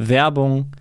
Werbung. 0.00 0.66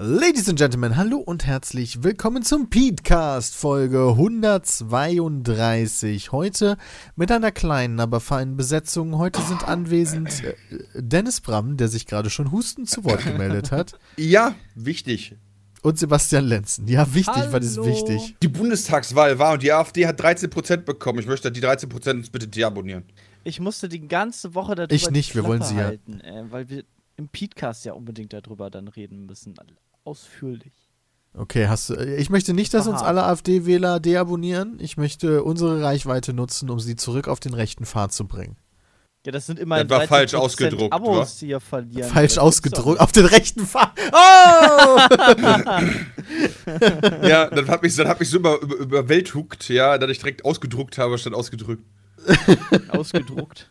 Ladies 0.00 0.48
and 0.48 0.56
Gentlemen, 0.56 0.96
hallo 0.96 1.16
und 1.16 1.44
herzlich 1.44 2.04
willkommen 2.04 2.44
zum 2.44 2.70
Petecast 2.70 3.56
Folge 3.56 4.10
132. 4.10 6.30
Heute 6.30 6.76
mit 7.16 7.32
einer 7.32 7.50
kleinen, 7.50 7.98
aber 7.98 8.20
feinen 8.20 8.56
Besetzung. 8.56 9.18
Heute 9.18 9.42
sind 9.42 9.66
anwesend 9.66 10.44
äh, 10.44 10.54
Dennis 10.94 11.40
Bram, 11.40 11.76
der 11.76 11.88
sich 11.88 12.06
gerade 12.06 12.30
schon 12.30 12.52
hustend 12.52 12.88
zu 12.88 13.02
Wort 13.02 13.24
gemeldet 13.24 13.72
hat. 13.72 13.98
Ja, 14.16 14.54
wichtig. 14.76 15.34
Und 15.82 15.98
Sebastian 15.98 16.44
Lenzen. 16.44 16.86
Ja, 16.86 17.12
wichtig, 17.12 17.48
was 17.50 17.64
ist 17.64 17.84
wichtig? 17.84 18.36
Die 18.40 18.46
Bundestagswahl 18.46 19.40
war 19.40 19.54
und 19.54 19.64
die 19.64 19.72
AfD 19.72 20.06
hat 20.06 20.20
13% 20.20 20.76
bekommen. 20.76 21.18
Ich 21.18 21.26
möchte 21.26 21.50
die 21.50 21.60
13% 21.60 22.10
uns 22.12 22.30
bitte 22.30 22.46
deabonnieren. 22.46 23.02
Ich 23.42 23.58
musste 23.58 23.88
die 23.88 24.06
ganze 24.06 24.54
Woche 24.54 24.76
darüber 24.76 24.94
Ich 24.94 25.10
nicht, 25.10 25.30
die 25.30 25.34
wir 25.34 25.44
wollen 25.44 25.62
sie 25.62 25.74
ja. 25.74 25.86
halten, 25.86 26.20
äh, 26.20 26.44
weil 26.50 26.68
wir 26.68 26.84
im 27.16 27.28
Podcast 27.28 27.84
ja 27.84 27.94
unbedingt 27.94 28.32
darüber 28.32 28.70
dann 28.70 28.86
reden 28.86 29.26
müssen. 29.26 29.54
Ausführlich. 30.08 30.72
Okay, 31.34 31.68
hast 31.68 31.90
du. 31.90 31.94
Ich 32.16 32.30
möchte 32.30 32.54
nicht, 32.54 32.72
dass 32.72 32.86
uns 32.86 33.02
Aha. 33.02 33.08
alle 33.08 33.24
AfD-Wähler 33.24 34.00
deabonnieren. 34.00 34.78
Ich 34.80 34.96
möchte 34.96 35.44
unsere 35.44 35.82
Reichweite 35.82 36.32
nutzen, 36.32 36.70
um 36.70 36.80
sie 36.80 36.96
zurück 36.96 37.28
auf 37.28 37.40
den 37.40 37.52
rechten 37.52 37.84
Pfad 37.84 38.12
zu 38.14 38.26
bringen. 38.26 38.56
Ja, 39.26 39.32
das 39.32 39.44
sind 39.44 39.58
immerhin 39.58 39.86
Das 39.86 39.98
war 39.98 40.06
falsch 40.06 40.32
13% 40.32 40.36
ausgedruckt, 40.38 40.94
Abos, 40.94 41.36
die 41.40 41.48
ihr 41.48 41.60
verlieren. 41.60 42.08
Falsch 42.08 42.38
ausgedruckt. 42.38 42.98
Auf 43.00 43.12
den 43.12 43.26
rechten 43.26 43.66
Pfad. 43.66 43.92
Oh! 44.10 44.98
ja, 47.26 47.50
dann 47.50 47.68
hat 47.68 47.82
mich, 47.82 47.94
dann 47.94 48.08
hat 48.08 48.18
mich 48.18 48.30
so 48.30 48.38
über, 48.38 48.58
über, 48.62 48.76
überwältigt, 48.76 49.68
ja, 49.68 49.98
dass 49.98 50.10
ich 50.10 50.20
direkt 50.20 50.46
ausgedruckt 50.46 50.96
habe, 50.96 51.18
statt 51.18 51.34
ausgedrückt. 51.34 51.84
Ausgedruckt. 52.88 53.70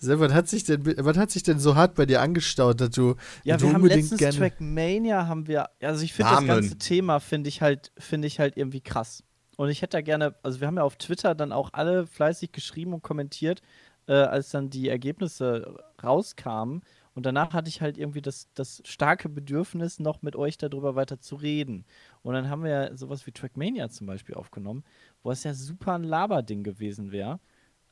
Seb, 0.00 0.18
was 0.20 0.32
hat 0.32 0.48
sich 0.48 0.64
denn, 0.64 0.84
was 0.84 1.16
hat 1.16 1.30
sich 1.30 1.42
denn 1.42 1.58
so 1.58 1.76
hart 1.76 1.94
bei 1.94 2.06
dir 2.06 2.20
angestaut, 2.20 2.80
dass 2.80 2.90
du, 2.90 3.14
Ja, 3.44 3.54
dass 3.54 3.62
du 3.62 3.66
wir 3.68 3.74
haben 3.74 3.82
unbedingt 3.82 4.10
letztens 4.10 4.18
gerne. 4.18 4.38
Trackmania 4.38 5.26
haben 5.26 5.46
wir, 5.46 5.68
also 5.80 6.02
ich 6.02 6.12
finde 6.14 6.32
das 6.32 6.46
ganze 6.46 6.78
Thema 6.78 7.20
finde 7.20 7.48
ich 7.48 7.60
halt, 7.60 7.92
finde 7.98 8.26
ich 8.26 8.40
halt 8.40 8.56
irgendwie 8.56 8.80
krass. 8.80 9.22
Und 9.56 9.68
ich 9.68 9.82
hätte 9.82 9.98
da 9.98 10.00
gerne, 10.00 10.34
also 10.42 10.60
wir 10.60 10.66
haben 10.66 10.78
ja 10.78 10.84
auf 10.84 10.96
Twitter 10.96 11.34
dann 11.34 11.52
auch 11.52 11.70
alle 11.74 12.06
fleißig 12.06 12.50
geschrieben 12.50 12.94
und 12.94 13.02
kommentiert, 13.02 13.60
äh, 14.06 14.14
als 14.14 14.50
dann 14.50 14.70
die 14.70 14.88
Ergebnisse 14.88 15.76
rauskamen. 16.02 16.82
Und 17.14 17.26
danach 17.26 17.52
hatte 17.52 17.68
ich 17.68 17.82
halt 17.82 17.98
irgendwie 17.98 18.22
das, 18.22 18.48
das 18.54 18.82
starke 18.86 19.28
Bedürfnis, 19.28 19.98
noch 19.98 20.22
mit 20.22 20.36
euch 20.36 20.56
darüber 20.56 20.94
weiter 20.94 21.20
zu 21.20 21.34
reden. 21.34 21.84
Und 22.22 22.34
dann 22.34 22.48
haben 22.48 22.62
wir 22.64 22.70
ja 22.70 22.96
sowas 22.96 23.26
wie 23.26 23.32
Trackmania 23.32 23.90
zum 23.90 24.06
Beispiel 24.06 24.34
aufgenommen, 24.34 24.84
wo 25.22 25.30
es 25.30 25.44
ja 25.44 25.52
super 25.52 25.94
ein 25.94 26.04
Laberding 26.04 26.62
gewesen 26.62 27.12
wäre. 27.12 27.40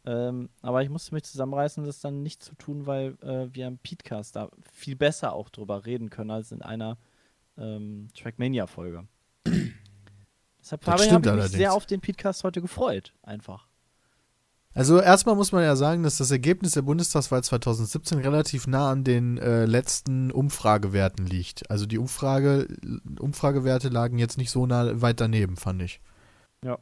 Ähm, 0.08 0.48
aber 0.62 0.82
ich 0.82 0.88
musste 0.88 1.14
mich 1.14 1.24
zusammenreißen, 1.24 1.84
das 1.84 2.00
dann 2.00 2.22
nicht 2.22 2.42
zu 2.42 2.54
tun, 2.54 2.86
weil 2.86 3.18
äh, 3.20 3.54
wir 3.54 3.66
im 3.66 3.76
Podcast 3.76 4.36
da 4.36 4.48
viel 4.72 4.96
besser 4.96 5.34
auch 5.34 5.50
drüber 5.50 5.84
reden 5.84 6.08
können 6.08 6.30
als 6.30 6.50
in 6.50 6.62
einer 6.62 6.96
ähm, 7.58 8.08
Trackmania-Folge. 8.18 9.06
Deshalb 9.44 10.86
habe 10.86 11.04
ich 11.04 11.12
mich 11.12 11.50
sehr 11.50 11.74
auf 11.74 11.84
den 11.84 12.00
Podcast 12.00 12.42
heute 12.42 12.62
gefreut, 12.62 13.12
einfach. 13.22 13.66
Also 14.72 14.98
erstmal 14.98 15.34
muss 15.34 15.52
man 15.52 15.62
ja 15.62 15.76
sagen, 15.76 16.02
dass 16.02 16.16
das 16.16 16.30
Ergebnis 16.30 16.72
der 16.72 16.82
Bundestagswahl 16.82 17.44
2017 17.44 18.18
relativ 18.18 18.66
nah 18.66 18.90
an 18.90 19.04
den 19.04 19.36
äh, 19.36 19.66
letzten 19.66 20.30
Umfragewerten 20.30 21.26
liegt. 21.26 21.70
Also 21.70 21.84
die 21.84 21.98
Umfrage, 21.98 22.66
Umfragewerte 23.18 23.90
lagen 23.90 24.16
jetzt 24.16 24.38
nicht 24.38 24.50
so 24.50 24.64
nah 24.64 25.02
weit 25.02 25.20
daneben, 25.20 25.58
fand 25.58 25.82
ich. 25.82 26.00
Ja. 26.64 26.78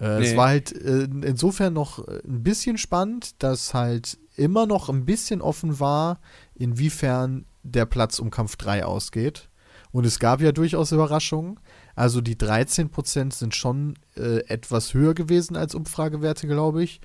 Äh, 0.00 0.04
Es 0.22 0.30
Nee. 0.32 0.36
war 0.36 0.48
halt 0.48 0.72
äh, 0.72 1.04
insofern 1.22 1.72
noch 1.72 2.06
äh, 2.06 2.20
ein 2.24 2.42
bisschen 2.42 2.78
spannend, 2.78 3.42
dass 3.42 3.74
halt 3.74 4.18
immer 4.36 4.66
noch 4.66 4.88
ein 4.88 5.04
bisschen 5.04 5.40
offen 5.40 5.80
war, 5.80 6.20
inwiefern 6.54 7.46
der 7.62 7.86
Platz 7.86 8.18
um 8.18 8.30
Kampf 8.30 8.56
3 8.56 8.84
ausgeht. 8.84 9.48
Und 9.90 10.04
es 10.06 10.18
gab 10.18 10.40
ja 10.40 10.52
durchaus 10.52 10.92
Überraschungen. 10.92 11.58
Also 11.96 12.20
die 12.20 12.36
13% 12.36 13.32
sind 13.32 13.54
schon 13.54 13.94
äh, 14.16 14.44
etwas 14.46 14.94
höher 14.94 15.14
gewesen 15.14 15.56
als 15.56 15.74
Umfragewerte, 15.74 16.46
glaube 16.46 16.82
ich. 16.84 17.00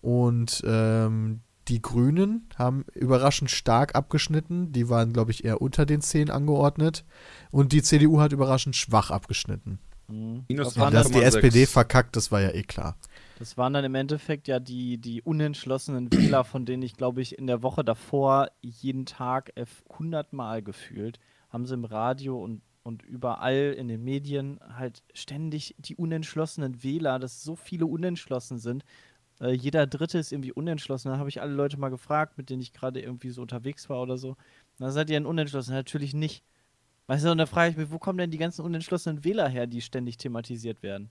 Und 0.00 0.62
ähm, 0.64 1.40
die 1.68 1.82
Grünen 1.82 2.48
haben 2.56 2.84
überraschend 2.94 3.50
stark 3.50 3.94
abgeschnitten. 3.94 4.72
Die 4.72 4.88
waren, 4.88 5.12
glaube 5.12 5.30
ich, 5.32 5.44
eher 5.44 5.60
unter 5.60 5.84
den 5.86 6.00
10 6.00 6.30
angeordnet. 6.30 7.04
Und 7.50 7.72
die 7.72 7.82
CDU 7.82 8.20
hat 8.20 8.32
überraschend 8.32 8.76
schwach 8.76 9.10
abgeschnitten. 9.10 9.78
Mhm. 10.10 10.44
Minus 10.48 10.68
Das, 10.68 10.78
waren 10.78 10.92
Dass 10.92 11.08
die 11.10 11.18
9,6. 11.18 11.22
SPD 11.22 11.66
verkackt, 11.66 12.16
das 12.16 12.30
war 12.32 12.40
ja 12.40 12.50
eh 12.50 12.62
klar. 12.62 12.96
das 13.38 13.56
waren 13.56 13.72
dann 13.72 13.84
im 13.84 13.94
Endeffekt 13.94 14.48
ja 14.48 14.58
die, 14.60 14.98
die 14.98 15.22
unentschlossenen 15.22 16.12
Wähler, 16.12 16.44
von 16.44 16.66
denen 16.66 16.82
ich, 16.82 16.96
glaube 16.96 17.22
ich, 17.22 17.38
in 17.38 17.46
der 17.46 17.62
Woche 17.62 17.84
davor 17.84 18.50
jeden 18.60 19.06
Tag 19.06 19.52
100 19.90 20.32
Mal 20.32 20.62
gefühlt, 20.62 21.18
haben 21.48 21.66
sie 21.66 21.74
im 21.74 21.84
Radio 21.84 22.42
und, 22.42 22.62
und 22.82 23.02
überall 23.02 23.74
in 23.76 23.88
den 23.88 24.02
Medien 24.04 24.60
halt 24.76 25.02
ständig 25.14 25.74
die 25.78 25.96
unentschlossenen 25.96 26.82
Wähler, 26.82 27.18
dass 27.18 27.42
so 27.42 27.56
viele 27.56 27.86
unentschlossen 27.86 28.58
sind. 28.58 28.84
Äh, 29.40 29.52
jeder 29.52 29.86
Dritte 29.86 30.18
ist 30.18 30.32
irgendwie 30.32 30.52
unentschlossen. 30.52 31.10
Dann 31.10 31.18
habe 31.18 31.28
ich 31.28 31.40
alle 31.40 31.54
Leute 31.54 31.78
mal 31.78 31.88
gefragt, 31.88 32.38
mit 32.38 32.50
denen 32.50 32.62
ich 32.62 32.72
gerade 32.72 33.00
irgendwie 33.00 33.30
so 33.30 33.42
unterwegs 33.42 33.88
war 33.88 34.02
oder 34.02 34.18
so. 34.18 34.36
Na, 34.78 34.90
seid 34.90 35.10
ihr 35.10 35.16
denn 35.16 35.26
unentschlossen? 35.26 35.74
Natürlich 35.74 36.14
nicht. 36.14 36.44
Weißt 37.10 37.24
du, 37.24 37.32
und 37.32 37.38
da 37.38 37.46
frage 37.46 37.72
ich 37.72 37.76
mich, 37.76 37.90
wo 37.90 37.98
kommen 37.98 38.18
denn 38.18 38.30
die 38.30 38.38
ganzen 38.38 38.64
unentschlossenen 38.64 39.24
Wähler 39.24 39.48
her, 39.48 39.66
die 39.66 39.80
ständig 39.80 40.16
thematisiert 40.16 40.84
werden? 40.84 41.10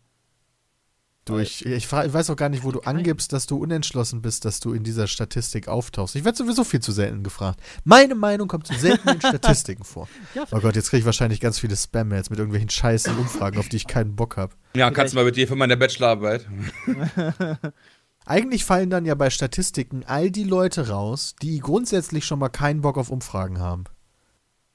Du, 1.26 1.40
ich, 1.40 1.66
ich, 1.66 1.74
ich 1.74 1.92
weiß 1.92 2.30
auch 2.30 2.38
gar 2.38 2.48
nicht, 2.48 2.64
wo 2.64 2.72
du 2.72 2.80
angibst, 2.80 3.34
dass 3.34 3.48
du 3.48 3.58
unentschlossen 3.58 4.22
bist, 4.22 4.46
dass 4.46 4.62
du 4.62 4.72
in 4.72 4.86
dieser 4.86 5.08
Statistik 5.08 5.68
auftauchst. 5.68 6.16
Ich 6.16 6.24
werde 6.24 6.38
sowieso 6.38 6.64
viel 6.64 6.80
zu 6.80 6.94
selten 6.94 7.22
gefragt. 7.22 7.60
Meine 7.84 8.16
Meinung 8.16 8.48
kommt 8.48 8.66
zu 8.66 8.76
selten 8.76 9.10
in 9.10 9.20
Statistiken 9.20 9.84
vor. 9.84 10.08
Ja, 10.36 10.46
Oh 10.52 10.62
Gott, 10.62 10.78
jetzt 10.78 10.90
kriege 10.90 11.00
ich 11.00 11.06
wahrscheinlich 11.06 11.42
ganz 11.42 11.60
viele 11.60 11.76
Spam-Mails 11.76 12.30
mit 12.30 12.40
irgendwelchen 12.40 12.70
scheißen 12.70 13.18
Umfragen, 13.18 13.60
auf 13.60 13.68
die 13.68 13.76
ich 13.76 13.86
keinen 13.86 14.16
Bock 14.16 14.38
habe. 14.38 14.56
Ja, 14.78 14.92
kannst 14.92 15.14
du 15.14 15.18
mal 15.18 15.26
mit 15.26 15.36
dir 15.36 15.50
für 15.50 15.58
meine 15.58 15.76
Bachelorarbeit. 15.76 16.48
Eigentlich 18.26 18.64
fallen 18.64 18.90
dann 18.90 19.06
ja 19.06 19.16
bei 19.16 19.30
Statistiken 19.30 20.06
all 20.06 20.32
die 20.32 20.46
Leute 20.46 20.88
raus, 20.88 21.36
die 21.42 21.60
grundsätzlich 21.60 22.24
schon 22.24 22.40
mal 22.40 22.48
keinen 22.48 22.80
Bock 22.80 22.98
auf 22.98 23.10
Umfragen 23.10 23.60
haben. 23.60 23.84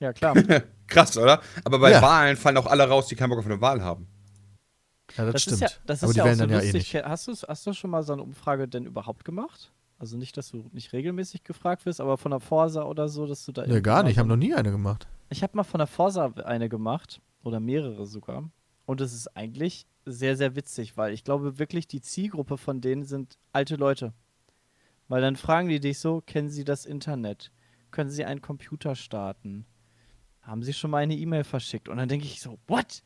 Ja, 0.01 0.13
klar. 0.13 0.35
Krass, 0.87 1.17
oder? 1.17 1.41
Aber 1.65 1.79
bei 1.79 1.91
Ja. 1.93 2.03
Wahlen 2.03 2.37
fallen 2.37 2.57
auch 2.57 2.67
alle 2.67 2.89
raus, 2.89 3.07
die 3.09 3.17
keinen 3.17 3.31
Bock 3.31 3.39
auf 3.39 3.47
eine 3.47 3.61
Wahl 3.61 3.83
haben. 3.83 4.07
Ja, 5.17 5.25
das, 5.25 5.33
Das 5.35 5.43
stimmt. 5.43 5.55
ist 5.55 5.61
ja, 5.61 5.69
das 5.87 6.03
Aber 6.03 6.11
ist 6.11 6.15
die 6.15 6.19
ja 6.19 6.25
auch 6.25 6.27
wählen 6.27 6.39
so 6.39 6.43
dann 6.47 6.51
ja 6.51 6.61
eh 6.61 6.71
lustig. 6.73 6.95
nicht. 6.95 7.05
Hast, 7.05 7.29
hast 7.49 7.67
du 7.67 7.73
schon 7.73 7.91
mal 7.91 8.03
so 8.03 8.13
eine 8.13 8.23
Umfrage 8.23 8.69
denn 8.69 8.85
überhaupt 8.87 9.25
gemacht? 9.25 9.73
Also 9.99 10.17
nicht, 10.17 10.37
dass 10.37 10.51
du 10.51 10.69
nicht 10.73 10.93
regelmäßig 10.93 11.45
gefragt 11.45 11.87
wirst, 11.87 12.01
aber 12.01 12.19
von 12.19 12.31
der 12.33 12.41
Forsa 12.41 12.83
oder 12.85 13.09
so, 13.09 13.27
dass 13.27 13.45
du 13.45 13.53
da 13.53 13.67
Nee, 13.67 13.81
gar 13.81 14.03
nicht. 14.03 14.13
Ich 14.13 14.19
habe 14.19 14.29
noch 14.29 14.37
nie 14.37 14.53
eine 14.55 14.71
gemacht. 14.71 15.07
ich 15.31 15.43
habe 15.43 15.57
mal 15.57 15.63
von 15.65 15.79
der 15.79 15.87
Forsa 15.87 16.33
eine 16.45 16.69
gemacht 16.69 17.21
oder 17.43 17.61
mehrere 17.61 18.05
sogar. 18.07 18.51
Und 18.87 19.01
es 19.01 19.15
ist 19.15 19.37
eigentlich 19.37 19.87
sehr, 20.05 20.37
sehr 20.37 20.57
witzig, 20.57 20.97
weil 20.97 21.15
ich 21.15 21.25
glaube 21.25 21.59
wirklich, 21.59 21.87
die 21.87 22.01
Zielgruppe 22.03 22.59
von 22.59 22.81
denen 22.81 23.05
sind 23.05 23.39
alte 23.53 23.77
Leute. 23.77 24.13
Weil 25.09 25.23
dann 25.23 25.37
fragen 25.37 25.69
die 25.69 25.81
dich 25.81 25.99
so, 25.99 26.23
kennen 26.23 26.51
sie 26.51 26.65
das 26.65 26.85
Internet? 26.87 27.53
Können 27.91 28.11
sie 28.11 28.25
einen 28.25 28.43
Computer 28.43 28.95
starten? 28.97 29.65
Haben 30.45 30.63
sie 30.63 30.73
schon 30.73 30.91
mal 30.91 30.99
eine 30.99 31.17
E-Mail 31.17 31.45
verschickt? 31.45 31.89
Und 31.89 31.97
dann 31.97 32.09
denke 32.09 32.27
ich 32.27 32.41
so, 32.41 32.59
what? 32.67 33.03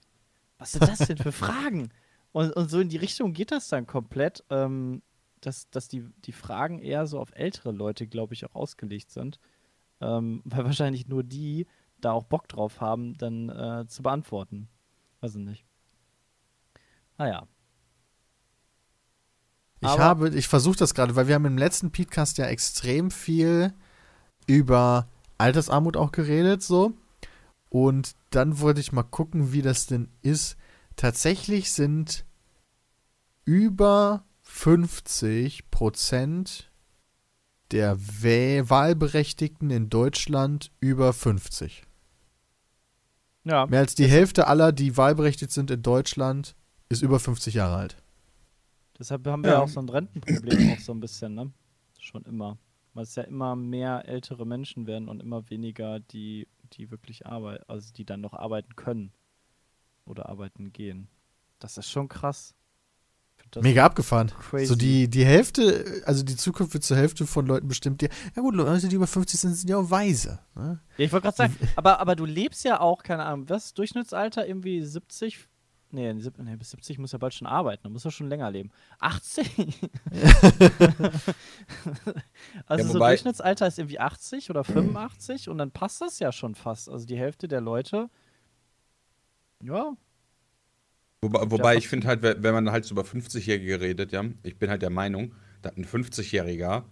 Was 0.58 0.72
sind 0.72 0.88
das 0.88 0.98
denn 0.98 1.18
für 1.18 1.32
Fragen? 1.32 1.90
Und, 2.32 2.52
und 2.52 2.68
so 2.68 2.80
in 2.80 2.88
die 2.88 2.96
Richtung 2.96 3.32
geht 3.32 3.52
das 3.52 3.68
dann 3.68 3.86
komplett, 3.86 4.44
ähm, 4.50 5.02
dass, 5.40 5.70
dass 5.70 5.88
die, 5.88 6.04
die 6.24 6.32
Fragen 6.32 6.78
eher 6.80 7.06
so 7.06 7.18
auf 7.20 7.30
ältere 7.32 7.70
Leute, 7.72 8.06
glaube 8.06 8.34
ich, 8.34 8.44
auch 8.44 8.54
ausgelegt 8.54 9.10
sind. 9.10 9.38
Ähm, 10.00 10.42
weil 10.44 10.64
wahrscheinlich 10.64 11.08
nur 11.08 11.22
die 11.22 11.66
da 12.00 12.12
auch 12.12 12.24
Bock 12.24 12.48
drauf 12.48 12.80
haben, 12.80 13.16
dann 13.18 13.48
äh, 13.48 13.86
zu 13.88 14.02
beantworten. 14.02 14.68
Weiß 15.20 15.34
ich 15.34 15.42
nicht. 15.44 15.64
Naja. 17.18 17.46
Ich 19.80 19.88
Aber- 19.88 20.02
habe, 20.04 20.28
ich 20.30 20.48
versuche 20.48 20.76
das 20.76 20.94
gerade, 20.94 21.14
weil 21.16 21.28
wir 21.28 21.34
haben 21.36 21.44
im 21.44 21.58
letzten 21.58 21.92
Podcast 21.92 22.38
ja 22.38 22.46
extrem 22.46 23.10
viel 23.10 23.72
über 24.46 25.08
Altersarmut 25.38 25.96
auch 25.96 26.10
geredet, 26.12 26.62
so. 26.62 26.94
Und 27.70 28.12
dann 28.30 28.60
wollte 28.60 28.80
ich 28.80 28.92
mal 28.92 29.02
gucken, 29.02 29.52
wie 29.52 29.62
das 29.62 29.86
denn 29.86 30.08
ist. 30.22 30.56
Tatsächlich 30.96 31.72
sind 31.72 32.24
über 33.44 34.24
50 34.42 35.70
Prozent 35.70 36.70
der 37.70 37.98
Wahlberechtigten 38.00 39.70
in 39.70 39.90
Deutschland 39.90 40.70
über 40.80 41.12
50. 41.12 41.82
Ja. 43.44 43.66
Mehr 43.66 43.80
als 43.80 43.94
die 43.94 44.06
Hälfte 44.06 44.46
aller, 44.46 44.72
die 44.72 44.96
wahlberechtigt 44.96 45.52
sind 45.52 45.70
in 45.70 45.82
Deutschland, 45.82 46.54
ist 46.88 47.02
über 47.02 47.20
50 47.20 47.54
Jahre 47.54 47.76
alt. 47.76 47.96
Deshalb 48.98 49.26
haben 49.26 49.42
wir 49.44 49.50
ja 49.50 49.56
Ja. 49.58 49.62
auch 49.62 49.68
so 49.68 49.80
ein 49.80 49.88
Rentenproblem 49.88 50.72
auch 50.72 50.80
so 50.80 50.92
ein 50.92 51.00
bisschen, 51.00 51.34
ne? 51.34 51.52
Schon 52.00 52.24
immer. 52.24 52.58
Weil 52.94 53.04
es 53.04 53.14
ja 53.14 53.22
immer 53.22 53.54
mehr 53.54 54.08
ältere 54.08 54.44
Menschen 54.46 54.86
werden 54.86 55.08
und 55.08 55.20
immer 55.20 55.48
weniger, 55.50 56.00
die, 56.00 56.48
die 56.68 56.90
wirklich 56.90 57.26
arbeiten, 57.26 57.64
also 57.68 57.92
die 57.92 58.04
dann 58.04 58.20
noch 58.20 58.34
arbeiten 58.34 58.76
können. 58.76 59.12
Oder 60.04 60.28
arbeiten 60.28 60.72
gehen. 60.72 61.08
Das 61.58 61.76
ist 61.76 61.90
schon 61.90 62.08
krass. 62.08 62.54
Mega 63.60 63.84
abgefahren. 63.84 64.28
crazy. 64.28 64.66
So 64.66 64.74
die, 64.74 65.08
die 65.08 65.24
Hälfte, 65.24 66.02
also 66.04 66.22
die 66.22 66.36
Zukunft 66.36 66.74
wird 66.74 66.84
zur 66.84 66.96
Hälfte 66.96 67.26
von 67.26 67.46
Leuten 67.46 67.68
bestimmt, 67.68 68.00
die, 68.02 68.08
ja 68.34 68.42
gut, 68.42 68.54
Leute, 68.54 68.88
die 68.88 68.96
über 68.96 69.06
50 69.06 69.40
sind, 69.40 69.54
sind 69.54 69.70
ja 69.70 69.78
auch 69.78 69.90
weise. 69.90 70.40
Ne? 70.54 70.80
Ja, 70.96 71.04
ich 71.04 71.12
wollte 71.12 71.24
gerade 71.24 71.36
sagen, 71.36 71.56
aber, 71.76 72.00
aber 72.00 72.14
du 72.14 72.24
lebst 72.24 72.64
ja 72.64 72.80
auch, 72.80 73.02
keine 73.02 73.24
Ahnung, 73.24 73.48
was? 73.48 73.74
Durchschnittsalter 73.74 74.46
irgendwie 74.46 74.82
70? 74.82 75.48
Nee, 75.90 76.12
bis 76.12 76.70
70 76.70 76.98
muss 76.98 77.12
er 77.12 77.18
bald 77.18 77.32
schon 77.34 77.46
arbeiten, 77.46 77.84
dann 77.84 77.92
muss 77.92 78.04
er 78.04 78.10
schon 78.10 78.28
länger 78.28 78.50
leben. 78.50 78.70
80? 79.00 79.56
also 82.66 82.84
Ja, 82.84 82.90
so 82.92 82.98
Durchschnittsalter 82.98 83.66
ist 83.66 83.78
irgendwie 83.78 83.98
80 83.98 84.50
oder 84.50 84.64
85 84.64 85.48
und 85.48 85.58
dann 85.58 85.70
passt 85.70 86.00
das 86.00 86.18
ja 86.18 86.30
schon 86.30 86.54
fast. 86.54 86.90
Also 86.90 87.06
die 87.06 87.16
Hälfte 87.16 87.48
der 87.48 87.62
Leute, 87.62 88.10
ja, 89.62 89.96
Wobei, 91.20 91.50
wobei 91.50 91.76
ich 91.76 91.88
finde 91.88 92.06
halt, 92.06 92.22
wenn 92.22 92.42
wenn 92.42 92.54
man 92.54 92.70
halt 92.70 92.84
so 92.84 92.94
über 92.94 93.02
50-Jährige 93.02 93.80
redet, 93.80 94.12
ja, 94.12 94.24
ich 94.44 94.56
bin 94.56 94.70
halt 94.70 94.82
der 94.82 94.90
Meinung, 94.90 95.34
dass 95.62 95.76
ein 95.76 95.84
50-Jähriger 95.84 96.84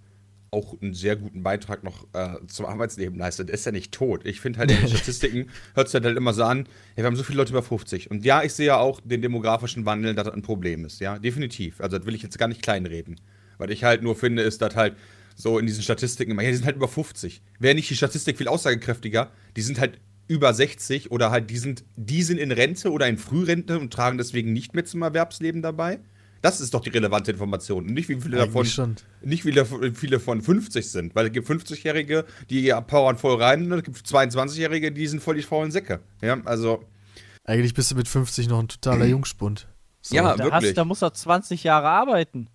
auch 0.50 0.80
einen 0.80 0.94
sehr 0.94 1.16
guten 1.16 1.42
Beitrag 1.42 1.82
noch 1.82 2.06
äh, 2.12 2.34
zum 2.46 2.66
Arbeitsleben 2.66 3.18
leistet. 3.18 3.48
Der 3.48 3.54
ist 3.54 3.66
ja 3.66 3.72
nicht 3.72 3.92
tot. 3.92 4.24
Ich 4.24 4.40
finde 4.40 4.60
halt 4.60 4.70
in 4.70 4.78
den 4.78 4.88
Statistiken 4.96 5.50
hört 5.74 5.88
es 5.88 5.94
halt, 5.94 6.04
halt 6.04 6.16
immer 6.16 6.32
so 6.32 6.44
an, 6.44 6.68
ja, 6.96 7.02
wir 7.02 7.04
haben 7.04 7.16
so 7.16 7.22
viele 7.22 7.38
Leute 7.38 7.52
über 7.52 7.62
50. 7.62 8.10
Und 8.10 8.24
ja, 8.24 8.42
ich 8.42 8.52
sehe 8.52 8.66
ja 8.66 8.78
auch 8.78 9.00
den 9.04 9.22
demografischen 9.22 9.86
Wandel, 9.86 10.14
dass 10.14 10.24
das 10.24 10.34
ein 10.34 10.42
Problem 10.42 10.84
ist. 10.84 11.00
Ja, 11.00 11.18
definitiv. 11.18 11.80
Also 11.80 11.98
das 11.98 12.06
will 12.06 12.14
ich 12.14 12.22
jetzt 12.22 12.38
gar 12.38 12.48
nicht 12.48 12.62
kleinreden. 12.62 13.20
Was 13.58 13.70
ich 13.70 13.84
halt 13.84 14.02
nur 14.02 14.16
finde, 14.16 14.42
ist, 14.42 14.62
dass 14.62 14.76
halt 14.76 14.96
so 15.34 15.58
in 15.58 15.66
diesen 15.66 15.82
Statistiken 15.82 16.32
immer, 16.32 16.42
ja, 16.42 16.50
die 16.50 16.56
sind 16.56 16.66
halt 16.66 16.76
über 16.76 16.88
50. 16.88 17.42
Wäre 17.58 17.74
nicht 17.74 17.90
die 17.90 17.96
Statistik 17.96 18.38
viel 18.38 18.48
aussagekräftiger, 18.48 19.30
die 19.56 19.62
sind 19.62 19.78
halt 19.78 20.00
über 20.28 20.52
60 20.52 21.10
oder 21.10 21.30
halt 21.30 21.50
die 21.50 21.58
sind, 21.58 21.84
die 21.96 22.22
sind 22.22 22.38
in 22.38 22.50
Rente 22.50 22.90
oder 22.90 23.06
in 23.06 23.18
Frührente 23.18 23.78
und 23.78 23.92
tragen 23.92 24.18
deswegen 24.18 24.52
nicht 24.52 24.74
mehr 24.74 24.84
zum 24.84 25.02
Erwerbsleben 25.02 25.62
dabei. 25.62 26.00
Das 26.46 26.60
ist 26.60 26.72
doch 26.74 26.80
die 26.80 26.90
relevante 26.90 27.32
Information. 27.32 27.86
Und 27.86 27.92
nicht 27.92 28.08
wie 28.08 28.20
viele 28.20 28.36
davon 28.36 28.64
schon. 28.64 28.94
nicht 29.20 29.44
wie 29.44 29.50
viele, 29.52 29.64
viele 29.92 30.20
von 30.20 30.40
50 30.40 30.88
sind. 30.88 31.16
Weil 31.16 31.26
es 31.26 31.32
gibt 31.32 31.48
50-Jährige, 31.50 32.24
die 32.48 32.72
powern 32.86 33.18
voll 33.18 33.42
rein 33.42 33.72
und 33.72 33.78
es 33.78 33.82
gibt 33.82 33.96
22-Jährige, 33.96 34.92
die 34.92 35.08
sind 35.08 35.20
voll 35.20 35.34
die 35.34 35.42
faulen 35.42 35.72
Säcke. 35.72 35.98
Ja, 36.22 36.38
also. 36.44 36.84
Eigentlich 37.42 37.74
bist 37.74 37.90
du 37.90 37.96
mit 37.96 38.06
50 38.06 38.48
noch 38.48 38.60
ein 38.60 38.68
totaler 38.68 39.06
Jungspund. 39.14 39.66
So. 40.00 40.14
Ja, 40.14 40.36
da, 40.36 40.44
wirklich. 40.44 40.68
hast, 40.68 40.78
da 40.78 40.84
muss 40.84 41.02
er 41.02 41.12
20 41.12 41.64
Jahre 41.64 41.88
arbeiten. 41.88 42.48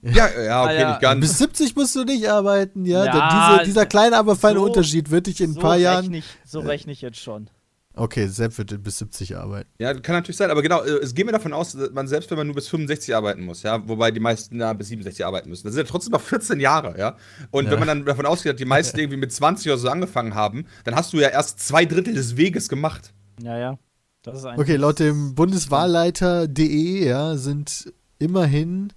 Ja, 0.00 0.28
ja, 0.28 0.64
okay, 0.64 0.80
ja. 0.80 0.88
nicht 0.90 1.00
ganz. 1.00 1.20
Bis 1.20 1.38
70 1.38 1.76
musst 1.76 1.94
du 1.94 2.02
nicht 2.02 2.28
arbeiten, 2.28 2.84
ja. 2.86 3.04
Ja, 3.04 3.56
diese, 3.58 3.66
dieser 3.66 3.86
kleine, 3.86 4.16
aber 4.16 4.34
feine 4.34 4.58
so- 4.58 4.64
Unterschied 4.64 5.12
wird 5.12 5.28
dich 5.28 5.40
in 5.40 5.50
ein 5.50 5.54
so 5.54 5.60
paar 5.60 5.76
Jahren. 5.76 6.06
Rechne 6.06 6.18
ich, 6.18 6.24
so 6.44 6.58
rechne 6.58 6.90
ich 6.90 7.02
jetzt 7.02 7.20
schon. 7.20 7.48
Okay, 7.94 8.26
Sepp 8.26 8.56
wird 8.56 8.82
bis 8.82 8.98
70 8.98 9.36
arbeiten. 9.36 9.68
Ja, 9.78 9.92
kann 9.92 10.14
natürlich 10.14 10.36
sein, 10.38 10.50
aber 10.50 10.62
genau, 10.62 10.82
äh, 10.82 10.98
es 11.02 11.14
geht 11.14 11.26
mir 11.26 11.32
davon 11.32 11.52
aus, 11.52 11.72
dass 11.72 11.90
man 11.90 12.08
selbst 12.08 12.30
wenn 12.30 12.38
man 12.38 12.46
nur 12.46 12.56
bis 12.56 12.68
65 12.68 13.14
arbeiten 13.14 13.42
muss, 13.44 13.62
ja, 13.62 13.86
wobei 13.86 14.10
die 14.10 14.20
meisten 14.20 14.58
ja 14.60 14.72
bis 14.72 14.88
67 14.88 15.26
arbeiten 15.26 15.50
müssen, 15.50 15.64
das 15.64 15.74
sind 15.74 15.84
ja 15.84 15.90
trotzdem 15.90 16.12
noch 16.12 16.22
14 16.22 16.58
Jahre, 16.58 16.98
ja. 16.98 17.16
Und 17.50 17.66
Ja. 17.66 17.72
wenn 17.72 17.78
man 17.80 17.88
dann 17.88 18.04
davon 18.06 18.24
ausgeht, 18.24 18.52
dass 18.52 18.58
die 18.58 18.64
meisten 18.64 18.98
irgendwie 18.98 19.18
mit 19.18 19.32
20 19.32 19.66
oder 19.68 19.78
so 19.78 19.88
angefangen 19.88 20.34
haben, 20.34 20.66
dann 20.84 20.94
hast 20.94 21.12
du 21.12 21.18
ja 21.18 21.28
erst 21.28 21.60
zwei 21.60 21.84
Drittel 21.84 22.14
des 22.14 22.36
Weges 22.36 22.68
gemacht. 22.68 23.12
Ja, 23.42 23.58
ja. 23.58 23.78
Das 24.22 24.38
ist 24.38 24.44
eigentlich 24.44 24.60
Okay, 24.60 24.76
laut 24.76 24.98
dem 24.98 25.34
Bundeswahlleiter.de 25.34 27.04
ja, 27.06 27.36
sind 27.36 27.92
immerhin 28.18 28.92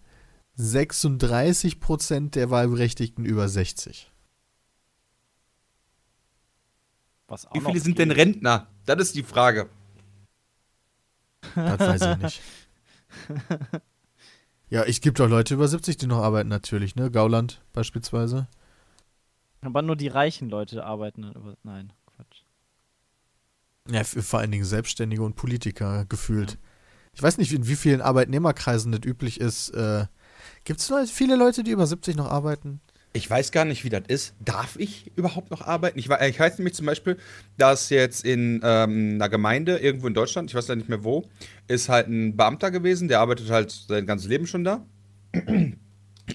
36 0.55 1.79
Prozent 1.79 2.35
der 2.35 2.49
Wahlberechtigten 2.49 3.25
über 3.25 3.49
60. 3.49 4.11
was 7.35 7.45
auch 7.45 7.53
Wie 7.53 7.59
noch 7.59 7.67
viele 7.69 7.81
sind 7.81 7.97
geht. 7.97 7.99
denn 7.99 8.11
Rentner? 8.11 8.67
Das 8.85 8.99
ist 8.99 9.15
die 9.15 9.23
Frage. 9.23 9.69
Das 11.53 11.79
weiß 11.79 12.01
ich 12.01 12.17
nicht. 12.17 12.41
Ja, 14.67 14.81
es 14.83 14.99
gibt 14.99 15.21
auch 15.21 15.29
Leute 15.29 15.53
über 15.53 15.67
70, 15.67 15.97
die 15.97 16.07
noch 16.07 16.23
arbeiten, 16.23 16.49
natürlich, 16.49 16.95
ne? 16.95 17.11
Gauland 17.11 17.61
beispielsweise. 17.71 18.47
Aber 19.61 19.83
nur 19.83 19.95
die 19.95 20.07
reichen 20.07 20.49
Leute 20.49 20.83
arbeiten. 20.83 21.55
Nein, 21.61 21.93
Quatsch. 22.07 22.41
Ja, 23.87 24.03
vor 24.03 24.39
allen 24.39 24.49
Dingen 24.49 24.65
Selbstständige 24.65 25.21
und 25.21 25.35
Politiker 25.35 26.05
gefühlt. 26.05 26.57
Ich 27.13 27.21
weiß 27.21 27.37
nicht, 27.37 27.53
in 27.53 27.67
wie 27.67 27.75
vielen 27.75 28.01
Arbeitnehmerkreisen 28.01 28.91
das 28.91 29.01
üblich 29.05 29.39
ist. 29.39 29.69
Äh, 29.69 30.07
Gibt 30.63 30.79
es 30.81 31.11
viele 31.11 31.35
Leute, 31.35 31.63
die 31.63 31.71
über 31.71 31.85
70 31.85 32.15
noch 32.15 32.29
arbeiten? 32.31 32.81
Ich 33.15 33.29
weiß 33.29 33.51
gar 33.53 33.63
nicht, 33.63 33.85
wie 33.85 33.89
das 33.89 34.03
ist. 34.09 34.33
Darf 34.43 34.75
ich 34.77 35.09
überhaupt 35.15 35.49
noch 35.49 35.61
arbeiten? 35.61 35.97
Ich, 35.97 36.09
wei- 36.09 36.27
ich 36.27 36.37
weiß 36.37 36.57
nämlich 36.57 36.73
zum 36.75 36.85
Beispiel, 36.85 37.15
dass 37.57 37.89
jetzt 37.89 38.25
in 38.25 38.59
ähm, 38.61 39.13
einer 39.15 39.29
Gemeinde 39.29 39.77
irgendwo 39.77 40.07
in 40.07 40.13
Deutschland, 40.13 40.49
ich 40.51 40.55
weiß 40.55 40.67
ja 40.67 40.75
nicht 40.75 40.89
mehr 40.89 41.05
wo, 41.05 41.23
ist 41.69 41.87
halt 41.87 42.07
ein 42.09 42.35
Beamter 42.35 42.71
gewesen, 42.71 43.07
der 43.07 43.21
arbeitet 43.21 43.49
halt 43.49 43.71
sein 43.71 44.05
ganzes 44.05 44.27
Leben 44.27 44.47
schon 44.47 44.65
da. 44.65 44.85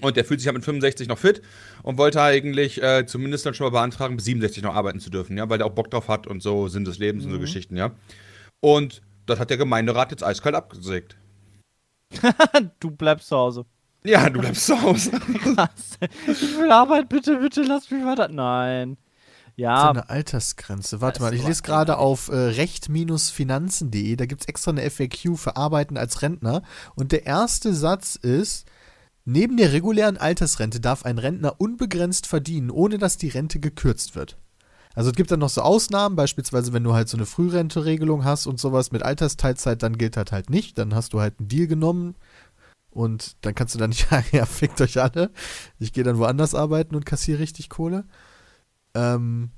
Und 0.01 0.15
der 0.17 0.25
fühlt 0.25 0.39
sich 0.39 0.47
halt 0.47 0.55
mit 0.55 0.65
65 0.65 1.07
noch 1.07 1.19
fit 1.19 1.43
und 1.83 1.99
wollte 1.99 2.19
eigentlich 2.21 2.81
äh, 2.81 3.05
zumindest 3.05 3.45
dann 3.45 3.53
schon 3.53 3.65
mal 3.65 3.71
beantragen, 3.79 4.15
bis 4.15 4.25
67 4.25 4.63
noch 4.63 4.73
arbeiten 4.73 4.99
zu 4.99 5.11
dürfen, 5.11 5.37
ja, 5.37 5.47
weil 5.49 5.59
der 5.59 5.67
auch 5.67 5.73
Bock 5.75 5.91
drauf 5.91 6.07
hat 6.07 6.25
und 6.25 6.41
so 6.41 6.67
Sinn 6.67 6.83
des 6.85 6.97
Lebens 6.97 7.25
und 7.25 7.31
so 7.31 7.37
Geschichten, 7.39 7.77
ja. 7.77 7.91
Und 8.59 9.03
das 9.27 9.37
hat 9.39 9.51
der 9.51 9.57
Gemeinderat 9.57 10.09
jetzt 10.11 10.23
eiskalt 10.23 10.55
abgesägt. 10.55 11.15
Du 12.79 12.89
bleibst 12.91 13.27
zu 13.27 13.35
Hause. 13.37 13.65
Ja, 14.03 14.29
du 14.29 14.39
bleibst 14.39 14.65
zu 14.65 14.81
Hause. 14.81 15.11
Krass. 15.43 15.97
Ich 16.27 16.57
will 16.57 16.71
Arbeit, 16.71 17.09
bitte, 17.09 17.37
bitte, 17.37 17.61
lass 17.61 17.89
mich 17.91 18.03
weiter. 18.03 18.27
Nein. 18.29 18.97
So 19.55 19.63
Ja, 19.63 19.89
eine 19.91 20.09
Altersgrenze. 20.09 21.01
Warte 21.01 21.19
Das 21.19 21.27
mal, 21.27 21.33
ich 21.33 21.41
ist 21.41 21.47
lese 21.47 21.61
gerade 21.61 21.97
auf 21.97 22.29
äh, 22.29 22.35
recht-finanzen.de, 22.35 24.15
da 24.15 24.25
gibt 24.25 24.41
es 24.41 24.47
extra 24.47 24.71
eine 24.71 24.89
FAQ 24.89 25.37
für 25.37 25.55
Arbeiten 25.55 25.97
als 25.97 26.21
Rentner. 26.21 26.63
Und 26.95 27.11
der 27.11 27.25
erste 27.27 27.73
Satz 27.73 28.15
ist, 28.15 28.65
neben 29.25 29.57
der 29.57 29.71
regulären 29.71 30.17
Altersrente 30.17 30.79
darf 30.79 31.05
ein 31.05 31.19
Rentner 31.19 31.59
unbegrenzt 31.59 32.25
verdienen, 32.25 32.71
ohne 32.71 32.97
dass 32.97 33.17
die 33.17 33.29
Rente 33.29 33.59
gekürzt 33.59 34.15
wird. 34.15 34.37
Also 34.93 35.11
es 35.11 35.15
gibt 35.15 35.31
dann 35.31 35.39
noch 35.39 35.49
so 35.49 35.61
Ausnahmen, 35.61 36.15
beispielsweise 36.15 36.73
wenn 36.73 36.83
du 36.83 36.93
halt 36.93 37.07
so 37.07 37.15
eine 37.15 37.25
Frührente-Regelung 37.25 38.25
hast 38.25 38.47
und 38.47 38.59
sowas 38.59 38.91
mit 38.91 39.03
Altersteilzeit, 39.03 39.83
dann 39.83 39.97
gilt 39.97 40.17
das 40.17 40.31
halt 40.31 40.49
nicht. 40.49 40.77
Dann 40.77 40.95
hast 40.95 41.13
du 41.13 41.21
halt 41.21 41.39
einen 41.39 41.47
Deal 41.47 41.67
genommen 41.67 42.15
und 42.91 43.37
dann 43.41 43.55
kannst 43.55 43.73
du 43.73 43.79
dann 43.79 43.89
nicht 43.91 44.09
sagen, 44.09 44.27
ja, 44.31 44.45
fickt 44.45 44.79
euch 44.81 45.01
alle. 45.01 45.31
Ich 45.79 45.93
gehe 45.93 46.03
dann 46.03 46.17
woanders 46.17 46.53
arbeiten 46.53 46.95
und 46.95 47.05
kassiere 47.05 47.39
richtig 47.39 47.69
Kohle. 47.69 48.05
Ähm, 48.93 49.51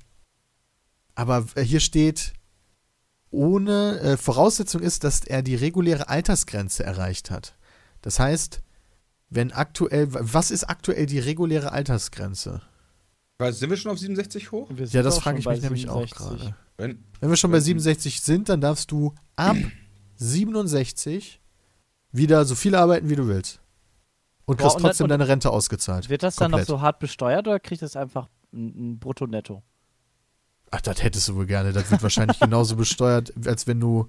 aber 1.14 1.44
hier 1.56 1.80
steht, 1.80 2.32
ohne 3.30 4.00
äh, 4.00 4.16
Voraussetzung 4.16 4.80
ist, 4.80 5.04
dass 5.04 5.20
er 5.20 5.42
die 5.42 5.56
reguläre 5.56 6.08
Altersgrenze 6.08 6.84
erreicht 6.84 7.30
hat. 7.30 7.56
Das 8.00 8.18
heißt, 8.18 8.62
wenn 9.28 9.52
aktuell, 9.52 10.08
was 10.10 10.50
ist 10.50 10.64
aktuell 10.64 11.06
die 11.06 11.18
reguläre 11.18 11.72
Altersgrenze? 11.72 12.62
Weißt, 13.38 13.58
sind 13.58 13.70
wir 13.70 13.76
schon 13.76 13.90
auf 13.90 13.98
67 13.98 14.52
hoch? 14.52 14.70
Ja, 14.90 15.02
das 15.02 15.18
frage 15.18 15.40
ich 15.40 15.46
mich 15.46 15.62
nämlich 15.62 15.88
auch 15.88 16.06
67. 16.06 16.16
gerade. 16.16 16.56
Wenn, 16.76 17.04
Wenn 17.20 17.30
wir 17.30 17.36
schon 17.36 17.50
bei 17.50 17.60
67 17.60 18.20
sind, 18.20 18.48
dann 18.48 18.60
darfst 18.60 18.92
du 18.92 19.14
ab 19.34 19.56
67 20.16 21.40
wieder 22.14 22.44
so 22.44 22.54
viel 22.54 22.74
arbeiten, 22.74 23.10
wie 23.10 23.16
du 23.16 23.26
willst. 23.26 23.60
Und 24.46 24.56
Boah, 24.58 24.64
kriegst 24.64 24.76
und 24.76 24.82
trotzdem 24.82 25.08
dann- 25.08 25.18
deine 25.20 25.30
Rente 25.30 25.50
ausgezahlt. 25.50 26.08
Wird 26.08 26.22
das 26.22 26.36
dann 26.36 26.52
Komplett. 26.52 26.68
noch 26.68 26.76
so 26.78 26.80
hart 26.82 26.98
besteuert 26.98 27.46
oder 27.48 27.58
kriegt 27.60 27.82
das 27.82 27.96
einfach 27.96 28.28
ein, 28.52 28.98
Brutto-Netto? 28.98 29.62
Ach, 30.70 30.80
das 30.80 31.02
hättest 31.02 31.28
du 31.28 31.36
wohl 31.36 31.46
gerne. 31.46 31.72
Das 31.72 31.90
wird 31.90 32.02
wahrscheinlich 32.02 32.38
genauso 32.38 32.76
besteuert, 32.76 33.32
als 33.46 33.66
wenn 33.66 33.80
du 33.80 34.08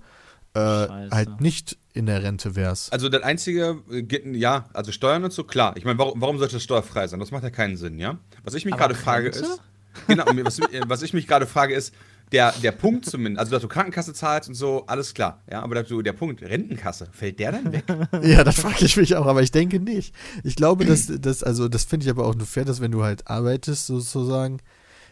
äh, 0.54 0.60
halt 0.60 1.42
nicht 1.42 1.78
in 1.94 2.06
der 2.06 2.24
Rente 2.24 2.56
wärst. 2.56 2.94
also 2.94 3.10
das 3.10 3.24
einzige, 3.24 3.82
äh, 3.92 4.38
ja, 4.38 4.70
also 4.74 4.92
Steuern 4.92 5.24
und 5.24 5.34
so, 5.34 5.44
klar. 5.44 5.76
Ich 5.78 5.84
meine, 5.86 5.98
warum, 6.00 6.22
warum 6.22 6.38
sollte 6.38 6.54
das 6.54 6.64
steuerfrei 6.64 7.08
sein? 7.08 7.20
Das 7.20 7.32
macht 7.32 7.44
ja 7.44 7.50
keinen 7.50 7.76
Sinn, 7.78 8.00
ja? 8.00 8.18
Was 8.44 8.54
ich 8.54 8.64
mich 8.66 8.76
gerade 8.76 8.96
frage 8.96 9.28
ist, 9.30 9.62
genau, 10.08 10.26
was, 10.44 10.60
äh, 10.60 10.82
was 10.88 11.02
ich 11.02 11.14
mich 11.14 11.28
gerade 11.28 11.46
frage 11.46 11.74
ist, 11.74 11.94
der, 12.32 12.52
der 12.64 12.72
Punkt 12.72 13.06
zumindest, 13.06 13.40
also 13.40 13.52
dass 13.52 13.62
du 13.62 13.68
Krankenkasse 13.68 14.14
zahlst 14.14 14.50
und 14.50 14.56
so, 14.56 14.86
alles 14.88 15.14
klar, 15.14 15.44
ja, 15.50 15.62
aber 15.62 15.76
dass 15.76 15.88
du, 15.88 16.02
der 16.02 16.14
Punkt 16.14 16.42
Rentenkasse, 16.42 17.08
fällt 17.12 17.40
der 17.40 17.52
dann 17.54 17.72
weg? 17.72 17.84
Ja, 18.24 18.44
das 18.44 18.60
frage 18.60 18.86
ich 18.86 18.98
mich 18.98 19.16
auch, 19.16 19.26
aber 19.26 19.42
ich 19.42 19.52
denke 19.52 19.80
nicht. 19.80 20.14
Ich 20.44 20.56
glaube, 20.56 20.86
dass 20.86 21.08
das, 21.08 21.44
also 21.44 21.68
das 21.68 21.84
finde 21.84 22.06
ich 22.06 22.10
aber 22.10 22.26
auch 22.26 22.36
nur 22.36 22.48
fair, 22.48 22.66
dass 22.66 22.82
wenn 22.82 22.92
du 22.92 23.04
halt 23.04 23.28
arbeitest, 23.28 23.88
sozusagen, 23.88 24.58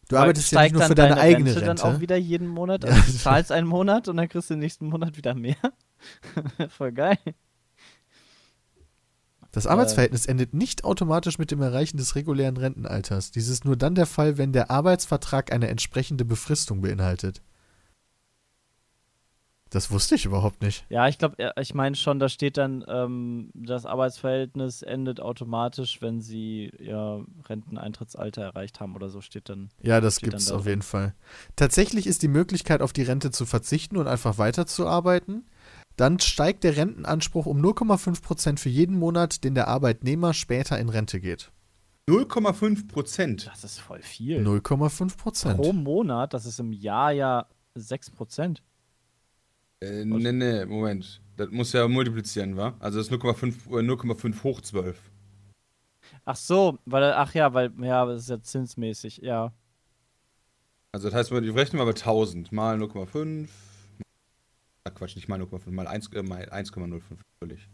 du 0.10 0.16
Weil 0.16 0.24
arbeitest 0.24 0.52
ja 0.52 0.64
nicht 0.64 0.74
nur 0.74 0.84
für 0.84 0.96
deine, 0.96 1.20
eigene 1.20 1.56
Rente, 1.56 1.66
dann 1.66 1.80
auch 1.80 2.00
wieder 2.00 2.18
jeden 2.18 2.48
Monat. 2.48 2.84
Ja. 2.84 2.90
Also 2.94 3.12
du 3.12 3.18
zahlst 3.18 3.52
einen 3.52 3.68
Monat 3.68 4.08
und 4.08 4.18
dann 4.18 4.28
kriegst 4.28 4.50
du 4.50 4.56
den 4.56 4.60
nächsten 4.60 4.88
Monat 4.88 5.18
wieder 5.18 5.36
mehr. 5.36 5.56
Voll 6.70 6.92
geil. 6.92 7.18
Das 9.54 9.68
Arbeitsverhältnis 9.68 10.26
endet 10.26 10.56
nicht 10.56 10.84
automatisch 10.84 11.38
mit 11.38 11.52
dem 11.52 11.62
Erreichen 11.62 11.98
des 11.98 12.16
regulären 12.16 12.58
Rentenalters. 12.58 13.30
Dies 13.30 13.50
ist 13.50 13.66
nur 13.66 13.78
dann 13.78 13.94
der 13.94 14.08
Fall, 14.08 14.40
wenn 14.40 14.52
der 14.52 14.72
Arbeitsvertrag 14.72 15.54
eine 15.54 15.68
entsprechende 15.68 16.26
Befristung 16.26 16.82
beinhaltet. 16.82 17.44
Das 19.70 19.92
wusste 19.92 20.16
ich 20.16 20.26
überhaupt 20.26 20.64
nicht. 20.64 20.86
Ja, 20.90 21.08
ich 21.08 21.20
glaube, 21.20 21.36
ich 21.60 21.74
meine 21.76 21.96
schon, 21.96 22.20
da 22.20 22.30
steht 22.30 22.58
dann, 22.58 22.84
ähm, 22.88 23.52
das 23.54 23.86
Arbeitsverhältnis 23.86 24.82
endet 24.82 25.20
automatisch, 25.20 26.02
wenn 26.02 26.20
sie 26.20 26.72
ihr 26.80 27.24
Renteneintrittsalter 27.48 28.42
erreicht 28.42 28.80
haben 28.80 28.96
oder 28.96 29.10
so 29.10 29.22
steht 29.22 29.50
dann. 29.50 29.70
Ja, 29.82 30.02
das 30.02 30.20
gibt 30.20 30.36
es 30.36 30.46
da 30.46 30.56
auf 30.56 30.66
jeden 30.66 30.82
Fall. 30.82 31.14
Tatsächlich 31.56 32.08
ist 32.08 32.24
die 32.24 32.28
Möglichkeit, 32.28 32.82
auf 32.82 32.94
die 32.94 33.04
Rente 33.04 33.30
zu 33.30 33.46
verzichten 33.46 33.98
und 33.98 34.08
einfach 34.08 34.40
weiterzuarbeiten. 34.40 35.44
Dann 35.96 36.20
steigt 36.20 36.64
der 36.64 36.76
Rentenanspruch 36.76 37.46
um 37.46 37.62
0,5% 37.64 38.58
für 38.58 38.70
jeden 38.70 38.98
Monat, 38.98 39.44
den 39.44 39.56
der 39.56 39.68
Arbeitnehmer 39.68 40.34
später 40.34 40.80
in 40.80 40.90
Rente 40.90 41.20
geht. 41.20 41.52
0,5 42.10 42.88
Prozent. 42.88 43.48
Das 43.48 43.64
ist 43.64 43.80
voll 43.80 44.02
viel. 44.02 44.46
0,5%. 44.46 45.56
Pro 45.56 45.72
Monat, 45.72 46.34
das 46.34 46.46
ist 46.46 46.60
im 46.60 46.74
Jahr 46.74 47.12
ja 47.12 47.46
6%. 47.78 48.58
Äh, 49.82 50.06
nee, 50.06 50.32
nee, 50.32 50.66
Moment. 50.66 51.22
Das 51.38 51.50
muss 51.50 51.74
ja 51.74 51.88
multiplizieren, 51.88 52.58
wa? 52.58 52.76
Also 52.80 53.00
das 53.00 53.08
ist 53.08 53.14
0,5 53.14 53.70
äh, 53.70 53.82
0,5 53.82 54.44
hoch 54.44 54.62
12. 54.62 55.00
Ach 56.26 56.36
so, 56.36 56.78
weil, 56.86 57.14
ach 57.14 57.34
ja, 57.34 57.54
weil, 57.54 57.72
ja, 57.82 58.06
das 58.06 58.24
ist 58.24 58.30
ja 58.30 58.42
zinsmäßig, 58.42 59.18
ja. 59.18 59.54
Also 60.92 61.10
das 61.10 61.18
heißt, 61.18 61.32
wir 61.32 61.56
rechnen 61.56 61.80
mal 61.80 61.86
bei 61.86 61.98
1000 61.98 62.52
mal 62.52 62.78
0,5. 62.78 63.48
Ah, 64.86 64.90
Quatsch, 64.90 65.16
nicht 65.16 65.30
mal 65.30 65.42
0,5, 65.42 65.72
mal 65.72 65.88
1, 65.88 66.10
äh, 66.14 66.24
mal 66.24 66.50
1,05 66.50 67.02
natürlich. 67.40 67.70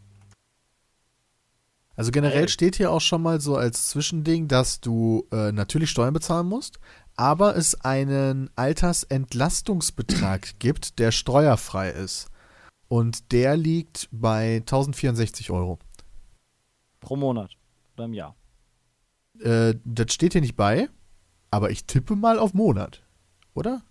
Also 1.96 2.12
generell 2.12 2.48
steht 2.48 2.76
hier 2.76 2.92
auch 2.92 3.00
schon 3.00 3.20
mal 3.20 3.40
so 3.40 3.56
als 3.56 3.88
Zwischending, 3.88 4.46
dass 4.46 4.80
du 4.80 5.26
äh, 5.32 5.50
natürlich 5.50 5.90
Steuern 5.90 6.14
bezahlen 6.14 6.46
musst, 6.46 6.78
aber 7.16 7.56
es 7.56 7.74
einen 7.80 8.48
Altersentlastungsbetrag 8.54 10.54
gibt, 10.60 10.98
der 10.98 11.10
steuerfrei 11.10 11.90
ist. 11.90 12.28
Und 12.88 13.32
der 13.32 13.56
liegt 13.56 14.08
bei 14.12 14.58
1064 14.58 15.50
Euro. 15.50 15.78
Pro 17.00 17.16
Monat 17.16 17.56
oder 17.96 18.04
im 18.04 18.14
Jahr. 18.14 18.36
Äh, 19.40 19.74
das 19.84 20.14
steht 20.14 20.32
hier 20.32 20.40
nicht 20.40 20.56
bei, 20.56 20.88
aber 21.50 21.70
ich 21.70 21.86
tippe 21.86 22.14
mal 22.14 22.38
auf 22.38 22.54
Monat. 22.54 23.02
Oder? 23.52 23.82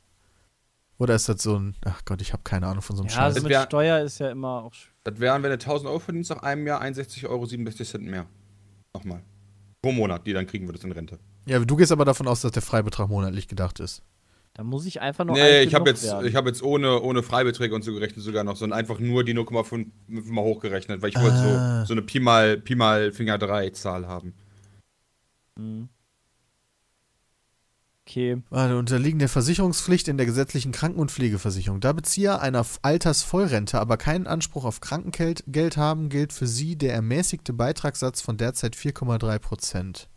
Oder 1.00 1.16
ist 1.16 1.28
das 1.30 1.42
so 1.42 1.58
ein. 1.58 1.76
Ach 1.86 2.02
Gott, 2.06 2.22
ich 2.22 2.34
habe 2.34 2.44
keine 2.44 2.68
Ahnung 2.68 2.82
von 2.84 2.96
so 2.96 3.02
einem 3.02 3.10
Ja, 3.10 3.16
Scheiß. 3.16 3.36
also 3.36 3.42
mit 3.42 3.50
wär- 3.52 3.64
Steuer 3.64 4.00
ist 4.02 4.20
ja 4.20 4.30
immer 4.30 4.64
auch. 4.64 4.74
Das 5.06 5.20
wären, 5.20 5.42
wenn 5.42 5.50
du 5.50 5.58
1000 5.58 5.90
Euro 5.90 6.00
verdienst 6.00 6.30
nach 6.30 6.44
einem 6.44 6.68
Jahr, 6.68 6.82
61 6.82 7.26
Euro 7.28 7.46
67 7.46 7.88
Cent 7.90 8.04
mehr. 8.06 8.26
Nochmal. 8.94 9.22
Pro 9.82 9.92
Monat, 9.94 10.28
die 10.28 10.34
dann 10.34 10.46
kriegen 10.46 10.68
würdest 10.68 10.84
in 10.84 10.92
Rente. 10.92 11.18
Ja, 11.46 11.58
du 11.60 11.76
gehst 11.78 11.92
aber 11.92 12.04
davon 12.06 12.28
aus, 12.28 12.42
dass 12.42 12.52
der 12.52 12.62
Freibetrag 12.62 13.08
monatlich 13.10 13.48
gedacht 13.48 13.80
ist. 13.80 14.04
Da 14.56 14.64
muss 14.64 14.86
ich 14.86 15.00
einfach 15.00 15.24
nur. 15.24 15.36
Nee, 15.38 15.62
ich 15.62 15.74
habe 15.74 15.90
jetzt, 15.90 16.04
werden. 16.04 16.28
ich 16.28 16.36
hab 16.36 16.46
jetzt 16.46 16.62
ohne, 16.62 17.00
ohne 17.02 17.24
Freibeträge 17.24 17.74
und 17.74 17.84
so 17.84 17.94
gerechnet 17.94 18.26
sogar 18.26 18.44
noch, 18.44 18.58
sondern 18.58 18.78
einfach 18.78 19.00
nur 19.00 19.24
die 19.24 19.34
0,5 19.34 19.88
mal 20.08 20.42
hochgerechnet, 20.44 21.02
weil 21.02 21.10
ich 21.10 21.16
wollte 21.16 21.36
Ah. 21.38 21.80
so, 21.82 21.86
so 21.86 21.94
eine 21.94 22.02
Pi 22.02 22.20
mal, 22.20 22.58
Pi 22.58 22.76
mal 22.76 23.14
Finger 23.14 23.38
3 23.38 23.70
Zahl 23.70 24.06
haben. 24.08 24.34
Mhm. 25.58 25.88
Okay. 28.10 28.42
Warte, 28.50 28.76
unterliegen 28.76 29.20
der 29.20 29.30
Versicherungspflicht 29.30 30.08
in 30.08 30.18
der 30.18 30.26
gesetzlichen 30.26 30.72
Kranken- 30.72 31.00
und 31.00 31.12
Pflegeversicherung. 31.12 31.80
Da 31.80 31.94
Bezieher 31.94 32.42
einer 32.42 32.66
Altersvollrente 32.82 33.80
aber 33.80 33.98
keinen 33.98 34.26
Anspruch 34.26 34.66
auf 34.66 34.82
Krankengeld 34.82 35.44
Geld 35.46 35.78
haben, 35.78 36.10
gilt 36.10 36.34
für 36.34 36.48
sie 36.48 36.76
der 36.76 36.96
ermäßigte 36.96 37.54
Beitragssatz 37.54 38.22
von 38.22 38.38
derzeit 38.38 38.76
4,3 38.76 39.38
Prozent. 39.38 40.10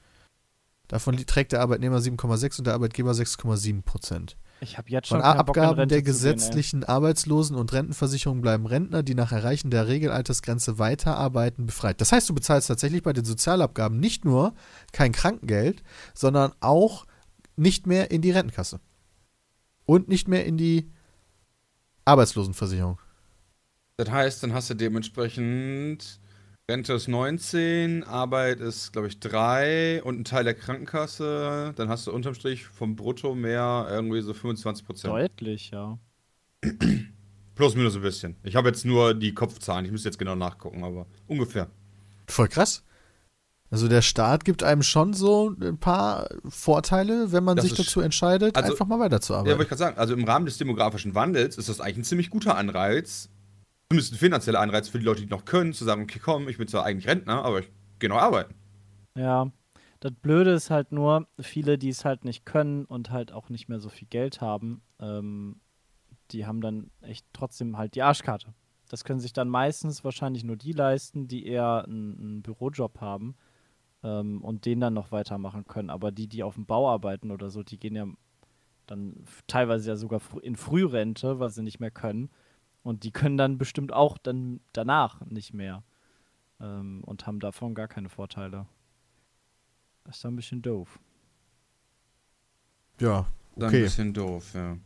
Davon 0.88 1.18
trägt 1.18 1.52
der 1.52 1.60
Arbeitnehmer 1.60 1.98
7,6 1.98 2.58
und 2.58 2.66
der 2.66 2.74
Arbeitgeber 2.74 3.12
6,7 3.12 3.82
Prozent. 3.82 4.36
Ich 4.60 4.78
habe 4.78 4.88
jetzt 4.88 5.08
schon 5.08 5.20
Von 5.20 5.26
Abgaben 5.26 5.88
der 5.88 5.98
zu 5.98 6.04
gehen, 6.04 6.04
gesetzlichen 6.04 6.84
Arbeitslosen- 6.84 7.56
und 7.56 7.74
Rentenversicherung 7.74 8.40
bleiben 8.40 8.64
Rentner, 8.64 9.02
die 9.02 9.14
nach 9.14 9.32
Erreichen 9.32 9.70
der 9.70 9.88
Regelaltersgrenze 9.88 10.78
weiterarbeiten, 10.78 11.66
befreit. 11.66 12.00
Das 12.00 12.12
heißt, 12.12 12.30
du 12.30 12.34
bezahlst 12.34 12.68
tatsächlich 12.68 13.02
bei 13.02 13.12
den 13.12 13.26
Sozialabgaben 13.26 14.00
nicht 14.00 14.24
nur 14.24 14.54
kein 14.92 15.12
Krankengeld, 15.12 15.82
sondern 16.14 16.52
auch 16.60 17.04
nicht 17.56 17.86
mehr 17.86 18.10
in 18.10 18.22
die 18.22 18.30
Rentenkasse. 18.30 18.80
Und 19.84 20.08
nicht 20.08 20.28
mehr 20.28 20.44
in 20.46 20.56
die 20.56 20.90
Arbeitslosenversicherung. 22.04 23.00
Das 23.96 24.10
heißt, 24.10 24.42
dann 24.42 24.52
hast 24.52 24.70
du 24.70 24.74
dementsprechend 24.74 26.20
Rente 26.70 26.92
ist 26.92 27.08
19, 27.08 28.04
Arbeit 28.04 28.60
ist, 28.60 28.92
glaube 28.92 29.08
ich, 29.08 29.18
3 29.18 30.02
und 30.04 30.20
ein 30.20 30.24
Teil 30.24 30.44
der 30.44 30.54
Krankenkasse. 30.54 31.72
Dann 31.76 31.88
hast 31.88 32.06
du 32.06 32.12
unterm 32.12 32.34
Strich 32.34 32.64
vom 32.64 32.94
Brutto 32.96 33.34
mehr 33.34 33.88
irgendwie 33.90 34.20
so 34.22 34.32
25 34.32 34.86
Prozent. 34.86 35.12
Deutlich, 35.12 35.70
ja. 35.70 35.98
Plus 37.54 37.74
minus 37.74 37.96
ein 37.96 38.02
bisschen. 38.02 38.36
Ich 38.44 38.56
habe 38.56 38.68
jetzt 38.68 38.84
nur 38.84 39.12
die 39.12 39.34
Kopfzahlen. 39.34 39.84
Ich 39.84 39.90
müsste 39.90 40.08
jetzt 40.08 40.18
genau 40.18 40.36
nachgucken, 40.36 40.84
aber 40.84 41.06
ungefähr. 41.26 41.68
Voll 42.28 42.48
krass. 42.48 42.84
Also 43.72 43.88
der 43.88 44.02
Staat 44.02 44.44
gibt 44.44 44.62
einem 44.62 44.82
schon 44.82 45.14
so 45.14 45.54
ein 45.58 45.78
paar 45.78 46.28
Vorteile, 46.46 47.32
wenn 47.32 47.42
man 47.42 47.56
Das 47.56 47.64
sich 47.64 47.74
dazu 47.74 48.00
entscheidet, 48.02 48.54
also- 48.54 48.72
einfach 48.72 48.86
mal 48.86 48.96
Ja, 48.96 49.00
weiterzuarbeiten. 49.04 49.50
wollte 49.52 49.62
ich 49.62 49.68
gerade 49.70 49.78
sagen, 49.78 49.98
also 49.98 50.12
im 50.12 50.24
Rahmen 50.24 50.44
des 50.44 50.58
demografischen 50.58 51.14
Wandels 51.14 51.56
ist 51.56 51.70
das 51.70 51.80
eigentlich 51.80 51.96
ein 51.98 52.04
ziemlich 52.04 52.28
guter 52.28 52.58
Anreiz, 52.58 53.30
zumindest 53.88 54.12
ein 54.12 54.18
finanzieller 54.18 54.60
Anreiz 54.60 54.88
für 54.90 54.98
die 54.98 55.06
Leute, 55.06 55.22
die 55.22 55.26
noch 55.26 55.46
können, 55.46 55.72
zu 55.72 55.84
sagen, 55.86 56.02
okay, 56.02 56.20
komm, 56.22 56.48
ich 56.50 56.58
bin 56.58 56.68
zwar 56.68 56.84
eigentlich 56.84 57.08
Rentner, 57.08 57.42
aber 57.46 57.60
ich 57.60 57.70
gehe 57.98 58.10
noch 58.10 58.18
arbeiten. 58.20 58.54
Ja. 59.16 59.50
Das 60.00 60.12
Blöde 60.20 60.50
ist 60.52 60.68
halt 60.68 60.92
nur, 60.92 61.26
viele, 61.40 61.78
die 61.78 61.88
es 61.88 62.04
halt 62.04 62.24
nicht 62.26 62.44
können 62.44 62.84
und 62.84 63.10
halt 63.10 63.32
auch 63.32 63.48
nicht 63.48 63.68
mehr 63.70 63.80
so 63.80 63.88
viel 63.88 64.08
Geld 64.08 64.40
haben, 64.42 64.82
ähm, 65.00 65.60
die 66.32 66.44
haben 66.44 66.60
dann 66.60 66.90
echt 67.00 67.24
trotzdem 67.32 67.78
halt 67.78 67.94
die 67.94 68.02
Arschkarte. 68.02 68.52
Das 68.90 69.04
können 69.04 69.20
sich 69.20 69.32
dann 69.32 69.48
meistens 69.48 70.04
wahrscheinlich 70.04 70.44
nur 70.44 70.56
die 70.56 70.72
leisten, 70.72 71.26
die 71.26 71.46
eher 71.46 71.84
einen, 71.86 72.18
einen 72.18 72.42
Bürojob 72.42 73.00
haben 73.00 73.34
ähm, 74.02 74.42
und 74.42 74.66
den 74.66 74.80
dann 74.80 74.94
noch 74.94 75.12
weitermachen 75.12 75.66
können. 75.66 75.90
Aber 75.90 76.12
die, 76.12 76.28
die 76.28 76.42
auf 76.42 76.54
dem 76.54 76.66
Bau 76.66 76.88
arbeiten 76.90 77.30
oder 77.30 77.50
so, 77.50 77.62
die 77.62 77.78
gehen 77.78 77.96
ja 77.96 78.06
dann 78.86 79.24
teilweise 79.46 79.90
ja 79.90 79.96
sogar 79.96 80.20
frü- 80.20 80.40
in 80.40 80.56
Frührente, 80.56 81.38
weil 81.40 81.50
sie 81.50 81.62
nicht 81.62 81.80
mehr 81.80 81.90
können. 81.90 82.30
Und 82.82 83.04
die 83.04 83.12
können 83.12 83.36
dann 83.36 83.58
bestimmt 83.58 83.92
auch 83.92 84.18
dann 84.18 84.60
danach 84.72 85.20
nicht 85.26 85.54
mehr 85.54 85.84
ähm, 86.60 87.02
und 87.04 87.26
haben 87.26 87.40
davon 87.40 87.74
gar 87.74 87.88
keine 87.88 88.08
Vorteile. 88.08 88.66
Das 90.04 90.16
ist 90.16 90.24
dann 90.24 90.34
ein 90.34 90.36
bisschen 90.36 90.62
doof. 90.62 90.98
ja, 93.00 93.26
Dann 93.56 93.68
Okay. 93.68 93.76
ein 93.78 93.82
bisschen 93.84 94.14
doof, 94.14 94.54
ja. 94.54 94.76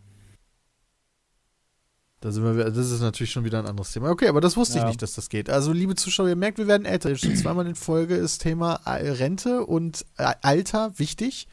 Da 2.27 2.33
sind 2.33 2.43
wir, 2.43 2.65
das 2.65 2.91
ist 2.91 3.01
natürlich 3.01 3.31
schon 3.31 3.45
wieder 3.45 3.61
ein 3.61 3.67
anderes 3.67 3.93
Thema. 3.93 4.11
Okay, 4.11 4.27
aber 4.27 4.41
das 4.41 4.57
wusste 4.57 4.79
ich 4.79 4.83
Ja. 4.83 4.89
nicht, 4.89 5.01
dass 5.01 5.15
das 5.15 5.29
geht. 5.29 5.49
Also, 5.49 5.73
liebe 5.73 5.95
Zuschauer, 5.95 6.29
ihr 6.29 6.35
merkt, 6.35 6.59
wir 6.59 6.67
werden 6.67 6.85
älter. 6.85 7.15
Schon 7.15 7.37
zweimal 7.37 7.69
in 7.69 7.77
Folge 7.77 8.17
ist 8.17 8.39
Thema 8.39 8.81
Rente 8.85 9.65
und 9.65 10.05
äh, 10.19 10.35
Alter 10.43 10.99
wichtig. 10.99 11.47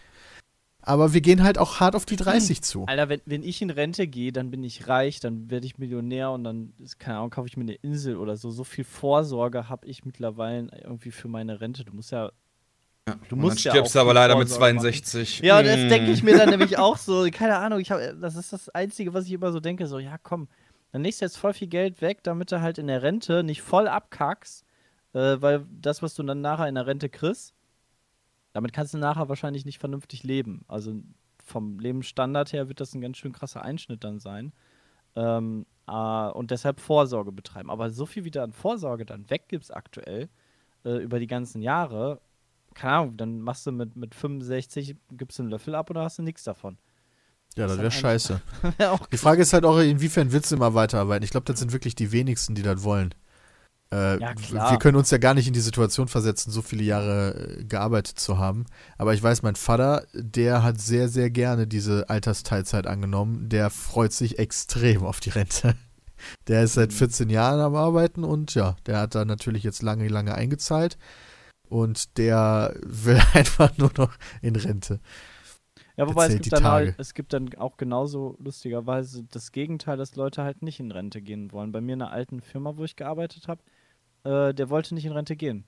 Aber 0.82 1.13
wir 1.13 1.22
gehen 1.22 1.44
halt 1.44 1.60
auch 1.60 1.80
hart 1.80 1.96
auf 1.96 2.06
die 2.06 2.15
30 2.15 2.63
zu. 2.63 2.86
Alter, 2.88 3.08
wenn, 3.08 3.22
wenn 3.27 3.44
ich 3.44 3.62
in 3.62 3.70
Rente 3.70 4.08
gehe, 4.08 4.32
dann 4.32 4.50
bin 4.50 4.63
ich 4.63 4.88
reich, 4.88 5.20
dann 5.20 5.51
werde 5.51 5.68
ich 5.68 5.77
Millionär 5.77 6.32
und 6.32 6.44
dann, 6.44 6.74
ist- 6.80 7.00
keine 7.00 7.18
Ahnung, 7.20 7.30
kaufe 7.30 7.48
ich 7.48 7.56
mir 7.56 7.62
eine 7.65 7.75
Insel 7.75 8.18
oder 8.18 8.36
so. 8.36 8.50
So 8.50 8.63
viel 8.63 8.84
Vorsorge 8.84 9.70
habe 9.70 9.86
ich 9.86 10.03
mittlerweile 10.06 10.70
irgendwie 10.84 11.12
für 11.12 11.27
meine 11.27 11.62
Rente. 11.62 11.86
Du 11.86 11.94
musst 11.94 12.12
ja 12.12 12.32
Ja, 13.08 13.15
Du 13.30 13.36
musst 13.36 13.58
dann 13.58 13.63
ja 13.65 13.72
stirbst 13.74 13.92
auch 13.92 14.00
du 14.00 14.00
aber 14.01 14.13
leider 14.15 14.36
mit 14.38 14.48
Vorsorge 14.50 14.80
62. 14.80 15.39
Ja, 15.42 15.60
und 15.60 15.65
das 15.68 15.75
Hm. 15.77 15.89
denke 15.89 16.12
ich 16.12 16.24
mir 16.24 16.36
dann 16.36 16.50
nämlich 16.50 16.77
auch 16.80 16.98
so. 16.98 17.27
Keine 17.32 17.58
Ahnung, 17.58 17.80
ich 17.80 17.92
hab, 17.92 18.00
das 18.20 18.36
ist 18.36 18.51
das 18.53 18.70
Einzige, 18.70 19.13
was 19.13 19.25
ich 19.25 19.34
immer 19.34 19.51
so 19.51 19.60
denke: 19.60 19.88
so, 19.88 20.00
ja, 20.00 20.18
komm, 20.24 20.48
dann 20.93 21.03
legst 21.03 21.21
du 21.21 21.25
jetzt 21.25 21.38
voll 21.38 21.53
viel 21.53 21.67
Geld 21.67 22.01
weg, 22.01 22.23
damit 22.23 22.51
du 22.51 22.62
halt 22.62 22.77
in 22.77 22.85
der 22.85 23.01
Rente 23.01 23.43
nicht 23.43 23.63
voll 23.63 23.88
abkackst, 23.88 24.63
äh, 25.13 25.38
weil 25.41 25.65
das, 25.71 26.03
was 26.03 26.13
du 26.13 26.21
dann 26.21 26.41
nachher 26.41 26.67
in 26.69 26.75
der 26.75 26.85
Rente 26.85 27.09
kriegst, 27.09 27.55
damit 28.53 28.73
kannst 28.73 28.93
du 28.93 29.00
nachher 29.00 29.27
wahrscheinlich 29.27 29.65
nicht 29.65 29.79
vernünftig 29.79 30.23
leben. 30.23 30.63
Also 30.67 31.01
vom 31.43 31.79
Lebensstandard 31.79 32.53
her 32.53 32.69
wird 32.69 32.79
das 32.79 32.93
ein 32.93 33.01
ganz 33.01 33.17
schön 33.17 33.33
krasser 33.33 33.63
Einschnitt 33.63 34.03
dann 34.03 34.19
sein. 34.19 34.53
Ähm, 35.15 35.65
äh, 35.88 36.29
und 36.29 36.51
deshalb 36.51 36.79
Vorsorge 36.79 37.31
betreiben. 37.31 37.71
Aber 37.71 37.89
so 37.89 38.05
viel 38.05 38.23
wie 38.23 38.31
du 38.31 38.43
an 38.43 38.53
Vorsorge 38.53 39.05
dann 39.05 39.27
weggibst 39.31 39.75
aktuell 39.75 40.29
äh, 40.85 40.97
über 40.97 41.19
die 41.19 41.27
ganzen 41.27 41.63
Jahre, 41.63 42.21
keine 42.75 42.93
Ahnung, 42.93 43.17
dann 43.17 43.41
machst 43.41 43.65
du 43.65 43.71
mit, 43.71 43.95
mit 43.95 44.13
65, 44.13 44.95
gibst 45.12 45.39
du 45.39 45.43
einen 45.43 45.51
Löffel 45.51 45.73
ab 45.73 45.89
oder 45.89 46.03
hast 46.03 46.19
du 46.19 46.23
nichts 46.23 46.43
davon. 46.43 46.77
Ja, 47.55 47.67
das 47.67 47.77
wäre 47.77 47.91
scheiße. 47.91 48.41
Auch 48.79 49.05
Die 49.07 49.17
Frage 49.17 49.41
ist 49.43 49.53
halt 49.53 49.65
auch, 49.65 49.77
inwiefern 49.79 50.31
willst 50.31 50.51
du 50.51 50.55
immer 50.55 50.74
weiterarbeiten? 50.74 51.24
Ich 51.24 51.31
glaube, 51.31 51.45
das 51.45 51.60
sind 51.60 51.72
wirklich 51.72 51.95
die 51.95 52.12
wenigsten, 52.12 52.55
die 52.55 52.63
das 52.63 52.83
wollen. 52.83 53.13
Äh, 53.91 54.19
Ja. 54.19 54.33
Wir 54.72 54.79
können 54.79 54.98
uns 54.98 55.12
ja 55.12 55.19
gar 55.19 55.33
nicht 55.36 55.48
in 55.48 55.53
die 55.53 55.60
Situation 55.60 56.07
versetzen, 56.07 56.51
so 56.51 56.62
viele 56.63 56.83
Jahre 56.83 57.57
äh, 57.60 57.63
gearbeitet 57.63 58.19
zu 58.19 58.39
haben. 58.39 58.65
Aber 58.98 59.13
ich 59.13 59.22
weiß, 59.22 59.43
mein 59.43 59.55
Vater, 59.55 60.05
der 60.13 60.63
hat 60.63 60.81
sehr, 60.81 61.10
sehr 61.10 61.29
gerne 61.29 61.67
diese 61.67 62.10
Altersteilzeit 62.10 62.88
angenommen. 62.88 63.50
Der 63.50 63.69
freut 63.69 64.13
sich 64.13 64.39
extrem 64.39 65.03
auf 65.03 65.19
die 65.19 65.29
Rente. 65.29 65.75
Der 66.48 66.63
ist 66.63 66.75
seit 66.75 66.91
Mhm. 66.91 66.95
14 66.95 67.29
Jahren 67.29 67.60
am 67.60 67.75
Arbeiten 67.75 68.24
und 68.24 68.55
ja, 68.55 68.77
der 68.88 69.00
hat 69.00 69.13
da 69.13 69.25
natürlich 69.25 69.63
jetzt 69.63 69.81
lange, 69.81 70.07
lange 70.07 70.33
eingezahlt. 70.33 70.98
Und 71.67 72.17
der 72.17 72.74
will 72.86 73.22
einfach 73.33 73.77
nur 73.77 73.91
noch 73.98 74.13
in 74.41 74.55
Rente. 74.55 75.01
Ja, 75.95 76.07
wobei 76.07 76.25
es 76.27 76.33
gibt, 76.35 76.51
dann 76.51 76.63
Tage. 76.63 76.88
halt, 76.88 76.95
es 77.00 77.13
gibt 77.13 77.33
dann 77.33 77.53
auch 77.55 77.77
genauso 77.77 78.35
lustigerweise 78.39 79.23
das 79.25 79.51
Gegenteil, 79.51 79.97
dass 79.97 80.15
Leute 80.15 80.43
halt 80.43 80.63
nicht 80.63 80.79
in 80.79 80.91
Rente 80.91 81.21
gehen 81.21 81.51
wollen. 81.51 81.71
Bei 81.71 81.81
mir 81.81 81.93
in 81.93 82.01
einer 82.01 82.12
alten 82.12 82.41
Firma, 82.41 82.77
wo 82.77 82.83
ich 82.83 82.95
gearbeitet 82.95 83.47
habe, 83.47 83.62
äh, 84.23 84.53
der 84.53 84.69
wollte 84.69 84.95
nicht 84.95 85.05
in 85.05 85.12
Rente 85.12 85.35
gehen. 85.35 85.65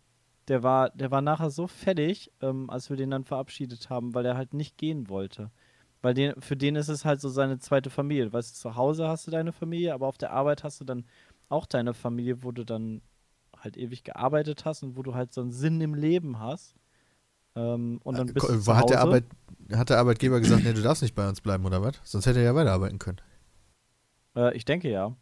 Der 0.47 0.63
war, 0.63 0.89
der 0.91 1.11
war 1.11 1.21
nachher 1.21 1.49
so 1.49 1.67
fertig, 1.67 2.31
ähm, 2.41 2.69
als 2.69 2.89
wir 2.89 2.97
den 2.97 3.11
dann 3.11 3.23
verabschiedet 3.23 3.89
haben, 3.89 4.13
weil 4.13 4.25
er 4.25 4.37
halt 4.37 4.53
nicht 4.53 4.77
gehen 4.77 5.09
wollte. 5.09 5.51
Weil 6.01 6.13
den, 6.13 6.39
für 6.39 6.55
den 6.55 6.75
ist 6.75 6.89
es 6.89 7.05
halt 7.05 7.21
so 7.21 7.29
seine 7.29 7.59
zweite 7.59 7.89
Familie. 7.89 8.31
Weißt 8.31 8.55
du, 8.55 8.59
zu 8.59 8.75
Hause 8.75 9.07
hast 9.07 9.27
du 9.27 9.31
deine 9.31 9.51
Familie, 9.51 9.93
aber 9.93 10.07
auf 10.07 10.17
der 10.17 10.31
Arbeit 10.31 10.63
hast 10.63 10.79
du 10.79 10.85
dann 10.85 11.05
auch 11.49 11.65
deine 11.65 11.93
Familie, 11.93 12.43
wo 12.43 12.51
du 12.51 12.63
dann 12.63 13.01
halt 13.57 13.77
ewig 13.77 14.03
gearbeitet 14.03 14.65
hast 14.65 14.83
und 14.83 14.97
wo 14.97 15.03
du 15.03 15.15
halt 15.15 15.33
so 15.33 15.41
einen 15.41 15.51
Sinn 15.51 15.81
im 15.81 15.93
Leben 15.93 16.39
hast. 16.39 16.75
Ähm, 17.55 17.99
und 18.03 18.17
dann 18.17 18.27
bist 18.27 18.47
du 18.49 18.59
zu 18.59 18.71
Äh, 18.71 18.73
hat, 18.75 18.83
Hause. 18.83 18.93
der 18.93 19.01
Arbeit, 19.01 19.23
hat 19.73 19.89
der 19.89 19.97
Arbeitgeber 19.99 20.39
gesagt, 20.39 20.63
nee, 20.63 20.73
du 20.73 20.81
darfst 20.81 21.01
nicht 21.01 21.15
bei 21.15 21.27
uns 21.27 21.41
bleiben 21.41 21.65
oder 21.65 21.81
was? 21.81 21.95
Sonst 22.03 22.25
hätte 22.25 22.39
er 22.39 22.45
ja 22.45 22.55
weiterarbeiten 22.55 22.99
können. 22.99 23.19
Äh, 24.35 24.55
ich 24.55 24.65
denke 24.65 24.89
ja. 24.89 25.15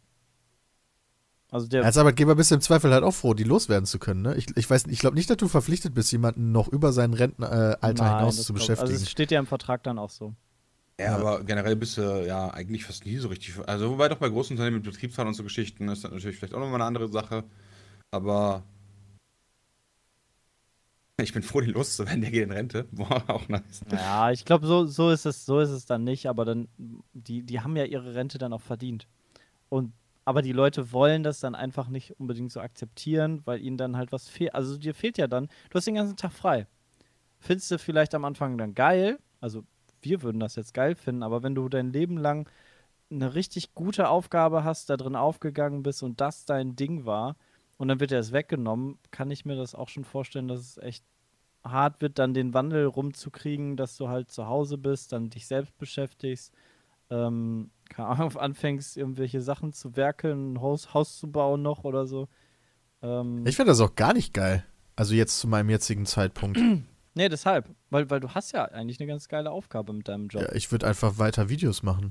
Also 1.50 1.68
der, 1.68 1.84
Als 1.84 1.96
Arbeitgeber 1.98 2.34
bist 2.34 2.50
du 2.50 2.56
im 2.56 2.60
Zweifel 2.60 2.92
halt 2.92 3.04
auch 3.04 3.14
froh, 3.14 3.32
die 3.34 3.44
loswerden 3.44 3.86
zu 3.86 4.00
können. 4.00 4.22
Ne? 4.22 4.34
Ich, 4.34 4.56
ich 4.56 4.68
weiß, 4.68 4.86
ich 4.88 4.98
glaube 4.98 5.14
nicht, 5.14 5.30
dass 5.30 5.36
du 5.36 5.46
verpflichtet 5.46 5.94
bist, 5.94 6.10
jemanden 6.10 6.50
noch 6.50 6.66
über 6.66 6.92
sein 6.92 7.12
Rentenalter 7.14 7.78
äh, 7.80 7.92
Nein, 7.94 7.96
hinaus 8.18 8.36
das 8.36 8.46
zu 8.46 8.52
glaub- 8.54 8.62
beschäftigen. 8.62 8.90
Also 8.90 9.02
es 9.04 9.10
steht 9.10 9.30
ja 9.30 9.38
im 9.38 9.46
Vertrag 9.46 9.84
dann 9.84 9.98
auch 10.00 10.10
so. 10.10 10.34
Ja, 10.98 11.16
aber 11.16 11.44
generell 11.44 11.76
bist 11.76 11.96
du 11.96 12.26
ja 12.26 12.48
eigentlich 12.50 12.84
fast 12.84 13.04
nie 13.04 13.16
so 13.18 13.28
richtig. 13.28 13.54
Also, 13.66 13.90
wobei 13.90 14.08
doch 14.08 14.18
bei 14.18 14.28
großen 14.28 14.54
Unternehmen 14.54 14.76
mit 14.76 14.84
Betriebsrat 14.84 15.26
und 15.26 15.34
so 15.34 15.42
Geschichten 15.42 15.88
ist 15.88 16.04
das 16.04 16.10
natürlich 16.12 16.36
vielleicht 16.38 16.54
auch 16.54 16.60
nochmal 16.60 16.76
eine 16.76 16.84
andere 16.84 17.08
Sache. 17.08 17.44
Aber 18.12 18.62
ich 21.22 21.32
bin 21.32 21.42
froh, 21.42 21.60
die 21.60 21.70
loszuwerden. 21.70 22.22
Der 22.22 22.30
geht 22.30 22.42
in 22.42 22.50
Rente. 22.50 22.84
Boah, 22.90 23.22
auch 23.28 23.48
nice. 23.48 23.82
Ja, 23.90 24.30
ich 24.30 24.44
glaube, 24.44 24.66
so, 24.66 24.86
so 24.86 25.10
ist 25.10 25.26
es, 25.26 25.46
so 25.46 25.60
ist 25.60 25.70
es 25.70 25.86
dann 25.86 26.04
nicht, 26.04 26.26
aber 26.26 26.44
dann, 26.44 26.68
die, 27.12 27.42
die 27.42 27.60
haben 27.60 27.76
ja 27.76 27.84
ihre 27.84 28.14
Rente 28.14 28.38
dann 28.38 28.52
auch 28.52 28.60
verdient. 28.60 29.06
Und 29.68 29.92
aber 30.26 30.40
die 30.40 30.52
Leute 30.52 30.90
wollen 30.92 31.22
das 31.22 31.40
dann 31.40 31.54
einfach 31.54 31.88
nicht 31.88 32.18
unbedingt 32.18 32.50
so 32.50 32.60
akzeptieren, 32.60 33.42
weil 33.44 33.60
ihnen 33.60 33.76
dann 33.76 33.96
halt 33.96 34.10
was 34.10 34.28
fehlt. 34.28 34.54
Also 34.54 34.78
dir 34.78 34.94
fehlt 34.94 35.18
ja 35.18 35.26
dann, 35.26 35.48
du 35.68 35.74
hast 35.76 35.86
den 35.86 35.96
ganzen 35.96 36.16
Tag 36.16 36.32
frei. 36.32 36.66
Findest 37.40 37.70
du 37.70 37.78
vielleicht 37.78 38.14
am 38.14 38.24
Anfang 38.24 38.56
dann 38.56 38.74
geil, 38.74 39.18
also 39.40 39.64
wir 40.00 40.22
würden 40.22 40.40
das 40.40 40.56
jetzt 40.56 40.72
geil 40.72 40.94
finden, 40.94 41.22
aber 41.22 41.42
wenn 41.42 41.54
du 41.54 41.68
dein 41.68 41.92
Leben 41.92 42.16
lang 42.16 42.48
eine 43.10 43.34
richtig 43.34 43.74
gute 43.74 44.08
Aufgabe 44.08 44.64
hast, 44.64 44.88
da 44.88 44.96
drin 44.96 45.14
aufgegangen 45.14 45.82
bist 45.82 46.02
und 46.02 46.20
das 46.22 46.46
dein 46.46 46.74
Ding 46.74 47.04
war 47.04 47.36
und 47.76 47.88
dann 47.88 48.00
wird 48.00 48.10
dir 48.10 48.16
das 48.16 48.32
weggenommen, 48.32 48.98
kann 49.10 49.30
ich 49.30 49.44
mir 49.44 49.56
das 49.56 49.74
auch 49.74 49.88
schon 49.88 50.04
vorstellen, 50.04 50.48
dass 50.48 50.60
es 50.60 50.78
echt 50.78 51.04
hart 51.64 52.00
wird, 52.02 52.18
dann 52.18 52.34
den 52.34 52.54
Wandel 52.54 52.86
rumzukriegen, 52.86 53.76
dass 53.76 53.96
du 53.96 54.08
halt 54.08 54.30
zu 54.30 54.46
Hause 54.46 54.78
bist, 54.78 55.12
dann 55.12 55.30
dich 55.30 55.46
selbst 55.46 55.76
beschäftigst, 55.78 56.52
ähm, 57.10 57.70
keine 57.88 58.08
Ahnung, 58.08 58.36
anfängst, 58.36 58.96
irgendwelche 58.96 59.40
Sachen 59.40 59.72
zu 59.72 59.96
werkeln, 59.96 60.54
ein 60.54 60.60
Haus, 60.60 60.94
Haus 60.94 61.18
zu 61.18 61.30
bauen 61.30 61.62
noch 61.62 61.84
oder 61.84 62.06
so. 62.06 62.28
Ähm, 63.02 63.46
ich 63.46 63.56
finde 63.56 63.70
das 63.70 63.80
auch 63.80 63.94
gar 63.94 64.12
nicht 64.12 64.34
geil. 64.34 64.64
Also 64.96 65.14
jetzt 65.14 65.38
zu 65.38 65.48
meinem 65.48 65.70
jetzigen 65.70 66.06
Zeitpunkt. 66.06 66.58
nee, 67.14 67.28
deshalb, 67.28 67.68
weil, 67.90 68.08
weil 68.10 68.20
du 68.20 68.30
hast 68.30 68.52
ja 68.52 68.64
eigentlich 68.66 69.00
eine 69.00 69.08
ganz 69.08 69.28
geile 69.28 69.50
Aufgabe 69.50 69.92
mit 69.92 70.08
deinem 70.08 70.28
Job. 70.28 70.42
ja, 70.42 70.52
ich 70.52 70.70
würde 70.70 70.86
einfach 70.86 71.18
weiter 71.18 71.48
Videos 71.48 71.82
machen. 71.82 72.10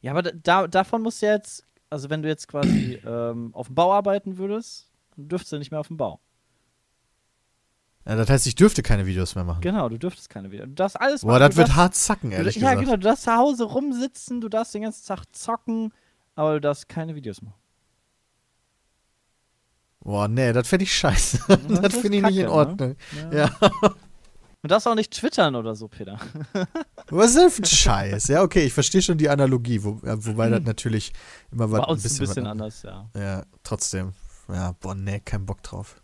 Ja, 0.00 0.12
aber 0.12 0.22
da, 0.22 0.68
davon 0.68 1.02
musst 1.02 1.22
du 1.22 1.26
jetzt, 1.26 1.66
also 1.90 2.10
wenn 2.10 2.22
du 2.22 2.28
jetzt 2.28 2.48
quasi 2.48 3.00
ähm, 3.06 3.50
auf 3.54 3.66
dem 3.66 3.74
Bau 3.74 3.92
arbeiten 3.92 4.38
würdest, 4.38 4.90
dann 5.16 5.28
dürftest 5.28 5.52
du 5.52 5.58
nicht 5.58 5.70
mehr 5.70 5.80
auf 5.80 5.88
dem 5.88 5.96
Bau. 5.96 6.20
Ja, 8.06 8.16
das 8.16 8.30
heißt, 8.30 8.46
ich 8.46 8.54
dürfte 8.54 8.82
keine 8.82 9.04
Videos 9.06 9.34
mehr 9.34 9.44
machen. 9.44 9.60
Genau, 9.60 9.88
du 9.88 9.98
dürftest 9.98 10.30
keine 10.30 10.50
wieder. 10.50 10.66
Du 10.66 10.72
darfst 10.72 10.98
alles 10.98 11.20
Boah, 11.20 11.32
machen. 11.32 11.40
das 11.40 11.50
du 11.50 11.56
wird 11.58 11.68
darfst, 11.68 11.78
hart 11.78 11.94
zacken, 11.94 12.30
du, 12.30 12.36
ehrlich 12.36 12.54
Ja, 12.56 12.70
gesagt. 12.70 12.80
genau, 12.80 12.96
du 12.96 13.02
darfst 13.02 13.24
zu 13.24 13.36
Hause 13.36 13.64
rumsitzen, 13.64 14.40
du 14.40 14.48
darfst 14.48 14.74
den 14.74 14.82
ganzen 14.82 15.06
Tag 15.06 15.24
zocken, 15.32 15.92
aber 16.34 16.54
du 16.54 16.60
darfst 16.62 16.88
keine 16.88 17.14
Videos 17.14 17.42
machen. 17.42 17.54
Boah, 20.00 20.26
nee, 20.26 20.52
das 20.54 20.68
fände 20.68 20.84
ich 20.84 20.96
scheiße. 20.96 21.38
Das 21.68 21.80
das 21.82 21.94
ist 21.94 22.00
finde 22.00 22.18
ich 22.18 22.24
nicht 22.24 22.36
in 22.38 22.46
ne? 22.46 22.52
Ordnung. 22.52 22.96
Ja. 23.30 23.50
Du 24.68 24.74
darfst 24.74 24.86
auch 24.86 24.94
nicht 24.94 25.14
twittern 25.14 25.56
oder 25.56 25.74
so, 25.74 25.88
Peter. 25.88 26.20
Was 27.08 27.30
ist 27.30 27.38
denn 27.38 27.50
für 27.50 27.62
ein 27.62 27.64
Scheiß? 27.64 28.28
Ja, 28.28 28.42
okay, 28.42 28.66
ich 28.66 28.74
verstehe 28.74 29.00
schon 29.00 29.16
die 29.16 29.30
Analogie, 29.30 29.82
wo, 29.82 29.98
ja, 30.04 30.22
wobei 30.26 30.50
das 30.50 30.62
natürlich 30.62 31.14
immer 31.50 31.70
was 31.70 31.80
Bei 31.80 31.86
uns 31.86 32.00
ein 32.00 32.02
bisschen, 32.02 32.18
ein 32.18 32.28
bisschen 32.28 32.46
anders, 32.46 32.82
ja. 32.82 33.08
Ja, 33.16 33.46
trotzdem. 33.62 34.12
Ja, 34.46 34.72
boah, 34.78 34.94
nee, 34.94 35.20
kein 35.20 35.46
Bock 35.46 35.62
drauf. 35.62 36.02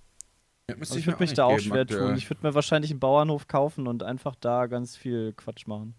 Ja, 0.70 0.76
Also 0.80 0.96
ich 0.96 1.06
würde 1.06 1.18
mich 1.18 1.34
da 1.34 1.44
auch 1.44 1.58
geben 1.58 1.72
schwer 1.72 1.82
aktuell. 1.82 2.08
tun. 2.08 2.16
Ich 2.16 2.30
würde 2.30 2.46
mir 2.46 2.54
wahrscheinlich 2.54 2.90
einen 2.90 3.00
Bauernhof 3.00 3.48
kaufen 3.48 3.86
und 3.86 4.02
einfach 4.02 4.34
da 4.34 4.64
ganz 4.64 4.96
viel 4.96 5.34
Quatsch 5.34 5.66
machen. 5.66 5.94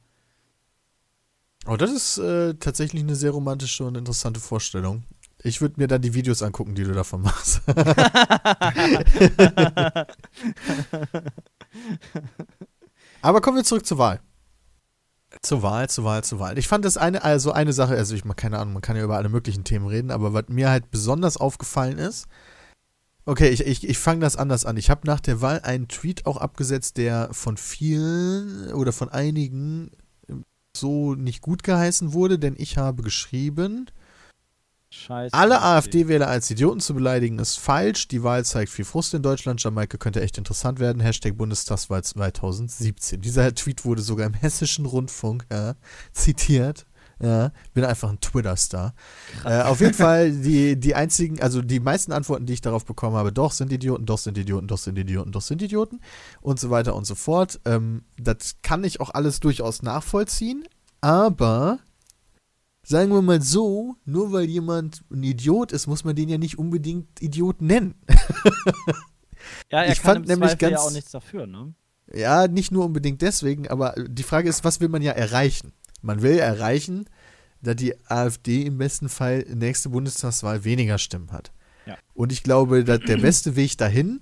Oh, 1.67 1.77
das 1.77 1.91
ist 1.91 2.17
äh, 2.17 2.55
tatsächlich 2.55 3.03
eine 3.03 3.15
sehr 3.15 3.29
romantische 3.29 3.85
und 3.85 3.95
interessante 3.95 4.39
Vorstellung. 4.39 5.03
Ich 5.43 5.61
würde 5.61 5.75
mir 5.77 5.87
dann 5.87 6.01
die 6.01 6.15
Videos 6.15 6.41
angucken, 6.41 6.73
die 6.73 6.83
du 6.83 6.93
davon 6.93 7.21
machst. 7.21 7.61
Aber 13.21 13.41
kommen 13.41 13.57
wir 13.57 13.63
zurück 13.63 13.85
zur 13.85 13.97
Wahl. 13.97 14.21
Zur 15.41 15.63
Wahl, 15.63 15.89
zur 15.89 16.05
Wahl, 16.05 16.23
zur 16.23 16.39
Wahl. 16.39 16.57
Ich 16.57 16.67
fand 16.67 16.85
das 16.85 16.97
eine, 16.97 17.23
also 17.23 17.51
eine 17.51 17.73
Sache, 17.73 17.95
also 17.95 18.15
ich 18.15 18.23
mal 18.23 18.33
keine 18.33 18.59
Ahnung, 18.59 18.73
man 18.73 18.81
kann 18.81 18.95
ja 18.95 19.03
über 19.03 19.17
alle 19.17 19.29
möglichen 19.29 19.63
Themen 19.63 19.87
reden, 19.87 20.11
aber 20.11 20.33
was 20.33 20.45
mir 20.47 20.69
halt 20.69 20.91
besonders 20.91 21.37
aufgefallen 21.37 21.97
ist, 21.97 22.27
okay, 23.25 23.49
ich, 23.49 23.65
ich, 23.65 23.87
ich 23.87 23.97
fange 23.97 24.21
das 24.21 24.37
anders 24.37 24.65
an. 24.65 24.77
Ich 24.77 24.89
habe 24.89 25.07
nach 25.07 25.19
der 25.19 25.41
Wahl 25.41 25.61
einen 25.61 25.87
Tweet 25.87 26.25
auch 26.25 26.37
abgesetzt, 26.37 26.97
der 26.97 27.29
von 27.33 27.57
vielen 27.57 28.71
oder 28.73 28.93
von 28.93 29.09
einigen 29.09 29.91
so 30.75 31.15
nicht 31.15 31.41
gut 31.41 31.63
geheißen 31.63 32.13
wurde, 32.13 32.37
denn 32.37 32.55
ich 32.57 32.77
habe 32.77 33.01
geschrieben, 33.01 33.87
Scheiße. 34.95 35.33
alle 35.33 35.61
AfD-Wähler 35.61 36.27
als 36.27 36.49
Idioten 36.49 36.79
zu 36.79 36.93
beleidigen 36.93 37.37
ist 37.39 37.59
falsch. 37.59 38.07
Die 38.07 38.23
Wahl 38.23 38.45
zeigt 38.45 38.71
viel 38.71 38.85
Frust 38.85 39.13
in 39.13 39.21
Deutschland. 39.21 39.61
Jamaika 39.61 39.97
könnte 39.97 40.21
echt 40.21 40.37
interessant 40.37 40.79
werden. 40.79 41.01
Hashtag 41.01 41.37
Bundestagswahl 41.37 42.03
2017. 42.03 43.21
Dieser 43.21 43.53
Tweet 43.53 43.83
wurde 43.85 44.01
sogar 44.01 44.25
im 44.25 44.33
hessischen 44.33 44.85
Rundfunk 44.85 45.45
ja, 45.51 45.75
zitiert. 46.13 46.85
Ja, 47.21 47.51
bin 47.73 47.85
einfach 47.85 48.09
ein 48.09 48.19
Twitter-Star. 48.19 48.93
Äh, 49.45 49.61
auf 49.61 49.79
jeden 49.79 49.93
Fall 49.93 50.31
die, 50.31 50.77
die 50.77 50.95
einzigen, 50.95 51.41
also 51.41 51.61
die 51.61 51.79
meisten 51.79 52.11
Antworten, 52.11 52.45
die 52.45 52.53
ich 52.53 52.61
darauf 52.61 52.83
bekommen 52.83 53.15
habe, 53.15 53.31
doch 53.31 53.51
sind 53.53 53.71
Idioten, 53.71 54.05
doch 54.05 54.17
sind 54.17 54.37
Idioten, 54.37 54.67
doch 54.67 54.77
sind 54.77 54.97
Idioten, 54.97 55.31
doch 55.31 55.41
sind 55.41 55.61
Idioten 55.61 56.01
und 56.41 56.59
so 56.59 56.71
weiter 56.71 56.95
und 56.95 57.05
so 57.05 57.15
fort. 57.15 57.61
Ähm, 57.63 58.03
das 58.17 58.55
kann 58.63 58.83
ich 58.83 58.99
auch 58.99 59.11
alles 59.13 59.39
durchaus 59.39 59.81
nachvollziehen, 59.81 60.65
aber 60.99 61.79
sagen 62.85 63.11
wir 63.11 63.21
mal 63.21 63.41
so, 63.41 63.95
nur 64.05 64.31
weil 64.31 64.45
jemand 64.45 65.03
ein 65.11 65.23
Idiot 65.23 65.71
ist, 65.71 65.87
muss 65.87 66.03
man 66.03 66.15
den 66.15 66.29
ja 66.29 66.37
nicht 66.37 66.57
unbedingt 66.59 67.21
Idiot 67.21 67.61
nennen. 67.61 67.95
ja, 69.71 69.83
er 69.83 69.91
ich 69.91 70.01
kann 70.01 70.15
fand 70.15 70.27
nämlich 70.27 70.51
Zweifel 70.51 70.63
ja 70.63 70.69
ganz- 70.69 70.81
auch 70.81 70.91
nichts 70.91 71.11
dafür, 71.11 71.47
ne? 71.47 71.73
Ja, 72.13 72.47
nicht 72.47 72.71
nur 72.71 72.85
unbedingt 72.85 73.23
deswegen, 73.23 73.67
aber 73.67 73.95
die 74.07 74.23
Frage 74.23 74.47
ist, 74.47 74.63
was 74.63 74.79
will 74.79 74.89
man 74.89 75.01
ja 75.01 75.11
erreichen? 75.13 75.73
Man 76.03 76.21
will 76.21 76.37
erreichen, 76.37 77.05
dass 77.63 77.77
die 77.77 77.95
AfD 78.07 78.61
im 78.61 78.77
besten 78.77 79.09
Fall 79.09 79.43
nächste 79.53 79.89
Bundestagswahl 79.89 80.63
weniger 80.63 80.99
Stimmen 80.99 81.31
hat. 81.31 81.51
Ja. 81.87 81.97
Und 82.13 82.31
ich 82.31 82.43
glaube, 82.43 82.83
dass 82.83 82.99
der 82.99 83.17
beste 83.21 83.55
Weg 83.55 83.77
dahin 83.79 84.19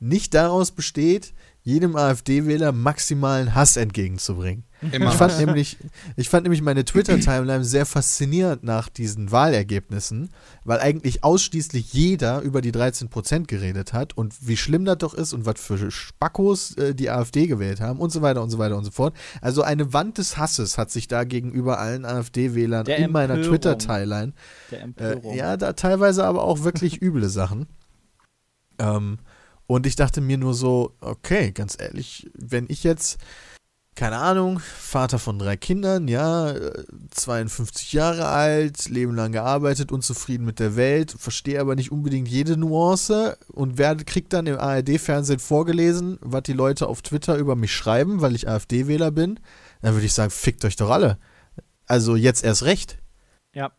nicht 0.00 0.32
daraus 0.32 0.70
besteht, 0.70 1.34
jedem 1.68 1.96
AfD-Wähler 1.96 2.72
maximalen 2.72 3.54
Hass 3.54 3.76
entgegenzubringen. 3.76 4.64
Immer. 4.90 5.10
Ich 5.10 5.16
fand 5.16 5.38
nämlich, 5.38 5.76
ich 6.16 6.30
fand 6.30 6.44
nämlich 6.44 6.62
meine 6.62 6.82
Twitter-Timeline 6.82 7.62
sehr 7.62 7.84
faszinierend 7.84 8.62
nach 8.62 8.88
diesen 8.88 9.32
Wahlergebnissen, 9.32 10.30
weil 10.64 10.78
eigentlich 10.78 11.24
ausschließlich 11.24 11.92
jeder 11.92 12.40
über 12.40 12.62
die 12.62 12.72
13% 12.72 13.46
geredet 13.46 13.92
hat 13.92 14.16
und 14.16 14.34
wie 14.40 14.56
schlimm 14.56 14.86
das 14.86 14.96
doch 14.96 15.12
ist 15.12 15.34
und 15.34 15.44
was 15.44 15.60
für 15.60 15.90
Spackos 15.90 16.74
äh, 16.78 16.94
die 16.94 17.10
AfD 17.10 17.46
gewählt 17.46 17.82
haben 17.82 17.98
und 17.98 18.10
so 18.10 18.22
weiter 18.22 18.42
und 18.42 18.48
so 18.48 18.58
weiter 18.58 18.78
und 18.78 18.84
so 18.84 18.90
fort. 18.90 19.14
Also 19.42 19.60
eine 19.60 19.92
Wand 19.92 20.16
des 20.16 20.38
Hasses 20.38 20.78
hat 20.78 20.90
sich 20.90 21.06
da 21.06 21.24
gegenüber 21.24 21.78
allen 21.78 22.06
AfD-Wählern 22.06 22.86
in 22.86 23.12
meiner 23.12 23.34
Empörung. 23.34 23.58
Twitter-Timeline 23.58 24.32
Der 24.70 25.22
äh, 25.22 25.36
ja, 25.36 25.58
da 25.58 25.74
teilweise 25.74 26.24
aber 26.24 26.44
auch 26.44 26.62
wirklich 26.64 27.02
üble 27.02 27.28
Sachen. 27.28 27.66
Ähm, 28.78 29.18
und 29.68 29.86
ich 29.86 29.96
dachte 29.96 30.22
mir 30.22 30.38
nur 30.38 30.54
so, 30.54 30.96
okay, 31.02 31.52
ganz 31.52 31.76
ehrlich, 31.78 32.30
wenn 32.32 32.64
ich 32.70 32.84
jetzt, 32.84 33.18
keine 33.94 34.16
Ahnung, 34.16 34.60
Vater 34.60 35.18
von 35.18 35.38
drei 35.38 35.58
Kindern, 35.58 36.08
ja, 36.08 36.52
äh, 36.52 36.84
52 37.10 37.92
Jahre 37.92 38.28
alt, 38.28 38.88
Leben 38.88 39.14
lang 39.14 39.30
gearbeitet, 39.30 39.92
unzufrieden 39.92 40.46
mit 40.46 40.58
der 40.58 40.74
Welt, 40.76 41.14
verstehe 41.18 41.60
aber 41.60 41.74
nicht 41.76 41.92
unbedingt 41.92 42.28
jede 42.28 42.56
Nuance 42.56 43.36
und 43.48 43.76
werde, 43.76 44.06
kriegt 44.06 44.32
dann 44.32 44.46
im 44.46 44.58
ARD-Fernsehen 44.58 45.38
vorgelesen, 45.38 46.18
was 46.22 46.44
die 46.44 46.54
Leute 46.54 46.86
auf 46.86 47.02
Twitter 47.02 47.36
über 47.36 47.54
mich 47.54 47.74
schreiben, 47.74 48.22
weil 48.22 48.34
ich 48.34 48.48
AfD-Wähler 48.48 49.10
bin, 49.10 49.38
dann 49.82 49.92
würde 49.92 50.06
ich 50.06 50.14
sagen, 50.14 50.30
fickt 50.30 50.64
euch 50.64 50.76
doch 50.76 50.88
alle. 50.88 51.18
Also 51.84 52.16
jetzt 52.16 52.42
erst 52.42 52.62
recht. 52.62 53.02
Ja. 53.52 53.72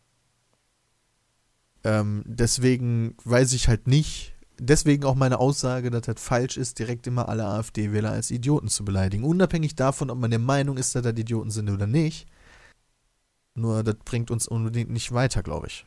Ähm, 1.82 2.22
deswegen 2.26 3.16
weiß 3.24 3.52
ich 3.54 3.66
halt 3.66 3.88
nicht, 3.88 4.34
deswegen 4.60 5.04
auch 5.04 5.14
meine 5.14 5.40
Aussage, 5.40 5.90
dass 5.90 6.02
das 6.02 6.22
falsch 6.22 6.56
ist, 6.56 6.78
direkt 6.78 7.06
immer 7.06 7.28
alle 7.28 7.46
AfD-Wähler 7.46 8.10
als 8.10 8.30
Idioten 8.30 8.68
zu 8.68 8.84
beleidigen. 8.84 9.24
Unabhängig 9.24 9.74
davon, 9.74 10.10
ob 10.10 10.18
man 10.18 10.30
der 10.30 10.38
Meinung 10.38 10.76
ist, 10.76 10.94
dass 10.94 11.02
das 11.02 11.18
Idioten 11.18 11.50
sind 11.50 11.70
oder 11.70 11.86
nicht. 11.86 12.28
Nur 13.54 13.82
das 13.82 13.96
bringt 14.04 14.30
uns 14.30 14.46
unbedingt 14.46 14.90
nicht 14.90 15.12
weiter, 15.12 15.42
glaube 15.42 15.66
ich. 15.66 15.84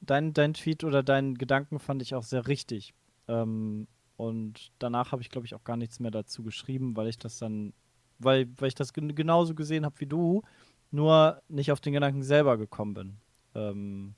Dein, 0.00 0.34
dein 0.34 0.54
Tweet 0.54 0.84
oder 0.84 1.02
deinen 1.02 1.36
Gedanken 1.36 1.78
fand 1.78 2.02
ich 2.02 2.14
auch 2.14 2.22
sehr 2.22 2.46
richtig. 2.46 2.92
Ähm, 3.28 3.86
und 4.16 4.72
danach 4.78 5.12
habe 5.12 5.22
ich, 5.22 5.30
glaube 5.30 5.46
ich, 5.46 5.54
auch 5.54 5.64
gar 5.64 5.76
nichts 5.76 6.00
mehr 6.00 6.10
dazu 6.10 6.42
geschrieben, 6.42 6.96
weil 6.96 7.08
ich 7.08 7.18
das 7.18 7.38
dann, 7.38 7.72
weil, 8.18 8.48
weil 8.58 8.68
ich 8.68 8.74
das 8.74 8.92
gen 8.92 9.14
genauso 9.14 9.54
gesehen 9.54 9.84
habe 9.84 9.98
wie 10.00 10.06
du, 10.06 10.42
nur 10.90 11.42
nicht 11.48 11.72
auf 11.72 11.80
den 11.80 11.92
Gedanken 11.92 12.22
selber 12.22 12.58
gekommen 12.58 12.94
bin. 12.94 13.16
Ähm, 13.54 14.14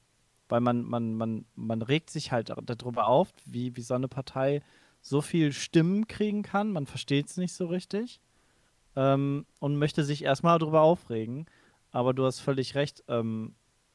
weil 0.49 0.61
man, 0.61 0.83
man, 0.83 1.15
man, 1.15 1.45
man 1.55 1.83
regt 1.83 2.11
sich 2.11 2.33
halt 2.33 2.53
darüber 2.63 3.07
auf, 3.09 3.29
wie, 3.45 3.77
wie 3.77 3.83
so 3.83 3.95
eine 3.95 4.09
Partei 4.09 4.63
so 5.01 5.21
viel 5.21 5.53
Stimmen 5.53 6.07
kriegen 6.07 6.43
kann. 6.43 6.73
Man 6.73 6.87
versteht 6.87 7.27
es 7.29 7.37
nicht 7.37 7.53
so 7.53 7.67
richtig 7.67 8.21
ähm, 8.97 9.47
und 9.61 9.77
möchte 9.77 10.05
sich 10.05 10.25
erstmal 10.25 10.59
darüber 10.59 10.81
aufregen. 10.83 11.47
Aber 11.91 12.15
du 12.15 12.27
hast 12.27 12.41
völlig 12.41 12.75
recht. 12.75 13.05
Ähm, 13.09 13.55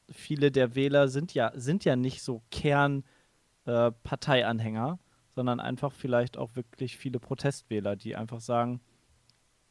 viele 0.10 0.52
der 0.52 0.76
Wähler 0.76 1.08
sind 1.08 1.34
ja, 1.34 1.52
sind 1.56 1.86
ja 1.86 1.96
nicht 1.96 2.22
so 2.24 2.42
Kern-Parteianhänger, 2.52 5.00
sondern 5.30 5.60
einfach 5.60 5.92
vielleicht 5.92 6.38
auch 6.38 6.56
wirklich 6.56 6.98
viele 6.98 7.20
Protestwähler, 7.20 7.96
die 7.96 8.16
einfach 8.16 8.40
sagen, 8.40 8.82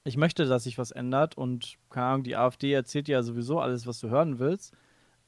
ich 0.05 0.17
möchte, 0.17 0.47
dass 0.47 0.65
sich 0.65 0.79
was 0.79 0.91
ändert 0.91 1.37
und 1.37 1.79
keine 1.89 2.07
Ahnung, 2.07 2.25
die 2.25 2.35
AfD 2.37 2.73
erzählt 2.73 3.07
ja 3.09 3.23
sowieso 3.23 3.61
alles, 3.61 3.87
was 3.87 4.01
du 4.01 4.11
hören 4.11 4.41
willst 4.41 4.75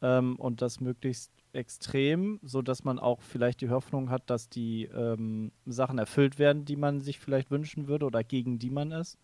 ähm, 0.03 0.35
und 0.37 0.63
das 0.63 0.81
möglichst 0.81 1.31
extrem, 1.55 2.41
sodass 2.43 2.85
man 2.85 2.99
auch 2.99 3.21
vielleicht 3.21 3.61
die 3.61 3.71
Hoffnung 3.71 4.11
hat, 4.11 4.29
dass 4.31 4.49
die 4.49 4.85
ähm, 4.85 5.53
Sachen 5.67 5.99
erfüllt 5.99 6.39
werden, 6.39 6.65
die 6.65 6.77
man 6.77 7.01
sich 7.01 7.21
vielleicht 7.21 7.51
wünschen 7.51 7.89
würde 7.89 8.07
oder 8.07 8.25
gegen 8.25 8.59
die 8.59 8.71
man 8.71 8.93
ist. 8.93 9.19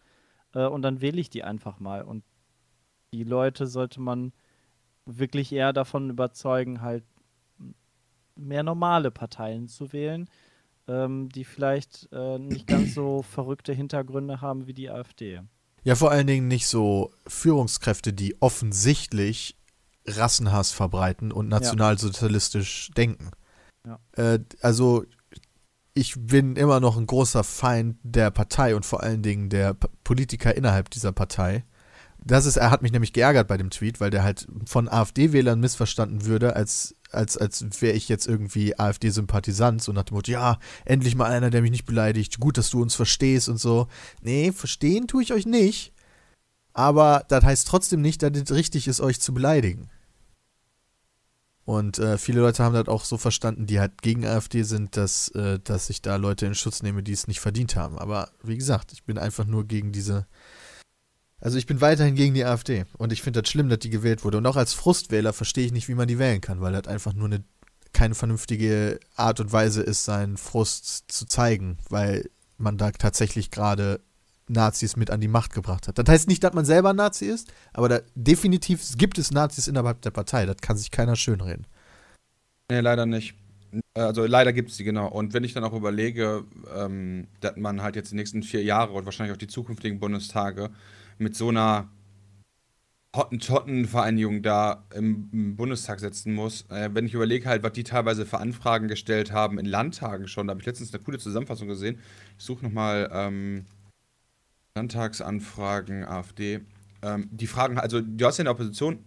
Äh, 0.54 0.66
und 0.66 0.82
dann 0.82 1.00
wähle 1.00 1.20
ich 1.20 1.30
die 1.30 1.44
einfach 1.44 1.80
mal. 1.80 2.02
Und 2.02 2.24
die 3.12 3.24
Leute 3.24 3.66
sollte 3.66 4.00
man 4.00 4.32
wirklich 5.04 5.52
eher 5.52 5.72
davon 5.72 6.10
überzeugen, 6.10 6.80
halt 6.80 7.04
mehr 8.36 8.62
normale 8.62 9.10
Parteien 9.10 9.68
zu 9.68 9.92
wählen, 9.92 10.28
ähm, 10.88 11.28
die 11.28 11.44
vielleicht 11.44 12.08
äh, 12.12 12.38
nicht 12.38 12.66
ganz 12.66 12.94
so 12.94 13.22
verrückte 13.22 13.72
Hintergründe 13.72 14.40
haben 14.40 14.66
wie 14.66 14.74
die 14.74 14.90
AfD. 14.90 15.40
Ja, 15.82 15.94
vor 15.94 16.10
allen 16.10 16.26
Dingen 16.26 16.48
nicht 16.48 16.66
so 16.66 17.10
Führungskräfte, 17.26 18.12
die 18.12 18.40
offensichtlich 18.40 19.56
Rassenhass 20.16 20.72
verbreiten 20.72 21.32
und 21.32 21.48
nationalsozialistisch 21.48 22.90
denken. 22.96 23.30
Ja. 23.86 23.98
Äh, 24.16 24.40
also 24.60 25.04
ich 25.94 26.14
bin 26.16 26.56
immer 26.56 26.80
noch 26.80 26.96
ein 26.96 27.06
großer 27.06 27.44
Feind 27.44 27.96
der 28.02 28.30
Partei 28.30 28.76
und 28.76 28.86
vor 28.86 29.02
allen 29.02 29.22
Dingen 29.22 29.50
der 29.50 29.74
Politiker 30.04 30.54
innerhalb 30.54 30.90
dieser 30.90 31.12
Partei. 31.12 31.64
Das 32.22 32.46
ist, 32.46 32.56
er 32.56 32.70
hat 32.70 32.82
mich 32.82 32.92
nämlich 32.92 33.12
geärgert 33.12 33.48
bei 33.48 33.56
dem 33.56 33.70
Tweet, 33.70 34.00
weil 34.00 34.10
der 34.10 34.22
halt 34.22 34.46
von 34.66 34.88
AfD-Wählern 34.88 35.58
missverstanden 35.58 36.26
würde, 36.26 36.54
als, 36.54 36.94
als, 37.10 37.38
als 37.38 37.64
wäre 37.80 37.94
ich 37.94 38.08
jetzt 38.08 38.26
irgendwie 38.26 38.78
AfD-Sympathisant, 38.78 39.82
so 39.82 39.92
nach 39.92 40.04
dem 40.04 40.16
Motto, 40.16 40.30
ja, 40.30 40.58
endlich 40.84 41.14
mal 41.16 41.30
einer, 41.30 41.50
der 41.50 41.62
mich 41.62 41.70
nicht 41.70 41.86
beleidigt, 41.86 42.38
gut, 42.38 42.58
dass 42.58 42.70
du 42.70 42.82
uns 42.82 42.94
verstehst 42.94 43.48
und 43.48 43.58
so. 43.58 43.88
Nee, 44.22 44.52
verstehen 44.52 45.08
tue 45.08 45.22
ich 45.22 45.32
euch 45.32 45.46
nicht. 45.46 45.94
Aber 46.72 47.24
das 47.28 47.42
heißt 47.42 47.66
trotzdem 47.66 48.02
nicht, 48.02 48.22
dass 48.22 48.32
es 48.36 48.52
richtig 48.52 48.86
ist, 48.86 49.00
euch 49.00 49.20
zu 49.20 49.34
beleidigen. 49.34 49.88
Und 51.70 52.00
äh, 52.00 52.18
viele 52.18 52.40
Leute 52.40 52.64
haben 52.64 52.74
das 52.74 52.88
auch 52.88 53.04
so 53.04 53.16
verstanden, 53.16 53.64
die 53.64 53.78
halt 53.78 54.02
gegen 54.02 54.26
AfD 54.26 54.64
sind, 54.64 54.96
dass, 54.96 55.28
äh, 55.36 55.60
dass 55.62 55.88
ich 55.88 56.02
da 56.02 56.16
Leute 56.16 56.46
in 56.46 56.56
Schutz 56.56 56.82
nehme, 56.82 57.04
die 57.04 57.12
es 57.12 57.28
nicht 57.28 57.38
verdient 57.38 57.76
haben. 57.76 57.96
Aber 57.96 58.30
wie 58.42 58.56
gesagt, 58.56 58.92
ich 58.92 59.04
bin 59.04 59.18
einfach 59.18 59.44
nur 59.44 59.64
gegen 59.68 59.92
diese. 59.92 60.26
Also 61.38 61.58
ich 61.58 61.66
bin 61.66 61.80
weiterhin 61.80 62.16
gegen 62.16 62.34
die 62.34 62.44
AfD. 62.44 62.86
Und 62.98 63.12
ich 63.12 63.22
finde 63.22 63.40
das 63.40 63.48
schlimm, 63.48 63.68
dass 63.68 63.78
die 63.78 63.90
gewählt 63.90 64.24
wurde. 64.24 64.38
Und 64.38 64.46
auch 64.46 64.56
als 64.56 64.72
Frustwähler 64.72 65.32
verstehe 65.32 65.64
ich 65.64 65.70
nicht, 65.70 65.86
wie 65.86 65.94
man 65.94 66.08
die 66.08 66.18
wählen 66.18 66.40
kann, 66.40 66.60
weil 66.60 66.72
das 66.72 66.88
einfach 66.88 67.12
nur 67.12 67.26
eine 67.26 67.44
keine 67.92 68.16
vernünftige 68.16 68.98
Art 69.14 69.38
und 69.38 69.52
Weise 69.52 69.82
ist, 69.82 70.04
seinen 70.04 70.38
Frust 70.38 71.04
zu 71.06 71.24
zeigen, 71.24 71.78
weil 71.88 72.28
man 72.56 72.78
da 72.78 72.90
tatsächlich 72.90 73.52
gerade 73.52 74.00
Nazis 74.50 74.96
mit 74.96 75.10
an 75.10 75.20
die 75.20 75.28
Macht 75.28 75.52
gebracht 75.52 75.88
hat. 75.88 75.98
Das 75.98 76.08
heißt 76.08 76.28
nicht, 76.28 76.42
dass 76.44 76.52
man 76.54 76.64
selber 76.64 76.92
Nazi 76.92 77.26
ist, 77.26 77.52
aber 77.72 77.88
da 77.88 78.00
definitiv 78.14 78.96
gibt 78.96 79.18
es 79.18 79.30
Nazis 79.30 79.68
innerhalb 79.68 80.02
der 80.02 80.10
Partei. 80.10 80.46
Das 80.46 80.56
kann 80.58 80.76
sich 80.76 80.90
keiner 80.90 81.16
schönreden. 81.16 81.66
Nee, 82.70 82.80
leider 82.80 83.06
nicht. 83.06 83.34
Also 83.94 84.26
leider 84.26 84.52
gibt 84.52 84.70
es 84.70 84.76
die, 84.76 84.84
genau. 84.84 85.08
Und 85.08 85.32
wenn 85.32 85.44
ich 85.44 85.52
dann 85.52 85.64
auch 85.64 85.72
überlege, 85.72 86.44
ähm, 86.76 87.28
dass 87.40 87.56
man 87.56 87.82
halt 87.82 87.96
jetzt 87.96 88.10
die 88.10 88.16
nächsten 88.16 88.42
vier 88.42 88.62
Jahre 88.62 88.92
und 88.92 89.04
wahrscheinlich 89.04 89.32
auch 89.32 89.38
die 89.38 89.46
zukünftigen 89.46 90.00
Bundestage 90.00 90.70
mit 91.18 91.36
so 91.36 91.48
einer 91.48 91.88
Hottentotten-Vereinigung 93.14 94.42
da 94.42 94.84
im, 94.94 95.56
Bundestag 95.56 95.98
setzen 95.98 96.32
muss, 96.32 96.64
äh, 96.70 96.90
wenn 96.92 97.06
ich 97.06 97.14
überlege 97.14 97.48
halt, 97.48 97.62
was 97.62 97.72
die 97.72 97.82
teilweise 97.82 98.24
für 98.24 98.38
Anfragen 98.38 98.86
gestellt 98.86 99.32
haben 99.32 99.58
in 99.58 99.66
Landtagen 99.66 100.28
schon, 100.28 100.46
da 100.46 100.52
habe 100.52 100.60
ich 100.60 100.66
letztens 100.66 100.94
eine 100.94 101.02
coole 101.02 101.18
Zusammenfassung 101.18 101.66
gesehen. 101.66 101.98
Ich 102.38 102.44
suche 102.44 102.64
nochmal 102.64 103.10
ähm, 103.12 103.64
Landtagsanfragen, 104.76 106.04
AfD. 106.04 106.60
Ähm, 107.02 107.28
die 107.30 107.46
Fragen, 107.46 107.78
also 107.78 108.00
du 108.00 108.26
hast 108.26 108.38
ja 108.38 108.42
in 108.42 108.46
der 108.46 108.52
Opposition 108.52 109.04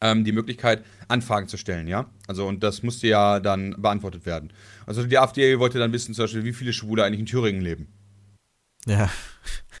ähm, 0.00 0.24
die 0.24 0.32
Möglichkeit, 0.32 0.84
Anfragen 1.08 1.48
zu 1.48 1.56
stellen, 1.56 1.88
ja? 1.88 2.06
Also 2.26 2.46
und 2.46 2.62
das 2.62 2.82
musste 2.82 3.08
ja 3.08 3.40
dann 3.40 3.74
beantwortet 3.80 4.26
werden. 4.26 4.52
Also 4.86 5.04
die 5.04 5.18
AfD 5.18 5.58
wollte 5.58 5.78
dann 5.78 5.92
wissen, 5.92 6.14
zum 6.14 6.24
Beispiel, 6.24 6.44
wie 6.44 6.52
viele 6.52 6.72
Schwule 6.72 7.04
eigentlich 7.04 7.20
in 7.20 7.26
Thüringen 7.26 7.62
leben. 7.62 7.88
Ja. 8.86 9.10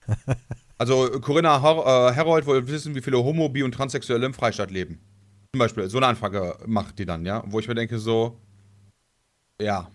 also 0.78 1.20
Corinna 1.20 1.60
Her 1.62 2.10
äh, 2.10 2.14
Herold 2.14 2.46
wollte 2.46 2.68
wissen, 2.68 2.94
wie 2.94 3.02
viele 3.02 3.18
Homo, 3.18 3.48
Bi 3.48 3.62
und 3.62 3.72
Transsexuelle 3.72 4.26
im 4.26 4.34
Freistaat 4.34 4.70
leben. 4.70 5.00
Zum 5.54 5.60
Beispiel, 5.60 5.88
so 5.88 5.98
eine 5.98 6.08
Anfrage 6.08 6.58
macht 6.66 6.98
die 6.98 7.06
dann, 7.06 7.24
ja? 7.24 7.42
Wo 7.46 7.60
ich 7.60 7.68
mir 7.68 7.74
denke, 7.74 7.98
so, 7.98 8.40
ja, 9.60 9.90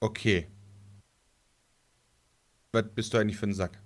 okay. 0.00 0.46
Was 2.72 2.84
bist 2.94 3.12
du 3.12 3.18
eigentlich 3.18 3.36
für 3.36 3.46
ein 3.46 3.54
Sack? 3.54 3.78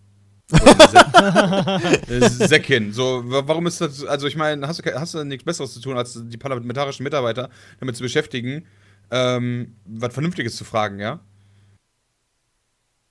Säckchen. 2.08 2.92
So, 2.92 3.22
warum 3.24 3.66
ist 3.66 3.80
das, 3.80 4.04
also 4.04 4.26
ich 4.26 4.36
meine, 4.36 4.68
hast 4.68 4.84
du, 4.84 4.94
hast 4.94 5.14
du 5.14 5.24
nichts 5.24 5.44
Besseres 5.44 5.72
zu 5.72 5.80
tun, 5.80 5.96
als 5.96 6.20
die 6.22 6.36
parlamentarischen 6.36 7.02
Mitarbeiter 7.02 7.48
damit 7.80 7.96
zu 7.96 8.02
beschäftigen, 8.02 8.66
ähm, 9.10 9.76
was 9.86 10.12
Vernünftiges 10.12 10.56
zu 10.56 10.64
fragen, 10.64 11.00
ja? 11.00 11.20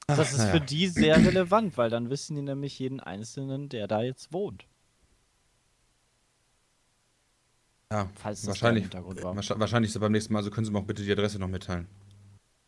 Ach, 0.08 0.18
das 0.18 0.34
ist 0.34 0.50
für 0.50 0.60
die 0.60 0.88
sehr 0.88 1.18
relevant, 1.18 1.78
weil 1.78 1.90
dann 1.90 2.10
wissen 2.10 2.36
die 2.36 2.42
nämlich 2.42 2.78
jeden 2.78 3.00
Einzelnen, 3.00 3.70
der 3.70 3.88
da 3.88 4.04
jetzt 4.04 4.34
wohnt. 4.34 4.68
Ja, 7.92 8.10
wahrscheinlich, 8.24 8.92
wahrscheinlich 8.92 9.94
ist 9.94 10.00
beim 10.00 10.12
nächsten 10.12 10.34
Mal, 10.34 10.40
also 10.40 10.50
können 10.52 10.66
Sie 10.66 10.72
mir 10.72 10.80
auch 10.80 10.86
bitte 10.86 11.04
die 11.04 11.12
Adresse 11.12 11.40
noch 11.40 11.48
mitteilen. 11.48 11.88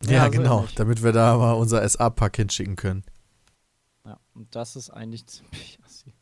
Ja, 0.04 0.12
ja 0.12 0.28
genau, 0.28 0.62
so 0.62 0.68
damit 0.76 1.02
wir 1.02 1.12
da 1.12 1.36
mal 1.36 1.52
unser 1.52 1.88
SA-Pack 1.88 2.36
hinschicken 2.36 2.76
können. 2.76 3.04
Ja, 4.04 4.18
und 4.34 4.54
das 4.54 4.76
ist 4.76 4.90
eigentlich 4.90 5.26
ziemlich 5.26 5.78
assi. 5.84 6.14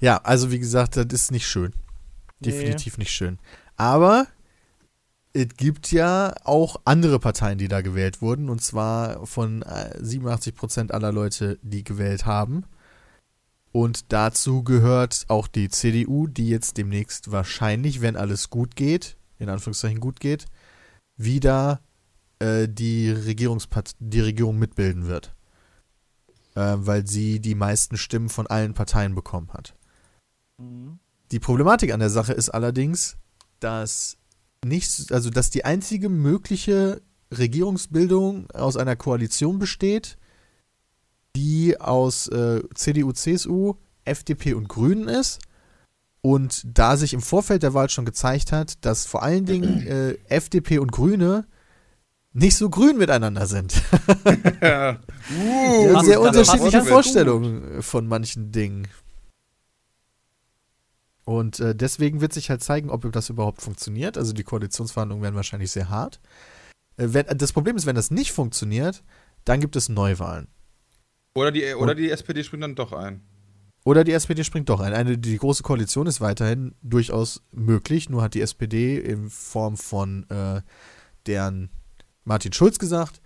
Ja, 0.00 0.18
also 0.18 0.50
wie 0.50 0.58
gesagt, 0.58 0.96
das 0.96 1.06
ist 1.10 1.30
nicht 1.30 1.46
schön. 1.46 1.74
Definitiv 2.40 2.96
nee. 2.96 3.02
nicht 3.02 3.12
schön. 3.12 3.38
Aber 3.76 4.26
es 5.32 5.48
gibt 5.56 5.92
ja 5.92 6.34
auch 6.44 6.80
andere 6.84 7.20
Parteien, 7.20 7.58
die 7.58 7.68
da 7.68 7.82
gewählt 7.82 8.20
wurden, 8.20 8.48
und 8.48 8.62
zwar 8.62 9.26
von 9.26 9.62
äh, 9.62 9.96
87 10.00 10.54
Prozent 10.54 10.92
aller 10.92 11.12
Leute, 11.12 11.58
die 11.62 11.84
gewählt 11.84 12.26
haben. 12.26 12.64
Und 13.72 14.12
dazu 14.12 14.64
gehört 14.64 15.26
auch 15.28 15.46
die 15.46 15.68
CDU, 15.68 16.26
die 16.26 16.48
jetzt 16.48 16.76
demnächst 16.76 17.30
wahrscheinlich, 17.30 18.00
wenn 18.00 18.16
alles 18.16 18.50
gut 18.50 18.74
geht, 18.74 19.16
in 19.38 19.48
Anführungszeichen 19.48 20.00
gut 20.00 20.18
geht, 20.18 20.46
wieder 21.16 21.80
äh, 22.40 22.68
die, 22.68 23.10
Regierungspart 23.10 23.92
die 24.00 24.20
Regierung 24.20 24.58
mitbilden 24.58 25.06
wird. 25.06 25.34
Äh, 26.56 26.76
weil 26.78 27.06
sie 27.06 27.40
die 27.40 27.54
meisten 27.54 27.96
Stimmen 27.96 28.28
von 28.28 28.48
allen 28.48 28.74
Parteien 28.74 29.14
bekommen 29.14 29.50
hat. 29.52 29.76
Mhm. 30.58 30.98
Die 31.30 31.38
Problematik 31.38 31.92
an 31.92 32.00
der 32.00 32.10
Sache 32.10 32.32
ist 32.32 32.50
allerdings, 32.50 33.16
dass 33.60 34.16
nicht, 34.64 35.12
also 35.12 35.30
dass 35.30 35.50
die 35.50 35.64
einzige 35.64 36.08
mögliche 36.08 37.02
Regierungsbildung 37.30 38.50
aus 38.50 38.76
einer 38.76 38.96
Koalition 38.96 39.60
besteht, 39.60 40.18
die 41.36 41.80
aus 41.80 42.26
äh, 42.26 42.62
CDU, 42.74 43.12
CSU, 43.12 43.74
FDP 44.04 44.54
und 44.54 44.68
Grünen 44.68 45.08
ist. 45.08 45.38
Und 46.20 46.62
da 46.66 46.96
sich 46.96 47.14
im 47.14 47.22
Vorfeld 47.22 47.62
der 47.62 47.74
Wahl 47.74 47.88
schon 47.88 48.04
gezeigt 48.04 48.50
hat, 48.50 48.84
dass 48.84 49.06
vor 49.06 49.22
allen 49.22 49.46
Dingen 49.46 49.86
äh, 49.86 50.18
FDP 50.28 50.78
und 50.78 50.90
Grüne 50.90 51.46
nicht 52.32 52.56
so 52.56 52.70
grün 52.70 52.98
miteinander 52.98 53.46
sind. 53.46 53.82
Ja. 54.62 54.98
Haben 54.98 55.94
das- 55.94 56.06
sehr 56.06 56.20
unterschiedliche 56.20 56.78
ja 56.78 56.84
Vorstellungen 56.84 57.82
von 57.82 58.06
manchen 58.06 58.52
Dingen. 58.52 58.88
Und 61.24 61.60
äh, 61.60 61.74
deswegen 61.74 62.20
wird 62.20 62.32
sich 62.32 62.50
halt 62.50 62.62
zeigen, 62.62 62.90
ob 62.90 63.10
das 63.12 63.30
überhaupt 63.30 63.62
funktioniert. 63.62 64.18
Also 64.18 64.32
die 64.32 64.42
Koalitionsverhandlungen 64.42 65.22
werden 65.22 65.36
wahrscheinlich 65.36 65.70
sehr 65.70 65.88
hart. 65.88 66.20
Äh, 66.96 67.08
wenn, 67.10 67.26
das 67.38 67.52
Problem 67.52 67.76
ist, 67.76 67.86
wenn 67.86 67.94
das 67.94 68.10
nicht 68.10 68.32
funktioniert, 68.32 69.04
dann 69.44 69.60
gibt 69.60 69.76
es 69.76 69.88
Neuwahlen. 69.88 70.48
Oder 71.34 71.52
die, 71.52 71.74
oder 71.74 71.94
die 71.94 72.10
SPD 72.10 72.42
springt 72.42 72.64
dann 72.64 72.74
doch 72.74 72.92
ein. 72.92 73.22
Oder 73.84 74.04
die 74.04 74.12
SPD 74.12 74.44
springt 74.44 74.68
doch 74.68 74.80
ein. 74.80 74.92
Eine, 74.92 75.16
die 75.16 75.38
große 75.38 75.62
Koalition 75.62 76.06
ist 76.06 76.20
weiterhin 76.20 76.74
durchaus 76.82 77.42
möglich, 77.52 78.10
nur 78.10 78.22
hat 78.22 78.34
die 78.34 78.42
SPD 78.42 78.98
in 78.98 79.30
Form 79.30 79.76
von 79.76 80.28
äh, 80.28 80.60
deren 81.26 81.70
Martin 82.30 82.52
Schulz 82.52 82.78
gesagt, 82.78 83.20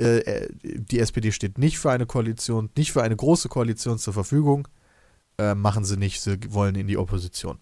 äh, 0.00 0.18
äh, 0.18 0.48
die 0.62 0.98
SPD 0.98 1.30
steht 1.30 1.58
nicht 1.58 1.78
für 1.78 1.92
eine 1.92 2.06
Koalition, 2.06 2.70
nicht 2.76 2.90
für 2.90 3.04
eine 3.04 3.14
große 3.14 3.48
Koalition 3.48 3.98
zur 3.98 4.12
Verfügung. 4.12 4.66
Äh, 5.38 5.54
machen 5.54 5.84
sie 5.84 5.96
nicht, 5.96 6.20
sie 6.20 6.38
wollen 6.48 6.74
in 6.74 6.88
die 6.88 6.98
Opposition. 6.98 7.58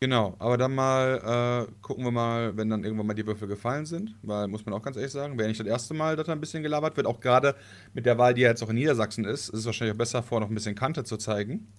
Genau, 0.00 0.34
aber 0.38 0.56
dann 0.56 0.74
mal 0.74 1.68
äh, 1.68 1.72
gucken 1.82 2.04
wir 2.04 2.10
mal, 2.10 2.56
wenn 2.56 2.70
dann 2.70 2.84
irgendwann 2.84 3.06
mal 3.06 3.12
die 3.12 3.26
Würfel 3.26 3.48
gefallen 3.48 3.84
sind, 3.84 4.16
weil 4.22 4.48
muss 4.48 4.64
man 4.64 4.74
auch 4.74 4.80
ganz 4.80 4.96
ehrlich 4.96 5.12
sagen, 5.12 5.36
wäre 5.36 5.48
nicht 5.48 5.60
das 5.60 5.66
erste 5.66 5.92
Mal, 5.92 6.16
dass 6.16 6.26
da 6.26 6.32
ein 6.32 6.40
bisschen 6.40 6.62
gelabert 6.62 6.96
wird, 6.96 7.06
auch 7.06 7.20
gerade 7.20 7.54
mit 7.92 8.06
der 8.06 8.16
Wahl, 8.16 8.32
die 8.32 8.40
ja 8.40 8.48
jetzt 8.48 8.62
auch 8.62 8.70
in 8.70 8.76
Niedersachsen 8.76 9.26
ist, 9.26 9.50
ist 9.50 9.60
es 9.60 9.66
wahrscheinlich 9.66 9.92
auch 9.92 9.98
besser, 9.98 10.22
vor 10.22 10.40
noch 10.40 10.48
ein 10.48 10.54
bisschen 10.54 10.74
Kante 10.74 11.04
zu 11.04 11.18
zeigen. 11.18 11.70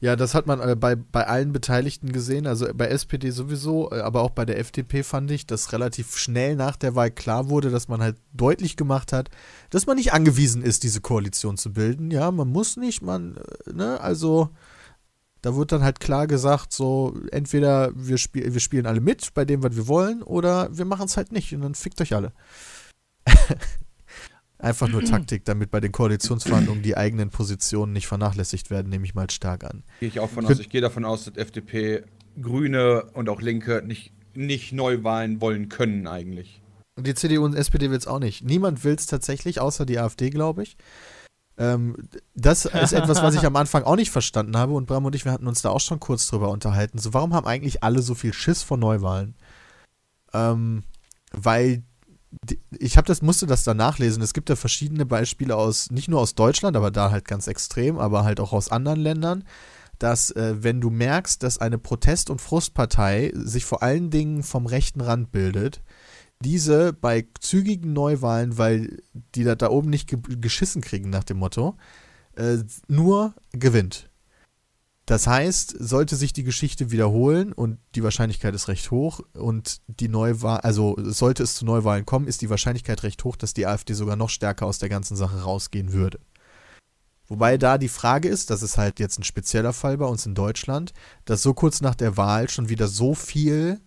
Ja, 0.00 0.16
das 0.16 0.34
hat 0.34 0.46
man 0.46 0.60
äh, 0.60 0.76
bei, 0.76 0.96
bei 0.96 1.26
allen 1.26 1.52
Beteiligten 1.52 2.10
gesehen, 2.10 2.46
also 2.46 2.66
bei 2.74 2.86
SPD 2.86 3.30
sowieso, 3.30 3.90
äh, 3.92 4.00
aber 4.00 4.22
auch 4.22 4.30
bei 4.30 4.46
der 4.46 4.58
FDP 4.58 5.02
fand 5.02 5.30
ich, 5.30 5.46
dass 5.46 5.72
relativ 5.72 6.16
schnell 6.16 6.56
nach 6.56 6.76
der 6.76 6.94
Wahl 6.94 7.10
klar 7.10 7.50
wurde, 7.50 7.70
dass 7.70 7.88
man 7.88 8.00
halt 8.00 8.16
deutlich 8.32 8.76
gemacht 8.76 9.12
hat, 9.12 9.28
dass 9.68 9.86
man 9.86 9.96
nicht 9.96 10.14
angewiesen 10.14 10.62
ist, 10.62 10.84
diese 10.84 11.02
Koalition 11.02 11.58
zu 11.58 11.72
bilden. 11.74 12.10
Ja, 12.10 12.30
man 12.30 12.48
muss 12.48 12.78
nicht, 12.78 13.02
man, 13.02 13.36
äh, 13.36 13.72
ne, 13.74 14.00
also 14.00 14.48
da 15.42 15.54
wird 15.54 15.72
dann 15.72 15.82
halt 15.82 16.00
klar 16.00 16.26
gesagt, 16.26 16.72
so 16.72 17.14
entweder 17.30 17.92
wir, 17.94 18.16
spiel, 18.16 18.52
wir 18.52 18.60
spielen 18.60 18.86
alle 18.86 19.00
mit 19.00 19.34
bei 19.34 19.44
dem, 19.44 19.62
was 19.62 19.76
wir 19.76 19.86
wollen, 19.86 20.22
oder 20.22 20.74
wir 20.76 20.86
machen 20.86 21.06
es 21.06 21.16
halt 21.18 21.30
nicht 21.30 21.54
und 21.54 21.60
dann 21.60 21.74
fickt 21.74 22.00
euch 22.00 22.14
alle. 22.14 22.32
Einfach 24.60 24.88
nur 24.88 25.02
Taktik, 25.04 25.44
damit 25.44 25.70
bei 25.70 25.80
den 25.80 25.92
Koalitionsverhandlungen 25.92 26.82
die 26.82 26.96
eigenen 26.96 27.30
Positionen 27.30 27.92
nicht 27.92 28.06
vernachlässigt 28.06 28.70
werden, 28.70 28.88
nehme 28.90 29.04
ich 29.04 29.14
mal 29.14 29.30
stark 29.30 29.64
an. 29.64 29.82
Gehe 30.00 30.08
ich 30.08 30.20
auch 30.20 30.30
von 30.30 30.46
aus. 30.46 30.58
Ich 30.58 30.68
gehe 30.68 30.80
davon 30.80 31.04
aus, 31.04 31.24
dass 31.24 31.36
FDP, 31.36 32.04
Grüne 32.40 33.04
und 33.14 33.28
auch 33.28 33.40
Linke 33.40 33.82
nicht, 33.84 34.12
nicht 34.34 34.72
Neuwahlen 34.72 35.40
wollen 35.40 35.68
können 35.68 36.06
eigentlich. 36.06 36.60
Und 36.96 37.06
die 37.06 37.14
CDU 37.14 37.44
und 37.44 37.54
SPD 37.54 37.90
will 37.90 37.98
es 37.98 38.06
auch 38.06 38.18
nicht. 38.18 38.44
Niemand 38.44 38.84
will 38.84 38.94
es 38.94 39.06
tatsächlich, 39.06 39.60
außer 39.60 39.86
die 39.86 39.98
AfD, 39.98 40.30
glaube 40.30 40.62
ich. 40.62 40.76
Ähm, 41.56 41.96
das 42.34 42.64
ist 42.64 42.92
etwas, 42.92 43.22
was 43.22 43.34
ich 43.34 43.44
am 43.44 43.56
Anfang 43.56 43.84
auch 43.84 43.96
nicht 43.96 44.10
verstanden 44.10 44.56
habe. 44.56 44.72
Und 44.72 44.86
Bram 44.86 45.04
und 45.04 45.14
ich, 45.14 45.24
wir 45.24 45.32
hatten 45.32 45.46
uns 45.46 45.62
da 45.62 45.70
auch 45.70 45.80
schon 45.80 46.00
kurz 46.00 46.26
drüber 46.26 46.50
unterhalten. 46.50 46.98
So, 46.98 47.14
warum 47.14 47.34
haben 47.34 47.46
eigentlich 47.46 47.82
alle 47.82 48.02
so 48.02 48.14
viel 48.14 48.32
Schiss 48.32 48.62
vor 48.62 48.76
Neuwahlen? 48.76 49.34
Ähm, 50.32 50.84
weil 51.32 51.78
die, 51.78 51.84
ich 52.78 52.96
habe 52.96 53.06
das 53.06 53.22
musste 53.22 53.46
das 53.46 53.64
da 53.64 53.74
nachlesen. 53.74 54.22
Es 54.22 54.34
gibt 54.34 54.50
da 54.50 54.56
verschiedene 54.56 55.06
Beispiele 55.06 55.56
aus 55.56 55.90
nicht 55.90 56.08
nur 56.08 56.20
aus 56.20 56.34
Deutschland, 56.34 56.76
aber 56.76 56.90
da 56.90 57.10
halt 57.10 57.24
ganz 57.24 57.46
extrem, 57.46 57.98
aber 57.98 58.24
halt 58.24 58.40
auch 58.40 58.52
aus 58.52 58.70
anderen 58.70 59.00
Ländern, 59.00 59.44
dass 59.98 60.30
äh, 60.30 60.54
wenn 60.62 60.80
du 60.80 60.90
merkst, 60.90 61.42
dass 61.42 61.58
eine 61.58 61.78
Protest- 61.78 62.30
und 62.30 62.40
Frustpartei 62.40 63.32
sich 63.34 63.64
vor 63.64 63.82
allen 63.82 64.10
Dingen 64.10 64.42
vom 64.42 64.66
rechten 64.66 65.00
Rand 65.00 65.32
bildet, 65.32 65.82
diese 66.42 66.92
bei 66.92 67.26
zügigen 67.40 67.92
Neuwahlen, 67.92 68.56
weil 68.56 69.02
die 69.34 69.44
da, 69.44 69.54
da 69.54 69.68
oben 69.70 69.90
nicht 69.90 70.08
ge 70.08 70.18
geschissen 70.40 70.80
kriegen 70.80 71.10
nach 71.10 71.24
dem 71.24 71.38
Motto, 71.38 71.76
äh, 72.36 72.58
nur 72.88 73.34
gewinnt. 73.52 74.09
Das 75.10 75.26
heißt, 75.26 75.74
sollte 75.76 76.14
sich 76.14 76.32
die 76.32 76.44
Geschichte 76.44 76.92
wiederholen 76.92 77.52
und 77.52 77.80
die 77.96 78.04
Wahrscheinlichkeit 78.04 78.54
ist 78.54 78.68
recht 78.68 78.92
hoch 78.92 79.18
und 79.32 79.80
die 79.88 80.06
Neuwahl, 80.06 80.60
also 80.60 80.94
sollte 81.00 81.42
es 81.42 81.56
zu 81.56 81.64
Neuwahlen 81.64 82.06
kommen, 82.06 82.28
ist 82.28 82.42
die 82.42 82.48
Wahrscheinlichkeit 82.48 83.02
recht 83.02 83.24
hoch, 83.24 83.34
dass 83.34 83.52
die 83.52 83.66
AfD 83.66 83.94
sogar 83.94 84.14
noch 84.14 84.30
stärker 84.30 84.66
aus 84.66 84.78
der 84.78 84.88
ganzen 84.88 85.16
Sache 85.16 85.42
rausgehen 85.42 85.92
würde. 85.92 86.20
Wobei 87.26 87.58
da 87.58 87.76
die 87.76 87.88
Frage 87.88 88.28
ist, 88.28 88.50
das 88.50 88.62
ist 88.62 88.78
halt 88.78 89.00
jetzt 89.00 89.18
ein 89.18 89.24
spezieller 89.24 89.72
Fall 89.72 89.98
bei 89.98 90.06
uns 90.06 90.26
in 90.26 90.36
Deutschland, 90.36 90.92
dass 91.24 91.42
so 91.42 91.54
kurz 91.54 91.80
nach 91.80 91.96
der 91.96 92.16
Wahl 92.16 92.48
schon 92.48 92.68
wieder 92.68 92.86
so 92.86 93.16
viel 93.16 93.80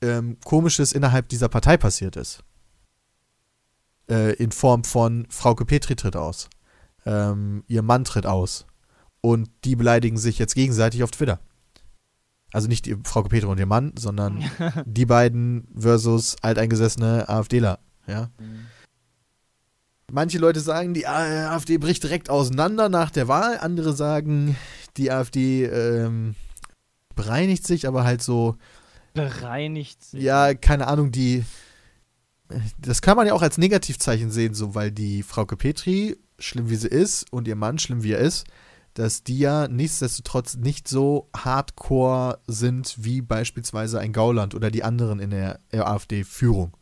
ähm, 0.00 0.38
Komisches 0.42 0.92
innerhalb 0.92 1.28
dieser 1.28 1.50
Partei 1.50 1.76
passiert 1.76 2.16
ist. 2.16 2.44
Äh, 4.08 4.36
in 4.36 4.52
Form 4.52 4.84
von 4.84 5.26
Frauke 5.28 5.66
Petri 5.66 5.96
tritt 5.96 6.16
aus. 6.16 6.48
Ähm, 7.04 7.62
ihr 7.66 7.82
Mann 7.82 8.04
tritt 8.04 8.24
aus. 8.24 8.64
Und 9.20 9.50
die 9.64 9.76
beleidigen 9.76 10.16
sich 10.16 10.38
jetzt 10.38 10.54
gegenseitig 10.54 11.02
auf 11.02 11.10
Twitter. 11.10 11.40
Also 12.52 12.68
nicht 12.68 12.86
die 12.86 12.96
Frauke 13.04 13.28
Petri 13.28 13.46
und 13.46 13.58
ihr 13.58 13.66
Mann, 13.66 13.92
sondern 13.98 14.42
die 14.86 15.06
beiden 15.06 15.68
versus 15.76 16.36
alteingesessene 16.42 17.28
AfDler. 17.28 17.78
Ja. 18.06 18.30
Manche 20.10 20.38
Leute 20.38 20.60
sagen, 20.60 20.94
die 20.94 21.06
AfD 21.06 21.78
bricht 21.78 22.02
direkt 22.02 22.30
auseinander 22.30 22.88
nach 22.88 23.10
der 23.10 23.28
Wahl. 23.28 23.58
Andere 23.58 23.92
sagen, 23.94 24.56
die 24.96 25.12
AfD 25.12 25.66
ähm, 25.66 26.34
bereinigt 27.14 27.66
sich, 27.66 27.86
aber 27.86 28.04
halt 28.04 28.22
so, 28.22 28.56
Bereinigt 29.14 30.04
sich. 30.04 30.22
ja, 30.22 30.54
keine 30.54 30.86
Ahnung, 30.86 31.12
die. 31.12 31.44
Das 32.78 33.00
kann 33.00 33.16
man 33.16 33.28
ja 33.28 33.34
auch 33.34 33.42
als 33.42 33.58
Negativzeichen 33.58 34.32
sehen, 34.32 34.54
so 34.54 34.74
weil 34.74 34.90
die 34.90 35.22
Frauke 35.22 35.56
Petri, 35.56 36.16
schlimm 36.40 36.68
wie 36.68 36.76
sie 36.76 36.88
ist, 36.88 37.32
und 37.32 37.46
ihr 37.46 37.54
Mann, 37.54 37.78
schlimm 37.78 38.02
wie 38.02 38.12
er 38.12 38.18
ist, 38.18 38.44
dass 39.00 39.24
die 39.24 39.38
ja 39.38 39.66
nichtsdestotrotz 39.66 40.56
nicht 40.56 40.86
so 40.86 41.30
hardcore 41.34 42.38
sind 42.46 42.96
wie 42.98 43.22
beispielsweise 43.22 43.98
ein 43.98 44.12
Gauland 44.12 44.54
oder 44.54 44.70
die 44.70 44.84
anderen 44.84 45.20
in 45.20 45.30
der 45.30 45.58
AfD-Führung. 45.72 46.76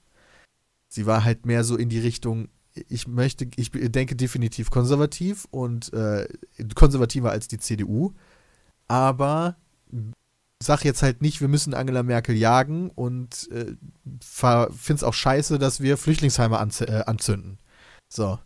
Sie 0.89 1.07
war 1.07 1.23
halt 1.23 1.47
mehr 1.47 1.63
so 1.63 1.77
in 1.77 1.89
die 1.89 2.01
Richtung, 2.01 2.49
ich 2.89 3.07
möchte, 3.07 3.49
ich 3.55 3.71
denke 3.71 4.17
definitiv 4.17 4.71
konservativ 4.71 5.47
und 5.53 5.93
äh, 5.93 6.27
konservativer 6.75 7.31
als 7.31 7.47
die 7.47 7.59
CDU, 7.59 8.15
aber 8.89 9.57
sag 10.61 10.85
jetzt 10.85 11.05
halt 11.05 11.23
nicht, 11.23 11.41
wir 11.41 11.47
müssen 11.47 11.73
Angela 11.73 12.03
Merkel 12.03 12.35
jagen 12.35 12.91
und 12.91 13.49
äh, 13.53 13.77
finde 14.21 14.95
es 14.95 15.05
auch 15.05 15.15
scheiße, 15.15 15.61
dass 15.61 15.81
wir 15.81 15.97
Flüchtlingsheime 15.97 16.59
anz 16.59 16.81
äh, 16.81 17.05
anzünden. 17.07 17.59
So. 18.09 18.41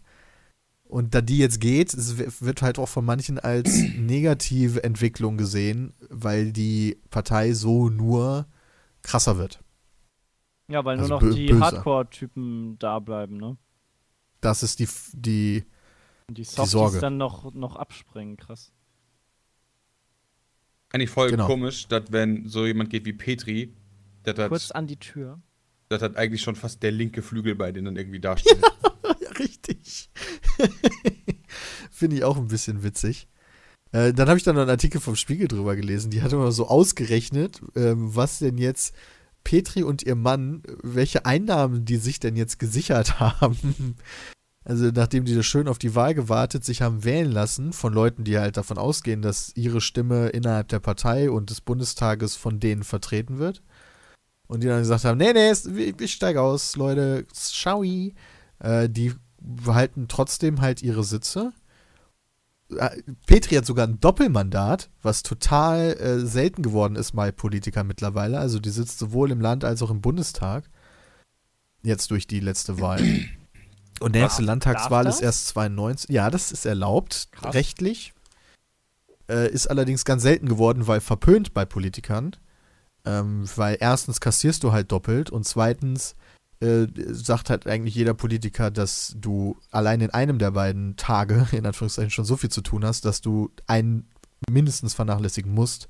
Und 0.92 1.14
da 1.14 1.22
die 1.22 1.38
jetzt 1.38 1.58
geht, 1.58 1.94
wird 1.96 2.60
halt 2.60 2.78
auch 2.78 2.88
von 2.88 3.06
manchen 3.06 3.38
als 3.38 3.72
negative 3.96 4.84
Entwicklung 4.84 5.38
gesehen, 5.38 5.94
weil 6.10 6.52
die 6.52 7.00
Partei 7.08 7.54
so 7.54 7.88
nur 7.88 8.46
krasser 9.00 9.38
wird. 9.38 9.60
Ja, 10.68 10.84
weil 10.84 10.96
nur 10.98 11.04
Also 11.10 11.14
noch 11.14 11.22
bö- 11.22 11.34
die. 11.34 11.54
Hardcore-Typen 11.54 12.78
da 12.78 12.98
bleiben, 12.98 13.38
ne? 13.38 13.56
Das 14.42 14.62
ist 14.62 14.80
die, 14.80 14.88
die 15.14 15.64
Und 16.28 16.36
die 16.36 16.44
Softies 16.44 16.72
Sorge. 16.72 16.98
dann 16.98 17.16
noch, 17.16 17.54
noch 17.54 17.76
abspringen, 17.76 18.36
krass. 18.36 18.70
Eigentlich 20.92 21.08
voll 21.10 21.30
Genau. 21.30 21.46
komisch, 21.46 21.88
dass 21.88 22.12
wenn 22.12 22.46
so 22.48 22.66
jemand 22.66 22.90
geht 22.90 23.06
wie 23.06 23.14
Petri, 23.14 23.72
dass 24.24 24.34
Kurz 24.48 24.64
das, 24.68 24.72
an 24.72 24.86
die 24.86 24.98
Tür. 24.98 25.40
das 25.88 26.02
hat 26.02 26.16
eigentlich 26.16 26.42
schon 26.42 26.54
fast 26.54 26.82
der 26.82 26.90
linke 26.92 27.22
Flügel 27.22 27.54
bei 27.54 27.72
denen 27.72 27.86
dann 27.86 27.96
irgendwie 27.96 28.20
dasteht. 28.20 28.58
Ja, 29.20 29.30
richtig. 29.38 29.71
Finde 31.90 32.16
ich 32.16 32.24
auch 32.24 32.36
ein 32.36 32.48
bisschen 32.48 32.82
witzig. 32.82 33.28
Äh, 33.92 34.12
dann 34.12 34.28
habe 34.28 34.38
ich 34.38 34.44
dann 34.44 34.54
noch 34.54 34.62
einen 34.62 34.70
Artikel 34.70 35.00
vom 35.00 35.16
Spiegel 35.16 35.48
drüber 35.48 35.76
gelesen. 35.76 36.10
Die 36.10 36.22
hat 36.22 36.32
immer 36.32 36.52
so 36.52 36.66
ausgerechnet, 36.66 37.60
ähm, 37.76 38.14
was 38.14 38.38
denn 38.38 38.58
jetzt 38.58 38.94
Petri 39.44 39.82
und 39.82 40.02
ihr 40.02 40.14
Mann, 40.14 40.62
welche 40.82 41.26
Einnahmen 41.26 41.84
die 41.84 41.96
sich 41.96 42.20
denn 42.20 42.36
jetzt 42.36 42.58
gesichert 42.58 43.20
haben. 43.20 43.96
Also 44.64 44.90
nachdem 44.94 45.24
die 45.24 45.34
das 45.34 45.44
schön 45.44 45.68
auf 45.68 45.78
die 45.78 45.94
Wahl 45.94 46.14
gewartet, 46.14 46.64
sich 46.64 46.82
haben 46.82 47.04
wählen 47.04 47.30
lassen 47.30 47.72
von 47.72 47.92
Leuten, 47.92 48.24
die 48.24 48.38
halt 48.38 48.56
davon 48.56 48.78
ausgehen, 48.78 49.20
dass 49.20 49.52
ihre 49.56 49.80
Stimme 49.80 50.28
innerhalb 50.28 50.68
der 50.68 50.78
Partei 50.78 51.30
und 51.30 51.50
des 51.50 51.60
Bundestages 51.60 52.36
von 52.36 52.60
denen 52.60 52.84
vertreten 52.84 53.38
wird. 53.38 53.62
Und 54.46 54.62
die 54.62 54.68
dann 54.68 54.80
gesagt 54.80 55.04
haben, 55.04 55.18
nee, 55.18 55.32
nee, 55.32 55.52
ich 55.98 56.12
steige 56.12 56.40
aus, 56.40 56.76
Leute, 56.76 57.26
schau. 57.34 57.82
Äh, 57.82 58.88
die 58.88 59.14
behalten 59.42 60.06
trotzdem 60.08 60.60
halt 60.60 60.82
ihre 60.82 61.04
Sitze. 61.04 61.52
Äh, 62.76 63.02
Petri 63.26 63.56
hat 63.56 63.66
sogar 63.66 63.86
ein 63.86 64.00
Doppelmandat, 64.00 64.90
was 65.02 65.22
total 65.22 65.94
äh, 65.94 66.20
selten 66.20 66.62
geworden 66.62 66.96
ist 66.96 67.12
bei 67.12 67.32
Politikern 67.32 67.86
mittlerweile. 67.86 68.38
Also 68.38 68.58
die 68.58 68.70
sitzt 68.70 68.98
sowohl 68.98 69.30
im 69.30 69.40
Land 69.40 69.64
als 69.64 69.82
auch 69.82 69.90
im 69.90 70.00
Bundestag. 70.00 70.64
Jetzt 71.82 72.10
durch 72.10 72.26
die 72.26 72.40
letzte 72.40 72.80
Wahl. 72.80 73.00
Und 74.00 74.12
nächste 74.12 74.42
Landtagswahl 74.42 75.06
ist 75.06 75.20
erst 75.20 75.48
92. 75.48 76.10
Ja, 76.10 76.30
das 76.30 76.52
ist 76.52 76.64
erlaubt, 76.64 77.28
Krass. 77.32 77.54
rechtlich. 77.54 78.12
Äh, 79.28 79.50
ist 79.50 79.68
allerdings 79.68 80.04
ganz 80.04 80.22
selten 80.22 80.48
geworden, 80.48 80.86
weil 80.86 81.00
verpönt 81.00 81.54
bei 81.54 81.64
Politikern. 81.64 82.36
Ähm, 83.04 83.48
weil 83.56 83.76
erstens 83.80 84.20
kassierst 84.20 84.62
du 84.62 84.72
halt 84.72 84.92
doppelt 84.92 85.30
und 85.30 85.44
zweitens 85.44 86.14
äh, 86.62 86.86
sagt 87.12 87.50
halt 87.50 87.66
eigentlich 87.66 87.94
jeder 87.94 88.14
Politiker, 88.14 88.70
dass 88.70 89.14
du 89.18 89.56
allein 89.70 90.00
in 90.00 90.10
einem 90.10 90.38
der 90.38 90.52
beiden 90.52 90.96
Tage, 90.96 91.48
in 91.52 91.66
Anführungszeichen, 91.66 92.10
schon 92.10 92.24
so 92.24 92.36
viel 92.36 92.50
zu 92.50 92.60
tun 92.62 92.84
hast, 92.84 93.04
dass 93.04 93.20
du 93.20 93.50
einen 93.66 94.08
mindestens 94.48 94.94
vernachlässigen 94.94 95.52
musst. 95.52 95.88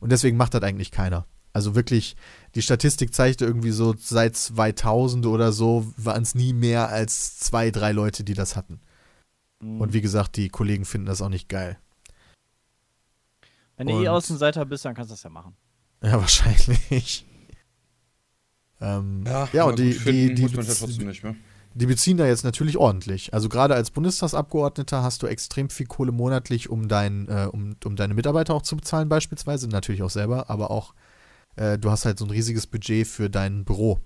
Und 0.00 0.10
deswegen 0.10 0.36
macht 0.36 0.54
das 0.54 0.62
eigentlich 0.62 0.90
keiner. 0.90 1.26
Also 1.52 1.74
wirklich, 1.74 2.16
die 2.54 2.62
Statistik 2.62 3.14
zeigte 3.14 3.44
irgendwie 3.44 3.72
so, 3.72 3.94
seit 3.96 4.36
2000 4.36 5.26
oder 5.26 5.52
so 5.52 5.92
waren 5.96 6.22
es 6.22 6.34
nie 6.34 6.52
mehr 6.52 6.88
als 6.88 7.38
zwei, 7.38 7.70
drei 7.70 7.92
Leute, 7.92 8.24
die 8.24 8.34
das 8.34 8.56
hatten. 8.56 8.80
Mhm. 9.60 9.80
Und 9.80 9.92
wie 9.92 10.00
gesagt, 10.00 10.36
die 10.36 10.48
Kollegen 10.48 10.84
finden 10.84 11.06
das 11.06 11.22
auch 11.22 11.28
nicht 11.28 11.48
geil. 11.48 11.78
Wenn 13.76 13.86
du 13.86 14.02
eh 14.02 14.08
Außenseiter 14.08 14.64
bist, 14.66 14.84
dann 14.84 14.94
kannst 14.94 15.10
du 15.10 15.14
das 15.14 15.22
ja 15.22 15.30
machen. 15.30 15.56
Ja, 16.02 16.12
wahrscheinlich. 16.20 17.26
Ähm, 18.80 19.24
ja, 19.26 19.48
ja 19.52 19.64
und 19.64 19.78
die, 19.78 19.92
die, 19.92 20.34
die, 20.34 20.46
ja 20.46 21.34
die 21.74 21.86
beziehen 21.86 22.16
da 22.16 22.26
jetzt 22.26 22.44
natürlich 22.44 22.76
ordentlich. 22.76 23.32
Also 23.32 23.48
gerade 23.48 23.74
als 23.74 23.90
Bundestagsabgeordneter 23.90 25.02
hast 25.02 25.22
du 25.22 25.26
extrem 25.26 25.70
viel 25.70 25.86
Kohle 25.86 26.10
monatlich, 26.10 26.68
um, 26.68 26.88
dein, 26.88 27.28
äh, 27.28 27.48
um, 27.50 27.76
um 27.84 27.96
deine 27.96 28.14
Mitarbeiter 28.14 28.54
auch 28.54 28.62
zu 28.62 28.76
bezahlen 28.76 29.08
beispielsweise, 29.08 29.68
natürlich 29.68 30.02
auch 30.02 30.10
selber, 30.10 30.50
aber 30.50 30.70
auch 30.70 30.94
äh, 31.56 31.78
du 31.78 31.90
hast 31.90 32.04
halt 32.04 32.18
so 32.18 32.24
ein 32.24 32.30
riesiges 32.30 32.66
Budget 32.66 33.06
für 33.06 33.30
dein 33.30 33.64
Büro. 33.64 34.00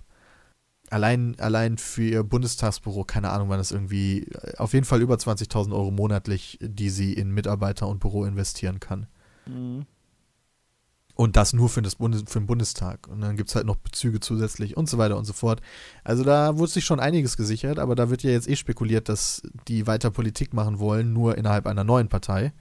Allein, 0.90 1.34
allein 1.38 1.78
für 1.78 2.02
ihr 2.02 2.22
Bundestagsbüro, 2.22 3.04
keine 3.04 3.30
Ahnung, 3.30 3.48
wann 3.48 3.58
das 3.58 3.72
irgendwie, 3.72 4.24
äh, 4.24 4.56
auf 4.58 4.74
jeden 4.74 4.84
Fall 4.84 5.00
über 5.00 5.14
20.000 5.14 5.72
Euro 5.72 5.90
monatlich, 5.90 6.58
die 6.60 6.90
sie 6.90 7.14
in 7.14 7.30
Mitarbeiter 7.30 7.88
und 7.88 8.00
Büro 8.00 8.26
investieren 8.26 8.78
kann. 8.78 9.06
Mhm. 9.46 9.87
Und 11.16 11.37
das 11.37 11.53
nur 11.53 11.68
für, 11.68 11.81
das 11.81 11.94
Bundes 11.94 12.24
für 12.27 12.40
den 12.40 12.46
Bundestag. 12.46 13.07
Und 13.07 13.20
dann 13.20 13.37
gibt 13.37 13.48
es 13.48 13.55
halt 13.55 13.66
noch 13.66 13.77
Bezüge 13.77 14.18
zusätzlich 14.18 14.77
und 14.77 14.88
so 14.88 14.98
weiter 14.98 15.16
und 15.16 15.24
so 15.24 15.33
fort. 15.33 15.61
Also 16.03 16.24
da 16.24 16.59
wurde 16.59 16.72
sich 16.72 16.85
schon 16.85 16.98
einiges 16.98 17.37
gesichert, 17.37 17.79
aber 17.79 17.94
da 17.94 18.11
wird 18.11 18.24
ja 18.24 18.31
jetzt 18.31 18.48
eh 18.48 18.57
spekuliert, 18.57 19.09
dass 19.09 19.42
die 19.68 19.87
weiter 19.87 20.11
Politik 20.11 20.53
machen 20.55 20.81
wollen, 20.81 21.12
nur 21.12 21.38
innerhalb 21.38 21.66
einer 21.66 21.85
neuen 21.85 22.09
Partei. 22.09 22.53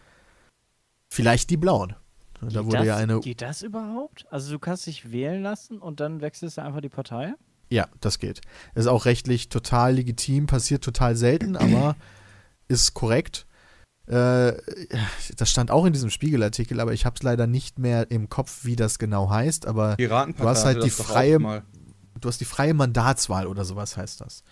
Vielleicht 1.09 1.49
die 1.49 1.57
Blauen. 1.57 1.95
Geht 2.41 2.55
da 2.55 2.65
wurde 2.65 2.77
das, 2.77 2.87
ja 2.87 2.97
eine. 2.97 3.19
Geht 3.21 3.41
das 3.41 3.61
überhaupt? 3.63 4.25
Also 4.29 4.51
du 4.51 4.59
kannst 4.59 4.85
dich 4.85 5.11
wählen 5.11 5.41
lassen 5.41 5.79
und 5.79 5.99
dann 5.99 6.21
wechselst 6.21 6.57
du 6.57 6.61
einfach 6.61 6.81
die 6.81 6.89
Partei? 6.89 7.33
Ja, 7.69 7.87
das 8.01 8.19
geht. 8.19 8.41
Ist 8.75 8.87
auch 8.87 9.05
rechtlich 9.05 9.49
total 9.49 9.95
legitim, 9.95 10.45
passiert 10.45 10.83
total 10.83 11.15
selten, 11.15 11.55
aber 11.55 11.95
ist 12.67 12.93
korrekt. 12.93 13.47
Äh, 14.13 14.61
das 15.37 15.49
stand 15.49 15.71
auch 15.71 15.85
in 15.85 15.93
diesem 15.93 16.11
Spiegelartikel, 16.11 16.79
aber 16.79 16.93
ich 16.93 17.05
habe 17.05 17.15
es 17.15 17.23
leider 17.23 17.47
nicht 17.47 17.79
mehr 17.79 18.11
im 18.11 18.29
Kopf, 18.29 18.63
wie 18.63 18.75
das 18.75 18.99
genau 18.99 19.31
heißt. 19.31 19.65
Aber 19.65 19.95
du 19.95 20.09
hast 20.09 20.65
halt 20.65 20.83
die 20.83 20.91
freie, 20.91 21.39
du 21.39 22.27
hast 22.27 22.39
die 22.39 22.45
freie 22.45 22.75
Mandatswahl 22.75 23.47
oder 23.47 23.65
sowas 23.65 23.97
heißt 23.97 24.21
das. 24.21 24.43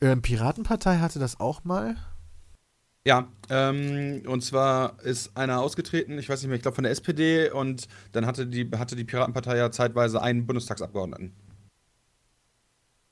Ähm, 0.00 0.22
Piratenpartei 0.22 0.98
hatte 0.98 1.20
das 1.20 1.38
auch 1.38 1.62
mal. 1.62 1.96
Ja, 3.06 3.28
ähm, 3.48 4.24
und 4.26 4.42
zwar 4.42 5.00
ist 5.04 5.36
einer 5.36 5.60
ausgetreten, 5.60 6.18
ich 6.18 6.28
weiß 6.28 6.42
nicht 6.42 6.48
mehr, 6.48 6.56
ich 6.56 6.62
glaube 6.62 6.74
von 6.74 6.82
der 6.82 6.90
SPD 6.90 7.48
und 7.50 7.86
dann 8.10 8.26
hatte 8.26 8.48
die, 8.48 8.68
hatte 8.76 8.96
die 8.96 9.04
Piratenpartei 9.04 9.56
ja 9.56 9.70
zeitweise 9.70 10.20
einen 10.20 10.46
Bundestagsabgeordneten. 10.46 11.32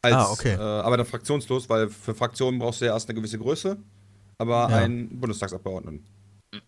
Als, 0.02 0.14
ah, 0.14 0.30
okay. 0.32 0.54
Äh, 0.54 0.58
aber 0.58 0.96
dann 0.96 1.06
fraktionslos, 1.06 1.68
weil 1.68 1.88
für 1.88 2.14
Fraktionen 2.14 2.58
brauchst 2.58 2.80
du 2.80 2.86
ja 2.86 2.92
erst 2.92 3.08
eine 3.08 3.14
gewisse 3.16 3.38
Größe, 3.38 3.78
aber 4.38 4.68
ja. 4.70 4.76
einen 4.78 5.20
Bundestagsabgeordneten. 5.20 6.04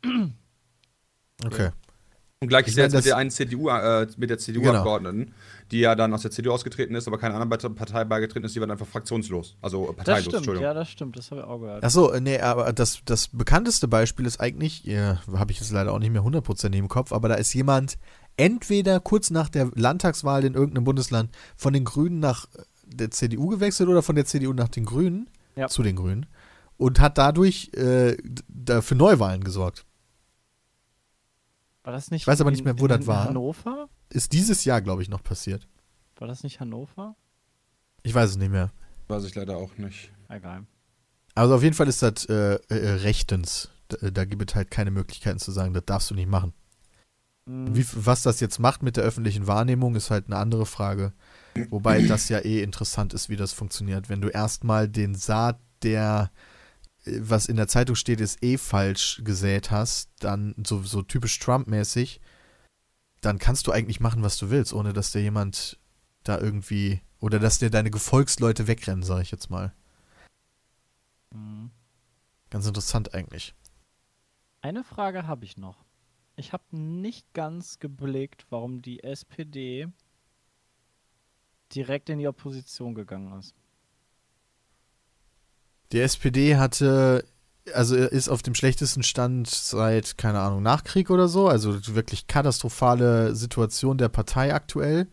Okay. 1.44 1.68
Und 2.40 2.48
gleich 2.48 2.66
ist 2.66 2.76
jetzt 2.76 2.94
mit 2.94 3.06
der 3.06 3.16
einen 3.16 3.30
CDU, 3.30 3.70
äh, 3.70 4.06
mit 4.18 4.28
der 4.28 4.36
CDU-Abgeordneten, 4.36 5.24
genau. 5.24 5.36
die 5.70 5.80
ja 5.80 5.94
dann 5.94 6.12
aus 6.12 6.20
der 6.20 6.30
CDU 6.30 6.52
ausgetreten 6.52 6.94
ist, 6.94 7.08
aber 7.08 7.16
keiner 7.16 7.34
anderen 7.34 7.74
Partei 7.74 8.04
beigetreten 8.04 8.44
ist, 8.44 8.54
die 8.54 8.60
war 8.60 8.68
einfach 8.70 8.86
fraktionslos. 8.86 9.56
Also 9.62 9.84
parteilos, 9.84 10.06
das 10.06 10.20
stimmt, 10.20 10.34
Entschuldigung. 10.36 10.64
Ja, 10.64 10.74
das 10.74 10.88
stimmt, 10.90 11.16
das 11.16 11.30
habe 11.30 11.40
ich 11.40 11.46
auch 11.46 11.58
gehört. 11.58 11.82
Achso, 11.82 12.18
nee, 12.20 12.38
aber 12.38 12.72
das, 12.74 13.00
das 13.06 13.28
bekannteste 13.28 13.88
Beispiel 13.88 14.26
ist 14.26 14.38
eigentlich, 14.38 14.84
ja, 14.84 15.18
habe 15.32 15.50
ich 15.50 15.60
jetzt 15.60 15.72
leider 15.72 15.92
auch 15.94 15.98
nicht 15.98 16.12
mehr 16.12 16.22
hundertprozentig 16.22 16.78
im 16.78 16.88
Kopf, 16.88 17.12
aber 17.12 17.28
da 17.28 17.36
ist 17.36 17.54
jemand 17.54 17.96
entweder 18.36 19.00
kurz 19.00 19.30
nach 19.30 19.48
der 19.48 19.70
Landtagswahl 19.74 20.44
in 20.44 20.52
irgendeinem 20.52 20.84
Bundesland 20.84 21.30
von 21.56 21.72
den 21.72 21.84
Grünen 21.84 22.20
nach 22.20 22.46
der 22.84 23.10
CDU 23.10 23.48
gewechselt 23.48 23.88
oder 23.88 24.02
von 24.02 24.14
der 24.14 24.26
CDU 24.26 24.52
nach 24.52 24.68
den 24.68 24.84
Grünen, 24.84 25.30
ja. 25.56 25.68
zu 25.68 25.82
den 25.82 25.96
Grünen, 25.96 26.26
und 26.76 27.00
hat 27.00 27.18
dadurch 27.18 27.72
äh, 27.74 28.16
für 28.80 28.94
Neuwahlen 28.94 29.44
gesorgt. 29.44 29.86
War 31.82 31.92
das 31.92 32.10
nicht? 32.10 32.22
Ich 32.22 32.26
weiß 32.26 32.40
aber 32.40 32.50
nicht 32.50 32.64
mehr, 32.64 32.78
wo 32.80 32.86
das 32.86 33.06
war. 33.06 33.26
Hannover? 33.26 33.88
Ist 34.10 34.32
dieses 34.32 34.64
Jahr, 34.64 34.82
glaube 34.82 35.02
ich, 35.02 35.08
noch 35.08 35.22
passiert. 35.22 35.68
War 36.16 36.26
das 36.26 36.42
nicht 36.42 36.60
Hannover? 36.60 37.14
Ich 38.02 38.14
weiß 38.14 38.30
es 38.30 38.36
nicht 38.36 38.50
mehr. 38.50 38.72
Weiß 39.08 39.24
ich 39.24 39.34
leider 39.34 39.56
auch 39.56 39.76
nicht. 39.78 40.10
Egal. 40.28 40.66
Also 41.34 41.54
auf 41.54 41.62
jeden 41.62 41.74
Fall 41.74 41.88
ist 41.88 42.02
das 42.02 42.24
äh, 42.26 42.54
äh, 42.68 42.74
rechtens. 42.74 43.70
Da, 43.88 44.10
da, 44.10 44.24
gibt 44.24 44.50
es 44.50 44.56
halt 44.56 44.70
keine 44.70 44.90
Möglichkeiten 44.90 45.38
zu 45.38 45.52
sagen, 45.52 45.74
das 45.74 45.84
darfst 45.84 46.10
du 46.10 46.14
nicht 46.14 46.28
machen. 46.28 46.54
Mhm. 47.44 47.76
Wie, 47.76 47.86
was 47.94 48.22
das 48.22 48.40
jetzt 48.40 48.58
macht 48.58 48.82
mit 48.82 48.96
der 48.96 49.04
öffentlichen 49.04 49.46
Wahrnehmung, 49.46 49.94
ist 49.94 50.10
halt 50.10 50.26
eine 50.26 50.38
andere 50.38 50.66
Frage. 50.66 51.12
Wobei 51.70 52.02
das 52.02 52.28
ja 52.28 52.40
eh 52.40 52.62
interessant 52.62 53.14
ist, 53.14 53.28
wie 53.28 53.36
das 53.36 53.52
funktioniert. 53.52 54.08
Wenn 54.08 54.20
du 54.20 54.28
erstmal 54.28 54.88
den 54.88 55.14
Saat 55.14 55.60
der 55.82 56.30
was 57.06 57.46
in 57.46 57.56
der 57.56 57.68
Zeitung 57.68 57.96
steht, 57.96 58.20
ist 58.20 58.42
eh 58.42 58.58
falsch 58.58 59.22
gesät 59.24 59.70
hast, 59.70 60.10
dann 60.20 60.54
so, 60.66 60.82
so 60.82 61.02
typisch 61.02 61.38
Trump-mäßig, 61.38 62.20
dann 63.20 63.38
kannst 63.38 63.66
du 63.66 63.72
eigentlich 63.72 64.00
machen, 64.00 64.22
was 64.22 64.36
du 64.36 64.50
willst, 64.50 64.72
ohne 64.72 64.92
dass 64.92 65.12
dir 65.12 65.22
jemand 65.22 65.78
da 66.24 66.38
irgendwie 66.38 67.00
oder 67.20 67.38
dass 67.38 67.58
dir 67.58 67.70
deine 67.70 67.90
Gefolgsleute 67.90 68.66
wegrennen, 68.66 69.02
sag 69.02 69.22
ich 69.22 69.30
jetzt 69.30 69.50
mal. 69.50 69.72
Mhm. 71.32 71.70
Ganz 72.50 72.66
interessant 72.66 73.14
eigentlich. 73.14 73.54
Eine 74.60 74.84
Frage 74.84 75.26
habe 75.26 75.44
ich 75.44 75.56
noch. 75.56 75.84
Ich 76.36 76.52
habe 76.52 76.64
nicht 76.76 77.32
ganz 77.32 77.78
geblickt, 77.78 78.46
warum 78.50 78.82
die 78.82 79.02
SPD 79.02 79.88
direkt 81.74 82.10
in 82.10 82.18
die 82.18 82.28
Opposition 82.28 82.94
gegangen 82.94 83.38
ist. 83.38 83.54
Die 85.92 86.00
SPD 86.00 86.56
hatte, 86.56 87.24
also 87.72 87.96
ist 87.96 88.28
auf 88.28 88.42
dem 88.42 88.54
schlechtesten 88.54 89.02
Stand 89.02 89.48
seit, 89.48 90.18
keine 90.18 90.40
Ahnung, 90.40 90.62
Nachkrieg 90.62 91.10
oder 91.10 91.28
so. 91.28 91.48
Also 91.48 91.94
wirklich 91.94 92.26
katastrophale 92.26 93.34
Situation 93.34 93.98
der 93.98 94.08
Partei 94.08 94.54
aktuell. 94.54 95.08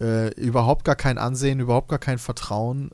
Äh, 0.00 0.34
überhaupt 0.34 0.84
gar 0.84 0.96
kein 0.96 1.18
Ansehen, 1.18 1.60
überhaupt 1.60 1.88
gar 1.88 1.98
kein 1.98 2.18
Vertrauen. 2.18 2.90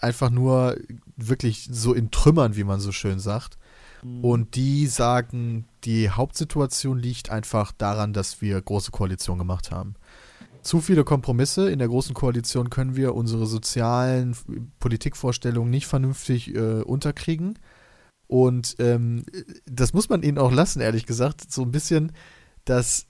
Einfach 0.00 0.30
nur 0.30 0.76
wirklich 1.16 1.68
so 1.70 1.92
in 1.92 2.10
Trümmern, 2.10 2.56
wie 2.56 2.64
man 2.64 2.80
so 2.80 2.90
schön 2.90 3.20
sagt. 3.20 3.58
Mhm. 4.02 4.24
Und 4.24 4.54
die 4.54 4.86
sagen, 4.86 5.66
die 5.84 6.10
Hauptsituation 6.10 6.98
liegt 6.98 7.30
einfach 7.30 7.72
daran, 7.72 8.12
dass 8.12 8.40
wir 8.40 8.60
große 8.60 8.90
Koalition 8.90 9.38
gemacht 9.38 9.70
haben 9.70 9.94
zu 10.62 10.80
viele 10.80 11.04
Kompromisse. 11.04 11.70
In 11.70 11.78
der 11.78 11.88
Großen 11.88 12.14
Koalition 12.14 12.70
können 12.70 12.96
wir 12.96 13.14
unsere 13.14 13.46
sozialen 13.46 14.36
Politikvorstellungen 14.78 15.70
nicht 15.70 15.86
vernünftig 15.86 16.54
äh, 16.54 16.82
unterkriegen. 16.82 17.58
Und 18.26 18.76
ähm, 18.78 19.24
das 19.66 19.92
muss 19.92 20.08
man 20.08 20.22
ihnen 20.22 20.38
auch 20.38 20.52
lassen, 20.52 20.80
ehrlich 20.80 21.06
gesagt. 21.06 21.50
So 21.50 21.62
ein 21.62 21.72
bisschen, 21.72 22.12
dass 22.64 23.06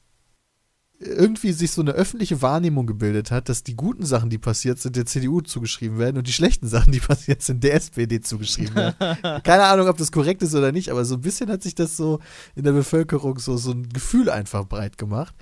irgendwie 1.00 1.52
sich 1.52 1.72
so 1.72 1.80
eine 1.80 1.92
öffentliche 1.92 2.42
Wahrnehmung 2.42 2.86
gebildet 2.86 3.30
hat, 3.30 3.48
dass 3.48 3.62
die 3.62 3.74
guten 3.74 4.04
Sachen, 4.04 4.28
die 4.28 4.38
passiert 4.38 4.78
sind, 4.78 4.96
der 4.96 5.06
CDU 5.06 5.40
zugeschrieben 5.40 5.98
werden 5.98 6.18
und 6.18 6.26
die 6.26 6.32
schlechten 6.32 6.68
Sachen, 6.68 6.92
die 6.92 7.00
passiert 7.00 7.42
sind, 7.42 7.64
der 7.64 7.74
SPD 7.74 8.20
zugeschrieben 8.20 8.74
werden. 8.74 8.96
Keine 9.42 9.64
Ahnung, 9.64 9.88
ob 9.88 9.96
das 9.96 10.12
korrekt 10.12 10.42
ist 10.42 10.54
oder 10.54 10.72
nicht, 10.72 10.90
aber 10.90 11.04
so 11.06 11.14
ein 11.14 11.22
bisschen 11.22 11.50
hat 11.50 11.62
sich 11.62 11.74
das 11.74 11.96
so 11.96 12.20
in 12.54 12.64
der 12.64 12.72
Bevölkerung 12.72 13.38
so, 13.38 13.56
so 13.56 13.72
ein 13.72 13.88
Gefühl 13.88 14.28
einfach 14.28 14.66
breit 14.66 14.98
gemacht. 14.98 15.34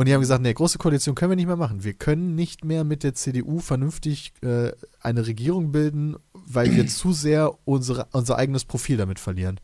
Und 0.00 0.06
die 0.06 0.14
haben 0.14 0.22
gesagt, 0.22 0.40
nee, 0.40 0.54
große 0.54 0.78
Koalition 0.78 1.14
können 1.14 1.32
wir 1.32 1.36
nicht 1.36 1.46
mehr 1.46 1.56
machen. 1.56 1.84
Wir 1.84 1.92
können 1.92 2.34
nicht 2.34 2.64
mehr 2.64 2.84
mit 2.84 3.02
der 3.02 3.12
CDU 3.12 3.58
vernünftig 3.58 4.32
äh, 4.40 4.72
eine 4.98 5.26
Regierung 5.26 5.72
bilden, 5.72 6.16
weil 6.32 6.74
wir 6.74 6.86
zu 6.88 7.12
sehr 7.12 7.52
unsere, 7.66 8.08
unser 8.12 8.38
eigenes 8.38 8.64
Profil 8.64 8.96
damit 8.96 9.18
verlieren. 9.18 9.60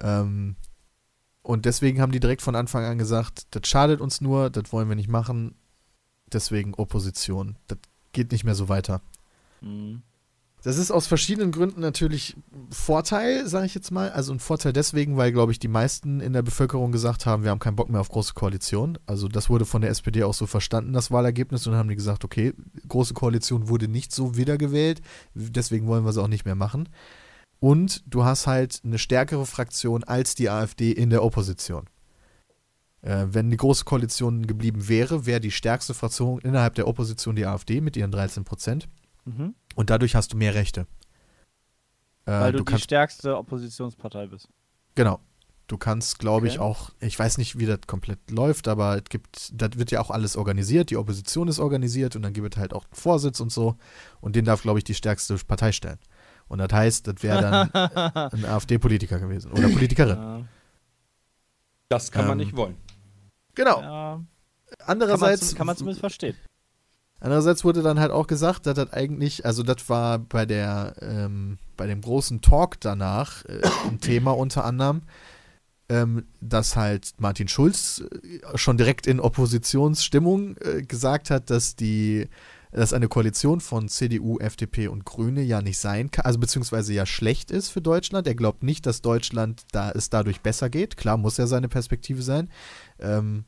Ähm, 0.00 0.56
und 1.42 1.64
deswegen 1.64 2.00
haben 2.00 2.10
die 2.10 2.18
direkt 2.18 2.42
von 2.42 2.56
Anfang 2.56 2.84
an 2.84 2.98
gesagt, 2.98 3.46
das 3.52 3.68
schadet 3.68 4.00
uns 4.00 4.20
nur, 4.20 4.50
das 4.50 4.72
wollen 4.72 4.88
wir 4.88 4.96
nicht 4.96 5.08
machen. 5.08 5.54
Deswegen 6.32 6.74
Opposition. 6.74 7.54
Das 7.68 7.78
geht 8.10 8.32
nicht 8.32 8.42
mehr 8.42 8.56
so 8.56 8.68
weiter. 8.68 9.00
Mhm. 9.60 10.02
Das 10.62 10.76
ist 10.76 10.90
aus 10.90 11.06
verschiedenen 11.06 11.52
Gründen 11.52 11.80
natürlich 11.80 12.36
Vorteil, 12.70 13.46
sage 13.46 13.64
ich 13.64 13.74
jetzt 13.74 13.90
mal. 13.90 14.10
Also 14.10 14.32
ein 14.32 14.40
Vorteil 14.40 14.74
deswegen, 14.74 15.16
weil, 15.16 15.32
glaube 15.32 15.52
ich, 15.52 15.58
die 15.58 15.68
meisten 15.68 16.20
in 16.20 16.34
der 16.34 16.42
Bevölkerung 16.42 16.92
gesagt 16.92 17.24
haben, 17.24 17.44
wir 17.44 17.50
haben 17.50 17.60
keinen 17.60 17.76
Bock 17.76 17.88
mehr 17.88 18.00
auf 18.00 18.10
große 18.10 18.34
Koalition. 18.34 18.98
Also 19.06 19.26
das 19.28 19.48
wurde 19.48 19.64
von 19.64 19.80
der 19.80 19.90
SPD 19.90 20.22
auch 20.22 20.34
so 20.34 20.46
verstanden, 20.46 20.92
das 20.92 21.10
Wahlergebnis. 21.10 21.66
Und 21.66 21.72
dann 21.72 21.78
haben 21.78 21.88
die 21.88 21.96
gesagt, 21.96 22.24
okay, 22.24 22.52
große 22.88 23.14
Koalition 23.14 23.68
wurde 23.68 23.88
nicht 23.88 24.12
so 24.12 24.36
wiedergewählt, 24.36 25.00
deswegen 25.34 25.86
wollen 25.86 26.04
wir 26.04 26.12
sie 26.12 26.22
auch 26.22 26.28
nicht 26.28 26.44
mehr 26.44 26.54
machen. 26.54 26.90
Und 27.58 28.02
du 28.06 28.24
hast 28.24 28.46
halt 28.46 28.80
eine 28.84 28.98
stärkere 28.98 29.46
Fraktion 29.46 30.04
als 30.04 30.34
die 30.34 30.50
AfD 30.50 30.92
in 30.92 31.10
der 31.10 31.24
Opposition. 31.24 31.86
Äh, 33.02 33.26
wenn 33.30 33.50
die 33.50 33.56
große 33.56 33.84
Koalition 33.84 34.46
geblieben 34.46 34.88
wäre, 34.88 35.24
wäre 35.24 35.40
die 35.40 35.50
stärkste 35.50 35.94
Fraktion 35.94 36.40
innerhalb 36.40 36.74
der 36.74 36.86
Opposition 36.86 37.36
die 37.36 37.46
AfD 37.46 37.80
mit 37.80 37.96
ihren 37.96 38.10
13 38.10 38.44
Prozent. 38.44 38.88
Mhm. 39.24 39.54
Und 39.74 39.90
dadurch 39.90 40.14
hast 40.14 40.32
du 40.32 40.36
mehr 40.36 40.54
Rechte. 40.54 40.86
Äh, 42.26 42.32
Weil 42.32 42.52
du, 42.52 42.58
die 42.58 42.64
kannst, 42.64 42.84
stärkste 42.84 43.36
Oppositionspartei 43.36 44.26
bist. 44.26 44.48
genau. 44.94 45.20
Du 45.66 45.78
kannst, 45.78 46.18
glaube 46.18 46.48
ich, 46.48 46.54
Okay. 46.58 46.62
auch, 46.68 46.90
ich 46.98 47.16
weiß 47.16 47.38
nicht, 47.38 47.56
wie 47.60 47.64
das 47.64 47.78
komplett 47.86 48.18
läuft, 48.28 48.66
aber 48.66 48.96
es 48.96 49.04
gibt, 49.04 49.52
das 49.54 49.78
wird 49.78 49.92
ja 49.92 50.00
auch 50.00 50.10
alles 50.10 50.36
organisiert. 50.36 50.90
Die 50.90 50.96
Opposition 50.96 51.46
ist 51.46 51.60
organisiert 51.60 52.16
und 52.16 52.22
dann 52.22 52.32
gibt 52.32 52.56
es 52.56 52.60
halt 52.60 52.74
auch 52.74 52.82
einen 52.86 52.94
Vorsitz 52.94 53.38
und 53.38 53.52
so. 53.52 53.76
Und 54.20 54.34
den 54.34 54.44
darf, 54.44 54.62
glaube 54.62 54.80
ich, 54.80 54.84
die 54.84 54.94
stärkste 54.94 55.36
Partei 55.36 55.70
stellen. 55.70 56.00
Und 56.48 56.58
das 56.58 56.72
heißt, 56.72 57.06
das 57.06 57.22
wäre 57.22 57.40
dann 57.40 57.70
ein 58.32 58.44
AfD-Politiker 58.46 59.20
gewesen 59.20 59.52
oder 59.52 59.68
Politikerin. 59.68 60.16
Ja, 60.16 60.42
Das 61.88 62.10
kann 62.10 62.26
man 62.26 62.40
Ähm, 62.40 62.46
nicht 62.46 62.56
wollen. 62.56 62.74
Genau. 63.54 63.80
ja. 63.80 64.16
Man, 64.16 64.26
Andererseits, 64.86 65.54
kann 65.54 65.68
man 65.68 65.76
zumindest 65.76 66.00
verstehen. 66.00 66.34
Andererseits 67.20 67.64
wurde 67.64 67.82
dann 67.82 68.00
halt 68.00 68.10
auch 68.10 68.26
gesagt, 68.26 68.66
dass 68.66 68.74
das 68.74 68.92
eigentlich, 68.92 69.44
also 69.44 69.62
das 69.62 69.88
war 69.88 70.18
bei 70.18 70.46
der, 70.46 70.94
ähm, 71.02 71.58
bei 71.76 71.86
dem 71.86 72.00
großen 72.00 72.40
Talk 72.40 72.80
danach 72.80 73.44
äh, 73.44 73.60
ein 73.88 74.00
Thema 74.00 74.32
unter 74.32 74.64
anderem, 74.64 75.02
ähm, 75.90 76.24
dass 76.40 76.76
halt 76.76 77.12
Martin 77.18 77.48
Schulz 77.48 78.02
äh, 78.22 78.56
schon 78.56 78.78
direkt 78.78 79.06
in 79.06 79.20
Oppositionsstimmung 79.20 80.56
äh, 80.56 80.82
gesagt 80.82 81.28
hat, 81.28 81.50
dass 81.50 81.76
die, 81.76 82.28
dass 82.72 82.94
eine 82.94 83.08
Koalition 83.08 83.60
von 83.60 83.88
CDU, 83.88 84.38
FDP 84.38 84.88
und 84.88 85.04
Grüne 85.04 85.42
ja 85.42 85.60
nicht 85.60 85.78
sein 85.78 86.10
kann, 86.10 86.24
also 86.24 86.38
beziehungsweise 86.38 86.94
ja 86.94 87.04
schlecht 87.04 87.50
ist 87.50 87.68
für 87.68 87.82
Deutschland. 87.82 88.26
Er 88.28 88.34
glaubt 88.34 88.62
nicht, 88.62 88.86
dass 88.86 89.02
Deutschland 89.02 89.64
da 89.72 89.90
es 89.90 90.08
dadurch 90.08 90.40
besser 90.40 90.70
geht. 90.70 90.96
Klar 90.96 91.18
muss 91.18 91.36
ja 91.36 91.46
seine 91.46 91.68
Perspektive 91.68 92.22
sein. 92.22 92.48
Ähm, 92.98 93.44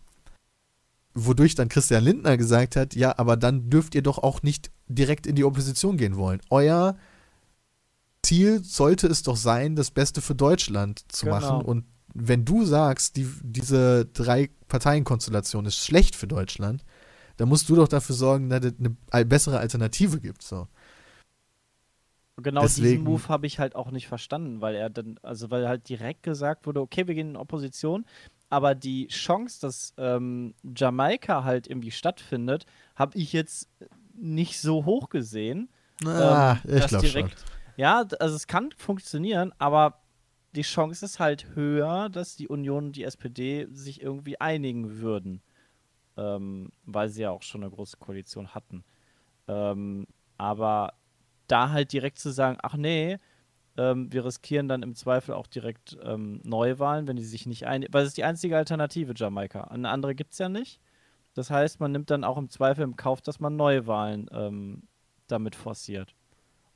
wodurch 1.14 1.54
dann 1.54 1.68
Christian 1.68 2.04
Lindner 2.04 2.36
gesagt 2.36 2.76
hat, 2.76 2.94
ja, 2.94 3.14
aber 3.18 3.36
dann 3.36 3.68
dürft 3.70 3.94
ihr 3.94 4.02
doch 4.02 4.18
auch 4.18 4.42
nicht 4.42 4.70
direkt 4.88 5.26
in 5.26 5.34
die 5.36 5.44
Opposition 5.44 5.96
gehen 5.96 6.16
wollen. 6.16 6.40
Euer 6.50 6.96
Ziel 8.22 8.62
sollte 8.64 9.08
es 9.08 9.22
doch 9.22 9.36
sein, 9.36 9.74
das 9.76 9.90
Beste 9.90 10.20
für 10.20 10.34
Deutschland 10.34 11.02
zu 11.12 11.26
Genau. 11.26 11.40
machen. 11.40 11.64
Und 11.66 11.84
wenn 12.14 12.44
du 12.44 12.64
sagst, 12.64 13.16
die, 13.16 13.28
diese 13.42 14.06
drei 14.06 14.50
Parteienkonstellation 14.68 15.66
ist 15.66 15.78
schlecht 15.84 16.14
für 16.16 16.26
Deutschland, 16.28 16.84
dann 17.36 17.48
musst 17.48 17.68
du 17.68 17.74
doch 17.74 17.88
dafür 17.88 18.14
sorgen, 18.14 18.48
dass 18.50 18.64
es 18.64 18.74
eine 19.10 19.24
bessere 19.26 19.58
Alternative 19.58 20.20
gibt. 20.20 20.42
So. 20.42 20.68
Genau 22.36 22.62
diesen 22.62 22.84
Deswegen- 22.84 23.04
Move 23.04 23.28
habe 23.28 23.46
ich 23.46 23.58
halt 23.58 23.74
auch 23.76 23.90
nicht 23.90 24.08
verstanden, 24.08 24.60
weil 24.60 24.74
er 24.74 24.90
dann, 24.90 25.18
also 25.22 25.50
weil 25.50 25.68
halt 25.68 25.88
direkt 25.88 26.22
gesagt 26.22 26.66
wurde, 26.66 26.80
okay, 26.80 27.06
wir 27.06 27.14
gehen 27.14 27.30
in 27.30 27.36
Opposition, 27.36 28.04
aber 28.52 28.74
die 28.74 29.08
Chance, 29.08 29.62
dass 29.62 29.94
ähm, 29.96 30.52
Jamaika 30.76 31.42
halt 31.42 31.68
irgendwie 31.68 31.90
stattfindet, 31.90 32.66
habe 32.94 33.16
ich 33.16 33.32
jetzt 33.32 33.70
nicht 34.12 34.60
so 34.60 34.84
hoch 34.84 35.08
gesehen. 35.08 35.70
Ah, 36.04 36.58
ähm, 36.68 36.76
ich 36.76 36.86
glaube 36.86 37.06
schon. 37.06 37.30
Ja, 37.78 38.04
also 38.20 38.36
es 38.36 38.46
kann 38.46 38.70
funktionieren, 38.76 39.54
aber 39.56 40.02
die 40.54 40.60
Chance 40.60 41.06
ist 41.06 41.18
halt 41.18 41.54
höher, 41.54 42.10
dass 42.10 42.36
die 42.36 42.46
Union 42.46 42.88
und 42.88 42.96
die 42.96 43.04
SPD 43.04 43.68
sich 43.72 44.02
irgendwie 44.02 44.38
einigen 44.38 45.00
würden. 45.00 45.40
Ähm, 46.18 46.72
weil 46.84 47.08
sie 47.08 47.22
ja 47.22 47.30
auch 47.30 47.42
schon 47.42 47.62
eine 47.62 47.70
große 47.70 47.96
Koalition 47.96 48.54
hatten. 48.54 48.84
Ähm, 49.48 50.06
aber 50.36 50.92
da 51.46 51.70
halt 51.70 51.90
direkt 51.94 52.18
zu 52.18 52.30
sagen, 52.30 52.58
ach 52.62 52.76
nee, 52.76 53.16
ähm, 53.76 54.12
wir 54.12 54.24
riskieren 54.24 54.68
dann 54.68 54.82
im 54.82 54.94
Zweifel 54.94 55.34
auch 55.34 55.46
direkt 55.46 55.96
ähm, 56.02 56.40
Neuwahlen, 56.44 57.06
wenn 57.06 57.16
die 57.16 57.24
sich 57.24 57.46
nicht 57.46 57.66
einigen. 57.66 57.92
Weil 57.92 58.02
es 58.02 58.08
ist 58.08 58.16
die 58.16 58.24
einzige 58.24 58.56
Alternative, 58.56 59.14
Jamaika. 59.16 59.64
Eine 59.64 59.88
andere 59.88 60.14
gibt 60.14 60.32
es 60.32 60.38
ja 60.38 60.48
nicht. 60.48 60.80
Das 61.34 61.50
heißt, 61.50 61.80
man 61.80 61.92
nimmt 61.92 62.10
dann 62.10 62.24
auch 62.24 62.36
im 62.36 62.50
Zweifel 62.50 62.82
im 62.82 62.96
Kauf, 62.96 63.22
dass 63.22 63.40
man 63.40 63.56
Neuwahlen 63.56 64.28
ähm, 64.32 64.82
damit 65.28 65.56
forciert. 65.56 66.14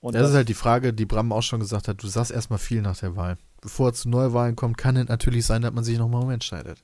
Und 0.00 0.14
Das, 0.14 0.30
ist 0.30 0.34
halt 0.34 0.48
die 0.48 0.54
Frage, 0.54 0.92
die 0.92 1.04
Bram 1.04 1.32
auch 1.32 1.42
schon 1.42 1.60
gesagt 1.60 1.88
hat. 1.88 2.02
Du 2.02 2.06
sagst 2.06 2.30
erstmal 2.30 2.58
viel 2.58 2.80
nach 2.80 2.96
der 2.96 3.16
Wahl. 3.16 3.36
Bevor 3.60 3.90
es 3.90 4.02
zu 4.02 4.08
Neuwahlen 4.08 4.56
kommt, 4.56 4.78
kann 4.78 4.96
es 4.96 5.08
natürlich 5.08 5.44
sein, 5.44 5.62
dass 5.62 5.72
man 5.72 5.84
sich 5.84 5.98
nochmal 5.98 6.22
umentscheidet. 6.22 6.82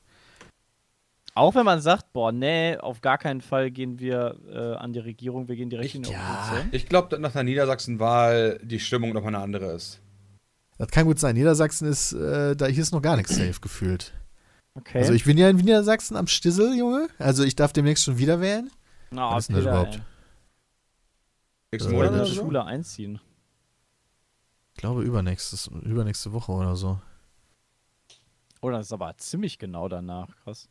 Auch 1.35 1.55
wenn 1.55 1.64
man 1.64 1.80
sagt, 1.80 2.12
boah, 2.12 2.30
nee, 2.30 2.76
auf 2.76 3.01
gar 3.01 3.16
keinen 3.16 3.41
Fall 3.41 3.70
gehen 3.70 3.99
wir 3.99 4.37
äh, 4.51 4.74
an 4.76 4.93
die 4.93 4.99
Regierung, 4.99 5.49
wir 5.49 5.57
gehen 5.57 5.70
direkt 5.70 5.95
in 5.95 6.03
die 6.03 6.11
Ja. 6.12 6.18
Opposition. 6.20 6.68
Ich 6.72 6.87
glaube, 6.89 7.09
dass 7.09 7.20
nach 7.20 7.33
der 7.33 7.43
Niedersachsen-Wahl 7.45 8.59
die 8.62 8.80
Stimmung 8.80 9.12
nochmal 9.14 9.35
eine 9.35 9.43
andere 9.45 9.72
ist. 9.72 10.01
Das 10.78 10.89
kann 10.89 11.07
gut 11.07 11.18
sein. 11.18 11.35
Niedersachsen 11.35 11.89
ist, 11.89 12.12
äh, 12.12 12.55
da 12.55 12.66
hier 12.66 12.83
ist 12.83 12.93
noch 12.93 13.01
gar 13.03 13.16
nichts 13.16 13.35
safe 13.35 13.61
gefühlt. 13.61 14.12
Okay. 14.74 14.99
Also 14.99 15.12
ich 15.14 15.24
bin 15.24 15.39
ja 15.39 15.49
in 15.49 15.57
Niedersachsen 15.57 16.16
am 16.16 16.26
Stissel, 16.26 16.76
Junge. 16.76 17.09
Also 17.18 17.45
ich 17.45 17.57
darf 17.57 17.72
demnächst 17.72 18.05
schon 18.05 18.18
wieder 18.18 18.41
wählen. 18.41 18.70
Na, 19.11 19.30
was 19.33 19.45
ist 19.45 19.49
denn 19.49 19.57
das 19.57 19.64
überhaupt? 19.64 20.01
Nächsten 21.72 21.93
Äh, 21.93 21.97
Oder 21.97 22.07
Monat 22.11 22.12
in 22.14 22.20
oder 22.20 22.26
so? 22.26 22.43
Schule 22.43 22.64
einziehen. 22.64 23.20
Ich 24.74 24.78
glaube 24.80 25.03
übernächstes, 25.03 25.68
übernächste 25.83 26.33
Woche 26.33 26.53
oder 26.53 26.76
so. 26.76 26.99
Oh, 28.61 28.70
das 28.70 28.87
ist 28.87 28.93
aber 28.93 29.16
ziemlich 29.18 29.59
genau 29.59 29.89
danach. 29.89 30.28
Krass. 30.45 30.68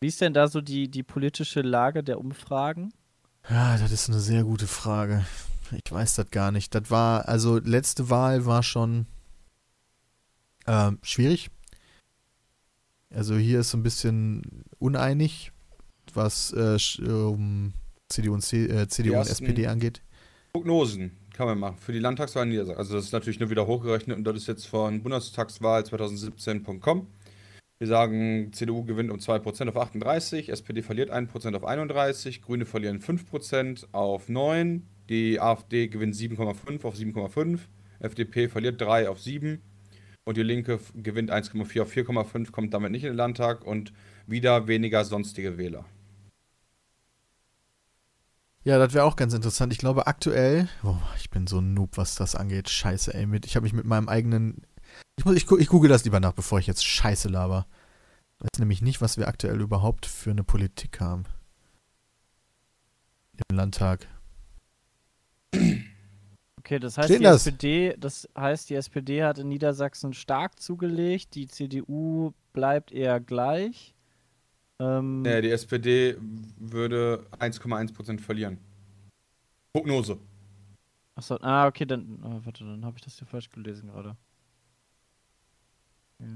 Wie 0.00 0.08
ist 0.08 0.20
denn 0.20 0.34
da 0.34 0.48
so 0.48 0.60
die, 0.60 0.90
die 0.90 1.02
politische 1.02 1.62
Lage 1.62 2.02
der 2.02 2.18
Umfragen? 2.18 2.92
Ja, 3.48 3.78
das 3.78 3.92
ist 3.92 4.08
eine 4.08 4.20
sehr 4.20 4.44
gute 4.44 4.66
Frage. 4.66 5.24
Ich 5.72 5.90
weiß 5.90 6.14
das 6.16 6.30
gar 6.30 6.52
nicht. 6.52 6.74
Das 6.74 6.90
war, 6.90 7.28
also 7.28 7.58
letzte 7.58 8.10
Wahl 8.10 8.46
war 8.46 8.62
schon 8.62 9.06
ähm, 10.66 10.98
schwierig. 11.02 11.50
Also 13.10 13.36
hier 13.36 13.60
ist 13.60 13.70
so 13.70 13.78
ein 13.78 13.82
bisschen 13.82 14.64
uneinig, 14.78 15.52
was 16.12 16.52
äh, 16.52 16.78
um 17.08 17.72
CDU 18.08 18.34
und, 18.34 18.42
C, 18.42 18.66
äh, 18.66 18.88
CDU 18.88 19.18
und 19.18 19.28
SPD 19.28 19.66
angeht. 19.66 20.02
Prognosen 20.52 21.12
kann 21.34 21.46
man 21.46 21.58
machen. 21.58 21.76
Für 21.78 21.92
die 21.92 21.98
Landtagswahl 21.98 22.44
in 22.44 22.50
Niedersachsen. 22.50 22.78
Also 22.78 22.94
das 22.94 23.06
ist 23.06 23.12
natürlich 23.12 23.40
nur 23.40 23.50
wieder 23.50 23.66
hochgerechnet 23.66 24.16
und 24.16 24.24
das 24.24 24.36
ist 24.36 24.48
jetzt 24.48 24.66
von 24.66 25.02
Bundestagswahl 25.02 25.82
2017.com. 25.82 27.06
Wir 27.78 27.86
sagen, 27.86 28.52
CDU 28.52 28.84
gewinnt 28.84 29.10
um 29.10 29.18
2% 29.18 29.68
auf 29.68 29.76
38, 29.76 30.48
SPD 30.48 30.82
verliert 30.82 31.10
1% 31.12 31.54
auf 31.54 31.64
31, 31.64 32.40
Grüne 32.40 32.64
verlieren 32.64 33.00
5% 33.00 33.88
auf 33.92 34.30
9, 34.30 34.86
die 35.10 35.40
AfD 35.40 35.88
gewinnt 35.88 36.14
7,5 36.14 36.84
auf 36.84 36.94
7,5, 36.94 37.60
FDP 38.00 38.48
verliert 38.48 38.80
3 38.80 39.10
auf 39.10 39.20
7 39.20 39.60
und 40.24 40.36
die 40.36 40.42
Linke 40.42 40.80
gewinnt 40.94 41.30
1,4 41.30 41.82
auf 41.82 41.92
4,5, 41.92 42.50
kommt 42.50 42.72
damit 42.72 42.92
nicht 42.92 43.04
in 43.04 43.10
den 43.10 43.16
Landtag 43.16 43.66
und 43.66 43.92
wieder 44.26 44.66
weniger 44.68 45.04
sonstige 45.04 45.58
Wähler. 45.58 45.84
Ja, 48.66 48.78
das 48.78 48.94
wäre 48.94 49.04
auch 49.04 49.14
ganz 49.14 49.32
interessant. 49.32 49.72
Ich 49.72 49.78
glaube 49.78 50.08
aktuell, 50.08 50.68
oh, 50.82 50.96
ich 51.18 51.30
bin 51.30 51.46
so 51.46 51.60
ein 51.60 51.72
Noob, 51.72 51.96
was 51.96 52.16
das 52.16 52.34
angeht. 52.34 52.68
Scheiße, 52.68 53.14
ey. 53.14 53.24
Mit, 53.24 53.46
ich 53.46 53.54
habe 53.54 53.62
mich 53.62 53.72
mit 53.72 53.86
meinem 53.86 54.08
eigenen. 54.08 54.62
Ich, 55.16 55.24
muss, 55.24 55.34
ich, 55.36 55.50
ich 55.50 55.68
google 55.68 55.88
das 55.88 56.04
lieber 56.04 56.20
nach, 56.20 56.32
bevor 56.32 56.58
ich 56.58 56.66
jetzt 56.66 56.84
Scheiße 56.84 57.28
laber. 57.28 57.66
Ich 58.38 58.44
weiß 58.44 58.60
nämlich 58.60 58.82
nicht, 58.82 59.00
was 59.00 59.16
wir 59.16 59.28
aktuell 59.28 59.60
überhaupt 59.60 60.04
für 60.06 60.30
eine 60.30 60.44
Politik 60.44 61.00
haben. 61.00 61.24
Im 63.48 63.56
Landtag. 63.56 64.06
Okay, 66.58 66.78
das 66.78 66.98
heißt, 66.98 67.10
die 67.10 67.18
das? 67.18 67.46
SPD, 67.46 67.96
das 67.98 68.28
heißt, 68.36 68.68
die 68.70 68.74
SPD 68.74 69.22
hat 69.22 69.38
in 69.38 69.48
Niedersachsen 69.48 70.12
stark 70.12 70.60
zugelegt, 70.60 71.34
die 71.34 71.46
CDU 71.46 72.32
bleibt 72.52 72.92
eher 72.92 73.20
gleich. 73.20 73.94
Ähm, 74.78 75.22
Nee, 75.22 75.40
die 75.40 75.50
SPD 75.50 76.16
würde 76.58 77.24
1,1% 77.38 78.20
verlieren. 78.20 78.58
Prognose. 79.72 80.18
Achso, 81.14 81.36
ah, 81.40 81.66
okay, 81.66 81.86
dann, 81.86 82.18
ah, 82.22 82.40
warte, 82.44 82.64
dann 82.64 82.84
habe 82.84 82.98
ich 82.98 83.04
das 83.04 83.18
hier 83.18 83.26
falsch 83.26 83.50
gelesen 83.50 83.88
gerade. 83.88 84.16
Ja. 86.18 86.26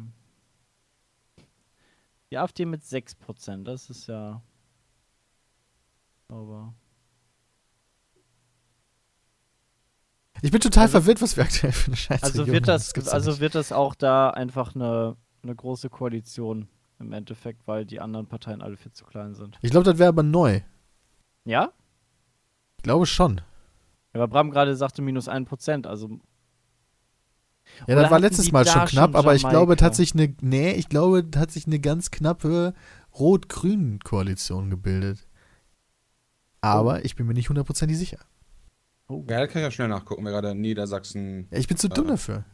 Die 2.31 2.39
AfD 2.39 2.65
mit 2.65 2.83
6%, 2.83 3.65
das 3.65 3.91
ist 3.91 4.07
ja. 4.07 4.41
Aber. 6.29 6.75
Ich 10.43 10.51
bin 10.51 10.61
total 10.61 10.85
Also- 10.85 10.93
verwirrt, 11.01 11.21
was 11.23 11.37
wir 11.37 11.45
aktuell 11.45 11.73
für 11.73 11.89
eine 11.89 11.97
Scheiße 11.97 12.23
Also 12.25 12.47
wird 12.47 12.69
das, 12.69 12.95
also 13.09 13.41
wird 13.41 13.55
das 13.55 13.73
auch 13.73 13.95
da 13.95 14.31
einfach 14.31 14.75
eine, 14.75 15.17
eine 15.43 15.55
große 15.55 15.91
Koalition 15.91 16.69
im 16.99 17.13
Endeffekt, 17.13 17.67
weil 17.67 17.85
die 17.85 18.01
anderen 18.01 18.27
Parteien 18.27 18.63
alle 18.63 18.77
viel 18.77 18.93
zu 18.93 19.05
klein 19.05 19.35
sind. 19.35 19.59
Ich 19.63 19.71
glaube, 19.71 19.85
das 19.85 19.99
wäre 19.99 20.09
aber 20.11 20.23
neu. 20.23 20.61
Ja? 21.45 21.73
Ich 22.77 22.83
glaube 22.85 23.07
schon. 23.07 23.41
Aber 24.13 24.29
Bram 24.29 24.51
gerade 24.51 24.75
sagte 24.77 25.03
minus 25.03 25.29
1%, 25.29 25.87
also. 25.87 26.21
Ja, 27.87 27.95
Oder 27.95 28.03
das 28.03 28.11
war 28.11 28.21
letztes 28.21 28.53
Mal 28.53 28.67
schon 28.67 28.85
knapp, 28.87 29.11
schon 29.11 29.17
aber 29.17 29.35
ich 29.35 29.49
glaube, 29.49 29.77
sich 29.93 30.15
eine, 30.15 30.35
nee, 30.41 30.73
ich 30.73 30.89
glaube, 30.89 31.25
hat 31.37 31.51
sich 31.51 31.67
eine 31.67 31.81
ganz 31.81 32.11
knappe 32.11 32.75
Rot-Grün-Koalition 33.19 34.71
gebildet. 34.71 35.27
Aber 36.61 37.05
ich 37.05 37.17
bin 37.17 37.27
mir 37.27 37.35
nicht 37.35 37.49
hundertprozentig 37.49 37.97
sicher. 37.99 38.19
Oh. 39.09 39.25
Ja, 39.29 39.41
da 39.41 39.47
kann 39.47 39.63
ich 39.63 39.65
ja 39.65 39.71
schnell 39.71 39.89
nachgucken, 39.89 40.25
wer 40.25 40.33
gerade 40.33 40.55
Niedersachsen. 40.55 41.49
Ja, 41.51 41.59
ich 41.59 41.67
bin 41.67 41.77
zu 41.77 41.89
dumm 41.89 42.07
Äh. 42.07 42.11
dafür. 42.11 42.45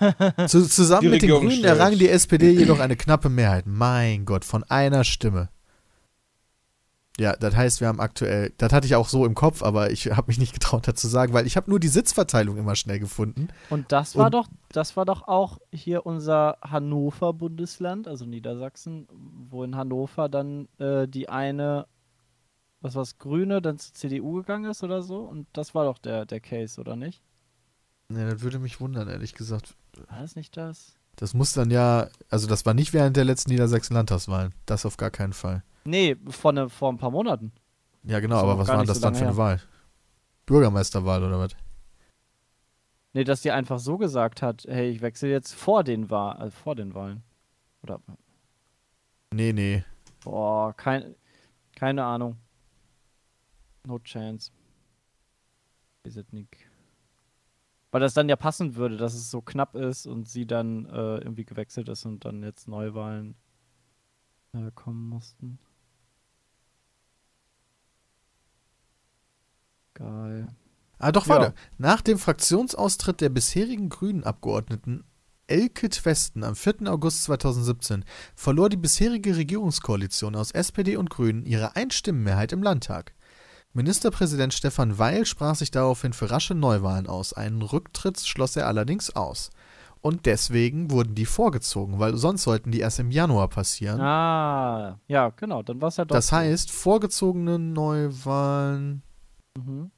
Zu, 0.48 0.66
zusammen 0.68 1.10
mit 1.10 1.22
den 1.22 1.30
Grünen 1.30 1.62
errang 1.62 1.96
die 1.96 2.08
SPD 2.08 2.50
jedoch 2.50 2.80
eine 2.80 2.96
knappe 2.96 3.28
Mehrheit. 3.28 3.66
Mein 3.68 4.24
Gott, 4.24 4.44
von 4.44 4.64
einer 4.64 5.04
Stimme. 5.04 5.48
Ja, 7.18 7.34
das 7.34 7.56
heißt, 7.56 7.80
wir 7.80 7.88
haben 7.88 7.98
aktuell, 8.00 8.52
das 8.58 8.72
hatte 8.74 8.86
ich 8.86 8.94
auch 8.94 9.08
so 9.08 9.24
im 9.24 9.34
Kopf, 9.34 9.62
aber 9.62 9.90
ich 9.90 10.06
habe 10.10 10.26
mich 10.26 10.38
nicht 10.38 10.52
getraut 10.52 10.86
dazu 10.86 11.08
sagen, 11.08 11.32
weil 11.32 11.46
ich 11.46 11.56
habe 11.56 11.70
nur 11.70 11.80
die 11.80 11.88
Sitzverteilung 11.88 12.58
immer 12.58 12.76
schnell 12.76 12.98
gefunden. 12.98 13.48
Und 13.70 13.90
das 13.90 14.16
war 14.16 14.26
Und- 14.26 14.34
doch, 14.34 14.48
das 14.70 14.96
war 14.98 15.06
doch 15.06 15.26
auch 15.26 15.58
hier 15.72 16.04
unser 16.04 16.58
Hannover-Bundesland, 16.62 18.06
also 18.08 18.26
Niedersachsen, 18.26 19.08
wo 19.48 19.64
in 19.64 19.76
Hannover 19.76 20.28
dann 20.28 20.68
äh, 20.78 21.08
die 21.08 21.28
eine, 21.30 21.86
was 22.82 22.94
war's, 22.94 23.16
Grüne, 23.18 23.62
dann 23.62 23.78
zur 23.78 23.94
CDU 23.94 24.34
gegangen 24.34 24.70
ist 24.70 24.82
oder 24.84 25.02
so. 25.02 25.20
Und 25.20 25.46
das 25.54 25.74
war 25.74 25.84
doch 25.86 25.98
der, 25.98 26.26
der 26.26 26.40
Case, 26.40 26.78
oder 26.80 26.96
nicht? 26.96 27.22
Ja, 28.12 28.28
das 28.30 28.42
würde 28.42 28.58
mich 28.58 28.78
wundern, 28.80 29.08
ehrlich 29.08 29.34
gesagt. 29.34 29.74
War 30.10 30.20
das 30.20 30.36
nicht 30.36 30.56
das? 30.56 30.94
Das 31.16 31.32
muss 31.32 31.54
dann 31.54 31.70
ja, 31.70 32.08
also 32.28 32.46
das 32.46 32.66
war 32.66 32.74
nicht 32.74 32.92
während 32.92 33.16
der 33.16 33.24
letzten 33.24 33.50
Niedersachsen-Landtagswahlen. 33.52 34.52
Das 34.66 34.84
auf 34.84 34.98
gar 34.98 35.10
keinen 35.10 35.32
Fall. 35.32 35.62
Nee, 35.86 36.16
vor, 36.28 36.52
ne, 36.52 36.68
vor 36.68 36.92
ein 36.92 36.98
paar 36.98 37.10
Monaten. 37.10 37.52
Ja, 38.02 38.20
genau, 38.20 38.36
aber 38.36 38.58
was 38.58 38.68
war 38.68 38.84
das 38.84 38.98
so 38.98 39.02
dann 39.02 39.14
für 39.14 39.22
eine 39.22 39.30
her. 39.30 39.36
Wahl? 39.36 39.60
Bürgermeisterwahl 40.46 41.24
oder 41.24 41.38
was? 41.38 41.56
Nee, 43.12 43.24
dass 43.24 43.42
die 43.42 43.50
einfach 43.50 43.78
so 43.78 43.96
gesagt 43.96 44.42
hat, 44.42 44.64
hey, 44.68 44.90
ich 44.90 45.00
wechsle 45.00 45.28
jetzt 45.30 45.54
vor 45.54 45.82
den, 45.82 46.10
Wa 46.10 46.34
äh, 46.34 46.50
vor 46.50 46.74
den 46.76 46.94
Wahlen. 46.94 47.22
Oder, 47.82 48.00
Nee, 49.32 49.52
nee. 49.52 49.84
boah, 50.22 50.72
kein, 50.76 51.14
keine 51.74 52.04
Ahnung. 52.04 52.36
No 53.86 53.98
chance. 54.00 54.50
Ist 56.04 56.16
es 56.16 56.32
nicht. 56.32 56.56
Weil 57.90 58.00
das 58.00 58.14
dann 58.14 58.28
ja 58.28 58.36
passen 58.36 58.76
würde, 58.76 58.96
dass 58.96 59.14
es 59.14 59.30
so 59.30 59.40
knapp 59.40 59.74
ist 59.74 60.06
und 60.06 60.28
sie 60.28 60.46
dann 60.46 60.86
äh, 60.86 61.16
irgendwie 61.18 61.44
gewechselt 61.44 61.88
ist 61.88 62.04
und 62.04 62.24
dann 62.24 62.42
jetzt 62.42 62.68
Neuwahlen 62.68 63.36
äh, 64.52 64.70
kommen 64.74 65.08
mussten. 65.08 65.58
Geil. 69.96 70.46
Ah, 70.98 71.12
doch, 71.12 71.26
Ja. 71.26 71.34
warte. 71.34 71.54
Nach 71.78 72.00
dem 72.00 72.18
Fraktionsaustritt 72.18 73.20
der 73.20 73.28
bisherigen 73.30 73.88
Grünen-Abgeordneten 73.88 75.04
Elke 75.48 75.88
Twesten 75.88 76.42
am 76.42 76.56
4. 76.56 76.90
August 76.90 77.22
2017 77.24 78.04
verlor 78.34 78.68
die 78.68 78.76
bisherige 78.76 79.36
Regierungskoalition 79.36 80.34
aus 80.34 80.50
SPD 80.50 80.96
und 80.96 81.08
Grünen 81.08 81.46
ihre 81.46 81.76
Einstimmenmehrheit 81.76 82.52
im 82.52 82.62
Landtag. 82.62 83.14
Ministerpräsident 83.72 84.54
Stefan 84.54 84.98
Weil 84.98 85.24
sprach 85.24 85.54
sich 85.54 85.70
daraufhin 85.70 86.12
für 86.14 86.30
rasche 86.30 86.54
Neuwahlen 86.54 87.06
aus. 87.06 87.32
Einen 87.32 87.62
Rücktritt 87.62 88.18
schloss 88.20 88.56
er 88.56 88.66
allerdings 88.66 89.14
aus. 89.14 89.50
Und 90.00 90.26
deswegen 90.26 90.90
wurden 90.90 91.14
die 91.14 91.26
vorgezogen, 91.26 91.98
weil 91.98 92.16
sonst 92.16 92.42
sollten 92.42 92.70
die 92.70 92.80
erst 92.80 92.98
im 92.98 93.10
Januar 93.10 93.48
passieren. 93.48 94.00
Ah, 94.00 94.98
ja, 95.06 95.30
genau, 95.30 95.62
dann 95.62 95.80
war 95.80 95.88
es 95.88 95.96
ja 95.96 96.04
doch. 96.04 96.14
das 96.16 96.32
heißt, 96.32 96.70
vorgezogene 96.70 97.58
Neuwahlen 97.58 99.02
Mhm. 99.56 99.90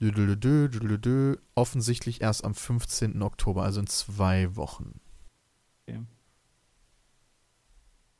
Düdelüdü, 0.00 0.68
düdelüdü, 0.72 1.40
offensichtlich 1.54 2.22
erst 2.22 2.44
am 2.44 2.54
15. 2.54 3.22
Oktober, 3.22 3.62
also 3.62 3.80
in 3.80 3.86
zwei 3.86 4.56
Wochen. 4.56 5.00
Okay. 5.82 6.00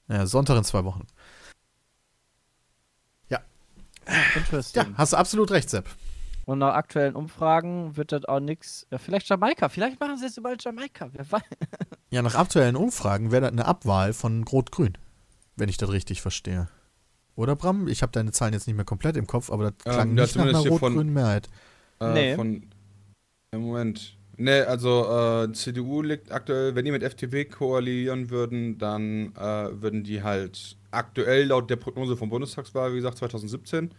Ja, 0.09 0.27
Sonntag 0.27 0.59
in 0.59 0.65
zwei 0.65 0.85
Wochen. 0.85 1.07
Ja, 3.29 3.41
Interesting. 4.37 4.95
hast 4.97 5.13
du 5.13 5.17
absolut 5.17 5.51
recht, 5.51 5.71
Sepp. 5.71 5.89
Und 6.45 6.59
nach 6.59 6.75
aktuellen 6.75 7.15
Umfragen 7.15 7.97
wird 7.97 8.13
das 8.13 8.25
auch 8.25 8.41
nichts. 8.41 8.87
Ja, 8.91 8.99
vielleicht 8.99 9.29
Jamaika. 9.29 9.69
Vielleicht 9.69 10.01
machen 10.01 10.17
sie 10.19 10.25
jetzt 10.27 10.37
überall 10.37 10.57
Jamaika. 10.61 11.09
Wer 11.13 11.31
weiß. 11.31 11.43
Ja, 12.11 12.23
nach 12.23 12.35
aktuellen 12.35 12.77
Umfragen 12.77 13.31
wäre 13.31 13.43
das 13.43 13.53
eine 13.53 13.65
Abwahl 13.65 14.13
von 14.13 14.45
Rot-Grün, 14.45 14.99
wenn 15.57 15.69
ich 15.69 15.79
das 15.79 15.91
richtig 15.91 16.21
verstehe. 16.21 16.69
Oder 17.37 17.57
Bram? 17.57 17.89
Ich 17.89 18.03
habe 18.03 18.13
deine 18.13 18.31
Zahlen 18.33 18.53
jetzt 18.53 18.67
nicht 18.67 18.77
mehr 18.77 18.85
komplett 18.85 19.17
im 19.17 19.27
Kopf, 19.27 19.51
aber 19.51 19.65
das 19.71 19.73
Ähm, 19.87 19.93
klang 19.93 20.17
ja, 20.17 20.23
nicht 20.25 20.37
nach 20.37 20.43
einer 20.45 20.53
zumindest 20.53 20.63
hier 20.69 20.79
von- 20.79 20.93
rot-grünen 20.93 21.15
Mehrheit. 21.15 21.49
Äh, 22.01 22.13
Nee. 22.13 22.35
Von, 22.37 22.63
im 23.53 23.61
Moment. 23.61 24.17
Nee, 24.39 24.61
also 24.61 25.45
äh, 25.45 25.53
CDU 25.53 26.03
liegt 26.03 26.33
aktuell, 26.33 26.75
wenn 26.75 26.85
die 26.85 26.91
mit 26.91 27.03
FDP 27.03 27.45
koalieren 27.45 28.31
würden, 28.31 28.79
dann 28.79 29.35
äh, 29.37 29.83
würden 29.83 30.05
die 30.05 30.23
halt 30.23 30.77
aktuell 30.91 31.47
laut 31.47 31.69
der 31.71 31.77
Prognose 31.77 32.17
vom 32.17 32.31
Bundestagswahl, 32.31 32.93
wie 32.93 32.97
gesagt, 32.97 33.19
2017 33.19 33.91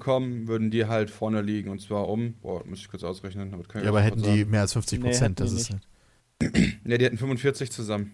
kommen, 0.00 0.46
würden 0.48 0.70
die 0.70 0.84
halt 0.84 1.08
vorne 1.10 1.40
liegen 1.40 1.70
und 1.70 1.80
zwar 1.80 2.08
um, 2.08 2.34
boah, 2.42 2.62
muss 2.66 2.78
ich 2.80 2.88
kurz 2.90 3.02
ausrechnen. 3.04 3.50
damit 3.50 3.68
kann 3.70 3.80
ich 3.80 3.84
Ja, 3.84 3.90
aber 3.90 4.02
hätten 4.02 4.22
die 4.22 4.40
sagen. 4.40 4.50
mehr 4.50 4.60
als 4.60 4.74
50 4.74 4.98
Nee, 4.98 5.04
Prozent, 5.06 5.40
hätten 5.40 5.50
das 5.50 5.60
ist 5.60 5.70
halt. 5.70 5.82
Nee, 6.84 6.98
die 6.98 7.04
hätten 7.06 7.16
45 7.18 7.70
zusammen. 7.72 8.12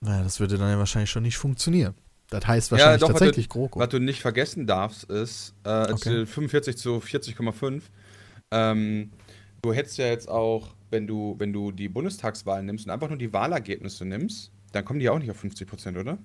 Naja, 0.00 0.22
das 0.22 0.40
würde 0.40 0.56
dann 0.58 0.70
ja 0.70 0.78
wahrscheinlich 0.78 1.10
schon 1.10 1.22
nicht 1.22 1.36
funktionieren. 1.36 1.94
Das 2.30 2.46
heißt 2.46 2.72
wahrscheinlich 2.72 3.00
doch, 3.00 3.08
warte, 3.08 3.18
tatsächlich 3.20 3.48
GroKo. 3.48 3.80
Was 3.80 3.88
du 3.90 3.98
nicht 4.00 4.20
vergessen 4.20 4.66
darfst, 4.66 5.04
ist, 5.04 5.54
äh, 5.64 5.92
Okay. 5.92 6.10
du 6.10 6.26
45 6.26 6.76
zu 6.76 7.00
40,5, 7.00 7.82
ähm, 8.50 9.10
du 9.62 9.72
hättest 9.72 9.98
ja 9.98 10.06
jetzt 10.06 10.28
auch, 10.28 10.74
wenn 10.90 11.06
du, 11.06 11.36
wenn 11.38 11.52
du 11.52 11.70
die 11.72 11.88
Bundestagswahl 11.88 12.62
nimmst 12.62 12.86
und 12.86 12.90
einfach 12.92 13.08
nur 13.08 13.18
die 13.18 13.32
Wahlergebnisse 13.32 14.04
nimmst, 14.04 14.50
dann 14.72 14.84
kommen 14.84 14.98
die 15.00 15.08
auch 15.08 15.18
nicht 15.18 15.30
auf 15.30 15.36
50 15.36 15.68
Prozent, 15.68 15.96
oder? 15.96 16.18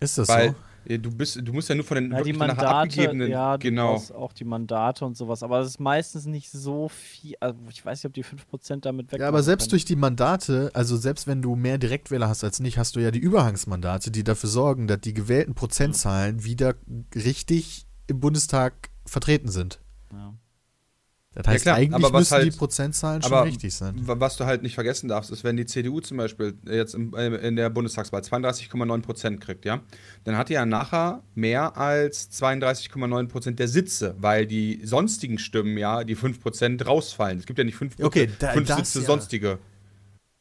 Ist 0.00 0.18
das 0.18 0.28
Weil 0.28 0.50
so? 0.50 0.56
Du 0.86 1.10
bist, 1.10 1.38
du 1.42 1.52
musst 1.52 1.68
ja 1.68 1.74
nur 1.74 1.84
von 1.84 1.96
den 1.96 2.12
Ja, 2.12 2.22
die 2.22 2.32
Mandate, 2.32 2.68
abgegebenen, 2.68 3.30
ja, 3.30 3.56
du 3.56 3.68
genau. 3.68 4.02
auch 4.14 4.32
die 4.32 4.44
Mandate 4.44 5.04
und 5.04 5.16
sowas. 5.16 5.42
Aber 5.42 5.60
es 5.60 5.68
ist 5.68 5.80
meistens 5.80 6.26
nicht 6.26 6.50
so 6.50 6.88
viel. 6.88 7.34
Also 7.40 7.58
ich 7.70 7.84
weiß 7.84 8.02
nicht, 8.02 8.06
ob 8.06 8.14
die 8.14 8.24
5% 8.24 8.80
damit 8.80 9.12
weg 9.12 9.20
Ja, 9.20 9.28
aber 9.28 9.42
selbst 9.42 9.72
durch 9.72 9.84
die 9.84 9.96
Mandate, 9.96 10.70
also 10.74 10.96
selbst 10.96 11.26
wenn 11.26 11.42
du 11.42 11.56
mehr 11.56 11.78
Direktwähler 11.78 12.28
hast 12.28 12.44
als 12.44 12.60
nicht, 12.60 12.78
hast 12.78 12.96
du 12.96 13.00
ja 13.00 13.10
die 13.10 13.18
Überhangsmandate, 13.18 14.10
die 14.10 14.24
dafür 14.24 14.48
sorgen, 14.48 14.86
dass 14.86 15.00
die 15.00 15.14
gewählten 15.14 15.54
Prozentzahlen 15.54 16.44
wieder 16.44 16.74
richtig 17.14 17.86
im 18.06 18.20
Bundestag 18.20 18.90
vertreten 19.04 19.48
sind. 19.48 19.80
Ja. 20.12 20.34
Das 21.38 21.46
Ja, 21.46 21.52
heißt, 21.52 21.62
klar, 21.62 21.76
eigentlich 21.76 21.94
aber 21.94 22.12
was 22.12 22.20
müssten 22.20 22.34
die 22.34 22.50
halt- 22.50 22.58
Prozentzahlen 22.58 23.22
schon 23.22 23.32
richtig 23.44 23.72
sein. 23.72 23.94
Wa- 24.08 24.16
Was 24.18 24.36
du 24.36 24.44
halt 24.44 24.64
nicht 24.64 24.74
vergessen 24.74 25.06
darfst, 25.06 25.30
ist, 25.30 25.44
wenn 25.44 25.56
die 25.56 25.66
CDU 25.66 26.00
zum 26.00 26.16
Beispiel 26.16 26.54
jetzt 26.68 26.96
im, 26.96 27.14
äh, 27.14 27.28
in 27.36 27.54
der 27.54 27.70
Bundestagswahl 27.70 28.22
32,9 28.22 29.02
Prozent 29.02 29.40
kriegt, 29.40 29.64
ja, 29.64 29.80
dann 30.24 30.36
hat 30.36 30.48
die 30.48 30.54
ja 30.54 30.66
nachher 30.66 31.22
mehr 31.36 31.76
als 31.76 32.28
32,9 32.32 33.28
Prozent 33.28 33.60
der 33.60 33.68
Sitze, 33.68 34.16
weil 34.18 34.46
die 34.46 34.80
sonstigen 34.84 35.38
Stimmen 35.38 35.78
ja 35.78 36.02
die 36.02 36.16
5 36.16 36.40
Prozent 36.40 36.84
rausfallen. 36.84 37.38
Es 37.38 37.46
gibt 37.46 37.60
ja 37.60 37.64
nicht 37.64 37.76
5, 37.76 37.94
Okay, 38.02 38.28
da- 38.40 38.48
fünf 38.52 38.68
Sitze 38.74 38.98
ja. 38.98 39.04
sonstige, 39.06 39.58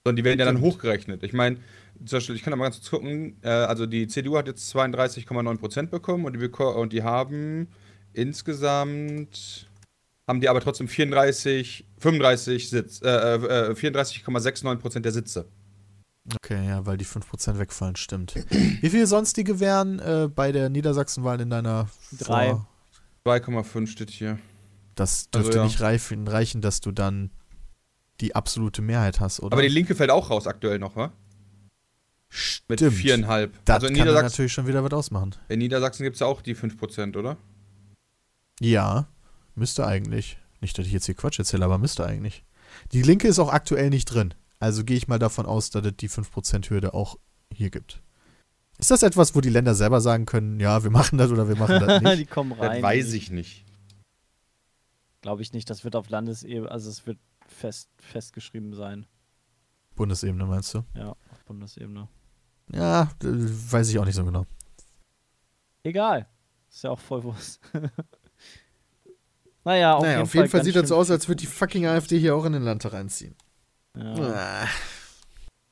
sondern 0.04 0.16
die 0.16 0.24
werden 0.24 0.40
ja 0.40 0.46
dann 0.46 0.62
hochgerechnet. 0.62 1.22
Ich 1.22 1.34
meine, 1.34 1.58
zum 2.06 2.18
Beispiel, 2.18 2.36
ich 2.36 2.42
kann 2.42 2.50
da 2.52 2.58
mal 2.58 2.64
ganz 2.66 2.78
kurz 2.78 2.90
gucken, 2.90 3.36
äh, 3.44 3.50
also 3.50 3.86
die 3.86 4.08
CDU 4.08 4.36
hat 4.36 4.48
jetzt 4.48 4.68
32,9 4.76 5.58
Prozent 5.60 5.92
bekommen 5.92 6.26
und 6.26 6.34
die, 6.34 6.48
und 6.48 6.92
die 6.92 7.04
haben 7.04 7.68
insgesamt 8.14 9.68
haben 10.28 10.42
die 10.42 10.50
aber 10.50 10.62
trotzdem 10.62 10.88
34, 10.88 11.86
35 12.00 12.70
Sitz, 12.70 13.02
äh, 13.02 13.08
äh, 13.08 13.74
34,69 13.74 14.76
Prozent 14.76 15.06
der 15.06 15.14
Sitze. 15.14 15.48
Okay, 16.36 16.68
ja, 16.68 16.86
weil 16.86 16.98
die 16.98 17.06
5% 17.06 17.58
wegfallen, 17.58 17.96
stimmt. 17.96 18.36
Wie 18.36 18.90
viele 18.90 19.08
sonstige 19.08 19.62
wären 19.62 20.00
äh, 20.00 20.28
bei 20.34 20.52
der 20.52 20.70
Niedersachsenwahl 20.70 21.40
in 21.40 21.50
deiner 21.50 21.88
Drei. 22.20 22.50
Vor 22.50 22.68
2,5 23.26 23.88
steht 23.88 24.10
hier. 24.10 24.38
Das 24.96 25.30
Also, 25.34 25.44
dürfte 25.44 25.58
ja. 25.60 25.64
nicht 25.64 25.80
reichen, 25.80 26.28
reichen, 26.28 26.62
dass 26.62 26.82
du 26.82 26.92
dann 26.92 27.32
die 28.20 28.36
absolute 28.36 28.82
Mehrheit 28.82 29.20
hast, 29.22 29.40
oder? 29.40 29.54
Aber 29.54 29.62
die 29.62 29.70
Linke 29.70 29.96
fällt 29.96 30.10
auch 30.10 30.30
raus 30.30 30.48
aktuell 30.48 30.80
noch, 30.80 30.96
wa? 30.98 31.14
Mit 32.68 32.80
Stimmt. 32.80 32.94
viereinhalb. 32.94 33.54
Das 33.64 33.76
also 33.76 33.88
in 33.88 33.94
kann 33.94 34.06
Niedersachsen, 34.08 34.26
natürlich 34.34 34.54
schon 34.54 34.68
wieder 34.68 34.84
was 34.84 34.92
ausmachen. 34.92 35.36
in 35.48 35.60
Niedersachsen 35.60 36.04
gibt 36.04 36.16
es 36.16 36.20
ja 36.20 36.28
auch 36.28 36.42
die 36.42 36.56
5%, 36.56 37.16
oder? 37.18 37.38
Ja, 38.60 39.08
müsste 39.58 39.86
eigentlich. 39.86 40.38
Nicht, 40.62 40.78
dass 40.78 40.88
ich 40.88 40.94
jetzt 40.94 41.06
hier 41.06 41.16
Quatsch 41.16 41.40
erzähle, 41.40 41.66
aber 41.66 41.78
müsste 41.78 42.06
eigentlich. 42.06 42.44
Die 42.92 43.02
Linke 43.02 43.28
ist 43.28 43.40
auch 43.40 43.52
aktuell 43.52 43.90
nicht 43.90 44.06
drin. 44.06 44.34
Also 44.60 44.84
gehe 44.84 44.98
ich 44.98 45.08
mal 45.08 45.20
davon 45.20 45.46
aus, 45.46 45.70
dass 45.70 45.86
es 45.86 45.96
die 45.98 46.10
5%-Hürde 46.10 46.94
auch 46.94 47.18
hier 47.54 47.70
gibt. 47.70 48.02
Ist 48.80 48.92
das 48.92 49.04
etwas, 49.04 49.36
wo 49.36 49.42
die 49.42 49.50
Länder 49.50 49.76
selber 49.76 50.02
sagen 50.02 50.26
können, 50.26 50.60
ja, 50.60 50.84
wir 50.84 50.92
machen 50.92 51.18
das 51.18 51.32
oder 51.32 51.48
wir 51.48 51.56
machen 51.56 51.80
das 51.80 52.00
die 52.04 52.06
nicht? 52.06 52.30
kommen 52.32 52.52
rein. 52.54 52.82
Das 52.82 52.84
weiß 52.84 53.14
ich 53.14 53.32
nicht. 53.32 53.66
Glaube 55.22 55.42
ich 55.42 55.54
nicht. 55.54 55.70
Das 55.70 55.84
wird 55.84 55.96
auf 55.96 56.10
Landesebene, 56.10 56.70
also 56.72 56.90
es 56.90 57.06
wird 57.06 57.20
fest, 57.48 57.90
festgeschrieben 58.00 58.74
sein. 58.74 59.06
Bundesebene 59.96 60.46
meinst 60.46 60.74
du? 60.74 60.84
Ja, 60.96 61.10
auf 61.10 61.44
Bundesebene. 61.46 62.08
Ja, 62.72 63.04
äh, 63.24 63.28
weiß 63.28 63.90
ich 63.90 63.98
auch 64.00 64.06
nicht 64.06 64.16
so 64.16 64.26
genau. 64.26 64.46
Egal. 65.84 66.28
Ist 66.70 66.84
ja 66.84 66.92
auch 66.92 67.00
voll 67.00 67.24
Wurst. 67.24 67.60
naja, 69.68 69.96
auf 69.96 70.02
naja, 70.02 70.14
jeden 70.14 70.24
auf 70.24 70.34
jeden 70.34 70.48
Fall 70.48 70.60
ganz 70.60 70.66
sieht 70.66 70.76
das 70.78 70.88
so 70.88 70.96
aus, 70.96 71.12
als 71.12 71.28
würde 71.28 71.42
die 71.42 71.46
fucking 71.46 71.86
AfD 71.88 72.18
hier 72.18 72.36
auch 72.36 72.46
in 72.46 72.54
den 72.54 72.64
Landtag 72.64 72.94
einziehen. 72.94 73.36
Ja. 73.98 74.64
Ah. 74.64 74.68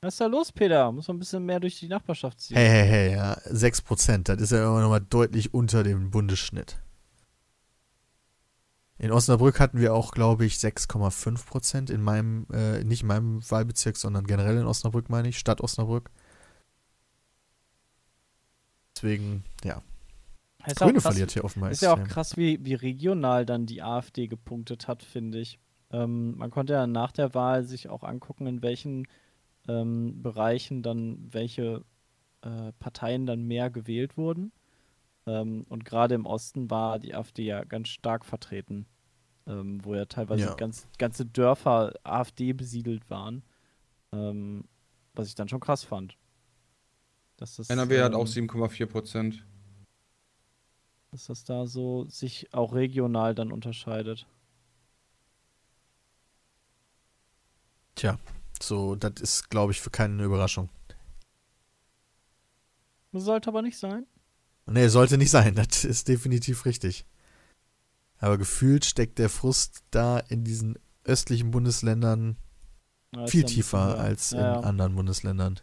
Was 0.02 0.16
ist 0.16 0.20
da 0.20 0.26
los, 0.26 0.52
Peter? 0.52 0.92
Muss 0.92 1.08
man 1.08 1.16
ein 1.16 1.20
bisschen 1.20 1.46
mehr 1.46 1.62
durch 1.62 1.80
die 1.80 1.88
Nachbarschaft 1.88 2.42
ziehen. 2.42 2.58
Hey, 2.58 2.68
hey, 2.68 2.88
hey, 2.88 3.12
ja, 3.14 3.38
6%, 3.50 4.24
das 4.24 4.42
ist 4.42 4.52
ja 4.52 4.68
immer 4.68 4.82
noch 4.82 4.90
mal 4.90 5.00
deutlich 5.00 5.54
unter 5.54 5.84
dem 5.84 6.12
Bundesschnitt. 6.12 6.78
In 8.98 9.12
Osnabrück 9.12 9.62
hatten 9.62 9.80
wir 9.80 9.94
auch, 9.94 10.12
glaube 10.12 10.46
ich, 10.46 10.56
6,5% 10.56 11.90
in 11.90 12.02
meinem, 12.02 12.48
äh, 12.52 12.84
nicht 12.84 13.04
in 13.04 13.08
meinem 13.08 13.50
Wahlbezirk, 13.50 13.96
sondern 13.96 14.28
generell 14.28 14.58
in 14.58 14.68
Osnabrück, 14.68 15.10
meine 15.10 15.30
ich, 15.30 15.38
Stadt 15.38 15.62
Osnabrück. 15.62 16.12
Deswegen, 18.94 19.46
ja, 19.64 19.82
ist 20.68 20.80
ja 20.80 20.86
auch 20.86 20.90
Grüne 20.90 21.00
krass, 21.02 21.14
verliert 21.14 21.32
hier 21.32 21.44
offenbar 21.44 21.72
Ist 21.72 21.82
ja 21.82 21.94
auch 21.94 22.04
krass, 22.04 22.38
wie, 22.38 22.64
wie 22.64 22.74
regional 22.74 23.46
dann 23.46 23.66
die 23.66 23.82
AfD 23.82 24.28
gepunktet 24.28 24.88
hat, 24.88 25.04
finde 25.04 25.40
ich. 25.40 25.60
Ähm, 25.92 26.38
man 26.38 26.52
konnte 26.52 26.74
ja 26.74 26.88
nach 26.88 27.12
der 27.12 27.34
Wahl 27.34 27.64
sich 27.64 27.90
auch 27.90 28.04
angucken, 28.04 28.48
in 28.48 28.62
welchen 28.62 29.08
ähm, 29.68 30.22
Bereichen 30.22 30.84
dann 30.84 31.28
welche 31.32 31.84
äh, 32.42 32.72
Parteien 32.80 33.26
dann 33.26 33.44
mehr 33.44 33.70
gewählt 33.70 34.18
wurden. 34.18 34.52
Ähm, 35.28 35.66
und 35.70 35.86
gerade 35.86 36.16
im 36.16 36.26
Osten 36.26 36.70
war 36.70 37.00
die 37.00 37.16
AfD 37.16 37.46
ja 37.46 37.64
ganz 37.64 37.90
stark 37.90 38.26
vertreten, 38.26 38.86
ähm, 39.48 39.84
wo 39.84 39.96
ja 39.96 40.06
teilweise 40.06 40.46
Ja. 40.46 40.54
Ganz, 40.56 40.88
ganze 40.98 41.26
Dörfer 41.26 41.94
AfD 42.04 42.54
besiedelt 42.54 43.10
waren. 43.10 43.44
Ähm, 44.12 44.66
was 45.14 45.28
ich 45.28 45.36
dann 45.36 45.48
schon 45.48 45.60
krass 45.60 45.84
fand. 45.84 46.18
Dass 47.38 47.56
das, 47.56 47.70
NRW 47.70 48.02
hat 48.02 48.14
ähm, 48.14 48.20
auch 48.20 48.28
7,4%. 48.28 49.40
Dass 51.16 51.28
das 51.28 51.46
da 51.46 51.66
so 51.66 52.06
sich 52.10 52.54
auch 52.54 52.74
regional 52.74 53.34
dann 53.34 53.54
unterscheidet. 53.54 54.28
Tja, 57.96 58.20
so, 58.62 58.96
das 58.96 59.22
ist, 59.22 59.50
glaube 59.50 59.72
ich, 59.72 59.80
für 59.80 59.90
keinen 59.90 60.16
eine 60.16 60.26
Überraschung. 60.26 60.70
Sollte 63.14 63.48
aber 63.50 63.62
nicht 63.62 63.78
sein. 63.78 64.06
Nee, 64.66 64.90
sollte 64.90 65.18
nicht 65.18 65.32
sein, 65.32 65.56
das 65.56 65.86
ist 65.86 66.10
definitiv 66.10 66.66
richtig. 66.66 67.06
Aber 68.18 68.38
gefühlt 68.38 68.84
steckt 68.84 69.18
der 69.20 69.30
Frust 69.30 69.84
da 69.92 70.20
in 70.20 70.44
diesen 70.44 70.78
östlichen 71.06 71.52
Bundesländern 71.52 72.36
Ja, 73.16 73.28
viel 73.28 73.42
ja 73.42 73.48
tiefer 73.48 73.86
höher. 73.90 74.00
als 74.00 74.34
in 74.34 74.40
ja, 74.40 74.56
ja. 74.56 74.60
anderen 74.60 74.96
Bundesländern. 74.96 75.62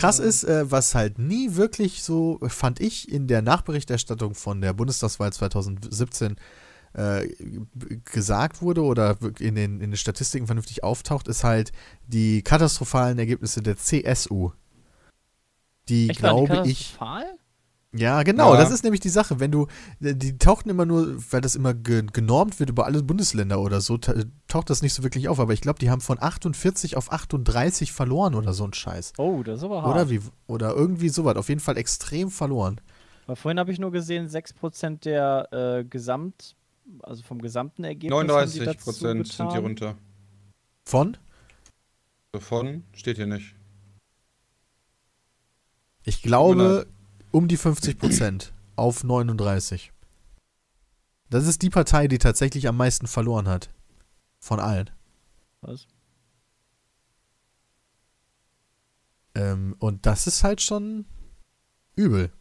Krass 0.00 0.18
ist, 0.18 0.44
äh, 0.44 0.70
was 0.70 0.94
halt 0.94 1.18
nie 1.18 1.56
wirklich 1.56 2.02
so, 2.02 2.38
fand 2.48 2.80
ich, 2.80 3.12
in 3.12 3.26
der 3.26 3.42
Nachberichterstattung 3.42 4.34
von 4.34 4.60
der 4.60 4.72
Bundestagswahl 4.72 5.32
2017 5.32 6.36
äh, 6.94 7.28
gesagt 8.04 8.62
wurde 8.62 8.82
oder 8.82 9.18
in 9.38 9.54
den, 9.54 9.80
in 9.80 9.90
den 9.90 9.96
Statistiken 9.96 10.46
vernünftig 10.46 10.82
auftaucht, 10.82 11.28
ist 11.28 11.44
halt 11.44 11.72
die 12.06 12.42
katastrophalen 12.42 13.18
Ergebnisse 13.18 13.62
der 13.62 13.76
CSU. 13.76 14.52
Die, 15.88 16.08
Echt, 16.08 16.22
waren 16.22 16.36
die 16.38 16.46
glaube 16.46 16.68
ich, 16.68 16.96
katastrophal? 16.98 17.39
Ja, 17.92 18.22
genau, 18.22 18.54
Ja. 18.54 18.60
das 18.60 18.70
ist 18.70 18.84
nämlich 18.84 19.00
die 19.00 19.08
Sache. 19.08 19.40
Wenn 19.40 19.50
du, 19.50 19.66
äh, 20.00 20.14
die 20.14 20.38
tauchten 20.38 20.70
immer 20.70 20.86
nur, 20.86 21.16
weil 21.32 21.40
das 21.40 21.54
immer 21.54 21.74
ge 21.74 22.04
genormt 22.12 22.60
wird 22.60 22.70
über 22.70 22.86
alle 22.86 23.02
Bundesländer 23.02 23.60
oder 23.60 23.80
so, 23.80 23.98
ta 23.98 24.14
taucht 24.46 24.70
das 24.70 24.82
nicht 24.82 24.94
so 24.94 25.02
wirklich 25.02 25.28
auf. 25.28 25.40
Aber 25.40 25.52
ich 25.52 25.60
glaube, 25.60 25.78
die 25.78 25.90
haben 25.90 26.00
von 26.00 26.22
48 26.22 26.96
auf 26.96 27.12
38 27.12 27.92
verloren 27.92 28.34
oder 28.34 28.52
so 28.52 28.64
ein 28.64 28.72
Scheiß. 28.72 29.14
Oh, 29.18 29.42
das 29.42 29.58
ist 29.58 29.64
aber 29.64 29.82
hart. 29.82 29.94
Oder 29.94 30.10
wie, 30.10 30.20
oder 30.46 30.74
irgendwie 30.74 31.08
sowas. 31.08 31.36
Auf 31.36 31.48
jeden 31.48 31.60
Fall 31.60 31.76
extrem 31.76 32.30
verloren. 32.30 32.80
Weil 33.26 33.36
vorhin 33.36 33.58
habe 33.58 33.72
ich 33.72 33.78
nur 33.78 33.92
gesehen, 33.92 34.28
6% 34.28 35.00
der 35.04 35.48
äh, 35.52 35.84
Gesamt, 35.84 36.56
also 37.02 37.22
vom 37.22 37.40
gesamten 37.40 37.84
Ergebnis. 37.84 38.18
haben 38.18 38.26
die 38.50 38.60
39% 38.60 38.64
dazu 38.64 38.90
sind 38.92 39.38
die 39.52 39.58
runter. 39.58 39.94
Von? 40.84 41.16
Davon 42.32 42.84
steht 42.92 43.16
hier 43.16 43.26
nicht. 43.26 43.54
Ich 46.04 46.22
glaube, 46.22 46.86
um 47.32 47.48
die 47.48 47.56
50 47.56 47.98
Prozent 47.98 48.52
auf 48.76 49.04
39. 49.04 49.92
Das 51.28 51.46
ist 51.46 51.62
die 51.62 51.70
Partei, 51.70 52.08
die 52.08 52.18
tatsächlich 52.18 52.66
am 52.68 52.76
meisten 52.76 53.06
verloren 53.06 53.46
hat. 53.48 53.70
Von 54.40 54.58
allen. 54.58 54.90
Was? 55.60 55.86
Ähm, 59.34 59.76
und 59.78 60.06
das 60.06 60.26
ist 60.26 60.42
halt 60.42 60.60
schon 60.60 61.04
übel. 61.94 62.32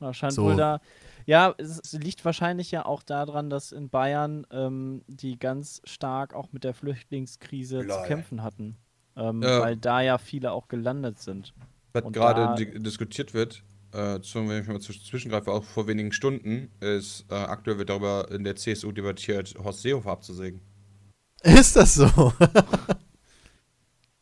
Ja, 0.00 0.12
scheint 0.12 0.32
So. 0.32 0.44
wohl 0.44 0.56
da. 0.56 0.80
Ja, 1.26 1.54
es, 1.58 1.92
liegt 1.92 2.24
wahrscheinlich 2.24 2.72
ja 2.72 2.84
auch 2.84 3.04
daran, 3.04 3.48
dass 3.48 3.70
in 3.70 3.90
Bayern 3.90 4.44
ähm, 4.50 5.04
die 5.06 5.38
ganz 5.38 5.80
stark 5.84 6.34
auch 6.34 6.52
mit 6.52 6.64
der 6.64 6.74
Flüchtlingskrise 6.74 7.80
zu 7.82 7.86
Lol. 7.86 8.06
kämpfen 8.06 8.42
hatten. 8.42 8.76
Ähm, 9.14 9.40
Ja. 9.42 9.60
Weil 9.60 9.76
da 9.76 10.00
ja 10.00 10.18
viele 10.18 10.50
auch 10.50 10.66
gelandet 10.66 11.20
sind. 11.20 11.54
Was 11.92 12.12
gerade 12.12 12.64
diskutiert 12.80 13.34
wird, 13.34 13.62
äh, 13.92 14.20
zum, 14.20 14.48
wenn 14.48 14.62
ich 14.62 14.68
mal 14.68 14.78
zwisch- 14.78 15.04
zwischengreife, 15.06 15.50
auch 15.50 15.64
vor 15.64 15.86
wenigen 15.86 16.12
Stunden, 16.12 16.70
ist 16.80 17.26
äh, 17.30 17.34
aktuell 17.34 17.78
wird 17.78 17.90
darüber 17.90 18.30
in 18.30 18.44
der 18.44 18.56
CSU 18.56 18.92
debattiert, 18.92 19.54
Horst 19.62 19.82
Seehofer 19.82 20.10
abzusägen. 20.10 20.60
Ist 21.42 21.76
das 21.76 21.94
so? 21.94 22.06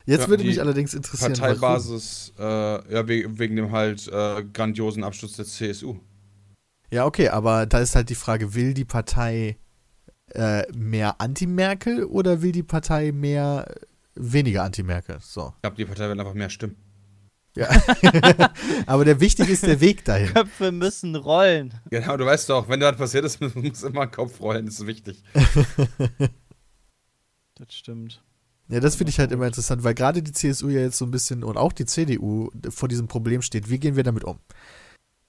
Jetzt 0.06 0.22
Ja, 0.22 0.28
würde 0.28 0.44
mich 0.44 0.60
allerdings 0.60 0.94
interessieren. 0.94 1.34
Parteibasis, 1.34 2.32
äh, 2.38 2.42
ja, 2.42 3.06
we 3.06 3.26
wegen 3.38 3.56
dem 3.56 3.70
halt 3.70 4.08
äh, 4.08 4.42
grandiosen 4.52 5.04
Absturz 5.04 5.36
der 5.36 5.44
CSU. 5.44 5.96
Ja, 6.90 7.04
okay, 7.06 7.28
aber 7.28 7.66
da 7.66 7.78
ist 7.78 7.94
halt 7.94 8.08
die 8.08 8.14
Frage, 8.16 8.54
will 8.54 8.74
die 8.74 8.84
Partei 8.86 9.58
äh, 10.34 10.62
mehr 10.72 11.20
Anti-Merkel 11.20 12.04
oder 12.04 12.42
will 12.42 12.50
die 12.52 12.62
Partei 12.64 13.12
mehr 13.12 13.66
äh, 13.68 13.74
weniger 14.14 14.64
Anti-Merkel? 14.64 15.18
So. 15.20 15.52
Ich 15.56 15.62
glaube, 15.62 15.76
die 15.76 15.84
Partei 15.84 16.08
wird 16.08 16.18
einfach 16.18 16.34
mehr 16.34 16.50
stimmen. 16.50 16.76
Ja. 17.56 17.68
aber 18.86 19.04
der 19.04 19.20
wichtig 19.20 19.48
ist 19.48 19.64
der 19.64 19.80
Weg 19.80 20.04
dahin. 20.04 20.32
Köpfe 20.32 20.70
müssen 20.70 21.16
rollen. 21.16 21.74
Genau, 21.90 22.16
du 22.16 22.24
weißt 22.24 22.48
doch, 22.48 22.68
wenn 22.68 22.80
da 22.80 22.92
was 22.92 22.98
passiert 22.98 23.24
ist, 23.24 23.40
muss 23.54 23.82
immer 23.82 24.02
ein 24.02 24.10
Kopf 24.10 24.40
rollen, 24.40 24.66
das 24.66 24.80
ist 24.80 24.86
wichtig. 24.86 25.22
Das 27.56 27.74
stimmt. 27.74 28.22
Ja, 28.68 28.80
das 28.80 28.96
finde 28.96 29.10
ich 29.10 29.18
halt 29.18 29.32
immer 29.32 29.46
interessant, 29.46 29.84
weil 29.84 29.92
gerade 29.92 30.22
die 30.22 30.32
CSU 30.32 30.70
ja 30.70 30.80
jetzt 30.80 30.96
so 30.96 31.04
ein 31.04 31.10
bisschen 31.10 31.44
und 31.44 31.58
auch 31.58 31.74
die 31.74 31.84
CDU 31.84 32.50
vor 32.70 32.88
diesem 32.88 33.06
Problem 33.06 33.42
steht. 33.42 33.68
Wie 33.68 33.78
gehen 33.78 33.96
wir 33.96 34.02
damit 34.02 34.24
um? 34.24 34.38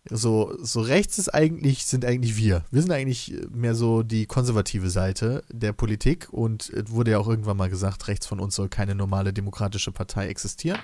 So, 0.10 0.56
so 0.62 0.80
rechts 0.80 1.18
ist 1.18 1.30
eigentlich, 1.30 1.86
sind 1.86 2.06
eigentlich 2.06 2.38
wir. 2.38 2.64
Wir 2.72 2.82
sind 2.82 2.92
eigentlich 2.92 3.36
mehr 3.52 3.76
so 3.76 4.02
die 4.02 4.28
konservative 4.28 4.90
Seite 4.90 5.44
der 5.52 5.74
Politik 5.74 6.30
und 6.32 6.70
es 6.70 6.90
wurde 6.90 7.12
ja 7.12 7.20
auch 7.20 7.28
irgendwann 7.28 7.58
mal 7.58 7.70
gesagt, 7.70 8.08
rechts 8.08 8.26
von 8.28 8.40
uns 8.40 8.56
soll 8.56 8.70
keine 8.70 8.96
normale 8.96 9.34
demokratische 9.34 9.92
Partei 9.92 10.28
existieren. 10.28 10.80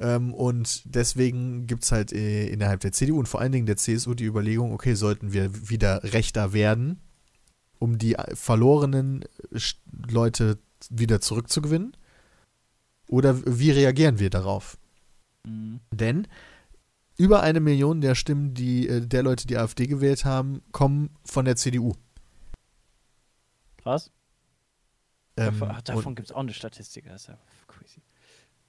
Ähm, 0.00 0.32
und 0.32 0.82
deswegen 0.84 1.66
gibt 1.66 1.84
es 1.84 1.92
halt 1.92 2.12
äh, 2.12 2.46
innerhalb 2.48 2.80
der 2.80 2.92
CDU 2.92 3.18
und 3.18 3.26
vor 3.26 3.40
allen 3.40 3.52
Dingen 3.52 3.66
der 3.66 3.76
CSU 3.76 4.14
die 4.14 4.24
Überlegung, 4.24 4.72
okay, 4.72 4.94
sollten 4.94 5.32
wir 5.32 5.68
wieder 5.68 6.02
rechter 6.04 6.52
werden, 6.52 7.00
um 7.78 7.98
die 7.98 8.14
äh, 8.14 8.36
verlorenen 8.36 9.22
äh, 9.52 9.58
Leute 10.08 10.58
wieder 10.90 11.20
zurückzugewinnen? 11.20 11.96
Oder 13.08 13.44
wie 13.44 13.70
reagieren 13.70 14.18
wir 14.18 14.30
darauf? 14.30 14.78
Mhm. 15.44 15.80
Denn 15.90 16.28
über 17.16 17.42
eine 17.42 17.58
Million 17.58 18.00
der 18.00 18.14
Stimmen, 18.14 18.54
die 18.54 18.88
äh, 18.88 19.00
der 19.04 19.24
Leute, 19.24 19.46
die 19.48 19.56
AfD 19.56 19.86
gewählt 19.86 20.24
haben, 20.24 20.62
kommen 20.70 21.10
von 21.24 21.44
der 21.44 21.56
CDU. 21.56 21.94
Krass. 23.78 24.12
Ähm, 25.36 25.58
davon 25.84 26.14
gibt 26.14 26.28
es 26.28 26.32
auch 26.32 26.40
eine 26.40 26.52
Statistik. 26.52 27.06
Ist 27.06 27.30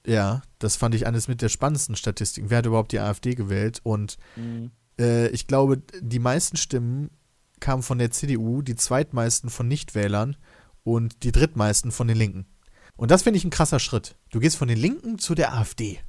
ja 0.05 0.41
das 0.59 0.75
fand 0.75 0.93
ich 0.95 1.07
eines 1.07 1.27
mit 1.27 1.41
der 1.41 1.49
spannendsten 1.49 1.95
Statistiken. 1.95 2.49
Wer 2.49 2.59
hat 2.59 2.65
überhaupt 2.65 2.91
die 2.91 2.99
AfD 2.99 3.35
gewählt? 3.35 3.79
Und 3.83 4.17
Mhm. 4.35 4.71
äh, 4.99 5.27
ich 5.29 5.47
glaube, 5.47 5.81
die 6.01 6.19
meisten 6.19 6.57
Stimmen 6.57 7.09
kamen 7.59 7.83
von 7.83 7.97
der 7.97 8.11
CDU, 8.11 8.61
die 8.61 8.75
zweitmeisten 8.75 9.49
von 9.49 9.67
Nichtwählern 9.67 10.35
und 10.83 11.23
die 11.23 11.31
drittmeisten 11.31 11.91
von 11.91 12.07
den 12.07 12.17
Linken. 12.17 12.45
Und 12.95 13.11
das 13.11 13.23
finde 13.23 13.37
ich 13.37 13.45
ein 13.45 13.49
krasser 13.51 13.79
Schritt. 13.79 14.17
Du 14.29 14.39
gehst 14.39 14.57
von 14.57 14.67
den 14.67 14.77
Linken 14.77 15.19
zu 15.19 15.35
der 15.35 15.53
AfD. 15.53 15.99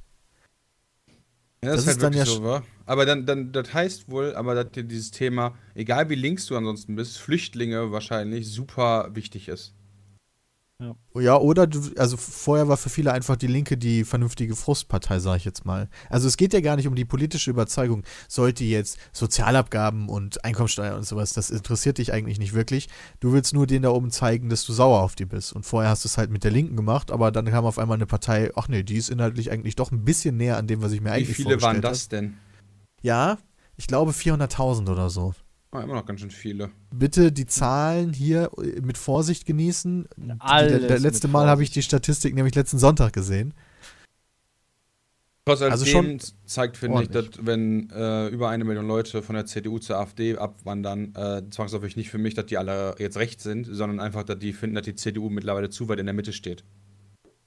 Ja, 1.63 1.71
das, 1.75 1.85
Das 1.85 1.85
ist 1.85 1.97
ist 1.97 2.03
halt 2.03 2.03
dann 2.03 2.13
wirklich 2.13 2.35
ja 2.35 2.35
so, 2.35 2.43
wa? 2.43 2.63
Aber 2.85 3.05
dann, 3.05 3.25
dann, 3.25 3.51
das 3.51 3.73
heißt 3.73 4.09
wohl, 4.09 4.35
aber 4.35 4.55
dass 4.55 4.71
dir 4.71 4.83
dieses 4.83 5.11
Thema, 5.11 5.55
egal 5.75 6.09
wie 6.09 6.15
links 6.15 6.47
du 6.47 6.57
ansonsten 6.57 6.95
bist, 6.95 7.17
Flüchtlinge 7.19 7.91
wahrscheinlich 7.91 8.49
super 8.49 9.09
wichtig 9.13 9.47
ist. 9.47 9.73
Ja, 11.15 11.37
oder 11.37 11.67
du, 11.67 11.79
also 11.97 12.17
vorher 12.17 12.67
war 12.67 12.77
für 12.77 12.89
viele 12.89 13.11
einfach 13.11 13.35
die 13.35 13.47
Linke 13.47 13.77
die 13.77 14.03
vernünftige 14.03 14.55
Frustpartei, 14.55 15.19
sage 15.19 15.37
ich 15.37 15.45
jetzt 15.45 15.65
mal. 15.65 15.89
Also 16.09 16.27
es 16.27 16.37
geht 16.37 16.53
ja 16.53 16.61
gar 16.61 16.75
nicht 16.75 16.87
um 16.87 16.95
die 16.95 17.05
politische 17.05 17.49
Überzeugung, 17.49 18.03
sollte 18.27 18.63
jetzt 18.63 18.97
Sozialabgaben 19.11 20.09
und 20.09 20.43
Einkommensteuer 20.45 20.95
und 20.95 21.05
sowas, 21.05 21.33
das 21.33 21.49
interessiert 21.49 21.97
dich 21.97 22.13
eigentlich 22.13 22.39
nicht 22.39 22.53
wirklich. 22.53 22.87
Du 23.19 23.33
willst 23.33 23.53
nur 23.53 23.67
denen 23.67 23.83
da 23.83 23.89
oben 23.89 24.11
zeigen, 24.11 24.49
dass 24.49 24.65
du 24.65 24.73
sauer 24.73 25.01
auf 25.01 25.15
die 25.15 25.25
bist. 25.25 25.53
Und 25.53 25.65
vorher 25.65 25.89
hast 25.89 26.05
du 26.05 26.07
es 26.07 26.17
halt 26.17 26.31
mit 26.31 26.43
der 26.43 26.51
Linken 26.51 26.75
gemacht, 26.75 27.11
aber 27.11 27.31
dann 27.31 27.45
kam 27.45 27.65
auf 27.65 27.77
einmal 27.77 27.95
eine 27.95 28.07
Partei, 28.07 28.51
ach 28.55 28.67
nee, 28.67 28.83
die 28.83 28.97
ist 28.97 29.09
inhaltlich 29.09 29.51
eigentlich 29.51 29.75
doch 29.75 29.91
ein 29.91 30.05
bisschen 30.05 30.37
näher 30.37 30.57
an 30.57 30.67
dem, 30.67 30.81
was 30.81 30.91
ich 30.91 31.01
mir 31.01 31.09
Wie 31.09 31.13
eigentlich 31.13 31.35
viele 31.35 31.61
waren 31.61 31.81
das 31.81 32.07
denn? 32.07 32.37
Ja, 33.01 33.37
ich 33.75 33.87
glaube 33.87 34.11
400.000 34.11 34.89
oder 34.91 35.09
so. 35.09 35.33
Ah, 35.73 35.81
immer 35.81 35.93
noch 35.95 36.05
ganz 36.05 36.19
schön 36.19 36.31
viele. 36.31 36.69
Bitte 36.93 37.31
die 37.31 37.45
Zahlen 37.45 38.11
hier 38.11 38.51
äh, 38.57 38.81
mit 38.81 38.97
Vorsicht 38.97 39.45
genießen. 39.45 40.07
Die- 40.17 40.31
Alles 40.39 40.79
der, 40.79 40.87
der 40.87 40.99
letzte 40.99 41.27
Mal 41.29 41.47
habe 41.47 41.63
ich 41.63 41.71
die 41.71 41.81
Statistik 41.81 42.35
nämlich 42.35 42.55
letzten 42.55 42.77
Sonntag 42.77 43.13
gesehen. 43.13 43.53
Trotz 45.45 45.61
Also 45.63 45.85
schon 45.85 46.19
zeigt, 46.45 46.77
finde 46.77 47.01
ich, 47.01 47.09
dass 47.09 47.25
wenn 47.41 47.89
äh, 47.89 48.27
über 48.27 48.49
eine 48.49 48.63
Million 48.63 48.85
Leute 48.87 49.23
von 49.23 49.33
der 49.35 49.45
CDU 49.47 49.79
zur 49.79 49.97
AfD 49.97 50.37
abwandern, 50.37 51.15
äh, 51.15 51.41
zwangsläufig 51.49 51.95
nicht 51.95 52.09
für 52.11 52.19
mich, 52.19 52.35
dass 52.35 52.45
die 52.45 52.57
alle 52.59 52.95
jetzt 52.99 53.17
rechts 53.17 53.43
sind, 53.43 53.65
sondern 53.65 53.99
einfach, 53.99 54.23
dass 54.23 54.37
die 54.37 54.53
finden, 54.53 54.75
dass 54.75 54.85
die 54.85 54.93
CDU 54.95 55.29
mittlerweile 55.29 55.69
zu 55.71 55.89
weit 55.89 55.99
in 55.99 56.05
der 56.05 56.13
Mitte 56.13 56.31
steht. 56.31 56.63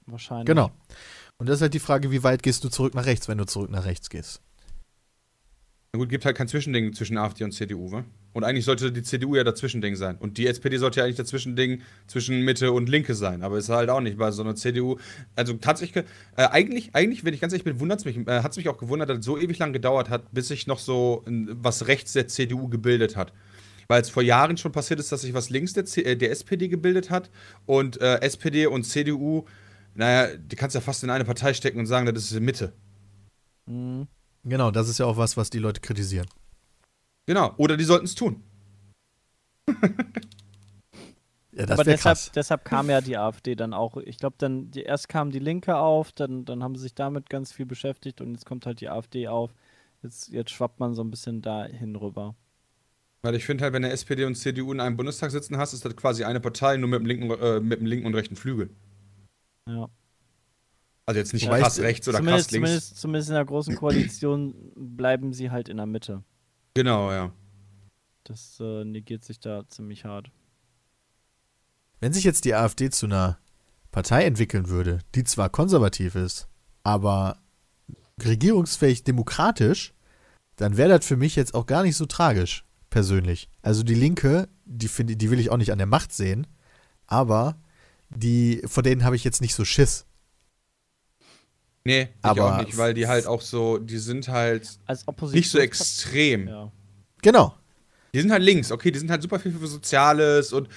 Wahrscheinlich. 0.06 0.46
Genau. 0.46 0.72
Und 1.38 1.48
das 1.48 1.56
ist 1.56 1.62
halt 1.62 1.74
die 1.74 1.78
Frage, 1.78 2.10
wie 2.10 2.22
weit 2.24 2.42
gehst 2.42 2.64
du 2.64 2.68
zurück 2.68 2.94
nach 2.94 3.06
rechts, 3.06 3.28
wenn 3.28 3.38
du 3.38 3.44
zurück 3.46 3.70
nach 3.70 3.84
rechts 3.84 4.10
gehst. 4.10 4.40
Na 5.94 5.98
gut, 5.98 6.08
gibt 6.08 6.24
halt 6.24 6.36
kein 6.36 6.48
Zwischending 6.48 6.92
zwischen 6.92 7.16
AfD 7.16 7.44
und 7.44 7.52
CDU, 7.52 7.92
wa? 7.92 8.04
Und 8.32 8.42
eigentlich 8.42 8.64
sollte 8.64 8.90
die 8.90 9.04
CDU 9.04 9.36
ja 9.36 9.44
dazwischending 9.44 9.94
sein. 9.94 10.16
Und 10.18 10.38
die 10.38 10.48
SPD 10.48 10.76
sollte 10.76 10.98
ja 10.98 11.04
eigentlich 11.04 11.18
dazwischending 11.18 11.82
zwischen 12.08 12.40
Mitte 12.40 12.72
und 12.72 12.88
Linke 12.88 13.14
sein. 13.14 13.44
Aber 13.44 13.58
ist 13.58 13.68
halt 13.68 13.88
auch 13.90 14.00
nicht, 14.00 14.18
weil 14.18 14.32
so 14.32 14.42
eine 14.42 14.56
CDU, 14.56 14.98
also 15.36 15.52
tatsächlich, 15.52 16.04
äh, 16.36 16.48
eigentlich, 16.48 16.96
eigentlich, 16.96 17.24
wenn 17.24 17.32
ich 17.32 17.40
ganz 17.40 17.52
ehrlich 17.52 17.62
bin, 17.62 17.78
wundert 17.78 18.00
es 18.00 18.06
mich, 18.06 18.16
äh, 18.26 18.42
hat 18.42 18.50
es 18.50 18.56
mich 18.56 18.68
auch 18.68 18.76
gewundert, 18.76 19.08
dass 19.08 19.18
es 19.18 19.24
so 19.24 19.38
ewig 19.38 19.56
lang 19.60 19.72
gedauert 19.72 20.10
hat, 20.10 20.34
bis 20.34 20.48
sich 20.48 20.66
noch 20.66 20.80
so 20.80 21.22
was 21.26 21.86
rechts 21.86 22.12
der 22.12 22.26
CDU 22.26 22.66
gebildet 22.66 23.14
hat. 23.14 23.32
Weil 23.86 24.02
es 24.02 24.10
vor 24.10 24.24
Jahren 24.24 24.56
schon 24.56 24.72
passiert 24.72 24.98
ist, 24.98 25.12
dass 25.12 25.20
sich 25.20 25.32
was 25.32 25.48
links 25.48 25.74
der, 25.74 25.84
C 25.84 26.02
äh, 26.02 26.16
der 26.16 26.32
SPD 26.32 26.66
gebildet 26.66 27.10
hat. 27.10 27.30
Und 27.66 28.00
äh, 28.00 28.20
SPD 28.20 28.66
und 28.66 28.82
CDU, 28.82 29.44
naja, 29.94 30.36
die 30.36 30.56
kannst 30.56 30.74
du 30.74 30.80
ja 30.80 30.84
fast 30.84 31.04
in 31.04 31.10
eine 31.10 31.24
Partei 31.24 31.54
stecken 31.54 31.78
und 31.78 31.86
sagen, 31.86 32.12
das 32.12 32.32
ist 32.32 32.40
Mitte. 32.40 32.72
Mhm. 33.66 34.08
Genau, 34.44 34.70
das 34.70 34.88
ist 34.88 34.98
ja 34.98 35.06
auch 35.06 35.16
was, 35.16 35.36
was 35.36 35.50
die 35.50 35.58
Leute 35.58 35.80
kritisieren. 35.80 36.26
Genau. 37.26 37.54
Oder 37.56 37.76
die 37.76 37.84
sollten 37.84 38.04
es 38.04 38.14
tun. 38.14 38.42
Ja, 41.56 41.66
das 41.66 41.78
Aber 41.78 41.86
wäre 41.86 41.96
deshalb, 41.96 42.16
krass. 42.16 42.32
deshalb 42.34 42.64
kam 42.64 42.90
ja 42.90 43.00
die 43.00 43.16
AfD 43.16 43.54
dann 43.54 43.74
auch. 43.74 43.96
Ich 43.98 44.18
glaube, 44.18 44.34
dann 44.38 44.72
die, 44.72 44.82
erst 44.82 45.08
kam 45.08 45.30
die 45.30 45.38
Linke 45.38 45.76
auf, 45.76 46.10
dann, 46.10 46.44
dann 46.44 46.64
haben 46.64 46.74
sie 46.74 46.82
sich 46.82 46.94
damit 46.94 47.30
ganz 47.30 47.52
viel 47.52 47.64
beschäftigt 47.64 48.20
und 48.20 48.32
jetzt 48.32 48.44
kommt 48.44 48.66
halt 48.66 48.80
die 48.80 48.88
AfD 48.88 49.28
auf. 49.28 49.54
Jetzt, 50.02 50.32
jetzt 50.32 50.50
schwappt 50.50 50.80
man 50.80 50.94
so 50.94 51.02
ein 51.04 51.10
bisschen 51.10 51.42
dahin 51.42 51.94
rüber. 51.94 52.34
Weil 53.22 53.36
ich 53.36 53.44
finde 53.46 53.62
halt, 53.64 53.72
wenn 53.72 53.82
der 53.82 53.92
SPD 53.92 54.24
und 54.24 54.34
CDU 54.34 54.72
in 54.72 54.80
einem 54.80 54.96
Bundestag 54.96 55.30
sitzen 55.30 55.56
hast, 55.56 55.72
ist 55.72 55.84
das 55.84 55.94
quasi 55.94 56.24
eine 56.24 56.40
Partei, 56.40 56.76
nur 56.76 56.88
mit 56.88 56.98
dem 57.00 57.06
linken, 57.06 57.30
äh, 57.30 57.60
mit 57.60 57.78
dem 57.78 57.86
linken 57.86 58.06
und 58.06 58.14
rechten 58.14 58.36
Flügel. 58.36 58.70
Ja. 59.68 59.88
Also 61.06 61.18
jetzt 61.18 61.32
nicht 61.34 61.48
krass 61.48 61.78
rechts 61.80 62.08
oder 62.08 62.18
zumindest, 62.18 62.48
krass 62.48 62.52
links. 62.52 62.68
zumindest, 62.68 62.96
zumindest 62.96 63.28
in 63.28 63.34
der 63.34 63.44
großen 63.44 63.76
Koalition 63.76 64.72
bleiben 64.74 65.32
sie 65.32 65.50
halt 65.50 65.68
in 65.68 65.76
der 65.76 65.86
Mitte. 65.86 66.24
Genau, 66.74 67.12
ja. 67.12 67.32
Das 68.24 68.58
äh, 68.60 68.84
negiert 68.84 69.22
sich 69.22 69.38
da 69.38 69.68
ziemlich 69.68 70.04
hart. 70.04 70.30
Wenn 72.00 72.12
sich 72.12 72.24
jetzt 72.24 72.44
die 72.44 72.54
AfD 72.54 72.90
zu 72.90 73.06
einer 73.06 73.38
Partei 73.90 74.24
entwickeln 74.24 74.68
würde, 74.68 75.00
die 75.14 75.24
zwar 75.24 75.50
konservativ 75.50 76.14
ist, 76.14 76.48
aber 76.82 77.38
regierungsfähig 78.22 79.04
demokratisch, 79.04 79.92
dann 80.56 80.76
wäre 80.76 80.88
das 80.98 81.06
für 81.06 81.16
mich 81.16 81.36
jetzt 81.36 81.54
auch 81.54 81.66
gar 81.66 81.82
nicht 81.82 81.96
so 81.96 82.06
tragisch, 82.06 82.64
persönlich. 82.90 83.50
Also 83.62 83.82
die 83.82 83.94
Linke, 83.94 84.48
die, 84.64 84.88
finde, 84.88 85.16
die 85.16 85.30
will 85.30 85.38
ich 85.38 85.50
auch 85.50 85.56
nicht 85.56 85.72
an 85.72 85.78
der 85.78 85.86
Macht 85.86 86.12
sehen, 86.12 86.46
aber 87.06 87.56
die, 88.10 88.62
vor 88.66 88.82
denen 88.82 89.04
habe 89.04 89.16
ich 89.16 89.24
jetzt 89.24 89.40
nicht 89.40 89.54
so 89.54 89.64
Schiss. 89.64 90.06
Nee, 91.86 92.02
ich 92.02 92.08
Aber 92.22 92.56
auch 92.56 92.64
nicht, 92.64 92.78
weil 92.78 92.94
die 92.94 93.06
halt 93.06 93.26
auch 93.26 93.42
so, 93.42 93.78
die 93.78 93.98
sind 93.98 94.28
halt 94.28 94.68
Als 94.86 95.06
Opposition. 95.06 95.38
nicht 95.38 95.50
so 95.50 95.58
extrem. 95.58 96.48
Ja. 96.48 96.72
Genau. 97.20 97.54
Die 98.14 98.20
sind 98.20 98.30
halt 98.30 98.42
links, 98.42 98.70
okay, 98.72 98.90
die 98.90 98.98
sind 98.98 99.10
halt 99.10 99.22
super 99.22 99.38
viel 99.38 99.52
für 99.52 99.66
Soziales 99.66 100.52
und 100.52 100.68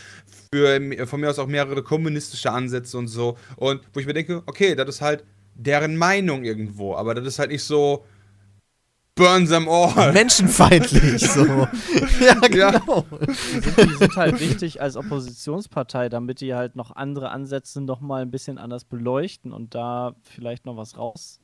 für 0.52 1.08
von 1.08 1.22
mir 1.22 1.30
aus 1.30 1.40
auch 1.40 1.48
mehrere 1.48 1.84
kommunistische 1.84 2.52
Ansätze 2.52 2.98
und 2.98 3.08
so. 3.08 3.38
Und 3.56 3.82
wo 3.94 4.00
ich 4.00 4.06
mir 4.06 4.14
denke, 4.14 4.44
okay, 4.48 4.76
das 4.76 4.90
ist 4.90 5.02
halt 5.02 5.24
deren 5.54 5.96
Meinung 5.98 6.44
irgendwo, 6.44 6.96
aber 6.96 7.14
das 7.16 7.26
ist 7.26 7.40
halt 7.40 7.52
nicht 7.52 7.64
so 7.64 8.06
burn 9.18 9.46
them 9.48 9.68
all. 9.68 10.14
Menschenfeindlich, 10.14 11.30
so. 11.30 11.44
ja, 12.22 12.36
Ja. 12.56 12.72
genau. 12.72 13.06
Die 13.12 13.70
sind, 13.70 13.90
die 13.92 13.96
sind 13.96 14.16
halt 14.16 14.40
wichtig 14.40 14.82
als 14.82 14.96
Oppositionspartei, 14.96 16.08
damit 16.08 16.40
die 16.40 16.54
halt 16.54 16.76
noch 16.78 16.96
andere 16.96 17.30
Ansätze 17.32 17.82
noch 17.82 18.00
mal 18.00 18.22
ein 18.22 18.32
bisschen 18.32 18.58
anders 18.58 18.86
beleuchten 18.86 19.52
und 19.52 19.76
da 19.76 20.16
vielleicht 20.24 20.66
noch 20.66 20.78
was 20.78 20.98
raus, 20.98 21.42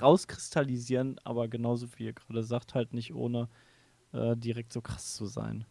rauskristallisieren, 0.00 1.16
aber 1.24 1.48
genauso 1.48 1.88
wie 1.96 2.04
ihr 2.04 2.12
gerade 2.12 2.44
sagt, 2.44 2.74
halt 2.74 2.92
nicht 2.94 3.14
ohne 3.14 3.48
äh, 4.12 4.36
direkt 4.36 4.72
so 4.72 4.80
krass 4.80 5.14
zu 5.14 5.26
sein. 5.26 5.64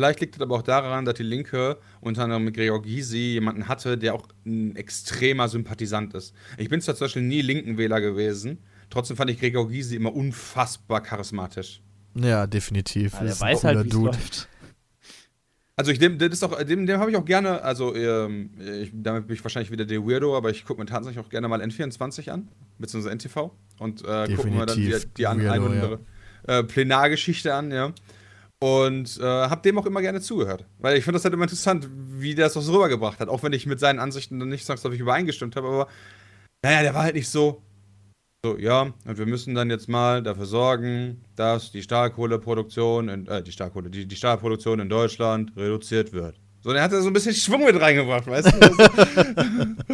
Vielleicht 0.00 0.20
liegt 0.20 0.36
es 0.36 0.40
aber 0.40 0.54
auch 0.54 0.62
daran, 0.62 1.04
dass 1.04 1.14
die 1.14 1.24
Linke 1.24 1.76
unter 2.00 2.22
anderem 2.22 2.44
mit 2.44 2.54
Gregor 2.54 2.80
Gysi 2.80 3.32
jemanden 3.32 3.66
hatte, 3.66 3.98
der 3.98 4.14
auch 4.14 4.28
ein 4.46 4.76
extremer 4.76 5.48
Sympathisant 5.48 6.14
ist. 6.14 6.32
Ich 6.56 6.68
bin 6.68 6.80
zwar 6.80 6.94
zum 6.94 7.06
Beispiel 7.06 7.22
nie 7.22 7.42
Linkenwähler 7.42 8.00
gewesen, 8.00 8.58
trotzdem 8.90 9.16
fand 9.16 9.30
ich 9.30 9.40
Gregor 9.40 9.68
Gysi 9.68 9.96
immer 9.96 10.14
unfassbar 10.14 11.02
charismatisch. 11.02 11.82
Ja, 12.14 12.46
definitiv. 12.46 13.14
Ja, 13.14 13.20
ein 13.20 13.40
weiß 13.40 13.64
halt, 13.64 13.84
wie 13.84 13.90
läuft. 13.90 14.48
Also 15.76 15.92
ich 15.92 16.00
dem, 16.00 16.18
das 16.18 16.30
ist 16.30 16.42
auch, 16.42 16.60
dem, 16.64 16.86
dem 16.86 16.98
habe 16.98 17.12
ich 17.12 17.16
auch 17.16 17.24
gerne, 17.24 17.62
also 17.62 17.94
ähm, 17.94 18.50
ich, 18.58 18.90
damit 18.92 19.28
bin 19.28 19.36
ich 19.36 19.44
wahrscheinlich 19.44 19.70
wieder 19.70 19.84
der 19.84 20.00
Weirdo, 20.04 20.36
aber 20.36 20.50
ich 20.50 20.64
gucke 20.64 20.80
mir 20.80 20.86
tatsächlich 20.86 21.24
auch 21.24 21.30
gerne 21.30 21.46
mal 21.46 21.62
N24 21.62 22.30
an, 22.30 22.48
beziehungsweise 22.78 23.14
NTV 23.14 23.52
und 23.78 24.04
äh, 24.04 24.34
gucke 24.34 24.50
mir 24.50 24.66
dann 24.66 24.76
die, 24.76 24.96
die 25.16 25.26
an, 25.28 25.38
Weirdo, 25.38 25.52
ein 25.52 25.62
oder 25.62 25.72
andere 25.72 26.00
äh, 26.48 26.64
Plenargeschichte 26.64 27.54
an, 27.54 27.70
ja. 27.70 27.92
Und 28.60 29.18
äh, 29.20 29.22
habe 29.22 29.62
dem 29.62 29.78
auch 29.78 29.86
immer 29.86 30.00
gerne 30.00 30.20
zugehört. 30.20 30.64
Weil 30.78 30.96
ich 30.96 31.04
finde 31.04 31.16
das 31.16 31.24
halt 31.24 31.34
immer 31.34 31.44
interessant, 31.44 31.88
wie 31.92 32.34
der 32.34 32.46
das 32.46 32.56
auch 32.56 32.62
so 32.62 32.72
rübergebracht 32.72 33.20
hat. 33.20 33.28
Auch 33.28 33.44
wenn 33.44 33.52
ich 33.52 33.66
mit 33.66 33.78
seinen 33.78 34.00
Ansichten 34.00 34.40
dann 34.40 34.48
nicht 34.48 34.66
zwangsläufig 34.66 34.98
übereingestimmt 34.98 35.54
habe, 35.54 35.68
aber 35.68 35.88
naja, 36.64 36.82
der 36.82 36.94
war 36.94 37.04
halt 37.04 37.14
nicht 37.14 37.28
so. 37.28 37.62
So, 38.44 38.56
ja, 38.56 38.92
und 39.04 39.18
wir 39.18 39.26
müssen 39.26 39.56
dann 39.56 39.68
jetzt 39.68 39.88
mal 39.88 40.22
dafür 40.22 40.46
sorgen, 40.46 41.24
dass 41.34 41.72
die 41.72 41.82
Stahlkohleproduktion, 41.82 43.08
in, 43.08 43.26
äh, 43.26 43.42
die 43.42 43.50
Stahlkohle, 43.50 43.90
die, 43.90 44.06
die 44.06 44.16
Stahlproduktion 44.16 44.78
in 44.78 44.88
Deutschland 44.88 45.56
reduziert 45.56 46.12
wird. 46.12 46.40
So, 46.60 46.72
der 46.72 46.82
hat 46.82 46.92
da 46.92 47.00
so 47.00 47.08
ein 47.08 47.12
bisschen 47.12 47.34
Schwung 47.34 47.64
mit 47.64 47.80
reingebracht, 47.80 48.26
weißt 48.26 48.52
du? 48.52 49.76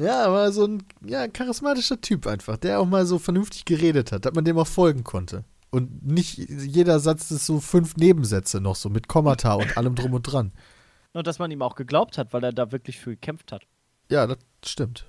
Ja, 0.00 0.24
aber 0.24 0.50
so 0.50 0.64
ein 0.66 0.82
ja, 1.04 1.28
charismatischer 1.28 2.00
Typ 2.00 2.26
einfach, 2.26 2.56
der 2.56 2.80
auch 2.80 2.86
mal 2.86 3.04
so 3.04 3.18
vernünftig 3.18 3.66
geredet 3.66 4.12
hat, 4.12 4.24
dass 4.24 4.32
man 4.32 4.46
dem 4.46 4.56
auch 4.56 4.66
folgen 4.66 5.04
konnte. 5.04 5.44
Und 5.68 6.06
nicht 6.06 6.38
jeder 6.38 7.00
Satz 7.00 7.30
ist 7.30 7.44
so 7.44 7.60
fünf 7.60 7.96
Nebensätze 7.96 8.62
noch 8.62 8.76
so 8.76 8.88
mit 8.88 9.08
Kommata 9.08 9.52
und 9.52 9.76
allem 9.76 9.94
drum 9.94 10.14
und 10.14 10.22
dran. 10.22 10.52
Und 11.12 11.26
dass 11.26 11.40
man 11.40 11.50
ihm 11.50 11.60
auch 11.60 11.74
geglaubt 11.74 12.18
hat, 12.18 12.32
weil 12.32 12.44
er 12.44 12.52
da 12.52 12.70
wirklich 12.70 13.00
für 13.00 13.10
gekämpft 13.10 13.50
hat. 13.50 13.64
Ja, 14.10 14.28
das 14.28 14.38
stimmt. 14.64 15.06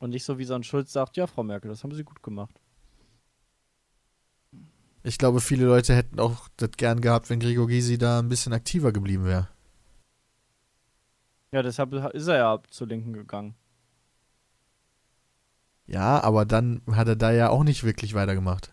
Und 0.00 0.10
nicht 0.10 0.24
so 0.24 0.38
wie 0.38 0.44
so 0.44 0.54
ein 0.54 0.64
Schulz 0.64 0.92
sagt, 0.92 1.16
ja, 1.16 1.26
Frau 1.26 1.42
Merkel, 1.42 1.70
das 1.70 1.84
haben 1.84 1.94
Sie 1.94 2.04
gut 2.04 2.22
gemacht. 2.22 2.58
Ich 5.02 5.18
glaube, 5.18 5.40
viele 5.40 5.66
Leute 5.66 5.94
hätten 5.94 6.18
auch 6.18 6.48
das 6.56 6.70
gern 6.76 7.00
gehabt, 7.00 7.30
wenn 7.30 7.38
Gregor 7.40 7.68
Gysi 7.68 7.96
da 7.98 8.18
ein 8.18 8.28
bisschen 8.28 8.52
aktiver 8.52 8.92
geblieben 8.92 9.24
wäre. 9.24 9.48
Ja, 11.52 11.62
deshalb 11.62 11.92
ist 11.92 12.26
er 12.26 12.36
ja 12.36 12.62
zur 12.70 12.86
Linken 12.86 13.12
gegangen. 13.12 13.54
Ja, 15.86 16.22
aber 16.22 16.44
dann 16.44 16.82
hat 16.92 17.08
er 17.08 17.16
da 17.16 17.32
ja 17.32 17.50
auch 17.50 17.64
nicht 17.64 17.84
wirklich 17.84 18.14
weitergemacht. 18.14 18.72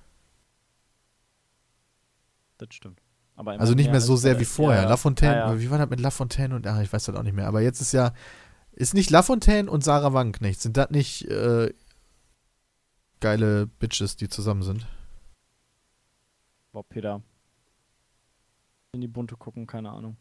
Das 2.57 2.69
stimmt. 2.71 3.01
Also 3.36 3.73
nicht 3.73 3.91
mehr 3.91 4.01
so 4.01 4.13
als 4.13 4.21
sehr 4.21 4.39
wie 4.39 4.45
vorher. 4.45 4.80
Ja, 4.80 4.84
ja. 4.86 4.89
Lafontaine, 4.89 5.36
Ja, 5.36 5.51
ja. 5.53 5.59
wie 5.59 5.69
war 5.69 5.78
das 5.78 5.89
mit 5.89 5.99
Lafontaine 5.99 6.55
und, 6.55 6.65
ah, 6.67 6.82
ich 6.82 6.91
weiß 6.91 7.05
das 7.05 7.15
auch 7.15 7.23
nicht 7.23 7.36
mehr. 7.36 7.47
Aber 7.47 7.61
jetzt 7.61 7.82
ist 7.82 7.91
ja, 7.91 8.13
ist 8.78 8.93
nicht 8.93 9.09
Lafontaine 9.09 9.69
und 9.69 9.84
Sarah 9.84 10.13
Wagenknecht, 10.13 10.61
sind 10.61 10.78
das 10.78 10.91
nicht 10.91 11.25
äh, 11.25 11.73
geile 13.19 13.65
Bitches, 13.65 14.15
die 14.15 14.30
zusammen 14.30 14.61
sind? 14.61 14.86
Boah, 16.71 16.84
Peter. 16.88 17.21
In 18.93 19.01
die 19.01 19.07
bunte 19.07 19.36
gucken, 19.36 19.65
keine 19.65 19.89
Ahnung. 19.89 20.15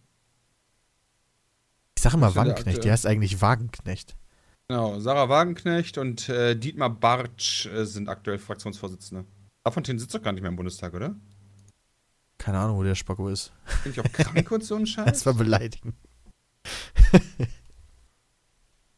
Ich 1.96 2.02
sage 2.02 2.16
immer 2.16 2.34
Wagenknecht, 2.34 2.82
die 2.82 2.90
heißt 2.90 3.07
eigentlich 3.07 3.40
Wagenknecht. 3.40 4.16
Genau, 4.68 4.98
Sarah 5.00 5.28
Wagenknecht 5.28 5.98
und 5.98 6.28
äh, 6.28 6.57
Dietmar 6.57 6.90
Bartsch 6.90 7.66
äh, 7.66 7.84
sind 7.84 8.09
aktuell 8.09 8.38
Fraktionsvorsitzende. 8.38 9.24
Lafontaine 9.64 9.98
sitzt 9.98 10.14
doch 10.14 10.22
gar 10.22 10.32
nicht 10.32 10.42
mehr 10.42 10.50
im 10.50 10.57
Bundestag, 10.57 10.94
oder? 10.94 11.14
Keine 12.38 12.59
Ahnung, 12.59 12.78
wo 12.78 12.82
der 12.82 12.94
Spacko 12.94 13.28
ist. 13.28 13.52
Bin 13.82 13.92
ich 13.92 14.00
auch 14.00 14.12
krank 14.12 14.50
und 14.50 14.64
so 14.64 14.76
ein 14.76 14.86
Scheiß? 14.86 15.04
Das 15.04 15.26
war 15.26 15.34
beleidigend. 15.34 15.94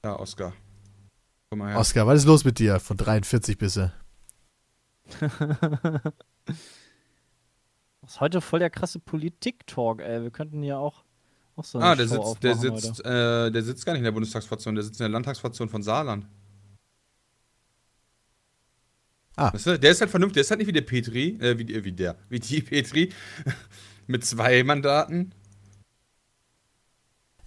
Ja, 0.04 0.18
Oscar. 0.18 0.52
Komm 1.50 1.60
mal 1.60 1.70
her. 1.72 1.78
Oskar, 1.78 2.06
was 2.06 2.20
ist 2.20 2.26
los 2.26 2.44
mit 2.44 2.58
dir? 2.58 2.78
Von 2.80 2.96
43 2.96 3.58
bis 3.58 3.76
er. 3.76 3.92
Das 8.08 8.14
ist 8.14 8.20
heute 8.20 8.40
voll 8.40 8.58
der 8.58 8.70
krasse 8.70 8.98
Politik-Talk, 9.00 10.00
ey. 10.00 10.22
Wir 10.22 10.30
könnten 10.30 10.62
ja 10.62 10.78
auch, 10.78 11.04
auch 11.56 11.64
so 11.64 11.78
eine 11.78 11.88
ah, 11.88 11.94
der 11.94 12.08
Show 12.08 12.24
sitzt, 12.24 12.42
der 12.42 12.54
sitzt, 12.56 13.04
äh, 13.04 13.50
der 13.50 13.62
sitzt 13.62 13.84
gar 13.84 13.92
nicht 13.92 14.00
in 14.00 14.04
der 14.04 14.12
Bundestagsfraktion, 14.12 14.74
der 14.74 14.84
sitzt 14.84 15.00
in 15.00 15.04
der 15.04 15.10
Landtagsfraktion 15.10 15.68
von 15.68 15.82
Saarland. 15.82 16.26
Ah. 19.36 19.52
Weißt 19.52 19.66
du, 19.66 19.78
der 19.78 19.90
ist 19.90 20.00
halt 20.00 20.10
vernünftig, 20.10 20.34
der 20.34 20.40
ist 20.40 20.50
halt 20.50 20.58
nicht 20.58 20.68
wie 20.68 20.72
der 20.72 20.82
Petri, 20.82 21.38
äh, 21.40 21.58
wie, 21.58 21.84
wie 21.84 21.92
der, 21.92 22.16
wie 22.28 22.40
die 22.40 22.60
Petri, 22.60 23.12
mit 24.06 24.24
zwei 24.24 24.64
Mandaten. 24.64 25.32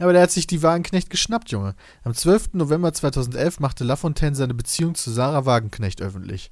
Ja, 0.02 0.06
aber 0.06 0.14
der 0.14 0.24
hat 0.24 0.32
sich 0.32 0.48
die 0.48 0.64
Wagenknecht 0.64 1.12
geschnappt, 1.12 1.52
Junge. 1.52 1.76
Am 2.04 2.16
12. 2.16 2.54
November 2.54 2.92
2011 2.92 3.60
machte 3.60 3.84
Lafontaine 3.84 4.36
seine 4.36 4.56
Beziehung 4.56 4.96
zu 4.96 5.12
Sarah 5.12 5.46
Wagenknecht 5.46 6.02
öffentlich. 6.02 6.52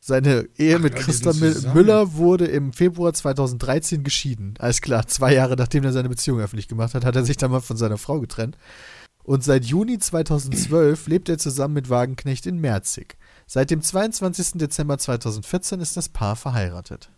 Seine 0.00 0.48
Ehe 0.56 0.80
mit 0.80 0.94
ja, 0.94 0.98
die 0.98 1.04
Christa. 1.04 1.32
Müller 1.72 2.14
wurde 2.14 2.46
im 2.46 2.72
Februar 2.72 3.14
2013 3.14 4.02
geschieden. 4.02 4.54
Alles 4.58 4.80
klar, 4.80 5.06
zwei 5.06 5.34
Jahre 5.34 5.54
nachdem 5.54 5.84
er 5.84 5.92
seine 5.92 6.08
Beziehung 6.08 6.40
öffentlich 6.40 6.66
gemacht 6.66 6.94
hat, 6.94 7.04
hat 7.04 7.14
er 7.14 7.24
sich 7.24 7.36
dann 7.36 7.52
mal 7.52 7.60
von 7.60 7.76
seiner 7.76 7.96
Frau 7.96 8.18
getrennt. 8.18 8.58
Und 9.22 9.44
seit 9.44 9.64
Juni 9.64 10.00
2012 10.00 11.06
lebt 11.06 11.28
er 11.28 11.38
zusammen 11.38 11.74
mit 11.74 11.90
Wagenknecht 11.90 12.44
in 12.44 12.58
Merzig. 12.58 13.16
Seit 13.46 13.70
dem 13.70 13.82
22. 13.82 14.54
Dezember 14.54 14.98
2014 14.98 15.78
ist 15.78 15.96
das 15.96 16.08
Paar 16.08 16.34
verheiratet. 16.34 17.08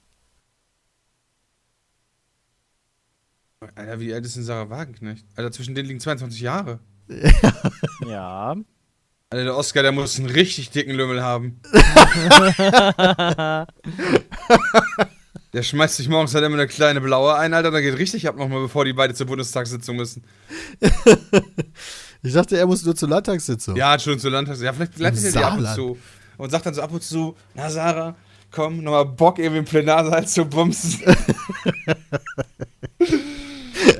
Alter, 3.75 4.01
wie 4.01 4.13
alt 4.13 4.27
ist 4.27 4.37
denn 4.37 4.43
Sarah 4.43 4.69
Wagenknecht? 4.69 5.25
Alter, 5.35 5.51
zwischen 5.51 5.75
denen 5.75 5.89
liegen 5.89 6.01
22 6.01 6.41
Jahre. 6.41 6.81
Ja. 8.07 8.55
Alter, 9.31 9.45
der 9.45 9.57
Oscar, 9.57 9.83
der 9.83 9.93
muss 9.93 10.19
einen 10.19 10.29
richtig 10.29 10.71
dicken 10.71 10.93
Lümmel 10.93 11.23
haben. 11.23 11.61
der 15.53 15.63
schmeißt 15.63 15.97
sich 15.97 16.09
morgens 16.09 16.35
halt 16.35 16.45
immer 16.45 16.57
eine 16.57 16.67
kleine 16.69 17.01
blaue 17.01 17.35
ein, 17.35 17.55
Alter, 17.55 17.71
dann 17.71 17.83
geht 17.83 17.99
richtig 17.99 18.29
ab 18.29 18.37
nochmal, 18.37 18.61
bevor 18.61 18.85
die 18.85 18.93
beide 18.93 19.15
zur 19.15 19.27
Bundestagssitzung 19.27 19.97
müssen. 19.97 20.25
Ich 22.23 22.35
dachte, 22.35 22.59
er 22.59 22.67
muss 22.67 22.85
nur 22.85 22.95
zur 22.95 23.09
Landtagssitzung. 23.09 23.75
Ja, 23.77 23.99
schon 23.99 24.19
zur 24.19 24.31
Landtags... 24.31 24.61
Ja, 24.61 24.73
vielleicht 24.73 24.99
leitet 24.99 25.25
er 25.25 25.33
die 25.33 25.39
ab 25.39 25.59
und 25.59 25.75
zu. 25.75 25.99
Und 26.37 26.51
sagt 26.51 26.67
dann 26.67 26.75
so 26.75 26.83
ab 26.83 26.93
und 26.93 27.03
zu, 27.03 27.35
na 27.55 27.71
Sarah, 27.71 28.15
komm, 28.51 28.83
nochmal 28.83 29.07
Bock 29.07 29.39
irgendwie 29.39 29.61
im 29.61 29.65
Plenarsaal 29.65 30.27
zu 30.29 30.45
bumsen. 30.45 31.03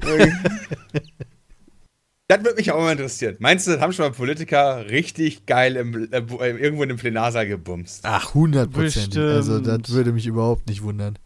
das 2.29 2.45
würde 2.45 2.57
mich 2.57 2.73
auch 2.73 2.81
mal 2.81 2.93
interessieren. 2.93 3.37
Meinst 3.39 3.67
du, 3.67 3.81
haben 3.81 3.93
schon 3.93 4.07
mal 4.07 4.13
Politiker 4.13 4.89
richtig 4.89 5.47
geil 5.47 5.77
im, 5.77 6.13
äh, 6.13 6.19
äh, 6.19 6.57
irgendwo 6.57 6.83
in 6.83 6.91
einem 6.91 6.99
Plenarsaal 6.99 7.47
gebumst? 7.47 8.01
Ach, 8.05 8.35
hundertprozentig. 8.35 9.19
Also, 9.19 9.61
das 9.61 9.91
würde 9.91 10.13
mich 10.13 10.27
überhaupt 10.27 10.69
nicht 10.69 10.83
wundern. 10.83 11.19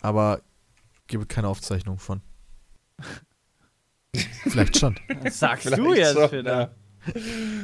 Aber 0.00 0.40
gibt 1.08 1.28
keine 1.28 1.48
Aufzeichnung 1.48 1.98
von. 1.98 2.20
Vielleicht 4.44 4.78
schon. 4.78 4.98
Was 5.22 5.38
sagst 5.38 5.66
du 5.66 5.74
Vielleicht 5.74 5.96
jetzt, 5.96 6.14
schon, 6.14 6.30
Peter? 6.30 6.74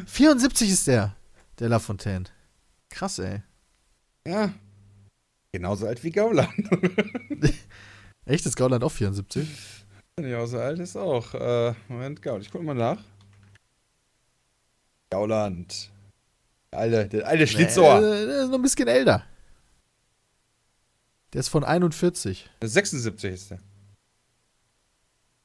74 0.07 0.71
ist 0.71 0.87
der, 0.87 1.17
der 1.59 1.69
Lafontaine. 1.69 2.25
Krass, 2.91 3.19
ey. 3.19 3.43
Ja. 4.27 4.53
Genauso 5.53 5.87
alt 5.87 6.03
wie 6.03 6.11
Gauland. 6.11 6.51
Echt, 8.25 8.47
ist 8.47 8.57
Gauland 8.57 8.83
auch 8.83 8.91
74? 8.91 9.47
Genauso 10.17 10.59
alt 10.59 10.79
ist 10.79 10.97
auch. 10.97 11.35
Äh, 11.35 11.75
Moment, 11.89 12.23
Gauland. 12.23 12.45
Ich 12.45 12.51
guck 12.51 12.63
mal 12.63 12.75
nach. 12.75 13.03
Gauland. 15.11 15.91
Der 16.73 16.79
alte, 16.79 17.09
der 17.09 17.27
alte 17.27 17.47
Schlitzohr. 17.47 18.01
Nee, 18.01 18.27
der 18.27 18.43
ist 18.45 18.49
noch 18.49 18.59
ein 18.59 18.63
bisschen 18.63 18.89
älter. 18.89 19.27
Der 21.35 21.41
ist 21.41 21.49
von 21.49 21.65
41. 21.65 22.49
76 22.63 23.33
ist 23.33 23.51
der. 23.51 23.59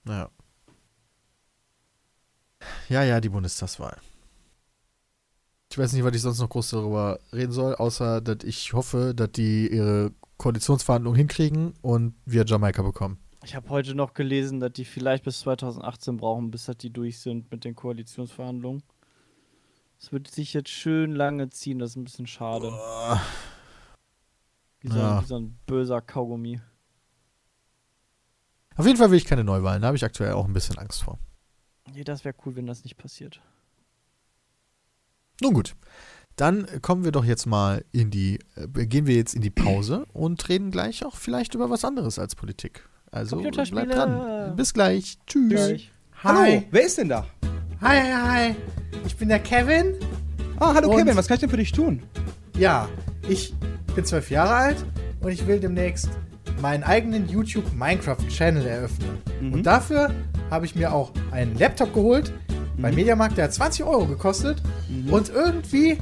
Naja. 0.06 0.30
Ja, 2.88 3.04
ja, 3.04 3.20
die 3.20 3.30
Bundestagswahl. 3.30 3.98
Ich 5.72 5.78
weiß 5.78 5.94
nicht, 5.94 6.04
was 6.04 6.16
ich 6.16 6.22
sonst 6.22 6.40
noch 6.40 6.50
groß 6.50 6.70
darüber 6.72 7.20
reden 7.34 7.52
soll, 7.52 7.76
außer, 7.76 8.22
dass 8.22 8.44
ich 8.44 8.74
hoffe, 8.74 9.14
dass 9.16 9.32
die 9.34 9.68
ihre 9.68 10.12
Koalitionsverhandlungen 10.38 11.18
hinkriegen 11.18 11.74
und 11.82 12.16
wir 12.26 12.46
Jamaika 12.46 12.82
bekommen. 12.82 13.18
Ich 13.44 13.56
habe 13.56 13.70
heute 13.70 13.94
noch 13.96 14.14
gelesen, 14.14 14.60
dass 14.60 14.74
die 14.74 14.86
vielleicht 14.86 15.24
bis 15.24 15.40
2018 15.42 16.18
brauchen, 16.18 16.52
bis 16.52 16.66
dass 16.66 16.78
die 16.78 16.90
durch 16.92 17.20
sind 17.20 17.52
mit 17.52 17.64
den 17.66 17.76
Koalitionsverhandlungen. 17.76 18.84
Es 20.00 20.12
wird 20.12 20.28
sich 20.30 20.54
jetzt 20.54 20.70
schön 20.70 21.12
lange 21.12 21.50
ziehen, 21.50 21.80
das 21.80 21.92
ist 21.92 21.96
ein 21.98 22.04
bisschen 22.04 22.28
schade. 22.28 22.72
Wie 24.80 24.90
so, 24.90 24.98
Ja. 25.00 25.22
wie 25.22 25.26
so 25.26 25.38
ein 25.38 25.58
böser 25.66 26.02
Kaugummi. 26.02 26.62
Auf 28.76 28.86
jeden 28.86 28.98
Fall 28.98 29.10
will 29.10 29.18
ich 29.18 29.26
keine 29.26 29.44
Neuwahlen, 29.44 29.82
da 29.82 29.88
habe 29.88 29.98
ich 29.98 30.06
aktuell 30.06 30.34
auch 30.34 30.46
ein 30.46 30.54
bisschen 30.54 30.78
Angst 30.78 31.04
vor. 31.04 31.18
Nee, 31.94 32.04
das 32.04 32.24
wäre 32.26 32.36
cool, 32.46 32.56
wenn 32.56 32.68
das 32.68 32.84
nicht 32.84 32.98
passiert. 32.98 33.42
Nun 35.42 35.54
gut, 35.54 35.76
dann 36.36 36.68
kommen 36.82 37.04
wir 37.04 37.12
doch 37.12 37.26
jetzt 37.26 37.46
mal 37.46 37.84
in 37.92 38.12
die, 38.12 38.40
äh, 38.56 38.86
gehen 38.86 39.08
wir 39.08 39.16
jetzt 39.16 39.36
in 39.36 39.42
die 39.42 39.50
Pause 39.50 40.06
und 40.14 40.48
reden 40.50 40.72
gleich 40.72 41.06
auch 41.06 41.16
vielleicht 41.16 41.56
über 41.56 41.70
was 41.70 41.84
anderes 41.84 42.20
als 42.20 42.36
Politik. 42.36 42.88
Also 43.12 43.38
bleibt 43.38 43.94
dran. 43.94 44.56
Bis 44.56 44.74
gleich. 44.74 45.18
Tschüss. 45.26 45.50
Gleich. 45.50 45.92
Hi. 46.24 46.64
wer 46.72 46.86
ist 46.86 46.98
denn 46.98 47.10
da? 47.10 47.26
Hi, 47.82 48.00
hi, 48.00 48.14
hi. 48.14 48.56
Ich 49.06 49.16
bin 49.16 49.30
der 49.30 49.40
Kevin. 49.40 49.96
Ah, 50.60 50.74
hallo 50.74 50.90
Kevin, 50.96 51.16
was 51.16 51.28
kann 51.28 51.36
ich 51.36 51.42
denn 51.42 51.50
für 51.50 51.58
dich 51.58 51.72
tun? 51.72 52.02
Ja, 52.58 52.90
ich 53.30 53.54
bin 53.96 54.04
zwölf 54.04 54.32
Jahre 54.32 54.54
alt 54.54 54.86
und 55.22 55.32
ich 55.32 55.46
will 55.46 55.60
demnächst 55.60 56.10
meinen 56.62 56.84
eigenen 56.84 57.30
YouTube 57.30 57.72
Minecraft 57.74 58.28
Channel 58.30 58.66
eröffnen. 58.66 59.18
Mhm. 59.42 59.54
Und 59.54 59.64
dafür 59.64 60.12
habe 60.50 60.66
ich 60.66 60.76
mir 60.76 60.92
auch 60.92 61.12
einen 61.32 61.58
Laptop 61.58 61.94
geholt 61.94 62.34
beim 62.78 62.92
Mhm. 62.92 62.96
Mediamarkt, 62.98 63.38
der 63.38 63.46
hat 63.46 63.54
20 63.54 63.84
Euro 63.86 64.06
gekostet. 64.06 64.62
Und 65.12 65.30
irgendwie 65.30 65.98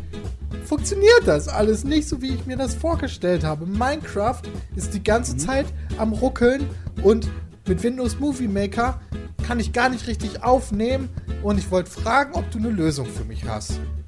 funktioniert 0.65 1.21
das 1.25 1.47
alles 1.47 1.83
nicht 1.83 2.07
so, 2.07 2.21
wie 2.21 2.33
ich 2.33 2.45
mir 2.45 2.57
das 2.57 2.73
vorgestellt 2.75 3.43
habe. 3.43 3.65
Minecraft 3.65 4.41
ist 4.75 4.93
die 4.93 5.03
ganze 5.03 5.33
Mhm. 5.33 5.39
Zeit 5.39 5.65
am 5.97 6.13
Ruckeln 6.13 6.67
und 7.03 7.29
mit 7.67 7.81
Windows 7.83 8.19
Movie 8.19 8.47
Maker 8.47 8.99
kann 9.45 9.59
ich 9.59 9.73
gar 9.73 9.89
nicht 9.89 10.07
richtig 10.07 10.43
aufnehmen. 10.43 11.09
Und 11.43 11.57
ich 11.59 11.69
wollte 11.71 11.91
fragen, 11.91 12.33
ob 12.33 12.49
du 12.51 12.57
eine 12.57 12.69
Lösung 12.69 13.05
für 13.05 13.23
mich 13.23 13.43
hast. 13.45 13.79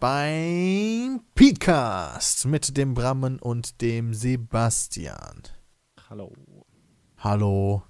beim 0.00 1.20
Podcast 1.34 2.46
mit 2.46 2.76
dem 2.76 2.94
Brammen 2.94 3.38
und 3.40 3.80
dem 3.80 4.14
Sebastian. 4.14 5.42
Hallo. 6.08 6.32
Hallo. 7.18 7.82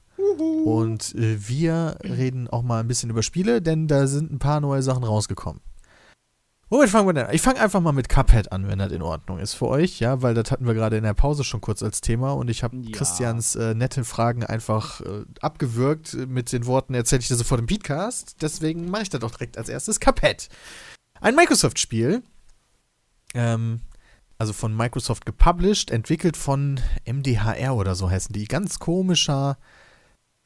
Und 0.64 1.14
äh, 1.14 1.36
wir 1.48 1.98
reden 2.02 2.48
auch 2.48 2.62
mal 2.62 2.80
ein 2.80 2.88
bisschen 2.88 3.10
über 3.10 3.22
Spiele, 3.22 3.60
denn 3.62 3.88
da 3.88 4.06
sind 4.06 4.32
ein 4.32 4.38
paar 4.38 4.60
neue 4.60 4.82
Sachen 4.82 5.04
rausgekommen. 5.04 5.60
Womit 6.70 6.90
fangen 6.90 7.08
wir 7.08 7.14
denn 7.14 7.26
an? 7.26 7.34
Ich 7.34 7.40
fange 7.40 7.60
einfach 7.60 7.80
mal 7.80 7.92
mit 7.92 8.08
Cuphead 8.10 8.52
an, 8.52 8.68
wenn 8.68 8.78
das 8.78 8.92
in 8.92 9.00
Ordnung 9.00 9.38
ist 9.38 9.54
für 9.54 9.68
euch, 9.68 10.00
ja, 10.00 10.20
weil 10.20 10.34
das 10.34 10.50
hatten 10.50 10.66
wir 10.66 10.74
gerade 10.74 10.98
in 10.98 11.04
der 11.04 11.14
Pause 11.14 11.42
schon 11.44 11.62
kurz 11.62 11.82
als 11.82 12.02
Thema 12.02 12.32
und 12.32 12.48
ich 12.50 12.62
habe 12.62 12.76
Ja. 12.76 12.90
Christians 12.92 13.54
äh, 13.56 13.74
nette 13.74 14.04
Fragen 14.04 14.44
einfach 14.44 15.00
äh, 15.00 15.24
abgewürgt 15.40 16.14
mit 16.28 16.52
den 16.52 16.66
Worten, 16.66 16.92
erzähle 16.94 17.20
ich 17.20 17.28
dir 17.28 17.36
sofort 17.36 17.60
im 17.60 17.66
Beatcast, 17.66 18.36
deswegen 18.42 18.90
mache 18.90 19.02
ich 19.02 19.08
das 19.10 19.20
doch 19.20 19.30
direkt 19.30 19.56
als 19.56 19.68
erstes. 19.70 19.98
Cuphead. 19.98 20.48
Ein 21.20 21.34
Microsoft-Spiel, 21.34 22.22
ähm, 23.34 23.80
also 24.38 24.52
von 24.52 24.76
Microsoft 24.76 25.26
gepublished, 25.26 25.90
entwickelt 25.90 26.36
von 26.36 26.80
MDHR 27.04 27.74
oder 27.74 27.94
so 27.94 28.10
heißen 28.10 28.32
die. 28.32 28.44
Ganz 28.44 28.78
komischer 28.78 29.58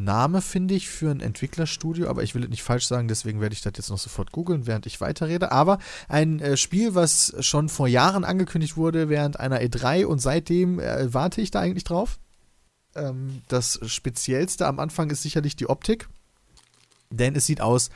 Name, 0.01 0.41
finde 0.41 0.75
ich, 0.75 0.89
für 0.89 1.11
ein 1.11 1.21
Entwicklerstudio, 1.21 2.09
aber 2.09 2.23
ich 2.23 2.35
will 2.35 2.43
es 2.43 2.51
nicht 2.51 2.63
falsch 2.63 2.87
sagen, 2.87 3.07
deswegen 3.07 3.41
werde 3.41 3.53
ich 3.53 3.61
das 3.61 3.75
jetzt 3.77 3.91
noch 3.91 3.99
sofort 3.99 4.33
googeln, 4.33 4.67
während 4.67 4.87
ich 4.87 5.01
weiterrede. 5.01 5.53
Aber 5.53 5.79
ein 6.09 6.41
äh, 6.41 6.57
Spiel, 6.57 6.95
was 6.95 7.35
schon 7.41 7.69
vor 7.69 7.87
Jahren 7.87 8.25
angekündigt 8.25 8.77
wurde 8.77 9.09
während 9.09 9.39
einer 9.39 9.61
E3 9.61 10.07
und 10.07 10.19
seitdem 10.19 10.81
äh, 10.81 11.13
warte 11.13 11.41
ich 11.41 11.51
da 11.51 11.61
eigentlich 11.61 11.85
drauf. 11.85 12.19
Ähm, 12.95 13.43
das 13.49 13.79
Speziellste 13.87 14.67
am 14.67 14.79
Anfang 14.81 15.11
ist 15.11 15.23
sicherlich 15.23 15.55
die 15.55 15.69
Optik, 15.69 16.09
denn 17.11 17.37
es 17.37 17.47
sieht 17.47 17.61
aus 17.61 17.91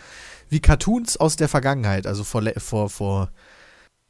wie 0.48 0.60
Cartoons 0.60 1.16
aus 1.16 1.36
der 1.36 1.48
Vergangenheit, 1.48 2.06
also 2.06 2.24
vor, 2.24 2.42
vor, 2.58 2.90
vor 2.90 3.30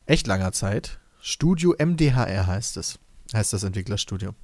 echt 0.07 0.27
langer 0.27 0.53
Zeit. 0.53 0.99
Studio 1.21 1.75
MDHR 1.79 2.47
heißt 2.47 2.77
es, 2.77 2.99
heißt 3.35 3.53
das 3.53 3.65
Entwicklerstudio. 3.65 4.35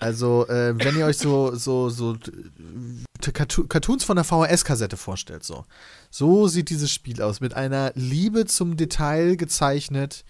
Also, 0.00 0.46
äh, 0.48 0.74
wenn 0.78 0.96
ihr 0.96 1.06
euch 1.06 1.18
so, 1.18 1.54
so, 1.54 1.88
so 1.90 2.14
äh, 2.14 3.30
Carto- 3.32 3.66
Cartoons 3.66 4.04
von 4.04 4.16
der 4.16 4.24
VHS-Kassette 4.24 4.96
vorstellt, 4.96 5.44
so. 5.44 5.64
So 6.10 6.48
sieht 6.48 6.70
dieses 6.70 6.90
Spiel 6.90 7.20
aus. 7.22 7.40
Mit 7.40 7.54
einer 7.54 7.92
Liebe 7.94 8.46
zum 8.46 8.76
Detail 8.76 9.36
gezeichnet. 9.36 10.24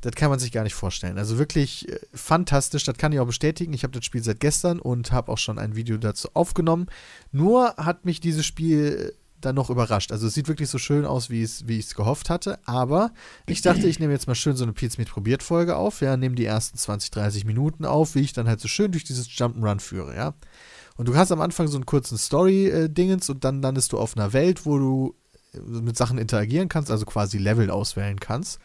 Das 0.00 0.14
kann 0.14 0.30
man 0.30 0.38
sich 0.38 0.50
gar 0.50 0.64
nicht 0.64 0.74
vorstellen. 0.74 1.18
Also 1.18 1.38
wirklich 1.38 1.88
äh, 1.88 2.00
fantastisch. 2.12 2.84
Das 2.84 2.96
kann 2.96 3.12
ich 3.12 3.20
auch 3.20 3.26
bestätigen. 3.26 3.72
Ich 3.72 3.84
habe 3.84 3.92
das 3.92 4.04
Spiel 4.04 4.22
seit 4.22 4.40
gestern 4.40 4.80
und 4.80 5.12
habe 5.12 5.30
auch 5.30 5.38
schon 5.38 5.58
ein 5.58 5.76
Video 5.76 5.96
dazu 5.96 6.28
aufgenommen. 6.34 6.86
Nur 7.32 7.76
hat 7.76 8.04
mich 8.04 8.20
dieses 8.20 8.46
Spiel 8.46 9.14
dann 9.40 9.54
noch 9.54 9.70
überrascht. 9.70 10.12
Also 10.12 10.26
es 10.26 10.34
sieht 10.34 10.48
wirklich 10.48 10.68
so 10.68 10.78
schön 10.78 11.04
aus, 11.04 11.30
wie 11.30 11.42
ich 11.42 11.62
es 11.68 11.94
gehofft 11.94 12.30
hatte. 12.30 12.58
Aber 12.66 13.12
ich 13.46 13.62
dachte, 13.62 13.86
ich 13.86 13.98
nehme 13.98 14.12
jetzt 14.12 14.26
mal 14.26 14.34
schön 14.34 14.56
so 14.56 14.64
eine 14.64 14.72
Pizza 14.72 14.98
mit 14.98 15.10
probiert 15.10 15.42
Folge 15.42 15.76
auf. 15.76 16.00
Ja, 16.00 16.16
nehme 16.16 16.34
die 16.34 16.44
ersten 16.44 16.78
20, 16.78 17.10
30 17.10 17.44
Minuten 17.44 17.84
auf, 17.84 18.14
wie 18.14 18.20
ich 18.20 18.32
dann 18.32 18.48
halt 18.48 18.60
so 18.60 18.68
schön 18.68 18.92
durch 18.92 19.04
dieses 19.04 19.28
Jump'n'Run 19.28 19.80
führe, 19.80 20.14
ja. 20.14 20.34
Und 20.96 21.08
du 21.08 21.16
hast 21.16 21.32
am 21.32 21.40
Anfang 21.40 21.66
so 21.68 21.76
einen 21.76 21.86
kurzen 21.86 22.18
Story-Dingens 22.18 23.30
und 23.30 23.44
dann 23.44 23.62
landest 23.62 23.92
du 23.92 23.98
auf 23.98 24.16
einer 24.16 24.32
Welt, 24.32 24.66
wo 24.66 24.78
du 24.78 25.14
äh, 25.54 25.58
mit 25.58 25.96
Sachen 25.96 26.18
interagieren 26.18 26.68
kannst, 26.68 26.90
also 26.90 27.06
quasi 27.06 27.38
Level 27.38 27.70
auswählen 27.70 28.20
kannst. 28.20 28.58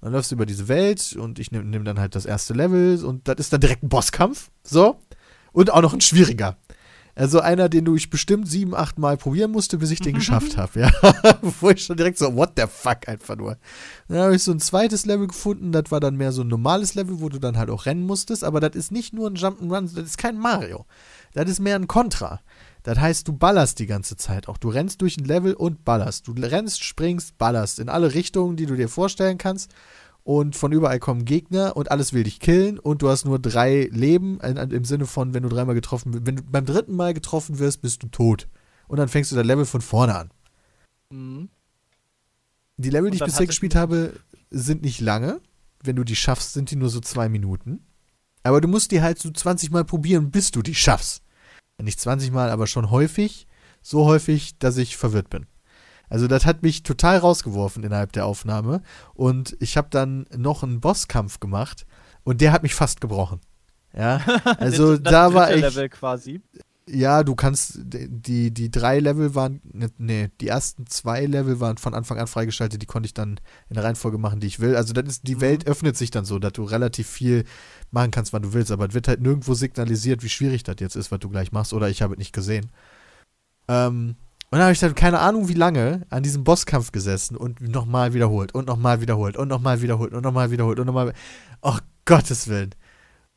Dann 0.00 0.12
läufst 0.12 0.30
du 0.30 0.36
über 0.36 0.46
diese 0.46 0.68
Welt 0.68 1.16
und 1.18 1.38
ich 1.38 1.50
nehme 1.50 1.64
nehm 1.64 1.84
dann 1.84 1.98
halt 1.98 2.14
das 2.14 2.26
erste 2.26 2.54
Level 2.54 3.04
und 3.04 3.28
das 3.28 3.36
ist 3.38 3.52
dann 3.52 3.60
direkt 3.60 3.82
ein 3.82 3.88
Bosskampf. 3.88 4.50
So. 4.62 5.00
Und 5.52 5.72
auch 5.72 5.82
noch 5.82 5.94
ein 5.94 6.00
schwieriger. 6.00 6.56
Also 7.16 7.40
einer, 7.40 7.70
den 7.70 7.86
du 7.86 7.96
ich 7.96 8.10
bestimmt 8.10 8.46
sieben, 8.46 8.74
acht 8.74 8.98
Mal 8.98 9.16
probieren 9.16 9.50
musste, 9.50 9.78
bis 9.78 9.90
ich 9.90 10.00
den 10.00 10.16
geschafft 10.16 10.58
habe, 10.58 10.80
ja. 10.80 10.90
Bevor 11.40 11.70
ich 11.70 11.82
schon 11.82 11.96
direkt 11.96 12.18
so, 12.18 12.36
what 12.36 12.52
the 12.58 12.64
fuck, 12.68 13.08
einfach 13.08 13.36
nur. 13.36 13.56
Dann 14.06 14.18
habe 14.18 14.36
ich 14.36 14.42
so 14.42 14.52
ein 14.52 14.60
zweites 14.60 15.06
Level 15.06 15.26
gefunden, 15.26 15.72
das 15.72 15.90
war 15.90 15.98
dann 15.98 16.16
mehr 16.16 16.30
so 16.30 16.42
ein 16.42 16.48
normales 16.48 16.94
Level, 16.94 17.20
wo 17.20 17.30
du 17.30 17.38
dann 17.38 17.56
halt 17.56 17.70
auch 17.70 17.86
rennen 17.86 18.04
musstest, 18.04 18.44
aber 18.44 18.60
das 18.60 18.76
ist 18.76 18.92
nicht 18.92 19.14
nur 19.14 19.30
ein 19.30 19.36
Jump'n'Run, 19.36 19.94
das 19.94 20.04
ist 20.04 20.18
kein 20.18 20.38
Mario. 20.38 20.84
Das 21.32 21.48
ist 21.48 21.58
mehr 21.58 21.76
ein 21.76 21.88
Contra. 21.88 22.40
Das 22.82 22.98
heißt, 22.98 23.26
du 23.26 23.32
ballerst 23.32 23.78
die 23.78 23.86
ganze 23.86 24.16
Zeit 24.16 24.46
auch. 24.46 24.58
Du 24.58 24.68
rennst 24.68 25.00
durch 25.00 25.16
ein 25.16 25.24
Level 25.24 25.54
und 25.54 25.84
ballerst. 25.84 26.28
Du 26.28 26.34
rennst, 26.38 26.84
springst, 26.84 27.36
ballerst 27.38 27.78
in 27.78 27.88
alle 27.88 28.12
Richtungen, 28.12 28.56
die 28.56 28.66
du 28.66 28.76
dir 28.76 28.88
vorstellen 28.88 29.38
kannst. 29.38 29.74
Und 30.26 30.56
von 30.56 30.72
überall 30.72 30.98
kommen 30.98 31.24
Gegner 31.24 31.76
und 31.76 31.92
alles 31.92 32.12
will 32.12 32.24
dich 32.24 32.40
killen 32.40 32.80
und 32.80 33.00
du 33.00 33.08
hast 33.08 33.26
nur 33.26 33.38
drei 33.38 33.88
Leben, 33.92 34.40
im 34.40 34.84
Sinne 34.84 35.06
von, 35.06 35.34
wenn 35.34 35.44
du 35.44 35.48
dreimal 35.48 35.76
getroffen 35.76 36.12
wirst, 36.12 36.26
wenn 36.26 36.34
du 36.34 36.42
beim 36.42 36.66
dritten 36.66 36.96
Mal 36.96 37.14
getroffen 37.14 37.60
wirst, 37.60 37.80
bist 37.80 38.02
du 38.02 38.08
tot. 38.08 38.48
Und 38.88 38.96
dann 38.96 39.06
fängst 39.06 39.30
du 39.30 39.36
das 39.36 39.46
Level 39.46 39.64
von 39.64 39.80
vorne 39.80 40.16
an. 40.16 40.30
Mhm. 41.10 41.48
Die 42.76 42.90
Level, 42.90 43.12
die 43.12 43.18
ich 43.18 43.24
bisher 43.24 43.46
gespielt 43.46 43.76
habe, 43.76 44.14
sind 44.50 44.82
nicht 44.82 45.00
lange. 45.00 45.40
Wenn 45.84 45.94
du 45.94 46.02
die 46.02 46.16
schaffst, 46.16 46.54
sind 46.54 46.72
die 46.72 46.76
nur 46.76 46.88
so 46.88 46.98
zwei 46.98 47.28
Minuten. 47.28 47.86
Aber 48.42 48.60
du 48.60 48.66
musst 48.66 48.90
die 48.90 49.02
halt 49.02 49.20
so 49.20 49.30
20 49.30 49.70
Mal 49.70 49.84
probieren, 49.84 50.32
bis 50.32 50.50
du 50.50 50.60
die 50.60 50.74
schaffst. 50.74 51.22
Nicht 51.80 52.00
20 52.00 52.32
Mal, 52.32 52.50
aber 52.50 52.66
schon 52.66 52.90
häufig. 52.90 53.46
So 53.80 54.06
häufig, 54.06 54.58
dass 54.58 54.76
ich 54.76 54.96
verwirrt 54.96 55.30
bin. 55.30 55.46
Also 56.08 56.28
das 56.28 56.46
hat 56.46 56.62
mich 56.62 56.82
total 56.82 57.18
rausgeworfen 57.18 57.82
innerhalb 57.82 58.12
der 58.12 58.26
Aufnahme. 58.26 58.82
Und 59.14 59.56
ich 59.60 59.76
habe 59.76 59.88
dann 59.90 60.26
noch 60.36 60.62
einen 60.62 60.80
Bosskampf 60.80 61.40
gemacht 61.40 61.86
und 62.24 62.40
der 62.40 62.52
hat 62.52 62.62
mich 62.62 62.74
fast 62.74 63.00
gebrochen. 63.00 63.40
Ja, 63.96 64.20
also 64.58 64.96
da 64.96 65.34
war 65.34 65.52
ich. 65.54 65.60
Level 65.62 65.88
quasi. 65.88 66.40
Ja, 66.88 67.24
du 67.24 67.34
kannst, 67.34 67.80
die, 67.82 68.52
die 68.54 68.70
drei 68.70 69.00
Level 69.00 69.34
waren, 69.34 69.60
nee, 69.98 70.28
die 70.40 70.46
ersten 70.46 70.86
zwei 70.86 71.26
Level 71.26 71.58
waren 71.58 71.78
von 71.78 71.94
Anfang 71.94 72.16
an 72.20 72.28
freigeschaltet, 72.28 72.80
die 72.80 72.86
konnte 72.86 73.06
ich 73.06 73.14
dann 73.14 73.40
in 73.68 73.74
der 73.74 73.82
Reihenfolge 73.82 74.18
machen, 74.18 74.38
die 74.38 74.46
ich 74.46 74.60
will. 74.60 74.76
Also 74.76 74.92
dann 74.92 75.06
ist, 75.06 75.26
die 75.26 75.34
Mhm. 75.34 75.40
Welt 75.40 75.66
öffnet 75.66 75.96
sich 75.96 76.12
dann 76.12 76.24
so, 76.24 76.38
dass 76.38 76.52
du 76.52 76.62
relativ 76.62 77.08
viel 77.08 77.42
machen 77.90 78.12
kannst, 78.12 78.32
wann 78.32 78.42
du 78.42 78.52
willst, 78.52 78.70
aber 78.70 78.86
es 78.86 78.94
wird 78.94 79.08
halt 79.08 79.20
nirgendwo 79.20 79.54
signalisiert, 79.54 80.22
wie 80.22 80.28
schwierig 80.28 80.62
das 80.62 80.76
jetzt 80.78 80.94
ist, 80.94 81.10
was 81.10 81.18
du 81.18 81.28
gleich 81.28 81.50
machst, 81.50 81.72
oder 81.72 81.88
ich 81.88 82.02
habe 82.02 82.14
es 82.14 82.18
nicht 82.18 82.32
gesehen. 82.32 82.70
Ähm, 83.66 84.14
und 84.50 84.58
dann 84.58 84.62
habe 84.62 84.72
ich 84.72 84.78
dann 84.80 84.94
keine 84.94 85.18
Ahnung 85.20 85.48
wie 85.48 85.54
lange 85.54 86.06
an 86.10 86.22
diesem 86.22 86.44
Bosskampf 86.44 86.92
gesessen 86.92 87.36
und 87.36 87.60
nochmal 87.60 88.14
wiederholt 88.14 88.54
und 88.54 88.66
nochmal 88.66 89.00
wiederholt 89.00 89.36
und 89.36 89.48
nochmal 89.48 89.82
wiederholt 89.82 90.12
und 90.14 90.22
nochmal 90.22 90.50
wiederholt 90.50 90.78
und 90.78 90.86
nochmal. 90.86 91.12
Oh 91.62 91.76
Gottes 92.04 92.46
Willen. 92.48 92.70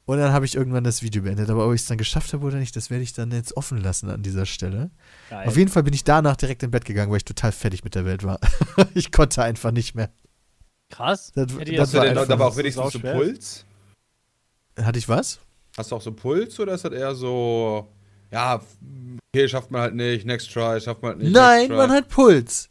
Und 0.06 0.18
dann 0.18 0.32
habe 0.34 0.46
ich 0.46 0.56
irgendwann 0.56 0.84
das 0.84 1.02
Video 1.04 1.22
beendet. 1.24 1.50
Aber 1.52 1.68
ob 1.68 1.74
ich 1.74 1.82
es 1.82 1.88
dann 1.88 1.98
geschafft 2.00 2.34
habe 2.34 2.46
oder 2.46 2.58
nicht, 2.58 2.76
das 2.76 2.90
werde 2.90 3.04
ich 3.04 3.14
dann 3.14 3.32
jetzt 3.32 3.56
offen 3.58 3.78
lassen 3.82 4.10
an 4.10 4.24
dieser 4.24 4.46
Stelle. 4.48 4.90
Geil. 5.30 5.48
Auf 5.48 5.56
jeden 5.58 5.70
Fall 5.72 5.84
bin 5.84 5.94
ich 5.94 6.04
danach 6.04 6.36
direkt 6.36 6.64
in 6.64 6.72
Bett 6.72 6.86
gegangen, 6.86 7.12
weil 7.12 7.18
ich 7.18 7.26
total 7.26 7.52
fertig 7.52 7.84
mit 7.84 7.94
der 7.96 8.06
Welt 8.06 8.24
war. 8.24 8.40
ich 8.96 9.12
konnte 9.12 9.44
einfach 9.44 9.72
nicht 9.72 9.94
mehr. 9.96 10.10
Krass. 10.90 11.32
Das- 11.36 11.48
das 11.48 11.56
Hast 11.80 11.94
du 11.94 11.98
war 12.00 12.06
denn 12.06 12.18
einfach- 12.18 12.34
aber 12.34 12.46
auch 12.46 12.50
das 12.50 12.58
wenigstens 12.58 12.94
so. 12.94 13.00
Puls? 13.00 13.66
Hatte 14.82 14.98
ich 15.00 15.08
was? 15.10 15.40
Hast 15.78 15.92
du 15.92 15.96
auch 15.96 16.02
so 16.02 16.12
Puls 16.12 16.60
oder 16.60 16.74
ist 16.74 16.86
das 16.86 16.92
eher 16.94 17.14
so, 17.14 17.88
ja, 18.32 18.62
okay, 19.34 19.48
schafft 19.48 19.72
man 19.72 19.82
halt 19.82 19.96
nicht, 19.96 20.26
next 20.26 20.52
try, 20.52 20.80
schafft 20.80 21.02
man 21.02 21.12
halt 21.12 21.22
nicht. 21.24 21.34
Nein, 21.34 21.60
next 21.60 21.68
try. 21.70 21.78
man 21.78 21.92
hat 21.92 22.10
Puls. 22.10 22.70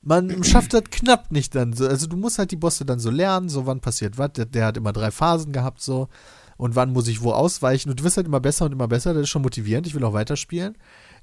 Man 0.00 0.44
schafft 0.44 0.74
das 0.74 0.84
knapp 0.90 1.30
nicht 1.30 1.54
dann 1.54 1.72
so. 1.72 1.86
Also 1.86 2.06
du 2.06 2.16
musst 2.16 2.38
halt 2.38 2.50
die 2.50 2.56
Bosse 2.56 2.84
dann 2.84 2.98
so 3.00 3.10
lernen, 3.10 3.48
so 3.48 3.66
wann 3.66 3.80
passiert 3.80 4.18
was. 4.18 4.32
Der, 4.34 4.46
der 4.46 4.66
hat 4.66 4.76
immer 4.76 4.92
drei 4.92 5.10
Phasen 5.10 5.52
gehabt 5.52 5.80
so. 5.80 6.08
Und 6.56 6.74
wann 6.74 6.92
muss 6.92 7.06
ich 7.08 7.22
wo 7.22 7.32
ausweichen. 7.32 7.90
Und 7.90 8.00
du 8.00 8.04
wirst 8.04 8.16
halt 8.16 8.26
immer 8.26 8.40
besser 8.40 8.64
und 8.64 8.72
immer 8.72 8.88
besser. 8.88 9.14
Das 9.14 9.22
ist 9.24 9.28
schon 9.28 9.42
motivierend. 9.42 9.86
Ich 9.86 9.94
will 9.94 10.02
auch 10.04 10.12
weiterspielen. 10.12 10.76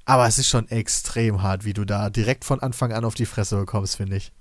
Aber 0.06 0.26
es 0.26 0.38
ist 0.38 0.48
schon 0.48 0.68
extrem 0.68 1.42
hart, 1.42 1.64
wie 1.64 1.74
du 1.74 1.84
da 1.84 2.08
direkt 2.10 2.44
von 2.44 2.60
Anfang 2.60 2.92
an 2.92 3.04
auf 3.04 3.14
die 3.14 3.26
Fresse 3.26 3.56
bekommst, 3.56 3.96
finde 3.96 4.16
ich. 4.16 4.32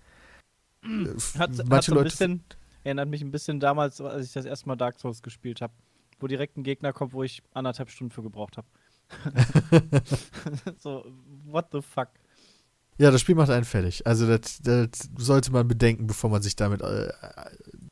Hat, 0.83 1.49
Manche 1.49 1.69
hat 1.69 1.83
so 1.83 1.91
ein 1.91 1.95
Leute- 1.97 2.09
bisschen, 2.09 2.43
erinnert 2.83 3.09
mich 3.09 3.21
ein 3.21 3.31
bisschen 3.31 3.59
damals, 3.59 3.99
als 3.99 4.27
ich 4.27 4.33
das 4.33 4.45
erste 4.45 4.67
Mal 4.67 4.75
Dark 4.75 4.99
Souls 4.99 5.21
gespielt 5.21 5.61
habe. 5.61 5.73
Wo 6.19 6.27
direkt 6.27 6.55
ein 6.57 6.63
Gegner 6.63 6.93
kommt, 6.93 7.13
wo 7.13 7.23
ich 7.23 7.41
anderthalb 7.53 7.89
Stunden 7.89 8.11
für 8.11 8.21
gebraucht 8.23 8.55
habe. 8.57 8.67
so, 10.79 11.05
what 11.45 11.67
the 11.71 11.81
fuck? 11.81 12.09
Ja, 12.97 13.11
das 13.11 13.21
Spiel 13.21 13.35
macht 13.35 13.49
einen 13.49 13.65
fertig. 13.65 14.07
Also 14.07 14.25
das, 14.25 14.59
das 14.61 15.09
sollte 15.17 15.51
man 15.51 15.67
bedenken, 15.67 16.07
bevor 16.07 16.29
man 16.29 16.41
sich 16.41 16.55
damit 16.55 16.81
äh, 16.81 17.11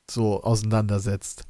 so 0.09 0.41
auseinandersetzt. 0.43 1.43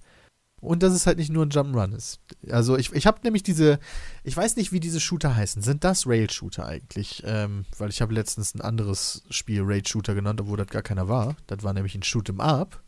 Und 0.60 0.82
dass 0.82 0.94
es 0.94 1.06
halt 1.06 1.18
nicht 1.18 1.30
nur 1.30 1.46
ein 1.46 1.52
Jump'n'Run 1.52 1.94
ist. 1.94 2.22
Also 2.50 2.78
ich, 2.78 2.94
ich 2.94 3.06
habe 3.06 3.20
nämlich 3.24 3.44
diese, 3.44 3.80
ich 4.24 4.36
weiß 4.36 4.56
nicht, 4.56 4.72
wie 4.72 4.80
diese 4.80 5.02
Shooter 5.02 5.36
heißen. 5.36 5.62
Sind 5.62 5.84
das 5.84 6.08
Rail-Shooter 6.08 6.66
eigentlich? 6.66 7.22
Ähm, 7.26 7.66
weil 7.78 7.90
ich 7.90 8.02
habe 8.02 8.14
letztens 8.14 8.56
ein 8.56 8.62
anderes 8.62 9.24
Spiel 9.30 9.62
Rail-Shooter 9.62 10.16
genannt, 10.16 10.40
obwohl 10.40 10.58
das 10.58 10.68
gar 10.68 10.82
keiner 10.82 11.10
war. 11.10 11.36
Das 11.48 11.64
war 11.64 11.74
nämlich 11.74 11.96
ein 11.96 12.04
Shoot'em 12.04 12.40
Up. 12.40 12.82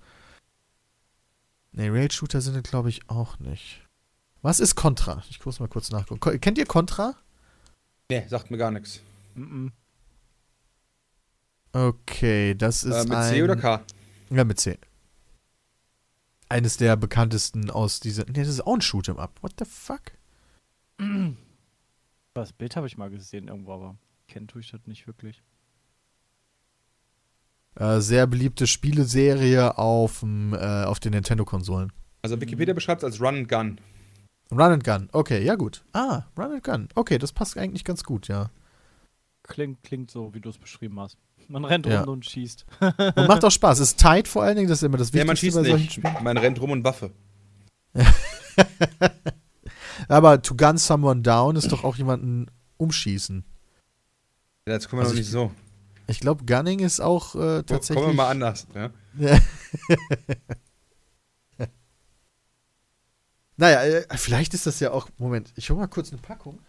Nee, 1.73 1.89
Rail-Shooter 1.89 2.39
sind 2.39 2.55
es, 2.55 2.63
glaube 2.63 2.88
ich, 2.88 3.09
auch 3.09 3.39
nicht. 3.39 3.84
Was 4.46 4.60
ist 4.60 4.76
Contra? 4.76 5.24
Ich 5.28 5.43
muss 5.43 5.60
mal 5.60 5.68
kurz 5.68 5.89
nachgucken. 5.89 6.20
Ko- 6.20 6.38
Kennt 6.38 6.60
ihr 6.60 6.68
Contra? 6.68 7.16
Nee, 8.12 8.28
sagt 8.28 8.52
mir 8.52 8.58
gar 8.58 8.70
nichts. 8.70 9.02
Mm 9.34 9.70
Okay, 11.72 12.54
das 12.54 12.84
ist 12.84 12.93
Äh, 12.96 13.04
mit 13.06 13.14
ein... 13.14 13.34
C 13.34 13.41
oder 13.43 13.56
K? 13.56 13.84
Ja, 14.30 14.43
mit 14.43 14.60
C. 14.60 14.78
Eines 16.48 16.78
der 16.78 16.96
bekanntesten 16.96 17.72
aus 17.72 18.00
dieser. 18.00 18.26
Nee, 18.28 18.34
das 18.43 18.50
ist 18.50 18.62
auch 18.68 18.76
ein 18.76 18.82
Shoot'em 18.82 19.18
Up. 19.18 19.41
What 19.41 19.56
the 19.58 19.66
fuck? 19.66 20.12
-mm. 21.00 21.36
Das 22.36 22.54
Bild 22.54 22.76
habe 22.76 22.86
ich 22.86 22.98
mal 22.98 23.10
gesehen 23.10 23.48
irgendwo, 23.48 23.74
aber 23.74 23.98
kennen 24.28 24.48
tue 24.48 24.62
ich 24.62 24.70
das 24.70 24.86
nicht 24.86 25.08
wirklich. 25.08 25.41
Äh, 27.78 28.00
sehr 28.00 28.28
beliebte 28.28 28.68
Spieleserie 28.68 29.78
auf, 29.80 30.22
äh, 30.24 30.84
auf 30.86 31.00
den 31.00 31.14
Nintendo-Konsolen. 31.14 31.91
Also 32.22 32.39
Wikipedia 32.39 32.76
beschreibt 32.76 33.02
es 33.02 33.06
als 33.06 33.20
Run 33.20 33.36
and 33.38 33.50
Gun. 33.50 33.82
Run 34.52 34.62
and 34.62 34.84
Gun. 34.84 35.10
Okay, 35.12 35.43
ja 35.43 35.56
gut. 35.56 35.84
Ah, 35.93 36.24
Run 36.38 36.52
and 36.54 36.64
Gun. 36.64 36.88
Okay, 36.96 37.18
das 37.18 37.32
passt 37.34 37.58
eigentlich 37.58 37.84
ganz 37.84 38.04
gut, 38.04 38.28
ja. 38.28 38.50
Klingt, 39.43 39.84
klingt 39.84 40.10
so, 40.12 40.34
wie 40.34 40.39
du 40.41 40.50
es 40.50 40.58
beschrieben 40.58 41.00
hast. 41.00 41.18
Man 41.48 41.66
rennt 41.66 41.86
Ja. 41.86 42.02
rum 42.02 42.14
und 42.16 42.26
schießt. 42.26 42.66
Und 43.16 43.28
macht 43.28 43.46
auch 43.46 43.52
Spaß. 43.52 43.80
Ist 43.80 44.00
tight 44.00 44.28
vor 44.28 44.41
allen 44.43 44.56
Dingen, 44.56 44.68
das 44.70 44.80
ist 44.80 44.84
immer 44.84 44.98
das 44.98 45.10
Ja, 45.12 45.24
Wichtigste 45.28 45.28
man 45.28 45.38
schießt 45.38 45.56
bei 45.58 45.64
solchen 45.70 45.84
nicht. 45.84 45.93
Spielen. 45.93 46.24
Man 46.24 46.38
rennt 46.38 46.60
rum 46.60 46.72
und 46.72 46.84
Waffe. 46.84 47.12
Aber 50.08 50.41
to 50.41 50.56
gun 50.56 50.78
someone 50.78 51.22
down 51.22 51.56
ist 51.56 51.72
doch 51.72 51.84
auch 51.84 51.96
jemanden 51.96 52.48
umschießen. 52.78 53.43
Ja, 54.68 54.74
jetzt 54.74 54.89
kommen 54.89 55.02
wir 55.02 55.04
Also 55.06 55.14
noch 55.16 55.20
ich- 55.20 55.26
nicht 55.26 55.32
so. 55.32 55.52
Ich 56.08 56.20
glaube, 56.20 56.46
Gunning 56.46 56.80
ist 56.80 57.00
auch 57.00 57.34
äh, 57.36 57.64
tatsächlich. 57.64 58.04
Kommen 58.04 58.16
wir 58.18 58.24
mal 58.24 58.30
anders. 58.30 58.68
Ja? 58.76 58.91
Ja. 63.58 63.68
naja, 63.70 63.84
äh, 63.84 64.18
vielleicht 64.18 64.53
ist 64.53 64.66
das 64.66 64.80
ja 64.80 64.91
auch. 64.91 65.10
Moment, 65.18 65.53
ich 65.56 65.70
hole 65.70 65.80
mal 65.80 65.88
kurz 65.88 66.12
eine 66.12 66.22
Packung. 66.22 66.60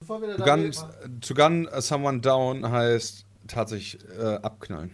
Bevor 0.00 0.20
wir 0.20 0.36
da 0.36 0.36
To 0.36 0.44
gun, 0.44 1.20
to 1.20 1.34
gun 1.34 1.68
someone 1.80 2.20
down 2.20 2.70
heißt 2.70 3.24
tatsächlich 3.48 3.98
äh, 4.18 4.34
abknallen. 4.36 4.90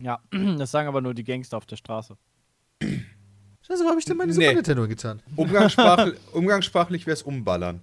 Ja, 0.00 0.20
das 0.30 0.70
sagen 0.70 0.88
aber 0.88 1.00
nur 1.00 1.14
die 1.14 1.24
Gangster 1.24 1.56
auf 1.56 1.66
der 1.66 1.76
Straße. 1.76 2.16
Scheiße, 2.82 3.84
wo 3.84 3.88
habe 3.88 3.98
ich 4.00 4.04
denn 4.04 4.16
meine 4.16 4.32
Nee. 4.32 4.44
Super 4.46 4.54
Nintendo 4.56 4.88
getan? 4.88 5.22
Umgangssprachlich, 5.36 6.18
umgangssprachlich 6.32 7.06
wäre 7.06 7.14
es 7.14 7.22
umballern. 7.22 7.80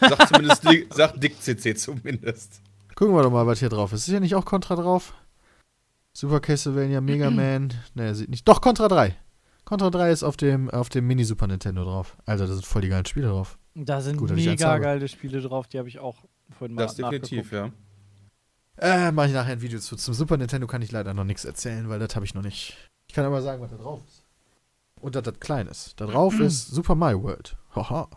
Sagt 0.00 0.28
zumindest 0.28 0.68
Dick, 0.68 0.94
sagt 0.94 1.22
Dick 1.22 1.40
CC 1.42 1.74
zumindest. 1.74 2.60
Gucken 2.94 3.14
wir 3.14 3.22
doch 3.22 3.30
mal, 3.32 3.46
was 3.46 3.58
hier 3.58 3.68
drauf 3.70 3.92
ist. 3.92 4.00
Ist 4.00 4.10
hier 4.10 4.20
nicht 4.20 4.34
auch 4.34 4.44
Contra 4.44 4.76
drauf? 4.76 5.14
Super 6.12 6.40
Castlevania, 6.40 7.00
Mega 7.00 7.30
Man. 7.30 7.72
Ne, 7.94 8.14
sieht 8.14 8.28
nicht. 8.28 8.46
Doch, 8.46 8.60
Contra 8.60 8.86
3. 8.86 9.16
Contra 9.64 9.90
3 9.90 10.10
ist 10.10 10.22
auf 10.22 10.36
dem, 10.36 10.70
auf 10.70 10.88
dem 10.88 11.06
Mini 11.06 11.24
Super 11.24 11.46
Nintendo 11.46 11.84
drauf. 11.84 12.16
Alter, 12.26 12.46
da 12.46 12.52
sind 12.52 12.66
voll 12.66 12.82
die 12.82 12.88
geilen 12.88 13.06
Spiele 13.06 13.28
drauf. 13.28 13.58
Da 13.74 14.00
sind 14.00 14.16
Gut, 14.18 14.30
ich 14.32 14.46
mega 14.46 14.78
geile 14.78 15.08
Spiele 15.08 15.40
drauf, 15.40 15.66
die 15.68 15.78
habe 15.78 15.88
ich 15.88 15.98
auch 15.98 16.24
vorhin 16.50 16.74
mal 16.74 16.82
Das 16.82 16.96
definitiv, 16.96 17.52
ja. 17.52 17.70
Äh, 18.76 19.12
mache 19.12 19.28
ich 19.28 19.32
nachher 19.32 19.52
ein 19.52 19.62
Video 19.62 19.78
zu. 19.78 19.96
Zum 19.96 20.14
Super 20.14 20.36
Nintendo 20.36 20.66
kann 20.66 20.82
ich 20.82 20.92
leider 20.92 21.14
noch 21.14 21.24
nichts 21.24 21.44
erzählen, 21.44 21.88
weil 21.88 21.98
das 21.98 22.14
habe 22.16 22.24
ich 22.26 22.34
noch 22.34 22.42
nicht. 22.42 22.76
Ich 23.06 23.14
kann 23.14 23.24
aber 23.24 23.40
sagen, 23.42 23.62
was 23.62 23.70
da 23.70 23.76
drauf 23.76 24.00
ist. 24.06 24.24
Und 25.00 25.14
dass 25.14 25.22
das 25.22 25.38
klein 25.40 25.66
ist. 25.68 26.00
Da 26.00 26.06
drauf 26.06 26.38
ist 26.40 26.68
Super 26.68 26.94
Mario 26.94 27.22
World. 27.22 27.56
Haha. 27.74 28.08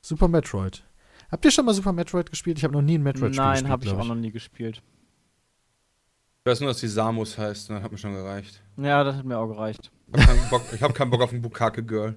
Super 0.00 0.28
Metroid. 0.28 0.84
Habt 1.30 1.44
ihr 1.44 1.50
schon 1.50 1.64
mal 1.64 1.74
Super 1.74 1.92
Metroid 1.92 2.30
gespielt? 2.30 2.58
Ich 2.58 2.64
habe 2.64 2.74
noch 2.74 2.82
nie 2.82 2.98
ein 2.98 3.02
Metroid-Spiel 3.02 3.36
Nein, 3.44 3.52
gespielt. 3.52 3.70
habe 3.70 3.84
ich 3.84 3.90
glaub 3.90 4.00
auch 4.02 4.08
noch 4.08 4.14
nie 4.14 4.32
gespielt. 4.32 4.82
Ich 6.40 6.50
weiß 6.50 6.60
nur, 6.60 6.70
dass 6.70 6.80
die 6.80 6.88
Samus 6.88 7.36
heißt, 7.36 7.70
ne? 7.70 7.82
hat 7.82 7.92
mir 7.92 7.98
schon 7.98 8.14
gereicht. 8.14 8.62
Ja, 8.78 9.04
das 9.04 9.16
hat 9.16 9.24
mir 9.24 9.38
auch 9.38 9.46
gereicht. 9.46 9.92
Ich 10.14 10.26
hab 10.26 10.68
keinen 10.68 10.80
hab 10.80 10.94
keinen 10.94 11.10
Bock 11.10 11.22
auf 11.22 11.32
ein 11.32 11.42
Bukake-Girl. 11.42 12.16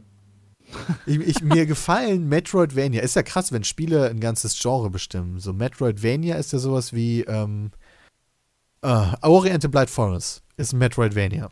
Ich, 1.05 1.19
ich, 1.19 1.41
mir 1.41 1.65
gefallen 1.65 2.27
Metroidvania. 2.27 3.01
Ist 3.01 3.15
ja 3.15 3.23
krass, 3.23 3.51
wenn 3.51 3.63
Spiele 3.63 4.09
ein 4.09 4.19
ganzes 4.19 4.57
Genre 4.59 4.89
bestimmen. 4.89 5.39
So 5.39 5.53
Metroidvania 5.53 6.35
ist 6.35 6.53
ja 6.53 6.59
sowas 6.59 6.93
wie 6.93 7.21
ähm, 7.21 7.71
äh, 8.81 9.13
Ori 9.21 9.51
and 9.51 9.61
the 9.61 9.67
Blind 9.67 9.89
Forest 9.89 10.43
ist 10.57 10.73
ein 10.73 10.79
Metroidvania. 10.79 11.51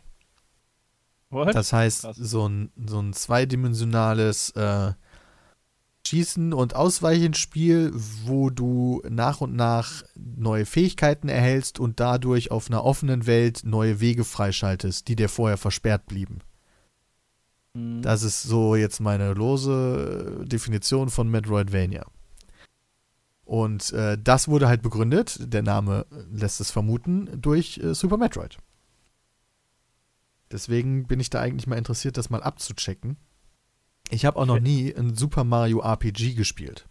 What? 1.30 1.54
Das 1.54 1.72
heißt, 1.72 2.02
Krass. 2.02 2.16
so 2.16 2.48
ein, 2.48 2.70
so 2.86 3.00
ein 3.00 3.12
zweidimensionales 3.12 4.50
äh, 4.50 4.92
Schießen- 6.06 6.52
und 6.52 6.74
Ausweichenspiel, 6.74 7.92
wo 8.24 8.50
du 8.50 9.02
nach 9.08 9.40
und 9.40 9.54
nach 9.54 10.02
neue 10.14 10.66
Fähigkeiten 10.66 11.28
erhältst 11.28 11.78
und 11.78 12.00
dadurch 12.00 12.50
auf 12.50 12.68
einer 12.68 12.84
offenen 12.84 13.26
Welt 13.26 13.62
neue 13.64 14.00
Wege 14.00 14.24
freischaltest, 14.24 15.08
die 15.08 15.16
dir 15.16 15.28
vorher 15.28 15.56
versperrt 15.56 16.06
blieben. 16.06 16.40
Mhm. 17.74 18.02
Das 18.02 18.22
ist 18.22 18.42
so 18.42 18.76
jetzt 18.76 19.00
meine 19.00 19.32
lose 19.32 20.42
äh, 20.42 20.46
Definition 20.46 21.08
von 21.08 21.30
Metroidvania. 21.30 22.04
Und 23.44 23.92
äh, 23.92 24.18
das 24.22 24.48
wurde 24.48 24.68
halt 24.68 24.82
begründet, 24.82 25.52
der 25.52 25.62
Name 25.62 26.06
lässt 26.30 26.60
es 26.60 26.70
vermuten, 26.70 27.28
durch 27.40 27.78
äh, 27.78 27.94
Super 27.94 28.16
Metroid. 28.16 28.58
Deswegen 30.50 31.06
bin 31.06 31.20
ich 31.20 31.30
da 31.30 31.40
eigentlich 31.40 31.66
mal 31.66 31.78
interessiert, 31.78 32.16
das 32.16 32.30
mal 32.30 32.42
abzuchecken. 32.42 33.16
Ich 34.12 34.26
habe 34.26 34.38
auch 34.38 34.44
noch 34.46 34.60
nie 34.60 34.94
ein 34.94 35.14
Super 35.14 35.42
Mario 35.42 35.80
RPG 35.80 36.34
gespielt. 36.34 36.86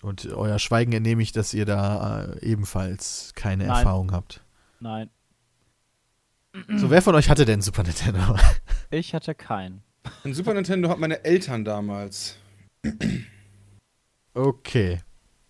Und 0.00 0.26
euer 0.26 0.58
Schweigen 0.58 0.92
entnehme 0.92 1.22
ich, 1.22 1.32
dass 1.32 1.52
ihr 1.54 1.66
da 1.66 2.24
äh, 2.24 2.40
ebenfalls 2.40 3.32
keine 3.34 3.66
Nein. 3.66 3.76
Erfahrung 3.76 4.12
habt. 4.12 4.42
Nein, 4.80 5.10
So, 6.74 6.90
wer 6.90 7.02
von 7.02 7.14
euch 7.14 7.28
hatte 7.30 7.44
denn 7.44 7.62
Super 7.62 7.82
Nintendo? 7.82 8.36
ich 8.90 9.14
hatte 9.14 9.34
keinen. 9.34 9.82
Ein 10.24 10.34
Super 10.34 10.54
Nintendo 10.54 10.88
hat 10.88 10.98
meine 10.98 11.24
Eltern 11.24 11.64
damals. 11.64 12.36
Okay. 14.34 15.00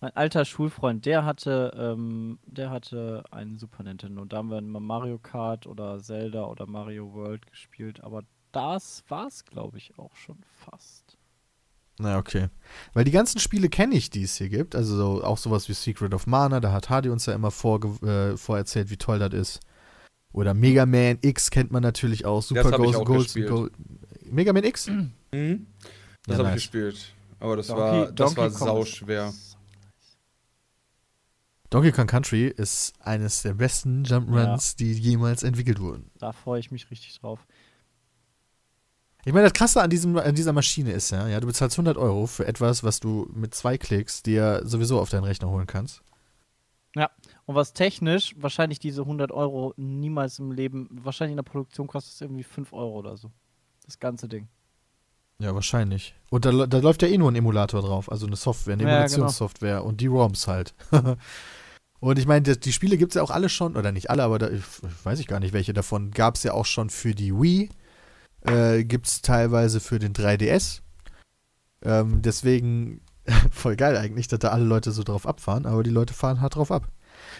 Mein 0.01 0.15
alter 0.15 0.43
Schulfreund, 0.45 1.05
der 1.05 1.23
hatte, 1.25 1.71
ähm, 1.77 2.37
der 2.45 2.69
hatte 2.69 3.23
einen 3.31 3.57
Super 3.57 3.83
Nintendo. 3.83 4.25
Da 4.25 4.37
haben 4.37 4.51
wir 4.51 4.57
immer 4.57 4.81
Mario 4.81 5.17
Kart 5.17 5.65
oder 5.65 5.99
Zelda 5.99 6.43
oder 6.43 6.67
Mario 6.67 7.13
World 7.13 7.47
gespielt. 7.47 8.03
Aber 8.03 8.23
das 8.53 9.03
war's, 9.09 9.43
glaube 9.43 9.77
ich, 9.77 9.97
auch 9.99 10.15
schon 10.15 10.37
fast. 10.65 11.17
Na, 11.99 12.17
okay. 12.17 12.47
Weil 12.93 13.03
die 13.03 13.11
ganzen 13.11 13.39
Spiele 13.39 13.69
kenne 13.69 13.95
ich, 13.95 14.09
die 14.09 14.23
es 14.23 14.37
hier 14.37 14.49
gibt. 14.49 14.75
Also 14.75 14.95
so, 14.95 15.23
auch 15.23 15.37
sowas 15.37 15.67
wie 15.69 15.73
Secret 15.73 16.13
of 16.13 16.25
Mana, 16.25 16.59
da 16.59 16.71
hat 16.71 16.89
Hardy 16.89 17.09
uns 17.09 17.25
ja 17.27 17.33
immer 17.33 17.51
vorge 17.51 17.87
äh, 18.33 18.37
vorerzählt, 18.37 18.89
wie 18.89 18.97
toll 18.97 19.19
das 19.19 19.33
ist. 19.33 19.59
Oder 20.31 20.53
Mega 20.55 20.85
Man 20.87 21.19
X 21.21 21.51
kennt 21.51 21.71
man 21.71 21.83
natürlich 21.83 22.25
auch. 22.25 22.41
Super 22.41 22.71
Ghost 22.71 22.95
auch. 22.95 23.05
Gold. 23.05 23.71
Mega 24.25 24.53
Man 24.53 24.63
X? 24.63 24.87
Mhm. 24.87 25.11
Das 25.31 25.37
Ja, 26.27 26.33
habe 26.35 26.43
nice. 26.43 26.57
ich 26.57 26.71
gespielt. 26.71 27.13
Aber 27.39 27.57
das 27.57 27.67
Donkey- 27.67 27.81
war, 27.81 28.05
das 28.11 28.15
Donkey 28.15 28.37
war 28.37 28.49
sauschwer. 28.49 29.33
Donkey 31.69 31.91
Kong 31.91 32.07
Country 32.07 32.47
ist 32.47 32.93
eines 32.99 33.41
der 33.41 33.53
besten 33.55 34.03
Jump'n'Runs, 34.03 34.75
die 34.77 34.93
jemals 34.93 35.41
entwickelt 35.43 35.79
wurden. 35.79 36.09
Da 36.19 36.31
freue 36.31 36.59
ich 36.59 36.69
mich 36.71 36.89
richtig 36.91 37.19
drauf. 37.19 37.45
Ich 39.25 39.33
meine, 39.33 39.45
das 39.45 39.53
Krasse 39.53 39.81
an, 39.81 39.89
diesem, 39.89 40.17
an 40.17 40.35
dieser 40.35 40.53
Maschine 40.53 40.91
ist 40.91 41.11
ja, 41.11 41.27
ja, 41.27 41.39
du 41.39 41.47
bezahlst 41.47 41.77
100 41.77 41.97
Euro 41.97 42.27
für 42.27 42.45
etwas, 42.45 42.83
was 42.83 42.99
du 42.99 43.29
mit 43.33 43.55
zwei 43.55 43.77
Klicks 43.77 44.21
dir 44.21 44.61
sowieso 44.65 44.99
auf 44.99 45.09
deinen 45.09 45.23
Rechner 45.23 45.49
holen 45.49 45.67
kannst. 45.67 46.01
Und 47.45 47.55
was 47.55 47.73
technisch 47.73 48.35
wahrscheinlich 48.37 48.79
diese 48.79 49.01
100 49.01 49.31
Euro 49.31 49.73
niemals 49.75 50.39
im 50.39 50.51
Leben, 50.51 50.87
wahrscheinlich 50.91 51.33
in 51.33 51.37
der 51.37 51.43
Produktion 51.43 51.87
kostet 51.87 52.13
es 52.13 52.21
irgendwie 52.21 52.43
5 52.43 52.71
Euro 52.73 52.99
oder 52.99 53.17
so. 53.17 53.31
Das 53.85 53.99
ganze 53.99 54.29
Ding. 54.29 54.47
Ja, 55.39 55.53
wahrscheinlich. 55.53 56.15
Und 56.29 56.45
da, 56.45 56.67
da 56.67 56.77
läuft 56.77 57.01
ja 57.01 57.09
eh 57.09 57.17
nur 57.17 57.29
ein 57.29 57.35
Emulator 57.35 57.81
drauf, 57.81 58.09
also 58.09 58.27
eine 58.27 58.37
Software, 58.37 58.73
eine 58.73 58.83
Ja, 58.83 58.89
genau. 58.89 58.97
Emulationssoftware 59.03 59.83
und 59.83 59.99
die 59.99 60.07
ROMs 60.07 60.47
halt. 60.47 60.73
und 61.99 62.17
ich 62.17 62.27
meine, 62.27 62.43
die, 62.43 62.57
die 62.57 62.71
Spiele 62.71 62.97
gibt 62.97 63.11
es 63.11 63.15
ja 63.15 63.23
auch 63.23 63.31
alle 63.31 63.49
schon, 63.49 63.75
oder 63.75 63.91
nicht 63.91 64.09
alle, 64.09 64.23
aber 64.23 64.39
da, 64.39 64.49
ich, 64.49 64.63
weiß 65.03 65.19
ich 65.19 65.27
gar 65.27 65.41
nicht, 65.41 65.53
welche 65.53 65.73
davon 65.73 66.11
gab 66.11 66.35
es 66.35 66.43
ja 66.43 66.53
auch 66.53 66.65
schon 66.65 66.89
für 66.89 67.13
die 67.13 67.33
Wii. 67.33 67.69
Äh, 68.45 68.83
gibt 68.83 69.07
es 69.07 69.21
teilweise 69.21 69.79
für 69.79 69.99
den 69.99 70.13
3DS. 70.13 70.81
Ähm, 71.81 72.21
deswegen 72.21 73.01
voll 73.51 73.75
geil 73.75 73.97
eigentlich, 73.97 74.27
dass 74.27 74.39
da 74.39 74.49
alle 74.49 74.65
Leute 74.65 74.91
so 74.91 75.03
drauf 75.03 75.27
abfahren, 75.27 75.65
aber 75.65 75.83
die 75.83 75.89
Leute 75.89 76.13
fahren 76.13 76.41
hart 76.41 76.55
drauf 76.55 76.71
ab. 76.71 76.89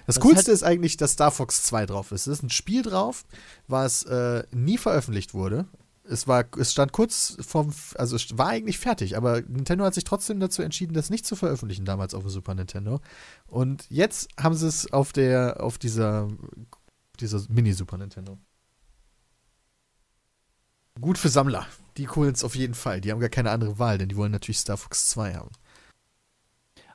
Das, 0.05 0.15
Das 0.15 0.23
Coolste 0.23 0.51
ist 0.51 0.63
eigentlich, 0.63 0.97
dass 0.97 1.13
Star 1.13 1.31
Fox 1.31 1.63
2 1.63 1.85
drauf 1.87 2.11
ist. 2.11 2.27
Es 2.27 2.39
ist 2.39 2.43
ein 2.43 2.49
Spiel 2.49 2.83
drauf, 2.83 3.25
was 3.67 4.03
äh, 4.03 4.43
nie 4.51 4.77
veröffentlicht 4.77 5.33
wurde. 5.33 5.65
Es 6.05 6.27
war, 6.27 6.45
es 6.57 6.73
stand 6.73 6.91
kurz 6.91 7.37
vorm, 7.39 7.73
also 7.95 8.17
es 8.17 8.37
war 8.37 8.49
eigentlich 8.49 8.77
fertig, 8.77 9.15
aber 9.15 9.41
Nintendo 9.41 9.85
hat 9.85 9.93
sich 9.93 10.03
trotzdem 10.03 10.39
dazu 10.41 10.61
entschieden, 10.61 10.93
das 10.93 11.09
nicht 11.09 11.25
zu 11.25 11.37
veröffentlichen 11.37 11.85
damals 11.85 12.13
auf 12.13 12.23
dem 12.23 12.29
Super 12.29 12.55
Nintendo. 12.55 12.99
Und 13.47 13.85
jetzt 13.89 14.27
haben 14.37 14.53
sie 14.53 14.67
es 14.67 14.91
auf 14.91 15.13
der, 15.13 15.63
auf 15.63 15.77
dieser, 15.77 16.27
dieser 17.21 17.41
Mini 17.49 17.71
Super 17.71 17.97
Nintendo. 17.97 18.37
Gut 20.99 21.17
für 21.17 21.29
Sammler. 21.29 21.65
Die 21.97 22.07
holen 22.07 22.33
es 22.33 22.43
auf 22.43 22.55
jeden 22.55 22.73
Fall. 22.73 23.01
Die 23.01 23.11
haben 23.11 23.19
gar 23.19 23.29
keine 23.29 23.51
andere 23.51 23.79
Wahl, 23.79 23.97
denn 23.97 24.09
die 24.09 24.15
wollen 24.15 24.31
natürlich 24.31 24.59
Star 24.59 24.77
Fox 24.77 25.09
2 25.09 25.35
haben. 25.35 25.51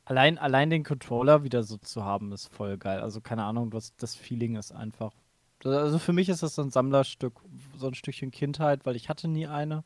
Allein, 0.05 0.39
allein 0.39 0.71
den 0.71 0.85
Controller 0.85 1.45
wieder 1.45 1.63
so 1.63 1.77
zu 1.77 2.05
haben, 2.05 2.33
ist 2.33 2.49
voll 2.49 2.79
geil. 2.79 3.01
Also 3.01 3.21
keine 3.21 3.45
Ahnung, 3.45 3.73
was 3.73 3.95
das 3.97 4.15
Feeling 4.15 4.57
ist 4.57 4.73
einfach. 4.73 5.13
Also 5.65 5.99
für 5.99 6.13
mich 6.13 6.29
ist 6.29 6.43
das 6.43 6.55
so 6.55 6.63
ein 6.63 6.71
Sammlerstück, 6.71 7.41
so 7.77 7.89
ein 7.89 7.95
Stückchen 7.95 8.31
Kindheit, 8.31 8.87
weil 8.87 8.97
ich 8.97 9.09
hatte 9.09 9.29
nie 9.29 9.47
eine. 9.47 9.85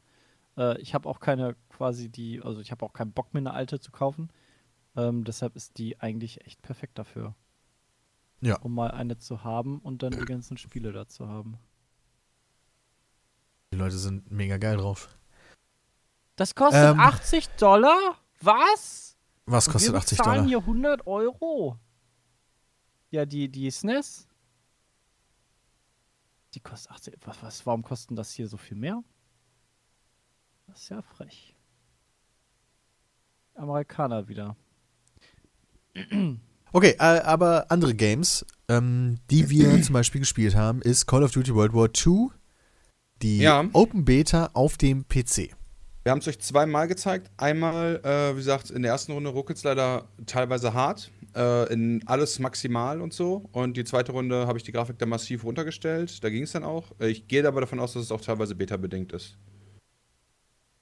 Äh, 0.56 0.80
ich 0.80 0.94
habe 0.94 1.09
auch 1.09 1.18
keine 1.18 1.56
quasi 1.70 2.09
die, 2.09 2.40
also 2.43 2.60
ich 2.60 2.70
habe 2.70 2.84
auch 2.84 2.93
keinen 2.93 3.12
Bock 3.12 3.32
mir 3.34 3.40
eine 3.40 3.52
alte 3.52 3.80
zu 3.80 3.90
kaufen. 3.90 4.30
Ähm, 4.97 5.24
deshalb 5.24 5.56
ist 5.56 5.78
die 5.78 5.98
eigentlich 6.01 6.47
echt 6.47 6.62
perfekt 6.62 6.98
dafür. 6.98 7.34
Ja. 8.40 8.59
Um 8.60 8.74
mal 8.74 8.90
eine 8.90 9.18
zu 9.18 9.44
haben 9.44 9.78
und 9.78 10.02
dann 10.02 10.12
die 10.12 10.24
ganzen 10.24 10.56
Spiele 10.56 10.93
da 10.93 11.09
zu 11.09 11.28
haben. 11.28 11.59
Die 13.72 13.76
Leute 13.76 13.96
sind 13.96 14.30
mega 14.30 14.58
geil 14.58 14.76
drauf. 14.76 15.08
Das 16.36 16.54
kostet 16.54 16.92
Ähm. 16.92 17.00
80 17.00 17.48
Dollar? 17.56 18.18
Was? 18.40 19.16
Was 19.46 19.68
kostet 19.68 19.92
wir 19.92 19.98
80 19.98 20.18
bezahlen 20.18 20.36
Dollar? 20.36 20.48
hier 20.48 20.58
100 20.58 21.06
Euro. 21.06 21.78
Ja, 23.10 23.24
die, 23.24 23.48
die 23.48 23.70
SNES. 23.70 24.28
Die 26.54 26.60
kostet 26.60 26.92
80. 26.92 27.14
Was, 27.24 27.42
was, 27.42 27.66
warum 27.66 27.82
kosten 27.82 28.14
das 28.14 28.32
hier 28.32 28.46
so 28.46 28.56
viel 28.56 28.76
mehr? 28.76 29.02
Das 30.66 30.82
ist 30.82 30.88
ja 30.90 31.02
frech. 31.02 31.56
Amerikaner 33.54 34.28
wieder. 34.28 34.56
Okay, 36.74 36.96
äh, 36.98 37.20
aber 37.20 37.70
andere 37.70 37.94
Games, 37.94 38.46
ähm, 38.66 39.18
die 39.30 39.50
wir 39.50 39.82
zum 39.82 39.92
Beispiel 39.92 40.22
gespielt 40.22 40.54
haben, 40.54 40.80
ist 40.80 41.04
Call 41.04 41.22
of 41.22 41.30
Duty 41.30 41.54
World 41.54 41.74
War 41.74 41.90
II, 41.94 42.30
die 43.22 43.38
Ja. 43.38 43.64
Open 43.72 44.04
Beta 44.04 44.50
auf 44.54 44.76
dem 44.76 45.06
PC. 45.06 45.50
Wir 46.04 46.10
haben 46.10 46.18
es 46.18 46.26
euch 46.26 46.40
zweimal 46.40 46.88
gezeigt. 46.88 47.30
Einmal, 47.36 48.00
äh, 48.04 48.32
wie 48.32 48.38
gesagt, 48.38 48.70
in 48.70 48.82
der 48.82 48.90
ersten 48.90 49.12
Runde 49.12 49.30
ruckelt 49.30 49.58
es 49.58 49.64
leider 49.64 50.08
teilweise 50.26 50.74
hart. 50.74 51.10
Äh, 51.34 51.72
in 51.72 52.02
alles 52.06 52.38
maximal 52.40 53.00
und 53.00 53.14
so. 53.14 53.48
Und 53.52 53.76
die 53.76 53.84
zweite 53.84 54.12
Runde 54.12 54.46
habe 54.46 54.58
ich 54.58 54.64
die 54.64 54.72
Grafik 54.72 54.98
dann 54.98 55.08
massiv 55.08 55.44
runtergestellt. 55.44 56.22
Da 56.22 56.28
ging 56.28 56.42
es 56.42 56.52
dann 56.52 56.64
auch. 56.64 56.90
Ich 56.98 57.26
gehe 57.28 57.46
aber 57.46 57.60
davon 57.62 57.78
aus, 57.80 57.94
dass 57.94 58.02
es 58.02 58.12
auch 58.12 58.20
teilweise 58.20 58.54
beta-bedingt 58.54 59.12
ist. 59.12 59.38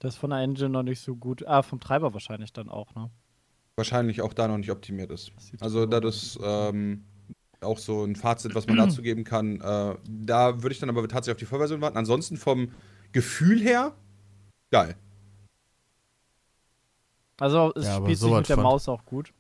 Das 0.01 0.15
ist 0.15 0.19
von 0.19 0.31
der 0.31 0.41
Engine 0.41 0.71
noch 0.71 0.83
nicht 0.83 1.01
so 1.01 1.15
gut. 1.15 1.47
Ah, 1.47 1.63
vom 1.63 1.79
Treiber 1.79 2.15
wahrscheinlich 2.15 2.53
dann 2.53 2.69
auch, 2.69 2.95
ne? 2.95 3.11
Wahrscheinlich 3.77 4.23
auch 4.23 4.33
da 4.33 4.49
noch 4.49 4.59
nicht 4.59 4.71
optimiert 4.71 5.11
ist. 5.11 5.31
Also, 5.61 5.81
so 5.81 5.87
das 5.87 6.17
ist 6.17 6.39
ähm, 6.43 7.05
auch 7.61 7.79
so 7.79 8.05
ein 8.05 8.17
Fazit, 8.17 8.55
was 8.55 8.67
man 8.67 8.77
dazu 8.79 9.03
geben 9.03 9.25
kann. 9.25 9.61
Äh, 9.61 9.97
da 10.09 10.63
würde 10.63 10.73
ich 10.73 10.79
dann 10.81 10.89
aber 10.89 11.07
tatsächlich 11.09 11.35
auf 11.37 11.39
die 11.39 11.47
Vollversion 11.47 11.81
warten. 11.81 11.97
Ansonsten 11.97 12.37
vom 12.37 12.73
Gefühl 13.13 13.61
her, 13.61 13.93
geil. 14.71 14.97
Also 17.39 17.73
es 17.75 17.87
Ja, 17.87 17.97
spielt 17.97 18.19
sich 18.19 18.31
mit 18.31 18.49
der. 18.49 18.57
Maus 18.59 18.89
auch 18.89 19.05
gut. 19.05 19.33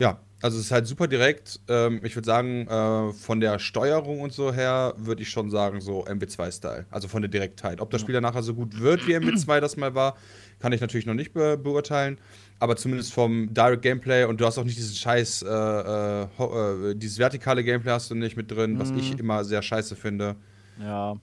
Ja, 0.00 0.18
also 0.40 0.58
es 0.58 0.64
ist 0.66 0.70
halt 0.72 0.86
super 0.86 1.06
direkt. 1.06 1.60
Ähm, 1.68 2.00
ich 2.02 2.16
würde 2.16 2.24
sagen, 2.26 2.66
äh, 2.66 3.12
von 3.12 3.40
der 3.40 3.58
Steuerung 3.58 4.20
und 4.22 4.32
so 4.32 4.52
her 4.52 4.94
würde 4.96 5.20
ich 5.22 5.28
schon 5.28 5.50
sagen, 5.50 5.80
so 5.82 6.06
MW2-Style. 6.06 6.86
Also 6.90 7.06
von 7.08 7.20
der 7.20 7.28
Direktheit. 7.30 7.80
Ob 7.82 7.90
das 7.90 8.00
Spiel 8.00 8.14
dann 8.14 8.22
nachher 8.22 8.42
so 8.42 8.54
gut 8.54 8.80
wird, 8.80 9.06
wie 9.06 9.12
MW2 9.12 9.60
das 9.60 9.76
mal 9.76 9.94
war, 9.94 10.16
kann 10.58 10.72
ich 10.72 10.80
natürlich 10.80 11.04
noch 11.04 11.14
nicht 11.14 11.34
be 11.34 11.58
beurteilen. 11.58 12.18
Aber 12.58 12.76
zumindest 12.76 13.12
vom 13.12 13.52
Direct 13.52 13.82
Gameplay 13.82 14.24
und 14.24 14.40
du 14.40 14.46
hast 14.46 14.56
auch 14.56 14.64
nicht 14.64 14.78
diesen 14.78 14.94
Scheiß, 14.94 15.42
äh, 15.42 15.48
äh, 15.48 16.22
äh, 16.22 16.94
dieses 16.94 17.18
vertikale 17.18 17.62
Gameplay 17.62 17.92
hast 17.92 18.10
du 18.10 18.14
nicht 18.14 18.36
mit 18.36 18.50
drin, 18.50 18.78
was 18.78 18.90
ich 18.92 19.18
immer 19.18 19.44
sehr 19.44 19.60
scheiße 19.62 19.96
finde. 19.96 20.36
Ja. 20.78 21.16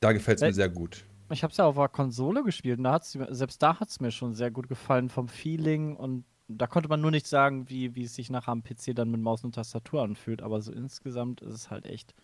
Da 0.00 0.12
gefällt 0.12 0.36
es 0.38 0.42
mir 0.42 0.48
Äh, 0.48 0.52
sehr 0.52 0.68
gut. 0.68 1.04
Ich 1.30 1.42
habe 1.42 1.50
es 1.50 1.56
ja 1.56 1.64
auf 1.64 1.76
der 1.76 1.88
Konsole 1.88 2.42
gespielt 2.42 2.76
und 2.78 2.84
da 2.84 2.92
hat's, 2.92 3.14
mir- 3.14 3.34
selbst 3.34 3.62
da 3.62 3.80
hat 3.80 3.88
es 3.88 4.00
mir 4.00 4.10
schon 4.10 4.34
sehr 4.34 4.50
gut 4.50 4.68
gefallen 4.68 5.08
vom 5.08 5.28
Feeling 5.28 5.96
und 5.96 6.24
da 6.48 6.66
konnte 6.66 6.88
man 6.88 7.00
nur 7.00 7.10
nicht 7.10 7.26
sagen, 7.26 7.68
wie, 7.68 7.94
wie 7.94 8.04
es 8.04 8.14
sich 8.14 8.30
nachher 8.30 8.52
am 8.52 8.62
PC 8.62 8.94
dann 8.94 9.10
mit 9.10 9.20
Maus 9.20 9.44
und 9.44 9.54
Tastatur 9.54 10.02
anfühlt, 10.02 10.42
aber 10.42 10.60
so 10.60 10.72
insgesamt 10.72 11.40
ist 11.40 11.54
es 11.54 11.70
halt 11.70 11.86
echt, 11.86 12.14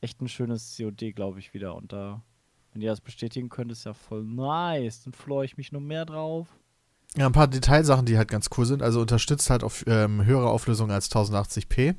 echt 0.00 0.20
ein 0.20 0.28
schönes 0.28 0.76
COD, 0.76 1.14
glaube 1.14 1.38
ich, 1.38 1.54
wieder. 1.54 1.74
Und 1.74 1.92
da, 1.92 2.22
wenn 2.72 2.82
ihr 2.82 2.90
das 2.90 3.00
bestätigen 3.00 3.48
könnt, 3.48 3.70
ist 3.70 3.84
ja 3.84 3.94
voll 3.94 4.24
nice. 4.24 5.04
Dann 5.04 5.12
freue 5.12 5.44
ich 5.44 5.56
mich 5.56 5.72
noch 5.72 5.80
mehr 5.80 6.04
drauf. 6.04 6.48
Ja, 7.16 7.26
ein 7.26 7.32
paar 7.32 7.48
Detailsachen, 7.48 8.06
die 8.06 8.16
halt 8.16 8.28
ganz 8.28 8.48
cool 8.56 8.66
sind. 8.66 8.82
Also 8.82 9.00
unterstützt 9.00 9.50
halt 9.50 9.64
auf 9.64 9.84
ähm, 9.86 10.24
höhere 10.24 10.48
Auflösung 10.48 10.90
als 10.90 11.10
1080p. 11.10 11.96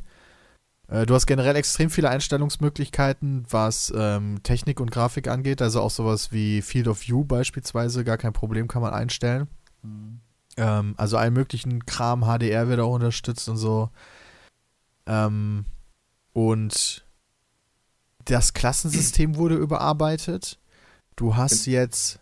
Äh, 0.88 1.06
du 1.06 1.14
hast 1.14 1.26
generell 1.26 1.56
extrem 1.56 1.90
viele 1.90 2.10
Einstellungsmöglichkeiten, 2.10 3.46
was 3.50 3.94
ähm, 3.96 4.44
Technik 4.44 4.80
und 4.80 4.92
Grafik 4.92 5.28
angeht. 5.28 5.62
Also 5.62 5.82
auch 5.82 5.90
sowas 5.90 6.32
wie 6.32 6.62
Field 6.62 6.88
of 6.88 7.08
View 7.08 7.24
beispielsweise, 7.24 8.04
gar 8.04 8.18
kein 8.18 8.34
Problem, 8.34 8.68
kann 8.68 8.82
man 8.82 8.94
einstellen. 8.94 9.48
Ähm, 10.58 10.96
also 10.98 11.18
allen 11.18 11.34
möglichen 11.34 11.86
Kram, 11.86 12.24
HDR 12.24 12.68
wird 12.68 12.80
auch 12.80 12.94
unterstützt 12.94 13.48
und 13.50 13.58
so. 13.58 13.90
Ähm, 15.06 15.66
und 16.34 17.06
das 18.26 18.54
Klassensystem 18.54 19.36
wurde 19.38 19.56
überarbeitet. 19.56 20.60
Du 21.16 21.36
hast 21.36 21.66
jetzt 21.66 22.20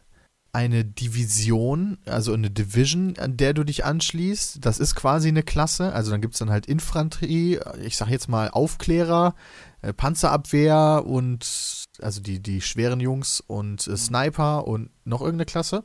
eine 0.52 0.84
Division, 0.84 2.00
also 2.06 2.34
eine 2.34 2.50
Division, 2.50 3.18
an 3.20 3.38
der 3.38 3.54
du 3.54 3.64
dich 3.64 3.86
anschließt. 3.86 4.66
Das 4.66 4.80
ist 4.80 4.96
quasi 4.96 5.28
eine 5.28 5.44
Klasse. 5.44 5.94
Also 5.94 6.12
dann 6.12 6.22
gibt 6.22 6.34
es 6.34 6.40
dann 6.40 6.50
halt 6.50 6.66
Infanterie, 6.66 7.60
ich 7.82 7.98
sag 7.98 8.10
jetzt 8.10 8.28
mal 8.30 8.50
Aufklärer, 8.50 9.36
äh, 9.82 9.94
Panzerabwehr 9.94 11.04
und 11.06 11.86
also 12.02 12.22
die, 12.22 12.42
die 12.42 12.62
schweren 12.62 13.00
Jungs 13.00 13.42
und 13.42 13.88
äh, 13.88 13.96
Sniper 13.96 14.68
und 14.68 14.90
noch 15.06 15.22
irgendeine 15.22 15.46
Klasse. 15.46 15.84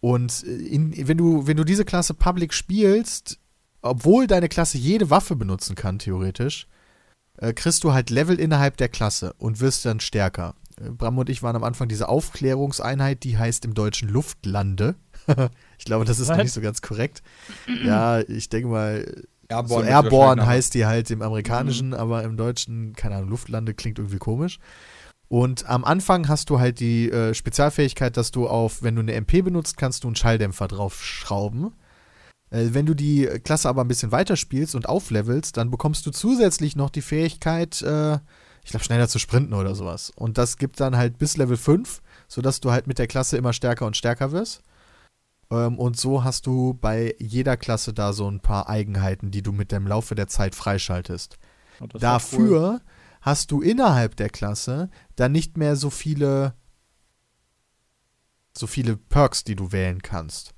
Und 0.00 0.44
äh, 0.44 0.50
in, 0.50 1.08
wenn, 1.08 1.18
du, 1.18 1.46
wenn 1.46 1.56
du 1.56 1.64
diese 1.64 1.84
Klasse 1.84 2.14
Public 2.14 2.54
spielst, 2.54 3.38
obwohl 3.82 4.26
deine 4.26 4.48
Klasse 4.48 4.78
jede 4.78 5.10
Waffe 5.10 5.36
benutzen 5.36 5.74
kann, 5.74 5.98
theoretisch, 5.98 6.66
äh, 7.38 7.52
kriegst 7.52 7.84
du 7.84 7.92
halt 7.92 8.10
Level 8.10 8.38
innerhalb 8.38 8.76
der 8.76 8.88
Klasse 8.88 9.34
und 9.38 9.60
wirst 9.60 9.84
dann 9.84 10.00
stärker. 10.00 10.54
Äh, 10.80 10.90
Bram 10.90 11.18
und 11.18 11.28
ich 11.28 11.42
waren 11.42 11.56
am 11.56 11.64
Anfang 11.64 11.88
diese 11.88 12.08
Aufklärungseinheit, 12.08 13.24
die 13.24 13.38
heißt 13.38 13.64
im 13.64 13.74
Deutschen 13.74 14.08
Luftlande. 14.08 14.96
ich 15.78 15.84
glaube, 15.84 16.04
das 16.04 16.20
ist 16.20 16.28
noch 16.28 16.36
nicht 16.36 16.52
so 16.52 16.60
ganz 16.60 16.82
korrekt. 16.82 17.22
Ja, 17.84 18.20
ich 18.20 18.48
denke 18.48 18.68
mal, 18.68 19.04
so 19.50 19.56
Airborne 19.56 19.86
wird 19.86 20.04
Airborne 20.04 20.46
heißt 20.46 20.74
die 20.74 20.86
halt 20.86 21.10
im 21.10 21.22
Amerikanischen, 21.22 21.94
aber 21.94 22.22
im 22.22 22.36
Deutschen, 22.36 22.94
keine 22.94 23.16
Ahnung, 23.16 23.30
Luftlande 23.30 23.74
klingt 23.74 23.98
irgendwie 23.98 24.18
komisch. 24.18 24.58
Und 25.28 25.68
am 25.68 25.84
Anfang 25.84 26.28
hast 26.28 26.48
du 26.48 26.58
halt 26.58 26.80
die 26.80 27.10
äh, 27.10 27.34
Spezialfähigkeit, 27.34 28.16
dass 28.16 28.30
du 28.30 28.48
auf, 28.48 28.82
wenn 28.82 28.94
du 28.96 29.02
eine 29.02 29.12
MP 29.12 29.42
benutzt, 29.42 29.76
kannst 29.76 30.04
du 30.04 30.08
einen 30.08 30.16
Schalldämpfer 30.16 30.68
draufschrauben. 30.68 31.72
Äh, 32.50 32.68
wenn 32.72 32.86
du 32.86 32.94
die 32.94 33.26
Klasse 33.44 33.68
aber 33.68 33.84
ein 33.84 33.88
bisschen 33.88 34.10
weiter 34.10 34.36
spielst 34.36 34.74
und 34.74 34.88
auflevelst, 34.88 35.56
dann 35.56 35.70
bekommst 35.70 36.06
du 36.06 36.10
zusätzlich 36.10 36.76
noch 36.76 36.88
die 36.88 37.02
Fähigkeit, 37.02 37.82
äh, 37.82 38.18
ich 38.64 38.70
glaube, 38.70 38.84
schneller 38.84 39.08
zu 39.08 39.18
sprinten 39.18 39.52
oder 39.54 39.74
sowas. 39.74 40.10
Und 40.16 40.38
das 40.38 40.56
gibt 40.56 40.80
dann 40.80 40.96
halt 40.96 41.18
bis 41.18 41.36
Level 41.36 41.58
5, 41.58 42.00
sodass 42.26 42.60
du 42.60 42.70
halt 42.70 42.86
mit 42.86 42.98
der 42.98 43.06
Klasse 43.06 43.36
immer 43.36 43.52
stärker 43.52 43.86
und 43.86 43.96
stärker 43.96 44.32
wirst. 44.32 44.62
Ähm, 45.50 45.78
und 45.78 45.98
so 45.98 46.24
hast 46.24 46.46
du 46.46 46.74
bei 46.74 47.14
jeder 47.18 47.56
Klasse 47.58 47.92
da 47.92 48.14
so 48.14 48.30
ein 48.30 48.40
paar 48.40 48.68
Eigenheiten, 48.68 49.30
die 49.30 49.42
du 49.42 49.52
mit 49.52 49.72
dem 49.72 49.86
Laufe 49.86 50.14
der 50.14 50.28
Zeit 50.28 50.54
freischaltest. 50.54 51.38
Das 51.92 52.02
war 52.02 52.22
cool. 52.32 52.80
Hast 53.20 53.50
du 53.50 53.60
innerhalb 53.60 54.16
der 54.16 54.30
Klasse 54.30 54.90
dann 55.16 55.32
nicht 55.32 55.56
mehr 55.56 55.76
so 55.76 55.90
viele 55.90 56.54
so 58.58 58.66
viele 58.66 58.96
Perks, 58.96 59.44
die 59.44 59.54
du 59.54 59.72
wählen 59.72 60.02
kannst. 60.02 60.54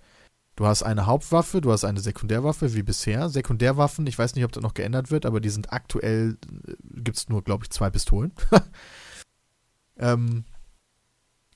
Du 0.57 0.67
hast 0.67 0.83
eine 0.83 1.07
Hauptwaffe, 1.07 1.61
du 1.61 1.73
hast 1.73 1.85
eine 1.85 2.01
Sekundärwaffe, 2.01 2.75
wie 2.75 2.83
bisher. 2.83 3.29
Sekundärwaffen, 3.29 4.07
ich 4.07 4.19
weiß 4.19 4.35
nicht, 4.35 4.45
ob 4.45 4.53
das 4.53 4.63
noch 4.63 4.75
geändert 4.75 5.11
wird, 5.11 5.25
aber 5.25 5.41
die 5.41 5.49
sind 5.49 5.73
aktuell, 5.73 6.37
gibt 6.83 7.17
es 7.17 7.29
nur, 7.29 7.43
glaube 7.43 7.65
ich, 7.65 7.71
zwei 7.71 7.89
Pistolen. 7.89 8.33
ähm, 9.97 10.45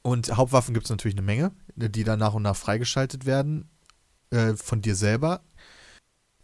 und 0.03 0.37
Hauptwaffen 0.37 0.75
gibt 0.75 0.87
es 0.87 0.91
natürlich 0.91 1.17
eine 1.17 1.27
Menge, 1.27 1.53
die 1.75 2.05
dann 2.05 2.19
nach 2.19 2.35
und 2.35 2.43
nach 2.43 2.57
freigeschaltet 2.57 3.27
werden 3.27 3.69
äh, 4.31 4.55
von 4.55 4.81
dir 4.81 4.95
selber. 4.95 5.43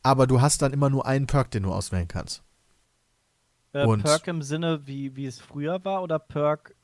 Aber 0.02 0.26
du 0.26 0.40
hast 0.40 0.62
dann 0.62 0.72
immer 0.72 0.90
nur 0.90 1.06
einen 1.06 1.26
Perk, 1.26 1.50
den 1.50 1.62
du 1.62 1.72
auswählen 1.72 2.08
kannst. 2.08 2.42
Äh, 3.72 3.86
Und- 3.86 4.02
Perk 4.02 4.26
im 4.26 4.42
Sinne, 4.42 4.86
wie, 4.86 5.16
wie 5.16 5.26
es 5.26 5.40
früher 5.40 5.84
war, 5.84 6.02
oder 6.02 6.18
Perk 6.18 6.74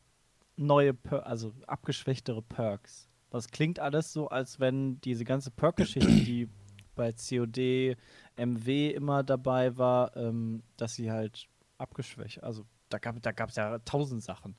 neue, 0.56 0.94
per 0.94 1.26
also 1.26 1.52
abgeschwächtere 1.66 2.42
Perks? 2.42 3.08
Das 3.30 3.48
klingt 3.48 3.80
alles 3.80 4.12
so, 4.12 4.28
als 4.28 4.60
wenn 4.60 5.00
diese 5.00 5.24
ganze 5.24 5.50
Perk-Geschichte, 5.50 6.08
die 6.24 6.48
bei 6.94 7.12
COD, 7.12 7.96
MW 8.36 8.90
immer 8.90 9.22
dabei 9.22 9.76
war, 9.76 10.16
ähm, 10.16 10.62
dass 10.76 10.94
sie 10.94 11.10
halt 11.10 11.46
abgeschwächt. 11.78 12.42
Also 12.42 12.64
da 12.88 12.98
gab 12.98 13.16
es 13.16 13.22
da 13.22 13.32
gab's 13.32 13.56
ja 13.56 13.78
tausend 13.80 14.22
Sachen. 14.22 14.56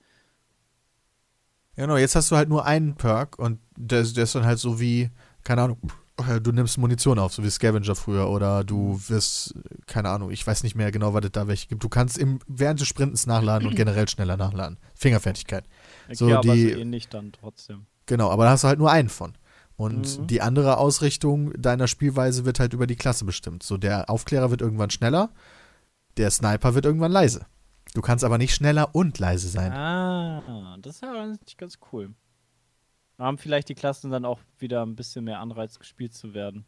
Genau, 1.75 1.97
jetzt 1.97 2.15
hast 2.15 2.31
du 2.31 2.35
halt 2.35 2.49
nur 2.49 2.65
einen 2.65 2.95
Perk 2.95 3.37
und 3.37 3.59
der, 3.75 4.03
der 4.03 4.23
ist 4.23 4.35
dann 4.35 4.45
halt 4.45 4.59
so 4.59 4.79
wie, 4.79 5.11
keine 5.43 5.61
Ahnung, 5.63 5.79
du 6.41 6.51
nimmst 6.51 6.77
Munition 6.77 7.19
auf, 7.19 7.33
so 7.33 7.43
wie 7.43 7.49
Scavenger 7.49 7.95
früher 7.95 8.29
oder 8.29 8.63
du 8.63 8.99
wirst, 9.07 9.53
keine 9.85 10.09
Ahnung, 10.09 10.31
ich 10.31 10.45
weiß 10.45 10.63
nicht 10.63 10.75
mehr 10.75 10.91
genau, 10.91 11.13
was 11.13 11.23
es 11.25 11.31
da 11.31 11.47
welche 11.47 11.67
gibt. 11.67 11.83
Du 11.83 11.89
kannst 11.89 12.17
im, 12.17 12.39
während 12.47 12.79
des 12.79 12.87
Sprintens 12.87 13.27
nachladen 13.27 13.67
und 13.67 13.75
generell 13.75 14.07
schneller 14.07 14.35
nachladen. 14.37 14.77
Fingerfertigkeit. 14.95 15.65
So, 16.11 16.33
aber 16.33 16.41
die- 16.53 16.71
so 16.73 16.79
ähnlich 16.79 17.07
dann 17.09 17.31
trotzdem. 17.31 17.85
Genau, 18.07 18.29
aber 18.31 18.45
da 18.45 18.51
hast 18.51 18.63
du 18.63 18.67
halt 18.67 18.79
nur 18.79 18.91
einen 18.91 19.09
von. 19.09 19.33
Und 19.75 20.19
Mhm. 20.19 20.27
die 20.27 20.41
andere 20.41 20.77
Ausrichtung 20.77 21.53
deiner 21.53 21.87
Spielweise 21.87 22.45
wird 22.45 22.59
halt 22.59 22.73
über 22.73 22.87
die 22.87 22.95
Klasse 22.95 23.25
bestimmt. 23.25 23.61
So, 23.61 23.77
der 23.77 24.09
Aufklärer 24.09 24.49
wird 24.49 24.61
irgendwann 24.61 24.89
schneller, 24.89 25.29
der 26.17 26.31
Sniper 26.31 26.73
wird 26.73 26.85
irgendwann 26.85 27.11
leise. 27.11 27.45
Du 27.93 28.01
kannst 28.01 28.23
aber 28.23 28.37
nicht 28.39 28.55
schneller 28.55 28.95
und 28.95 29.19
leise 29.19 29.47
sein. 29.49 29.71
Ah, 29.71 30.77
das 30.81 30.95
ist 30.95 31.01
ja 31.03 31.11
eigentlich 31.13 31.57
ganz 31.57 31.77
cool. 31.91 32.09
Haben 33.17 33.37
vielleicht 33.37 33.69
die 33.69 33.75
Klassen 33.75 34.11
dann 34.11 34.25
auch 34.25 34.39
wieder 34.59 34.85
ein 34.85 34.95
bisschen 34.95 35.25
mehr 35.25 35.39
Anreiz, 35.39 35.79
gespielt 35.79 36.13
zu 36.13 36.33
werden. 36.33 36.65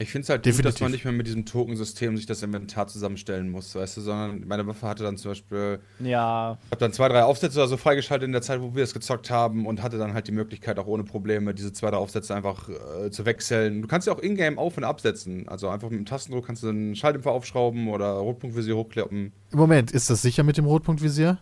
Ich 0.00 0.12
finde 0.12 0.22
es 0.22 0.28
halt 0.28 0.44
gut, 0.44 0.50
dass 0.50 0.54
Definitiv. 0.54 0.80
man 0.80 0.92
nicht 0.92 1.04
mehr 1.04 1.12
mit 1.12 1.26
diesem 1.26 1.44
Tokensystem 1.44 2.16
sich 2.16 2.24
das 2.24 2.44
Inventar 2.44 2.86
zusammenstellen 2.86 3.50
muss, 3.50 3.74
weißt 3.74 3.96
du, 3.96 4.00
sondern 4.00 4.46
meine 4.46 4.64
Waffe 4.64 4.86
hatte 4.86 5.02
dann 5.02 5.16
zum 5.16 5.32
Beispiel, 5.32 5.80
Ja, 5.98 6.56
ich 6.66 6.70
habe 6.70 6.78
dann 6.78 6.92
zwei, 6.92 7.08
drei 7.08 7.24
Aufsätze 7.24 7.58
oder 7.58 7.66
so 7.66 7.76
freigeschaltet 7.76 8.24
in 8.24 8.30
der 8.32 8.40
Zeit, 8.40 8.62
wo 8.62 8.76
wir 8.76 8.84
es 8.84 8.94
gezockt 8.94 9.28
haben 9.28 9.66
und 9.66 9.82
hatte 9.82 9.98
dann 9.98 10.14
halt 10.14 10.28
die 10.28 10.32
Möglichkeit, 10.32 10.78
auch 10.78 10.86
ohne 10.86 11.02
Probleme 11.02 11.52
diese 11.52 11.72
zwei, 11.72 11.90
drei 11.90 11.96
Aufsätze 11.96 12.32
einfach 12.32 12.68
äh, 12.68 13.10
zu 13.10 13.26
wechseln. 13.26 13.82
Du 13.82 13.88
kannst 13.88 14.06
ja 14.06 14.12
auch 14.12 14.22
ingame 14.22 14.56
auf- 14.56 14.76
und 14.76 14.84
absetzen. 14.84 15.48
Also 15.48 15.68
einfach 15.68 15.90
mit 15.90 15.98
dem 15.98 16.06
Tastendruck 16.06 16.46
kannst 16.46 16.62
du 16.62 16.68
einen 16.68 16.94
Schalldämpfer 16.94 17.32
aufschrauben 17.32 17.88
oder 17.88 18.12
Rotpunktvisier 18.12 18.76
hochklappen. 18.76 19.32
Moment, 19.50 19.90
ist 19.90 20.10
das 20.10 20.22
sicher 20.22 20.44
mit 20.44 20.58
dem 20.58 20.66
Rotpunktvisier? 20.66 21.40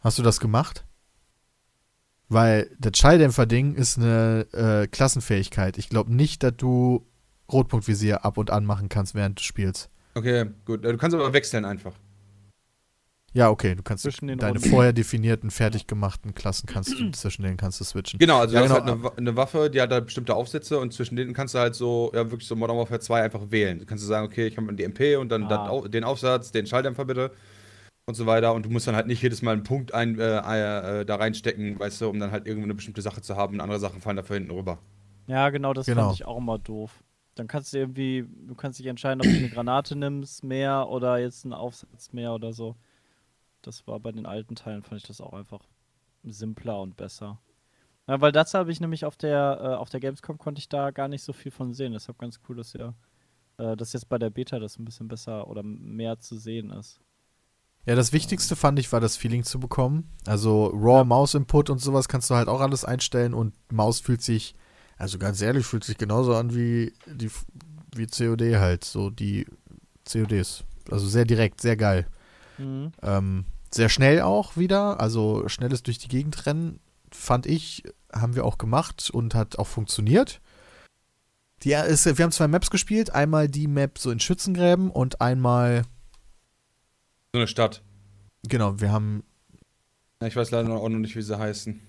Hast 0.00 0.18
du 0.18 0.22
das 0.22 0.38
gemacht? 0.38 0.84
Weil 2.30 2.70
das 2.78 2.92
Schalldämpfer-Ding 2.96 3.74
ist 3.74 3.98
eine 3.98 4.46
äh, 4.52 4.86
Klassenfähigkeit. 4.86 5.76
Ich 5.78 5.88
glaube 5.88 6.14
nicht, 6.14 6.42
dass 6.44 6.54
du 6.56 7.04
Rotpunktvisier 7.52 8.24
ab 8.24 8.38
und 8.38 8.50
an 8.50 8.64
machen 8.64 8.88
kannst, 8.88 9.14
während 9.16 9.38
du 9.40 9.42
spielst. 9.42 9.90
Okay, 10.14 10.46
gut. 10.64 10.84
Äh, 10.84 10.92
Du 10.92 10.96
kannst 10.96 11.14
aber 11.16 11.32
wechseln 11.32 11.64
einfach. 11.64 11.92
Ja, 13.32 13.48
okay, 13.48 13.76
du 13.76 13.82
kannst 13.84 14.02
Zwischen 14.02 14.26
den 14.26 14.38
deine 14.38 14.54
Runden. 14.58 14.70
vorher 14.70 14.92
definierten, 14.92 15.52
fertig 15.52 15.86
gemachten 15.86 16.34
Klassen 16.34 16.66
kannst 16.66 16.98
du, 16.98 17.10
zwischen 17.12 17.42
denen 17.44 17.56
kannst 17.56 17.78
du 17.80 17.84
switchen. 17.84 18.18
Genau, 18.18 18.38
also 18.40 18.54
Ja, 18.56 18.62
du 18.62 18.68
genau. 18.68 18.80
hast 18.80 18.88
halt 18.90 19.04
eine, 19.06 19.18
eine 19.18 19.36
Waffe, 19.36 19.70
die 19.70 19.80
hat 19.80 19.92
halt 19.92 20.06
bestimmte 20.06 20.34
Aufsätze 20.34 20.78
und 20.80 20.92
zwischen 20.92 21.14
denen 21.14 21.32
kannst 21.32 21.54
du 21.54 21.58
halt 21.60 21.76
so, 21.76 22.10
ja, 22.12 22.28
wirklich 22.28 22.48
so 22.48 22.56
Modern 22.56 22.76
Warfare 22.76 22.98
2 22.98 23.22
einfach 23.22 23.42
wählen. 23.50 23.78
Du 23.78 23.86
kannst 23.86 24.02
du 24.02 24.08
sagen, 24.08 24.26
okay, 24.26 24.46
ich 24.48 24.56
habe 24.56 24.72
die 24.74 24.82
MP 24.82 25.14
und 25.16 25.28
dann 25.28 25.44
Ah. 25.44 25.80
den 25.88 26.02
Aufsatz, 26.02 26.50
den 26.50 26.66
Schalldämpfer 26.66 27.04
bitte 27.04 27.30
und 28.06 28.14
so 28.14 28.26
weiter. 28.26 28.54
Und 28.54 28.66
du 28.66 28.70
musst 28.70 28.86
dann 28.86 28.96
halt 28.96 29.06
nicht 29.06 29.22
jedes 29.22 29.42
Mal 29.42 29.52
einen 29.52 29.62
Punkt 29.62 29.94
ein, 29.94 30.18
äh, 30.18 31.00
äh, 31.00 31.04
da 31.04 31.16
reinstecken, 31.16 31.78
weißt 31.78 32.00
du, 32.00 32.08
um 32.08 32.18
dann 32.20 32.30
halt 32.32 32.46
irgendwie 32.46 32.64
eine 32.64 32.74
bestimmte 32.74 33.02
Sache 33.02 33.22
zu 33.22 33.36
haben 33.36 33.54
und 33.54 33.60
andere 33.60 33.78
Sachen 33.80 34.00
fallen 34.00 34.16
dafür 34.16 34.36
hinten 34.36 34.50
rüber. 34.52 34.78
ja, 35.26 35.50
genau, 35.50 35.72
das 35.74 35.86
Genau. 35.86 36.02
fand 36.02 36.12
ich 36.14 36.24
auch 36.24 36.38
immer 36.38 36.58
doof. 36.58 37.02
Dann 37.34 37.46
kannst 37.46 37.72
du 37.72 37.78
irgendwie, 37.78 38.26
du 38.46 38.54
kannst 38.54 38.78
dich 38.78 38.86
entscheiden, 38.86 39.20
ob 39.22 39.30
du 39.32 39.38
eine 39.38 39.48
Granate 39.48 39.96
nimmst 39.96 40.44
mehr 40.44 40.88
oder 40.88 41.18
jetzt 41.18 41.44
einen 41.44 41.54
Aufsatz 41.54 42.12
mehr 42.12 42.34
oder 42.34 42.52
so. 42.52 42.76
Das 43.62 43.86
war 43.86 44.00
bei 44.00 44.12
den 44.12 44.26
alten 44.26 44.56
Teilen, 44.56 44.82
fand 44.82 45.00
ich 45.02 45.06
das 45.08 45.20
auch 45.20 45.32
einfach 45.34 45.60
simpler 46.24 46.80
und 46.80 46.96
besser. 46.96 47.40
Ja, 48.08 48.20
weil 48.20 48.32
das 48.32 48.54
habe 48.54 48.72
ich 48.72 48.80
nämlich 48.80 49.04
auf 49.04 49.16
der, 49.16 49.60
äh, 49.62 49.76
auf 49.76 49.90
der 49.90 50.00
Gamescom 50.00 50.38
konnte 50.38 50.60
ich 50.60 50.68
da 50.68 50.90
gar 50.92 51.08
nicht 51.08 51.22
so 51.22 51.32
viel 51.32 51.52
von 51.52 51.74
sehen. 51.74 51.92
Deshalb 51.92 52.18
ganz 52.18 52.40
cool, 52.48 52.56
dass 52.56 52.72
ja, 52.74 52.94
äh, 53.58 53.76
dass 53.76 53.92
jetzt 53.94 54.08
bei 54.08 54.18
der 54.18 54.30
Beta 54.30 54.58
das 54.58 54.78
ein 54.78 54.84
bisschen 54.84 55.08
besser 55.08 55.48
oder 55.48 55.62
mehr 55.62 56.18
zu 56.20 56.36
sehen 56.38 56.70
ist. 56.70 57.00
Ja, 57.86 57.94
das 57.94 58.12
Wichtigste 58.12 58.56
fand 58.56 58.78
ich, 58.78 58.92
war 58.92 59.00
das 59.00 59.16
Feeling 59.16 59.42
zu 59.42 59.58
bekommen. 59.58 60.10
Also 60.26 60.66
Raw 60.66 61.04
Mouse 61.04 61.34
Input 61.34 61.70
und 61.70 61.78
sowas 61.78 62.08
kannst 62.08 62.28
du 62.30 62.34
halt 62.34 62.48
auch 62.48 62.60
alles 62.60 62.84
einstellen 62.84 63.34
und 63.34 63.54
Maus 63.72 64.00
fühlt 64.00 64.22
sich, 64.22 64.54
also 64.98 65.18
ganz 65.18 65.40
ehrlich, 65.40 65.66
fühlt 65.66 65.84
sich 65.84 65.96
genauso 65.96 66.34
an 66.34 66.54
wie 66.54 66.92
die 67.06 67.30
wie 67.94 68.06
COD 68.06 68.56
halt, 68.56 68.84
so 68.84 69.10
die 69.10 69.46
CODs. 70.10 70.64
Also 70.90 71.06
sehr 71.08 71.24
direkt, 71.24 71.60
sehr 71.60 71.76
geil. 71.76 72.06
Mhm. 72.58 72.92
Ähm, 73.02 73.44
sehr 73.72 73.88
schnell 73.88 74.20
auch 74.22 74.56
wieder, 74.56 75.00
also 75.00 75.48
schnelles 75.48 75.82
durch 75.82 75.98
die 75.98 76.08
Gegend 76.08 76.46
rennen, 76.46 76.80
fand 77.12 77.46
ich, 77.46 77.84
haben 78.12 78.34
wir 78.34 78.44
auch 78.44 78.58
gemacht 78.58 79.10
und 79.12 79.34
hat 79.34 79.58
auch 79.58 79.66
funktioniert. 79.66 80.40
Die, 81.62 81.72
ist, 81.72 82.06
wir 82.06 82.24
haben 82.24 82.32
zwei 82.32 82.48
Maps 82.48 82.70
gespielt, 82.70 83.10
einmal 83.10 83.48
die 83.48 83.68
Map 83.68 83.98
so 83.98 84.10
in 84.10 84.20
Schützengräben 84.20 84.90
und 84.90 85.20
einmal, 85.20 85.82
So 87.32 87.38
eine 87.38 87.46
Stadt. 87.46 87.82
genau, 88.42 88.80
wir 88.80 88.90
haben 88.90 89.22
Ja, 90.20 90.28
ich 90.28 90.36
weiß 90.36 90.50
leider 90.50 90.70
auch 90.70 90.88
noch 90.88 90.98
nicht, 90.98 91.16
wie 91.16 91.22
sie 91.22 91.38
heißen. 91.38 91.80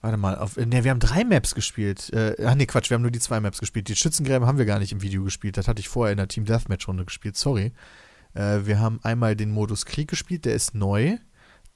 Warte 0.00 0.16
mal, 0.16 0.36
auf, 0.36 0.56
ne, 0.56 0.84
wir 0.84 0.90
haben 0.90 1.00
drei 1.00 1.24
Maps 1.24 1.54
gespielt. 1.54 2.10
Äh, 2.12 2.36
ach 2.44 2.54
nee, 2.54 2.66
Quatsch, 2.66 2.88
wir 2.88 2.94
haben 2.94 3.02
nur 3.02 3.10
die 3.10 3.18
zwei 3.18 3.40
Maps 3.40 3.58
gespielt. 3.58 3.88
Die 3.88 3.96
Schützengräben 3.96 4.46
haben 4.46 4.58
wir 4.58 4.64
gar 4.64 4.78
nicht 4.78 4.92
im 4.92 5.02
Video 5.02 5.24
gespielt. 5.24 5.56
Das 5.56 5.66
hatte 5.66 5.80
ich 5.80 5.88
vorher 5.88 6.12
in 6.12 6.18
der 6.18 6.28
Team 6.28 6.44
Deathmatch-Runde 6.44 7.04
gespielt, 7.04 7.36
sorry. 7.36 7.72
Äh, 8.34 8.60
wir 8.64 8.78
haben 8.78 9.00
einmal 9.02 9.34
den 9.34 9.50
Modus 9.50 9.86
Krieg 9.86 10.08
gespielt, 10.08 10.44
der 10.44 10.54
ist 10.54 10.74
neu. 10.74 11.18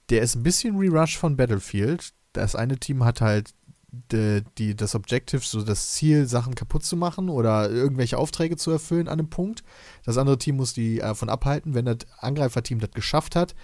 Der 0.08 0.22
ist 0.22 0.36
ein 0.36 0.42
bisschen 0.42 0.76
Rerush 0.76 1.18
von 1.18 1.36
Battlefield. 1.36 2.12
Das 2.32 2.54
eine 2.54 2.78
Team 2.78 3.04
hat 3.04 3.20
halt 3.20 3.54
die, 3.92 4.42
die, 4.56 4.74
das 4.74 4.94
Objective, 4.94 5.42
so 5.44 5.62
das 5.62 5.90
Ziel, 5.92 6.26
Sachen 6.26 6.54
kaputt 6.54 6.82
zu 6.84 6.96
machen 6.96 7.28
oder 7.28 7.70
irgendwelche 7.70 8.16
Aufträge 8.16 8.56
zu 8.56 8.70
erfüllen 8.70 9.06
an 9.06 9.18
einem 9.18 9.28
Punkt. 9.28 9.62
Das 10.04 10.16
andere 10.16 10.38
Team 10.38 10.56
muss 10.56 10.72
die 10.72 10.98
äh, 10.98 11.02
davon 11.02 11.28
abhalten. 11.28 11.74
Wenn 11.74 11.84
das 11.84 11.98
Angreiferteam 12.18 12.80
das 12.80 12.90
geschafft 12.92 13.36
hat, 13.36 13.54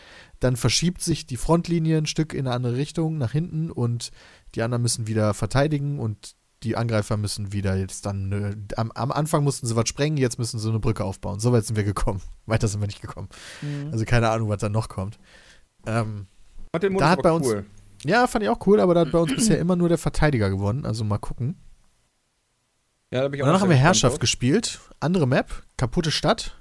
dann 0.40 0.56
verschiebt 0.56 1.00
sich 1.02 1.26
die 1.26 1.38
Frontlinie 1.38 1.96
ein 1.98 2.06
Stück 2.06 2.34
in 2.34 2.46
eine 2.46 2.54
andere 2.54 2.76
Richtung, 2.76 3.16
nach 3.16 3.32
hinten 3.32 3.70
und 3.70 4.10
die 4.54 4.62
anderen 4.62 4.82
müssen 4.82 5.06
wieder 5.06 5.32
verteidigen 5.32 5.98
und 5.98 6.34
die 6.62 6.76
Angreifer 6.76 7.16
müssen 7.16 7.52
wieder 7.52 7.76
jetzt 7.76 8.04
dann, 8.04 8.32
äh, 8.32 8.74
am, 8.76 8.90
am 8.92 9.12
Anfang 9.12 9.44
mussten 9.44 9.66
sie 9.66 9.76
was 9.76 9.88
sprengen, 9.88 10.18
jetzt 10.18 10.38
müssen 10.38 10.58
sie 10.58 10.68
eine 10.68 10.80
Brücke 10.80 11.04
aufbauen. 11.04 11.40
So 11.40 11.52
weit 11.52 11.64
sind 11.64 11.76
wir 11.76 11.84
gekommen. 11.84 12.20
Weiter 12.46 12.68
sind 12.68 12.80
wir 12.80 12.86
nicht 12.86 13.00
gekommen. 13.00 13.28
Mhm. 13.62 13.90
Also 13.92 14.04
keine 14.04 14.28
Ahnung, 14.28 14.48
was 14.50 14.60
da 14.60 14.68
noch 14.68 14.88
kommt. 14.88 15.18
Ähm, 15.86 16.26
Da 16.72 17.10
hat 17.10 17.22
bei 17.22 17.32
uns- 17.32 17.46
cool. 17.46 17.64
Ja, 18.04 18.26
fand 18.26 18.42
ich 18.44 18.48
auch 18.50 18.64
cool, 18.66 18.80
aber 18.80 18.94
da 18.94 19.00
hat 19.00 19.12
bei 19.12 19.18
uns 19.18 19.34
bisher 19.34 19.58
immer 19.58 19.76
nur 19.76 19.88
der 19.88 19.98
Verteidiger 19.98 20.50
gewonnen. 20.50 20.84
Also 20.86 21.04
mal 21.04 21.18
gucken. 21.18 21.56
Ja, 23.10 23.22
da 23.22 23.28
bin 23.28 23.38
ich 23.38 23.42
Und 23.42 23.46
danach 23.46 23.58
auch 23.60 23.62
haben 23.62 23.70
wir 23.70 23.76
Herrschaft 23.76 24.20
gespannt 24.20 24.20
gespielt. 24.20 24.80
Andere 25.00 25.26
Map, 25.26 25.64
kaputte 25.76 26.10
Stadt. 26.10 26.60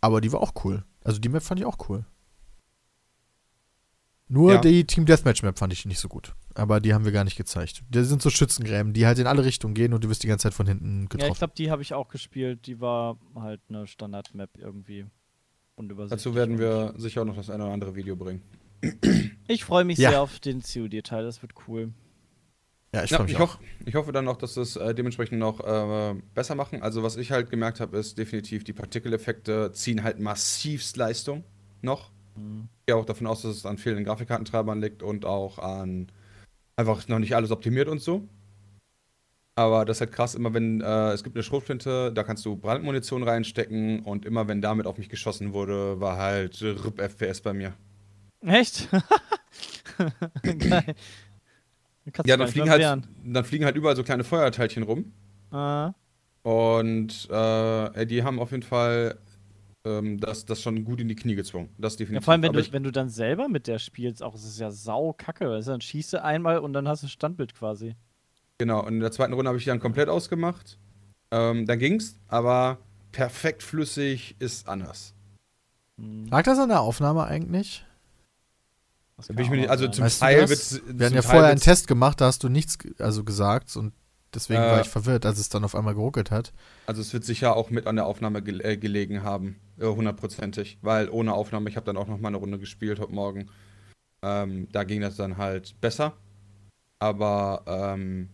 Aber 0.00 0.20
die 0.20 0.32
war 0.32 0.40
auch 0.40 0.52
cool. 0.64 0.84
Also 1.02 1.18
die 1.18 1.28
Map 1.28 1.42
fand 1.42 1.60
ich 1.60 1.66
auch 1.66 1.88
cool. 1.88 2.04
Nur 4.30 4.52
Ja. 4.54 4.60
die 4.60 4.84
Team 4.86 5.06
Deathmatch 5.06 5.42
Map 5.42 5.58
fand 5.58 5.72
ich 5.72 5.86
nicht 5.86 5.98
so 5.98 6.08
gut. 6.08 6.34
Aber 6.54 6.80
die 6.80 6.92
haben 6.92 7.04
wir 7.06 7.12
gar 7.12 7.24
nicht 7.24 7.36
gezeigt. 7.36 7.82
Das 7.90 8.08
sind 8.08 8.20
so 8.20 8.28
Schützengräben, 8.30 8.92
die 8.92 9.06
halt 9.06 9.18
in 9.18 9.26
alle 9.26 9.44
Richtungen 9.44 9.74
gehen 9.74 9.94
und 9.94 10.04
du 10.04 10.08
wirst 10.10 10.22
die 10.22 10.26
ganze 10.26 10.42
Zeit 10.44 10.54
von 10.54 10.66
hinten 10.66 10.98
Ja, 10.98 11.02
ich 11.04 11.08
getroffen. 11.08 11.38
glaube, 11.38 11.54
die 11.56 11.70
habe 11.70 11.82
ich 11.82 11.94
auch 11.94 12.08
gespielt. 12.08 12.66
Die 12.66 12.80
war 12.80 13.16
halt 13.36 13.60
eine 13.68 13.86
Standard-Map 13.86 14.50
irgendwie. 14.58 15.06
Unübersichtlich. 15.76 16.22
Dazu 16.22 16.34
werden 16.34 16.58
wir 16.58 16.92
sicher 16.98 17.22
auch 17.22 17.26
noch 17.26 17.36
das 17.36 17.48
eine 17.48 17.64
oder 17.64 17.72
andere 17.72 17.94
Video 17.94 18.16
bringen. 18.16 18.42
Ich 19.46 19.64
freue 19.64 19.84
mich 19.84 19.98
Ja. 19.98 20.10
sehr 20.10 20.20
auf 20.22 20.40
den 20.40 20.60
COD-Teil, 20.62 21.24
das 21.24 21.42
wird 21.42 21.52
cool. 21.66 21.92
ja, 22.94 23.04
ich 23.04 23.10
Ja, 23.10 23.16
freue 23.18 23.26
mich 23.26 23.34
ich, 23.34 23.40
auch. 23.40 23.54
hoff, 23.54 23.58
ich 23.86 23.94
hoffe 23.94 24.12
dann 24.12 24.28
auch, 24.28 24.36
dass 24.36 24.54
das 24.54 24.76
äh, 24.76 24.94
dementsprechend 24.94 25.38
noch 25.38 25.60
äh, 25.60 26.14
besser 26.34 26.54
machen. 26.54 26.82
Also 26.82 27.02
was 27.02 27.16
ich 27.16 27.32
halt 27.32 27.50
gemerkt 27.50 27.80
habe, 27.80 27.96
ist 27.98 28.18
definitiv, 28.18 28.64
die 28.64 28.72
Partikeleffekte 28.72 29.72
ziehen 29.72 30.02
halt 30.02 30.20
massivst 30.20 30.96
Leistung 30.96 31.44
noch. 31.82 32.10
Mhm. 32.36 32.68
Ich 32.80 32.86
gehe 32.86 32.96
auch 32.96 33.04
davon 33.06 33.26
aus, 33.26 33.42
dass 33.42 33.56
es 33.56 33.66
an 33.66 33.78
fehlenden 33.78 34.04
Grafikkartentreibern 34.04 34.80
liegt 34.80 35.02
und 35.02 35.24
auch 35.24 35.58
an 35.58 36.10
einfach 36.76 37.06
noch 37.08 37.18
nicht 37.18 37.34
alles 37.34 37.50
optimiert 37.50 37.88
und 37.88 38.00
so. 38.00 38.28
Aber 39.56 39.84
das 39.84 39.96
ist 39.96 40.00
halt 40.02 40.12
krass, 40.12 40.34
immer 40.36 40.54
wenn, 40.54 40.80
äh, 40.80 41.10
es 41.12 41.24
gibt 41.24 41.34
eine 41.34 41.42
Schrotflinte, 41.42 42.12
da 42.12 42.22
kannst 42.22 42.44
du 42.44 42.56
Brandmunition 42.56 43.24
reinstecken 43.24 44.00
und 44.00 44.24
immer 44.24 44.46
wenn 44.46 44.62
damit 44.62 44.86
auf 44.86 44.98
mich 44.98 45.08
geschossen 45.08 45.52
wurde, 45.52 46.00
war 46.00 46.16
halt 46.16 46.62
RIP 46.62 47.00
FPS 47.00 47.40
bei 47.40 47.52
mir. 47.52 47.74
Echt? 48.40 48.88
Geil. 50.42 50.94
Ja, 52.24 52.36
dann 52.36 52.46
nicht 52.46 52.52
fliegen, 52.52 52.70
halt, 52.70 53.02
dann 53.24 53.44
fliegen 53.44 53.64
halt 53.64 53.76
überall 53.76 53.96
so 53.96 54.02
kleine 54.02 54.24
Feuerteilchen 54.24 54.82
rum. 54.82 55.12
Ah. 55.50 55.92
Und 56.42 57.28
äh, 57.30 58.06
die 58.06 58.22
haben 58.22 58.38
auf 58.38 58.52
jeden 58.52 58.62
Fall 58.62 59.18
ähm, 59.84 60.18
das, 60.18 60.44
das 60.44 60.62
schon 60.62 60.84
gut 60.84 61.00
in 61.00 61.08
die 61.08 61.16
Knie 61.16 61.34
gezwungen. 61.34 61.68
Das 61.78 61.94
Ja, 61.94 61.98
definitiv. 61.98 62.24
vor 62.24 62.32
allem, 62.32 62.42
wenn 62.42 62.50
Aber 62.50 62.62
du, 62.62 62.72
wenn 62.72 62.82
du 62.82 62.92
dann 62.92 63.08
selber 63.08 63.48
mit 63.48 63.66
der 63.66 63.78
spielst, 63.78 64.22
auch, 64.22 64.34
es 64.34 64.44
ist 64.44 64.58
ja 64.58 64.70
sau 64.70 65.12
kacke. 65.12 65.48
Also 65.50 65.72
dann 65.72 65.80
schießt 65.80 66.14
du 66.14 66.22
einmal 66.22 66.58
und 66.58 66.72
dann 66.72 66.88
hast 66.88 67.02
du 67.02 67.08
Standbild 67.08 67.54
quasi. 67.54 67.96
Genau, 68.58 68.80
und 68.84 68.94
in 68.94 69.00
der 69.00 69.12
zweiten 69.12 69.32
Runde 69.34 69.48
habe 69.48 69.58
ich 69.58 69.64
die 69.64 69.70
dann 69.70 69.80
komplett 69.80 70.08
ausgemacht. 70.08 70.78
Ähm, 71.30 71.66
dann 71.66 71.78
ging's, 71.78 72.18
aber 72.28 72.78
perfekt 73.12 73.62
flüssig 73.62 74.36
ist 74.38 74.68
anders. 74.68 75.14
Hm, 75.98 76.26
Lag 76.26 76.44
das 76.44 76.58
an 76.58 76.68
der 76.68 76.80
Aufnahme 76.80 77.24
eigentlich? 77.24 77.84
Da 79.26 79.34
bin 79.34 79.44
ich 79.44 79.50
mir 79.50 79.56
nicht, 79.56 79.70
also 79.70 79.88
zum 79.88 80.04
Weißt 80.04 80.20
Teil 80.20 80.40
das? 80.42 80.50
wird's. 80.50 80.80
Wir 80.86 81.06
hatten 81.06 81.16
ja 81.16 81.22
Teil 81.22 81.30
vorher 81.30 81.50
einen 81.50 81.60
Test 81.60 81.88
gemacht, 81.88 82.20
da 82.20 82.26
hast 82.26 82.42
du 82.44 82.48
nichts 82.48 82.78
ge- 82.78 82.94
also 82.98 83.24
gesagt 83.24 83.76
und 83.76 83.92
deswegen 84.32 84.62
Äh. 84.62 84.66
war 84.70 84.80
ich 84.80 84.88
verwirrt, 84.88 85.26
als 85.26 85.38
es 85.38 85.48
dann 85.48 85.64
auf 85.64 85.74
einmal 85.74 85.94
geruckelt 85.94 86.30
hat. 86.30 86.52
Also 86.86 87.00
es 87.00 87.12
wird 87.12 87.24
sicher 87.24 87.56
auch 87.56 87.70
mit 87.70 87.86
an 87.86 87.96
der 87.96 88.06
Aufnahme 88.06 88.42
gel 88.42 88.64
äh, 88.64 88.76
gelegen 88.76 89.24
haben, 89.24 89.56
äh, 89.78 89.86
hundertprozentig. 89.86 90.78
Weil 90.82 91.08
ohne 91.10 91.34
Aufnahme, 91.34 91.68
ich 91.68 91.76
habe 91.76 91.86
dann 91.86 91.96
auch 91.96 92.06
noch 92.06 92.18
mal 92.18 92.28
eine 92.28 92.36
Runde 92.36 92.58
gespielt 92.58 93.00
heute 93.00 93.12
Morgen. 93.12 93.48
Ähm, 94.22 94.68
da 94.72 94.84
ging 94.84 95.00
das 95.00 95.16
dann 95.16 95.36
halt 95.36 95.80
besser. 95.80 96.12
Aber 97.00 97.62
ähm, 97.66 98.28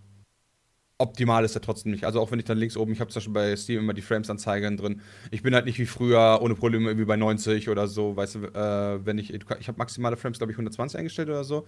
optimal 0.99 1.45
ist 1.45 1.55
er 1.55 1.61
trotzdem 1.61 1.93
nicht. 1.93 2.05
Also 2.05 2.21
auch 2.21 2.31
wenn 2.31 2.39
ich 2.39 2.45
dann 2.45 2.59
links 2.59 2.77
oben, 2.77 2.93
ich 2.93 3.01
habe 3.01 3.11
zum 3.11 3.21
Beispiel 3.21 3.33
bei 3.33 3.57
Steam 3.57 3.81
immer 3.81 3.95
die 3.95 4.03
Frames-Anzeigen 4.03 4.77
drin. 4.77 5.01
Ich 5.31 5.43
bin 5.43 5.55
halt 5.55 5.66
nicht 5.66 5.79
wie 5.79 5.87
früher 5.87 6.39
ohne 6.41 6.55
Probleme 6.55 6.89
irgendwie 6.89 7.07
bei 7.07 7.16
90 7.16 7.69
oder 7.69 7.89
so. 7.89 8.16
Weißt 8.16 8.37
du, 8.37 8.39
äh, 8.47 9.05
wenn 9.05 9.19
ich, 9.19 9.33
ich 9.33 9.69
habe 9.69 9.79
maximale 9.79 10.16
Frames, 10.16 10.39
glaube 10.39 10.53
ich, 10.53 10.59
120 10.59 10.99
eingestellt 10.99 11.29
oder 11.29 11.45
so. 11.45 11.66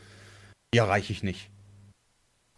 Die 0.74 0.78
erreiche 0.78 1.12
ich 1.12 1.23
nicht. 1.23 1.51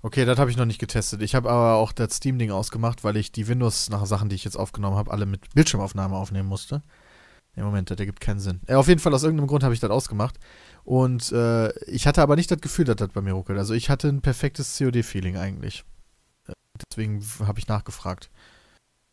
Okay, 0.00 0.24
das 0.24 0.38
habe 0.38 0.50
ich 0.50 0.56
noch 0.56 0.64
nicht 0.64 0.78
getestet. 0.78 1.22
Ich 1.22 1.34
habe 1.34 1.50
aber 1.50 1.74
auch 1.74 1.92
das 1.92 2.14
Steam-Ding 2.14 2.52
ausgemacht, 2.52 3.02
weil 3.02 3.16
ich 3.16 3.32
die 3.32 3.48
Windows 3.48 3.90
nach 3.90 4.06
Sachen, 4.06 4.28
die 4.28 4.36
ich 4.36 4.44
jetzt 4.44 4.56
aufgenommen 4.56 4.96
habe, 4.96 5.10
alle 5.10 5.26
mit 5.26 5.52
Bildschirmaufnahme 5.54 6.16
aufnehmen 6.16 6.48
musste. 6.48 6.82
Im 7.56 7.64
Moment, 7.64 7.90
das 7.90 7.98
ergibt 7.98 8.20
keinen 8.20 8.38
Sinn. 8.38 8.60
Äh, 8.66 8.74
auf 8.74 8.86
jeden 8.86 9.00
Fall, 9.00 9.12
aus 9.12 9.24
irgendeinem 9.24 9.48
Grund 9.48 9.64
habe 9.64 9.74
ich 9.74 9.80
das 9.80 9.90
ausgemacht. 9.90 10.38
Und 10.84 11.32
äh, 11.32 11.72
ich 11.86 12.06
hatte 12.06 12.22
aber 12.22 12.36
nicht 12.36 12.50
das 12.50 12.60
Gefühl, 12.60 12.84
dass 12.84 12.96
das 12.96 13.08
bei 13.08 13.20
mir 13.20 13.32
ruckelt. 13.32 13.58
Also 13.58 13.74
ich 13.74 13.90
hatte 13.90 14.08
ein 14.08 14.22
perfektes 14.22 14.78
COD-Feeling 14.78 15.36
eigentlich. 15.36 15.84
Deswegen 16.90 17.22
habe 17.46 17.58
ich 17.58 17.68
nachgefragt. 17.68 18.30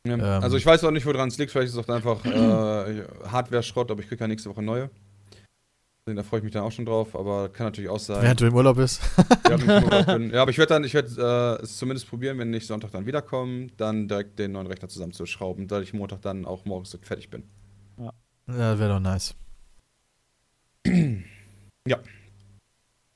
Ja, 0.05 0.13
Ähm. 0.13 0.21
also 0.21 0.57
ich 0.57 0.65
weiß 0.65 0.83
auch 0.83 0.91
nicht, 0.91 1.05
woran 1.05 1.29
es 1.29 1.37
liegt. 1.37 1.51
Vielleicht 1.51 1.69
ist 1.69 1.75
es 1.75 1.83
auch 1.83 1.93
einfach 1.93 2.23
äh, 2.25 3.03
Hardware-Schrott, 3.27 3.91
aber 3.91 4.01
ich 4.01 4.07
kriege 4.07 4.21
ja 4.23 4.27
nächste 4.27 4.49
Woche 4.49 4.61
neue. 4.61 4.89
Da 6.07 6.21
freue 6.21 6.37
ich 6.39 6.43
mich 6.43 6.53
dann 6.53 6.61
auch 6.61 6.71
schon 6.71 6.85
drauf, 6.85 7.15
aber 7.15 7.49
kann 7.49 7.65
natürlich 7.65 7.89
auch 7.89 7.97
sein. 7.97 8.21
Während 8.21 8.39
du 8.39 8.45
im 8.45 8.53
Urlaub 8.53 8.75
bist. 8.75 9.01
Ja, 9.49 9.57
ja 10.19 10.41
aber 10.43 10.51
ich 10.51 10.57
werde 10.59 10.75
dann, 10.75 10.83
ich 10.83 10.93
werde 10.93 11.57
äh, 11.59 11.63
es 11.63 11.79
zumindest 11.79 12.07
probieren, 12.07 12.37
wenn 12.37 12.53
ich 12.53 12.67
Sonntag 12.67 12.91
dann 12.91 13.07
wiederkomme, 13.07 13.69
dann 13.77 14.07
direkt 14.07 14.37
den 14.37 14.51
neuen 14.51 14.67
Rechner 14.67 14.87
zusammenzuschrauben, 14.87 15.67
da 15.67 15.81
ich 15.81 15.93
Montag 15.93 16.21
dann 16.21 16.45
auch 16.45 16.65
morgens 16.65 16.95
fertig 17.01 17.31
bin. 17.31 17.43
Ja, 17.97 18.11
wäre 18.77 18.89
doch 18.89 18.99
nice. 18.99 19.33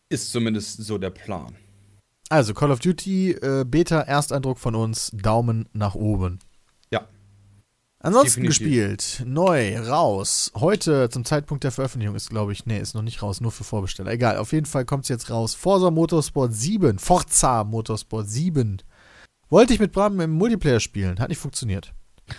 Ist 0.09 0.31
zumindest 0.31 0.83
so 0.83 0.97
der 0.97 1.11
Plan. 1.11 1.55
Also, 2.29 2.53
Call 2.53 2.69
of 2.71 2.79
Duty, 2.79 3.31
äh, 3.31 3.65
Beta, 3.65 4.01
Ersteindruck 4.01 4.59
von 4.59 4.75
uns, 4.75 5.09
Daumen 5.13 5.67
nach 5.73 5.95
oben. 5.95 6.37
Ja. 6.91 7.07
Ansonsten 7.97 8.43
Definitiv. 8.43 8.59
gespielt, 8.59 9.23
neu, 9.25 9.79
raus. 9.79 10.51
Heute 10.55 11.09
zum 11.09 11.25
Zeitpunkt 11.25 11.63
der 11.63 11.71
Veröffentlichung 11.71 12.15
ist, 12.15 12.29
glaube 12.29 12.51
ich, 12.53 12.67
nee, 12.67 12.79
ist 12.79 12.93
noch 12.93 13.01
nicht 13.01 13.23
raus, 13.23 13.41
nur 13.41 13.51
für 13.51 13.63
Vorbesteller. 13.63 14.11
Egal, 14.11 14.37
auf 14.37 14.53
jeden 14.53 14.67
Fall 14.67 14.85
kommt 14.85 15.05
es 15.05 15.09
jetzt 15.09 15.31
raus. 15.31 15.55
Forza 15.55 15.89
Motorsport 15.89 16.53
7, 16.53 16.99
Forza 16.99 17.63
Motorsport 17.63 18.29
7. 18.29 18.83
Wollte 19.49 19.73
ich 19.73 19.79
mit 19.79 19.91
Bram 19.91 20.19
im 20.19 20.31
Multiplayer 20.31 20.79
spielen, 20.79 21.17
hat 21.17 21.29
nicht 21.29 21.39
funktioniert. 21.39 21.95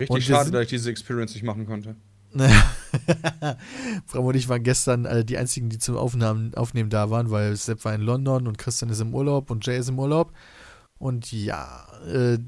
Richtig 0.00 0.24
schade, 0.24 0.50
dass 0.50 0.62
ich 0.62 0.68
diese 0.70 0.90
Experience 0.90 1.34
nicht 1.34 1.44
machen 1.44 1.66
konnte. 1.66 1.94
Bram 4.10 4.24
und 4.24 4.34
ich 4.34 4.48
waren 4.48 4.62
gestern 4.62 5.04
äh, 5.04 5.24
die 5.24 5.38
einzigen, 5.38 5.68
die 5.68 5.78
zum 5.78 5.96
Aufnahmen, 5.96 6.54
Aufnehmen 6.54 6.90
da 6.90 7.10
waren, 7.10 7.30
weil 7.30 7.56
Sepp 7.56 7.84
war 7.84 7.94
in 7.94 8.00
London 8.00 8.46
und 8.46 8.58
Christian 8.58 8.90
ist 8.90 9.00
im 9.00 9.14
Urlaub 9.14 9.50
und 9.50 9.64
Jay 9.66 9.78
ist 9.78 9.88
im 9.88 9.98
Urlaub. 9.98 10.32
Und 10.98 11.32
ja, 11.32 11.86
äh, 12.06 12.38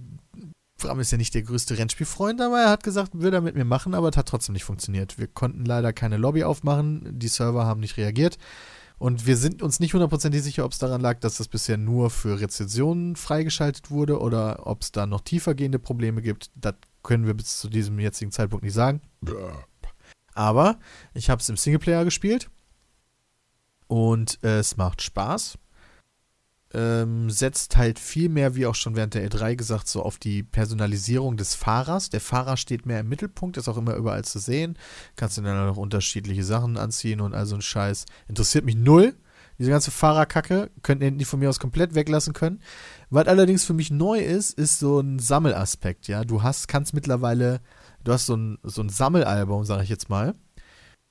Bram 0.78 1.00
ist 1.00 1.10
ja 1.10 1.18
nicht 1.18 1.34
der 1.34 1.42
größte 1.42 1.78
Rennspielfreund, 1.78 2.40
aber 2.40 2.60
er 2.60 2.70
hat 2.70 2.82
gesagt, 2.82 3.12
würde 3.14 3.38
er 3.38 3.40
mit 3.40 3.54
mir 3.54 3.64
machen, 3.64 3.94
aber 3.94 4.08
es 4.10 4.16
hat 4.16 4.28
trotzdem 4.28 4.52
nicht 4.52 4.64
funktioniert. 4.64 5.18
Wir 5.18 5.26
konnten 5.26 5.64
leider 5.64 5.92
keine 5.92 6.16
Lobby 6.16 6.44
aufmachen, 6.44 7.18
die 7.18 7.28
Server 7.28 7.64
haben 7.64 7.80
nicht 7.80 7.96
reagiert. 7.96 8.38
Und 8.98 9.26
wir 9.26 9.36
sind 9.36 9.62
uns 9.62 9.78
nicht 9.78 9.92
hundertprozentig 9.92 10.42
sicher, 10.42 10.64
ob 10.64 10.72
es 10.72 10.78
daran 10.78 11.02
lag, 11.02 11.20
dass 11.20 11.36
das 11.36 11.48
bisher 11.48 11.76
nur 11.76 12.08
für 12.08 12.40
Rezensionen 12.40 13.14
freigeschaltet 13.16 13.90
wurde 13.90 14.20
oder 14.20 14.66
ob 14.66 14.82
es 14.82 14.92
da 14.92 15.06
noch 15.06 15.20
tiefergehende 15.20 15.78
Probleme 15.78 16.22
gibt. 16.22 16.50
Das 16.54 16.74
können 17.02 17.26
wir 17.26 17.34
bis 17.34 17.60
zu 17.60 17.68
diesem 17.68 17.98
jetzigen 17.98 18.32
Zeitpunkt 18.32 18.64
nicht 18.64 18.74
sagen. 18.74 19.00
Aber 20.36 20.78
ich 21.14 21.30
habe 21.30 21.40
es 21.40 21.48
im 21.48 21.56
Singleplayer 21.56 22.04
gespielt 22.04 22.50
und 23.86 24.38
äh, 24.44 24.58
es 24.58 24.76
macht 24.76 25.02
Spaß. 25.02 25.58
Ähm, 26.74 27.30
setzt 27.30 27.76
halt 27.76 27.98
viel 27.98 28.28
mehr, 28.28 28.54
wie 28.54 28.66
auch 28.66 28.74
schon 28.74 28.96
während 28.96 29.14
der 29.14 29.26
E3 29.30 29.54
gesagt, 29.54 29.88
so 29.88 30.02
auf 30.02 30.18
die 30.18 30.42
Personalisierung 30.42 31.36
des 31.36 31.54
Fahrers. 31.54 32.10
Der 32.10 32.20
Fahrer 32.20 32.56
steht 32.56 32.84
mehr 32.84 33.00
im 33.00 33.08
Mittelpunkt, 33.08 33.56
ist 33.56 33.68
auch 33.68 33.78
immer 33.78 33.94
überall 33.94 34.24
zu 34.24 34.38
sehen. 34.38 34.76
Kannst 35.14 35.38
du 35.38 35.42
dann 35.42 35.66
noch 35.66 35.76
unterschiedliche 35.78 36.44
Sachen 36.44 36.76
anziehen 36.76 37.20
und 37.20 37.34
all 37.34 37.46
so 37.46 37.54
ein 37.54 37.62
Scheiß. 37.62 38.04
Interessiert 38.28 38.64
mich 38.64 38.76
null. 38.76 39.14
Diese 39.58 39.70
ganze 39.70 39.90
Fahrerkacke 39.90 40.70
könnten 40.82 41.16
die 41.16 41.24
von 41.24 41.38
mir 41.38 41.48
aus 41.48 41.60
komplett 41.60 41.94
weglassen 41.94 42.34
können. 42.34 42.60
Was 43.08 43.26
allerdings 43.26 43.64
für 43.64 43.72
mich 43.72 43.90
neu 43.90 44.18
ist, 44.18 44.58
ist 44.58 44.78
so 44.78 45.00
ein 45.00 45.18
Sammelaspekt, 45.18 46.08
ja. 46.08 46.24
Du 46.24 46.42
hast, 46.42 46.68
kannst 46.68 46.92
mittlerweile, 46.92 47.60
du 48.06 48.12
hast 48.12 48.26
so 48.26 48.36
ein, 48.36 48.58
so 48.62 48.82
ein 48.82 48.88
Sammelalbum, 48.88 49.64
sag 49.64 49.82
ich 49.82 49.88
jetzt 49.88 50.08
mal. 50.08 50.34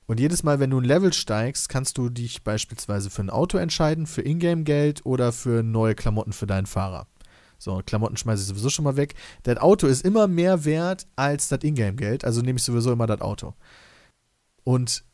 Und 0.06 0.20
jedes 0.20 0.42
Mal, 0.42 0.60
wenn 0.60 0.70
du 0.70 0.80
ein 0.80 0.84
Level 0.84 1.12
steigst, 1.12 1.68
kannst 1.68 1.98
du 1.98 2.08
dich 2.08 2.42
beispielsweise 2.44 3.10
für 3.10 3.22
ein 3.22 3.30
Auto 3.30 3.58
entscheiden, 3.58 4.06
für 4.06 4.22
Ingame-Geld 4.22 5.04
oder 5.04 5.32
für 5.32 5.62
neue 5.62 5.94
Klamotten 5.94 6.32
für 6.32 6.46
deinen 6.46 6.66
Fahrer. 6.66 7.06
So, 7.58 7.82
Klamotten 7.84 8.16
schmeiße 8.16 8.42
ich 8.42 8.48
sowieso 8.48 8.70
schon 8.70 8.84
mal 8.84 8.96
weg. 8.96 9.14
Das 9.42 9.58
Auto 9.58 9.86
ist 9.86 10.04
immer 10.04 10.26
mehr 10.28 10.64
wert 10.64 11.06
als 11.16 11.48
das 11.48 11.64
Ingame-Geld, 11.64 12.24
also 12.24 12.40
nehme 12.40 12.58
ich 12.58 12.64
sowieso 12.64 12.92
immer 12.92 13.06
das 13.06 13.20
Auto. 13.20 13.54
Und 14.62 15.04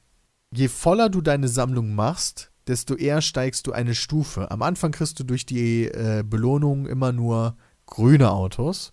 je 0.52 0.68
voller 0.68 1.09
du 1.09 1.20
deine 1.20 1.48
Sammlung 1.48 1.94
machst, 1.94 2.52
desto 2.66 2.94
eher 2.94 3.22
steigst 3.22 3.66
du 3.66 3.72
eine 3.72 3.94
Stufe. 3.94 4.50
Am 4.50 4.62
Anfang 4.62 4.92
kriegst 4.92 5.18
du 5.18 5.24
durch 5.24 5.46
die 5.46 5.86
äh, 5.86 6.22
Belohnung 6.24 6.86
immer 6.86 7.12
nur 7.12 7.56
grüne 7.86 8.30
Autos. 8.30 8.92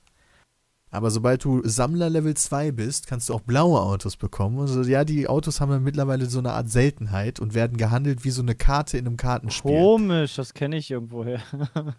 Aber 0.91 1.11
sobald 1.11 1.43
du 1.43 1.61
Sammler 1.63 2.09
Level 2.09 2.35
2 2.35 2.71
bist, 2.71 3.07
kannst 3.07 3.29
du 3.29 3.33
auch 3.35 3.41
blaue 3.41 3.79
Autos 3.79 4.17
bekommen. 4.17 4.59
Also 4.59 4.81
ja, 4.81 5.05
die 5.05 5.27
Autos 5.27 5.61
haben 5.61 5.71
ja 5.71 5.79
mittlerweile 5.79 6.25
so 6.25 6.39
eine 6.39 6.53
Art 6.53 6.69
Seltenheit 6.69 7.39
und 7.39 7.53
werden 7.53 7.77
gehandelt 7.77 8.23
wie 8.23 8.31
so 8.31 8.41
eine 8.41 8.55
Karte 8.55 8.97
in 8.97 9.05
einem 9.05 9.17
Kartenspiel. 9.17 9.71
Komisch, 9.71 10.35
das 10.35 10.53
kenne 10.53 10.77
ich 10.77 10.89
irgendwoher. 10.89 11.41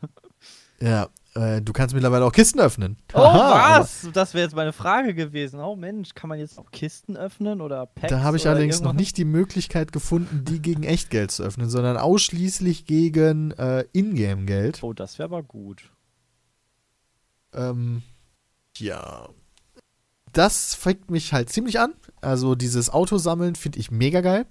Ja, 0.82 1.08
äh, 1.34 1.60
du 1.60 1.72
kannst 1.72 1.94
mittlerweile 1.94 2.24
auch 2.24 2.32
Kisten 2.32 2.58
öffnen. 2.58 2.96
Oh, 3.12 3.18
aber 3.18 3.80
was? 3.80 4.08
Das 4.12 4.32
wäre 4.32 4.44
jetzt 4.44 4.56
meine 4.56 4.72
Frage 4.72 5.14
gewesen. 5.14 5.60
Oh 5.60 5.76
Mensch, 5.76 6.14
kann 6.14 6.28
man 6.28 6.38
jetzt 6.38 6.58
auch 6.58 6.70
Kisten 6.70 7.16
öffnen 7.16 7.60
oder 7.60 7.86
Packs? 7.86 8.08
Da 8.08 8.22
habe 8.22 8.38
ich 8.38 8.48
allerdings 8.48 8.80
noch 8.80 8.88
irgendwas? 8.88 9.00
nicht 9.00 9.16
die 9.18 9.26
Möglichkeit 9.26 9.92
gefunden, 9.92 10.44
die 10.44 10.60
gegen 10.60 10.82
Echtgeld 10.82 11.30
zu 11.30 11.42
öffnen, 11.42 11.68
sondern 11.68 11.98
ausschließlich 11.98 12.86
gegen 12.86 13.50
äh, 13.52 13.84
Ingame-Geld. 13.92 14.82
Oh, 14.82 14.94
das 14.94 15.18
wäre 15.18 15.26
aber 15.28 15.42
gut. 15.42 15.90
Ähm, 17.52 18.02
ja. 18.80 19.28
Das 20.32 20.74
fickt 20.74 21.10
mich 21.10 21.32
halt 21.32 21.50
ziemlich 21.50 21.80
an. 21.80 21.94
Also 22.20 22.54
dieses 22.54 22.90
Autosammeln 22.90 23.54
finde 23.56 23.78
ich 23.78 23.90
mega 23.90 24.20
geil. 24.20 24.46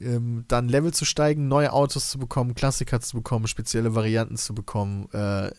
Ähm, 0.00 0.44
dann 0.48 0.68
Level 0.68 0.92
zu 0.92 1.04
steigen, 1.04 1.48
neue 1.48 1.72
Autos 1.72 2.10
zu 2.10 2.18
bekommen, 2.18 2.54
Klassiker 2.54 3.00
zu 3.00 3.16
bekommen, 3.16 3.46
spezielle 3.46 3.94
Varianten 3.94 4.36
zu 4.36 4.54
bekommen 4.54 5.08
äh, 5.12 5.50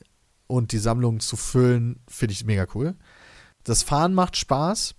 und 0.48 0.72
die 0.72 0.80
Sammlung 0.80 1.20
zu 1.20 1.38
füllen, 1.38 2.02
finde 2.08 2.34
ich 2.34 2.44
mega 2.44 2.66
cool. 2.74 2.96
Das 3.64 3.84
Fahren 3.84 4.16
macht 4.16 4.36
Spaß, 4.36 4.96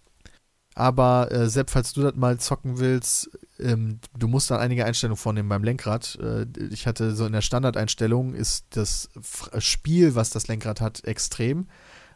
aber 0.74 1.30
äh, 1.32 1.50
selbst 1.50 1.72
falls 1.72 1.92
du 1.92 2.02
das 2.02 2.14
mal 2.14 2.38
zocken 2.38 2.78
willst, 2.78 3.30
ähm, 3.58 3.98
du 4.16 4.28
musst 4.28 4.50
dann 4.50 4.60
einige 4.60 4.84
Einstellungen 4.84 5.18
vornehmen 5.18 5.48
beim 5.48 5.64
Lenkrad. 5.64 6.18
Äh, 6.22 6.46
ich 6.70 6.86
hatte 6.86 7.14
so 7.14 7.26
in 7.26 7.32
der 7.32 7.42
Standardeinstellung 7.42 8.34
ist 8.34 8.66
das 8.70 9.10
Spiel, 9.58 10.14
was 10.14 10.30
das 10.30 10.48
Lenkrad 10.48 10.80
hat, 10.80 11.04
extrem. 11.04 11.66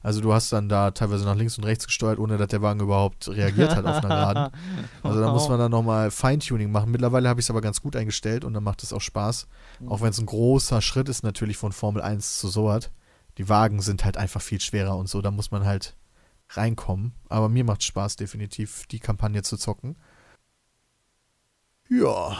Also 0.07 0.20
du 0.20 0.33
hast 0.33 0.53
dann 0.53 0.69
da 0.69 0.93
teilweise 0.93 1.24
nach 1.24 1.35
links 1.35 1.59
und 1.59 1.65
rechts 1.65 1.85
gesteuert, 1.85 2.20
ohne 2.20 2.37
dass 2.37 2.47
der 2.47 2.62
Wagen 2.62 2.78
überhaupt 2.78 3.27
reagiert 3.27 3.74
hat 3.74 3.85
auf 3.85 3.97
einer 3.97 4.09
Geraden. 4.09 4.53
Also 5.03 5.20
da 5.20 5.33
muss 5.33 5.49
man 5.49 5.59
dann 5.59 5.73
nochmal 5.73 6.12
Feintuning 6.12 6.70
machen. 6.70 6.93
Mittlerweile 6.93 7.28
habe 7.28 7.41
ich 7.41 7.47
es 7.47 7.51
aber 7.51 7.61
ganz 7.61 7.83
gut 7.83 7.97
eingestellt 7.97 8.45
und 8.45 8.55
dann 8.55 8.62
macht 8.62 8.85
es 8.85 8.93
auch 8.93 9.01
Spaß. 9.01 9.49
Auch 9.89 10.03
wenn 10.03 10.11
es 10.11 10.19
ein 10.19 10.27
großer 10.27 10.81
Schritt 10.81 11.09
ist 11.09 11.24
natürlich 11.24 11.57
von 11.57 11.73
Formel 11.73 12.03
1 12.03 12.39
zu 12.39 12.47
sowas. 12.47 12.91
Die 13.37 13.49
Wagen 13.49 13.83
sind 13.83 14.05
halt 14.05 14.16
einfach 14.16 14.41
viel 14.41 14.61
schwerer 14.61 14.97
und 14.97 15.09
so, 15.09 15.23
da 15.23 15.33
muss 15.33 15.51
man 15.51 15.65
halt 15.65 15.97
reinkommen. 16.51 17.12
Aber 17.28 17.49
mir 17.49 17.65
macht 17.65 17.83
Spaß 17.83 18.15
definitiv, 18.15 18.87
die 18.87 19.01
Kampagne 19.01 19.43
zu 19.43 19.57
zocken. 19.57 19.97
Ja, 21.91 22.37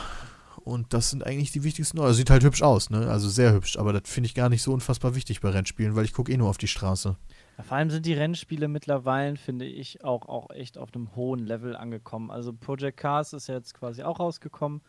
und 0.66 0.93
das 0.93 1.10
sind 1.10 1.24
eigentlich 1.24 1.52
die 1.52 1.62
wichtigsten. 1.62 2.01
Also 2.01 2.14
sieht 2.14 2.28
halt 2.28 2.43
hübsch 2.43 2.62
aus, 2.62 2.90
ne? 2.90 3.09
Also 3.09 3.28
sehr 3.28 3.52
hübsch, 3.52 3.76
aber 3.76 3.93
das 3.93 4.02
finde 4.05 4.26
ich 4.26 4.34
gar 4.34 4.48
nicht 4.48 4.62
so 4.62 4.72
unfassbar 4.72 5.14
wichtig 5.14 5.40
bei 5.40 5.51
Rennspielen, 5.51 5.94
weil 5.94 6.05
ich 6.05 6.12
gucke 6.12 6.32
eh 6.32 6.36
nur 6.36 6.48
auf 6.48 6.59
die 6.59 6.66
Straße. 6.66 7.16
Ja, 7.56 7.64
vor 7.64 7.76
allem 7.78 7.90
sind 7.90 8.04
die 8.06 8.12
Rennspiele 8.12 8.68
mittlerweile, 8.68 9.36
finde 9.36 9.64
ich, 9.64 10.04
auch, 10.04 10.28
auch 10.28 10.50
echt 10.50 10.76
auf 10.76 10.94
einem 10.94 11.14
hohen 11.16 11.46
Level 11.46 11.74
angekommen. 11.74 12.30
Also 12.30 12.52
Project 12.52 12.98
Cars 12.98 13.32
ist 13.32 13.46
ja 13.46 13.54
jetzt 13.54 13.72
quasi 13.74 14.02
auch 14.02 14.20
rausgekommen 14.20 14.82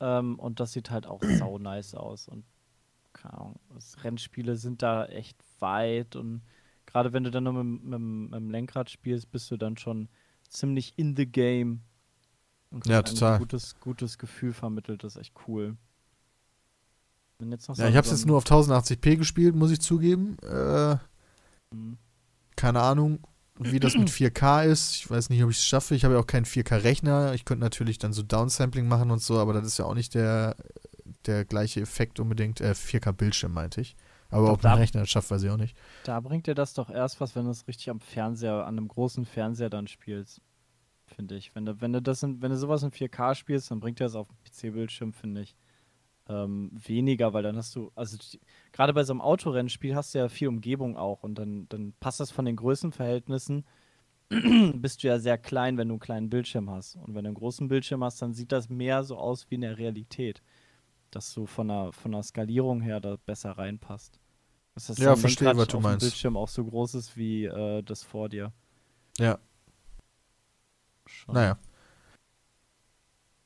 ähm, 0.00 0.38
und 0.38 0.58
das 0.60 0.72
sieht 0.72 0.90
halt 0.90 1.06
auch 1.06 1.22
sau 1.22 1.58
nice 1.58 1.94
aus. 1.94 2.28
Und 2.28 2.44
keine 3.12 3.34
Ahnung, 3.34 3.60
Rennspiele 4.02 4.56
sind 4.56 4.82
da 4.82 5.04
echt 5.06 5.36
weit 5.60 6.16
und 6.16 6.42
gerade 6.86 7.12
wenn 7.12 7.24
du 7.24 7.30
dann 7.30 7.44
nur 7.44 7.52
mit, 7.64 7.84
mit, 7.84 8.00
mit 8.00 8.34
dem 8.34 8.50
Lenkrad 8.50 8.88
spielst, 8.90 9.30
bist 9.30 9.50
du 9.50 9.56
dann 9.56 9.76
schon 9.76 10.08
ziemlich 10.48 10.94
in 10.96 11.16
the 11.16 11.26
game. 11.26 11.82
Und 12.70 12.86
Ja, 12.86 13.02
kriegst 13.02 13.14
ein 13.14 13.20
total. 13.20 13.38
Gutes, 13.38 13.76
gutes 13.80 14.18
Gefühl 14.18 14.52
vermittelt, 14.52 15.04
das 15.04 15.16
ist 15.16 15.20
echt 15.20 15.34
cool. 15.46 15.76
Ja, 17.40 17.58
so- 17.60 17.82
ich 17.84 17.96
habe 17.96 18.00
es 18.00 18.10
jetzt 18.10 18.26
nur 18.26 18.36
auf 18.38 18.44
1080p 18.44 19.16
gespielt, 19.16 19.54
muss 19.54 19.70
ich 19.70 19.80
zugeben. 19.80 20.36
Äh, 20.42 20.96
Mhm. 21.72 21.98
Keine 22.56 22.80
Ahnung, 22.80 23.20
wie 23.58 23.80
das 23.80 23.94
mit 23.96 24.10
4K 24.10 24.64
ist. 24.64 24.96
Ich 24.96 25.10
weiß 25.10 25.30
nicht, 25.30 25.42
ob 25.42 25.50
ich 25.50 25.58
es 25.58 25.64
schaffe. 25.64 25.94
Ich 25.94 26.04
habe 26.04 26.14
ja 26.14 26.20
auch 26.20 26.26
keinen 26.26 26.44
4K-Rechner. 26.44 27.32
Ich 27.34 27.44
könnte 27.44 27.62
natürlich 27.64 27.98
dann 27.98 28.12
so 28.12 28.22
Downsampling 28.22 28.86
machen 28.88 29.10
und 29.10 29.22
so, 29.22 29.38
aber 29.38 29.52
das 29.54 29.64
ist 29.66 29.78
ja 29.78 29.84
auch 29.86 29.94
nicht 29.94 30.14
der, 30.14 30.56
der 31.24 31.44
gleiche 31.44 31.80
Effekt 31.80 32.20
unbedingt. 32.20 32.60
Äh, 32.60 32.72
4K-Bildschirm 32.74 33.52
meinte 33.52 33.80
ich. 33.80 33.96
Aber 34.28 34.46
Doch, 34.48 34.52
ob 34.54 34.60
da- 34.62 34.74
Rechner 34.74 35.06
schafft, 35.06 35.30
weiß 35.30 35.42
ich 35.44 35.50
auch 35.50 35.56
nicht. 35.56 35.76
Da 36.04 36.20
bringt 36.20 36.46
dir 36.46 36.54
das 36.54 36.74
doch 36.74 36.90
erst 36.90 37.20
was, 37.20 37.36
wenn 37.36 37.44
du 37.44 37.50
es 37.50 37.66
richtig 37.68 37.90
am 37.90 38.00
Fernseher, 38.00 38.66
an 38.66 38.76
einem 38.76 38.88
großen 38.88 39.24
Fernseher 39.24 39.70
dann 39.70 39.86
spielst. 39.86 40.40
Finde 41.06 41.36
ich. 41.36 41.54
Wenn 41.54 41.64
du, 41.64 41.80
wenn 41.80 41.92
du 41.92 42.02
das 42.02 42.22
in, 42.24 42.42
wenn 42.42 42.50
du 42.50 42.56
sowas 42.58 42.82
in 42.82 42.90
4K 42.90 43.34
spielst, 43.36 43.70
dann 43.70 43.78
bringt 43.80 44.00
dir 44.00 44.04
das 44.04 44.16
auf 44.16 44.26
dem 44.28 44.36
PC-Bildschirm, 44.44 45.12
finde 45.12 45.42
ich. 45.42 45.54
Ähm, 46.28 46.70
weniger, 46.72 47.32
weil 47.32 47.44
dann 47.44 47.56
hast 47.56 47.76
du, 47.76 47.92
also 47.94 48.16
gerade 48.72 48.92
bei 48.92 49.04
so 49.04 49.12
einem 49.12 49.20
Autorennspiel 49.20 49.94
hast 49.94 50.14
du 50.14 50.18
ja 50.18 50.28
viel 50.28 50.48
Umgebung 50.48 50.96
auch 50.96 51.22
und 51.22 51.36
dann, 51.36 51.68
dann 51.68 51.92
passt 52.00 52.18
das 52.18 52.32
von 52.32 52.44
den 52.44 52.56
Größenverhältnissen, 52.56 53.64
bist 54.74 55.02
du 55.02 55.08
ja 55.08 55.20
sehr 55.20 55.38
klein, 55.38 55.78
wenn 55.78 55.88
du 55.88 55.94
einen 55.94 56.00
kleinen 56.00 56.28
Bildschirm 56.28 56.68
hast. 56.68 56.96
Und 56.96 57.14
wenn 57.14 57.24
du 57.24 57.28
einen 57.28 57.34
großen 57.34 57.68
Bildschirm 57.68 58.02
hast, 58.02 58.20
dann 58.22 58.34
sieht 58.34 58.50
das 58.50 58.68
mehr 58.68 59.04
so 59.04 59.16
aus 59.16 59.48
wie 59.50 59.54
in 59.54 59.60
der 59.60 59.78
Realität. 59.78 60.42
Dass 61.12 61.32
du 61.32 61.46
von 61.46 61.68
der, 61.68 61.92
von 61.92 62.10
der 62.10 62.24
Skalierung 62.24 62.80
her 62.80 62.98
da 62.98 63.16
besser 63.24 63.52
reinpasst. 63.52 64.18
Dass 64.74 64.88
das 64.88 64.98
Ja, 64.98 65.14
verstehe, 65.14 65.56
was 65.56 65.68
du 65.68 65.78
meinst. 65.78 66.00
Bildschirm 66.00 66.36
auch 66.36 66.48
so 66.48 66.64
groß 66.64 66.96
ist 66.96 67.16
wie 67.16 67.44
äh, 67.44 67.82
das 67.84 68.02
vor 68.02 68.28
dir. 68.28 68.52
Ja, 69.18 69.38
Schon. 71.06 71.34
naja. 71.34 71.58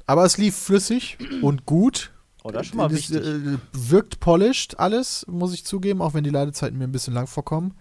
Aber 0.06 0.24
es 0.24 0.38
lief 0.38 0.56
flüssig 0.56 1.18
und 1.42 1.66
gut. 1.66 2.12
Oh, 2.42 2.50
das 2.50 2.62
ist 2.62 2.68
schon 2.68 2.78
mal 2.78 2.90
Es, 2.90 3.10
wichtig. 3.10 3.16
äh, 3.24 3.58
wirkt 3.72 4.20
polished 4.20 4.78
alles, 4.78 5.26
muss 5.28 5.52
ich 5.52 5.64
zugeben, 5.64 6.00
auch 6.00 6.14
wenn 6.14 6.24
die 6.24 6.30
Ladezeiten 6.30 6.78
mir 6.78 6.84
ein 6.84 6.92
bisschen 6.92 7.14
lang 7.14 7.26
vorkommen. 7.26 7.74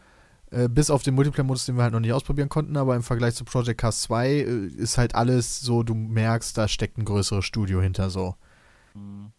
Äh, 0.52 0.68
bis 0.68 0.90
auf 0.90 1.04
den 1.04 1.16
Multiplayer-Modus, 1.16 1.66
den 1.66 1.76
wir 1.78 1.84
halt 1.84 1.94
noch 1.94 2.00
nicht 2.00 2.14
ausprobieren 2.14 2.50
konnten, 2.50 2.76
aber 2.76 2.96
im 2.96 3.04
Vergleich 3.04 3.36
zu 3.36 3.46
Project 3.46 3.80
Cast 3.80 4.02
2 4.04 4.28
äh, 4.30 4.66
ist 4.68 4.98
halt 4.98 5.16
alles 5.16 5.62
so, 5.62 5.84
du 5.84 5.94
merkst, 5.94 6.58
da 6.58 6.68
steckt 6.68 6.98
ein 6.98 7.06
größeres 7.06 7.46
Studio 7.46 7.82
hinter 7.82 8.10
so. 8.10 8.36
Hm. 8.94 9.32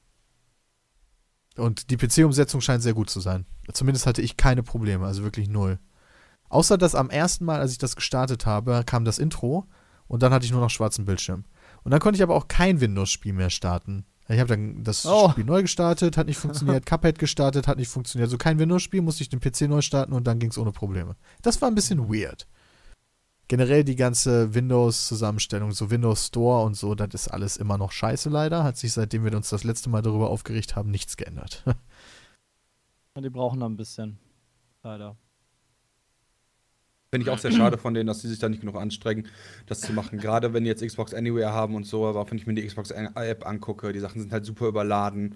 Und 1.57 1.91
die 1.91 1.97
PC-Umsetzung 1.97 2.61
scheint 2.61 2.83
sehr 2.83 2.95
gut 2.95 3.11
zu 3.11 3.21
sein. 3.21 3.45
Zumindest 3.73 4.07
hatte 4.07 4.23
ich 4.23 4.37
keine 4.37 4.63
Probleme, 4.63 5.05
also 5.05 5.23
wirklich 5.25 5.49
null. 5.49 5.79
Außer 6.49 6.79
dass 6.79 6.95
am 6.95 7.11
ersten 7.11 7.45
Mal, 7.45 7.61
als 7.61 7.73
ich 7.73 7.79
das 7.79 7.97
gestartet 7.97 8.47
habe, 8.47 8.83
kam 8.87 9.05
das 9.05 9.19
Intro 9.19 9.67
und 10.07 10.23
dann 10.23 10.33
hatte 10.33 10.45
ich 10.45 10.53
nur 10.53 10.61
noch 10.61 10.71
schwarzen 10.71 11.05
Bildschirm. 11.05 11.45
Und 11.83 11.91
dann 11.91 12.01
konnte 12.01 12.17
ich 12.17 12.23
aber 12.23 12.35
auch 12.35 12.49
kein 12.49 12.81
Windows-Spiel 12.81 13.33
mehr 13.33 13.51
starten. 13.51 14.05
Ich 14.31 14.39
habe 14.39 14.49
dann 14.49 14.85
das 14.85 15.05
Oh. 15.07 15.31
Spiel 15.31 15.45
neu 15.45 15.63
gestartet, 15.63 16.17
hat 16.17 16.29
nicht 16.29 16.39
funktioniert, 16.39 16.87
Cuphead 16.87 17.19
gestartet, 17.19 17.67
hat 17.67 17.79
nicht 17.79 17.89
funktioniert. 17.89 18.27
Also 18.29 18.39
kein 18.39 18.61
Windows-Spiel, 18.61 19.03
musste 19.03 19.23
ich 19.23 19.29
den 19.29 19.41
PC 19.41 19.63
neu 19.63 19.81
starten 19.81 20.13
und 20.13 20.25
dann 20.27 20.39
ging 20.39 20.51
es 20.51 20.59
ohne 20.59 20.71
Probleme. 20.71 21.17
Das 21.43 21.61
war 21.61 21.69
ein 21.69 21.75
bisschen 21.75 22.09
weird. 22.09 22.47
Generell 23.49 23.83
die 23.83 23.97
ganze 23.97 24.55
Windows-Zusammenstellung, 24.55 25.73
so 25.73 25.91
Windows 25.91 26.29
Store 26.29 26.65
und 26.65 26.75
so, 26.75 26.95
das 26.95 27.13
ist 27.15 27.29
alles 27.29 27.57
immer 27.57 27.77
noch 27.77 27.91
scheiße 27.91 28.29
leider. 28.29 28.63
Hat 28.63 28.77
sich 28.77 28.93
seitdem 28.93 29.25
wir 29.25 29.35
uns 29.35 29.51
das 29.51 29.65
letzte 29.65 29.91
Mal 29.91 30.03
darüber 30.03 30.31
aufgeregt 30.31 30.77
haben, 30.77 30.93
nichts 30.93 31.17
geändert. 31.17 31.65
Die 33.19 33.29
brauchen 33.29 33.59
noch 33.59 33.67
ein 33.67 33.77
bisschen. 33.77 34.19
Leider. 34.85 35.17
Finde 37.13 37.27
ich 37.27 37.31
auch 37.31 37.39
sehr 37.39 37.51
schade 37.51 37.77
von 37.77 37.93
denen, 37.93 38.07
dass 38.07 38.21
sie 38.23 38.29
sich 38.29 38.39
da 38.39 38.49
nicht 38.49 38.61
genug 38.61 38.77
anstrengen, 38.77 39.27
das 39.67 39.81
zu 39.81 39.93
machen. 39.93 40.19
Gerade 40.21 40.53
wenn 40.53 40.63
die 40.63 40.69
jetzt 40.71 40.85
Xbox 40.87 41.13
Anywhere 41.13 41.53
haben 41.53 41.75
und 41.75 41.85
so, 41.85 42.07
aber 42.07 42.31
wenn 42.31 42.39
ich 42.39 42.47
mir 42.47 42.55
die 42.55 42.65
Xbox 42.65 42.93
App 42.93 43.47
angucke, 43.47 43.93
die 43.93 43.99
Sachen 43.99 44.21
sind 44.21 44.33
halt 44.33 44.45
super 44.45 44.69
überladen. 44.69 45.35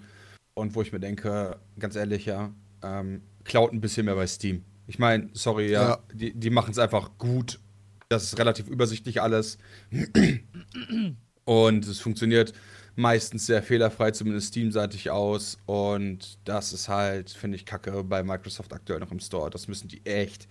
Und 0.53 0.73
wo 0.73 0.81
ich 0.81 0.93
mir 0.93 1.01
denke, 1.01 1.59
ganz 1.77 1.97
ehrlich, 1.97 2.25
ja, 2.25 2.53
ähm, 2.81 3.21
klaut 3.43 3.73
ein 3.73 3.81
bisschen 3.81 4.05
mehr 4.05 4.15
bei 4.15 4.25
Steam. 4.25 4.63
Ich 4.87 4.99
meine, 4.99 5.29
sorry, 5.33 5.69
ja, 5.69 5.89
Ja. 5.89 5.99
die, 6.13 6.33
die 6.33 6.49
machen 6.49 6.71
es 6.71 6.79
einfach 6.79 7.17
gut. 7.17 7.59
Das 8.07 8.23
ist 8.23 8.39
relativ 8.39 8.69
übersichtlich 8.69 9.21
alles. 9.21 9.57
Und 11.43 11.85
es 11.85 11.99
funktioniert 11.99 12.53
meistens 12.95 13.45
sehr 13.47 13.61
fehlerfrei, 13.61 14.11
zumindest 14.11 14.47
Steam-seitig 14.47 15.09
aus. 15.11 15.57
Und 15.65 16.37
das 16.45 16.71
ist 16.71 16.87
halt, 16.87 17.31
finde 17.31 17.57
ich, 17.57 17.65
kacke 17.65 18.03
bei 18.05 18.23
Microsoft 18.23 18.71
aktuell 18.71 18.99
noch 18.99 19.11
im 19.11 19.19
Store. 19.19 19.49
Das 19.49 19.67
müssen 19.67 19.89
die 19.89 20.05
echt. 20.05 20.47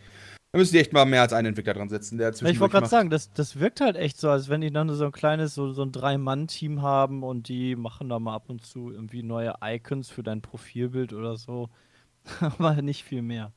Da 0.54 0.58
müssen 0.58 0.74
die 0.74 0.78
echt 0.78 0.92
mal 0.92 1.04
mehr 1.04 1.22
als 1.22 1.32
einen 1.32 1.48
Entwickler 1.48 1.74
dran 1.74 1.88
setzen, 1.88 2.16
der 2.16 2.30
Ja, 2.32 2.46
ich 2.46 2.60
wollte 2.60 2.74
gerade 2.74 2.86
sagen, 2.86 3.10
das, 3.10 3.32
das 3.32 3.58
wirkt 3.58 3.80
halt 3.80 3.96
echt 3.96 4.16
so, 4.18 4.30
als 4.30 4.48
wenn 4.48 4.60
die 4.60 4.70
dann 4.70 4.88
so 4.88 5.04
ein 5.04 5.10
kleines, 5.10 5.52
so, 5.52 5.72
so 5.72 5.82
ein 5.82 5.90
Drei-Mann-Team 5.90 6.80
haben 6.80 7.24
und 7.24 7.48
die 7.48 7.74
machen 7.74 8.08
da 8.08 8.20
mal 8.20 8.36
ab 8.36 8.44
und 8.46 8.64
zu 8.64 8.92
irgendwie 8.92 9.24
neue 9.24 9.54
Icons 9.60 10.10
für 10.10 10.22
dein 10.22 10.42
Profilbild 10.42 11.12
oder 11.12 11.36
so. 11.36 11.70
Aber 12.40 12.80
nicht 12.82 13.02
viel 13.02 13.20
mehr. 13.20 13.52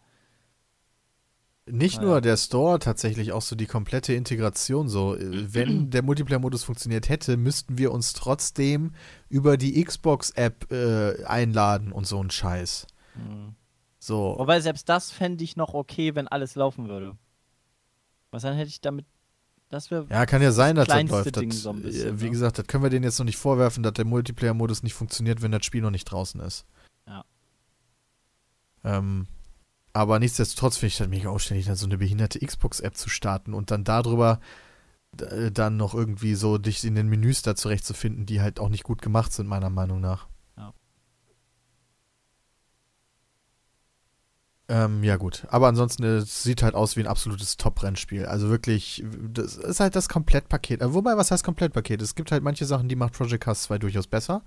Nicht 1.67 1.99
Ah, 1.99 2.01
nur 2.01 2.15
ja. 2.15 2.21
der 2.21 2.35
Store, 2.35 2.79
tatsächlich 2.79 3.31
auch 3.31 3.43
so 3.43 3.55
die 3.55 3.67
komplette 3.67 4.15
Integration. 4.15 4.89
So, 4.89 5.15
äh, 5.15 5.19
wenn 5.53 5.91
der 5.91 6.01
Multiplayer-Modus 6.01 6.63
funktioniert 6.63 7.09
hätte, 7.09 7.37
müssten 7.37 7.77
wir 7.77 7.91
uns 7.91 8.13
trotzdem 8.13 8.93
über 9.29 9.57
die 9.57 9.83
Xbox-App 9.83 10.71
äh, 10.71 11.25
einladen 11.25 11.91
und 11.91 12.07
so 12.07 12.19
ein 12.23 12.31
Scheiß. 12.31 12.87
Hm. 13.13 13.53
So, 14.07 14.35
Wobei 14.37 14.61
selbst 14.61 14.87
das 14.87 15.11
fände 15.11 15.43
ich 15.43 15.57
noch 15.57 15.73
okay, 15.73 16.15
wenn 16.15 16.29
alles 16.29 16.55
laufen 16.55 16.87
würde. 16.87 17.17
Was 18.31 18.43
dann 18.43 18.55
hätte 18.55 18.69
ich 18.69 18.79
damit. 18.79 19.05
Das 19.67 19.91
wäre. 19.91 20.07
ja, 20.09 20.25
kann 20.25 20.41
ja 20.41 20.53
sein, 20.53 20.77
dass 20.77 20.87
das 20.87 21.03
läuft. 21.09 21.35
Ding 21.35 21.49
Das, 21.49 21.61
so 21.61 21.71
ein 21.71 21.81
bisschen, 21.81 22.15
äh, 22.15 22.21
wie 22.21 22.25
ne? 22.25 22.31
gesagt, 22.31 22.57
das 22.57 22.67
können 22.67 22.83
wir 22.83 22.89
denen 22.89 23.03
jetzt 23.03 23.19
noch 23.19 23.25
nicht 23.25 23.35
vorwerfen, 23.35 23.83
dass 23.83 23.91
der 23.91 24.05
Multiplayer-Modus 24.05 24.81
nicht 24.81 24.93
funktioniert, 24.93 25.41
wenn 25.41 25.51
das 25.51 25.65
Spiel 25.65 25.81
noch 25.81 25.91
nicht 25.91 26.05
draußen 26.05 26.39
ist. 26.39 26.65
Ja. 27.05 27.25
Ähm, 28.85 29.27
aber 29.91 30.19
nichtsdestotrotz 30.19 30.77
finde 30.77 30.87
ich 30.87 30.97
das 30.99 31.09
mega 31.09 31.27
aufständig, 31.29 31.65
dann 31.65 31.75
so 31.75 31.85
eine 31.85 31.97
behinderte 31.97 32.39
Xbox-App 32.39 32.95
zu 32.95 33.09
starten 33.09 33.53
und 33.53 33.71
dann 33.71 33.83
darüber 33.83 34.39
d- 35.11 35.51
dann 35.51 35.75
noch 35.75 35.93
irgendwie 35.93 36.35
so 36.35 36.57
dich 36.57 36.81
in 36.85 36.95
den 36.95 37.09
Menüs 37.09 37.41
da 37.41 37.57
zurechtzufinden, 37.57 38.25
die 38.25 38.39
halt 38.39 38.61
auch 38.61 38.69
nicht 38.69 38.85
gut 38.85 39.01
gemacht 39.01 39.33
sind, 39.33 39.47
meiner 39.47 39.69
Meinung 39.69 39.99
nach. 39.99 40.27
Ja. 40.55 40.73
Ähm, 44.69 45.03
ja, 45.03 45.15
gut. 45.15 45.45
Aber 45.49 45.67
ansonsten, 45.67 46.03
äh, 46.03 46.17
es 46.17 46.43
sieht 46.43 46.61
halt 46.61 46.75
aus 46.75 46.97
wie 46.97 47.01
ein 47.01 47.07
absolutes 47.07 47.55
Top-Rennspiel. 47.55 48.25
Also 48.25 48.49
wirklich, 48.49 49.03
das 49.31 49.55
ist 49.55 49.79
halt 49.79 49.95
das 49.95 50.09
Komplettpaket. 50.09 50.81
Äh, 50.81 50.93
Wobei, 50.93 51.15
was 51.15 51.31
heißt 51.31 51.43
Komplettpaket? 51.43 52.01
Es 52.01 52.15
gibt 52.15 52.31
halt 52.31 52.43
manche 52.43 52.65
Sachen, 52.65 52.89
die 52.89 52.97
macht 52.97 53.13
Project 53.13 53.43
Cast 53.43 53.63
2 53.63 53.77
durchaus 53.77 54.07
besser. 54.07 54.43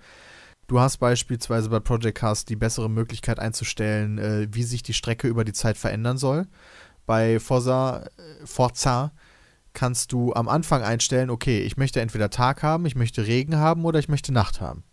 Du 0.67 0.79
hast 0.79 0.99
beispielsweise 0.99 1.71
bei 1.71 1.81
Project 1.81 2.19
Cast 2.19 2.49
die 2.51 2.57
bessere 2.57 2.91
Möglichkeit 2.91 3.39
einzustellen, 3.41 4.19
äh, 4.19 4.49
wie 4.53 4.63
sich 4.63 4.83
die 4.83 4.95
Strecke 4.95 5.27
über 5.27 5.45
die 5.45 5.55
Zeit 5.55 5.79
verändern 5.79 6.19
soll. 6.19 6.47
Bei 7.07 7.41
Forza, 7.41 8.05
äh, 8.05 8.47
Forza 8.47 9.13
kannst 9.73 10.13
du 10.13 10.35
am 10.35 10.49
Anfang 10.49 10.83
einstellen, 10.83 11.31
okay, 11.31 11.63
ich 11.63 11.77
möchte 11.77 12.01
entweder 12.01 12.29
Tag 12.29 12.63
haben, 12.63 12.85
ich 12.85 12.95
möchte 12.95 13.27
Regen 13.27 13.57
haben 13.57 13.85
oder 13.85 13.99
ich 13.99 14.09
möchte 14.09 14.33
Nacht 14.33 14.61
haben. 14.61 14.85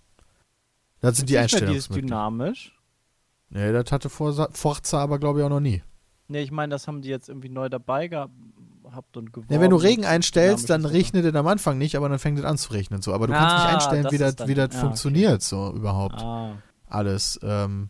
Das 1.02 1.18
sind 1.18 1.30
die 1.30 1.36
Ist 1.36 1.52
dieses 1.52 1.62
Einstellungsmöglichkeiten. 1.62 2.08
dynamisch. 2.08 2.77
Nee, 3.50 3.72
das 3.72 3.92
hatte 3.92 4.10
Forza, 4.10 5.00
aber, 5.00 5.20
glaube 5.20 5.40
ich, 5.40 5.46
auch 5.46 5.50
noch 5.50 5.60
nie. 5.60 5.84
Ne, 6.28 6.42
ich 6.42 6.52
meine, 6.52 6.72
das 6.72 6.88
haben 6.88 7.02
die 7.02 7.10
jetzt 7.10 7.30
irgendwie 7.30 7.50
neu 7.50 7.70
dabei 7.70 8.08
gehabt 8.10 9.16
und 9.16 9.32
geworben. 9.32 9.54
Ja, 9.54 9.62
wenn 9.62 9.70
du 9.70 9.78
Regen 9.78 10.06
einstellst, 10.06 10.70
dann 10.70 10.84
regnet 10.86 11.24
es 11.26 11.34
am 11.36 11.48
Anfang 11.48 11.78
nicht, 11.78 11.96
aber 11.96 12.10
dann 12.10 12.20
fängt 12.20 12.38
es 12.40 12.46
an 12.46 12.58
zu 12.58 12.74
regnen. 12.74 13.02
So. 13.02 13.14
Aber 13.14 13.28
du 13.28 13.34
kannst 13.34 13.56
nicht 13.56 13.66
Ah, 13.66 13.74
einstellen, 13.76 14.08
wie 14.12 14.18
das, 14.18 14.48
wie 14.48 14.54
das 14.54 14.74
ja, 14.74 14.80
funktioniert, 14.82 15.42
so 15.42 15.72
überhaupt. 15.74 16.22
Ah, 16.22 16.58
Alles. 16.88 17.40
Ähm, 17.44 17.90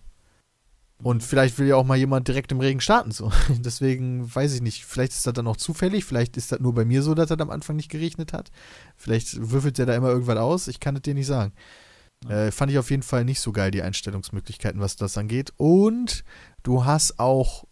und 1.02 1.22
vielleicht 1.24 1.58
will 1.60 1.68
ja 1.68 1.76
auch 1.76 1.84
mal 1.86 1.98
jemand 1.98 2.28
direkt 2.28 2.52
im 2.52 2.60
Regen 2.60 2.82
starten. 2.82 3.12
So. 3.12 3.32
Deswegen 3.50 4.34
weiß 4.34 4.54
ich 4.54 4.62
nicht. 4.62 4.86
Vielleicht 4.86 5.14
ist 5.14 5.26
das 5.26 5.34
dann 5.34 5.48
auch 5.48 5.58
zufällig. 5.58 6.06
Vielleicht 6.06 6.38
ist 6.38 6.52
das 6.52 6.60
nur 6.60 6.74
bei 6.74 6.86
mir 6.86 7.02
so, 7.04 7.14
dass 7.16 7.30
das 7.30 7.40
am 7.40 7.50
Anfang 7.52 7.76
nicht 7.76 7.90
geregnet 7.90 8.34
hat. 8.34 8.50
Vielleicht 8.96 9.52
würfelt 9.52 9.78
der 9.80 9.86
da 9.88 9.96
immer 9.96 10.10
irgendwas 10.10 10.38
aus. 10.38 10.68
Ich 10.68 10.80
kann 10.80 10.96
es 10.96 11.02
dir 11.04 11.14
nicht 11.16 11.28
sagen. 11.28 11.54
Äh, 12.28 12.52
fand 12.52 12.72
ich 12.72 12.78
auf 12.78 12.90
jeden 12.90 13.04
Fall 13.04 13.24
nicht 13.24 13.40
so 13.40 13.52
geil, 13.52 13.72
die 13.72 13.82
Einstellungsmöglichkeiten, 13.82 14.82
was 14.82 14.96
das 14.96 15.18
angeht. 15.18 15.54
Und 15.58 16.24
du 16.64 16.86
hast 16.86 17.20
auch, 17.20 17.66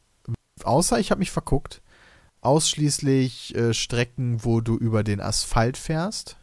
außer 0.63 0.99
ich 0.99 1.11
habe 1.11 1.19
mich 1.19 1.31
verguckt, 1.31 1.81
ausschließlich 2.41 3.55
äh, 3.55 3.73
Strecken, 3.73 4.45
wo 4.45 4.61
du 4.61 4.77
über 4.77 5.03
den 5.03 5.19
Asphalt 5.19 5.77
fährst. 5.77 6.37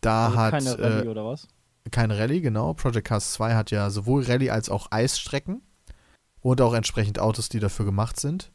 Da 0.00 0.26
also 0.26 0.38
hat 0.38 0.50
keine 0.52 0.70
äh, 0.70 0.86
Rallye 0.86 1.08
oder 1.08 1.24
was? 1.24 1.48
kein 1.90 2.10
Rallye, 2.10 2.40
genau. 2.40 2.74
Project 2.74 3.06
Cars 3.06 3.32
2 3.34 3.54
hat 3.54 3.70
ja 3.70 3.90
sowohl 3.90 4.24
Rallye 4.24 4.50
als 4.50 4.68
auch 4.70 4.90
Eisstrecken 4.90 5.62
und 6.40 6.60
auch 6.60 6.74
entsprechend 6.74 7.18
Autos, 7.18 7.48
die 7.48 7.60
dafür 7.60 7.84
gemacht 7.84 8.18
sind. 8.18 8.50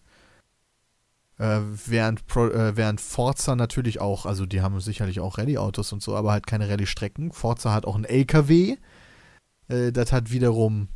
Äh, 1.40 1.62
während, 1.86 2.28
Pro, 2.28 2.48
äh, 2.48 2.76
während 2.76 3.00
Forza 3.00 3.56
natürlich 3.56 4.02
auch, 4.02 4.26
also 4.26 4.46
die 4.46 4.62
haben 4.62 4.80
sicherlich 4.82 5.22
auch 5.22 5.38
Rallye-Autos 5.38 5.94
und 5.94 6.04
so, 6.04 6.16
aber 6.16 6.34
halt 6.34 6.46
keine 6.46 6.70
Rallye-Strecken. 6.70 7.32
Forza 7.32 7.72
hat 7.74 7.86
auch 7.86 7.96
einen 7.96 8.04
LKW. 8.04 8.76
Äh, 9.70 9.92
das 9.94 10.12
hat 10.12 10.32
wiederum 10.32 10.90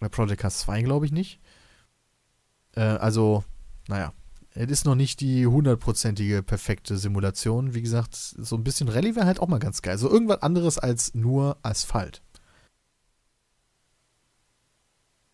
bei 0.00 0.08
Project 0.08 0.40
Cars 0.40 0.58
2, 0.58 0.82
glaube 0.82 1.06
ich, 1.06 1.12
nicht. 1.12 1.40
Äh, 2.74 2.80
also, 2.80 3.44
naja. 3.88 4.12
Es 4.58 4.70
ist 4.70 4.86
noch 4.86 4.94
nicht 4.94 5.20
die 5.20 5.46
hundertprozentige 5.46 6.42
perfekte 6.42 6.96
Simulation. 6.96 7.74
Wie 7.74 7.82
gesagt, 7.82 8.16
so 8.16 8.56
ein 8.56 8.64
bisschen 8.64 8.88
Rallye 8.88 9.14
wäre 9.14 9.26
halt 9.26 9.38
auch 9.38 9.48
mal 9.48 9.58
ganz 9.58 9.82
geil. 9.82 9.98
So 9.98 10.10
irgendwas 10.10 10.42
anderes 10.42 10.78
als 10.78 11.14
nur 11.14 11.58
Asphalt. 11.62 12.22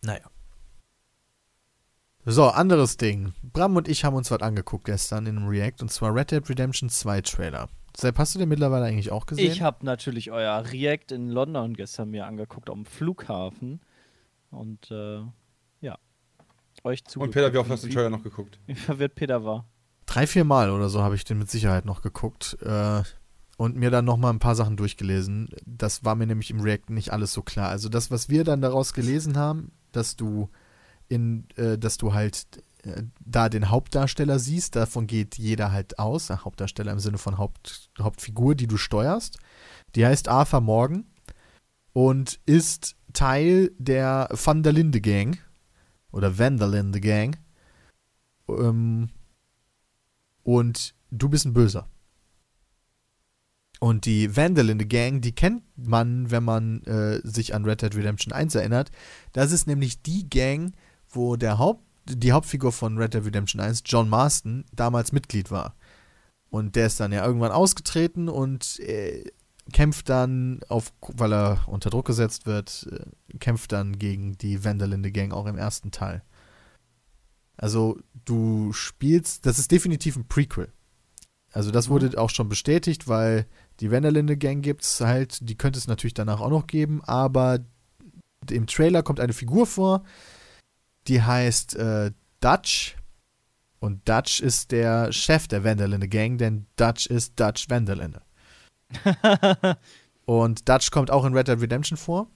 Naja. 0.01 0.32
So, 2.25 2.45
anderes 2.45 2.95
Ding. 2.95 3.33
Bram 3.43 3.75
und 3.75 3.89
ich 3.89 4.05
haben 4.05 4.15
uns 4.15 4.31
was 4.31 4.41
angeguckt 4.41 4.85
gestern 4.85 5.25
in 5.25 5.37
einem 5.37 5.47
React 5.49 5.81
und 5.81 5.91
zwar 5.91 6.15
Red 6.15 6.31
Dead 6.31 6.49
Redemption 6.49 6.87
2 6.87 7.19
Trailer. 7.19 7.67
Sepp, 7.97 8.17
hast 8.17 8.33
du 8.33 8.39
den 8.39 8.47
mittlerweile 8.47 8.85
eigentlich 8.85 9.11
auch 9.11 9.25
gesehen? 9.25 9.51
Ich 9.51 9.61
habe 9.61 9.85
natürlich 9.85 10.31
euer 10.31 10.63
React 10.71 11.11
in 11.11 11.29
London 11.29 11.73
gestern 11.73 12.11
mir 12.11 12.25
angeguckt 12.25 12.69
am 12.69 12.85
Flughafen 12.85 13.81
und 14.51 14.89
äh, 14.89 15.19
ja, 15.81 15.97
euch 16.85 17.03
zu. 17.03 17.19
Und 17.19 17.31
Peter, 17.31 17.51
wie 17.51 17.57
oft 17.57 17.69
hast 17.69 17.83
du 17.83 17.87
den 17.87 17.93
Trailer 17.93 18.09
noch 18.09 18.23
geguckt? 18.23 18.57
Wie 18.67 18.75
verwirrt 18.75 19.15
Peter 19.15 19.43
war. 19.43 19.65
Drei, 20.05 20.25
vier 20.25 20.45
Mal 20.45 20.71
oder 20.71 20.87
so 20.87 21.01
habe 21.01 21.15
ich 21.15 21.25
den 21.25 21.39
mit 21.39 21.51
Sicherheit 21.51 21.83
noch 21.83 22.01
geguckt 22.01 22.57
äh, 22.61 23.03
und 23.57 23.75
mir 23.75 23.91
dann 23.91 24.05
nochmal 24.05 24.31
ein 24.31 24.39
paar 24.39 24.55
Sachen 24.55 24.77
durchgelesen. 24.77 25.49
Das 25.65 26.05
war 26.05 26.15
mir 26.15 26.27
nämlich 26.27 26.51
im 26.51 26.61
React 26.61 26.89
nicht 26.91 27.11
alles 27.11 27.33
so 27.33 27.41
klar. 27.41 27.67
Also 27.67 27.89
das, 27.89 28.11
was 28.11 28.29
wir 28.29 28.45
dann 28.45 28.61
daraus 28.61 28.93
gelesen 28.93 29.37
haben, 29.37 29.73
dass 29.91 30.15
du 30.15 30.49
in, 31.13 31.47
äh, 31.55 31.77
dass 31.77 31.97
du 31.97 32.13
halt 32.13 32.45
äh, 32.83 33.03
da 33.19 33.49
den 33.49 33.69
Hauptdarsteller 33.69 34.39
siehst, 34.39 34.75
davon 34.75 35.07
geht 35.07 35.37
jeder 35.37 35.71
halt 35.71 35.99
aus, 35.99 36.29
äh, 36.29 36.37
Hauptdarsteller 36.37 36.91
im 36.91 36.99
Sinne 36.99 37.17
von 37.17 37.37
Haupt, 37.37 37.89
Hauptfigur, 37.99 38.55
die 38.55 38.67
du 38.67 38.77
steuerst. 38.77 39.37
Die 39.95 40.05
heißt 40.05 40.27
Arthur 40.27 40.61
Morgan 40.61 41.05
und 41.93 42.39
ist 42.45 42.95
Teil 43.13 43.71
der 43.77 44.27
Van 44.31 44.63
der 44.63 44.73
Linde 44.73 45.01
Gang. 45.01 45.37
oder 46.11 46.37
Vandal 46.37 46.73
in 46.75 46.93
the 46.93 47.01
Gang. 47.01 47.37
Ähm, 48.47 49.09
und 50.43 50.93
du 51.09 51.29
bist 51.29 51.45
ein 51.45 51.53
Böser. 51.53 51.87
Und 53.79 54.05
die 54.05 54.35
Vandal 54.35 54.75
Gang, 54.75 55.21
die 55.21 55.33
kennt 55.33 55.63
man, 55.75 56.31
wenn 56.31 56.43
man 56.43 56.83
äh, 56.83 57.19
sich 57.23 57.53
an 57.53 57.65
Red 57.65 57.81
Dead 57.81 57.95
Redemption 57.95 58.31
1 58.31 58.55
erinnert. 58.55 58.91
Das 59.33 59.51
ist 59.51 59.67
nämlich 59.67 60.01
die 60.01 60.29
Gang, 60.29 60.73
wo 61.15 61.35
der 61.35 61.57
Haupt, 61.57 61.83
die 62.05 62.31
Hauptfigur 62.31 62.71
von 62.71 62.97
Red 62.97 63.13
Dead 63.13 63.25
Redemption 63.25 63.61
1, 63.61 63.83
John 63.85 64.09
Marston, 64.09 64.65
damals 64.73 65.11
Mitglied 65.11 65.51
war. 65.51 65.75
Und 66.49 66.75
der 66.75 66.87
ist 66.87 66.99
dann 66.99 67.11
ja 67.11 67.25
irgendwann 67.25 67.51
ausgetreten 67.51 68.29
und 68.29 68.79
äh, 68.81 69.23
kämpft 69.71 70.09
dann, 70.09 70.59
auf, 70.67 70.93
weil 71.01 71.33
er 71.33 71.61
unter 71.67 71.89
Druck 71.89 72.05
gesetzt 72.05 72.45
wird, 72.45 72.87
äh, 72.91 73.37
kämpft 73.37 73.71
dann 73.71 73.97
gegen 73.97 74.37
die 74.37 74.63
Vandal 74.63 74.93
in 74.93 75.03
the 75.03 75.11
Gang 75.11 75.33
auch 75.33 75.45
im 75.45 75.57
ersten 75.57 75.91
Teil. 75.91 76.21
Also 77.55 77.99
du 78.25 78.73
spielst, 78.73 79.45
das 79.45 79.59
ist 79.59 79.71
definitiv 79.71 80.15
ein 80.15 80.27
Prequel. 80.27 80.71
Also 81.51 81.71
das 81.71 81.87
wurde 81.87 82.19
auch 82.19 82.31
schon 82.31 82.49
bestätigt, 82.49 83.07
weil 83.07 83.45
die 83.79 83.91
Vandal 83.91 84.17
in 84.17 84.27
the 84.27 84.37
Gang 84.37 84.63
gibt's 84.63 84.99
halt, 85.01 85.47
die 85.47 85.55
könnte 85.55 85.79
es 85.79 85.87
natürlich 85.87 86.15
danach 86.15 86.41
auch 86.41 86.49
noch 86.49 86.67
geben, 86.67 87.03
aber 87.03 87.59
im 88.49 88.67
Trailer 88.67 89.03
kommt 89.03 89.19
eine 89.19 89.33
Figur 89.33 89.65
vor, 89.65 90.03
die 91.07 91.21
heißt 91.21 91.75
äh, 91.75 92.11
Dutch. 92.39 92.95
Und 93.79 94.07
Dutch 94.07 94.39
ist 94.39 94.71
der 94.71 95.11
Chef 95.11 95.47
der 95.47 95.61
the 95.61 96.09
Gang, 96.09 96.37
denn 96.37 96.67
Dutch 96.77 97.07
ist 97.07 97.39
Dutch 97.39 97.69
Vandalinde. 97.69 98.21
Und 100.25 100.69
Dutch 100.69 100.91
kommt 100.91 101.11
auch 101.11 101.25
in 101.25 101.33
Red 101.33 101.49
Dead 101.49 101.59
Redemption 101.59 101.97
vor. 101.97 102.29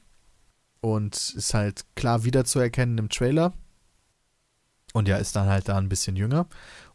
Und 0.81 1.15
ist 1.35 1.53
halt 1.53 1.85
klar 1.95 2.23
wiederzuerkennen 2.26 2.98
im 2.98 3.10
Trailer. 3.10 3.53
Und 4.94 5.07
ja, 5.07 5.18
ist 5.18 5.35
dann 5.35 5.48
halt 5.48 5.69
da 5.69 5.77
ein 5.77 5.89
bisschen 5.89 6.15
jünger. 6.15 6.48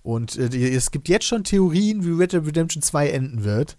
Und 0.03 0.36
äh, 0.36 0.74
es 0.74 0.90
gibt 0.90 1.09
jetzt 1.09 1.27
schon 1.27 1.44
Theorien, 1.44 2.05
wie 2.05 2.11
Red 2.11 2.32
Dead 2.32 2.47
Redemption 2.47 2.82
2 2.82 3.09
enden 3.11 3.44
wird. 3.44 3.78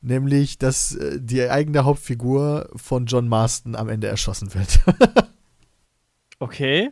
Nämlich, 0.00 0.58
dass 0.58 0.96
äh, 0.96 1.20
die 1.20 1.42
eigene 1.48 1.84
Hauptfigur 1.84 2.70
von 2.74 3.06
John 3.06 3.28
Marston 3.28 3.76
am 3.76 3.88
Ende 3.88 4.08
erschossen 4.08 4.52
wird. 4.54 4.80
Okay. 6.40 6.90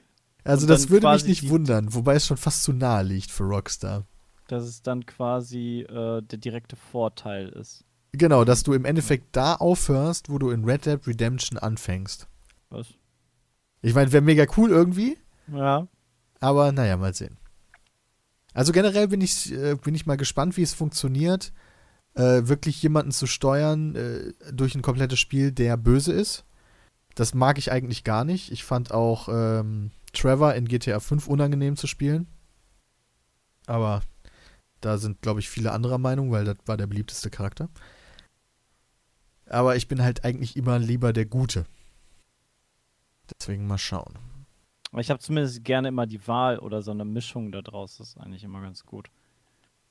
Also, 0.48 0.66
das 0.66 0.90
würde 0.90 1.10
mich 1.12 1.24
nicht 1.24 1.48
wundern, 1.48 1.94
wobei 1.94 2.14
es 2.14 2.26
schon 2.26 2.36
fast 2.36 2.62
zu 2.62 2.72
nahe 2.72 3.02
liegt 3.04 3.30
für 3.30 3.44
Rockstar. 3.44 4.06
Dass 4.48 4.64
es 4.64 4.82
dann 4.82 5.04
quasi 5.06 5.80
äh, 5.88 6.22
der 6.22 6.38
direkte 6.38 6.76
Vorteil 6.76 7.48
ist. 7.50 7.84
Genau, 8.12 8.44
dass 8.44 8.62
du 8.62 8.72
im 8.72 8.84
Endeffekt 8.84 9.36
da 9.36 9.54
aufhörst, 9.54 10.30
wo 10.30 10.38
du 10.38 10.50
in 10.50 10.64
Red 10.64 10.86
Dead 10.86 11.06
Redemption 11.06 11.58
anfängst. 11.58 12.26
Was? 12.70 12.86
Ich 13.82 13.94
meine, 13.94 14.10
wäre 14.12 14.22
mega 14.22 14.46
cool 14.56 14.70
irgendwie, 14.70 15.18
Ja. 15.52 15.86
aber 16.40 16.72
naja, 16.72 16.96
mal 16.96 17.14
sehen. 17.14 17.36
Also 18.54 18.72
generell 18.72 19.08
bin 19.08 19.20
ich, 19.20 19.52
äh, 19.52 19.74
bin 19.76 19.94
ich 19.94 20.06
mal 20.06 20.16
gespannt, 20.16 20.56
wie 20.56 20.62
es 20.62 20.74
funktioniert, 20.74 21.52
äh, 22.14 22.48
wirklich 22.48 22.82
jemanden 22.82 23.12
zu 23.12 23.26
steuern 23.26 23.94
äh, 23.94 24.32
durch 24.52 24.74
ein 24.74 24.82
komplettes 24.82 25.20
Spiel, 25.20 25.52
der 25.52 25.76
böse 25.76 26.12
ist. 26.12 26.44
Das 27.14 27.34
mag 27.34 27.58
ich 27.58 27.70
eigentlich 27.70 28.02
gar 28.02 28.24
nicht. 28.24 28.50
Ich 28.50 28.64
fand 28.64 28.90
auch 28.92 29.28
ähm, 29.30 29.90
Trevor 30.12 30.54
in 30.54 30.66
GTA 30.66 31.00
5 31.00 31.28
unangenehm 31.28 31.76
zu 31.76 31.86
spielen. 31.86 32.26
Aber 33.66 34.02
da 34.80 34.98
sind, 34.98 35.20
glaube 35.22 35.40
ich, 35.40 35.48
viele 35.48 35.72
anderer 35.72 35.98
Meinung, 35.98 36.30
weil 36.30 36.44
das 36.44 36.56
war 36.66 36.76
der 36.76 36.86
beliebteste 36.86 37.30
Charakter. 37.30 37.68
Aber 39.46 39.76
ich 39.76 39.88
bin 39.88 40.02
halt 40.02 40.24
eigentlich 40.24 40.56
immer 40.56 40.78
lieber 40.78 41.12
der 41.12 41.26
Gute. 41.26 41.64
Deswegen 43.38 43.66
mal 43.66 43.78
schauen. 43.78 44.18
Aber 44.92 45.00
ich 45.00 45.10
habe 45.10 45.20
zumindest 45.20 45.64
gerne 45.64 45.88
immer 45.88 46.06
die 46.06 46.26
Wahl 46.26 46.58
oder 46.58 46.82
so 46.82 46.90
eine 46.90 47.04
Mischung 47.04 47.52
da 47.52 47.60
draus. 47.60 47.98
Das 47.98 48.10
ist 48.10 48.18
eigentlich 48.18 48.44
immer 48.44 48.60
ganz 48.62 48.84
gut. 48.84 49.10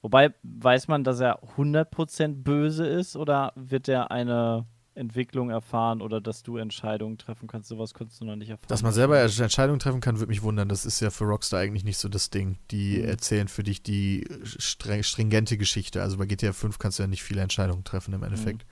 Wobei, 0.01 0.33
weiß 0.43 0.87
man, 0.87 1.03
dass 1.03 1.19
er 1.19 1.43
100% 1.55 2.43
böse 2.43 2.85
ist 2.85 3.15
oder 3.15 3.51
wird 3.55 3.87
er 3.87 4.11
eine 4.11 4.65
Entwicklung 4.97 5.49
erfahren 5.49 6.01
oder 6.01 6.19
dass 6.19 6.43
du 6.43 6.57
Entscheidungen 6.57 7.17
treffen 7.17 7.47
kannst? 7.47 7.69
Sowas 7.69 7.93
konntest 7.93 8.19
du 8.19 8.25
noch 8.25 8.35
nicht 8.35 8.49
erfahren. 8.49 8.67
Dass 8.67 8.83
man 8.83 8.91
selber 8.93 9.19
Entscheidungen 9.21 9.79
treffen 9.79 10.01
kann, 10.01 10.19
würde 10.19 10.29
mich 10.29 10.43
wundern. 10.43 10.67
Das 10.67 10.85
ist 10.85 10.99
ja 10.99 11.09
für 11.09 11.23
Rockstar 11.25 11.59
eigentlich 11.61 11.83
nicht 11.83 11.97
so 11.97 12.09
das 12.09 12.29
Ding. 12.29 12.57
Die 12.71 12.97
Mhm. 12.97 13.05
erzählen 13.05 13.47
für 13.47 13.63
dich 13.63 13.81
die 13.83 14.27
streng, 14.43 15.03
stringente 15.03 15.57
Geschichte. 15.57 16.01
Also 16.01 16.17
bei 16.17 16.25
GTA 16.25 16.51
5 16.53 16.79
kannst 16.79 16.99
du 16.99 17.03
ja 17.03 17.07
nicht 17.07 17.23
viele 17.23 17.41
Entscheidungen 17.41 17.83
treffen 17.83 18.13
im 18.13 18.23
Endeffekt. 18.23 18.65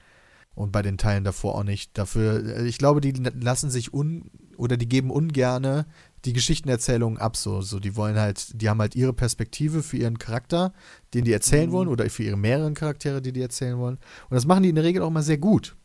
Und 0.56 0.72
bei 0.72 0.82
den 0.82 0.98
Teilen 0.98 1.26
davor 1.26 1.56
auch 1.56 1.64
nicht. 1.66 1.98
Dafür, 1.98 2.64
ich 2.64 2.78
glaube, 2.78 3.02
die 3.02 3.12
lassen 3.12 3.70
sich 3.70 3.94
un 3.94 4.32
oder 4.56 4.78
die 4.78 4.88
geben 4.88 5.12
ungerne 5.12 5.86
die 6.24 6.32
Geschichtenerzählungen 6.32 7.20
ab. 7.20 7.36
So, 7.36 7.62
so, 7.62 7.80
die 7.82 7.98
wollen 7.98 8.18
halt, 8.18 8.60
die 8.62 8.70
haben 8.70 8.80
halt 8.80 8.96
ihre 8.96 9.12
Perspektive 9.12 9.84
für 9.84 9.98
ihren 9.98 10.18
Charakter, 10.18 10.74
den 11.14 11.26
die 11.26 11.34
erzählen 11.34 11.68
Mhm. 11.70 11.74
wollen, 11.74 11.88
oder 11.90 12.10
für 12.10 12.24
ihre 12.24 12.38
mehreren 12.38 12.74
Charaktere, 12.74 13.22
die 13.22 13.34
die 13.34 13.42
erzählen 13.42 13.78
wollen. 13.78 13.96
Und 14.30 14.36
das 14.36 14.46
machen 14.46 14.64
die 14.64 14.70
in 14.70 14.76
der 14.76 14.86
Regel 14.86 15.02
auch 15.04 15.10
mal 15.12 15.24
sehr 15.24 15.38
gut. 15.38 15.76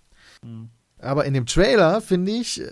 Mhm. 0.42 0.70
Aber 0.98 1.24
in 1.24 1.34
dem 1.34 1.46
Trailer, 1.46 2.00
finde 2.00 2.32
ich, 2.32 2.60
äh, 2.60 2.70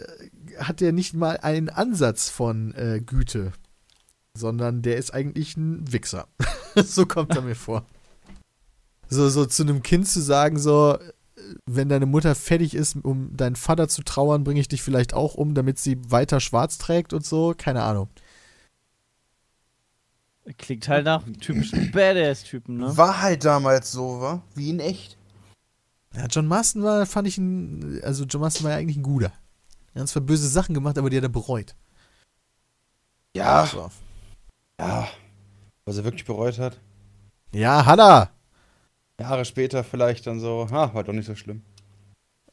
hat 0.59 0.81
der 0.81 0.93
nicht 0.93 1.15
mal 1.15 1.39
einen 1.39 1.71
Ansatz 1.71 2.29
von 2.29 2.75
äh, 2.75 3.01
Güte, 3.05 3.53
sondern 4.35 4.83
der 4.83 4.97
ist 4.97 5.13
eigentlich 5.13 5.57
ein 5.57 5.91
Wichser. 5.91 6.29
so 6.77 7.07
kommt 7.07 7.35
er 7.35 7.43
mir 7.43 7.55
vor. 7.57 7.87
So, 9.09 9.29
so 9.31 9.47
zu 9.47 9.63
einem 9.63 9.83
Kind 9.83 10.07
zu 10.07 10.21
sagen, 10.21 10.59
so, 10.59 10.99
äh, 10.99 11.13
wenn 11.65 11.89
deine 11.89 12.07
Mutter 12.07 12.35
fertig 12.35 12.75
ist, 12.75 12.97
um 13.03 13.35
deinen 13.37 13.57
Vater 13.57 13.89
zu 13.89 14.03
trauern, 14.03 14.45
bringe 14.45 14.61
ich 14.61 14.69
dich 14.69 14.83
vielleicht 14.83 15.15
auch 15.15 15.35
um, 15.35 15.55
damit 15.55 15.79
sie 15.79 15.99
weiter 16.09 16.41
schwarz 16.41 16.77
trägt 16.79 17.13
und 17.13 17.25
so. 17.25 17.55
Keine 17.57 17.83
Ahnung. 17.83 18.09
Klingt 20.57 20.89
halt 20.89 21.05
nach 21.05 21.25
typischen 21.41 21.91
Badass-Typen, 21.91 22.79
ne? 22.79 22.97
War 22.97 23.21
halt 23.21 23.45
damals 23.45 23.93
so, 23.93 24.21
wa? 24.21 24.43
Wie 24.55 24.71
in 24.71 24.81
echt. 24.81 25.18
Ja, 26.15 26.27
John 26.27 26.47
Marston 26.47 26.83
war, 26.83 27.07
fand 27.07 27.29
ich 27.29 27.39
ein, 27.39 28.01
also 28.03 28.25
John 28.25 28.41
Marston 28.41 28.65
war 28.65 28.73
ja 28.73 28.79
eigentlich 28.79 28.97
ein 28.97 29.03
guter. 29.03 29.33
Er 29.95 30.03
hat 30.03 30.09
zwar 30.09 30.23
böse 30.23 30.49
Sachen 30.49 30.75
gemacht, 30.75 30.99
aber 30.99 31.11
die 31.11 31.17
hat 31.17 31.25
er 31.25 31.29
bereut. 31.29 31.75
Ja, 33.37 33.67
So. 33.67 33.91
ja. 34.81 35.09
Was 35.85 35.97
er 35.97 36.05
wirklich 36.05 36.25
bereut 36.25 36.59
hat. 36.59 36.79
Ja, 37.53 37.87
hat 37.87 37.99
er. 37.99 38.31
Jahre 39.21 39.45
später 39.45 39.85
vielleicht 39.85 40.27
dann 40.27 40.41
so, 40.41 40.69
ha, 40.71 40.93
war 40.95 41.05
doch 41.05 41.13
nicht 41.13 41.27
so 41.27 41.35
schlimm. 41.35 41.63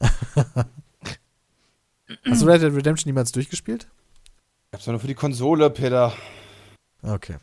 Hast 0.00 0.66
du 2.42 2.46
Red 2.46 2.62
Dead 2.62 2.74
Redemption 2.74 3.08
niemals 3.08 3.32
durchgespielt? 3.32 3.88
Ich 4.70 4.74
hab's 4.74 4.86
nur 4.86 5.00
für 5.00 5.06
die 5.06 5.14
Konsole, 5.14 5.70
Peter. 5.70 6.12
Okay. 7.02 7.36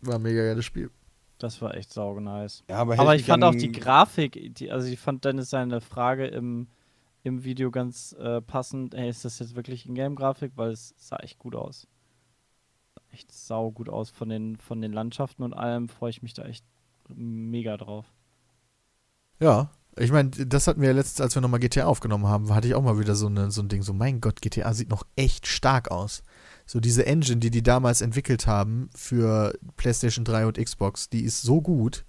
War 0.00 0.16
ein 0.16 0.22
mega 0.22 0.42
geiles 0.42 0.64
Spiel. 0.64 0.90
Das 1.38 1.60
war 1.60 1.74
echt 1.74 1.92
sauge 1.92 2.20
nice. 2.20 2.62
Ja, 2.68 2.76
aber, 2.76 2.98
Aber 2.98 3.16
ich 3.16 3.24
fand 3.24 3.42
auch 3.44 3.54
die 3.54 3.72
Grafik, 3.72 4.54
die, 4.54 4.70
also 4.70 4.88
ich 4.88 5.00
fand 5.00 5.24
dann 5.24 5.38
ist 5.38 5.50
seine 5.50 5.80
Frage 5.80 6.26
im, 6.26 6.68
im 7.22 7.44
Video 7.44 7.70
ganz 7.70 8.12
äh, 8.18 8.40
passend. 8.40 8.94
Hey, 8.94 9.08
ist 9.08 9.24
das 9.24 9.40
jetzt 9.40 9.56
wirklich 9.56 9.86
Ingame-Grafik? 9.86 10.52
Weil 10.56 10.70
es 10.70 10.94
sah 10.96 11.16
echt 11.16 11.38
gut 11.38 11.56
aus. 11.56 11.88
Sah 12.94 13.02
echt 13.12 13.32
sau 13.32 13.72
gut 13.72 13.88
aus 13.88 14.10
von 14.10 14.28
den, 14.28 14.56
von 14.56 14.80
den 14.80 14.92
Landschaften 14.92 15.42
und 15.42 15.54
allem. 15.54 15.88
Freue 15.88 16.10
ich 16.10 16.22
mich 16.22 16.34
da 16.34 16.44
echt 16.44 16.64
mega 17.08 17.76
drauf. 17.76 18.06
Ja. 19.40 19.70
Ich 19.96 20.10
meine, 20.10 20.30
das 20.30 20.66
hatten 20.66 20.80
wir 20.80 20.88
ja 20.88 20.94
letztens, 20.94 21.20
als 21.20 21.36
wir 21.36 21.42
nochmal 21.42 21.60
GTA 21.60 21.84
aufgenommen 21.84 22.26
haben, 22.26 22.52
hatte 22.52 22.66
ich 22.66 22.74
auch 22.74 22.82
mal 22.82 22.98
wieder 22.98 23.14
so, 23.14 23.26
eine, 23.26 23.52
so 23.52 23.62
ein 23.62 23.68
Ding, 23.68 23.82
so 23.82 23.92
mein 23.92 24.20
Gott, 24.20 24.42
GTA 24.42 24.74
sieht 24.74 24.88
noch 24.88 25.04
echt 25.14 25.46
stark 25.46 25.90
aus. 25.92 26.24
So 26.66 26.80
diese 26.80 27.06
Engine, 27.06 27.38
die 27.38 27.50
die 27.50 27.62
damals 27.62 28.00
entwickelt 28.00 28.46
haben 28.46 28.88
für 28.94 29.58
PlayStation 29.76 30.24
3 30.24 30.46
und 30.46 30.58
Xbox, 30.58 31.08
die 31.08 31.22
ist 31.22 31.42
so 31.42 31.60
gut, 31.60 32.04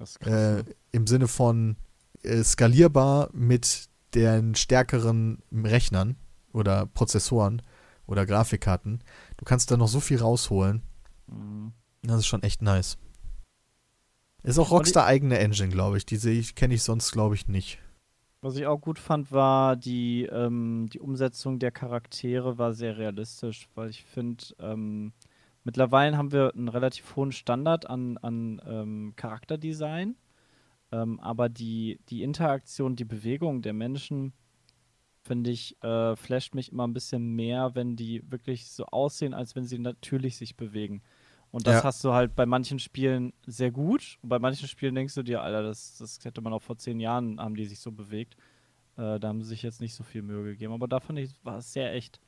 ist 0.00 0.20
äh, 0.26 0.30
ne? 0.30 0.64
im 0.90 1.06
Sinne 1.06 1.28
von 1.28 1.76
äh, 2.22 2.42
skalierbar 2.42 3.30
mit 3.32 3.88
den 4.14 4.54
stärkeren 4.54 5.42
Rechnern 5.52 6.16
oder 6.52 6.86
Prozessoren 6.86 7.62
oder 8.06 8.26
Grafikkarten. 8.26 9.02
Du 9.36 9.44
kannst 9.44 9.70
da 9.70 9.76
noch 9.76 9.88
so 9.88 10.00
viel 10.00 10.18
rausholen. 10.18 10.82
Mhm. 11.26 11.72
Das 12.02 12.18
ist 12.18 12.26
schon 12.26 12.42
echt 12.42 12.62
nice. 12.62 12.98
Ist 14.42 14.58
auch 14.58 14.72
Rockstar 14.72 15.06
eigene 15.06 15.38
Engine, 15.38 15.68
glaube 15.68 15.98
ich. 15.98 16.06
Die 16.06 16.42
kenne 16.54 16.74
ich 16.74 16.82
sonst, 16.82 17.12
glaube 17.12 17.36
ich, 17.36 17.46
nicht. 17.46 17.78
Was 18.44 18.56
ich 18.56 18.66
auch 18.66 18.80
gut 18.80 18.98
fand, 18.98 19.30
war 19.30 19.76
die, 19.76 20.24
ähm, 20.24 20.88
die 20.92 20.98
Umsetzung 20.98 21.60
der 21.60 21.70
Charaktere 21.70 22.58
war 22.58 22.74
sehr 22.74 22.98
realistisch, 22.98 23.68
weil 23.76 23.88
ich 23.90 24.02
finde, 24.04 24.44
ähm, 24.58 25.12
mittlerweile 25.62 26.16
haben 26.16 26.32
wir 26.32 26.52
einen 26.52 26.66
relativ 26.66 27.14
hohen 27.14 27.30
Standard 27.30 27.88
an, 27.88 28.18
an 28.18 28.60
ähm, 28.66 29.12
Charakterdesign, 29.14 30.16
ähm, 30.90 31.20
aber 31.20 31.48
die, 31.48 32.00
die 32.08 32.24
Interaktion, 32.24 32.96
die 32.96 33.04
Bewegung 33.04 33.62
der 33.62 33.74
Menschen, 33.74 34.32
finde 35.22 35.50
ich, 35.52 35.80
äh, 35.84 36.16
flasht 36.16 36.56
mich 36.56 36.72
immer 36.72 36.86
ein 36.88 36.94
bisschen 36.94 37.36
mehr, 37.36 37.76
wenn 37.76 37.94
die 37.96 38.22
wirklich 38.30 38.68
so 38.70 38.86
aussehen, 38.86 39.34
als 39.34 39.54
wenn 39.54 39.66
sie 39.66 39.78
natürlich 39.78 40.36
sich 40.36 40.56
bewegen. 40.56 41.02
Und 41.52 41.66
das 41.66 41.76
Ja. 41.76 41.84
hast 41.84 42.02
du 42.02 42.12
halt 42.12 42.34
bei 42.34 42.46
manchen 42.46 42.78
Spielen 42.78 43.32
sehr 43.46 43.70
gut. 43.70 44.18
Und 44.22 44.30
bei 44.30 44.38
manchen 44.38 44.66
Spielen 44.66 44.94
denkst 44.94 45.14
du 45.14 45.22
dir, 45.22 45.42
Alter, 45.42 45.62
das, 45.62 45.98
das 45.98 46.18
hätte 46.24 46.40
man 46.40 46.52
auch 46.52 46.62
vor 46.62 46.76
zehn 46.78 46.98
Jahren, 46.98 47.38
haben 47.38 47.54
die 47.54 47.66
sich 47.66 47.78
so 47.78 47.92
bewegt. 47.92 48.36
Äh, 48.96 49.20
da 49.20 49.28
haben 49.28 49.42
sie 49.42 49.48
sich 49.50 49.62
jetzt 49.62 49.80
nicht 49.80 49.94
so 49.94 50.02
viel 50.02 50.22
Mühe 50.22 50.42
gegeben. 50.44 50.72
Aber 50.72 50.88
da 50.88 50.98
fand 50.98 51.18
ich, 51.18 51.32
war 51.44 51.58
es 51.58 51.72
sehr 51.72 51.92
echt. 51.94 52.20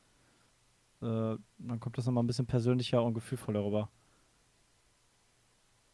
äh, 1.03 1.37
dann 1.59 1.81
kommt 1.81 1.99
das 1.99 2.07
nochmal 2.07 2.23
ein 2.23 2.27
bisschen 2.27 2.47
persönlicher 2.47 3.03
und 3.03 3.15
gefühlvoller 3.15 3.65
rüber. 3.65 3.89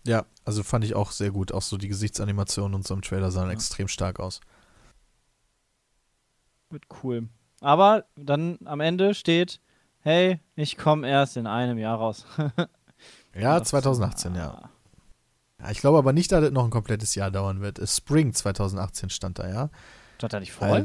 Ja, 0.06 0.24
also 0.44 0.62
fand 0.62 0.84
ich 0.84 0.94
auch 0.94 1.10
sehr 1.12 1.30
gut. 1.30 1.52
Auch 1.52 1.62
so 1.62 1.76
die 1.76 1.88
Gesichtsanimationen 1.88 2.74
und 2.74 2.86
so 2.86 2.94
im 2.94 3.02
Trailer 3.02 3.30
sahen 3.30 3.46
Ja. 3.48 3.52
extrem 3.52 3.86
stark 3.88 4.18
aus. 4.20 4.40
Wird 6.70 6.84
cool. 7.02 7.28
Aber 7.60 8.06
dann 8.16 8.58
am 8.64 8.80
Ende 8.80 9.14
steht, 9.14 9.60
hey, 10.00 10.40
ich 10.56 10.76
komme 10.78 11.08
erst 11.08 11.36
in 11.36 11.46
einem 11.46 11.78
Jahr 11.78 11.98
raus. 11.98 12.24
Ja, 13.34 13.58
Das- 13.58 13.68
2018, 13.68 14.34
ja. 14.34 14.50
Ah. 14.50 14.70
ja. 15.62 15.70
Ich 15.70 15.80
glaube 15.80 15.98
aber 15.98 16.12
nicht, 16.12 16.32
dass 16.32 16.40
das 16.42 16.50
noch 16.52 16.64
ein 16.64 16.70
komplettes 16.70 17.14
Jahr 17.14 17.30
dauern 17.30 17.60
wird. 17.60 17.78
Es 17.78 17.96
Spring 17.96 18.32
2018 18.32 19.10
stand 19.10 19.38
da, 19.38 19.48
ja. 19.48 19.70
Stand 20.18 20.32
da 20.32 20.40
nicht 20.40 20.52
voll? 20.52 20.84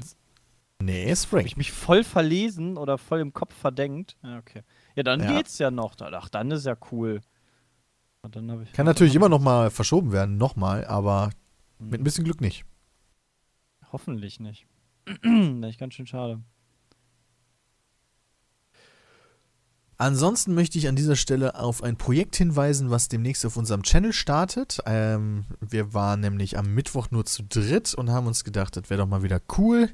Nee, 0.82 1.10
Hab 1.10 1.18
Spring. 1.18 1.46
ich 1.46 1.56
mich 1.58 1.72
voll 1.72 2.04
verlesen 2.04 2.78
oder 2.78 2.98
voll 2.98 3.22
im 3.22 3.34
Kopf 3.34 3.54
verdenkt? 3.54 4.18
Ja, 4.24 4.38
okay. 4.38 4.64
Ja, 4.96 5.04
dann 5.04 5.22
Ja. 5.24 5.32
geht's 5.38 5.58
ja 5.58 5.72
noch. 5.72 5.96
Ach, 6.02 6.30
dann 6.30 6.52
ist 6.52 6.66
ja 6.66 6.76
cool. 6.92 7.22
Kann 8.74 8.86
natürlich 8.88 9.14
immer 9.16 9.30
noch 9.30 9.40
mal 9.40 9.70
verschoben 9.70 10.12
werden, 10.12 10.38
nochmal, 10.38 10.84
aber 10.86 11.30
mit 11.80 12.02
ein 12.02 12.04
bisschen 12.04 12.24
Glück 12.26 12.42
nicht. 12.42 12.66
Hoffentlich 13.92 14.40
nicht. 14.40 14.66
Wäre 15.22 15.70
ich 15.70 15.78
ganz 15.78 15.94
schön 15.94 16.08
schade. 16.08 16.42
Ansonsten 19.98 20.54
möchte 20.54 20.78
ich 20.78 20.90
an 20.90 20.98
dieser 20.98 21.16
Stelle 21.16 21.56
auf 21.56 21.82
ein 21.82 21.96
Projekt 21.96 22.36
hinweisen, 22.36 22.90
was 22.90 23.08
demnächst 23.08 23.46
auf 23.46 23.56
unserem 23.56 23.84
Channel 23.84 24.12
startet. 24.12 24.80
Ähm, 24.86 25.46
wir 25.62 25.94
waren 25.94 26.20
nämlich 26.20 26.58
am 26.58 26.74
Mittwoch 26.74 27.12
nur 27.12 27.26
zu 27.26 27.44
dritt 27.44 27.94
und 27.94 28.10
haben 28.10 28.28
uns 28.28 28.44
gedacht, 28.44 28.76
das 28.76 28.90
wäre 28.90 29.02
doch 29.02 29.08
mal 29.08 29.24
wieder 29.24 29.42
cool, 29.58 29.90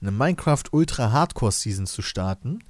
eine 0.00 0.12
Minecraft 0.12 0.62
Ultra 0.70 1.10
Hardcore 1.10 1.52
Season 1.52 1.86
zu 1.86 2.00
starten. 2.00 2.60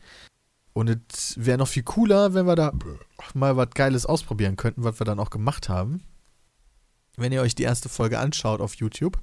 Und 0.72 0.88
es 1.12 1.34
wäre 1.36 1.58
noch 1.58 1.68
viel 1.68 1.82
cooler, 1.82 2.32
wenn 2.32 2.46
wir 2.46 2.56
da 2.56 2.72
mal 3.34 3.56
was 3.56 3.70
Geiles 3.74 4.06
ausprobieren 4.06 4.56
könnten, 4.56 4.84
was 4.84 4.98
wir 5.00 5.04
dann 5.04 5.20
auch 5.20 5.30
gemacht 5.30 5.68
haben. 5.68 6.02
Wenn 7.16 7.32
ihr 7.32 7.42
euch 7.42 7.54
die 7.54 7.64
erste 7.64 7.90
Folge 7.90 8.18
anschaut 8.18 8.60
auf 8.62 8.76
YouTube, 8.76 9.18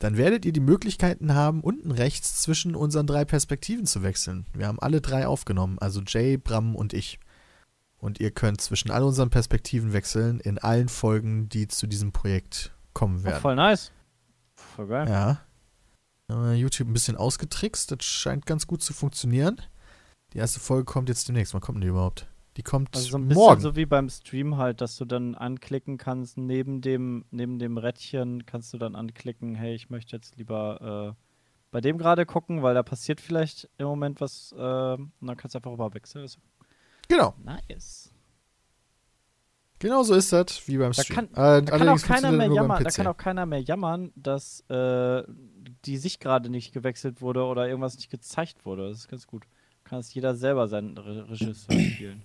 dann 0.00 0.16
werdet 0.16 0.44
ihr 0.44 0.52
die 0.52 0.60
Möglichkeiten 0.60 1.34
haben, 1.34 1.60
unten 1.60 1.92
rechts 1.92 2.42
zwischen 2.42 2.74
unseren 2.74 3.06
drei 3.06 3.24
Perspektiven 3.24 3.86
zu 3.86 4.02
wechseln. 4.02 4.46
Wir 4.54 4.66
haben 4.66 4.80
alle 4.80 5.00
drei 5.00 5.26
aufgenommen, 5.26 5.78
also 5.78 6.00
Jay, 6.04 6.36
Bram 6.36 6.74
und 6.74 6.92
ich. 6.92 7.20
Und 7.98 8.18
ihr 8.18 8.30
könnt 8.30 8.62
zwischen 8.62 8.90
all 8.90 9.02
unseren 9.04 9.28
Perspektiven 9.30 9.92
wechseln 9.92 10.40
in 10.40 10.58
allen 10.58 10.88
Folgen, 10.88 11.48
die 11.50 11.68
zu 11.68 11.86
diesem 11.86 12.12
Projekt 12.12 12.72
kommen 12.94 13.18
Oh, 13.20 13.24
werden. 13.24 13.40
voll 13.42 13.56
nice. 13.56 13.92
Voll 14.54 14.86
geil. 14.88 15.06
Ja. 15.08 15.40
Äh, 16.30 16.54
YouTube 16.54 16.88
ein 16.88 16.92
bisschen 16.94 17.16
ausgetrickst, 17.16 17.90
das 17.92 18.02
scheint 18.04 18.46
ganz 18.46 18.66
gut 18.66 18.82
zu 18.82 18.94
funktionieren. 18.94 19.60
Die 20.32 20.38
erste 20.38 20.60
Folge 20.60 20.84
kommt 20.84 21.08
jetzt 21.10 21.28
demnächst. 21.28 21.52
Wann 21.54 21.60
kommt 21.60 21.76
denn 21.76 21.82
die 21.82 21.88
überhaupt? 21.88 22.26
Die 22.56 22.62
kommt 22.62 22.94
Also 22.96 23.10
so 23.10 23.18
ein 23.18 23.28
bisschen 23.28 23.42
morgen. 23.42 23.60
so 23.60 23.76
wie 23.76 23.86
beim 23.86 24.08
Stream 24.08 24.56
halt, 24.56 24.80
dass 24.80 24.96
du 24.96 25.04
dann 25.04 25.34
anklicken 25.36 25.98
kannst, 25.98 26.36
neben 26.36 26.80
dem, 26.80 27.24
neben 27.30 27.58
dem 27.58 27.78
Rädchen 27.78 28.44
kannst 28.44 28.72
du 28.72 28.78
dann 28.78 28.96
anklicken, 28.96 29.54
hey, 29.54 29.74
ich 29.74 29.88
möchte 29.88 30.16
jetzt 30.16 30.36
lieber 30.36 31.14
äh, 31.16 31.24
bei 31.70 31.80
dem 31.80 31.96
gerade 31.98 32.26
gucken, 32.26 32.62
weil 32.62 32.74
da 32.74 32.82
passiert 32.82 33.20
vielleicht 33.20 33.68
im 33.78 33.86
Moment 33.86 34.20
was 34.20 34.52
äh, 34.52 34.60
und 34.60 35.10
dann 35.20 35.36
kannst 35.36 35.54
du 35.54 35.58
einfach 35.58 35.72
überwechseln. 35.72 36.24
Das 36.24 36.32
ist 36.34 36.40
genau, 37.08 37.34
nice. 37.44 38.12
genau 39.78 40.02
so 40.02 40.14
ist 40.14 40.32
das, 40.32 40.66
wie 40.66 40.76
beim 40.78 40.92
Da 40.92 41.02
Stream. 41.04 41.32
kann- 41.32 41.60
äh, 41.60 41.62
Da 41.62 41.92
auch 41.92 42.02
keiner 42.02 42.32
mehr 42.32 42.48
jammern, 42.52 42.82
kann 42.84 43.06
auch 43.06 43.16
keiner 43.16 43.46
mehr 43.46 43.60
jammern, 43.62 44.12
dass 44.16 44.60
äh, 44.68 45.22
die 45.84 45.96
Sicht 45.98 46.20
gerade 46.20 46.50
nicht 46.50 46.72
gewechselt 46.72 47.20
wurde 47.22 47.44
oder 47.44 47.68
irgendwas 47.68 47.94
nicht 47.96 48.10
gezeigt 48.10 48.64
wurde. 48.66 48.88
Das 48.88 48.98
ist 48.98 49.08
ganz 49.08 49.26
gut. 49.28 49.44
Kann 49.84 50.00
es 50.00 50.12
jeder 50.12 50.34
selber 50.34 50.68
seinen 50.68 50.96
Re 50.98 51.30
Regisseur 51.30 51.78
spielen. 51.78 52.22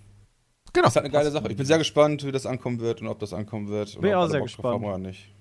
Genau. 0.76 0.84
Das 0.88 0.92
ist 0.92 0.96
halt 0.98 1.06
eine 1.06 1.14
geile 1.14 1.32
Sache. 1.32 1.50
Ich 1.50 1.56
bin 1.58 1.66
sehr 1.66 1.78
gespannt, 1.78 2.24
wie 2.26 2.32
das 2.32 2.46
ankommen 2.46 2.80
wird 2.82 3.02
und 3.02 3.08
ob 3.08 3.18
das 3.20 3.34
ankommen 3.34 3.70
wird. 3.70 4.00
Bin 4.02 4.14
auch 4.14 4.28
sehr 4.28 4.40
Bock 4.42 4.48
gespannt. 4.48 4.84
Oder 4.84 4.98
nicht. 4.98 5.34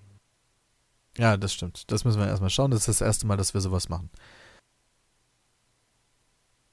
Ja, 1.18 1.36
das 1.36 1.52
stimmt. 1.52 1.90
Das 1.90 2.04
müssen 2.04 2.20
wir 2.20 2.26
erstmal 2.28 2.50
schauen. 2.50 2.70
Das 2.70 2.80
ist 2.80 3.00
das 3.00 3.00
erste 3.06 3.26
Mal, 3.26 3.36
dass 3.36 3.52
wir 3.52 3.60
sowas 3.60 3.88
machen. 3.88 4.10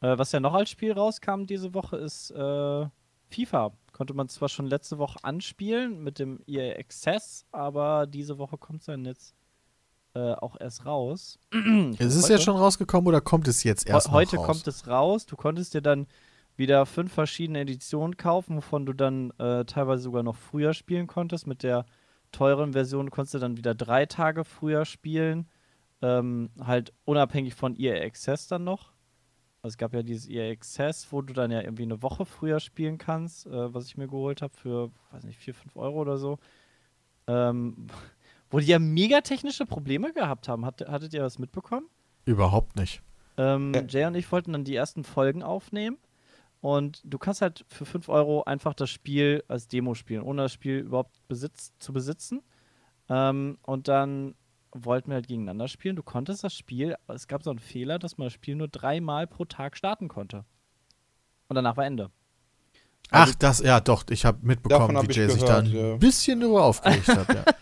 Äh, 0.02 0.18
was 0.18 0.32
ja 0.32 0.40
noch 0.40 0.54
als 0.54 0.70
Spiel 0.70 0.92
rauskam 0.94 1.46
diese 1.46 1.74
Woche 1.74 1.98
ist 1.98 2.32
äh, 2.32 2.86
FIFA. 3.30 3.72
Konnte 3.94 4.14
man 4.14 4.30
zwar 4.30 4.50
schon 4.50 4.66
letzte 4.66 4.98
Woche 4.98 5.20
anspielen 5.24 6.02
mit 6.04 6.18
dem 6.20 6.40
EA 6.48 6.78
Access, 6.80 7.46
aber 7.52 8.08
diese 8.08 8.38
Woche 8.38 8.58
kommt 8.58 8.80
es 8.82 8.86
dann 8.88 9.06
jetzt 9.06 9.36
äh, 10.16 10.34
auch 10.34 10.60
erst 10.60 10.86
raus. 10.86 11.38
Ist 12.00 12.16
es 12.16 12.24
Heute? 12.24 12.34
jetzt 12.34 12.44
schon 12.44 12.58
rausgekommen 12.58 13.08
oder 13.08 13.22
kommt 13.22 13.48
es 13.48 13.64
jetzt 13.64 13.88
erst 13.88 14.08
He- 14.08 14.12
noch 14.12 14.18
Heute 14.18 14.38
raus? 14.38 14.46
kommt 14.46 14.68
es 14.68 14.88
raus. 14.88 15.26
Du 15.26 15.36
konntest 15.36 15.74
dir 15.74 15.82
dann 15.82 16.08
wieder 16.58 16.86
fünf 16.86 17.14
verschiedene 17.14 17.62
Editionen 17.62 18.18
kaufen, 18.18 18.58
wovon 18.58 18.86
du 18.86 18.94
dann 18.94 19.32
äh, 19.40 19.66
teilweise 19.66 20.04
sogar 20.04 20.24
noch 20.24 20.36
früher 20.36 20.74
spielen 20.74 21.08
konntest. 21.08 21.48
Mit 21.48 21.64
der 21.64 21.86
teuren 22.32 22.74
Version 22.74 23.10
konntest 23.10 23.34
du 23.36 23.40
dann 23.40 23.58
wieder 23.58 23.76
drei 23.76 24.06
Tage 24.06 24.44
früher 24.46 24.86
spielen. 24.86 25.48
Ähm, 26.02 26.50
halt 26.60 26.94
unabhängig 27.06 27.54
von 27.56 27.76
EA 27.80 28.04
Access 28.04 28.48
dann 28.48 28.64
noch. 28.64 28.92
Also 29.64 29.74
es 29.74 29.78
gab 29.78 29.94
ja 29.94 30.02
dieses 30.02 30.28
EA 30.28 30.52
Access, 30.52 31.12
wo 31.12 31.22
du 31.22 31.34
dann 31.34 31.52
ja 31.52 31.62
irgendwie 31.62 31.84
eine 31.84 32.02
Woche 32.02 32.26
früher 32.26 32.60
spielen 32.60 32.98
kannst, 32.98 33.46
äh, 33.46 33.74
was 33.74 33.86
ich 33.86 33.98
mir 33.98 34.08
geholt 34.08 34.42
habe 34.42 34.54
für, 34.56 34.92
weiß 35.12 35.24
nicht, 35.24 35.38
4, 35.38 35.54
5 35.54 35.76
Euro 35.76 36.02
oder 36.02 36.18
so. 36.18 36.40
Ähm, 37.28 37.88
wo 38.50 38.60
die 38.60 38.66
ja 38.66 38.80
mega 38.80 39.22
technische 39.22 39.66
Probleme 39.66 40.12
gehabt 40.14 40.48
haben. 40.48 40.66
Hat, 40.66 40.82
hattet 40.88 41.14
ihr 41.14 41.22
das 41.22 41.38
mitbekommen? 41.40 41.88
Überhaupt 42.26 42.76
nicht. 42.76 43.02
Ähm, 43.38 43.72
Ja. 43.74 43.82
Jay 43.88 44.06
und 44.06 44.16
ich 44.16 44.32
wollten 44.32 44.54
dann 44.54 44.64
die 44.64 44.76
ersten 44.76 45.04
Folgen 45.04 45.44
aufnehmen. 45.44 45.98
Und 46.62 47.02
du 47.04 47.18
kannst 47.18 47.42
halt 47.42 47.66
für 47.68 47.86
5 47.86 48.08
Euro 48.08 48.44
einfach 48.44 48.76
das 48.76 48.90
Spiel 48.90 49.44
als 49.48 49.68
Demo 49.68 49.96
spielen, 49.96 50.22
ohne 50.22 50.44
das 50.44 50.54
Spiel 50.54 50.78
überhaupt 50.78 51.28
besitz 51.28 51.74
zu 51.80 51.92
besitzen. 51.92 52.42
Ähm, 53.10 53.58
und 53.64 53.88
dann 53.88 54.36
wollten 54.72 55.10
wir 55.10 55.16
halt 55.16 55.28
gegeneinander 55.28 55.68
spielen. 55.68 55.96
Du 55.96 56.04
konntest 56.04 56.44
das 56.44 56.54
Spiel, 56.54 56.96
es 57.08 57.28
gab 57.28 57.44
so 57.44 57.50
einen 57.50 57.60
Fehler, 57.60 58.00
dass 58.00 58.18
man 58.18 58.28
das 58.28 58.34
Spiel 58.34 58.56
nur 58.56 58.68
dreimal 58.68 59.28
pro 59.28 59.46
Tag 59.46 59.76
starten 59.76 60.08
konnte. 60.08 60.46
Und 61.48 61.56
danach 61.56 61.76
war 61.78 61.86
Ende. 61.86 62.12
Ach, 63.10 63.36
das, 63.36 63.60
ja, 63.60 63.82
doch. 63.82 64.06
Ich 64.10 64.24
habe 64.24 64.38
mitbekommen, 64.42 64.96
hab 64.96 65.10
wie 65.10 65.14
Jay 65.14 65.28
sich 65.28 65.44
da 65.44 65.60
ein 65.60 65.66
ja. 65.66 65.96
bisschen 65.98 66.40
drüber 66.40 66.64
aufgeregt 66.64 67.08
hat. 67.10 67.28
Ja. 67.34 67.44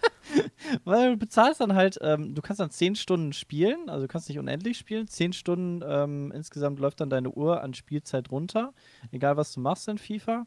Weil 0.84 1.12
du 1.12 1.18
bezahlst 1.18 1.62
dann 1.62 1.76
halt, 1.76 1.98
ähm, 2.02 2.36
du 2.36 2.42
kannst 2.42 2.60
dann 2.60 2.72
10 2.72 2.96
Stunden 2.96 3.34
spielen, 3.34 3.90
also 3.90 4.06
du 4.06 4.08
kannst 4.08 4.30
nicht 4.30 4.40
unendlich 4.40 4.78
spielen. 4.78 5.08
10 5.08 5.34
Stunden 5.34 5.84
ähm, 5.86 6.32
insgesamt 6.34 6.80
läuft 6.80 7.02
dann 7.02 7.10
deine 7.10 7.32
Uhr 7.32 7.62
an 7.62 7.74
Spielzeit 7.74 8.32
runter, 8.32 8.74
egal 9.12 9.38
was 9.38 9.54
du 9.54 9.60
machst 9.60 9.88
in 9.88 9.98
FIFA. 9.98 10.46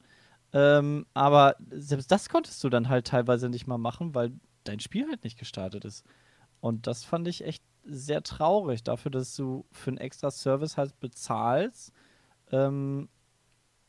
Ähm, 0.53 1.07
aber 1.15 1.57
selbst 1.71 2.11
das 2.11 2.29
konntest 2.29 2.63
du 2.63 2.69
dann 2.69 2.89
halt 2.89 3.07
teilweise 3.07 3.49
nicht 3.49 3.67
mal 3.67 3.79
machen, 3.79 4.15
weil 4.15 4.33
dein 4.65 4.81
Spiel 4.81 5.09
halt 5.09 5.25
nicht 5.25 5.39
gestartet 5.39 5.85
ist. 5.85 6.05
Und 6.61 6.87
das 6.87 7.05
fand 7.05 7.27
ich 7.29 7.45
echt 7.45 7.63
sehr 7.85 8.23
traurig, 8.23 8.85
dafür, 8.85 9.11
dass 9.11 9.35
du 9.35 9.65
für 9.73 9.91
einen 9.91 9.99
extra 9.99 10.31
Service 10.31 10.77
halt 10.77 10.99
bezahlst, 11.01 11.93
ähm, 12.53 13.09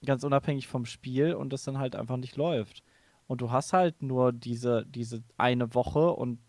ganz 0.06 0.24
unabhängig 0.24 0.68
vom 0.68 0.86
Spiel 0.86 1.34
und 1.34 1.54
das 1.54 1.64
dann 1.64 1.78
halt 1.78 1.96
einfach 1.96 2.18
nicht 2.18 2.36
läuft. 2.36 2.84
Und 3.28 3.42
du 3.42 3.52
hast 3.52 3.74
halt 3.74 4.02
nur 4.02 4.32
diese, 4.34 4.86
diese 4.86 5.24
eine 5.38 5.74
Woche 5.74 6.12
und 6.12 6.40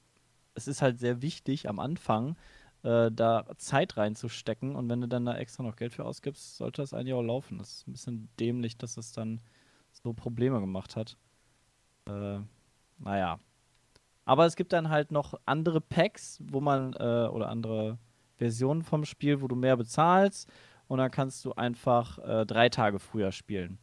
es 0.55 0.69
ist 0.69 0.83
halt 0.83 0.99
sehr 0.99 1.23
wichtig 1.23 1.69
am 1.69 1.79
Anfang, 1.79 2.37
äh, 2.83 3.11
da 3.11 3.47
Zeit 3.57 3.97
reinzustecken. 3.97 4.77
Und 4.77 4.89
wenn 4.89 5.01
du 5.01 5.09
dann 5.09 5.25
da 5.25 5.37
extra 5.37 5.63
noch 5.63 5.77
Geld 5.77 5.93
für 5.93 6.05
ausgibst, 6.05 6.57
sollte 6.57 6.83
das 6.83 6.95
eigentlich 6.95 7.15
auch 7.15 7.23
laufen. 7.23 7.59
Das 7.59 7.73
ist 7.73 7.89
ein 7.89 7.93
bisschen 7.93 8.29
dämlich, 8.39 8.77
dass 8.77 8.97
es 8.97 9.13
dann 9.13 9.41
so 9.93 10.13
Probleme 10.13 10.61
gemacht 10.61 10.97
hat. 10.97 11.17
Äh, 12.07 12.41
naja. 12.99 13.39
Aber 14.27 14.47
es 14.47 14.57
gibt 14.57 14.73
dann 14.73 14.89
halt 14.89 15.13
noch 15.13 15.35
andere 15.45 15.81
Packs, 15.81 16.41
wo 16.43 16.61
man, 16.61 16.95
äh, 16.95 17.29
oder 17.29 17.49
andere 17.49 17.99
Versionen 18.37 18.83
vom 18.83 19.05
Spiel, 19.05 19.43
wo 19.43 19.49
du 19.49 19.57
mehr 19.57 19.77
bezahlst. 19.77 20.51
Und 20.87 20.99
dann 20.99 21.11
kannst 21.11 21.45
du 21.45 21.53
einfach 21.53 22.19
äh, 22.19 22.47
drei 22.47 22.69
Tage 22.69 22.99
früher 22.99 23.33
spielen 23.33 23.79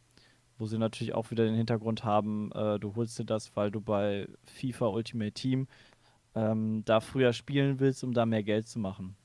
wo 0.58 0.66
sie 0.66 0.78
natürlich 0.78 1.14
auch 1.14 1.30
wieder 1.30 1.44
den 1.44 1.54
Hintergrund 1.56 2.04
haben, 2.04 2.50
äh, 2.52 2.78
du 2.78 2.94
holst 2.94 3.18
dir 3.18 3.24
das, 3.24 3.54
weil 3.56 3.70
du 3.70 3.80
bei 3.80 4.28
FIFA 4.44 4.86
Ultimate 4.88 5.32
Team 5.32 5.66
ähm, 6.34 6.82
da 6.84 7.00
früher 7.00 7.32
spielen 7.32 7.80
willst, 7.80 8.04
um 8.04 8.12
da 8.12 8.26
mehr 8.26 8.42
Geld 8.42 8.68
zu 8.68 8.78
machen. 8.78 9.16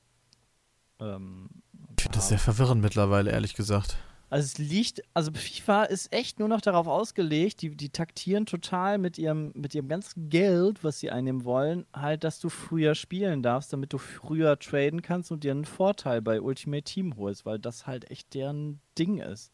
Ähm, 1.00 1.48
Ich 1.96 2.02
finde 2.02 2.18
das 2.18 2.28
sehr 2.28 2.38
verwirrend 2.38 2.82
mittlerweile, 2.82 3.30
ehrlich 3.30 3.54
gesagt. 3.54 3.96
also 4.30 4.44
es 4.44 4.58
liegt, 4.58 5.00
also 5.14 5.32
FIFA 5.32 5.84
ist 5.84 6.12
echt 6.12 6.38
nur 6.38 6.48
noch 6.48 6.60
darauf 6.60 6.86
ausgelegt, 6.86 7.62
die, 7.62 7.74
die 7.74 7.88
taktieren 7.88 8.44
total 8.44 8.98
mit 8.98 9.16
ihrem, 9.16 9.52
mit 9.54 9.74
ihrem 9.74 9.88
ganzen 9.88 10.28
Geld, 10.28 10.84
was 10.84 10.98
sie 11.00 11.10
einnehmen 11.10 11.44
wollen, 11.44 11.86
halt, 11.94 12.24
dass 12.24 12.40
du 12.40 12.50
früher 12.50 12.94
spielen 12.94 13.42
darfst, 13.42 13.72
damit 13.72 13.92
du 13.92 13.98
früher 13.98 14.58
traden 14.58 15.00
kannst 15.00 15.32
und 15.32 15.44
dir 15.44 15.52
einen 15.52 15.64
Vorteil 15.64 16.20
bei 16.20 16.42
Ultimate 16.42 16.82
Team 16.82 17.16
holst, 17.16 17.46
weil 17.46 17.58
das 17.58 17.86
halt 17.86 18.10
echt 18.10 18.34
deren 18.34 18.80
Ding 18.98 19.18
ist. 19.18 19.50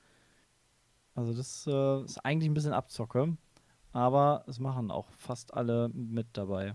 Also 1.14 1.32
das 1.32 1.66
äh, 1.66 2.04
ist 2.04 2.18
eigentlich 2.24 2.50
ein 2.50 2.54
bisschen 2.54 2.72
Abzocke, 2.72 3.36
aber 3.92 4.44
es 4.48 4.58
machen 4.58 4.90
auch 4.90 5.06
fast 5.18 5.54
alle 5.54 5.88
mit 5.92 6.26
dabei. 6.32 6.74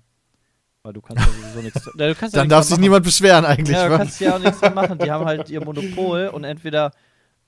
Weil 0.82 0.94
du 0.94 1.02
kannst 1.02 1.26
ja 1.26 1.32
sowieso 1.34 1.62
nichts. 1.62 1.86
Ja, 1.98 2.08
du 2.08 2.16
kannst 2.16 2.36
ja 2.36 2.40
Dann 2.42 2.48
nichts 2.48 2.50
darf 2.50 2.64
sich 2.64 2.72
machen. 2.72 2.82
niemand 2.82 3.04
beschweren 3.04 3.46
eigentlich. 3.46 3.76
Ja, 3.76 3.90
du 3.90 3.98
kannst 3.98 4.20
ja 4.22 4.36
auch 4.36 4.40
nichts 4.40 4.62
mehr 4.62 4.72
machen. 4.72 4.98
Die 4.98 5.12
haben 5.12 5.26
halt 5.26 5.50
ihr 5.50 5.64
Monopol 5.64 6.28
und 6.34 6.44
entweder 6.46 6.92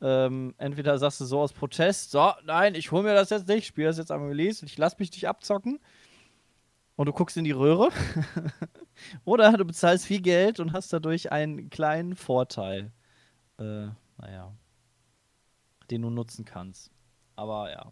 Ähm, 0.04 0.56
entweder 0.58 0.98
sagst 0.98 1.22
du 1.22 1.26
so 1.26 1.40
aus 1.42 1.54
Protest, 1.54 2.10
so, 2.10 2.32
nein, 2.44 2.74
ich 2.74 2.92
hole 2.92 3.04
mir 3.04 3.14
das 3.14 3.30
jetzt 3.30 3.48
nicht, 3.48 3.68
spiele 3.68 3.86
das 3.88 4.00
jetzt 4.00 4.12
am 4.12 4.26
Release 4.28 4.64
und 4.64 4.68
ich 4.68 4.76
lass 4.80 4.98
mich 4.98 5.12
nicht 5.12 5.28
abzocken. 5.28 5.80
Und 6.96 7.06
du 7.06 7.14
guckst 7.14 7.38
in 7.38 7.44
die 7.44 7.52
Röhre. 7.52 7.90
Oder 9.26 9.52
du 9.54 9.64
bezahlst 9.64 10.06
viel 10.08 10.22
Geld 10.22 10.60
und 10.60 10.74
hast 10.74 10.92
dadurch 10.92 11.32
einen 11.32 11.70
kleinen 11.70 12.16
Vorteil. 12.16 12.92
Äh, 13.60 13.90
naja. 14.18 14.52
Den 15.92 16.02
du 16.02 16.10
nutzen 16.10 16.46
kannst. 16.46 16.92
Aber 17.36 17.70
ja. 17.70 17.92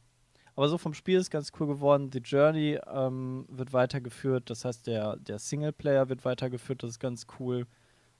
Aber 0.56 0.68
so 0.68 0.78
vom 0.78 0.94
Spiel 0.94 1.18
ist 1.18 1.30
ganz 1.30 1.52
cool 1.60 1.68
geworden. 1.68 2.10
Die 2.10 2.20
Journey 2.20 2.80
ähm, 2.88 3.46
wird 3.50 3.72
weitergeführt. 3.72 4.50
Das 4.50 4.66
heißt, 4.66 4.88
der, 4.88 5.16
der 5.18 5.40
Singleplayer 5.40 6.10
wird 6.10 6.26
weitergeführt. 6.26 6.84
Das 6.84 6.92
ist 6.92 7.00
ganz 7.00 7.28
cool. 7.40 7.66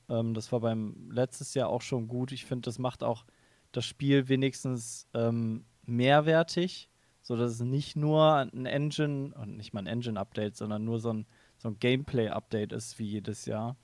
Ähm, 0.10 0.34
das 0.34 0.52
war 0.52 0.62
beim 0.62 1.10
letztes 1.12 1.54
Jahr 1.54 1.70
auch 1.70 1.82
schon 1.82 2.08
gut. 2.08 2.32
Ich 2.32 2.46
finde, 2.46 2.68
das 2.68 2.80
macht 2.80 3.04
auch 3.04 3.26
das 3.72 3.86
Spiel 3.86 4.30
wenigstens 4.30 5.08
ähm, 5.14 5.66
mehrwertig, 5.86 6.90
sodass 7.22 7.52
es 7.52 7.60
nicht 7.60 7.96
nur 7.96 8.36
ein 8.36 8.66
Engine, 8.66 9.34
und 9.36 9.58
nicht 9.58 9.74
mal 9.74 9.82
ein 9.82 9.88
Engine-Update, 9.88 10.56
sondern 10.56 10.84
nur 10.84 11.00
so 11.00 11.14
ein, 11.14 11.26
so 11.58 11.70
ein 11.70 11.80
Gameplay-Update 11.80 12.72
ist 12.72 13.00
wie 13.00 13.06
jedes 13.06 13.46
Jahr. 13.46 13.78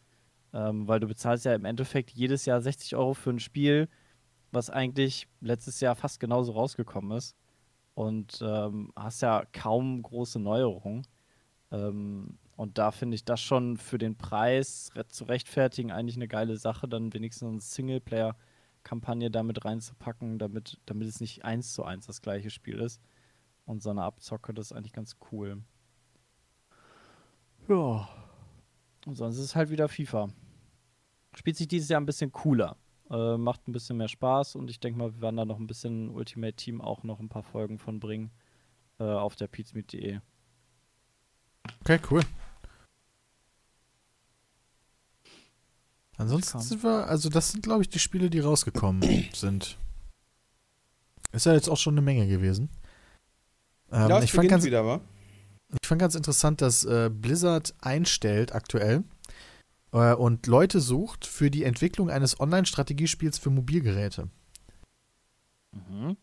Ähm, 0.53 0.87
weil 0.87 0.99
du 0.99 1.07
bezahlst 1.07 1.45
ja 1.45 1.53
im 1.53 1.65
Endeffekt 1.65 2.11
jedes 2.11 2.45
Jahr 2.45 2.61
60 2.61 2.95
Euro 2.95 3.13
für 3.13 3.31
ein 3.31 3.39
Spiel, 3.39 3.89
was 4.55 4.69
eigentlich 4.69 5.27
letztes 5.41 5.79
Jahr 5.81 5.95
fast 5.95 6.19
genauso 6.19 6.53
rausgekommen 6.53 7.17
ist. 7.17 7.35
Und 7.93 8.41
ähm, 8.41 8.91
hast 8.95 9.21
ja 9.21 9.45
kaum 9.53 10.01
große 10.01 10.39
Neuerungen. 10.39 11.05
Ähm, 11.71 12.37
und 12.55 12.77
da 12.77 12.91
finde 12.91 13.15
ich 13.15 13.25
das 13.25 13.41
schon 13.41 13.77
für 13.77 13.97
den 13.97 14.17
Preis 14.17 14.91
re 14.95 15.07
zu 15.07 15.25
rechtfertigen 15.25 15.91
eigentlich 15.91 16.15
eine 16.15 16.27
geile 16.27 16.57
Sache, 16.57 16.87
dann 16.87 17.13
wenigstens 17.13 17.49
eine 17.49 17.61
Singleplayer-Kampagne 17.61 19.29
damit 19.29 19.63
reinzupacken, 19.65 20.39
damit, 20.39 20.79
damit 20.85 21.07
es 21.07 21.19
nicht 21.19 21.45
eins 21.45 21.73
zu 21.73 21.83
eins 21.83 22.07
das 22.07 22.21
gleiche 22.21 22.49
Spiel 22.49 22.79
ist. 22.79 23.01
Und 23.65 23.81
so 23.81 23.89
eine 23.89 24.03
Abzocke, 24.03 24.53
das 24.53 24.71
ist 24.71 24.77
eigentlich 24.77 24.93
ganz 24.93 25.17
cool. 25.31 25.61
Ja. 27.67 28.07
Und 29.05 29.15
sonst 29.15 29.37
ist 29.37 29.45
es 29.45 29.55
halt 29.55 29.69
wieder 29.69 29.87
FIFA. 29.87 30.29
Spielt 31.35 31.57
sich 31.57 31.67
dieses 31.67 31.89
Jahr 31.89 31.99
ein 31.99 32.05
bisschen 32.05 32.31
cooler. 32.31 32.77
Äh, 33.09 33.37
macht 33.37 33.67
ein 33.67 33.71
bisschen 33.71 33.97
mehr 33.97 34.07
Spaß 34.07 34.55
und 34.55 34.69
ich 34.69 34.79
denke 34.79 34.97
mal, 34.97 35.13
wir 35.13 35.21
werden 35.21 35.37
da 35.37 35.45
noch 35.45 35.59
ein 35.59 35.67
bisschen 35.67 36.09
Ultimate 36.09 36.55
Team 36.55 36.81
auch 36.81 37.03
noch 37.03 37.19
ein 37.19 37.29
paar 37.29 37.43
Folgen 37.43 37.77
von 37.77 37.99
bringen 37.99 38.31
äh, 38.99 39.03
auf 39.03 39.35
der 39.35 39.47
pizmeet.de. 39.47 40.19
Okay, 41.81 41.99
cool. 42.09 42.21
Ansonsten 46.17 46.59
sind 46.61 46.83
wir, 46.83 47.07
also 47.07 47.29
das 47.29 47.51
sind, 47.51 47.63
glaube 47.63 47.81
ich, 47.81 47.89
die 47.89 47.99
Spiele, 47.99 48.29
die 48.29 48.39
rausgekommen 48.39 49.01
sind. 49.33 49.77
Ist 51.31 51.45
ja 51.45 51.53
jetzt 51.53 51.69
auch 51.69 51.77
schon 51.77 51.93
eine 51.95 52.01
Menge 52.01 52.27
gewesen. 52.27 52.69
Ähm, 53.91 54.09
ja, 54.09 54.23
ich, 54.23 54.31
fand 54.31 54.49
ganz, 54.49 54.63
wieder, 54.63 54.85
wa? 54.85 55.01
ich 55.81 55.87
fand 55.87 55.99
ganz 55.99 56.15
interessant, 56.15 56.61
dass 56.61 56.85
äh, 56.85 57.09
Blizzard 57.09 57.75
einstellt 57.81 58.55
aktuell 58.55 59.03
äh, 59.95 60.13
und 60.13 60.45
Leute 60.45 60.81
sucht 60.81 61.25
für 61.25 61.49
die 61.49 61.63
Entwicklung 61.63 62.09
eines 62.09 62.39
Online-Strategiespiels 62.39 63.37
für 63.37 63.49
Mobilgeräte. 63.49 64.29
Mhm. 65.71 66.17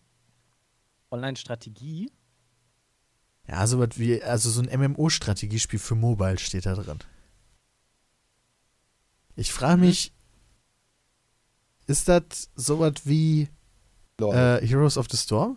Online-Strategie? 1.10 2.12
Ja, 3.48 3.66
so 3.66 3.78
was 3.78 3.98
wie, 3.98 4.22
also 4.22 4.50
so 4.50 4.62
ein 4.62 4.80
MMO-Strategiespiel 4.80 5.78
für 5.78 5.94
Mobile 5.94 6.38
steht 6.38 6.66
da 6.66 6.74
drin. 6.74 6.98
Ich 9.34 9.52
frage 9.52 9.80
mich, 9.80 10.12
ist 11.86 12.08
das 12.08 12.50
sowas 12.54 12.94
wie 13.04 13.48
Lol. 14.18 14.34
äh, 14.34 14.66
Heroes 14.66 14.98
of 14.98 15.06
the 15.10 15.16
Storm? 15.16 15.56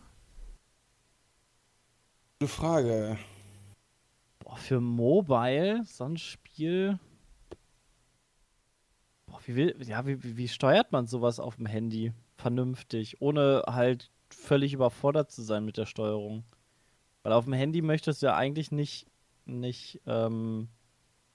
Gute 2.39 2.51
Frage. 2.51 3.17
Boah, 4.39 4.57
für 4.57 4.79
Mobile, 4.79 5.83
so 5.85 6.05
ein 6.05 6.17
Spiel. 6.17 6.97
Boah, 9.35 9.41
wie, 9.47 9.55
will, 9.55 9.75
ja, 9.85 10.05
wie, 10.05 10.37
wie, 10.37 10.47
steuert 10.47 10.91
man 10.91 11.07
sowas 11.07 11.39
auf 11.39 11.57
dem 11.57 11.65
Handy 11.65 12.13
vernünftig, 12.37 13.21
ohne 13.21 13.63
halt 13.67 14.09
völlig 14.29 14.73
überfordert 14.73 15.29
zu 15.31 15.41
sein 15.41 15.65
mit 15.65 15.77
der 15.77 15.85
Steuerung? 15.85 16.45
Weil 17.23 17.33
auf 17.33 17.43
dem 17.43 17.53
Handy 17.53 17.81
möchtest 17.81 18.21
du 18.21 18.27
ja 18.27 18.35
eigentlich 18.35 18.71
nicht, 18.71 19.07
nicht, 19.45 20.01
ähm, 20.05 20.69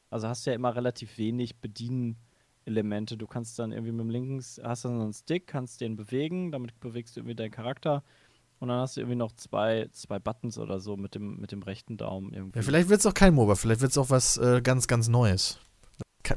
also 0.08 0.28
hast 0.28 0.46
du 0.46 0.50
ja 0.50 0.56
immer 0.56 0.74
relativ 0.74 1.18
wenig 1.18 1.56
Bedienelemente. 1.56 3.18
Du 3.18 3.26
kannst 3.26 3.58
dann 3.58 3.72
irgendwie 3.72 3.92
mit 3.92 4.00
dem 4.00 4.10
linken, 4.10 4.38
hast 4.38 4.84
dann 4.84 4.96
so 4.96 5.02
einen 5.02 5.12
Stick, 5.12 5.46
kannst 5.46 5.82
den 5.82 5.96
bewegen, 5.96 6.52
damit 6.52 6.78
bewegst 6.80 7.16
du 7.16 7.20
irgendwie 7.20 7.36
deinen 7.36 7.50
Charakter. 7.50 8.02
Und 8.60 8.68
dann 8.68 8.80
hast 8.80 8.96
du 8.96 9.00
irgendwie 9.00 9.16
noch 9.16 9.32
zwei, 9.32 9.88
zwei 9.92 10.18
Buttons 10.18 10.58
oder 10.58 10.80
so 10.80 10.96
mit 10.96 11.14
dem, 11.14 11.38
mit 11.38 11.52
dem 11.52 11.62
rechten 11.62 11.96
Daumen 11.98 12.32
irgendwie. 12.32 12.58
Ja, 12.58 12.62
vielleicht 12.62 12.88
wird 12.88 13.00
es 13.00 13.06
auch 13.06 13.14
kein 13.14 13.34
MOBA, 13.34 13.56
vielleicht 13.56 13.82
wird 13.82 13.90
es 13.90 13.98
auch 13.98 14.10
was 14.10 14.38
äh, 14.38 14.62
ganz, 14.62 14.86
ganz 14.86 15.08
Neues. 15.08 15.58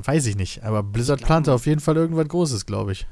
Weiß 0.02 0.26
ich 0.28 0.36
nicht, 0.36 0.64
aber 0.64 0.84
Blizzard 0.84 1.22
plante 1.22 1.54
auf 1.54 1.66
jeden 1.66 1.82
Fall 1.82 1.98
irgendwas 1.98 2.28
Großes, 2.28 2.66
glaube 2.66 2.94
ich. 2.94 3.08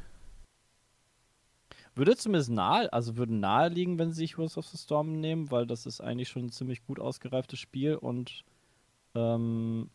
Würde 1.94 2.16
zumindest 2.16 2.50
nahe, 2.50 2.92
also 2.94 3.18
würde 3.18 3.36
nahe 3.36 3.68
liegen, 3.70 4.00
wenn 4.00 4.12
sie 4.12 4.22
sich 4.22 4.38
Heroes 4.38 4.58
of 4.58 4.66
the 4.68 4.78
Storm 4.78 5.20
nehmen, 5.20 5.52
weil 5.52 5.68
das 5.68 5.86
ist 5.86 6.00
eigentlich 6.00 6.30
schon 6.30 6.46
ein 6.46 6.52
ziemlich 6.52 6.86
gut 6.86 7.00
ausgereiftes 7.00 7.60
Spiel 7.60 7.96
und 7.96 8.46
ähm, 9.14 9.90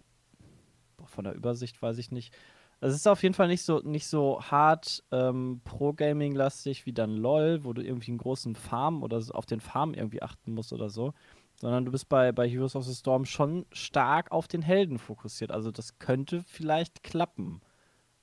von 1.04 1.24
der 1.24 1.34
Übersicht 1.34 1.80
weiß 1.80 1.96
ich 1.98 2.10
nicht. 2.10 2.34
Es 2.80 2.94
ist 2.94 3.08
auf 3.08 3.22
jeden 3.22 3.34
Fall 3.34 3.48
nicht 3.48 3.62
so, 3.62 3.80
nicht 3.80 4.06
so 4.06 4.42
hart 4.42 5.02
ähm, 5.10 5.62
Pro-Gaming-lastig 5.64 6.84
wie 6.84 6.92
dann 6.92 7.16
LOL, 7.16 7.64
wo 7.64 7.72
du 7.72 7.82
irgendwie 7.82 8.10
einen 8.10 8.18
großen 8.18 8.54
Farm 8.54 9.02
oder 9.02 9.20
so, 9.22 9.32
auf 9.32 9.46
den 9.46 9.60
Farm 9.60 9.94
irgendwie 9.94 10.22
achten 10.22 10.52
musst 10.52 10.74
oder 10.74 10.90
so. 10.90 11.14
Sondern 11.56 11.86
du 11.86 11.90
bist 11.92 12.08
bei, 12.08 12.32
bei 12.32 12.48
Heroes 12.48 12.76
of 12.76 12.84
the 12.84 12.94
Storm 12.94 13.24
schon 13.24 13.66
stark 13.72 14.30
auf 14.30 14.46
den 14.46 14.62
Helden 14.62 14.98
fokussiert. 14.98 15.50
Also 15.50 15.70
das 15.70 15.98
könnte 15.98 16.42
vielleicht 16.42 17.02
klappen. 17.02 17.60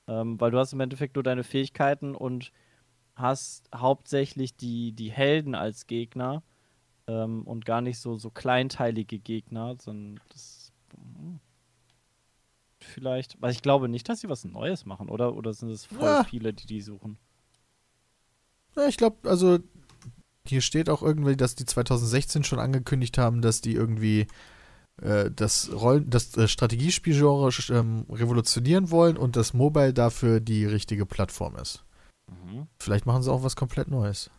Ähm, 0.06 0.40
weil 0.40 0.50
du 0.50 0.58
hast 0.58 0.72
im 0.72 0.80
Endeffekt 0.80 1.16
nur 1.16 1.22
deine 1.24 1.44
Fähigkeiten 1.44 2.14
und 2.14 2.52
hast 3.16 3.68
hauptsächlich 3.74 4.56
die, 4.56 4.92
die 4.92 5.10
Helden 5.10 5.54
als 5.54 5.86
Gegner 5.86 6.42
ähm, 7.06 7.42
und 7.42 7.64
gar 7.64 7.80
nicht 7.80 7.98
so, 7.98 8.16
so 8.16 8.30
kleinteilige 8.30 9.18
Gegner, 9.18 9.76
sondern 9.80 10.20
das 10.30 10.72
hm, 10.94 11.40
vielleicht, 12.80 13.40
weil 13.40 13.52
ich 13.52 13.62
glaube 13.62 13.88
nicht, 13.88 14.08
dass 14.08 14.20
sie 14.20 14.28
was 14.28 14.44
Neues 14.44 14.84
machen, 14.84 15.08
oder? 15.08 15.34
Oder 15.34 15.52
sind 15.54 15.70
es 15.70 15.84
voll 15.84 16.16
Ja. 16.16 16.24
viele, 16.24 16.52
die 16.52 16.66
die 16.66 16.80
suchen? 16.80 17.18
Ja, 18.76 18.86
ich 18.88 18.96
glaube, 18.96 19.28
also 19.28 19.58
hier 20.46 20.60
steht 20.60 20.90
auch 20.90 21.02
irgendwie, 21.02 21.36
dass 21.36 21.54
die 21.54 21.64
2016 21.64 22.44
schon 22.44 22.58
angekündigt 22.58 23.18
haben, 23.18 23.40
dass 23.42 23.60
die 23.60 23.74
irgendwie 23.74 24.26
äh, 25.00 25.30
das, 25.30 25.70
Rollen, 25.72 26.08
das 26.10 26.36
äh, 26.36 26.48
Strategiespielgenre 26.48 27.50
ähm, 27.70 28.06
revolutionieren 28.10 28.90
wollen 28.90 29.16
und 29.16 29.36
das 29.36 29.54
Mobile 29.54 29.94
dafür 29.94 30.40
die 30.40 30.66
richtige 30.66 31.06
Plattform 31.06 31.56
ist. 31.56 31.84
Mhm. 32.28 32.66
Vielleicht 32.78 33.06
machen 33.06 33.22
sie 33.22 33.32
auch 33.32 33.42
was 33.42 33.56
komplett 33.56 33.88
Neues. 33.88 34.30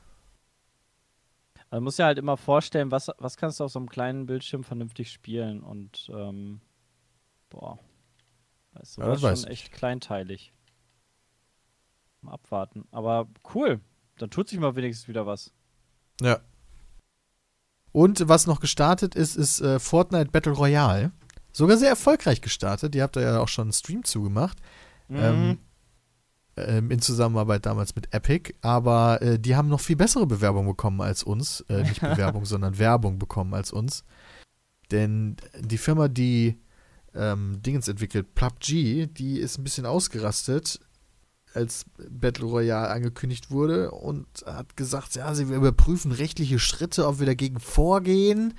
Man 1.72 1.84
muss 1.84 1.98
ja 1.98 2.06
halt 2.06 2.19
immer 2.19 2.38
vorstellen, 2.38 2.91
was, 2.91 3.11
was 3.18 3.36
kannst 3.38 3.60
du 3.60 3.65
auf 3.65 3.72
so 3.72 3.80
einem 3.80 3.90
kleinen 3.90 4.27
Bildschirm 4.27 4.64
vernünftig 4.64 5.11
spielen 5.11 5.61
und 5.61 6.10
ähm, 6.14 6.61
boah, 7.49 7.80
weißt 8.73 8.98
du, 8.98 9.02
Ja, 9.02 9.07
das 9.07 9.18
ist 9.18 9.22
schon 9.41 9.52
ich. 9.52 9.60
echt 9.60 9.72
kleinteilig. 9.73 10.53
Mal 12.22 12.34
abwarten. 12.34 12.88
Aber 12.91 13.27
cool, 13.53 13.82
dann 14.18 14.30
tut 14.30 14.48
sich 14.48 14.60
mal 14.60 14.76
wenigstens 14.76 15.07
wieder 15.07 15.26
was. 15.26 15.52
Ja. 16.21 16.39
Und 17.91 18.27
was 18.27 18.47
noch 18.47 18.59
gestartet 18.59 19.15
ist, 19.15 19.35
ist 19.35 19.61
äh, 19.61 19.79
Fortnite 19.79 20.31
Battle 20.31 20.53
Royale. 20.53 21.11
Sogar 21.53 21.77
sehr 21.77 21.89
erfolgreich 21.89 22.41
gestartet. 22.41 22.93
Ihr 22.95 23.03
habt 23.03 23.15
da 23.15 23.21
ja 23.21 23.39
auch 23.39 23.47
schon 23.47 23.65
einen 23.65 23.73
Stream 23.73 24.03
zugemacht. 24.03 24.57
Ähm, 25.09 25.59
ähm, 26.57 26.91
in 26.91 26.99
Zusammenarbeit 26.99 27.65
damals 27.65 27.95
mit 27.95 28.13
Epic. 28.13 28.53
Aber 28.61 29.21
äh, 29.21 29.39
die 29.39 29.55
haben 29.55 29.69
noch 29.69 29.79
viel 29.79 29.95
bessere 29.95 30.25
Bewerbung 30.25 30.65
bekommen 30.65 31.01
als 31.01 31.23
uns. 31.23 31.61
Äh, 31.69 31.83
nicht 31.83 32.01
Bewerbung, 32.01 32.45
sondern 32.45 32.77
Werbung 32.77 33.19
bekommen 33.19 33.53
als 33.53 33.71
uns. 33.71 34.03
Denn 34.91 35.37
die 35.59 35.77
Firma, 35.77 36.07
die 36.07 36.59
ähm, 37.13 37.61
Dingens 37.61 37.87
entwickelt, 37.87 38.35
PUBG, 38.35 39.07
die 39.07 39.39
ist 39.39 39.57
ein 39.57 39.63
bisschen 39.63 39.85
ausgerastet, 39.85 40.79
als 41.56 41.86
Battle 42.10 42.45
Royale 42.45 42.90
angekündigt 42.90 43.52
wurde 43.52 43.91
und 43.91 44.27
hat 44.45 44.76
gesagt, 44.77 45.15
ja, 45.15 45.34
sie 45.34 45.44
überprüfen 45.44 46.11
rechtliche 46.11 46.60
Schritte, 46.60 47.07
ob 47.07 47.19
wir 47.19 47.26
dagegen 47.26 47.60
vorgehen. 47.60 48.53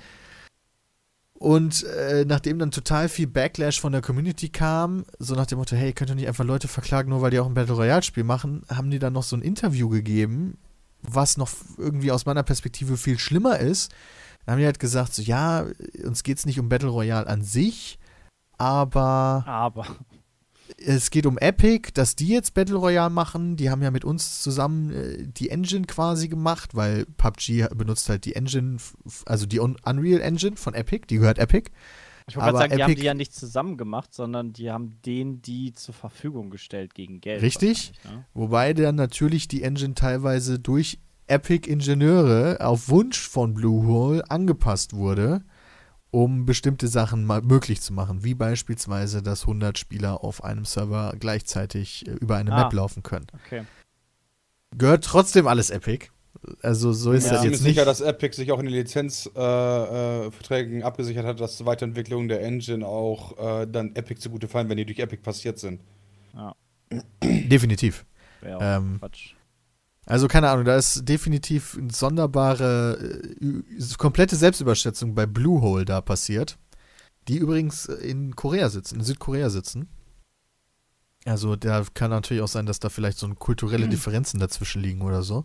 Und 1.33 1.83
äh, 1.83 2.25
nachdem 2.25 2.57
dann 2.57 2.71
total 2.71 3.09
viel 3.09 3.27
Backlash 3.27 3.79
von 3.79 3.91
der 3.91 4.01
Community 4.01 4.49
kam, 4.49 5.05
so 5.19 5.35
nach 5.35 5.45
dem 5.45 5.59
Motto, 5.59 5.75
hey, 5.75 5.93
könnt 5.93 6.09
ihr 6.09 6.15
nicht 6.15 6.27
einfach 6.27 6.43
Leute 6.43 6.67
verklagen, 6.67 7.09
nur 7.09 7.21
weil 7.21 7.29
die 7.29 7.39
auch 7.39 7.45
ein 7.45 7.53
Battle 7.53 7.75
Royale-Spiel 7.75 8.23
machen, 8.23 8.63
haben 8.69 8.89
die 8.89 8.97
dann 8.97 9.13
noch 9.13 9.23
so 9.23 9.35
ein 9.35 9.43
Interview 9.43 9.87
gegeben, 9.87 10.57
was 11.03 11.37
noch 11.37 11.51
irgendwie 11.77 12.11
aus 12.11 12.25
meiner 12.25 12.41
Perspektive 12.41 12.97
viel 12.97 13.19
schlimmer 13.19 13.59
ist. 13.59 13.91
Da 14.45 14.53
haben 14.53 14.59
die 14.59 14.65
halt 14.65 14.79
gesagt, 14.79 15.13
so, 15.13 15.21
ja, 15.21 15.67
uns 16.03 16.23
geht 16.23 16.39
es 16.39 16.47
nicht 16.47 16.59
um 16.59 16.69
Battle 16.69 16.89
Royale 16.89 17.27
an 17.27 17.43
sich, 17.43 17.99
aber 18.57 19.43
Aber 19.45 19.85
es 20.77 21.09
geht 21.11 21.25
um 21.25 21.37
Epic, 21.37 21.89
dass 21.93 22.15
die 22.15 22.27
jetzt 22.27 22.53
Battle 22.53 22.75
Royale 22.77 23.09
machen. 23.09 23.55
Die 23.55 23.69
haben 23.69 23.81
ja 23.81 23.91
mit 23.91 24.05
uns 24.05 24.41
zusammen 24.41 24.91
äh, 24.91 25.27
die 25.27 25.49
Engine 25.49 25.85
quasi 25.85 26.27
gemacht, 26.27 26.75
weil 26.75 27.05
PUBG 27.05 27.67
benutzt 27.75 28.09
halt 28.09 28.25
die 28.25 28.35
Engine, 28.35 28.77
also 29.25 29.45
die 29.45 29.59
Un 29.59 29.77
Unreal 29.85 30.21
Engine 30.21 30.57
von 30.57 30.73
Epic, 30.73 31.07
die 31.09 31.17
gehört 31.17 31.39
Epic. 31.39 31.71
Ich 32.29 32.35
wollte 32.35 32.45
gerade 32.51 32.57
sagen, 32.57 32.75
die 32.75 32.83
haben 32.83 32.91
Epic- 32.91 33.01
die 33.01 33.05
ja 33.05 33.13
nicht 33.13 33.33
zusammen 33.33 33.77
gemacht, 33.77 34.13
sondern 34.13 34.51
die 34.51 34.69
haben 34.69 35.01
denen 35.05 35.41
die 35.41 35.73
zur 35.73 35.93
Verfügung 35.93 36.49
gestellt 36.49 36.93
gegen 36.93 37.21
Geld. 37.21 37.41
Richtig. 37.41 37.93
Ne? 38.03 38.25
Wobei 38.33 38.73
dann 38.73 38.95
natürlich 38.95 39.47
die 39.47 39.63
Engine 39.63 39.93
teilweise 39.93 40.59
durch 40.59 40.99
Epic-Ingenieure 41.27 42.57
auf 42.61 42.89
Wunsch 42.89 43.27
von 43.27 43.53
Bluehole 43.53 44.29
angepasst 44.29 44.93
wurde, 44.93 45.43
um 46.17 46.47
bestimmte 46.47 46.87
Sachen 46.87 47.25
mal 47.25 47.43
möglich 47.43 47.79
zu 47.81 47.93
machen, 47.93 48.23
wie 48.23 48.33
beispielsweise, 48.33 49.21
dass 49.21 49.41
100 49.43 49.77
Spieler 49.77 50.23
auf 50.23 50.43
einem 50.43 50.65
Server 50.65 51.13
gleichzeitig 51.19 52.07
äh, 52.07 52.11
über 52.11 52.37
eine 52.37 52.51
Ah. 52.53 52.63
Map 52.63 52.73
laufen 52.73 53.03
können. 53.03 53.27
Okay. 53.45 53.63
Gehört 54.75 55.03
trotzdem 55.03 55.45
alles 55.47 55.69
Epic. 55.69 56.07
Also 56.63 56.91
so 56.91 57.11
ist 57.11 57.25
Ja. 57.25 57.33
das 57.33 57.39
Ich 57.39 57.41
bin 57.43 57.49
mir 57.51 57.55
jetzt 57.55 57.63
nicht. 57.63 57.73
sicher, 57.75 57.85
dass 57.85 58.01
Epic 58.01 58.35
sich 58.35 58.51
auch 58.51 58.57
in 58.59 58.65
den 58.65 58.73
Lizenzverträgen 58.73 60.27
äh, 60.27 60.31
Verträgen 60.31 60.83
abgesichert 60.83 61.25
hat, 61.25 61.39
dass 61.39 61.63
Weiterentwicklungen 61.65 62.27
der 62.29 62.41
Engine 62.41 62.85
auch 62.85 63.37
äh, 63.61 63.67
dann 63.67 63.95
Epic 63.95 64.19
zugute 64.19 64.47
fallen, 64.47 64.69
wenn 64.69 64.77
die 64.77 64.85
durch 64.85 64.97
Epic 64.99 65.21
passiert 65.21 65.59
sind. 65.59 65.81
Definitiv. 67.23 68.05
Wäre 68.41 68.57
auch 68.57 68.61
Ähm, 68.77 68.97
Quatsch. 68.99 69.33
Also 70.07 70.27
keine 70.27 70.49
Ahnung, 70.49 70.65
da 70.65 70.75
ist 70.77 71.07
definitiv 71.07 71.77
eine 71.77 71.91
sonderbare, 71.91 72.97
äh, 73.41 73.43
ü- 73.45 73.63
komplette 73.97 74.35
Selbstüberschätzung 74.35 75.13
bei 75.13 75.25
Bluehole 75.25 75.83
da 75.85 75.99
passiert, 76.01 76.57
die 77.27 77.37
übrigens 77.37 77.85
in 77.85 78.35
Korea 78.35 78.69
sitzen, 78.69 78.95
in 78.99 79.03
Südkorea 79.03 79.49
sitzen. 79.49 79.89
Also 81.25 81.57
da 81.57 81.83
kann 81.93 82.09
natürlich 82.09 82.41
auch 82.41 82.47
sein, 82.47 82.65
dass 82.65 82.79
da 82.79 82.87
vielleicht 82.89 83.17
so 83.17 83.27
kulturelle 83.35 83.89
Differenzen 83.89 84.39
dazwischen 84.39 84.81
liegen 84.81 85.01
oder 85.01 85.23
so. 85.23 85.43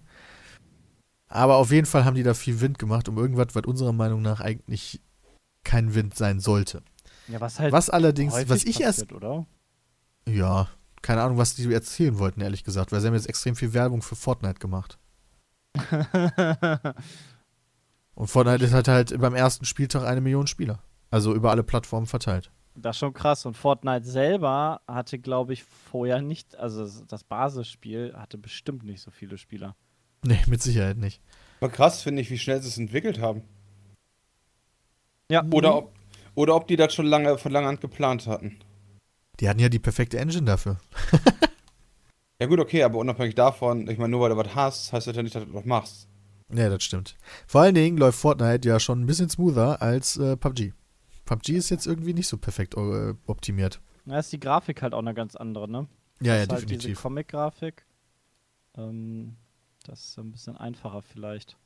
Aber 1.28 1.56
auf 1.56 1.72
jeden 1.72 1.86
Fall 1.86 2.04
haben 2.04 2.14
die 2.14 2.22
da 2.22 2.34
viel 2.34 2.60
Wind 2.60 2.78
gemacht, 2.78 3.08
um 3.08 3.18
irgendwas, 3.18 3.48
was 3.54 3.64
unserer 3.64 3.92
Meinung 3.92 4.22
nach 4.22 4.40
eigentlich 4.40 5.00
kein 5.64 5.94
Wind 5.94 6.14
sein 6.14 6.38
sollte. 6.38 6.82
Ja, 7.26 7.40
was 7.40 7.58
halt 7.58 7.72
Was 7.72 7.90
allerdings, 7.90 8.32
was 8.48 8.64
ich 8.64 8.80
erst 8.80 9.12
oder? 9.12 9.46
ja, 10.28 10.68
keine 11.02 11.22
Ahnung, 11.22 11.36
was 11.38 11.54
die 11.54 11.72
erzählen 11.72 12.18
wollten, 12.18 12.40
ehrlich 12.40 12.64
gesagt, 12.64 12.92
weil 12.92 13.00
sie 13.00 13.08
haben 13.08 13.14
jetzt 13.14 13.28
extrem 13.28 13.56
viel 13.56 13.74
Werbung 13.74 14.02
für 14.02 14.16
Fortnite 14.16 14.60
gemacht. 14.60 14.98
Und 18.14 18.28
Fortnite 18.28 18.70
hat 18.70 18.88
halt 18.88 19.18
beim 19.20 19.34
ersten 19.34 19.64
Spieltag 19.64 20.04
eine 20.04 20.20
Million 20.20 20.46
Spieler. 20.46 20.82
Also 21.10 21.34
über 21.34 21.50
alle 21.50 21.62
Plattformen 21.62 22.06
verteilt. 22.06 22.50
Das 22.74 22.96
ist 22.96 23.00
schon 23.00 23.12
krass. 23.12 23.44
Und 23.44 23.56
Fortnite 23.56 24.04
selber 24.06 24.80
hatte, 24.86 25.18
glaube 25.18 25.52
ich, 25.52 25.64
vorher 25.64 26.22
nicht, 26.22 26.56
also 26.56 26.88
das 27.06 27.24
Basisspiel 27.24 28.14
hatte 28.16 28.38
bestimmt 28.38 28.84
nicht 28.84 29.02
so 29.02 29.10
viele 29.10 29.36
Spieler. 29.38 29.76
Nee, 30.24 30.40
mit 30.46 30.62
Sicherheit 30.62 30.96
nicht. 30.96 31.20
Aber 31.60 31.70
krass 31.70 32.02
finde 32.02 32.22
ich, 32.22 32.30
wie 32.30 32.38
schnell 32.38 32.62
sie 32.62 32.68
es 32.68 32.78
entwickelt 32.78 33.20
haben. 33.20 33.42
Ja. 35.30 35.44
Oder 35.52 35.76
ob, 35.76 35.94
oder 36.34 36.54
ob 36.54 36.66
die 36.66 36.76
das 36.76 36.94
schon 36.94 37.06
lange 37.06 37.36
von 37.38 37.52
langer 37.52 37.68
Hand 37.68 37.80
geplant 37.80 38.26
hatten. 38.26 38.58
Die 39.40 39.48
hatten 39.48 39.60
ja 39.60 39.68
die 39.68 39.78
perfekte 39.78 40.18
Engine 40.18 40.44
dafür. 40.44 40.78
Ja 42.42 42.48
gut, 42.48 42.58
okay, 42.58 42.82
aber 42.82 42.98
unabhängig 42.98 43.36
davon, 43.36 43.88
ich 43.88 43.98
meine, 43.98 44.08
nur 44.10 44.20
weil 44.22 44.30
du 44.30 44.36
was 44.36 44.52
hast, 44.56 44.92
heißt 44.92 45.06
das 45.06 45.14
ja 45.14 45.22
nicht, 45.22 45.32
dass 45.32 45.44
du 45.44 45.52
das 45.52 45.64
machst. 45.64 46.08
Ja, 46.52 46.68
das 46.68 46.82
stimmt. 46.82 47.16
Vor 47.46 47.60
allen 47.60 47.76
Dingen 47.76 47.96
läuft 47.96 48.18
Fortnite 48.18 48.68
ja 48.68 48.80
schon 48.80 49.00
ein 49.00 49.06
bisschen 49.06 49.28
smoother 49.28 49.80
als 49.80 50.16
äh, 50.16 50.36
PUBG. 50.36 50.72
PUBG 51.24 51.50
ist 51.50 51.70
jetzt 51.70 51.86
irgendwie 51.86 52.14
nicht 52.14 52.26
so 52.26 52.36
perfekt 52.38 52.74
äh, 52.76 53.14
optimiert. 53.28 53.80
Da 54.06 54.18
ist 54.18 54.32
die 54.32 54.40
Grafik 54.40 54.82
halt 54.82 54.92
auch 54.92 54.98
eine 54.98 55.14
ganz 55.14 55.36
andere, 55.36 55.70
ne? 55.70 55.86
Ja, 56.20 56.34
ja, 56.34 56.40
das 56.40 56.42
ist 56.42 56.50
halt 56.50 56.62
diese 56.70 56.78
definitiv. 56.78 57.02
Comic-Grafik. 57.02 57.86
Ähm, 58.76 59.36
das 59.84 60.00
ist 60.06 60.18
ein 60.18 60.32
bisschen 60.32 60.56
einfacher 60.56 61.02
vielleicht. 61.02 61.56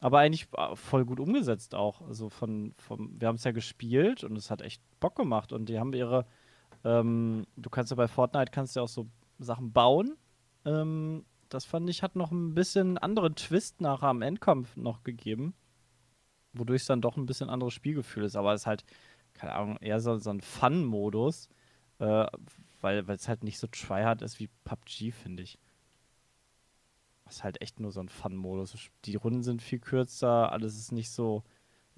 Aber 0.00 0.18
eigentlich 0.18 0.48
äh, 0.56 0.76
voll 0.76 1.04
gut 1.04 1.20
umgesetzt 1.20 1.74
auch. 1.74 2.02
Also 2.02 2.28
von, 2.28 2.74
vom, 2.78 3.20
wir 3.20 3.28
haben 3.28 3.36
es 3.36 3.44
ja 3.44 3.52
gespielt 3.52 4.24
und 4.24 4.36
es 4.36 4.50
hat 4.50 4.62
echt 4.62 4.82
Bock 5.00 5.16
gemacht. 5.16 5.52
Und 5.52 5.68
die 5.68 5.78
haben 5.78 5.92
ihre, 5.92 6.26
ähm, 6.84 7.46
du 7.56 7.70
kannst 7.70 7.90
ja 7.90 7.96
bei 7.96 8.08
Fortnite 8.08 8.50
kannst 8.52 8.76
ja 8.76 8.82
auch 8.82 8.88
so 8.88 9.06
Sachen 9.38 9.72
bauen. 9.72 10.16
Ähm, 10.64 11.24
das 11.48 11.64
fand 11.64 11.88
ich, 11.88 12.02
hat 12.02 12.16
noch 12.16 12.32
ein 12.32 12.54
bisschen 12.54 12.98
anderen 12.98 13.36
Twist 13.36 13.80
nachher 13.80 14.08
am 14.08 14.22
Endkampf 14.22 14.76
noch 14.76 15.02
gegeben. 15.02 15.54
Wodurch 16.52 16.82
es 16.82 16.86
dann 16.86 17.00
doch 17.00 17.16
ein 17.16 17.26
bisschen 17.26 17.50
anderes 17.50 17.74
Spielgefühl 17.74 18.24
ist. 18.24 18.36
Aber 18.36 18.52
es 18.52 18.62
ist 18.62 18.66
halt, 18.66 18.84
keine 19.34 19.54
Ahnung, 19.54 19.76
eher 19.78 20.00
so, 20.00 20.16
so 20.18 20.30
ein 20.30 20.40
Fun-Modus. 20.40 21.48
Äh, 21.98 22.26
weil 22.82 23.08
es 23.10 23.28
halt 23.28 23.42
nicht 23.42 23.58
so 23.58 23.66
tryhard 23.66 24.22
ist 24.22 24.38
wie 24.38 24.48
PUBG, 24.64 25.12
finde 25.12 25.42
ich. 25.42 25.58
Das 27.26 27.36
ist 27.36 27.44
halt 27.44 27.60
echt 27.60 27.80
nur 27.80 27.90
so 27.92 28.00
ein 28.00 28.08
Fun-Modus. 28.08 28.76
Die 29.04 29.16
Runden 29.16 29.42
sind 29.42 29.60
viel 29.60 29.80
kürzer, 29.80 30.50
alles 30.52 30.76
ist 30.76 30.92
nicht 30.92 31.10
so, 31.10 31.42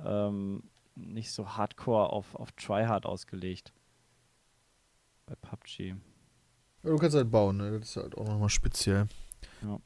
ähm, 0.05 0.63
nicht 0.97 1.31
so 1.31 1.51
hardcore 1.57 2.11
auf, 2.11 2.35
auf 2.35 2.51
Tryhard 2.53 3.05
ausgelegt. 3.07 3.73
Bei 5.27 5.35
PUBG. 5.37 5.95
Ja, 6.83 6.91
du 6.91 6.97
kannst 6.97 7.15
halt 7.15 7.31
bauen, 7.31 7.59
ne? 7.59 7.79
Das 7.79 7.91
ist 7.91 7.97
halt 7.97 8.17
auch 8.17 8.25
nochmal 8.27 8.49
speziell. 8.49 9.07
Ja. 9.63 9.79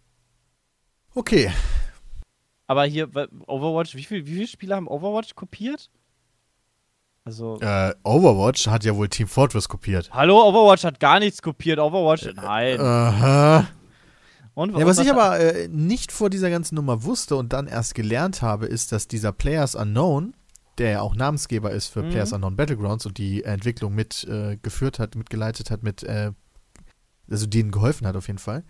Okay. 1.14 1.50
Aber 2.68 2.84
hier, 2.84 3.12
wa- 3.14 3.26
Overwatch, 3.48 3.96
wie, 3.96 4.04
viel, 4.04 4.24
wie 4.24 4.34
viele 4.34 4.46
Spieler 4.46 4.76
haben 4.76 4.86
Overwatch 4.88 5.34
kopiert? 5.34 5.90
Also. 7.24 7.58
Äh, 7.60 7.94
Overwatch 8.04 8.68
hat 8.68 8.84
ja 8.84 8.94
wohl 8.96 9.08
Team 9.08 9.26
Fortress 9.26 9.68
kopiert. 9.68 10.12
Hallo, 10.14 10.40
Overwatch 10.40 10.84
hat 10.84 11.00
gar 11.00 11.18
nichts 11.18 11.42
kopiert. 11.42 11.78
Overwatch, 11.80 12.26
nein. 12.36 12.80
Aha. 12.80 13.66
Und, 14.54 14.76
Ja, 14.76 14.86
was 14.86 14.98
ich 14.98 15.10
aber 15.10 15.38
äh, 15.40 15.68
nicht 15.68 16.12
vor 16.12 16.28
dieser 16.28 16.50
ganzen 16.50 16.74
Nummer 16.74 17.04
wusste 17.04 17.36
und 17.36 17.52
dann 17.52 17.66
erst 17.66 17.94
gelernt 17.94 18.42
habe, 18.42 18.66
ist, 18.66 18.92
dass 18.92 19.08
dieser 19.08 19.32
Players 19.32 19.74
Unknown, 19.74 20.34
der 20.78 20.90
ja 20.90 21.00
auch 21.00 21.14
Namensgeber 21.14 21.70
ist 21.70 21.88
für 21.88 22.02
Mhm. 22.02 22.10
Players 22.10 22.32
Unknown 22.32 22.56
Battlegrounds 22.56 23.06
und 23.06 23.18
die 23.18 23.44
Entwicklung 23.44 23.94
mit 23.94 24.24
äh, 24.24 24.58
hat, 24.98 25.14
mitgeleitet 25.14 25.70
hat, 25.70 25.82
mit, 25.82 26.02
äh, 26.02 26.32
also 27.30 27.46
denen 27.46 27.70
geholfen 27.70 28.06
hat 28.06 28.16
auf 28.16 28.26
jeden 28.26 28.38
Fall, 28.38 28.64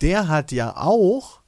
der 0.00 0.28
hat 0.28 0.52
ja 0.52 0.76
auch 0.76 1.40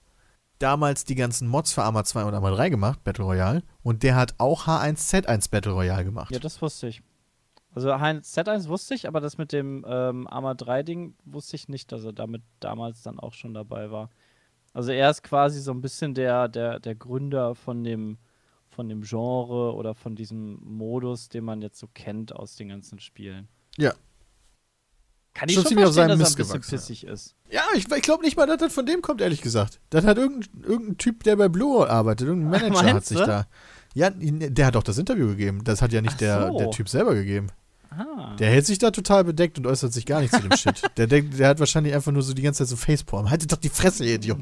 damals 0.58 1.04
die 1.04 1.14
ganzen 1.14 1.46
Mods 1.46 1.72
für 1.72 1.84
Arma 1.84 2.04
2 2.04 2.24
und 2.24 2.34
Arma 2.34 2.50
3 2.50 2.68
gemacht, 2.70 3.04
Battle 3.04 3.24
Royale, 3.24 3.62
und 3.82 4.02
der 4.02 4.16
hat 4.16 4.34
auch 4.38 4.66
H1Z1 4.66 5.50
Battle 5.50 5.72
Royale 5.72 6.04
gemacht. 6.04 6.32
Ja, 6.32 6.40
das 6.40 6.60
wusste 6.60 6.88
ich. 6.88 7.02
Also 7.78 8.00
Heinz 8.00 8.36
Z1 8.36 8.66
wusste 8.66 8.96
ich, 8.96 9.06
aber 9.06 9.20
das 9.20 9.38
mit 9.38 9.52
dem 9.52 9.86
ähm, 9.88 10.26
Arma 10.26 10.50
3-Ding 10.50 11.14
wusste 11.24 11.54
ich 11.54 11.68
nicht, 11.68 11.92
dass 11.92 12.02
er 12.02 12.12
damit 12.12 12.42
damals 12.58 13.04
dann 13.04 13.20
auch 13.20 13.34
schon 13.34 13.54
dabei 13.54 13.92
war. 13.92 14.10
Also 14.72 14.90
er 14.90 15.08
ist 15.08 15.22
quasi 15.22 15.60
so 15.60 15.70
ein 15.70 15.80
bisschen 15.80 16.12
der, 16.12 16.48
der, 16.48 16.80
der 16.80 16.96
Gründer 16.96 17.54
von 17.54 17.84
dem, 17.84 18.18
von 18.66 18.88
dem 18.88 19.02
Genre 19.02 19.76
oder 19.76 19.94
von 19.94 20.16
diesem 20.16 20.58
Modus, 20.64 21.28
den 21.28 21.44
man 21.44 21.62
jetzt 21.62 21.78
so 21.78 21.86
kennt 21.94 22.34
aus 22.34 22.56
den 22.56 22.70
ganzen 22.70 22.98
Spielen. 22.98 23.46
Ja. 23.76 23.94
Kann 25.34 25.48
ich 25.48 25.54
Schon 25.54 25.62
schon 25.62 25.78
auf 25.78 25.82
verstehen, 25.84 26.08
seinem 26.08 26.18
dass 26.18 26.34
er 26.34 26.54
ein 26.56 26.60
bisschen 26.60 26.78
pissig 26.78 27.04
ist. 27.04 27.36
Ja, 27.48 27.62
ich, 27.76 27.88
ich 27.88 28.02
glaube 28.02 28.24
nicht 28.24 28.36
mal, 28.36 28.48
dass 28.48 28.58
das 28.58 28.74
von 28.74 28.86
dem 28.86 29.02
kommt, 29.02 29.20
ehrlich 29.20 29.40
gesagt. 29.40 29.78
Das 29.90 30.04
hat 30.04 30.18
irgendein, 30.18 30.64
irgendein 30.64 30.98
Typ, 30.98 31.22
der 31.22 31.36
bei 31.36 31.48
Blue 31.48 31.88
arbeitet, 31.88 32.26
irgendein 32.26 32.50
Manager 32.60 32.86
hat 32.86 32.92
Meinst 32.94 33.06
sich 33.06 33.18
du? 33.18 33.24
da. 33.24 33.46
Ja, 33.94 34.10
der 34.10 34.66
hat 34.66 34.74
doch 34.74 34.82
das 34.82 34.98
Interview 34.98 35.28
gegeben. 35.28 35.62
Das 35.62 35.80
hat 35.80 35.92
ja 35.92 36.00
nicht 36.00 36.14
Ach 36.14 36.18
der, 36.18 36.48
so. 36.48 36.58
der 36.58 36.70
Typ 36.72 36.88
selber 36.88 37.14
gegeben. 37.14 37.50
Ah. 37.90 38.36
Der 38.36 38.50
hält 38.50 38.66
sich 38.66 38.78
da 38.78 38.90
total 38.90 39.24
bedeckt 39.24 39.58
und 39.58 39.66
äußert 39.66 39.92
sich 39.92 40.04
gar 40.06 40.20
nicht 40.20 40.32
zu 40.32 40.40
dem 40.42 40.52
Shit. 40.56 40.82
Der 40.96 41.06
denkt, 41.06 41.38
der 41.38 41.48
hat 41.48 41.58
wahrscheinlich 41.60 41.94
einfach 41.94 42.12
nur 42.12 42.22
so 42.22 42.34
die 42.34 42.42
ganze 42.42 42.64
Zeit 42.64 42.68
so 42.68 42.76
Facepalm. 42.76 43.30
Haltet 43.30 43.52
doch 43.52 43.56
die 43.58 43.70
Fresse, 43.70 44.04
ihr 44.04 44.16
Idiot. 44.16 44.38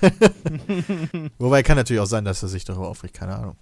Wobei 1.38 1.62
kann 1.62 1.76
natürlich 1.76 2.00
auch 2.00 2.06
sein, 2.06 2.24
dass 2.24 2.42
er 2.42 2.48
sich 2.48 2.64
darüber 2.64 2.88
aufregt, 2.88 3.14
keine 3.14 3.36
Ahnung. 3.36 3.56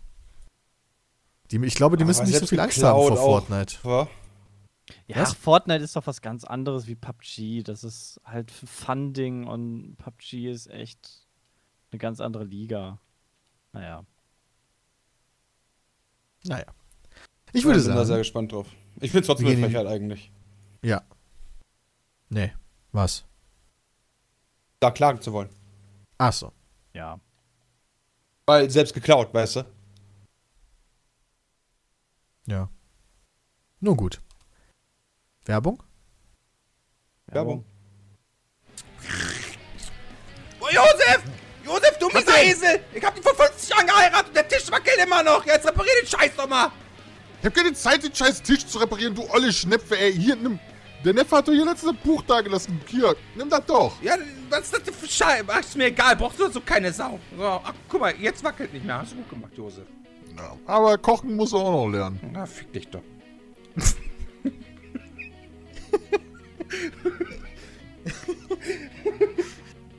Die, 1.51 1.65
ich 1.65 1.75
glaube, 1.75 1.97
die 1.97 2.03
Aber 2.03 2.09
müssen 2.09 2.27
nicht 2.27 2.39
so 2.39 2.47
viel 2.47 2.61
Angst 2.61 2.83
haben 2.83 2.99
vor 2.99 3.13
auch. 3.13 3.17
Fortnite. 3.17 3.77
Wa? 3.83 4.09
Ja, 5.07 5.17
Was? 5.17 5.33
Fortnite 5.33 5.83
ist 5.83 5.97
doch 5.97 6.07
was 6.07 6.21
ganz 6.21 6.45
anderes 6.45 6.87
wie 6.87 6.95
PUBG. 6.95 7.63
Das 7.63 7.83
ist 7.85 8.21
halt 8.25 8.51
Funding 8.51 9.47
und 9.47 9.97
PUBG 9.97 10.51
ist 10.51 10.69
echt 10.69 11.27
eine 11.91 11.99
ganz 11.99 12.21
andere 12.21 12.45
Liga. 12.45 12.99
Naja. 13.73 14.05
Naja. 16.45 16.67
Ich 17.53 17.65
würde 17.65 17.79
Ich 17.79 17.85
bin 17.87 17.95
da 17.95 17.99
sehr 17.99 18.07
sagen. 18.07 18.19
gespannt 18.21 18.53
drauf. 18.53 18.67
Ich 19.01 19.11
finde 19.11 19.27
trotzdem 19.27 19.47
eine 19.47 19.59
Frechheit 19.59 19.87
eigentlich. 19.87 20.31
Ja. 20.83 21.03
Nee. 22.29 22.53
Was? 22.93 23.25
Da 24.81 24.91
klagen 24.91 25.21
zu 25.21 25.33
wollen. 25.33 25.49
Ach 26.19 26.33
so. 26.33 26.53
Ja. 26.93 27.21
Weil 28.47 28.71
selbst 28.71 28.95
geklaut, 28.95 29.33
weißt 29.35 29.57
du? 29.57 29.65
Ja. 32.47 32.69
Nun 33.81 33.97
gut. 33.97 34.21
Werbung? 35.45 35.83
Werbung. 37.27 37.65
Oh, 40.61 40.69
Josef! 40.71 41.23
Josef, 41.65 41.99
du 41.99 42.09
mieser 42.09 42.43
Esel! 42.43 42.85
Ich 42.95 43.05
hab 43.05 43.17
ihn 43.17 43.23
vor 43.23 43.35
50 43.35 43.69
Jahren 43.71 43.87
geheiratet 43.87 44.29
und 44.29 44.37
der 44.37 44.49
Tisch 44.49 44.71
wackelt 44.71 44.97
immer 45.03 45.23
noch! 45.23 45.45
Jetzt 45.45 45.67
reparier 45.67 45.93
den 46.01 46.07
Scheiß 46.09 46.35
doch 46.37 46.49
mal! 46.49 46.71
Hab 47.47 47.55
keine 47.55 47.73
Zeit, 47.73 48.03
den 48.03 48.15
scheiß 48.15 48.43
Tisch 48.43 48.67
zu 48.67 48.79
reparieren, 48.79 49.15
du 49.15 49.23
olle 49.31 49.53
Schnepfe, 49.53 49.99
ey. 49.99 50.13
Hier, 50.13 50.37
nimm. 50.37 50.59
Der 51.05 51.15
Neffe 51.15 51.37
hat 51.37 51.47
doch 51.47 51.53
hier 51.53 51.65
letztes 51.65 51.93
Buch 52.03 52.23
da 52.27 52.41
gelassen. 52.41 52.81
Hier, 52.89 53.15
nimm 53.37 53.49
das 53.49 53.65
doch. 53.67 54.03
Ja, 54.03 54.17
was 54.51 54.63
ist 54.63 54.75
das 54.75 54.83
denn 54.83 54.95
für 54.95 55.07
Scheiße? 55.07 55.45
Ach, 55.47 55.61
ist 55.61 55.77
mir 55.77 55.87
egal, 55.87 56.17
brauchst 56.17 56.41
du 56.41 56.51
so 56.51 56.61
keine 56.61 56.93
Sau. 56.93 57.21
So, 57.37 57.45
ach, 57.45 57.75
guck 57.89 58.01
mal, 58.01 58.15
jetzt 58.17 58.43
wackelt 58.43 58.73
nicht 58.73 58.85
mehr. 58.85 58.99
Hast 58.99 59.13
du 59.13 59.17
gut 59.17 59.31
gemacht, 59.31 59.53
Josef. 59.57 59.87
Ja, 60.37 60.57
aber 60.67 60.99
kochen 60.99 61.37
muss 61.37 61.53
er 61.53 61.61
auch 61.61 61.87
noch 61.87 61.89
lernen. 61.93 62.19
Na, 62.33 62.45
fick 62.47 62.73
dich 62.73 62.89
doch. 62.89 63.03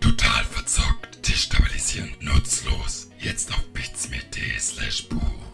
Total 0.01 0.43
verzockt, 0.43 1.27
destabilisierend, 1.27 2.21
nutzlos. 2.21 3.09
Jetzt 3.19 3.51
auf 3.51 3.63
bits.me 3.73 4.59
slash 4.59 5.07
Buch. 5.07 5.46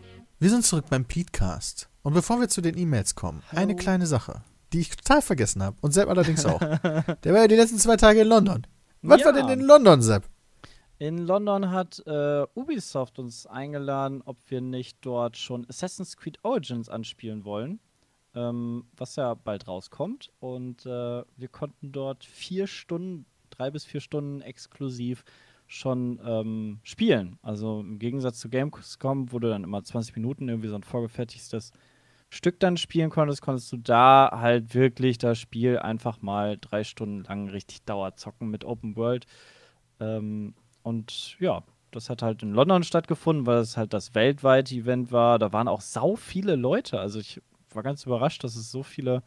Wir 0.43 0.49
sind 0.49 0.65
zurück 0.65 0.87
beim 0.89 1.05
Petecast. 1.05 1.87
Und 2.01 2.15
bevor 2.15 2.41
wir 2.41 2.49
zu 2.49 2.59
den 2.59 2.77
E-Mails 2.77 3.15
kommen, 3.15 3.41
eine 3.51 3.77
kleine 3.77 4.05
Sache, 4.05 4.43
die 4.73 4.81
ich 4.81 4.89
total 4.89 5.21
vergessen 5.21 5.63
habe. 5.63 5.77
Und 5.79 5.93
Sepp 5.93 6.09
allerdings 6.09 6.45
auch. 6.45 6.59
Der 6.59 7.33
war 7.33 7.43
ja 7.43 7.47
die 7.47 7.55
letzten 7.55 7.77
zwei 7.77 7.95
Tage 7.95 8.19
in 8.19 8.27
London. 8.27 8.67
Was 9.03 9.21
Ja. 9.21 9.27
war 9.27 9.31
denn 9.31 9.47
in 9.47 9.61
London, 9.61 10.01
Sepp? 10.01 10.25
In 10.99 11.19
London 11.19 11.71
hat 11.71 12.03
äh, 12.05 12.45
Ubisoft 12.55 13.19
uns 13.19 13.47
eingeladen, 13.47 14.21
ob 14.25 14.35
wir 14.49 14.59
nicht 14.59 14.97
dort 14.99 15.37
schon 15.37 15.65
Assassin's 15.69 16.17
Creed 16.17 16.39
Origins 16.43 16.89
anspielen 16.89 17.45
wollen, 17.45 17.79
ähm, 18.35 18.83
was 18.97 19.15
ja 19.15 19.35
bald 19.35 19.69
rauskommt. 19.69 20.29
Und 20.41 20.85
äh, 20.85 21.23
wir 21.37 21.47
konnten 21.53 21.93
dort 21.93 22.25
vier 22.25 22.67
Stunden, 22.67 23.25
drei 23.49 23.71
bis 23.71 23.85
vier 23.85 24.01
Stunden 24.01 24.41
exklusiv 24.41 25.23
schon 25.73 26.19
ähm, 26.23 26.79
spielen. 26.83 27.39
Also 27.41 27.79
im 27.79 27.97
Gegensatz 27.97 28.39
zu 28.39 28.49
Gamescom, 28.49 29.31
wo 29.31 29.39
du 29.39 29.49
dann 29.49 29.63
immer 29.63 29.83
20 29.83 30.15
Minuten 30.15 30.47
irgendwie 30.47 30.67
so 30.67 30.75
ein 30.75 30.83
vorgefertigtes 30.83 31.71
Stück 32.29 32.59
dann 32.59 32.77
spielen 32.77 33.09
konntest, 33.09 33.41
konntest 33.41 33.71
du 33.71 33.77
da 33.77 34.29
halt 34.33 34.75
wirklich 34.75 35.17
das 35.17 35.39
Spiel 35.39 35.79
einfach 35.79 36.21
mal 36.21 36.57
drei 36.61 36.83
Stunden 36.83 37.23
lang 37.23 37.49
richtig 37.49 37.83
dauerzocken 37.85 38.49
mit 38.49 38.65
Open 38.65 38.95
World. 38.95 39.25
Ähm, 39.99 40.53
und 40.83 41.39
ja, 41.39 41.63
das 41.89 42.09
hat 42.09 42.21
halt 42.21 42.43
in 42.43 42.53
London 42.53 42.83
stattgefunden, 42.83 43.47
weil 43.47 43.57
es 43.57 43.75
halt 43.75 43.93
das 43.93 44.13
weltweite 44.13 44.75
Event 44.75 45.11
war. 45.11 45.39
Da 45.39 45.53
waren 45.53 45.67
auch 45.67 45.81
sau 45.81 46.15
viele 46.15 46.55
Leute. 46.55 46.99
Also 46.99 47.19
ich 47.19 47.41
war 47.71 47.81
ganz 47.81 48.05
überrascht, 48.05 48.43
dass 48.43 48.55
es 48.55 48.71
so 48.71 48.83
viele 48.83 49.23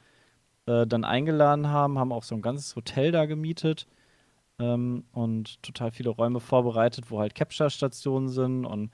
äh, 0.66 0.86
dann 0.86 1.04
eingeladen 1.04 1.68
haben, 1.68 1.98
haben 1.98 2.12
auch 2.12 2.22
so 2.22 2.36
ein 2.36 2.42
ganzes 2.42 2.76
Hotel 2.76 3.10
da 3.10 3.26
gemietet 3.26 3.88
ähm, 4.58 5.04
und 5.12 5.62
total 5.62 5.90
viele 5.90 6.10
Räume 6.10 6.40
vorbereitet, 6.40 7.10
wo 7.10 7.20
halt 7.20 7.34
Capture-Stationen 7.34 8.28
sind 8.28 8.64
und 8.64 8.90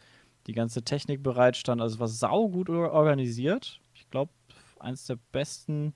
die 0.47 0.53
ganze 0.53 0.83
Technik 0.83 1.23
bereit 1.23 1.57
stand. 1.57 1.81
Also 1.81 1.95
es 1.97 2.01
war 2.01 2.09
sau 2.09 2.49
gut 2.49 2.69
or- 2.71 2.93
organisiert. 2.93 3.81
Ich 3.95 4.09
glaube, 4.11 4.33
eins 4.81 5.07
der 5.07 5.19
besten 5.33 5.95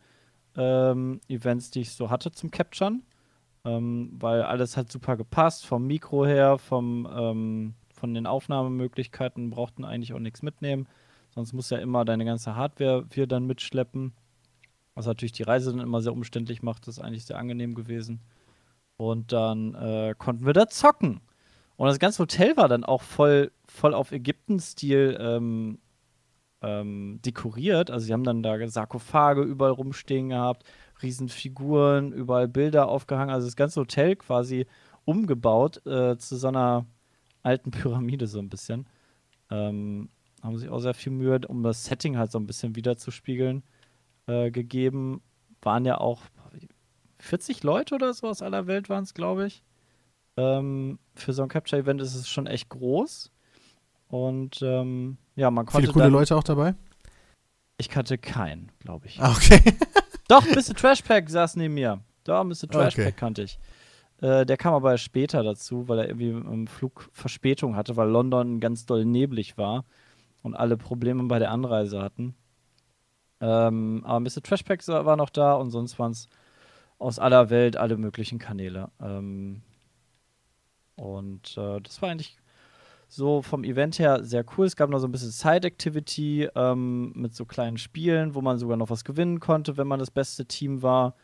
ähm, 0.57 1.21
Events, 1.29 1.71
die 1.71 1.81
ich 1.83 1.93
so 1.93 2.11
hatte 2.11 2.33
zum 2.33 2.51
Capturen 2.51 3.03
ähm, 3.67 4.11
weil 4.19 4.43
alles 4.43 4.77
hat 4.77 4.91
super 4.93 5.17
gepasst, 5.17 5.67
vom 5.67 5.87
Mikro 5.87 6.25
her, 6.25 6.57
vom, 6.59 7.07
ähm, 7.13 7.75
von 7.93 8.15
den 8.15 8.27
Aufnahmemöglichkeiten 8.27 9.51
brauchten 9.51 9.85
eigentlich 9.85 10.13
auch 10.13 10.21
nichts 10.21 10.43
mitnehmen. 10.43 10.87
Sonst 11.31 11.53
muss 11.53 11.71
ja 11.71 11.79
immer 11.79 12.05
deine 12.05 12.25
ganze 12.25 12.55
Hardware 12.55 13.05
wir 13.11 13.27
dann 13.27 13.47
mitschleppen. 13.47 14.13
Was 14.95 15.07
natürlich 15.07 15.33
die 15.33 15.43
Reise 15.43 15.73
dann 15.73 15.81
immer 15.81 16.01
sehr 16.01 16.13
umständlich 16.13 16.63
macht, 16.63 16.87
das 16.87 16.99
ist 16.99 17.05
eigentlich 17.05 17.27
sehr 17.27 17.39
angenehm 17.39 17.75
gewesen. 17.75 18.21
Und 18.97 19.33
dann 19.33 19.75
äh, 19.75 20.15
konnten 20.17 20.47
wir 20.47 20.53
da 20.53 20.69
zocken. 20.69 21.21
Und 21.77 21.89
das 21.89 21.99
ganze 21.99 22.21
Hotel 22.21 22.57
war 22.57 22.69
dann 22.69 22.85
auch 22.85 23.03
voll, 23.03 23.53
voll 23.67 23.95
auf 23.95 24.13
Ägypten-Stil 24.13 25.19
ähm, 25.21 25.79
ähm, 26.63 27.21
dekoriert. 27.25 27.91
Also 27.91 28.07
sie 28.07 28.13
haben 28.13 28.25
dann 28.25 28.43
da 28.43 28.57
Sarkophage 28.69 29.43
überall 29.43 29.73
rumstehen 29.73 30.31
gehabt, 30.31 30.65
Riesenfiguren, 31.03 32.13
überall 32.13 32.49
Bilder 32.49 32.89
aufgehangen. 32.89 33.35
Also 33.35 33.47
das 33.47 33.57
ganze 33.57 33.81
Hotel 33.81 34.17
quasi 34.17 34.67
umgebaut 35.05 35.85
äh, 35.87 36.17
zu 36.17 36.37
so 36.37 36.49
einer 36.49 36.87
alten 37.43 37.71
Pyramide 37.71 38.27
so 38.27 38.39
ein 38.39 38.49
bisschen. 38.49 38.87
Ähm, 39.51 40.09
haben 40.43 40.59
sich 40.59 40.69
auch 40.69 40.81
sehr 40.81 40.95
viel 40.95 41.13
Mühe, 41.13 41.41
um 41.49 41.63
das 41.63 41.85
Setting 41.85 42.17
halt 42.17 42.31
so 42.31 42.39
ein 42.39 42.47
bisschen 42.47 42.77
wiederzuspiegeln, 42.77 43.63
äh, 44.27 44.51
gegeben. 44.51 45.23
Waren 45.63 45.85
ja 45.85 45.99
auch 45.99 46.23
40 47.27 47.63
Leute 47.63 47.95
oder 47.95 48.13
so 48.15 48.29
aus 48.29 48.43
aller 48.43 48.67
Welt 48.67 48.89
waren 48.89 49.05
es, 49.05 49.15
glaube 49.15 49.47
ich. 49.47 49.63
Ähm, 50.37 50.99
für 51.15 51.33
so 51.33 51.43
ein 51.43 51.49
Capture-Event 51.49 52.01
ist 52.01 52.15
es 52.15 52.29
schon 52.29 52.47
echt 52.47 52.69
groß. 52.69 53.31
Und 54.09 54.63
ähm, 54.63 55.17
ja, 55.35 55.51
man 55.51 55.67
konnte 55.67 55.83
Viele 55.83 55.93
coole 55.93 56.05
dann, 56.05 56.13
Leute 56.13 56.37
auch 56.37 56.45
dabei? 56.45 56.75
Ich 57.79 57.89
kannte 57.89 58.19
keinen, 58.19 58.71
glaube 58.79 59.07
ich. 59.07 59.21
Ah, 59.21 59.33
okay. 59.33 59.61
Doch, 60.29 60.45
Mr. 60.47 60.75
Trashpack 60.75 61.29
saß 61.29 61.57
neben 61.57 61.75
mir. 61.75 62.01
Doch, 62.25 62.45
Mr. 62.45 62.69
Trashpack 62.69 63.07
Okay. 63.07 63.13
kannte 63.13 63.43
ich. 63.43 63.59
Äh, 64.21 64.47
der 64.47 64.57
kam 64.57 64.75
aber 64.75 64.97
später 64.99 65.43
dazu, 65.43 65.89
weil 65.89 65.99
er 65.99 66.09
irgendwie 66.09 66.31
im 66.31 66.67
Flug 66.67 67.11
Verspätung 67.13 67.77
hatte, 67.77 67.97
weil 67.97 68.09
London 68.09 68.61
ganz 68.61 68.87
doll 68.87 69.05
neblig 69.05 69.59
war 69.59 69.85
und 70.43 70.55
alle 70.55 70.77
Probleme 70.77 71.25
bei 71.25 71.39
der 71.39 71.51
Anreise 71.51 72.01
hatten. 72.01 72.35
Ähm, 73.41 74.03
aber 74.07 74.21
Mr. 74.21 74.43
Trashpack 74.43 74.87
war 74.89 75.17
noch 75.17 75.31
da 75.31 75.55
und 75.55 75.71
sonst 75.71 75.99
waren 75.99 76.13
es 76.13 76.29
aus 76.99 77.19
aller 77.19 77.51
Welt 77.51 77.77
alle 77.77 77.97
möglichen 77.97 78.39
Kanäle. 78.39 78.91
Ähm, 79.01 79.63
und 80.97 81.57
äh, 81.59 81.81
das 81.81 82.01
war 82.01 82.11
eigentlich 82.11 82.37
so 83.09 83.43
vom 83.43 83.65
Event 83.65 83.99
her 83.99 84.25
sehr 84.25 84.45
cool. 84.57 84.67
Es 84.67 84.77
gab 84.77 84.91
noch 84.91 84.99
so 84.99 85.07
ein 85.07 85.13
bisschen 85.13 85.31
Side-Activity 85.31 86.49
ähm, 86.55 87.13
mit 87.15 87.35
so 87.35 87.45
kleinen 87.45 87.79
Spielen, 87.79 88.35
wo 88.35 88.41
man 88.41 88.59
sogar 88.59 88.77
noch 88.77 88.91
was 88.91 89.05
gewinnen 89.05 89.41
konnte, 89.41 89.77
wenn 89.77 89.87
man 89.87 89.99
das 90.01 90.11
beste 90.11 90.47
Team 90.47 90.83
war. 90.83 91.15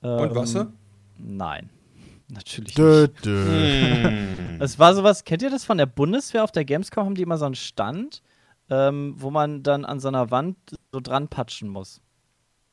Und 0.00 0.08
Ähm, 0.30 0.34
Wasser? 0.34 0.72
Nein, 1.18 1.70
natürlich 2.28 2.74
Dö, 2.74 3.02
nicht. 3.02 3.24
dö. 3.24 3.44
Hm. 3.44 4.60
Es 4.60 4.78
war 4.78 4.94
sowas, 4.94 5.24
kennt 5.24 5.42
ihr 5.42 5.50
das 5.50 5.64
von 5.64 5.78
der 5.78 5.86
Bundeswehr 5.86 6.42
auf 6.42 6.52
der 6.52 6.64
Gamescom? 6.64 7.04
Haben 7.04 7.14
die 7.14 7.22
immer 7.22 7.38
so 7.38 7.44
einen 7.44 7.54
Stand, 7.54 8.22
ähm, 8.70 9.14
wo 9.18 9.30
man 9.30 9.62
dann 9.62 9.84
an 9.84 10.00
so 10.00 10.08
einer 10.08 10.30
Wand 10.30 10.56
so 10.92 11.00
dran 11.00 11.28
patschen 11.28 11.68
muss. 11.68 12.00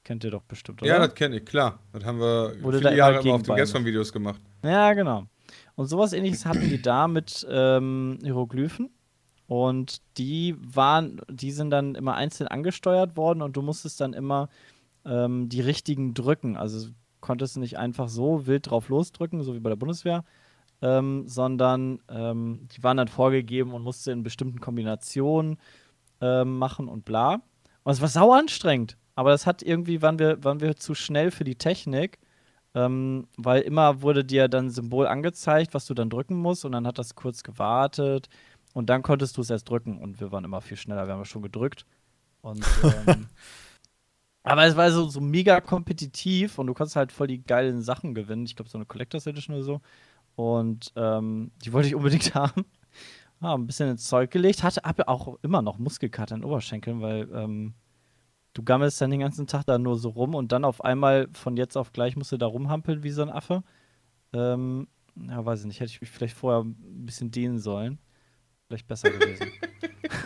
Kennt 0.05 0.23
ihr 0.23 0.29
doch 0.29 0.43
bestimmt, 0.43 0.83
oder? 0.83 0.91
Ja, 0.91 0.99
das 0.99 1.15
kenne 1.15 1.37
ich, 1.37 1.45
klar. 1.45 1.79
Das 1.91 2.05
haben 2.05 2.19
wir 2.19 2.55
du 2.61 2.71
viele 2.73 2.95
Jahre 2.95 3.21
immer 3.21 3.33
auf 3.33 3.41
den 3.41 3.55
Gamescom-Videos 3.55 4.13
gemacht. 4.13 4.39
Ja, 4.63 4.93
genau. 4.93 5.25
Und 5.73 5.87
sowas 5.87 6.13
ähnliches 6.13 6.45
hatten 6.45 6.69
die 6.69 6.79
da 6.79 7.07
mit 7.07 7.45
ähm, 7.49 8.19
Hieroglyphen. 8.21 8.91
Und 9.47 10.01
die 10.19 10.55
waren, 10.59 11.21
die 11.27 11.51
sind 11.51 11.71
dann 11.71 11.95
immer 11.95 12.13
einzeln 12.13 12.47
angesteuert 12.47 13.17
worden 13.17 13.41
und 13.41 13.57
du 13.57 13.63
musstest 13.63 13.99
dann 13.99 14.13
immer 14.13 14.49
ähm, 15.05 15.49
die 15.49 15.61
richtigen 15.61 16.13
drücken. 16.13 16.55
Also 16.55 16.89
konntest 17.19 17.55
du 17.55 17.59
nicht 17.59 17.79
einfach 17.79 18.07
so 18.07 18.45
wild 18.45 18.69
drauf 18.69 18.89
losdrücken, 18.89 19.41
so 19.41 19.55
wie 19.55 19.59
bei 19.59 19.69
der 19.69 19.75
Bundeswehr, 19.75 20.23
ähm, 20.83 21.27
sondern 21.27 21.99
ähm, 22.09 22.67
die 22.75 22.83
waren 22.83 22.97
dann 22.97 23.07
vorgegeben 23.07 23.73
und 23.73 23.81
musste 23.81 24.11
in 24.11 24.21
bestimmten 24.21 24.61
Kombinationen 24.61 25.57
ähm, 26.21 26.59
machen 26.59 26.87
und 26.87 27.05
bla. 27.05 27.41
Und 27.83 27.91
es 27.91 28.01
war 28.01 28.07
sau 28.07 28.31
anstrengend. 28.33 28.97
Aber 29.15 29.31
das 29.31 29.45
hat 29.45 29.63
irgendwie, 29.63 30.01
waren 30.01 30.19
wir, 30.19 30.43
waren 30.43 30.59
wir 30.59 30.75
zu 30.75 30.93
schnell 30.95 31.31
für 31.31 31.43
die 31.43 31.55
Technik. 31.55 32.19
Ähm, 32.75 33.27
weil 33.37 33.61
immer 33.61 34.01
wurde 34.01 34.25
dir 34.25 34.49
dann 34.49 34.65
ein 34.65 34.69
Symbol 34.69 35.07
angezeigt, 35.07 35.73
was 35.73 35.85
du 35.85 35.93
dann 35.93 36.09
drücken 36.09 36.35
musst 36.35 36.65
und 36.65 36.73
dann 36.73 36.85
hat 36.85 36.99
das 36.99 37.15
kurz 37.15 37.41
gewartet 37.41 38.27
und 38.73 38.89
dann 38.89 39.01
konntest 39.01 39.37
du 39.37 39.41
es 39.41 39.49
erst 39.49 39.69
drücken 39.69 39.97
und 39.97 40.19
wir 40.19 40.33
waren 40.33 40.43
immer 40.43 40.59
viel 40.59 40.75
schneller, 40.75 41.07
wir 41.07 41.13
haben 41.13 41.21
ja 41.21 41.25
schon 41.25 41.41
gedrückt. 41.41 41.85
Und, 42.41 42.65
ähm, 43.07 43.27
aber 44.43 44.65
es 44.65 44.75
war 44.75 44.91
so, 44.91 45.07
so 45.07 45.21
mega 45.21 45.61
kompetitiv 45.61 46.59
und 46.59 46.67
du 46.67 46.73
konntest 46.73 46.97
halt 46.97 47.13
voll 47.13 47.27
die 47.27 47.41
geilen 47.43 47.81
Sachen 47.81 48.13
gewinnen. 48.13 48.45
Ich 48.45 48.57
glaube, 48.57 48.69
so 48.69 48.77
eine 48.77 48.85
Collectors 48.85 49.25
Edition 49.25 49.55
oder 49.55 49.63
so. 49.63 49.81
Und 50.35 50.91
ähm, 50.97 51.51
die 51.63 51.71
wollte 51.71 51.87
ich 51.87 51.95
unbedingt 51.95 52.35
haben. 52.35 52.65
Ah, 53.39 53.55
ein 53.55 53.67
bisschen 53.67 53.89
ins 53.89 54.07
Zeug 54.07 54.31
gelegt. 54.31 54.63
Hatte 54.63 54.83
aber 54.83 55.07
auch 55.07 55.39
immer 55.41 55.61
noch 55.61 55.77
Muskelkater 55.77 56.35
in 56.35 56.41
den 56.41 56.49
Oberschenkeln, 56.49 57.01
weil 57.01 57.29
ähm, 57.33 57.73
du 58.55 58.63
gammelst 58.63 58.99
dann 58.99 59.11
den 59.11 59.19
ganzen 59.19 59.45
Tag 59.45 59.65
da 59.65 59.77
nur 59.77 59.99
so 59.99 60.09
rum 60.09 60.33
und 60.33 60.51
dann 60.51 60.65
auf 60.65 60.83
einmal 60.83 61.27
von 61.33 61.57
jetzt 61.57 61.77
auf 61.77 61.91
gleich 61.91 62.15
musst 62.15 62.31
du 62.31 62.37
da 62.37 62.47
rumhampeln 62.47 63.03
wie 63.03 63.11
so 63.11 63.21
ein 63.21 63.29
Affe. 63.29 63.63
Ähm, 64.33 64.87
ja, 65.29 65.45
weiß 65.45 65.59
ich 65.61 65.65
nicht. 65.67 65.79
Hätte 65.79 65.91
ich 65.91 66.01
mich 66.01 66.09
vielleicht 66.09 66.35
vorher 66.35 66.63
ein 66.63 67.05
bisschen 67.05 67.29
dehnen 67.29 67.59
sollen. 67.59 67.99
Vielleicht 68.67 68.87
besser 68.87 69.11
gewesen. 69.11 69.51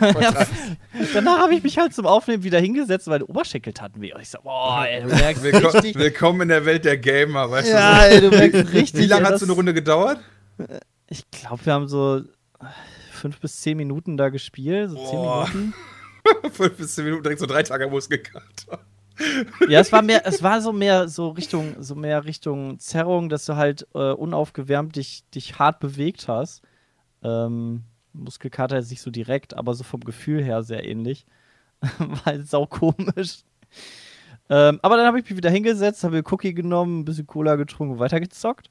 ja, 0.00 0.46
danach 1.14 1.40
habe 1.40 1.54
ich 1.54 1.62
mich 1.62 1.76
halt 1.76 1.92
zum 1.92 2.06
Aufnehmen 2.06 2.42
wieder 2.44 2.60
hingesetzt, 2.60 3.08
weil 3.08 3.18
die 3.18 3.24
Oberschenkel 3.24 3.72
taten 3.72 4.00
weh. 4.00 4.14
Und 4.14 4.20
ich 4.20 4.30
so, 4.30 4.38
boah, 4.42 4.86
ey, 4.88 5.02
du 5.02 5.08
merkst 5.08 5.42
Willkommen, 5.42 5.66
richtig. 5.66 5.94
willkommen 5.96 6.40
in 6.42 6.48
der 6.48 6.64
Welt 6.64 6.84
der 6.84 6.98
Gamer, 6.98 7.50
weißt 7.50 7.68
Ja, 7.68 8.20
du 8.20 8.30
merkst 8.30 8.54
du? 8.54 8.72
richtig. 8.72 9.02
Wie 9.02 9.06
lange 9.06 9.26
hat 9.26 9.38
so 9.40 9.44
eine 9.46 9.52
Runde 9.52 9.74
gedauert? 9.74 10.20
Ich 11.08 11.28
glaube, 11.32 11.66
wir 11.66 11.72
haben 11.72 11.88
so 11.88 12.22
fünf 13.10 13.40
bis 13.40 13.60
zehn 13.60 13.76
Minuten 13.76 14.16
da 14.16 14.28
gespielt. 14.28 14.90
So 14.90 14.96
zehn 14.96 15.18
Boah. 15.18 15.48
Minuten. 15.48 15.74
Fünf 16.52 16.76
bis 16.76 16.94
zehn 16.94 17.04
Minuten, 17.04 17.22
direkt 17.22 17.40
so 17.40 17.46
drei 17.46 17.62
Tage 17.62 17.88
Muskelkater. 17.88 18.80
Ja, 19.68 19.80
es 19.80 19.92
war 19.92 20.02
mehr, 20.02 20.26
es 20.26 20.42
war 20.42 20.60
so 20.60 20.72
mehr 20.72 21.08
so 21.08 21.28
Richtung, 21.28 21.76
so 21.82 21.94
mehr 21.94 22.24
Richtung 22.24 22.78
Zerrung, 22.78 23.28
dass 23.28 23.44
du 23.44 23.56
halt 23.56 23.86
äh, 23.94 24.12
unaufgewärmt 24.12 24.96
dich, 24.96 25.24
dich 25.34 25.58
hart 25.58 25.78
bewegt 25.80 26.26
hast. 26.28 26.62
Ähm, 27.22 27.84
Muskelkater 28.12 28.76
jetzt 28.76 28.90
nicht 28.90 29.02
so 29.02 29.10
direkt, 29.10 29.54
aber 29.54 29.74
so 29.74 29.84
vom 29.84 30.00
Gefühl 30.00 30.42
her 30.42 30.62
sehr 30.62 30.86
ähnlich. 30.86 31.26
War 31.98 32.24
halt 32.24 32.48
sau 32.48 32.66
komisch. 32.66 33.44
Ähm, 34.48 34.80
aber 34.82 34.96
dann 34.96 35.06
habe 35.06 35.20
ich 35.20 35.24
mich 35.28 35.36
wieder 35.36 35.50
hingesetzt, 35.50 36.02
habe 36.02 36.16
mir 36.16 36.32
Cookie 36.32 36.54
genommen, 36.54 37.00
ein 37.00 37.04
bisschen 37.04 37.26
Cola 37.26 37.56
getrunken 37.56 37.94
und 37.94 38.00
weitergezockt. 38.00 38.70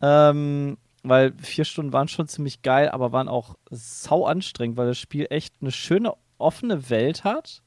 Ähm, 0.00 0.78
weil 1.04 1.32
vier 1.38 1.64
Stunden 1.64 1.92
waren 1.92 2.08
schon 2.08 2.28
ziemlich 2.28 2.62
geil, 2.62 2.88
aber 2.88 3.12
waren 3.12 3.28
auch 3.28 3.56
sau 3.70 4.24
anstrengend, 4.24 4.76
weil 4.76 4.86
das 4.88 4.98
Spiel 4.98 5.26
echt 5.30 5.54
eine 5.60 5.72
schöne 5.72 6.14
offene 6.42 6.90
Welt 6.90 7.24
hat, 7.24 7.62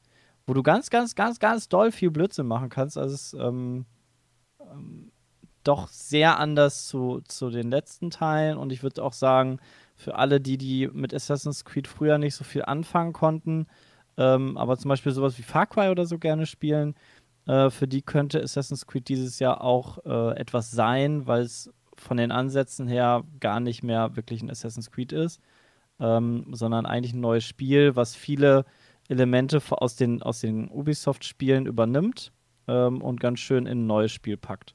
wo 0.46 0.54
du 0.54 0.62
ganz, 0.62 0.90
ganz, 0.90 1.14
ganz, 1.14 1.38
ganz 1.38 1.68
doll 1.68 1.90
viel 1.92 2.10
Blödsinn 2.10 2.46
machen 2.46 2.68
kannst. 2.68 2.96
Also 2.98 3.14
es 3.14 3.34
ähm, 3.34 3.86
ähm, 4.60 5.10
doch 5.64 5.88
sehr 5.88 6.38
anders 6.38 6.86
zu, 6.86 7.20
zu 7.26 7.50
den 7.50 7.70
letzten 7.70 8.10
Teilen 8.10 8.56
und 8.58 8.72
ich 8.72 8.82
würde 8.82 9.02
auch 9.02 9.12
sagen, 9.12 9.58
für 9.96 10.14
alle, 10.16 10.40
die, 10.40 10.58
die 10.58 10.88
mit 10.92 11.14
Assassin's 11.14 11.64
Creed 11.64 11.88
früher 11.88 12.18
nicht 12.18 12.34
so 12.34 12.44
viel 12.44 12.64
anfangen 12.64 13.12
konnten, 13.12 13.66
ähm, 14.16 14.56
aber 14.56 14.76
zum 14.76 14.90
Beispiel 14.90 15.12
sowas 15.12 15.38
wie 15.38 15.42
Far 15.42 15.66
Cry 15.66 15.88
oder 15.88 16.06
so 16.06 16.18
gerne 16.18 16.46
spielen, 16.46 16.94
äh, 17.46 17.70
für 17.70 17.88
die 17.88 18.02
könnte 18.02 18.42
Assassin's 18.42 18.86
Creed 18.86 19.08
dieses 19.08 19.38
Jahr 19.38 19.62
auch 19.62 20.04
äh, 20.04 20.36
etwas 20.36 20.70
sein, 20.70 21.26
weil 21.26 21.42
es 21.42 21.72
von 21.96 22.18
den 22.18 22.30
Ansätzen 22.30 22.86
her 22.86 23.24
gar 23.40 23.58
nicht 23.58 23.82
mehr 23.82 24.16
wirklich 24.16 24.42
ein 24.42 24.50
Assassin's 24.50 24.90
Creed 24.90 25.12
ist, 25.12 25.40
ähm, 26.00 26.46
sondern 26.52 26.86
eigentlich 26.86 27.14
ein 27.14 27.20
neues 27.20 27.44
Spiel, 27.44 27.96
was 27.96 28.14
viele 28.14 28.64
Elemente 29.08 29.60
aus 29.70 29.96
den, 29.96 30.22
aus 30.22 30.40
den 30.40 30.68
Ubisoft-Spielen 30.68 31.66
übernimmt 31.66 32.32
ähm, 32.68 33.00
und 33.00 33.20
ganz 33.20 33.40
schön 33.40 33.66
in 33.66 33.84
ein 33.84 33.86
neues 33.86 34.12
Spiel 34.12 34.36
packt. 34.36 34.74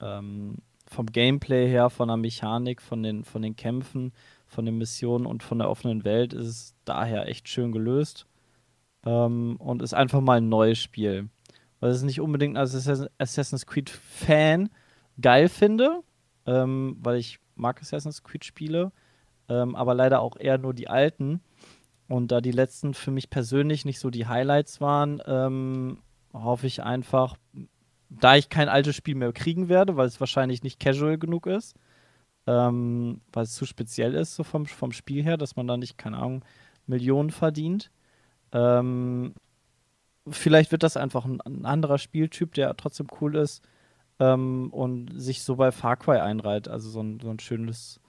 Ähm, 0.00 0.56
vom 0.86 1.06
Gameplay 1.06 1.68
her, 1.68 1.90
von 1.90 2.08
der 2.08 2.16
Mechanik, 2.16 2.80
von 2.80 3.02
den, 3.02 3.24
von 3.24 3.42
den 3.42 3.56
Kämpfen, 3.56 4.12
von 4.46 4.64
den 4.64 4.78
Missionen 4.78 5.26
und 5.26 5.42
von 5.42 5.58
der 5.58 5.68
offenen 5.68 6.04
Welt 6.04 6.32
ist 6.32 6.46
es 6.46 6.74
daher 6.84 7.28
echt 7.28 7.48
schön 7.48 7.72
gelöst. 7.72 8.26
Ähm, 9.04 9.56
und 9.58 9.82
ist 9.82 9.94
einfach 9.94 10.20
mal 10.20 10.38
ein 10.38 10.48
neues 10.48 10.78
Spiel. 10.78 11.28
Weil 11.80 11.90
es 11.90 12.02
nicht 12.02 12.20
unbedingt 12.20 12.56
als 12.56 12.74
Assassin's 13.18 13.66
Creed-Fan 13.66 14.70
geil 15.20 15.48
finde, 15.48 16.00
ähm, 16.46 16.96
weil 17.00 17.18
ich 17.18 17.38
mag 17.54 17.80
Assassin's 17.80 18.22
Creed-Spiele, 18.22 18.90
ähm, 19.48 19.74
aber 19.76 19.94
leider 19.94 20.20
auch 20.20 20.36
eher 20.38 20.58
nur 20.58 20.74
die 20.74 20.88
alten. 20.88 21.40
Und 22.08 22.32
da 22.32 22.40
die 22.40 22.52
letzten 22.52 22.94
für 22.94 23.10
mich 23.10 23.30
persönlich 23.30 23.84
nicht 23.84 24.00
so 24.00 24.10
die 24.10 24.26
Highlights 24.26 24.80
waren, 24.80 25.22
ähm, 25.26 25.98
hoffe 26.32 26.66
ich 26.66 26.82
einfach, 26.82 27.36
da 28.08 28.36
ich 28.36 28.48
kein 28.48 28.68
altes 28.68 28.96
Spiel 28.96 29.14
mehr 29.14 29.32
kriegen 29.32 29.68
werde, 29.68 29.96
weil 29.96 30.06
es 30.06 30.20
wahrscheinlich 30.20 30.62
nicht 30.62 30.80
casual 30.80 31.18
genug 31.18 31.46
ist, 31.46 31.76
ähm, 32.46 33.20
weil 33.32 33.44
es 33.44 33.54
zu 33.54 33.66
speziell 33.66 34.14
ist, 34.14 34.34
so 34.34 34.44
vom, 34.44 34.66
vom 34.66 34.92
Spiel 34.92 35.22
her, 35.22 35.36
dass 35.36 35.56
man 35.56 35.66
da 35.66 35.76
nicht, 35.76 35.98
keine 35.98 36.16
Ahnung, 36.16 36.44
Millionen 36.86 37.30
verdient. 37.30 37.90
Ähm, 38.52 39.34
vielleicht 40.26 40.72
wird 40.72 40.82
das 40.82 40.96
einfach 40.96 41.24
ein, 41.24 41.40
ein, 41.42 41.66
anderer 41.66 41.98
Spieltyp, 41.98 42.54
der 42.54 42.76
trotzdem 42.76 43.08
cool 43.20 43.36
ist 43.36 43.62
ähm, 44.18 44.70
und 44.72 45.10
sich 45.20 45.42
so 45.42 45.56
bei 45.56 45.72
Far 45.72 45.96
Cry 45.96 46.18
einreiht. 46.18 46.68
Also 46.68 46.88
so 46.90 47.02
ein, 47.02 47.20
so 47.20 47.30
ein 47.30 47.38
schönes, 47.38 48.00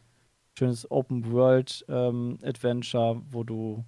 schönes 0.58 0.90
Open 0.92 1.32
World 1.32 1.86
ähm, 1.90 2.38
Adventure, 2.44 3.22
wo 3.32 3.44
du, 3.44 3.86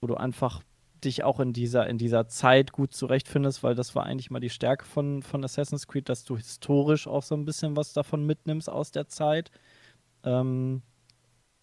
wo 0.00 0.06
du 0.06 0.14
einfach 0.16 0.62
dich 1.04 1.22
auch 1.22 1.40
in 1.40 1.52
dieser, 1.52 1.86
in 1.86 1.98
dieser 1.98 2.28
Zeit 2.28 2.72
gut 2.72 2.92
zurechtfindest, 2.92 3.62
weil 3.62 3.74
das 3.74 3.94
war 3.94 4.04
eigentlich 4.04 4.30
mal 4.30 4.40
die 4.40 4.50
Stärke 4.50 4.84
von, 4.84 5.22
von 5.22 5.44
Assassin's 5.44 5.86
Creed, 5.86 6.08
dass 6.08 6.24
du 6.24 6.36
historisch 6.36 7.06
auch 7.06 7.22
so 7.22 7.34
ein 7.34 7.44
bisschen 7.44 7.76
was 7.76 7.92
davon 7.92 8.26
mitnimmst 8.26 8.68
aus 8.68 8.90
der 8.90 9.08
Zeit. 9.08 9.50
Ähm, 10.24 10.82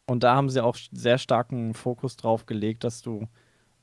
und 0.08 0.24
da 0.24 0.36
haben 0.36 0.50
sie 0.50 0.64
auch 0.64 0.78
sehr 0.92 1.18
starken 1.18 1.74
Fokus 1.74 2.18
drauf 2.18 2.46
gelegt, 2.46 2.84
dass 2.84 3.02
du 3.02 3.28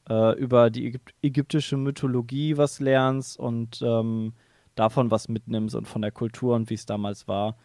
äh, 0.09 0.39
über 0.39 0.71
die 0.71 0.87
Ägyp 0.87 1.11
ägyptische 1.23 1.77
Mythologie 1.77 2.57
was 2.57 2.81
lernst 2.81 3.39
und 3.39 3.83
ähm, 3.83 4.35
davon 4.75 5.11
was 5.11 5.29
mitnimmst 5.29 5.75
und 5.75 5.87
von 5.89 6.03
der 6.03 6.13
Kultur 6.13 6.55
und 6.55 6.71
wie 6.71 6.75
es 6.75 6.87
damals 6.87 7.29
war. 7.29 7.57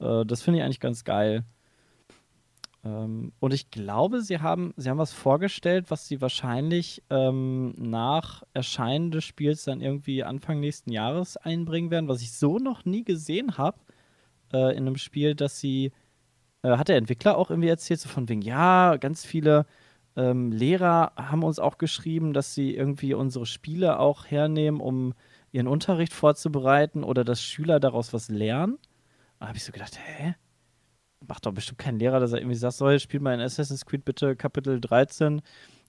Äh, 0.00 0.24
das 0.26 0.42
finde 0.42 0.58
ich 0.58 0.64
eigentlich 0.64 0.80
ganz 0.80 1.04
geil. 1.04 1.44
Ähm, 2.86 3.32
und 3.40 3.52
ich 3.52 3.70
glaube, 3.70 4.20
sie 4.22 4.40
haben, 4.40 4.72
sie 4.76 4.88
haben 4.90 4.98
was 4.98 5.12
vorgestellt, 5.12 5.90
was 5.90 6.06
sie 6.06 6.20
wahrscheinlich 6.20 7.02
ähm, 7.10 7.74
nach 7.78 8.44
Erscheinen 8.54 9.10
des 9.10 9.24
Spiels 9.24 9.64
dann 9.64 9.80
irgendwie 9.80 10.22
Anfang 10.22 10.60
nächsten 10.60 10.92
Jahres 10.92 11.36
einbringen 11.36 11.90
werden, 11.90 12.08
was 12.08 12.22
ich 12.22 12.32
so 12.32 12.58
noch 12.58 12.84
nie 12.84 13.04
gesehen 13.04 13.58
habe 13.58 13.78
äh, 14.52 14.76
in 14.76 14.86
einem 14.86 14.96
Spiel, 14.96 15.34
dass 15.34 15.58
sie, 15.58 15.92
äh, 16.62 16.76
hat 16.76 16.88
der 16.88 16.96
Entwickler 16.96 17.36
auch 17.38 17.50
irgendwie 17.50 17.68
erzählt, 17.68 18.00
so 18.00 18.08
von 18.08 18.28
wegen, 18.28 18.42
ja, 18.42 18.96
ganz 18.98 19.24
viele 19.24 19.66
ähm, 20.16 20.52
Lehrer 20.52 21.12
haben 21.16 21.42
uns 21.42 21.58
auch 21.58 21.78
geschrieben, 21.78 22.32
dass 22.32 22.54
sie 22.54 22.74
irgendwie 22.74 23.14
unsere 23.14 23.46
Spiele 23.46 23.98
auch 23.98 24.26
hernehmen, 24.26 24.80
um 24.80 25.14
ihren 25.52 25.66
Unterricht 25.66 26.12
vorzubereiten 26.12 27.04
oder 27.04 27.24
dass 27.24 27.42
Schüler 27.42 27.80
daraus 27.80 28.12
was 28.12 28.28
lernen. 28.28 28.78
Da 29.40 29.48
habe 29.48 29.58
ich 29.58 29.64
so 29.64 29.72
gedacht, 29.72 29.98
hä? 29.98 30.34
Macht 31.26 31.46
doch 31.46 31.52
bestimmt 31.52 31.78
kein 31.78 31.98
Lehrer, 31.98 32.20
dass 32.20 32.32
er 32.32 32.38
irgendwie 32.38 32.56
sagt, 32.56 32.74
so, 32.74 32.98
spielt 32.98 33.22
mal 33.22 33.34
in 33.34 33.40
Assassin's 33.40 33.86
Creed 33.86 34.04
bitte 34.04 34.36
Kapitel 34.36 34.80
13, 34.80 35.42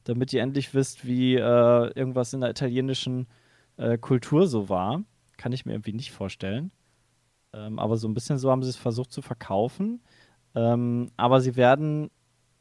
damit 0.03 0.33
ihr 0.33 0.41
endlich 0.41 0.73
wisst, 0.73 1.05
wie 1.05 1.35
äh, 1.35 1.91
irgendwas 1.95 2.33
in 2.33 2.41
der 2.41 2.49
italienischen 2.49 3.27
äh, 3.77 3.97
Kultur 3.97 4.47
so 4.47 4.69
war. 4.69 5.03
Kann 5.37 5.51
ich 5.51 5.65
mir 5.65 5.73
irgendwie 5.73 5.93
nicht 5.93 6.11
vorstellen. 6.11 6.71
Ähm, 7.53 7.79
aber 7.79 7.97
so 7.97 8.07
ein 8.07 8.13
bisschen 8.13 8.37
so 8.37 8.51
haben 8.51 8.63
sie 8.63 8.69
es 8.69 8.75
versucht 8.75 9.11
zu 9.11 9.21
verkaufen. 9.21 10.01
Ähm, 10.55 11.11
aber 11.17 11.41
sie 11.41 11.55
werden 11.55 12.09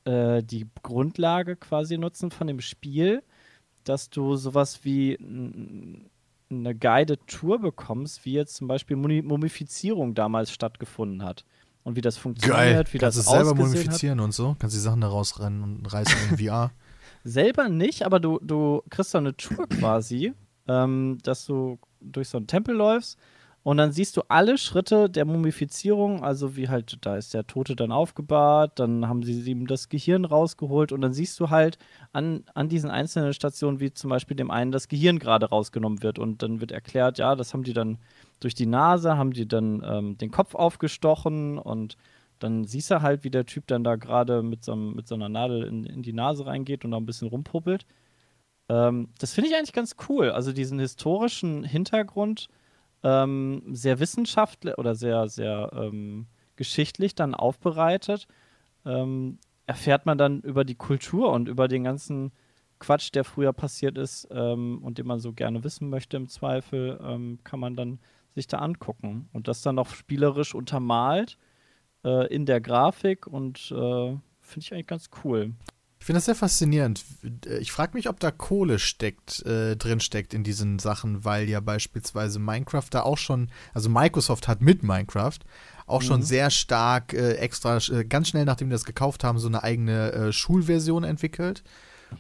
äh, 0.05 0.43
die 0.43 0.67
Grundlage 0.83 1.57
quasi 1.57 1.99
nutzen 1.99 2.31
von 2.31 2.47
dem 2.47 2.61
Spiel, 2.61 3.23
dass 3.85 4.11
du 4.11 4.37
sowas 4.37 4.85
wie 4.85 5.17
eine 6.51 6.75
Guided 6.75 7.27
Tour 7.27 7.59
bekommst, 7.61 8.25
wie 8.25 8.33
jetzt 8.33 8.57
zum 8.57 8.69
Beispiel 8.69 8.97
Mumifizierung 8.97 10.15
damals 10.15 10.53
stattgefunden 10.53 11.23
hat. 11.23 11.45
Und 11.87 11.95
wie 11.95 12.01
das 12.01 12.17
funktioniert, 12.17 12.59
Geil. 12.59 12.85
wie 12.91 12.99
Kannst 12.99 13.17
das 13.17 13.27
du 13.27 13.31
selber 13.31 13.53
ausgesehen 13.53 13.73
mumifizieren 13.73 14.19
und 14.19 14.35
so? 14.35 14.57
Kannst 14.59 14.75
die 14.75 14.81
Sachen 14.81 15.03
da 15.03 15.07
rausrennen 15.07 15.63
und 15.63 15.87
reißen 15.87 16.17
in 16.31 16.37
VR? 16.37 16.73
Selber 17.23 17.69
nicht, 17.69 18.05
aber 18.05 18.19
du, 18.19 18.41
du 18.43 18.83
kriegst 18.91 19.13
so 19.13 19.19
eine 19.19 19.37
Tour 19.37 19.69
quasi, 19.79 20.33
ähm, 20.67 21.19
dass 21.23 21.47
du 21.47 21.79
durch 22.01 22.29
so 22.29 22.39
einen 22.39 22.49
Tempel 22.49 22.75
läufst 22.75 23.17
und 23.63 23.77
dann 23.77 23.93
siehst 23.93 24.17
du 24.17 24.23
alle 24.27 24.59
Schritte 24.59 25.09
der 25.09 25.25
Mumifizierung, 25.27 26.25
also 26.25 26.57
wie 26.57 26.69
halt, 26.69 26.99
da 27.03 27.17
ist 27.17 27.35
der 27.35 27.47
Tote 27.47 27.77
dann 27.77 27.93
aufgebahrt, 27.93 28.81
dann 28.81 29.09
haben 29.09 29.23
sie 29.23 29.49
ihm 29.49 29.69
das 29.69 29.89
Gehirn 29.89 30.25
rausgeholt 30.25 30.91
und 30.91 31.03
dann 31.03 31.13
siehst 31.13 31.39
du 31.39 31.51
halt 31.51 31.79
an, 32.13 32.43
an 32.55 32.69
diesen 32.69 32.91
einzelnen 32.91 33.33
Stationen, 33.33 33.79
wie 33.79 33.93
zum 33.93 34.11
Beispiel 34.11 34.37
dem 34.37 34.51
einen 34.51 34.73
das 34.73 34.89
Gehirn 34.89 35.21
gerade 35.21 35.51
rausgenommen 35.51 36.03
wird 36.03 36.19
und 36.19 36.43
dann 36.43 36.61
wird 36.61 36.73
erklärt, 36.73 37.19
ja, 37.19 37.37
das 37.37 37.55
haben 37.55 37.63
die 37.63 37.75
dann 37.75 37.99
durch 38.41 38.55
die 38.55 38.67
Nase, 38.67 39.17
haben 39.17 39.33
die 39.33 39.49
dann 39.49 39.83
ähm, 39.85 40.19
den 40.19 40.31
Kopf 40.31 40.55
aufgestochen 40.55 41.59
und 41.59 41.97
dann 42.39 42.65
siehst 42.65 42.91
du 42.91 43.03
halt, 43.03 43.25
wie 43.25 43.31
der 43.31 43.47
Typ 43.47 43.67
dann 43.67 43.83
da 43.83 43.97
gerade 43.97 44.43
mit, 44.43 44.65
so, 44.65 44.77
mit 44.77 45.09
so 45.09 45.15
einer 45.15 45.29
Nadel 45.29 45.65
in, 45.65 45.85
in 45.85 46.03
die 46.03 46.13
Nase 46.13 46.47
reingeht 46.47 46.85
und 46.85 46.91
da 46.91 46.99
ein 46.99 47.07
bisschen 47.07 47.29
rumpuppelt. 47.29 47.87
Ähm, 48.69 49.09
das 49.19 49.33
finde 49.33 49.51
ich 49.51 49.57
eigentlich 49.57 49.73
ganz 49.73 49.97
cool. 50.09 50.31
Also 50.31 50.53
diesen 50.53 50.79
historischen 50.79 51.65
Hintergrund 51.65 52.49
ähm, 53.03 53.63
sehr 53.73 54.01
wissenschaftlich 54.01 54.77
oder 54.79 54.95
sehr, 54.95 55.29
sehr 55.29 55.71
ähm, 55.75 56.27
geschichtlich 56.57 57.15
dann 57.15 57.35
aufbereitet, 57.35 58.27
ähm, 58.85 59.39
erfährt 59.67 60.07
man 60.07 60.19
dann 60.19 60.41
über 60.41 60.65
die 60.65 60.75
Kultur 60.75 61.33
und 61.33 61.49
über 61.49 61.69
den 61.69 61.85
ganzen 61.85 62.33
Quatsch, 62.79 63.11
der 63.15 63.25
früher 63.25 63.53
passiert 63.53 63.97
ist 63.97 64.29
ähm, 64.31 64.81
und 64.83 64.99
den 64.99 65.07
man 65.07 65.21
so 65.21 65.33
gerne 65.33 65.65
wissen 65.65 65.89
möchte 65.89 66.17
im 66.17 66.29
Zweifel, 66.29 67.01
ähm, 67.03 67.39
kann 67.45 67.61
man 67.61 67.75
dann 67.77 67.99
sich 68.37 68.47
da 68.47 68.59
angucken. 68.59 69.29
Und 69.33 69.49
das 69.49 69.63
dann 69.63 69.79
auch 69.81 69.89
spielerisch 69.89 70.55
untermalt 70.55 71.39
äh, 72.05 72.33
in 72.33 72.47
der 72.47 72.61
Grafik 72.61 73.27
und 73.27 73.73
äh, 73.73 74.17
finde 74.41 74.61
ich 74.61 74.73
eigentlich 74.73 74.87
ganz 74.87 75.11
cool. 75.25 75.53
Ich 75.99 76.05
finde 76.05 76.19
das 76.19 76.27
sehr 76.27 76.35
faszinierend. 76.37 77.03
Ich 77.59 77.73
frage 77.73 77.95
mich, 77.95 78.09
ob 78.09 78.21
da 78.21 78.31
Kohle 78.31 78.79
steckt, 78.79 79.45
äh, 79.45 79.77
drin 79.77 79.99
steckt 79.99 80.35
in 80.35 80.45
diesen 80.45 80.79
Sachen, 80.79 81.25
weil 81.25 81.49
ja 81.49 81.59
beispielsweise 81.59 82.39
Minecraft 82.39 82.87
da 82.91 83.03
auch 83.03 83.19
schon, 83.19 83.51
also 83.75 83.89
Microsoft 83.89 84.47
hat 84.47 84.61
mit 84.61 84.85
Minecraft 84.85 85.39
auch 85.87 86.03
mhm. 86.03 86.07
schon 86.07 86.23
sehr 86.23 86.51
stark 86.51 87.13
äh, 87.13 87.35
extra, 87.37 87.79
äh, 87.79 88.05
ganz 88.05 88.29
schnell 88.29 88.45
nachdem 88.45 88.69
die 88.69 88.75
das 88.75 88.85
gekauft 88.85 89.25
haben, 89.25 89.39
so 89.39 89.49
eine 89.49 89.65
eigene 89.65 90.13
äh, 90.13 90.33
Schulversion 90.33 91.03
entwickelt. 91.03 91.65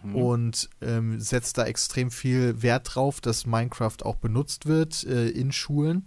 Mhm. 0.02 0.16
Und 0.16 0.70
ähm, 0.80 1.20
setzt 1.20 1.58
da 1.58 1.64
extrem 1.64 2.10
viel 2.10 2.62
Wert 2.62 2.94
drauf, 2.94 3.20
dass 3.20 3.46
Minecraft 3.46 3.98
auch 4.02 4.16
benutzt 4.16 4.66
wird 4.66 5.04
äh, 5.04 5.28
in 5.28 5.52
Schulen 5.52 6.06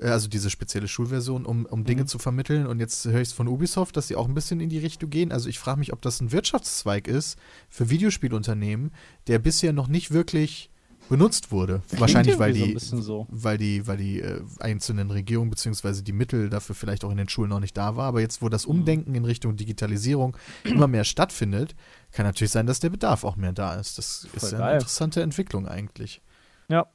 äh, 0.00 0.08
also 0.08 0.28
diese 0.28 0.50
spezielle 0.50 0.88
Schulversion, 0.88 1.46
um, 1.46 1.66
um 1.66 1.84
Dinge 1.84 2.02
mhm. 2.02 2.06
zu 2.06 2.18
vermitteln. 2.18 2.66
Und 2.66 2.80
jetzt 2.80 3.04
höre 3.04 3.20
ich 3.20 3.28
es 3.28 3.34
von 3.34 3.48
Ubisoft, 3.48 3.96
dass 3.96 4.08
sie 4.08 4.16
auch 4.16 4.28
ein 4.28 4.34
bisschen 4.34 4.60
in 4.60 4.68
die 4.68 4.78
Richtung 4.78 5.10
gehen. 5.10 5.32
Also 5.32 5.48
ich 5.48 5.58
frage 5.58 5.78
mich, 5.78 5.92
ob 5.92 6.02
das 6.02 6.20
ein 6.20 6.32
Wirtschaftszweig 6.32 7.08
ist 7.08 7.38
für 7.68 7.90
Videospielunternehmen, 7.90 8.92
der 9.26 9.38
bisher 9.38 9.72
noch 9.72 9.88
nicht 9.88 10.10
wirklich 10.10 10.70
benutzt 11.08 11.52
wurde. 11.52 11.82
Wahrscheinlich, 11.98 12.38
weil 12.38 12.54
so 12.54 12.64
die, 12.64 12.74
bisschen 12.74 13.02
so. 13.02 13.26
weil 13.30 13.58
die, 13.58 13.86
weil 13.86 13.96
die 13.96 14.20
äh, 14.20 14.42
einzelnen 14.60 15.10
Regierungen 15.10 15.50
beziehungsweise 15.50 16.02
die 16.02 16.12
Mittel 16.12 16.50
dafür 16.50 16.74
vielleicht 16.74 17.04
auch 17.04 17.10
in 17.10 17.16
den 17.16 17.28
Schulen 17.28 17.50
noch 17.50 17.60
nicht 17.60 17.76
da 17.76 17.96
war. 17.96 18.06
Aber 18.06 18.20
jetzt, 18.20 18.42
wo 18.42 18.48
das 18.48 18.66
Mhm. 18.66 18.72
Umdenken 18.72 19.14
in 19.14 19.24
Richtung 19.24 19.56
Digitalisierung 19.56 20.36
immer 20.64 20.88
mehr 20.88 21.04
stattfindet, 21.04 21.74
kann 22.12 22.26
natürlich 22.26 22.50
sein, 22.52 22.66
dass 22.66 22.80
der 22.80 22.90
Bedarf 22.90 23.24
auch 23.24 23.36
mehr 23.36 23.52
da 23.52 23.74
ist. 23.74 23.98
Das 23.98 24.26
ist 24.32 24.42
ja 24.42 24.48
eine 24.50 24.58
geil. 24.58 24.74
interessante 24.74 25.22
Entwicklung 25.22 25.66
eigentlich. 25.68 26.22
Ja. 26.68 26.86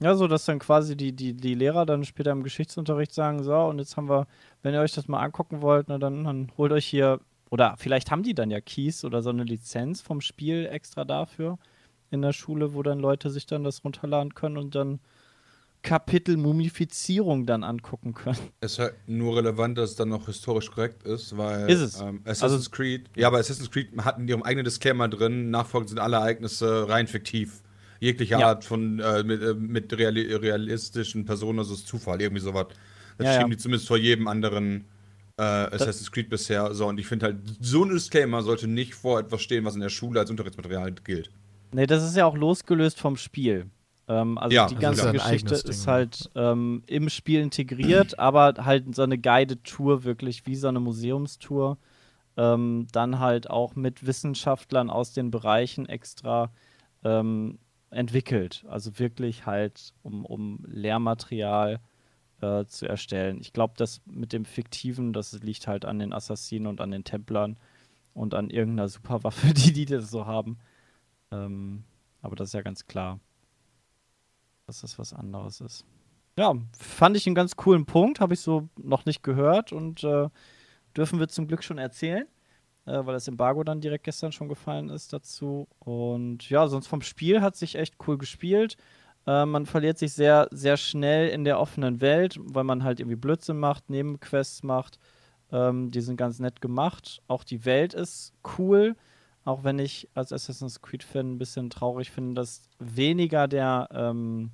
Ja, 0.00 0.14
so 0.14 0.28
dass 0.28 0.44
dann 0.44 0.60
quasi 0.60 0.96
die, 0.96 1.12
die, 1.12 1.34
die 1.34 1.54
Lehrer 1.54 1.84
dann 1.84 2.04
später 2.04 2.30
im 2.30 2.44
Geschichtsunterricht 2.44 3.12
sagen, 3.12 3.42
so, 3.42 3.56
und 3.56 3.80
jetzt 3.80 3.96
haben 3.96 4.08
wir, 4.08 4.28
wenn 4.62 4.72
ihr 4.72 4.80
euch 4.80 4.92
das 4.92 5.08
mal 5.08 5.20
angucken 5.20 5.60
wollt, 5.60 5.88
na, 5.88 5.98
dann, 5.98 6.22
dann 6.22 6.52
holt 6.56 6.70
euch 6.70 6.86
hier, 6.86 7.18
oder 7.50 7.74
vielleicht 7.78 8.12
haben 8.12 8.22
die 8.22 8.34
dann 8.34 8.50
ja 8.50 8.60
Keys 8.60 9.04
oder 9.04 9.22
so 9.22 9.30
eine 9.30 9.42
Lizenz 9.42 10.00
vom 10.00 10.20
Spiel 10.20 10.66
extra 10.70 11.04
dafür 11.04 11.58
in 12.10 12.22
der 12.22 12.32
Schule, 12.32 12.74
wo 12.74 12.82
dann 12.82 12.98
Leute 12.98 13.30
sich 13.30 13.46
dann 13.46 13.64
das 13.64 13.84
runterladen 13.84 14.34
können 14.34 14.56
und 14.56 14.74
dann 14.74 15.00
Kapitel 15.82 16.36
Mumifizierung 16.36 17.46
dann 17.46 17.62
angucken 17.62 18.12
können. 18.12 18.38
Es 18.60 18.72
ist 18.72 18.78
halt 18.80 18.94
nur 19.06 19.36
relevant, 19.36 19.78
dass 19.78 19.90
es 19.90 19.96
dann 19.96 20.08
noch 20.08 20.26
historisch 20.26 20.70
korrekt 20.70 21.04
ist, 21.04 21.36
weil 21.36 21.70
Ist 21.70 21.80
es. 21.80 22.00
Ähm, 22.00 22.20
Assassin's 22.24 22.42
Also- 22.66 22.70
Creed, 22.70 23.08
ja, 23.14 23.28
aber 23.28 23.38
Assassin's 23.38 23.70
Creed 23.70 23.88
hatten 23.98 24.26
ihrem 24.26 24.42
eigenen 24.42 24.64
Disclaimer 24.64 25.08
drin, 25.08 25.50
nachfolgend 25.50 25.90
sind 25.90 26.00
alle 26.00 26.16
Ereignisse 26.16 26.88
rein 26.88 27.06
fiktiv. 27.06 27.62
Jegliche 28.00 28.32
Ja. 28.34 28.48
Art 28.48 28.64
von 28.64 28.98
äh, 28.98 29.22
mit, 29.22 29.40
äh, 29.42 29.54
mit 29.54 29.96
reali 29.96 30.32
realistischen 30.34 31.24
Personen, 31.24 31.60
also 31.60 31.74
ist 31.74 31.86
Zufall, 31.86 32.20
irgendwie 32.20 32.42
sowas. 32.42 32.66
Das 33.16 33.24
Ja, 33.26 33.32
ja. 33.32 33.38
schieben 33.38 33.50
die 33.52 33.56
zumindest 33.58 33.86
vor 33.88 33.96
jedem 33.98 34.26
anderen 34.28 34.84
äh, 35.36 35.42
Assassin's 35.42 36.10
Creed 36.10 36.28
bisher. 36.28 36.74
So, 36.74 36.88
und 36.88 36.98
ich 36.98 37.06
finde 37.06 37.26
halt, 37.26 37.36
so 37.60 37.84
ein 37.84 37.90
Disclaimer 37.90 38.42
sollte 38.42 38.66
nicht 38.66 38.94
vor 38.96 39.20
etwas 39.20 39.40
stehen, 39.42 39.64
was 39.64 39.74
in 39.76 39.80
der 39.80 39.88
Schule 39.88 40.18
als 40.18 40.30
Unterrichtsmaterial 40.30 40.92
gilt. 41.04 41.30
Nee, 41.72 41.86
das 41.86 42.02
ist 42.02 42.16
ja 42.16 42.26
auch 42.26 42.36
losgelöst 42.36 42.98
vom 42.98 43.16
Spiel. 43.16 43.70
Ähm, 44.08 44.38
also 44.38 44.54
Ja, 44.54 44.66
die 44.66 44.74
ganze 44.76 45.08
ist 45.08 45.12
Geschichte 45.12 45.54
ist 45.54 45.86
halt 45.86 46.30
ähm, 46.34 46.82
im 46.86 47.08
Spiel 47.08 47.40
integriert, 47.40 48.18
aber 48.18 48.54
halt 48.64 48.94
so 48.94 49.02
eine 49.02 49.18
guided 49.18 49.64
Tour, 49.64 50.04
wirklich 50.04 50.46
wie 50.46 50.56
so 50.56 50.68
eine 50.68 50.80
Museumstour. 50.80 51.78
Ähm, 52.36 52.86
dann 52.92 53.18
halt 53.18 53.50
auch 53.50 53.74
mit 53.74 54.06
Wissenschaftlern 54.06 54.90
aus 54.90 55.12
den 55.12 55.30
Bereichen 55.30 55.88
extra 55.88 56.52
ähm, 57.04 57.58
entwickelt. 57.90 58.64
Also 58.68 58.98
wirklich 58.98 59.44
halt, 59.44 59.92
um, 60.02 60.24
um 60.24 60.64
Lehrmaterial 60.66 61.80
äh, 62.40 62.64
zu 62.66 62.86
erstellen. 62.86 63.38
Ich 63.40 63.52
glaube, 63.52 63.74
das 63.76 64.00
mit 64.06 64.32
dem 64.32 64.44
Fiktiven, 64.44 65.12
das 65.12 65.32
liegt 65.42 65.66
halt 65.66 65.84
an 65.84 65.98
den 65.98 66.12
Assassinen 66.12 66.66
und 66.66 66.80
an 66.80 66.92
den 66.92 67.04
Templern 67.04 67.56
und 68.14 68.34
an 68.34 68.50
irgendeiner 68.50 68.88
Superwaffe, 68.88 69.48
die 69.54 69.72
die 69.72 69.86
das 69.86 70.10
so 70.10 70.26
haben. 70.26 70.58
Ähm, 71.30 71.84
aber 72.22 72.36
das 72.36 72.48
ist 72.48 72.54
ja 72.54 72.62
ganz 72.62 72.86
klar, 72.86 73.20
dass 74.66 74.80
das 74.80 74.98
was 74.98 75.12
anderes 75.12 75.60
ist. 75.60 75.84
Ja, 76.36 76.54
fand 76.78 77.16
ich 77.16 77.26
einen 77.26 77.34
ganz 77.34 77.56
coolen 77.56 77.84
Punkt, 77.84 78.20
habe 78.20 78.34
ich 78.34 78.40
so 78.40 78.68
noch 78.76 79.06
nicht 79.06 79.22
gehört 79.22 79.72
und 79.72 80.04
äh, 80.04 80.28
dürfen 80.96 81.18
wir 81.18 81.28
zum 81.28 81.48
Glück 81.48 81.64
schon 81.64 81.78
erzählen, 81.78 82.26
äh, 82.86 83.04
weil 83.04 83.14
das 83.14 83.26
Embargo 83.26 83.64
dann 83.64 83.80
direkt 83.80 84.04
gestern 84.04 84.30
schon 84.30 84.48
gefallen 84.48 84.88
ist 84.88 85.12
dazu. 85.12 85.66
Und 85.80 86.48
ja, 86.48 86.68
sonst 86.68 86.86
vom 86.86 87.02
Spiel 87.02 87.40
hat 87.40 87.56
sich 87.56 87.74
echt 87.74 87.96
cool 88.06 88.18
gespielt. 88.18 88.76
Äh, 89.26 89.46
man 89.46 89.66
verliert 89.66 89.98
sich 89.98 90.12
sehr, 90.12 90.48
sehr 90.52 90.76
schnell 90.76 91.28
in 91.28 91.44
der 91.44 91.58
offenen 91.58 92.00
Welt, 92.00 92.38
weil 92.40 92.64
man 92.64 92.84
halt 92.84 93.00
irgendwie 93.00 93.16
Blödsinn 93.16 93.58
macht, 93.58 93.90
Nebenquests 93.90 94.62
macht. 94.62 94.98
Ähm, 95.50 95.90
die 95.90 96.00
sind 96.00 96.16
ganz 96.16 96.38
nett 96.38 96.60
gemacht. 96.60 97.20
Auch 97.26 97.42
die 97.42 97.64
Welt 97.64 97.94
ist 97.94 98.32
cool. 98.58 98.96
Auch 99.48 99.64
wenn 99.64 99.78
ich 99.78 100.10
als 100.12 100.30
Assassin's 100.30 100.82
Creed-Fan 100.82 101.32
ein 101.32 101.38
bisschen 101.38 101.70
traurig 101.70 102.10
finde, 102.10 102.34
dass 102.34 102.68
weniger 102.78 103.48
der, 103.48 103.88
ähm, 103.92 104.50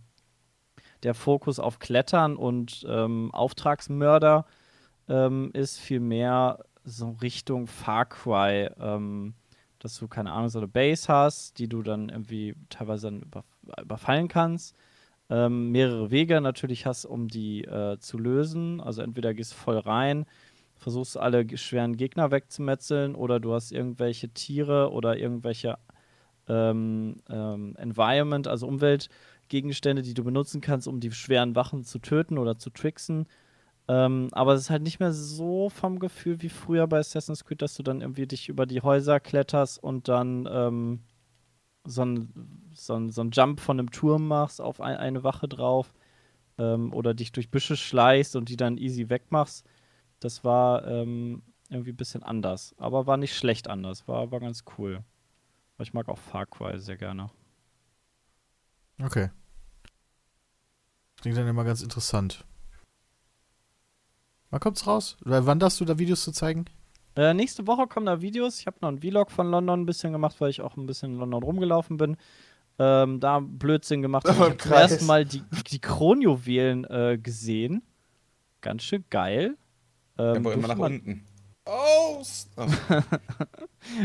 der 1.03 1.15
Fokus 1.15 1.59
auf 1.59 1.81
Klettern 1.81 2.37
und 2.37 2.87
ähm, 2.89 3.33
Auftragsmörder 3.33 4.47
ähm, 5.09 5.51
ist, 5.53 5.81
vielmehr 5.81 6.61
so 6.85 7.11
Richtung 7.21 7.67
Far 7.67 8.05
Cry, 8.05 8.71
ähm, 8.79 9.35
dass 9.81 9.99
du, 9.99 10.07
keine 10.07 10.31
Ahnung, 10.31 10.49
so 10.49 10.61
eine 10.61 10.69
Base 10.69 11.09
hast, 11.09 11.59
die 11.59 11.69
du 11.69 11.83
dann 11.83 12.09
irgendwie 12.09 12.55
teilweise 12.69 13.09
dann 13.09 13.23
über, 13.23 13.43
überfallen 13.83 14.29
kannst. 14.29 14.77
Ähm, 15.29 15.73
mehrere 15.73 16.13
Wege 16.13 16.41
natürlich 16.41 16.87
hast, 16.87 17.05
um 17.05 17.27
die 17.27 17.65
äh, 17.65 17.99
zu 17.99 18.17
lösen. 18.17 18.81
Also 18.81 19.03
entweder 19.03 19.35
gehst 19.35 19.55
voll 19.55 19.79
rein, 19.79 20.25
versuchst 20.85 21.17
alle 21.17 21.45
schweren 21.57 21.97
Gegner 21.97 22.31
wegzumetzeln 22.31 23.15
oder 23.15 23.41
du 23.41 23.55
hast 23.55 23.73
irgendwelche 23.73 24.29
Tiere 24.29 24.93
oder 24.93 25.17
irgendwelche 25.17 25.79
ähm, 26.49 27.17
ähm, 27.31 27.75
Environment, 27.77 28.47
also 28.47 28.67
Umweltgegenstände, 28.69 30.03
die 30.03 30.15
du 30.15 30.23
benutzen 30.25 30.61
kannst, 30.61 30.87
um 30.87 31.01
die 31.01 31.11
schweren 31.11 31.57
Wachen 31.57 31.85
zu 31.85 31.99
töten 31.99 32.39
oder 32.39 32.59
zu 32.59 32.71
tricksen. 32.71 33.27
Ähm, 33.89 34.29
aber 34.33 34.55
es 34.55 34.63
ist 34.63 34.71
halt 34.71 34.83
nicht 34.83 35.01
mehr 35.01 35.13
so 35.13 35.71
vom 35.71 35.99
Gefühl 35.99 36.43
wie 36.43 36.49
früher 36.51 36.87
bei 36.87 36.99
Assassin's 36.99 37.45
Creed, 37.45 37.63
dass 37.63 37.75
du 37.77 37.83
dann 37.83 38.03
irgendwie 38.03 38.27
dich 38.27 38.49
über 38.51 38.67
die 38.67 38.83
Häuser 38.83 39.21
kletterst 39.21 39.83
und 39.83 40.09
dann 40.09 40.49
ähm, 40.51 41.01
so 41.87 42.03
einen 42.03 42.71
so 42.75 43.11
so 43.11 43.23
ein 43.23 43.31
Jump 43.31 43.61
von 43.61 43.79
einem 43.79 43.91
Turm 43.91 44.29
machst 44.29 44.61
auf 44.61 44.81
ein, 44.81 44.97
eine 44.97 45.25
Wache 45.25 45.49
drauf 45.49 45.95
ähm, 46.59 46.93
oder 46.93 47.15
dich 47.15 47.33
durch 47.33 47.51
Büsche 47.51 47.77
schleichst 47.77 48.37
und 48.37 48.49
die 48.49 48.57
dann 48.57 48.79
easy 48.79 49.09
wegmachst. 49.11 49.67
Das 50.25 50.43
war 50.43 50.87
ähm, 50.87 51.43
irgendwie 51.69 51.91
ein 51.93 51.97
bisschen 51.97 52.23
anders, 52.23 52.75
aber 52.79 53.07
war 53.07 53.19
nicht 53.19 53.37
schlecht 53.37 53.69
anders, 53.69 54.09
war, 54.09 54.31
war 54.31 54.41
ganz 54.41 54.65
cool. 54.79 55.05
Aber 55.77 55.83
ich 55.83 55.93
mag 55.93 56.09
auch 56.09 56.17
Far 56.17 56.47
Cry 56.47 56.79
sehr 56.81 56.97
gerne. 56.97 57.31
Okay. 59.03 59.29
Klingt 61.21 61.37
dann 61.37 61.47
immer 61.47 61.65
ganz 61.65 61.83
interessant. 61.83 62.47
Wann 64.49 64.61
kommt's 64.61 64.87
raus? 64.87 65.19
Oder 65.27 65.45
wann 65.45 65.59
darfst 65.59 65.79
du 65.81 65.85
da 65.85 65.99
Videos 65.99 66.23
zu 66.25 66.33
zeigen? 66.33 66.65
Äh, 67.17 67.35
nächste 67.35 67.67
Woche 67.67 67.87
kommen 67.87 68.07
da 68.07 68.23
Videos. 68.23 68.59
Ich 68.61 68.67
habe 68.67 68.79
noch 68.81 68.89
einen 68.89 69.01
Vlog 69.01 69.31
von 69.31 69.51
London 69.51 69.83
ein 69.83 69.87
bisschen 69.87 70.13
gemacht, 70.13 70.41
weil 70.41 70.49
ich 70.49 70.63
auch 70.63 70.79
ein 70.79 70.87
bisschen 70.87 71.13
in 71.13 71.19
London 71.19 71.43
rumgelaufen 71.43 71.99
bin. 71.99 72.17
Ähm, 72.79 73.21
da 73.21 73.41
Blödsinn 73.41 74.01
gemacht. 74.01 74.25
Ich 74.29 74.37
Oh, 74.39 74.41
habe 74.41 74.57
zum 74.57 74.71
Kreis. 74.71 74.93
ersten 74.93 75.07
Mal 75.07 75.27
die, 75.27 75.43
die 75.71 75.81
Kronjuwelen 75.81 76.85
äh, 76.85 77.19
gesehen. 77.23 77.83
Ganz 78.63 78.85
schön 78.85 79.05
geil. 79.11 79.59
Ähm, 80.19 80.37
Aber 80.37 80.53
immer 80.53 80.53
durfte, 80.53 80.69
nach 80.69 80.77
man, 80.77 80.93
unten. 80.93 81.25
Oh! 81.67 82.19
s- 82.21 82.49
oh. 82.57 82.67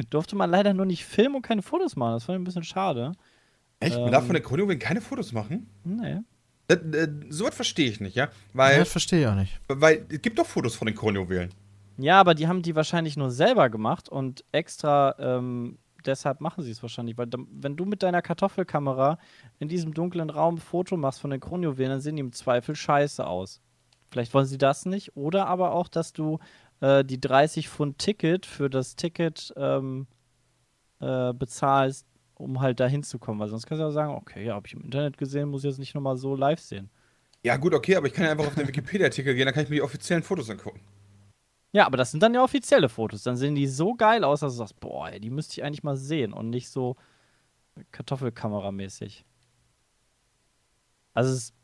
durfte 0.09 0.35
man 0.35 0.49
leider 0.49 0.73
nur 0.73 0.85
nicht 0.85 1.05
filmen 1.05 1.35
und 1.35 1.41
keine 1.41 1.61
Fotos 1.61 1.95
machen. 1.95 2.13
Das 2.13 2.27
war 2.27 2.35
ein 2.35 2.43
bisschen 2.43 2.63
schade. 2.63 3.11
Echt? 3.79 3.95
Man 3.95 4.07
Ähm. 4.07 4.11
darf 4.11 4.25
von 4.25 4.33
der 4.33 4.43
Kronjuwelen 4.43 4.79
keine 4.79 5.01
Fotos 5.01 5.31
machen? 5.31 5.69
Nee. 5.83 6.17
Äh, 6.67 6.73
äh, 6.73 7.07
Sowas 7.29 7.55
verstehe 7.55 7.89
ich 7.89 7.99
nicht, 7.99 8.15
ja? 8.15 8.25
Ja, 8.25 8.31
Weil, 8.53 8.79
das 8.79 8.89
verstehe 8.91 9.21
ich 9.21 9.27
auch 9.27 9.35
nicht. 9.35 9.59
weil 9.67 10.05
es 10.09 10.21
gibt 10.21 10.37
doch 10.37 10.45
Fotos 10.45 10.75
von 10.75 10.85
den 10.85 10.95
Kronjuwelen. 10.95 11.51
Ja, 11.97 12.19
aber 12.19 12.33
die 12.35 12.47
haben 12.47 12.61
die 12.61 12.75
wahrscheinlich 12.75 13.17
nur 13.17 13.31
selber 13.31 13.69
gemacht 13.69 14.07
und 14.07 14.45
extra 14.51 15.15
ähm, 15.19 15.79
deshalb 16.05 16.39
machen 16.41 16.63
sie 16.63 16.71
es 16.71 16.81
wahrscheinlich. 16.81 17.17
Weil 17.17 17.27
wenn 17.51 17.75
du 17.75 17.85
mit 17.85 18.03
deiner 18.03 18.21
Kartoffelkamera 18.21 19.17
in 19.59 19.67
diesem 19.67 19.93
dunklen 19.93 20.29
Raum 20.29 20.55
ein 20.55 20.59
Foto 20.59 20.95
machst 20.95 21.19
von 21.19 21.31
den 21.31 21.39
Kronjuwelen, 21.41 21.91
dann 21.91 22.01
sehen 22.01 22.15
die 22.15 22.21
im 22.21 22.31
Zweifel 22.31 22.75
scheiße 22.75 23.25
aus. 23.25 23.59
Vielleicht 24.11 24.33
wollen 24.33 24.45
sie 24.45 24.57
das 24.57 24.85
nicht. 24.85 25.15
Oder 25.15 25.47
aber 25.47 25.71
auch, 25.71 25.87
dass 25.87 26.13
du 26.13 26.39
äh, 26.81 27.03
die 27.03 27.19
30 27.19 27.69
Pfund 27.69 27.97
Ticket 27.99 28.45
für 28.45 28.69
das 28.69 28.95
Ticket 28.95 29.53
ähm, 29.55 30.07
äh, 30.99 31.33
bezahlst, 31.33 32.07
um 32.35 32.61
halt 32.61 32.79
da 32.79 32.87
hinzukommen. 32.87 33.39
Weil 33.39 33.49
sonst 33.49 33.67
kannst 33.67 33.79
du 33.79 33.85
ja 33.85 33.91
sagen, 33.91 34.13
okay, 34.15 34.45
ja, 34.45 34.55
habe 34.55 34.67
ich 34.67 34.73
im 34.73 34.81
Internet 34.81 35.17
gesehen, 35.17 35.49
muss 35.49 35.63
ich 35.63 35.69
jetzt 35.69 35.79
nicht 35.79 35.95
nochmal 35.95 36.17
so 36.17 36.35
live 36.35 36.59
sehen. 36.59 36.89
Ja, 37.43 37.55
gut, 37.57 37.73
okay, 37.73 37.95
aber 37.95 38.07
ich 38.07 38.13
kann 38.13 38.25
ja 38.25 38.31
einfach 38.31 38.47
auf 38.47 38.55
den 38.55 38.67
Wikipedia-Artikel 38.67 39.33
gehen, 39.33 39.45
dann 39.45 39.53
kann 39.53 39.63
ich 39.63 39.69
mir 39.69 39.77
die 39.77 39.81
offiziellen 39.81 40.23
Fotos 40.23 40.49
angucken. 40.49 40.81
Ja, 41.71 41.85
aber 41.85 41.97
das 41.97 42.11
sind 42.11 42.21
dann 42.23 42.33
ja 42.33 42.43
offizielle 42.43 42.89
Fotos. 42.89 43.23
Dann 43.23 43.37
sehen 43.37 43.55
die 43.55 43.67
so 43.67 43.93
geil 43.93 44.23
aus, 44.23 44.39
dass 44.39 44.53
du 44.53 44.57
sagst, 44.57 44.79
boah, 44.79 45.09
ey, 45.09 45.19
die 45.19 45.29
müsste 45.29 45.53
ich 45.53 45.63
eigentlich 45.63 45.83
mal 45.83 45.95
sehen 45.95 46.33
und 46.33 46.49
nicht 46.49 46.69
so 46.69 46.95
Kartoffelkameramäßig. 47.91 49.25
Also 51.13 51.33
es, 51.33 51.49
ich 51.49 51.58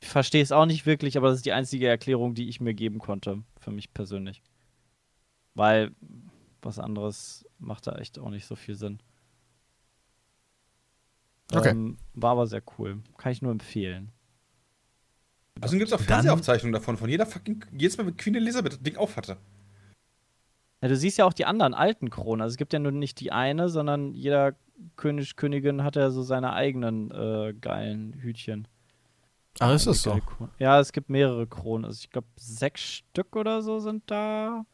verstehe 0.00 0.42
es 0.42 0.52
auch 0.52 0.66
nicht 0.66 0.86
wirklich, 0.86 1.16
aber 1.16 1.28
das 1.28 1.38
ist 1.38 1.46
die 1.46 1.52
einzige 1.52 1.88
Erklärung, 1.88 2.34
die 2.34 2.48
ich 2.48 2.60
mir 2.60 2.74
geben 2.74 2.98
konnte, 2.98 3.42
für 3.58 3.70
mich 3.70 3.92
persönlich. 3.92 4.42
Weil 5.54 5.92
was 6.62 6.78
anderes 6.78 7.46
macht 7.58 7.86
da 7.86 7.96
echt 7.96 8.18
auch 8.18 8.30
nicht 8.30 8.46
so 8.46 8.56
viel 8.56 8.74
Sinn. 8.74 8.98
Okay. 11.52 11.70
Ähm, 11.70 11.98
war 12.14 12.32
aber 12.32 12.46
sehr 12.46 12.62
cool. 12.78 13.02
Kann 13.18 13.32
ich 13.32 13.42
nur 13.42 13.52
empfehlen. 13.52 14.12
Also 15.60 15.76
gibt 15.76 15.88
es 15.88 15.92
auch 15.92 16.00
Fernsehaufzeichnungen 16.00 16.72
davon, 16.72 16.96
von 16.96 17.10
jeder 17.10 17.26
fucking, 17.26 17.64
jedes 17.72 17.98
Mal, 17.98 18.06
wenn 18.06 18.16
Queen 18.16 18.34
Elizabeth 18.34 18.72
das 18.74 18.82
Ding 18.82 18.96
auf 18.96 19.16
hatte. 19.16 19.36
Ja, 20.80 20.88
du 20.88 20.96
siehst 20.96 21.18
ja 21.18 21.26
auch 21.26 21.32
die 21.34 21.44
anderen 21.44 21.74
alten 21.74 22.08
Kronen. 22.08 22.40
Also 22.40 22.54
es 22.54 22.56
gibt 22.56 22.72
ja 22.72 22.78
nur 22.78 22.92
nicht 22.92 23.20
die 23.20 23.32
eine, 23.32 23.68
sondern 23.68 24.14
jeder 24.14 24.54
König, 24.96 25.36
Königin 25.36 25.84
hat 25.84 25.96
ja 25.96 26.10
so 26.10 26.22
seine 26.22 26.54
eigenen 26.54 27.10
äh, 27.10 27.52
geilen 27.60 28.14
Hütchen. 28.14 28.66
Ach, 29.58 29.74
ist 29.74 29.86
das 29.86 30.02
so? 30.02 30.18
Kronen. 30.18 30.52
Ja, 30.58 30.80
es 30.80 30.92
gibt 30.92 31.10
mehrere 31.10 31.46
Kronen. 31.46 31.84
Also 31.84 31.98
ich 32.00 32.10
glaube, 32.10 32.28
sechs 32.36 32.82
Stück 32.82 33.36
oder 33.36 33.62
so 33.62 33.80
sind 33.80 34.10
da. 34.10 34.64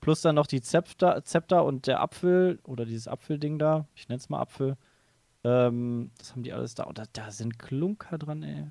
Plus 0.00 0.22
dann 0.22 0.34
noch 0.34 0.46
die 0.46 0.60
Zepter, 0.60 1.22
Zepter 1.24 1.64
und 1.64 1.86
der 1.86 2.00
Apfel 2.00 2.58
oder 2.64 2.84
dieses 2.84 3.06
Apfelding 3.06 3.58
da. 3.58 3.86
Ich 3.94 4.08
nenne 4.08 4.18
es 4.18 4.28
mal 4.28 4.40
Apfel. 4.40 4.76
Ähm, 5.44 6.10
das 6.18 6.32
haben 6.32 6.42
die 6.42 6.52
alles 6.52 6.74
da. 6.74 6.84
Und 6.84 6.98
da, 6.98 7.04
da 7.12 7.30
sind 7.30 7.58
Klunker 7.58 8.18
dran, 8.18 8.42
ey. 8.42 8.70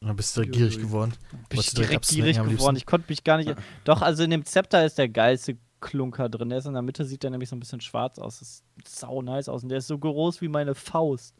Da 0.00 0.12
bist 0.12 0.36
du 0.36 0.42
gierig 0.42 0.78
geworden. 0.78 1.12
Bin 1.48 1.58
ich 1.58 1.72
direkt 1.72 2.06
gierig 2.06 2.36
geworden. 2.36 2.76
Ich 2.76 2.86
konnte 2.86 3.06
mich 3.08 3.24
gar 3.24 3.36
nicht. 3.38 3.52
Doch, 3.82 4.00
also 4.00 4.22
in 4.22 4.30
dem 4.30 4.44
Zepter 4.44 4.84
ist 4.84 4.96
der 4.96 5.08
geilste 5.08 5.58
Klunker 5.80 6.28
drin. 6.28 6.50
Der 6.50 6.58
ist 6.58 6.66
in 6.66 6.74
der 6.74 6.82
Mitte, 6.82 7.04
sieht 7.04 7.24
der 7.24 7.30
nämlich 7.30 7.48
so 7.48 7.56
ein 7.56 7.60
bisschen 7.60 7.80
schwarz 7.80 8.18
aus. 8.20 8.38
Das 8.38 8.62
sieht 8.76 8.88
sau 8.88 9.22
nice 9.22 9.48
aus. 9.48 9.64
Und 9.64 9.70
der 9.70 9.78
ist 9.78 9.88
so 9.88 9.98
groß 9.98 10.40
wie 10.40 10.48
meine 10.48 10.76
Faust. 10.76 11.34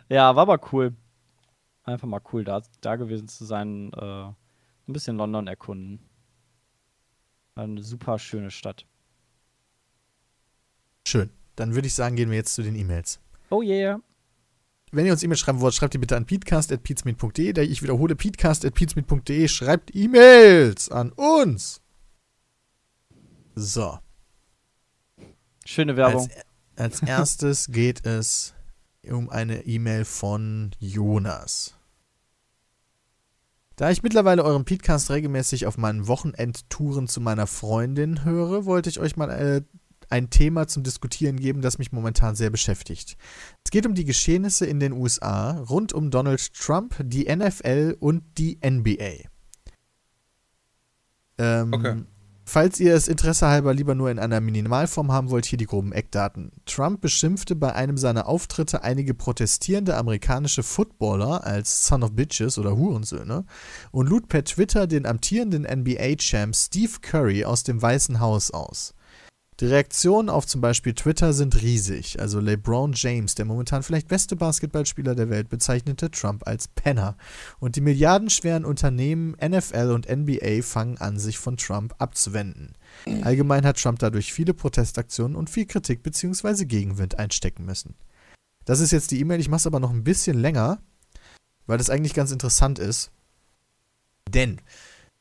ja, 0.08 0.34
war 0.34 0.42
aber 0.42 0.58
cool. 0.72 0.96
Einfach 1.84 2.08
mal 2.08 2.20
cool, 2.32 2.44
da, 2.44 2.62
da 2.80 2.96
gewesen 2.96 3.28
zu 3.28 3.44
sein. 3.44 3.92
Äh, 3.94 4.32
ein 4.90 4.92
bisschen 4.92 5.16
London 5.16 5.46
erkunden. 5.46 6.00
War 7.54 7.64
Eine 7.64 7.82
super 7.82 8.18
schöne 8.18 8.50
Stadt. 8.50 8.86
Schön. 11.06 11.30
Dann 11.56 11.74
würde 11.74 11.88
ich 11.88 11.94
sagen, 11.94 12.16
gehen 12.16 12.30
wir 12.30 12.36
jetzt 12.36 12.54
zu 12.54 12.62
den 12.62 12.74
E-Mails. 12.74 13.20
Oh 13.50 13.62
yeah. 13.62 14.00
Wenn 14.92 15.06
ihr 15.06 15.12
uns 15.12 15.22
E-Mails 15.22 15.40
schreiben 15.40 15.60
wollt, 15.60 15.74
schreibt 15.74 15.94
die 15.94 15.98
bitte 15.98 16.16
an 16.16 16.26
peatcast.peatsmeet.de. 16.26 17.64
Ich 17.64 17.82
wiederhole, 17.82 18.16
peatcast.peatsmeet.de. 18.16 19.48
Schreibt 19.48 19.94
E-Mails 19.94 20.90
an 20.90 21.12
uns. 21.12 21.80
So. 23.54 23.98
Schöne 25.64 25.96
Werbung. 25.96 26.22
Als, 26.22 26.44
als 26.80 27.02
erstes 27.06 27.68
geht 27.70 28.06
es 28.06 28.54
um 29.08 29.30
eine 29.30 29.66
E-Mail 29.66 30.04
von 30.04 30.72
Jonas. 30.78 31.74
Da 33.76 33.90
ich 33.90 34.02
mittlerweile 34.02 34.44
euren 34.44 34.64
Podcast 34.64 35.10
regelmäßig 35.10 35.66
auf 35.66 35.78
meinen 35.78 36.06
Wochenendtouren 36.06 37.08
zu 37.08 37.20
meiner 37.20 37.46
Freundin 37.46 38.24
höre, 38.24 38.66
wollte 38.66 38.90
ich 38.90 39.00
euch 39.00 39.16
mal 39.16 39.30
äh, 39.30 39.62
ein 40.10 40.28
Thema 40.28 40.66
zum 40.66 40.82
Diskutieren 40.82 41.38
geben, 41.38 41.62
das 41.62 41.78
mich 41.78 41.92
momentan 41.92 42.34
sehr 42.34 42.50
beschäftigt. 42.50 43.16
Es 43.64 43.70
geht 43.70 43.86
um 43.86 43.94
die 43.94 44.04
Geschehnisse 44.04 44.66
in 44.66 44.80
den 44.80 44.92
USA 44.92 45.52
rund 45.52 45.92
um 45.92 46.10
Donald 46.10 46.52
Trump, 46.52 46.96
die 47.02 47.34
NFL 47.34 47.96
und 48.00 48.22
die 48.36 48.58
NBA. 48.62 49.28
Ähm, 51.38 51.72
Okay. 51.72 52.02
Falls 52.52 52.80
ihr 52.80 52.96
es 52.96 53.06
Interesse 53.06 53.46
halber 53.46 53.72
lieber 53.72 53.94
nur 53.94 54.10
in 54.10 54.18
einer 54.18 54.40
Minimalform 54.40 55.12
haben 55.12 55.30
wollt, 55.30 55.46
hier 55.46 55.56
die 55.56 55.66
groben 55.66 55.92
Eckdaten. 55.92 56.50
Trump 56.66 57.00
beschimpfte 57.00 57.54
bei 57.54 57.76
einem 57.76 57.96
seiner 57.96 58.26
Auftritte 58.26 58.82
einige 58.82 59.14
protestierende 59.14 59.96
amerikanische 59.96 60.64
Footballer 60.64 61.46
als 61.46 61.86
Son 61.86 62.02
of 62.02 62.10
Bitches 62.10 62.58
oder 62.58 62.76
Hurensöhne 62.76 63.44
und 63.92 64.08
lud 64.08 64.26
per 64.26 64.42
Twitter 64.42 64.88
den 64.88 65.06
amtierenden 65.06 65.62
NBA-Champ 65.62 66.56
Steve 66.56 66.94
Curry 67.00 67.44
aus 67.44 67.62
dem 67.62 67.80
Weißen 67.80 68.18
Haus 68.18 68.50
aus. 68.50 68.94
Die 69.60 69.66
Reaktionen 69.66 70.30
auf 70.30 70.46
zum 70.46 70.62
Beispiel 70.62 70.94
Twitter 70.94 71.34
sind 71.34 71.60
riesig. 71.60 72.18
Also 72.18 72.40
LeBron 72.40 72.94
James, 72.94 73.34
der 73.34 73.44
momentan 73.44 73.82
vielleicht 73.82 74.08
beste 74.08 74.34
Basketballspieler 74.34 75.14
der 75.14 75.28
Welt, 75.28 75.50
bezeichnete 75.50 76.10
Trump 76.10 76.46
als 76.46 76.66
Penner. 76.68 77.18
Und 77.58 77.76
die 77.76 77.82
milliardenschweren 77.82 78.64
Unternehmen 78.64 79.32
NFL 79.32 79.90
und 79.92 80.08
NBA 80.08 80.62
fangen 80.62 80.96
an, 80.96 81.18
sich 81.18 81.38
von 81.38 81.58
Trump 81.58 81.94
abzuwenden. 81.98 82.74
Allgemein 83.22 83.66
hat 83.66 83.78
Trump 83.78 83.98
dadurch 83.98 84.32
viele 84.32 84.54
Protestaktionen 84.54 85.36
und 85.36 85.50
viel 85.50 85.66
Kritik 85.66 86.02
bzw. 86.02 86.64
Gegenwind 86.64 87.18
einstecken 87.18 87.66
müssen. 87.66 87.96
Das 88.64 88.80
ist 88.80 88.92
jetzt 88.92 89.10
die 89.10 89.20
E-Mail, 89.20 89.40
ich 89.40 89.50
mache 89.50 89.58
es 89.58 89.66
aber 89.66 89.80
noch 89.80 89.90
ein 89.90 90.04
bisschen 90.04 90.38
länger, 90.38 90.80
weil 91.66 91.76
das 91.76 91.90
eigentlich 91.90 92.14
ganz 92.14 92.32
interessant 92.32 92.78
ist. 92.78 93.10
Denn 94.26 94.62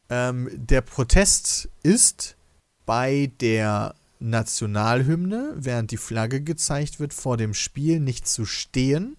ähm, 0.09 0.49
der 0.53 0.81
Protest 0.81 1.67
ist 1.83 2.37
bei 2.85 3.31
der 3.41 3.95
Nationalhymne, 4.19 5.53
während 5.55 5.91
die 5.91 5.97
Flagge 5.97 6.41
gezeigt 6.41 6.99
wird, 6.99 7.13
vor 7.13 7.37
dem 7.37 7.53
Spiel 7.53 7.99
nicht 7.99 8.27
zu 8.27 8.45
stehen, 8.45 9.17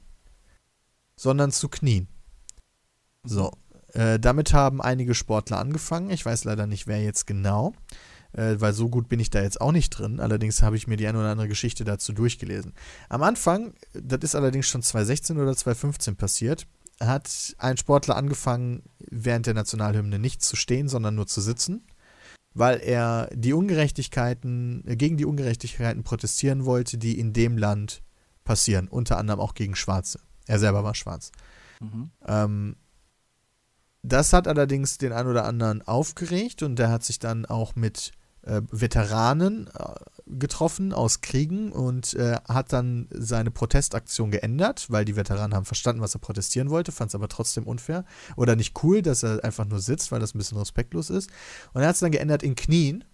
sondern 1.16 1.52
zu 1.52 1.68
knien. 1.68 2.09
So, 3.24 3.52
äh, 3.93 4.18
damit 4.18 4.52
haben 4.52 4.81
einige 4.81 5.14
Sportler 5.14 5.59
angefangen. 5.59 6.10
Ich 6.10 6.24
weiß 6.24 6.44
leider 6.44 6.66
nicht, 6.66 6.86
wer 6.86 7.02
jetzt 7.02 7.27
genau, 7.27 7.74
äh, 8.32 8.56
weil 8.59 8.72
so 8.72 8.89
gut 8.89 9.09
bin 9.09 9.20
ich 9.20 9.31
da 9.31 9.43
jetzt 9.43 9.60
auch 9.60 9.72
nicht 9.72 9.90
drin. 9.90 10.20
Allerdings 10.20 10.62
habe 10.62 10.77
ich 10.77 10.86
mir 10.86 10.97
die 10.97 11.06
eine 11.06 11.18
oder 11.18 11.31
andere 11.31 11.48
Geschichte 11.48 11.85
dazu 11.85 12.12
durchgelesen. 12.12 12.74
Am 13.09 13.22
Anfang, 13.22 13.74
das 13.94 14.20
ist 14.22 14.35
allerdings 14.35 14.68
schon 14.68 14.82
2016 14.82 15.39
oder 15.39 15.56
2015 15.56 16.16
passiert, 16.16 16.66
hat 17.01 17.55
ein 17.56 17.78
Sportler 17.78 18.16
angefangen, 18.16 18.82
während 18.98 19.47
der 19.47 19.55
Nationalhymne 19.55 20.18
nicht 20.18 20.43
zu 20.43 20.56
stehen, 20.56 20.89
sondern 20.89 21.14
nur 21.14 21.27
zu 21.27 21.40
sitzen 21.40 21.82
weil 22.55 22.81
er 22.81 23.28
die 23.32 23.52
Ungerechtigkeiten, 23.52 24.85
äh, 24.86 24.97
gegen 24.97 25.16
die 25.16 25.24
Ungerechtigkeiten 25.24 26.02
protestieren 26.02 26.64
wollte, 26.64 26.98
die 26.98 27.18
in 27.18 27.32
dem 27.32 27.56
Land 27.56 28.02
passieren, 28.44 28.89
unter 28.89 29.18
anderem 29.18 29.40
auch 29.40 29.55
gegen 29.55 29.77
Schwarze. 29.77 30.20
Er 30.47 30.59
selber 30.59 30.82
war 30.82 30.94
schwarz. 30.94 31.31
Mhm. 31.81 32.10
Ähm, 32.27 32.77
das 34.02 34.32
hat 34.32 34.48
allerdings 34.48 34.98
den 34.98 35.12
einen 35.12 35.28
oder 35.28 35.44
anderen 35.44 35.82
aufgeregt 35.82 36.62
und 36.62 36.77
der 36.77 36.90
hat 36.90 37.05
sich 37.05 37.18
dann 37.18 37.44
auch 37.44 37.77
mit 37.77 38.12
äh, 38.43 38.62
Veteranen 38.70 39.68
äh, 39.68 39.94
getroffen 40.39 40.93
aus 40.93 41.20
Kriegen 41.20 41.73
und 41.73 42.15
äh, 42.15 42.36
hat 42.48 42.73
dann 42.73 43.09
seine 43.11 43.51
Protestaktion 43.51 44.31
geändert, 44.31 44.86
weil 44.90 45.05
die 45.05 45.16
Veteranen 45.16 45.55
haben 45.55 45.65
verstanden, 45.65 46.02
was 46.02 46.15
er 46.15 46.20
protestieren 46.20 46.70
wollte, 46.70 46.93
fand 46.93 47.11
es 47.11 47.15
aber 47.15 47.28
trotzdem 47.28 47.65
unfair 47.65 48.05
oder 48.36 48.57
nicht 48.57 48.82
cool, 48.82 49.02
dass 49.02 49.23
er 49.23 49.44
einfach 49.44 49.66
nur 49.66 49.81
sitzt, 49.81 50.12
weil 50.12 50.20
das 50.20 50.35
ein 50.35 50.39
bisschen 50.39 50.59
respektlos 50.59 51.11
ist. 51.11 51.31
Und 51.73 51.82
er 51.82 51.89
hat 51.89 51.94
es 51.94 52.01
dann 52.01 52.12
geändert 52.12 52.43
in 52.43 52.55
Knien, 52.55 53.05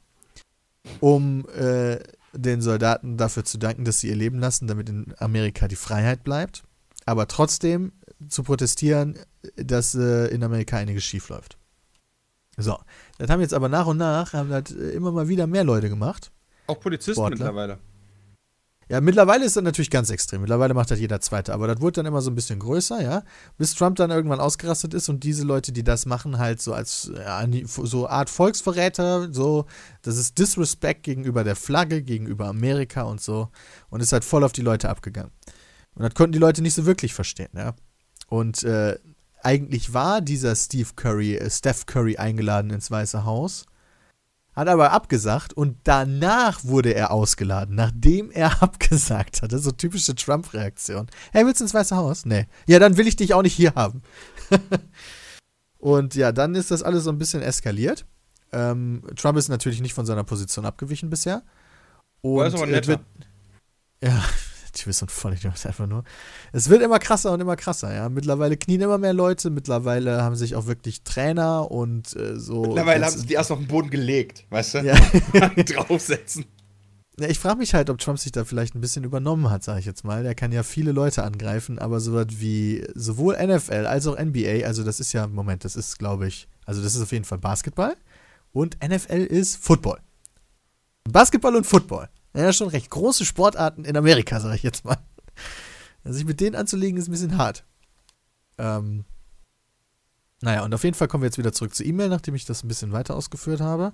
um 1.00 1.46
äh, 1.50 1.98
den 2.32 2.60
Soldaten 2.60 3.16
dafür 3.16 3.44
zu 3.44 3.58
danken, 3.58 3.84
dass 3.84 4.00
sie 4.00 4.08
ihr 4.08 4.16
Leben 4.16 4.38
lassen, 4.38 4.66
damit 4.66 4.88
in 4.88 5.14
Amerika 5.18 5.68
die 5.68 5.76
Freiheit 5.76 6.24
bleibt. 6.24 6.64
Aber 7.06 7.28
trotzdem 7.28 7.92
zu 8.28 8.42
protestieren, 8.42 9.18
dass 9.56 9.94
äh, 9.94 10.26
in 10.26 10.42
Amerika 10.42 10.76
einiges 10.76 11.04
schief 11.04 11.28
läuft. 11.28 11.56
So, 12.56 12.78
das 13.18 13.28
haben 13.28 13.40
jetzt 13.40 13.54
aber 13.54 13.68
nach 13.68 13.86
und 13.86 13.98
nach 13.98 14.32
haben 14.32 14.50
das 14.50 14.72
äh, 14.72 14.90
immer 14.90 15.12
mal 15.12 15.28
wieder 15.28 15.46
mehr 15.46 15.64
Leute 15.64 15.88
gemacht. 15.88 16.30
Auch 16.66 16.80
Polizisten 16.80 17.14
Sportler. 17.14 17.36
mittlerweile. 17.36 17.78
Ja, 18.88 19.00
mittlerweile 19.00 19.44
ist 19.44 19.56
das 19.56 19.64
natürlich 19.64 19.90
ganz 19.90 20.10
extrem. 20.10 20.42
Mittlerweile 20.42 20.72
macht 20.72 20.92
das 20.92 21.00
jeder 21.00 21.20
Zweite. 21.20 21.52
Aber 21.52 21.66
das 21.66 21.80
wurde 21.80 21.94
dann 21.94 22.06
immer 22.06 22.20
so 22.20 22.30
ein 22.30 22.36
bisschen 22.36 22.60
größer, 22.60 23.02
ja. 23.02 23.24
Bis 23.58 23.74
Trump 23.74 23.96
dann 23.96 24.12
irgendwann 24.12 24.38
ausgerastet 24.38 24.94
ist 24.94 25.08
und 25.08 25.24
diese 25.24 25.42
Leute, 25.42 25.72
die 25.72 25.82
das 25.82 26.06
machen, 26.06 26.38
halt 26.38 26.62
so 26.62 26.72
als 26.72 27.10
ja, 27.12 27.44
so 27.66 28.08
Art 28.08 28.30
Volksverräter, 28.30 29.32
so, 29.32 29.66
das 30.02 30.16
ist 30.16 30.38
Disrespect 30.38 31.02
gegenüber 31.02 31.42
der 31.42 31.56
Flagge, 31.56 32.00
gegenüber 32.02 32.46
Amerika 32.46 33.02
und 33.02 33.20
so. 33.20 33.48
Und 33.90 34.02
ist 34.02 34.12
halt 34.12 34.24
voll 34.24 34.44
auf 34.44 34.52
die 34.52 34.62
Leute 34.62 34.88
abgegangen. 34.88 35.32
Und 35.96 36.04
das 36.04 36.14
konnten 36.14 36.32
die 36.32 36.38
Leute 36.38 36.62
nicht 36.62 36.74
so 36.74 36.86
wirklich 36.86 37.12
verstehen, 37.12 37.50
ja. 37.56 37.74
Und 38.28 38.62
äh, 38.62 38.98
eigentlich 39.42 39.94
war 39.94 40.20
dieser 40.20 40.54
Steve 40.54 40.90
Curry, 40.94 41.36
äh, 41.36 41.50
Steph 41.50 41.86
Curry 41.86 42.18
eingeladen 42.18 42.70
ins 42.70 42.90
Weiße 42.90 43.24
Haus 43.24 43.66
hat 44.56 44.68
aber 44.68 44.90
abgesagt 44.92 45.52
und 45.52 45.76
danach 45.84 46.64
wurde 46.64 46.94
er 46.94 47.10
ausgeladen, 47.10 47.76
nachdem 47.76 48.30
er 48.30 48.62
abgesagt 48.62 49.42
hatte. 49.42 49.58
So 49.58 49.70
typische 49.70 50.14
Trump-Reaktion. 50.14 51.06
Hey, 51.32 51.44
willst 51.46 51.60
du 51.60 51.64
ins 51.64 51.74
Weiße 51.74 51.94
Haus? 51.94 52.24
Nee. 52.24 52.46
Ja, 52.66 52.78
dann 52.78 52.96
will 52.96 53.06
ich 53.06 53.16
dich 53.16 53.34
auch 53.34 53.42
nicht 53.42 53.54
hier 53.54 53.74
haben. 53.74 54.02
und 55.78 56.14
ja, 56.14 56.32
dann 56.32 56.54
ist 56.54 56.70
das 56.70 56.82
alles 56.82 57.04
so 57.04 57.10
ein 57.10 57.18
bisschen 57.18 57.42
eskaliert. 57.42 58.06
Ähm, 58.52 59.02
Trump 59.16 59.36
ist 59.38 59.48
natürlich 59.48 59.80
nicht 59.80 59.94
von 59.94 60.06
seiner 60.06 60.24
Position 60.24 60.64
abgewichen 60.64 61.10
bisher. 61.10 61.42
Und 62.22 62.40
Er 62.40 62.46
ist 62.46 62.54
aber 62.54 62.66
netter. 62.66 62.88
wird, 62.88 63.00
ja, 64.02 64.24
die 64.76 64.86
wissen 64.86 65.08
voll 65.08 65.32
nicht, 65.32 65.46
einfach 65.46 65.86
nur. 65.86 66.04
Es 66.52 66.68
wird 66.68 66.82
immer 66.82 66.98
krasser 66.98 67.32
und 67.32 67.40
immer 67.40 67.56
krasser, 67.56 67.94
ja. 67.94 68.08
Mittlerweile 68.08 68.56
knien 68.56 68.80
immer 68.80 68.98
mehr 68.98 69.12
Leute, 69.12 69.50
mittlerweile 69.50 70.22
haben 70.22 70.36
sich 70.36 70.54
auch 70.54 70.66
wirklich 70.66 71.02
Trainer 71.02 71.70
und 71.70 72.14
äh, 72.16 72.38
so. 72.38 72.62
Mittlerweile 72.62 73.06
haben 73.06 73.16
sie 73.16 73.26
die 73.26 73.34
erst 73.34 73.52
auf 73.52 73.58
den 73.58 73.68
Boden 73.68 73.90
gelegt, 73.90 74.44
weißt 74.50 74.74
du? 74.74 74.78
Ja. 74.80 74.94
Draufsetzen. 75.56 76.46
Ja, 77.18 77.28
ich 77.28 77.38
frage 77.38 77.56
mich 77.56 77.72
halt, 77.72 77.88
ob 77.88 77.98
Trump 77.98 78.18
sich 78.18 78.30
da 78.30 78.44
vielleicht 78.44 78.74
ein 78.74 78.82
bisschen 78.82 79.04
übernommen 79.04 79.48
hat, 79.48 79.64
sage 79.64 79.80
ich 79.80 79.86
jetzt 79.86 80.04
mal. 80.04 80.22
Der 80.22 80.34
kann 80.34 80.52
ja 80.52 80.62
viele 80.62 80.92
Leute 80.92 81.22
angreifen, 81.22 81.78
aber 81.78 81.98
sowas 81.98 82.26
wie 82.30 82.86
sowohl 82.94 83.36
NFL 83.36 83.86
als 83.86 84.06
auch 84.06 84.18
NBA, 84.18 84.66
also 84.66 84.84
das 84.84 85.00
ist 85.00 85.14
ja, 85.14 85.26
Moment, 85.26 85.64
das 85.64 85.76
ist, 85.76 85.98
glaube 85.98 86.28
ich, 86.28 86.46
also 86.66 86.82
das 86.82 86.94
ist 86.94 87.00
auf 87.00 87.12
jeden 87.12 87.24
Fall 87.24 87.38
Basketball 87.38 87.96
und 88.52 88.76
NFL 88.86 89.24
ist 89.24 89.56
Football. 89.56 89.98
Basketball 91.04 91.56
und 91.56 91.66
Football. 91.66 92.08
Ja, 92.36 92.52
schon 92.52 92.68
recht 92.68 92.90
große 92.90 93.24
Sportarten 93.24 93.84
in 93.84 93.96
Amerika, 93.96 94.40
sage 94.40 94.56
ich 94.56 94.62
jetzt 94.62 94.84
mal. 94.84 94.98
Also 96.04 96.18
sich 96.18 96.26
mit 96.26 96.40
denen 96.40 96.54
anzulegen, 96.54 96.98
ist 96.98 97.08
ein 97.08 97.12
bisschen 97.12 97.38
hart. 97.38 97.64
Ähm, 98.58 99.04
naja, 100.42 100.62
und 100.64 100.74
auf 100.74 100.84
jeden 100.84 100.94
Fall 100.94 101.08
kommen 101.08 101.22
wir 101.22 101.28
jetzt 101.28 101.38
wieder 101.38 101.52
zurück 101.52 101.74
zur 101.74 101.86
E-Mail, 101.86 102.08
nachdem 102.08 102.34
ich 102.34 102.44
das 102.44 102.62
ein 102.62 102.68
bisschen 102.68 102.92
weiter 102.92 103.16
ausgeführt 103.16 103.60
habe. 103.60 103.92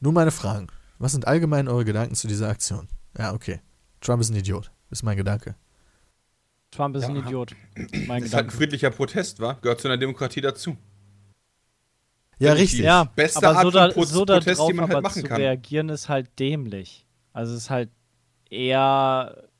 Nun 0.00 0.14
meine 0.14 0.30
Fragen. 0.30 0.68
Was 0.98 1.12
sind 1.12 1.26
allgemein 1.26 1.68
eure 1.68 1.84
Gedanken 1.84 2.14
zu 2.14 2.26
dieser 2.28 2.48
Aktion? 2.48 2.88
Ja, 3.18 3.34
okay. 3.34 3.60
Trump 4.00 4.20
ist 4.22 4.30
ein 4.30 4.36
Idiot. 4.36 4.70
Ist 4.90 5.02
mein 5.02 5.16
Gedanke. 5.16 5.56
Trump 6.70 6.96
ist 6.96 7.04
ein 7.04 7.16
Ja. 7.16 7.22
Idiot. 7.22 7.54
Mein 8.06 8.20
Das 8.20 8.28
ist 8.30 8.34
halt 8.34 8.46
ein 8.48 8.50
friedlicher 8.50 8.90
Protest, 8.90 9.40
wa? 9.40 9.54
Gehört 9.54 9.80
zu 9.80 9.88
einer 9.88 9.96
Demokratie 9.96 10.40
dazu. 10.40 10.76
Ja, 12.38 12.52
richtig. 12.52 12.80
Ja, 12.80 13.04
Beste 13.04 13.38
aber 13.38 13.56
Art 13.56 13.64
so, 13.64 13.70
von 13.70 13.80
da, 13.80 13.88
Pro- 13.88 14.04
so 14.04 14.24
da 14.24 14.34
Protest, 14.34 14.60
drauf 14.60 14.68
die 14.68 14.74
man 14.74 14.84
halt 14.86 14.92
aber 14.92 15.02
machen 15.02 15.22
zu 15.22 15.28
kann. 15.28 15.40
reagieren 15.40 15.88
ist 15.88 16.08
halt 16.08 16.38
dämlich. 16.38 17.05
Also 17.36 17.52
es 17.52 17.64
ist 17.64 17.70
halt 17.70 17.90
eher 18.48 19.50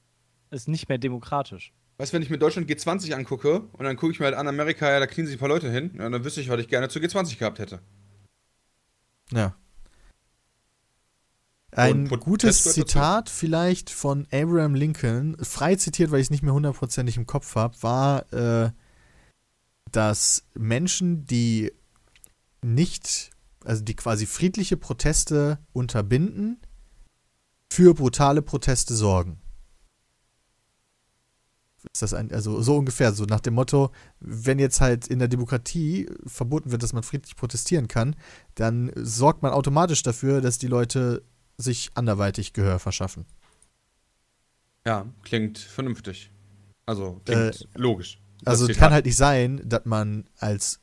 ist 0.51 0.67
nicht 0.67 0.89
mehr 0.89 0.97
demokratisch. 0.97 1.75
Weißt 1.99 2.11
du, 2.11 2.15
wenn 2.15 2.23
ich 2.23 2.31
mir 2.31 2.39
Deutschland 2.39 2.71
G20 2.71 3.13
angucke 3.13 3.61
und 3.61 3.85
dann 3.85 3.97
gucke 3.97 4.13
ich 4.13 4.19
mir 4.19 4.25
halt 4.25 4.35
an 4.35 4.49
Amerika, 4.49 4.91
ja, 4.91 4.99
da 4.99 5.07
knien 5.07 5.27
sich 5.27 5.37
ein 5.37 5.39
paar 5.39 5.51
Leute 5.51 5.71
hin, 5.71 5.91
ja, 5.99 6.09
dann 6.09 6.25
wüsste 6.25 6.41
ich, 6.41 6.49
was 6.49 6.59
ich 6.59 6.69
gerne 6.69 6.89
zu 6.89 7.01
G20 7.01 7.39
gehabt 7.39 7.59
hätte. 7.59 7.81
Ja. 9.31 9.55
Ein 11.73 12.09
gutes? 12.09 12.65
Zitat 12.65 13.29
vielleicht 13.29 13.91
von 13.91 14.27
Abraham 14.33 14.75
Lincoln, 14.75 15.37
frei 15.45 15.77
zitiert, 15.77 16.11
weil 16.11 16.21
ich 16.21 16.29
es 16.29 16.31
nicht 16.31 16.43
mehr 16.43 16.55
hundertprozentig 16.55 17.19
im 17.19 17.27
Kopf 17.27 17.57
habe, 17.57 17.77
war, 17.83 18.33
äh, 18.33 18.71
dass 19.93 20.45
Menschen, 20.55 21.27
die 21.27 21.73
nicht, 22.63 23.33
also 23.67 23.85
die 23.85 23.97
quasi 23.97 24.25
friedliche 24.25 24.79
Proteste 24.79 25.59
unterbinden, 25.75 26.59
für 27.71 27.95
brutale 27.95 28.43
Proteste 28.43 28.95
sorgen. 28.95 29.41
Ist 31.93 32.03
das 32.03 32.15
ein, 32.15 32.33
also 32.33 32.61
so 32.63 32.77
ungefähr, 32.77 33.13
so 33.13 33.25
nach 33.25 33.41
dem 33.41 33.55
Motto, 33.55 33.93
wenn 34.19 34.59
jetzt 34.59 34.81
halt 34.81 35.07
in 35.07 35.19
der 35.21 35.29
Demokratie 35.29 36.09
verboten 36.27 36.73
wird, 36.73 36.83
dass 36.83 36.93
man 36.93 37.05
friedlich 37.05 37.37
protestieren 37.37 37.87
kann, 37.87 38.17
dann 38.57 38.91
sorgt 38.97 39.43
man 39.43 39.53
automatisch 39.53 40.03
dafür, 40.03 40.41
dass 40.41 40.59
die 40.59 40.67
Leute 40.67 41.23
sich 41.57 41.91
anderweitig 41.95 42.53
Gehör 42.53 42.79
verschaffen. 42.79 43.25
Ja, 44.85 45.07
klingt 45.23 45.59
vernünftig. 45.59 46.31
Also, 46.87 47.21
klingt 47.25 47.69
logisch. 47.75 48.21
Das 48.43 48.53
Also 48.55 48.67
Zitat. 48.67 48.81
kann 48.81 48.93
halt 48.93 49.07
nicht 49.07 49.17
sein, 49.17 49.63
dass 49.65 49.85
man 49.85 50.29
als 50.39 50.81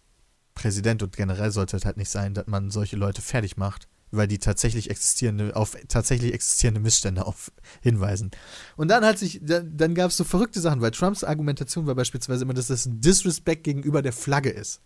Präsident 0.53 1.03
und 1.03 1.15
generell 1.15 1.51
sollte 1.51 1.77
es 1.77 1.85
halt 1.85 1.97
nicht 1.97 2.09
sein, 2.09 2.33
dass 2.33 2.47
man 2.47 2.69
solche 2.71 2.95
Leute 2.95 3.21
fertig 3.21 3.57
macht, 3.57 3.87
weil 4.13 4.27
die 4.27 4.37
tatsächlich 4.37 4.89
existierende, 4.89 5.55
auf 5.55 5.75
tatsächlich 5.87 6.33
existierende 6.33 6.79
Missstände 6.79 7.25
auf, 7.25 7.51
hinweisen. 7.81 8.31
Und 8.75 8.89
dann 8.89 9.03
hat 9.03 9.17
sich, 9.17 9.39
dann, 9.41 9.75
dann 9.75 9.95
gab 9.95 10.11
es 10.11 10.17
so 10.17 10.23
verrückte 10.23 10.61
Sachen, 10.61 10.81
weil 10.81 10.91
Trumps 10.91 11.23
Argumentation 11.23 11.87
war 11.87 11.95
beispielsweise 11.95 12.43
immer, 12.43 12.53
dass 12.53 12.67
das 12.67 12.85
ein 12.85 13.01
Disrespect 13.01 13.63
gegenüber 13.63 14.01
der 14.01 14.13
Flagge 14.13 14.49
ist. 14.49 14.81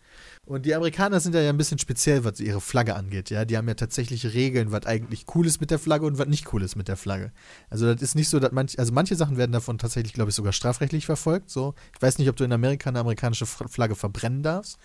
Und 0.46 0.66
die 0.66 0.74
Amerikaner 0.74 1.20
sind 1.20 1.36
ja 1.36 1.50
ein 1.50 1.58
bisschen 1.58 1.78
speziell, 1.78 2.24
was 2.24 2.40
ihre 2.40 2.62
Flagge 2.62 2.96
angeht, 2.96 3.30
ja. 3.30 3.44
Die 3.44 3.58
haben 3.58 3.68
ja 3.68 3.74
tatsächlich 3.74 4.34
Regeln, 4.34 4.72
was 4.72 4.86
eigentlich 4.86 5.26
cool 5.36 5.46
ist 5.46 5.60
mit 5.60 5.72
der 5.72 5.80
Flagge 5.80 6.06
und 6.06 6.18
was 6.18 6.28
nicht 6.28 6.54
cool 6.54 6.64
ist 6.64 6.78
mit 6.78 6.88
der 6.88 6.98
Flagge. 6.98 7.34
Also 7.70 7.94
das 7.94 8.02
ist 8.02 8.16
nicht 8.16 8.30
so, 8.30 8.40
dass 8.40 8.54
manch, 8.54 8.80
also 8.80 8.94
manche 8.94 9.16
Sachen 9.16 9.38
werden 9.38 9.52
davon 9.52 9.78
tatsächlich, 9.78 10.14
glaube 10.14 10.30
ich, 10.30 10.36
sogar 10.36 10.54
strafrechtlich 10.54 11.06
verfolgt. 11.06 11.50
So, 11.50 11.76
ich 11.94 12.02
weiß 12.02 12.18
nicht, 12.18 12.30
ob 12.30 12.38
du 12.38 12.46
in 12.46 12.54
Amerika 12.54 12.90
eine 12.90 13.00
amerikanische 13.00 13.46
Flagge 13.46 13.96
verbrennen 13.96 14.42
darfst, 14.42 14.78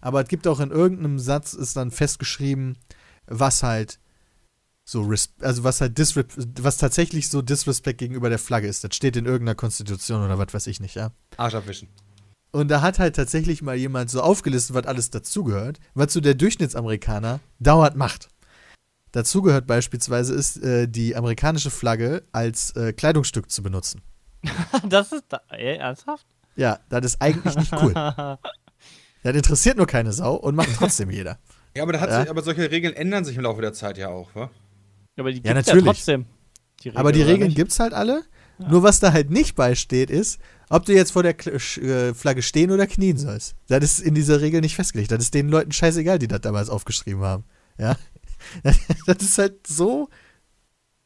aber 0.00 0.22
es 0.22 0.28
gibt 0.28 0.46
auch 0.46 0.60
in 0.60 0.70
irgendeinem 0.70 1.18
Satz 1.18 1.52
ist 1.52 1.76
dann 1.76 1.90
festgeschrieben, 1.90 2.78
was 3.30 3.62
halt 3.62 3.98
so, 4.84 5.02
res- 5.02 5.32
also 5.40 5.64
was 5.64 5.80
halt 5.80 5.96
disre 5.96 6.24
was 6.60 6.76
tatsächlich 6.76 7.28
so 7.28 7.42
Disrespect 7.42 7.98
gegenüber 7.98 8.28
der 8.28 8.38
Flagge 8.38 8.66
ist. 8.68 8.84
Das 8.84 8.94
steht 8.94 9.16
in 9.16 9.24
irgendeiner 9.24 9.54
Konstitution 9.54 10.22
oder 10.24 10.36
was 10.38 10.52
weiß 10.52 10.66
ich 10.66 10.80
nicht, 10.80 10.96
ja. 10.96 11.12
Arsch 11.36 11.54
abwischen. 11.54 11.88
Und 12.52 12.68
da 12.68 12.82
hat 12.82 12.98
halt 12.98 13.14
tatsächlich 13.14 13.62
mal 13.62 13.76
jemand 13.76 14.10
so 14.10 14.20
aufgelistet, 14.20 14.74
was 14.74 14.86
alles 14.86 15.10
dazugehört, 15.10 15.78
was 15.94 16.12
so 16.12 16.20
der 16.20 16.34
Durchschnittsamerikaner 16.34 17.38
dauernd 17.60 17.94
macht. 17.96 18.28
Dazugehört 19.12 19.66
beispielsweise 19.68 20.34
ist, 20.34 20.56
äh, 20.56 20.88
die 20.88 21.14
amerikanische 21.14 21.70
Flagge 21.70 22.24
als 22.32 22.74
äh, 22.76 22.92
Kleidungsstück 22.92 23.50
zu 23.50 23.62
benutzen. 23.62 24.02
das 24.88 25.12
ist 25.12 25.24
da, 25.28 25.40
ey, 25.50 25.76
ernsthaft? 25.76 26.26
Ja, 26.56 26.80
das 26.88 27.04
ist 27.06 27.22
eigentlich 27.22 27.56
nicht 27.56 27.72
cool. 27.72 27.94
Das 29.22 29.36
interessiert 29.36 29.76
nur 29.76 29.86
keine 29.86 30.14
Sau 30.14 30.34
und 30.34 30.54
macht 30.54 30.74
trotzdem 30.76 31.10
jeder. 31.10 31.38
Ja, 31.76 31.82
aber, 31.84 31.92
da 31.92 32.00
hat 32.00 32.10
Ja. 32.10 32.20
sich, 32.22 32.30
aber 32.30 32.42
solche 32.42 32.70
Regeln 32.70 32.94
ändern 32.94 33.24
sich 33.24 33.36
im 33.36 33.42
Laufe 33.42 33.60
der 33.60 33.72
Zeit 33.72 33.96
ja 33.98 34.08
auch, 34.08 34.34
wa? 34.34 34.50
Aber 35.18 35.30
die 35.30 35.38
Ja, 35.42 35.52
gibt's 35.54 35.66
natürlich. 35.68 35.86
ja 35.86 35.92
trotzdem. 35.92 36.26
Die 36.82 36.96
Aber 36.96 37.12
die 37.12 37.22
Regeln 37.22 37.54
gibt's 37.54 37.78
halt 37.78 37.92
alle. 37.92 38.22
Nur 38.58 38.82
was 38.82 39.00
da 39.00 39.12
halt 39.14 39.30
nicht 39.30 39.54
beisteht, 39.54 40.10
ist, 40.10 40.38
ob 40.68 40.84
du 40.84 40.92
jetzt 40.92 41.12
vor 41.12 41.22
der 41.22 41.38
Kl- 41.38 41.80
äh, 41.82 42.12
Flagge 42.14 42.42
stehen 42.42 42.70
oder 42.70 42.86
knien 42.86 43.16
sollst. 43.16 43.54
Das 43.68 43.82
ist 43.82 44.00
in 44.00 44.14
dieser 44.14 44.42
Regel 44.42 44.60
nicht 44.60 44.74
festgelegt. 44.74 45.10
Das 45.10 45.20
ist 45.22 45.32
den 45.32 45.48
Leuten 45.48 45.72
scheißegal, 45.72 46.18
die 46.18 46.28
das 46.28 46.42
damals 46.42 46.68
aufgeschrieben 46.68 47.22
haben. 47.22 47.44
Ja. 47.78 47.96
Das 49.06 49.18
ist 49.20 49.36
halt 49.38 49.66
so 49.66 50.08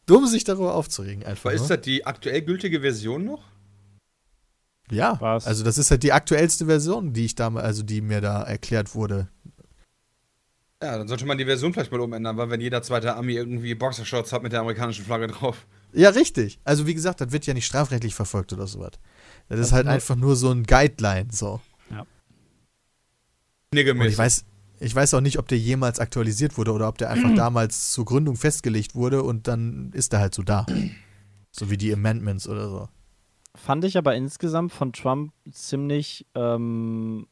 dumm, 0.06 0.26
sich 0.26 0.44
darüber 0.44 0.74
aufzuregen 0.74 1.24
einfach. 1.24 1.46
Aber 1.46 1.54
ist 1.54 1.62
ne? 1.62 1.76
das 1.76 1.80
die 1.80 2.06
aktuell 2.06 2.42
gültige 2.42 2.80
Version 2.80 3.24
noch? 3.24 3.42
Ja. 4.90 5.16
Was? 5.20 5.46
Also 5.46 5.64
das 5.64 5.78
ist 5.78 5.90
halt 5.90 6.02
die 6.02 6.12
aktuellste 6.12 6.66
Version, 6.66 7.12
die 7.12 7.24
ich 7.24 7.34
damals, 7.34 7.64
also 7.64 7.82
die 7.82 8.00
mir 8.00 8.20
da 8.20 8.42
erklärt 8.42 8.94
wurde. 8.94 9.28
Ja, 10.84 10.98
dann 10.98 11.08
sollte 11.08 11.24
man 11.24 11.38
die 11.38 11.46
Version 11.46 11.72
vielleicht 11.72 11.90
mal 11.90 12.00
umändern, 12.00 12.36
weil 12.36 12.50
wenn 12.50 12.60
jeder 12.60 12.82
zweite 12.82 13.16
Ami 13.16 13.32
irgendwie 13.32 13.74
Boxershorts 13.74 14.32
hat 14.34 14.42
mit 14.42 14.52
der 14.52 14.60
amerikanischen 14.60 15.02
Flagge 15.04 15.28
drauf. 15.28 15.66
Ja, 15.94 16.10
richtig. 16.10 16.58
Also 16.64 16.86
wie 16.86 16.92
gesagt, 16.92 17.22
das 17.22 17.32
wird 17.32 17.46
ja 17.46 17.54
nicht 17.54 17.64
strafrechtlich 17.64 18.14
verfolgt 18.14 18.52
oder 18.52 18.66
sowas. 18.66 18.90
Das 19.48 19.58
ist 19.58 19.66
Also 19.66 19.76
halt 19.76 19.86
einfach 19.86 20.14
nur 20.16 20.36
so 20.36 20.50
ein 20.50 20.64
Guideline, 20.64 21.28
so. 21.32 21.60
Und 21.90 22.06
Niggemäßig. 23.72 24.12
ich 24.12 24.18
weiß, 24.18 24.44
ich 24.80 24.94
weiß 24.94 25.14
auch 25.14 25.20
nicht, 25.20 25.38
ob 25.38 25.48
der 25.48 25.58
jemals 25.58 26.00
aktualisiert 26.00 26.58
wurde 26.58 26.72
oder 26.72 26.86
ob 26.88 26.98
der 26.98 27.10
einfach 27.10 27.34
damals 27.36 27.92
zur 27.92 28.04
Gründung 28.04 28.36
festgelegt 28.36 28.94
wurde 28.94 29.22
und 29.22 29.48
dann 29.48 29.90
ist 29.94 30.12
er 30.12 30.20
halt 30.20 30.34
so 30.34 30.42
da. 30.42 30.66
So 31.50 31.70
wie 31.70 31.76
die 31.78 31.92
Amendments 31.92 32.46
oder 32.46 32.68
so. 32.68 32.88
Fand 33.56 33.84
ich 33.84 33.96
aber 33.96 34.14
insgesamt 34.16 34.72
von 34.72 34.92
Trump 34.92 35.32
ziemlich 35.50 36.26
ähm, 36.34 37.26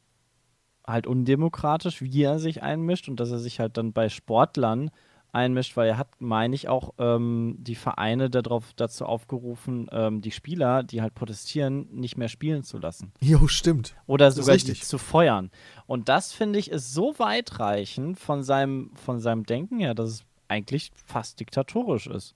halt 0.85 1.07
undemokratisch, 1.07 2.01
wie 2.01 2.23
er 2.23 2.39
sich 2.39 2.61
einmischt 2.63 3.07
und 3.09 3.19
dass 3.19 3.31
er 3.31 3.39
sich 3.39 3.59
halt 3.59 3.77
dann 3.77 3.93
bei 3.93 4.09
Sportlern 4.09 4.91
einmischt, 5.31 5.75
weil 5.75 5.89
er 5.89 5.97
hat, 5.97 6.09
meine 6.19 6.53
ich, 6.53 6.69
auch 6.69 6.93
ähm, 6.99 7.55
die 7.59 7.75
Vereine 7.75 8.29
darauf, 8.29 8.73
dazu 8.75 9.05
aufgerufen, 9.05 9.87
ähm, 9.91 10.21
die 10.21 10.31
Spieler, 10.31 10.83
die 10.83 11.01
halt 11.01 11.15
protestieren, 11.15 11.87
nicht 11.91 12.17
mehr 12.17 12.27
spielen 12.27 12.63
zu 12.63 12.77
lassen. 12.77 13.11
Jo, 13.19 13.47
stimmt. 13.47 13.95
Oder 14.05 14.25
Das 14.25 14.35
sogar 14.35 14.55
die 14.57 14.69
richtig. 14.71 14.83
zu 14.85 14.99
feuern. 14.99 15.49
Und 15.87 16.07
das 16.07 16.33
finde 16.33 16.59
ich 16.59 16.69
ist 16.69 16.93
so 16.93 17.15
weitreichend 17.17 18.19
von 18.19 18.43
seinem, 18.43 18.91
von 18.95 19.19
seinem 19.19 19.43
Denken 19.43 19.79
her, 19.79 19.95
dass 19.95 20.09
es 20.09 20.23
eigentlich 20.47 20.91
fast 21.05 21.39
diktatorisch 21.39 22.07
ist. 22.07 22.35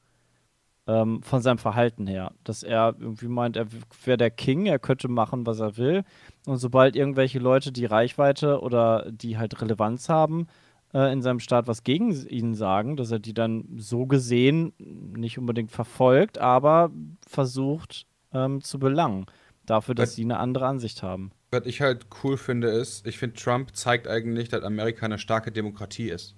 Ähm, 0.90 1.22
von 1.22 1.42
seinem 1.42 1.58
Verhalten 1.58 2.08
her. 2.08 2.32
Dass 2.46 2.64
er 2.64 2.96
irgendwie 2.98 3.28
meint, 3.28 3.58
er 3.58 3.68
wäre 4.06 4.18
der 4.18 4.32
King, 4.32 4.68
er 4.68 4.80
könnte 4.80 5.10
machen, 5.10 5.46
was 5.46 5.60
er 5.60 5.76
will. 5.76 6.06
Und 6.46 6.60
sobald 6.60 6.96
irgendwelche 6.96 7.40
Leute, 7.40 7.74
die 7.74 7.84
Reichweite 7.84 8.62
oder 8.62 9.12
die 9.12 9.38
halt 9.38 9.62
Relevanz 9.62 10.08
haben, 10.08 10.48
äh, 10.94 11.12
in 11.12 11.22
seinem 11.22 11.42
Staat 11.42 11.68
was 11.68 11.84
gegen 11.84 12.14
ihn 12.30 12.56
sagen, 12.56 12.96
dass 12.96 13.12
er 13.12 13.20
die 13.20 13.34
dann 13.34 13.66
so 13.76 14.06
gesehen 14.06 14.72
nicht 14.78 15.38
unbedingt 15.38 15.72
verfolgt, 15.72 16.38
aber 16.38 16.90
versucht 17.28 18.06
ähm, 18.34 18.62
zu 18.62 18.80
belangen. 18.80 19.26
Dafür, 19.66 19.94
dass 19.94 20.12
Was- 20.12 20.16
sie 20.16 20.24
eine 20.24 20.40
andere 20.40 20.68
Ansicht 20.68 21.04
haben. 21.04 21.32
Was 21.52 21.66
ich 21.66 21.82
halt 21.82 22.08
cool 22.24 22.38
finde, 22.38 22.70
ist, 22.70 23.06
ich 23.06 23.18
finde, 23.18 23.36
Trump 23.36 23.76
zeigt 23.76 24.08
eigentlich, 24.08 24.48
dass 24.48 24.64
Amerika 24.64 25.06
eine 25.06 25.18
starke 25.18 25.52
Demokratie 25.52 26.10
ist. 26.10 26.36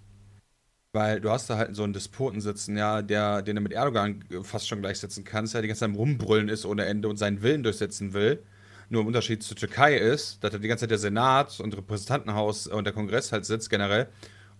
Weil 0.91 1.21
du 1.21 1.29
hast 1.29 1.49
da 1.49 1.57
halt 1.57 1.75
so 1.75 1.83
einen 1.83 1.93
Despoten 1.93 2.41
sitzen, 2.41 2.75
ja, 2.75 3.03
der, 3.03 3.43
den 3.43 3.57
du 3.57 3.61
mit 3.61 3.73
Erdogan 3.73 4.23
fast 4.41 4.67
schon 4.67 4.81
gleichsetzen 4.81 5.23
kannst, 5.23 5.53
der 5.53 5.61
die 5.61 5.67
ganze 5.67 5.85
Zeit 5.85 5.95
Rumbrüllen 5.95 6.49
ist 6.49 6.65
ohne 6.65 6.85
Ende 6.85 7.09
und 7.09 7.17
seinen 7.17 7.43
Willen 7.43 7.61
durchsetzen 7.61 8.13
will. 8.13 8.41
Nur 8.89 9.01
im 9.01 9.07
Unterschied 9.07 9.43
zur 9.43 9.55
Türkei 9.55 9.97
ist, 9.97 10.43
dass 10.43 10.51
da 10.51 10.57
die 10.57 10.67
ganze 10.67 10.83
Zeit 10.83 10.91
der 10.91 10.97
Senat 10.97 11.59
und 11.59 11.77
Repräsentantenhaus 11.77 12.65
und 12.65 12.85
der 12.85 12.93
Kongress 12.93 13.31
halt 13.31 13.45
sitzt 13.45 13.69
generell 13.69 14.07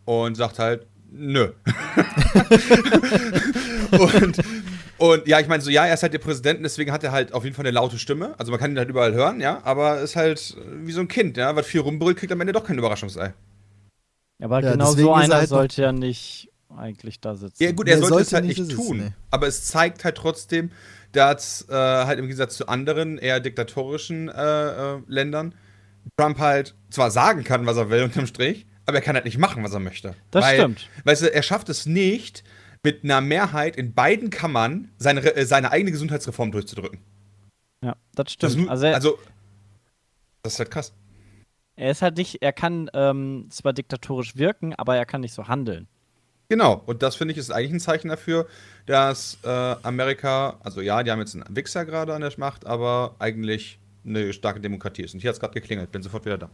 und 0.05 0.37
sagt 0.37 0.59
halt, 0.59 0.85
nö. 1.11 1.51
und, 3.91 4.37
und 4.99 5.27
ja, 5.27 5.39
ich 5.39 5.47
meine, 5.47 5.63
so, 5.63 5.71
ja, 5.71 5.87
er 5.87 5.95
ist 5.95 6.03
halt 6.03 6.13
der 6.13 6.19
Präsident, 6.19 6.63
deswegen 6.63 6.91
hat 6.91 7.03
er 7.03 7.11
halt 7.11 7.33
auf 7.33 7.43
jeden 7.43 7.55
Fall 7.55 7.65
eine 7.65 7.73
laute 7.73 7.97
Stimme. 7.97 8.35
Also 8.37 8.51
man 8.51 8.59
kann 8.59 8.69
ihn 8.69 8.77
halt 8.77 8.89
überall 8.89 9.13
hören, 9.13 9.41
ja, 9.41 9.61
aber 9.63 10.01
ist 10.01 10.15
halt 10.15 10.55
wie 10.83 10.91
so 10.91 11.01
ein 11.01 11.07
Kind, 11.07 11.37
ja, 11.37 11.55
was 11.55 11.65
viel 11.65 11.81
rumbrüllt, 11.81 12.17
kriegt 12.17 12.31
am 12.31 12.39
Ende 12.39 12.53
doch 12.53 12.65
kein 12.65 12.77
Überraschungsei. 12.77 13.33
Aber 14.41 14.61
Ja, 14.61 14.71
genau 14.71 14.91
so 14.93 15.09
er 15.09 15.15
einer 15.17 15.35
halt 15.35 15.49
sollte 15.49 15.81
ja 15.81 15.91
nicht 15.91 16.49
eigentlich 16.75 17.19
da 17.19 17.35
sitzen. 17.35 17.61
Ja, 17.63 17.71
gut, 17.71 17.87
er 17.87 17.95
Nee, 17.95 18.01
sollte, 18.01 18.21
es 18.21 18.29
sollte 18.29 18.35
halt 18.35 18.45
nicht 18.45 18.59
nicht 18.59 18.75
tun. 18.75 18.97
nee. 18.97 19.11
Aber 19.31 19.47
es 19.47 19.65
zeigt 19.65 20.03
halt 20.05 20.15
trotzdem, 20.15 20.71
dass 21.11 21.67
äh, 21.69 21.73
halt 21.73 22.19
im 22.19 22.25
Gegensatz 22.25 22.55
zu 22.55 22.67
anderen 22.67 23.17
eher 23.17 23.39
diktatorischen 23.39 24.29
äh, 24.29 24.93
äh, 24.95 25.01
Ländern 25.07 25.55
Trump 26.17 26.37
halt 26.39 26.75
zwar 26.89 27.11
sagen 27.11 27.43
kann, 27.43 27.65
was 27.65 27.75
er 27.77 27.89
will 27.89 28.03
unterm 28.03 28.27
Strich, 28.27 28.65
aber 28.85 28.97
er 28.97 29.01
kann 29.01 29.15
halt 29.15 29.25
nicht 29.25 29.37
machen, 29.37 29.63
was 29.63 29.73
er 29.73 29.79
möchte. 29.79 30.15
Das 30.31 30.45
Weil, 30.45 30.59
stimmt. 30.59 30.87
Weißt 31.03 31.23
du, 31.23 31.33
er 31.33 31.43
schafft 31.43 31.69
es 31.69 31.85
nicht, 31.85 32.43
mit 32.83 33.03
einer 33.03 33.19
Mehrheit 33.21 33.75
in 33.75 33.93
beiden 33.93 34.29
Kammern 34.29 34.89
seine, 34.97 35.21
äh, 35.35 35.45
seine 35.45 35.71
eigene 35.71 35.91
Gesundheitsreform 35.91 36.51
durchzudrücken. 36.51 36.99
Ja, 37.83 37.95
das 38.15 38.25
Das 38.37 38.51
stimmt. 38.53 38.57
nur- 38.57 38.71
also, 38.71 38.87
also, 38.87 39.19
das 40.43 40.53
ist 40.53 40.59
halt 40.59 40.71
krass. 40.71 40.93
Er 41.79 41.91
ist 41.91 42.01
halt 42.01 42.17
nicht, 42.17 42.41
er 42.41 42.51
kann 42.51 42.89
ähm, 42.93 43.47
zwar 43.49 43.73
diktatorisch 43.73 44.35
wirken, 44.35 44.75
aber 44.75 44.97
er 44.97 45.05
kann 45.05 45.21
nicht 45.21 45.33
so 45.33 45.47
handeln. 45.47 45.87
Genau, 46.49 46.81
und 46.85 47.03
das 47.03 47.15
finde 47.15 47.31
ich 47.31 47.37
ist 47.37 47.51
eigentlich 47.51 47.73
ein 47.73 47.79
Zeichen 47.79 48.09
dafür, 48.09 48.47
dass 48.85 49.37
äh, 49.43 49.47
Amerika, 49.47 50.57
also 50.63 50.81
ja, 50.81 51.03
die 51.03 51.11
haben 51.11 51.19
jetzt 51.19 51.35
einen 51.35 51.55
Wichser 51.55 51.85
gerade 51.85 52.13
an 52.13 52.21
der 52.21 52.33
Macht, 52.37 52.65
aber 52.65 53.15
eigentlich 53.19 53.79
eine 54.05 54.33
starke 54.33 54.59
Demokratie 54.59 55.03
ist. 55.03 55.13
Und 55.13 55.19
hier 55.21 55.29
hat 55.29 55.35
es 55.35 55.39
gerade 55.39 55.53
geklingelt, 55.53 55.91
bin 55.91 56.01
sofort 56.01 56.25
wieder 56.25 56.37
da. 56.37 56.49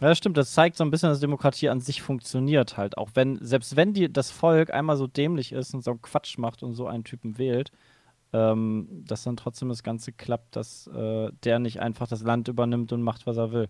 Ja, 0.00 0.08
das 0.08 0.18
stimmt. 0.18 0.36
Das 0.36 0.52
zeigt 0.52 0.76
so 0.76 0.84
ein 0.84 0.90
bisschen, 0.90 1.08
dass 1.08 1.20
Demokratie 1.20 1.70
an 1.70 1.80
sich 1.80 2.02
funktioniert 2.02 2.76
halt. 2.76 2.98
Auch 2.98 3.10
wenn, 3.14 3.38
selbst 3.42 3.76
wenn 3.76 3.94
die, 3.94 4.12
das 4.12 4.30
Volk 4.30 4.74
einmal 4.74 4.96
so 4.96 5.06
dämlich 5.06 5.52
ist 5.52 5.72
und 5.72 5.82
so 5.82 5.92
einen 5.92 6.02
Quatsch 6.02 6.36
macht 6.38 6.62
und 6.62 6.74
so 6.74 6.86
einen 6.86 7.04
Typen 7.04 7.38
wählt, 7.38 7.70
ähm, 8.32 9.04
dass 9.06 9.22
dann 9.22 9.36
trotzdem 9.36 9.68
das 9.68 9.82
Ganze 9.82 10.12
klappt, 10.12 10.56
dass 10.56 10.88
äh, 10.88 11.30
der 11.44 11.60
nicht 11.60 11.80
einfach 11.80 12.08
das 12.08 12.22
Land 12.22 12.48
übernimmt 12.48 12.92
und 12.92 13.00
macht, 13.02 13.26
was 13.26 13.36
er 13.38 13.52
will. 13.52 13.68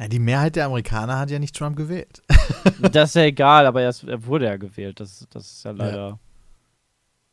Ja, 0.00 0.08
die 0.08 0.18
Mehrheit 0.18 0.56
der 0.56 0.64
Amerikaner 0.64 1.18
hat 1.18 1.30
ja 1.30 1.38
nicht 1.38 1.54
Trump 1.54 1.76
gewählt. 1.76 2.22
das 2.92 3.10
ist 3.10 3.16
ja 3.16 3.22
egal, 3.22 3.66
aber 3.66 3.82
er, 3.82 3.90
ist, 3.90 4.02
er 4.04 4.24
wurde 4.24 4.46
ja 4.46 4.56
gewählt. 4.56 4.98
Das, 4.98 5.26
das 5.28 5.52
ist 5.52 5.64
ja 5.64 5.72
leider 5.72 6.18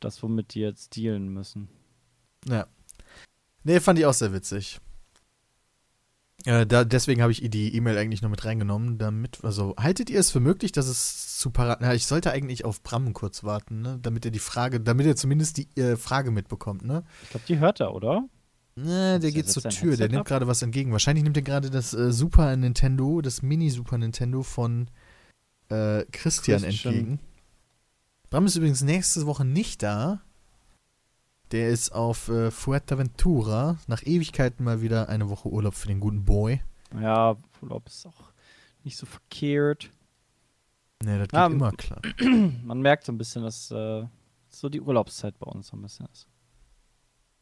das, 0.02 0.22
womit 0.22 0.54
die 0.54 0.60
jetzt 0.60 0.98
dealen 0.98 1.30
müssen. 1.30 1.70
Ja. 2.46 2.68
Nee, 3.64 3.80
fand 3.80 4.00
ich 4.00 4.06
auch 4.06 4.14
sehr 4.14 4.34
witzig. 4.34 4.82
Äh, 6.44 6.66
da, 6.66 6.84
deswegen 6.84 7.22
habe 7.22 7.32
ich 7.32 7.42
die 7.50 7.74
E-Mail 7.74 7.98
eigentlich 7.98 8.22
noch 8.22 8.30
mit 8.30 8.44
reingenommen, 8.44 8.98
damit, 8.98 9.40
also 9.44 9.74
haltet 9.80 10.10
ihr 10.10 10.20
es 10.20 10.30
für 10.30 10.42
möglich, 10.42 10.74
dass 10.74 10.88
es 10.88 11.38
zu 11.38 11.52
parat. 11.52 11.80
Na, 11.80 11.94
ich 11.94 12.06
sollte 12.06 12.32
eigentlich 12.32 12.66
auf 12.66 12.84
Bram 12.84 13.14
kurz 13.14 13.46
warten, 13.46 13.82
ne? 13.82 13.98
Damit 14.02 14.26
er 14.26 14.32
die 14.32 14.40
Frage, 14.40 14.82
damit 14.82 15.08
er 15.08 15.16
zumindest 15.16 15.58
die 15.58 15.70
äh, 15.80 15.96
Frage 15.96 16.32
mitbekommt, 16.32 16.84
ne? 16.84 17.06
Ich 17.24 17.30
glaube, 17.30 17.46
die 17.48 17.60
hört 17.60 17.80
er, 17.80 17.96
oder? 17.96 18.28
Ne, 18.78 19.20
der 19.20 19.32
geht 19.32 19.50
zur 19.50 19.64
Tür, 19.64 19.98
der 19.98 20.08
nimmt 20.08 20.26
gerade 20.26 20.46
was 20.48 20.62
entgegen. 20.62 20.92
Wahrscheinlich 20.92 21.24
nimmt 21.24 21.36
er 21.36 21.42
gerade 21.44 21.72
das 21.72 21.94
äh, 21.96 22.12
Super 22.12 22.56
Nintendo, 22.56 23.22
das 23.22 23.42
Mini 23.42 23.72
Super 23.72 23.98
Nintendo 23.98 24.44
von 24.44 24.88
äh, 25.70 26.06
Christian, 26.12 26.62
Christian. 26.62 26.94
entgegen. 26.94 27.20
Bram 28.30 28.46
ist 28.46 28.56
übrigens 28.56 28.84
nächste 28.84 29.26
Woche 29.26 29.46
nicht 29.46 29.82
da. 29.82 30.22
Der 31.52 31.70
ist 31.70 31.92
auf 31.92 32.30
äh, 32.30 32.52
Fuerteventura. 32.52 33.78
Nach 33.88 34.04
Ewigkeiten 34.06 34.64
mal 34.64 34.82
wieder 34.82 35.10
eine 35.10 35.30
Woche 35.30 35.50
Urlaub 35.50 35.74
für 35.74 35.88
den 35.88 36.00
guten 36.00 36.24
Boy. 36.26 36.62
Ja, 37.02 37.36
Urlaub 37.62 37.88
ist 37.88 38.06
auch 38.06 38.32
nicht 38.84 38.98
so 38.98 39.06
verkehrt. 39.08 39.90
Ne, 41.04 41.18
das 41.20 41.30
geht 41.30 41.40
Ah, 41.40 41.48
immer 41.48 41.72
klar. 41.72 42.02
Man 42.64 42.82
merkt 42.82 43.06
so 43.06 43.12
ein 43.12 43.18
bisschen, 43.18 43.44
dass 43.44 43.72
äh, 43.72 44.06
so 44.50 44.70
die 44.70 44.82
Urlaubszeit 44.82 45.40
bei 45.40 45.48
uns 45.50 45.68
so 45.68 45.78
ein 45.78 45.82
bisschen 45.82 46.06
ist. 46.12 46.28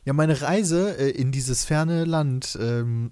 Ja, 0.06 0.14
meine 0.14 0.40
Reise 0.42 0.98
äh, 0.98 1.10
in 1.10 1.32
dieses 1.32 1.66
ferne 1.66 2.06
Land, 2.06 2.58
ähm, 2.62 3.12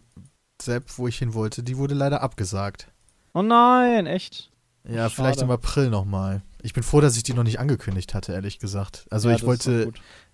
Sepp, 0.61 0.97
wo 0.97 1.07
ich 1.07 1.17
hin 1.17 1.33
wollte, 1.33 1.63
die 1.63 1.77
wurde 1.77 1.95
leider 1.95 2.21
abgesagt. 2.21 2.87
Oh 3.33 3.41
nein, 3.41 4.05
echt? 4.05 4.51
Ja, 4.85 5.09
Schade. 5.09 5.09
vielleicht 5.09 5.41
im 5.41 5.51
April 5.51 5.89
nochmal. 5.89 6.43
Ich 6.61 6.73
bin 6.73 6.83
froh, 6.83 7.01
dass 7.01 7.17
ich 7.17 7.23
die 7.23 7.33
noch 7.33 7.43
nicht 7.43 7.59
angekündigt 7.59 8.13
hatte, 8.13 8.33
ehrlich 8.33 8.59
gesagt. 8.59 9.05
Also 9.09 9.29
Ja, 9.29 9.35
ich 9.35 9.45
wollte, 9.45 9.91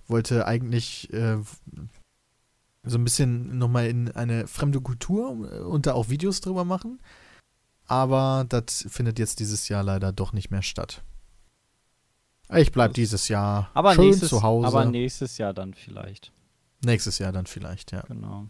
wollte 0.07 0.45
eigentlich 0.45 1.11
äh, 1.13 1.37
so 2.83 2.97
ein 2.97 3.03
bisschen 3.03 3.57
nochmal 3.57 3.87
in 3.87 4.11
eine 4.11 4.47
fremde 4.47 4.81
Kultur 4.81 5.49
äh, 5.51 5.59
und 5.59 5.85
da 5.85 5.93
auch 5.93 6.09
Videos 6.09 6.41
drüber 6.41 6.65
machen. 6.65 6.99
Aber 7.85 8.45
das 8.47 8.85
findet 8.89 9.17
jetzt 9.17 9.39
dieses 9.39 9.69
Jahr 9.69 9.83
leider 9.83 10.11
doch 10.11 10.33
nicht 10.33 10.51
mehr 10.51 10.61
statt. 10.61 11.03
Ich 12.53 12.71
bleib 12.71 12.93
dieses 12.93 13.27
Jahr 13.27 13.69
Aber 13.73 13.93
schön 13.93 14.05
nächstes, 14.05 14.29
zu 14.29 14.43
Hause. 14.43 14.67
aber 14.67 14.85
nächstes 14.85 15.37
Jahr 15.37 15.53
dann 15.53 15.73
vielleicht. 15.73 16.31
Nächstes 16.83 17.19
Jahr 17.19 17.31
dann 17.31 17.45
vielleicht, 17.45 17.91
ja. 17.91 18.01
Genau. 18.01 18.47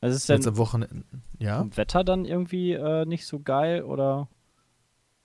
Also 0.00 0.16
ist 0.16 0.28
denn 0.28 0.36
Jetzt 0.36 0.46
am 0.46 0.56
Wochenende. 0.56 1.04
Ja, 1.38 1.66
Wetter 1.76 2.04
dann 2.04 2.24
irgendwie 2.24 2.72
äh, 2.72 3.04
nicht 3.06 3.26
so 3.26 3.40
geil 3.40 3.82
oder? 3.82 4.28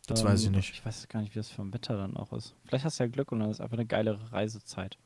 das 0.07 0.23
weiß 0.23 0.43
ich 0.43 0.49
nicht. 0.51 0.71
Ich 0.71 0.85
weiß 0.85 1.07
gar 1.07 1.21
nicht, 1.21 1.35
wie 1.35 1.39
das 1.39 1.49
vom 1.49 1.73
Wetter 1.73 1.95
dann 1.95 2.17
auch 2.17 2.33
ist. 2.33 2.55
Vielleicht 2.65 2.85
hast 2.85 2.99
du 2.99 3.03
ja 3.03 3.09
Glück 3.09 3.31
und 3.31 3.39
dann 3.39 3.49
ist 3.49 3.61
einfach 3.61 3.77
eine 3.77 3.85
geilere 3.85 4.31
Reisezeit. 4.31 4.97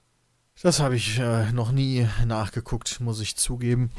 Das 0.61 0.79
habe 0.79 0.95
ich 0.95 1.19
äh, 1.19 1.51
noch 1.51 1.71
nie 1.71 2.07
nachgeguckt, 2.25 2.99
muss 3.01 3.19
ich 3.19 3.35
zugeben. 3.35 3.91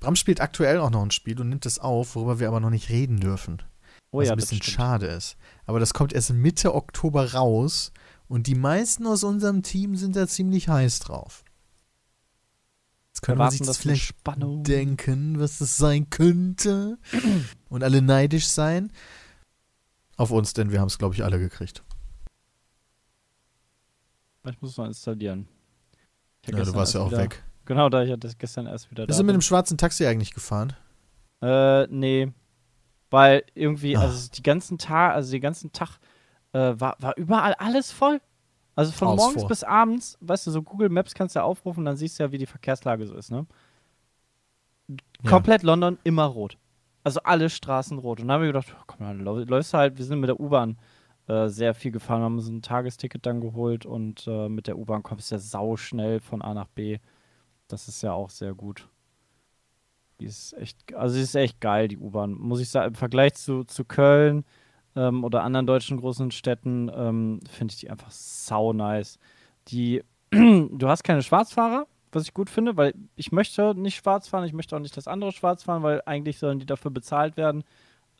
Bram 0.00 0.16
spielt 0.16 0.40
aktuell 0.40 0.78
auch 0.78 0.90
noch 0.90 1.02
ein 1.02 1.10
Spiel 1.10 1.40
und 1.40 1.50
nimmt 1.50 1.66
es 1.66 1.78
auf, 1.78 2.14
worüber 2.14 2.40
wir 2.40 2.48
aber 2.48 2.60
noch 2.60 2.70
nicht 2.70 2.88
reden 2.88 3.20
dürfen. 3.20 3.62
Oh 4.10 4.18
was 4.18 4.28
ja, 4.28 4.32
ein 4.32 4.36
bisschen 4.36 4.62
schade 4.62 5.06
ist. 5.06 5.36
Aber 5.66 5.80
das 5.80 5.92
kommt 5.92 6.12
erst 6.12 6.32
Mitte 6.32 6.74
Oktober 6.74 7.32
raus 7.32 7.92
und 8.28 8.46
die 8.46 8.54
meisten 8.54 9.06
aus 9.06 9.24
unserem 9.24 9.62
Team 9.62 9.96
sind 9.96 10.16
da 10.16 10.26
ziemlich 10.26 10.68
heiß 10.68 11.00
drauf. 11.00 11.43
Jetzt 13.14 13.28
wir 13.28 13.38
warten 13.38 13.52
sich 13.56 13.66
das 13.66 13.78
vielleicht 13.78 14.02
Spannung. 14.02 14.64
denken, 14.64 15.38
was 15.38 15.58
das 15.58 15.76
sein 15.76 16.10
könnte. 16.10 16.98
und 17.68 17.84
alle 17.84 18.02
neidisch 18.02 18.48
sein. 18.48 18.90
Auf 20.16 20.30
uns, 20.30 20.52
denn 20.52 20.70
wir 20.72 20.80
haben 20.80 20.88
es, 20.88 20.98
glaube 20.98 21.14
ich, 21.14 21.22
alle 21.24 21.38
gekriegt. 21.38 21.82
Ich 24.48 24.60
muss 24.60 24.72
es 24.72 24.76
mal 24.76 24.86
installieren. 24.86 25.48
Ja, 26.46 26.62
du 26.62 26.74
warst 26.74 26.94
ja 26.94 27.00
auch 27.00 27.08
wieder, 27.10 27.22
weg. 27.22 27.42
Genau, 27.64 27.88
da 27.88 28.02
ich 28.02 28.10
ja 28.10 28.16
das 28.16 28.36
gestern 28.36 28.66
erst 28.66 28.90
wieder 28.90 29.06
Bist 29.06 29.18
da 29.18 29.22
du 29.22 29.26
mit 29.26 29.32
bin. 29.32 29.38
dem 29.38 29.42
schwarzen 29.42 29.78
Taxi 29.78 30.06
eigentlich 30.06 30.34
gefahren? 30.34 30.74
Äh, 31.40 31.86
nee. 31.86 32.30
Weil 33.10 33.44
irgendwie, 33.54 33.96
Ah. 33.96 34.02
also 34.02 34.28
die 34.30 34.42
ganzen 34.42 34.76
Tag, 34.76 35.14
also 35.14 35.30
den 35.30 35.40
ganzen 35.40 35.72
Tag 35.72 35.98
äh, 36.52 36.74
war, 36.78 36.96
war 37.00 37.16
überall 37.16 37.54
alles 37.54 37.90
voll. 37.90 38.20
Also 38.76 38.92
von 38.92 39.08
Aus 39.08 39.18
morgens 39.18 39.42
vor. 39.42 39.48
bis 39.48 39.62
abends, 39.62 40.18
weißt 40.20 40.46
du, 40.46 40.50
so 40.50 40.62
Google 40.62 40.88
Maps 40.88 41.14
kannst 41.14 41.34
du 41.34 41.40
ja 41.40 41.44
aufrufen, 41.44 41.84
dann 41.84 41.96
siehst 41.96 42.18
du 42.18 42.24
ja, 42.24 42.32
wie 42.32 42.38
die 42.38 42.46
Verkehrslage 42.46 43.06
so 43.06 43.14
ist, 43.14 43.30
ne? 43.30 43.46
Ja. 44.88 45.30
Komplett 45.30 45.62
London 45.62 45.98
immer 46.04 46.24
rot. 46.24 46.58
Also 47.04 47.20
alle 47.22 47.48
Straßen 47.50 47.98
rot. 47.98 48.20
Und 48.20 48.28
dann 48.28 48.34
haben 48.34 48.40
wir 48.42 48.52
gedacht, 48.52 48.74
komm 48.86 49.06
mal, 49.06 49.16
läufst 49.16 49.72
du 49.72 49.78
halt, 49.78 49.96
wir 49.96 50.04
sind 50.04 50.20
mit 50.20 50.28
der 50.28 50.40
U-Bahn 50.40 50.76
äh, 51.28 51.48
sehr 51.48 51.74
viel 51.74 51.92
gefahren, 51.92 52.22
haben 52.22 52.36
uns 52.36 52.48
ein 52.48 52.62
Tagesticket 52.62 53.24
dann 53.24 53.40
geholt 53.40 53.86
und 53.86 54.26
äh, 54.26 54.48
mit 54.48 54.66
der 54.66 54.78
U-Bahn 54.78 55.02
kommst 55.02 55.30
du 55.30 55.36
ja 55.36 55.38
sau 55.38 55.76
schnell 55.76 56.20
von 56.20 56.42
A 56.42 56.52
nach 56.52 56.68
B. 56.68 56.98
Das 57.68 57.88
ist 57.88 58.02
ja 58.02 58.12
auch 58.12 58.30
sehr 58.30 58.54
gut. 58.54 58.88
Die 60.20 60.26
ist 60.26 60.52
echt, 60.54 60.94
also 60.94 61.14
sie 61.14 61.22
ist 61.22 61.34
echt 61.34 61.60
geil, 61.60 61.88
die 61.88 61.98
U-Bahn. 61.98 62.32
Muss 62.32 62.60
ich 62.60 62.68
sagen, 62.68 62.88
im 62.88 62.94
Vergleich 62.94 63.34
zu, 63.34 63.64
zu 63.64 63.84
Köln 63.84 64.44
ähm, 64.96 65.24
oder 65.24 65.42
anderen 65.42 65.66
deutschen 65.66 65.98
großen 65.98 66.30
Städten 66.30 66.90
ähm, 66.94 67.40
finde 67.50 67.72
ich 67.72 67.80
die 67.80 67.90
einfach 67.90 68.10
sau 68.10 68.72
nice. 68.72 69.18
Die, 69.68 70.02
du 70.30 70.88
hast 70.88 71.04
keine 71.04 71.22
Schwarzfahrer, 71.22 71.86
was 72.12 72.24
ich 72.24 72.34
gut 72.34 72.50
finde, 72.50 72.76
weil 72.76 72.94
ich 73.16 73.32
möchte 73.32 73.74
nicht 73.74 73.96
schwarz 73.96 74.28
fahren, 74.28 74.44
ich 74.44 74.52
möchte 74.52 74.76
auch 74.76 74.80
nicht, 74.80 74.96
dass 74.96 75.08
andere 75.08 75.32
schwarz 75.32 75.64
fahren, 75.64 75.82
weil 75.82 76.02
eigentlich 76.06 76.38
sollen 76.38 76.58
die 76.58 76.66
dafür 76.66 76.90
bezahlt 76.90 77.36
werden, 77.36 77.64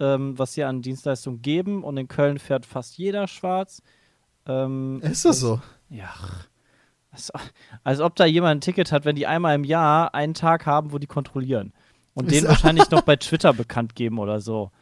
ähm, 0.00 0.38
was 0.38 0.54
sie 0.54 0.64
an 0.64 0.82
Dienstleistungen 0.82 1.42
geben. 1.42 1.84
Und 1.84 1.96
in 1.96 2.08
Köln 2.08 2.38
fährt 2.38 2.66
fast 2.66 2.98
jeder 2.98 3.28
schwarz. 3.28 3.82
Ähm, 4.46 5.00
Ist 5.02 5.24
das 5.24 5.40
so? 5.40 5.60
ja. 5.88 6.12
Als, 7.10 7.32
als 7.84 8.00
ob 8.00 8.16
da 8.16 8.24
jemand 8.24 8.58
ein 8.58 8.60
Ticket 8.60 8.90
hat, 8.90 9.04
wenn 9.04 9.14
die 9.14 9.28
einmal 9.28 9.54
im 9.54 9.62
Jahr 9.62 10.14
einen 10.14 10.34
Tag 10.34 10.66
haben, 10.66 10.92
wo 10.92 10.98
die 10.98 11.06
kontrollieren. 11.06 11.72
Und 12.12 12.32
den 12.32 12.44
wahrscheinlich 12.48 12.90
noch 12.90 13.02
bei 13.02 13.14
Twitter 13.14 13.52
bekannt 13.52 13.94
geben 13.94 14.18
oder 14.18 14.40
so. 14.40 14.72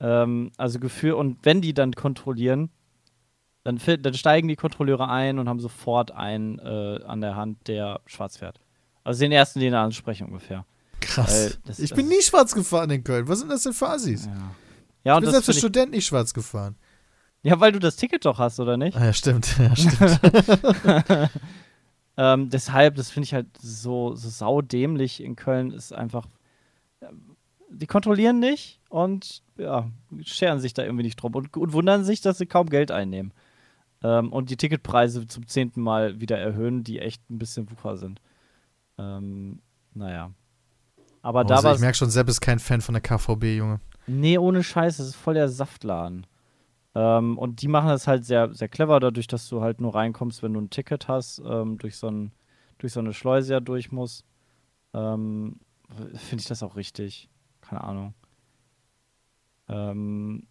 Ähm, 0.00 0.50
also 0.56 0.78
Gefühl, 0.78 1.12
und 1.12 1.38
wenn 1.42 1.60
die 1.60 1.74
dann 1.74 1.92
kontrollieren, 1.92 2.70
dann, 3.64 3.78
dann 4.00 4.14
steigen 4.14 4.48
die 4.48 4.56
Kontrolleure 4.56 5.08
ein 5.08 5.38
und 5.38 5.48
haben 5.48 5.60
sofort 5.60 6.12
einen 6.12 6.58
äh, 6.58 7.00
an 7.04 7.20
der 7.20 7.36
Hand, 7.36 7.68
der 7.68 8.00
schwarz 8.06 8.38
fährt. 8.38 8.58
Also 9.04 9.20
den 9.20 9.32
ersten, 9.32 9.60
den 9.60 9.72
er 9.74 9.80
ansprechen 9.80 10.26
ungefähr. 10.28 10.64
Krass. 11.00 11.58
Das- 11.64 11.78
ich 11.78 11.90
das 11.90 11.96
bin 11.96 12.08
nie 12.08 12.22
schwarz 12.22 12.54
gefahren 12.54 12.90
in 12.90 13.04
Köln. 13.04 13.28
Was 13.28 13.40
sind 13.40 13.50
das 13.50 13.62
denn 13.62 13.72
für 13.74 13.88
Assis? 13.88 14.26
Ja, 14.26 14.32
ja 14.32 15.12
ich 15.12 15.16
und 15.16 15.20
bin 15.20 15.24
das 15.26 15.32
selbst 15.32 15.48
als 15.48 15.58
Student 15.58 15.90
nicht 15.92 16.06
schwarz 16.06 16.32
gefahren. 16.32 16.76
ja, 17.42 17.58
weil 17.60 17.72
du 17.72 17.78
das 17.78 17.96
Ticket 17.96 18.24
doch 18.24 18.38
hast, 18.38 18.58
oder 18.60 18.76
nicht? 18.78 18.96
Ah, 18.96 19.04
ja, 19.06 19.12
stimmt. 19.12 19.54
Ja, 19.58 19.76
stimmt. 19.76 20.20
Ähm, 22.16 22.50
deshalb, 22.50 22.96
das 22.96 23.10
finde 23.10 23.24
ich 23.24 23.34
halt 23.34 23.46
so, 23.62 24.14
so 24.14 24.28
saudämlich 24.28 25.22
in 25.22 25.36
Köln, 25.36 25.70
ist 25.70 25.92
einfach. 25.94 26.26
ähm, 27.00 27.36
Die 27.70 27.86
kontrollieren 27.86 28.40
nicht 28.40 28.80
und 28.90 29.42
ja, 29.60 29.90
scheren 30.22 30.60
sich 30.60 30.74
da 30.74 30.82
irgendwie 30.82 31.04
nicht 31.04 31.16
drum 31.16 31.34
und, 31.34 31.56
und 31.56 31.72
wundern 31.72 32.04
sich, 32.04 32.20
dass 32.20 32.38
sie 32.38 32.46
kaum 32.46 32.68
Geld 32.68 32.90
einnehmen. 32.90 33.32
Ähm, 34.02 34.32
und 34.32 34.50
die 34.50 34.56
Ticketpreise 34.56 35.26
zum 35.26 35.46
zehnten 35.46 35.82
Mal 35.82 36.20
wieder 36.20 36.38
erhöhen, 36.38 36.84
die 36.84 36.98
echt 36.98 37.28
ein 37.30 37.38
bisschen 37.38 37.70
wucher 37.70 37.96
sind. 37.96 38.20
Ähm, 38.98 39.60
naja. 39.94 40.30
Aber 41.22 41.44
da 41.44 41.56
also, 41.56 41.68
war 41.68 41.74
ich 41.74 41.80
merke 41.80 41.96
schon, 41.96 42.10
Sepp 42.10 42.28
ist 42.28 42.40
kein 42.40 42.58
Fan 42.58 42.80
von 42.80 42.94
der 42.94 43.02
KVB, 43.02 43.44
Junge. 43.56 43.80
Nee, 44.06 44.38
ohne 44.38 44.62
Scheiß, 44.62 44.96
das 44.96 45.08
ist 45.08 45.16
voll 45.16 45.34
der 45.34 45.48
Saftladen. 45.48 46.26
Ähm, 46.94 47.38
und 47.38 47.62
die 47.62 47.68
machen 47.68 47.88
das 47.88 48.06
halt 48.06 48.24
sehr, 48.24 48.52
sehr 48.54 48.68
clever, 48.68 48.98
dadurch, 49.00 49.26
dass 49.26 49.48
du 49.48 49.60
halt 49.60 49.80
nur 49.80 49.94
reinkommst, 49.94 50.42
wenn 50.42 50.54
du 50.54 50.60
ein 50.60 50.70
Ticket 50.70 51.08
hast, 51.08 51.40
ähm, 51.44 51.78
durch, 51.78 51.96
so 51.96 52.08
ein, 52.08 52.32
durch 52.78 52.92
so 52.92 53.00
eine 53.00 53.12
Schleuse 53.12 53.52
ja 53.52 53.60
durch 53.60 53.92
musst. 53.92 54.24
Ähm, 54.94 55.60
Finde 56.14 56.42
ich 56.42 56.48
das 56.48 56.62
auch 56.62 56.76
richtig. 56.76 57.28
Keine 57.60 57.84
Ahnung. 57.84 58.14
Ähm, 59.70 60.46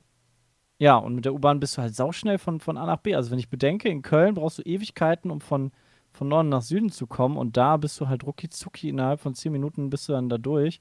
ja, 0.79 0.95
und 0.95 1.15
mit 1.15 1.25
der 1.25 1.33
U-Bahn 1.33 1.59
bist 1.59 1.77
du 1.77 1.81
halt 1.81 1.93
sauschnell 1.93 2.37
von, 2.37 2.59
von 2.61 2.77
A 2.77 2.85
nach 2.85 2.97
B. 2.99 3.13
Also 3.13 3.31
wenn 3.31 3.39
ich 3.39 3.49
bedenke, 3.49 3.89
in 3.89 4.01
Köln 4.01 4.35
brauchst 4.35 4.59
du 4.59 4.61
Ewigkeiten, 4.63 5.29
um 5.29 5.41
von, 5.41 5.71
von 6.11 6.29
Norden 6.29 6.49
nach 6.49 6.61
Süden 6.61 6.89
zu 6.89 7.05
kommen. 7.05 7.37
Und 7.37 7.57
da 7.57 7.77
bist 7.77 7.99
du 7.99 8.07
halt 8.07 8.23
rucki 8.23 8.49
zucki, 8.49 8.89
innerhalb 8.89 9.19
von 9.19 9.35
10 9.35 9.51
Minuten 9.51 9.89
bist 9.89 10.07
du 10.07 10.13
dann 10.13 10.29
da 10.29 10.37
durch. 10.37 10.79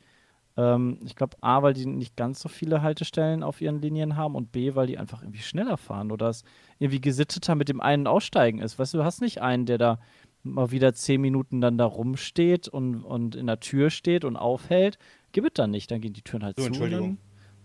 Ähm, 0.56 1.00
ich 1.04 1.16
glaube, 1.16 1.36
A, 1.40 1.62
weil 1.62 1.74
die 1.74 1.86
nicht 1.86 2.16
ganz 2.16 2.40
so 2.40 2.48
viele 2.48 2.80
Haltestellen 2.80 3.42
auf 3.42 3.60
ihren 3.60 3.80
Linien 3.80 4.16
haben 4.16 4.36
und 4.36 4.52
B, 4.52 4.76
weil 4.76 4.86
die 4.86 4.98
einfach 4.98 5.22
irgendwie 5.22 5.42
schneller 5.42 5.76
fahren 5.76 6.12
oder 6.12 6.28
es 6.28 6.44
irgendwie 6.78 7.00
gesitteter 7.00 7.56
mit 7.56 7.68
dem 7.68 7.80
einen 7.80 8.06
Aussteigen 8.06 8.60
ist. 8.60 8.78
Weißt 8.78 8.94
du, 8.94 8.98
du 8.98 9.04
hast 9.04 9.20
nicht 9.20 9.42
einen, 9.42 9.66
der 9.66 9.78
da 9.78 9.98
mal 10.44 10.70
wieder 10.70 10.94
10 10.94 11.20
Minuten 11.20 11.60
dann 11.60 11.76
da 11.76 11.86
rumsteht 11.86 12.68
und, 12.68 13.02
und 13.02 13.34
in 13.34 13.48
der 13.48 13.58
Tür 13.58 13.90
steht 13.90 14.24
und 14.24 14.36
aufhält. 14.36 14.96
Gibt 15.32 15.48
es 15.48 15.54
dann 15.54 15.72
nicht. 15.72 15.90
Dann 15.90 16.00
gehen 16.00 16.12
die 16.12 16.22
Türen 16.22 16.44
halt 16.44 16.56
So, 16.56 16.62
zu 16.62 16.68
Entschuldigung. 16.68 17.18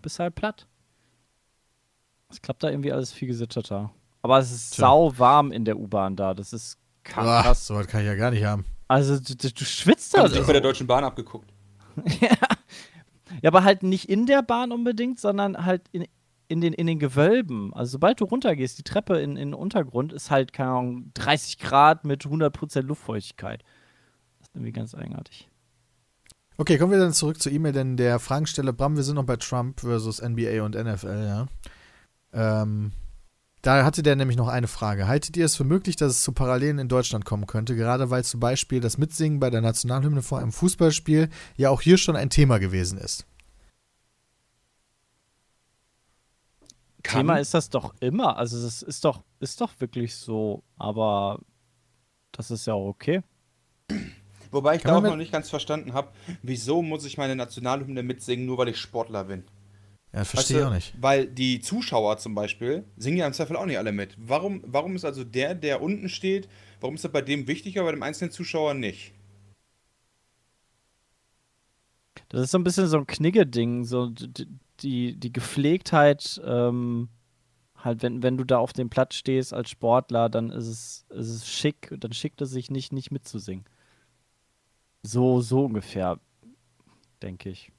Bist 0.04 0.18
halt 0.18 0.34
platt. 0.34 0.66
Es 2.30 2.40
klappt 2.40 2.62
da 2.62 2.70
irgendwie 2.70 2.92
alles 2.92 3.12
viel 3.12 3.28
gesitteter. 3.28 3.92
Aber 4.22 4.38
es 4.38 4.50
ist 4.50 4.74
Tja. 4.74 4.86
sau 4.86 5.18
warm 5.18 5.52
in 5.52 5.64
der 5.64 5.78
U-Bahn 5.78 6.16
da. 6.16 6.34
Das 6.34 6.52
ist 6.52 6.78
krass. 7.02 7.66
so 7.66 7.74
was 7.74 7.86
kann 7.86 8.00
ich 8.00 8.06
ja 8.06 8.14
gar 8.14 8.30
nicht 8.30 8.44
haben. 8.44 8.64
Also 8.88 9.18
du, 9.18 9.34
du 9.36 9.52
du 9.52 9.64
schwitzt 9.64 10.14
da. 10.14 10.22
Haben 10.22 10.32
sich 10.32 10.46
bei 10.46 10.52
der 10.52 10.62
Deutschen 10.62 10.86
Bahn 10.86 11.04
abgeguckt. 11.04 11.52
Ja, 13.42 13.48
aber 13.48 13.64
halt 13.64 13.82
nicht 13.82 14.08
in 14.08 14.26
der 14.26 14.42
Bahn 14.42 14.70
unbedingt, 14.70 15.18
sondern 15.18 15.64
halt 15.64 15.82
in, 15.92 16.06
in, 16.48 16.60
den, 16.60 16.72
in 16.72 16.86
den 16.86 16.98
Gewölben. 16.98 17.74
Also 17.74 17.92
sobald 17.92 18.20
du 18.20 18.24
runtergehst, 18.24 18.78
die 18.78 18.82
Treppe 18.84 19.18
in, 19.18 19.36
in 19.36 19.48
den 19.48 19.54
Untergrund 19.54 20.12
ist 20.12 20.30
halt, 20.30 20.52
keine 20.52 20.70
Ahnung, 20.70 21.10
30 21.14 21.58
Grad 21.58 22.04
mit 22.04 22.24
100% 22.24 22.82
Luftfeuchtigkeit. 22.82 23.62
Das 24.38 24.48
ist 24.48 24.54
irgendwie 24.54 24.72
ganz 24.72 24.94
eigenartig. 24.94 25.48
Okay, 26.56 26.78
kommen 26.78 26.92
wir 26.92 27.00
dann 27.00 27.12
zurück 27.12 27.40
zur 27.42 27.50
E-Mail, 27.50 27.72
denn 27.72 27.96
der 27.96 28.20
Fragensteller 28.20 28.72
Bram, 28.72 28.96
wir 28.96 29.02
sind 29.02 29.16
noch 29.16 29.24
bei 29.24 29.36
Trump 29.36 29.80
versus 29.80 30.22
NBA 30.22 30.62
und 30.62 30.76
NFL, 30.76 31.26
ja. 31.26 31.46
Ähm, 32.32 32.92
da 33.62 33.84
hatte 33.84 34.02
der 34.02 34.14
nämlich 34.14 34.36
noch 34.36 34.48
eine 34.48 34.68
Frage. 34.68 35.08
Haltet 35.08 35.36
ihr 35.36 35.46
es 35.46 35.56
für 35.56 35.64
möglich, 35.64 35.96
dass 35.96 36.12
es 36.12 36.22
zu 36.22 36.32
Parallelen 36.32 36.78
in 36.78 36.88
Deutschland 36.88 37.24
kommen 37.24 37.46
könnte, 37.46 37.74
gerade 37.74 38.10
weil 38.10 38.22
zum 38.22 38.38
Beispiel 38.38 38.80
das 38.80 38.98
Mitsingen 38.98 39.40
bei 39.40 39.50
der 39.50 39.62
Nationalhymne 39.62 40.22
vor 40.22 40.38
einem 40.38 40.52
Fußballspiel 40.52 41.28
ja 41.56 41.70
auch 41.70 41.80
hier 41.80 41.96
schon 41.96 42.14
ein 42.14 42.30
Thema 42.30 42.58
gewesen 42.58 42.98
ist? 42.98 43.26
Thema 47.02 47.36
ist 47.36 47.54
das 47.54 47.68
doch 47.68 47.94
immer. 48.00 48.36
Also 48.36 48.62
das 48.62 48.82
ist 48.82 49.04
doch, 49.04 49.22
ist 49.40 49.60
doch 49.60 49.72
wirklich 49.78 50.14
so, 50.16 50.62
aber 50.76 51.40
das 52.32 52.50
ist 52.50 52.66
ja 52.66 52.74
auch 52.74 52.88
okay. 52.88 53.22
Wobei 54.54 54.76
ich 54.76 54.82
Kann 54.82 54.92
da 54.92 54.98
auch 54.98 55.12
noch 55.12 55.16
nicht 55.16 55.32
ganz 55.32 55.50
verstanden 55.50 55.94
habe, 55.94 56.10
wieso 56.42 56.80
muss 56.80 57.04
ich 57.04 57.18
meine 57.18 57.34
Nationalhymne 57.34 58.04
mitsingen, 58.04 58.46
nur 58.46 58.56
weil 58.56 58.68
ich 58.68 58.76
Sportler 58.76 59.24
bin. 59.24 59.42
Ja, 60.12 60.20
Weißt 60.20 60.30
verstehe 60.30 60.58
ich 60.58 60.62
du, 60.62 60.68
auch 60.68 60.72
nicht. 60.72 60.94
Weil 61.00 61.26
die 61.26 61.58
Zuschauer 61.58 62.18
zum 62.18 62.36
Beispiel 62.36 62.84
singen 62.96 63.16
ja 63.16 63.26
im 63.26 63.32
Zweifel 63.32 63.56
auch 63.56 63.66
nicht 63.66 63.78
alle 63.78 63.90
mit. 63.90 64.14
Warum, 64.16 64.62
warum 64.64 64.94
ist 64.94 65.04
also 65.04 65.24
der, 65.24 65.56
der 65.56 65.82
unten 65.82 66.08
steht, 66.08 66.48
warum 66.80 66.94
ist 66.94 67.02
das 67.02 67.10
bei 67.10 67.20
dem 67.20 67.48
wichtiger, 67.48 67.82
bei 67.82 67.90
dem 67.90 68.04
einzelnen 68.04 68.30
Zuschauer 68.30 68.74
nicht? 68.74 69.12
Das 72.28 72.42
ist 72.42 72.52
so 72.52 72.58
ein 72.58 72.64
bisschen 72.64 72.86
so 72.86 72.98
ein 72.98 73.08
Knigge-Ding, 73.08 73.82
so 73.82 74.12
die, 74.80 75.18
die 75.18 75.32
Gepflegtheit, 75.32 76.40
ähm, 76.46 77.08
halt, 77.76 78.04
wenn, 78.04 78.22
wenn 78.22 78.36
du 78.36 78.44
da 78.44 78.58
auf 78.58 78.72
dem 78.72 78.88
Platz 78.88 79.16
stehst 79.16 79.52
als 79.52 79.68
Sportler, 79.70 80.28
dann 80.28 80.50
ist 80.50 80.68
es, 80.68 81.06
ist 81.10 81.28
es 81.28 81.48
schick, 81.48 81.92
dann 81.98 82.12
schickt 82.12 82.40
es 82.40 82.50
sich 82.50 82.70
nicht, 82.70 82.92
nicht 82.92 83.10
mitzusingen. 83.10 83.64
So, 85.06 85.40
so 85.42 85.66
ungefähr, 85.66 86.18
denke 87.22 87.50
ich. 87.50 87.70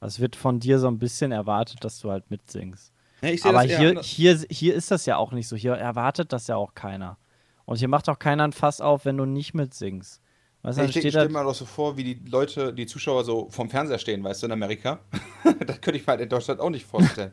Es 0.00 0.20
wird 0.20 0.36
von 0.36 0.60
dir 0.60 0.78
so 0.78 0.86
ein 0.86 0.98
bisschen 0.98 1.32
erwartet, 1.32 1.82
dass 1.82 1.98
du 1.98 2.10
halt 2.10 2.30
mitsingst. 2.30 2.92
Ja, 3.20 3.30
Aber 3.44 3.62
hier, 3.62 3.90
anders. 3.90 4.06
hier, 4.06 4.36
hier 4.48 4.74
ist 4.74 4.90
das 4.90 5.04
ja 5.06 5.16
auch 5.16 5.32
nicht 5.32 5.48
so. 5.48 5.56
Hier 5.56 5.72
erwartet 5.72 6.32
das 6.32 6.46
ja 6.46 6.56
auch 6.56 6.74
keiner. 6.74 7.18
Und 7.64 7.78
hier 7.78 7.88
macht 7.88 8.08
auch 8.08 8.18
keiner 8.18 8.44
ein 8.44 8.52
Fass 8.52 8.80
auf, 8.80 9.04
wenn 9.04 9.16
du 9.16 9.24
nicht 9.24 9.54
mitsingst. 9.54 10.20
Weißt 10.62 10.78
ich 10.78 10.84
denke, 10.84 11.00
steht 11.00 11.14
da, 11.14 11.20
stell 11.20 11.32
mir 11.32 11.42
doch 11.42 11.54
so 11.54 11.64
vor, 11.64 11.96
wie 11.96 12.04
die 12.04 12.28
Leute, 12.28 12.72
die 12.72 12.86
Zuschauer 12.86 13.24
so 13.24 13.48
vorm 13.50 13.70
Fernseher 13.70 13.98
stehen, 13.98 14.22
weißt 14.22 14.42
du, 14.42 14.46
in 14.46 14.52
Amerika. 14.52 15.00
das 15.66 15.80
könnte 15.80 15.98
ich 15.98 16.06
mir 16.06 16.12
halt 16.12 16.20
in 16.20 16.28
Deutschland 16.28 16.60
auch 16.60 16.70
nicht 16.70 16.86
vorstellen. 16.86 17.32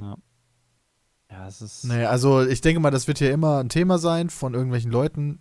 ja, 0.00 1.48
es 1.48 1.60
ist. 1.62 1.84
Nee, 1.84 2.04
also 2.04 2.44
ich 2.46 2.60
denke 2.60 2.78
mal, 2.80 2.90
das 2.90 3.08
wird 3.08 3.18
hier 3.18 3.32
immer 3.32 3.58
ein 3.58 3.68
Thema 3.68 3.98
sein 3.98 4.30
von 4.30 4.54
irgendwelchen 4.54 4.92
Leuten. 4.92 5.40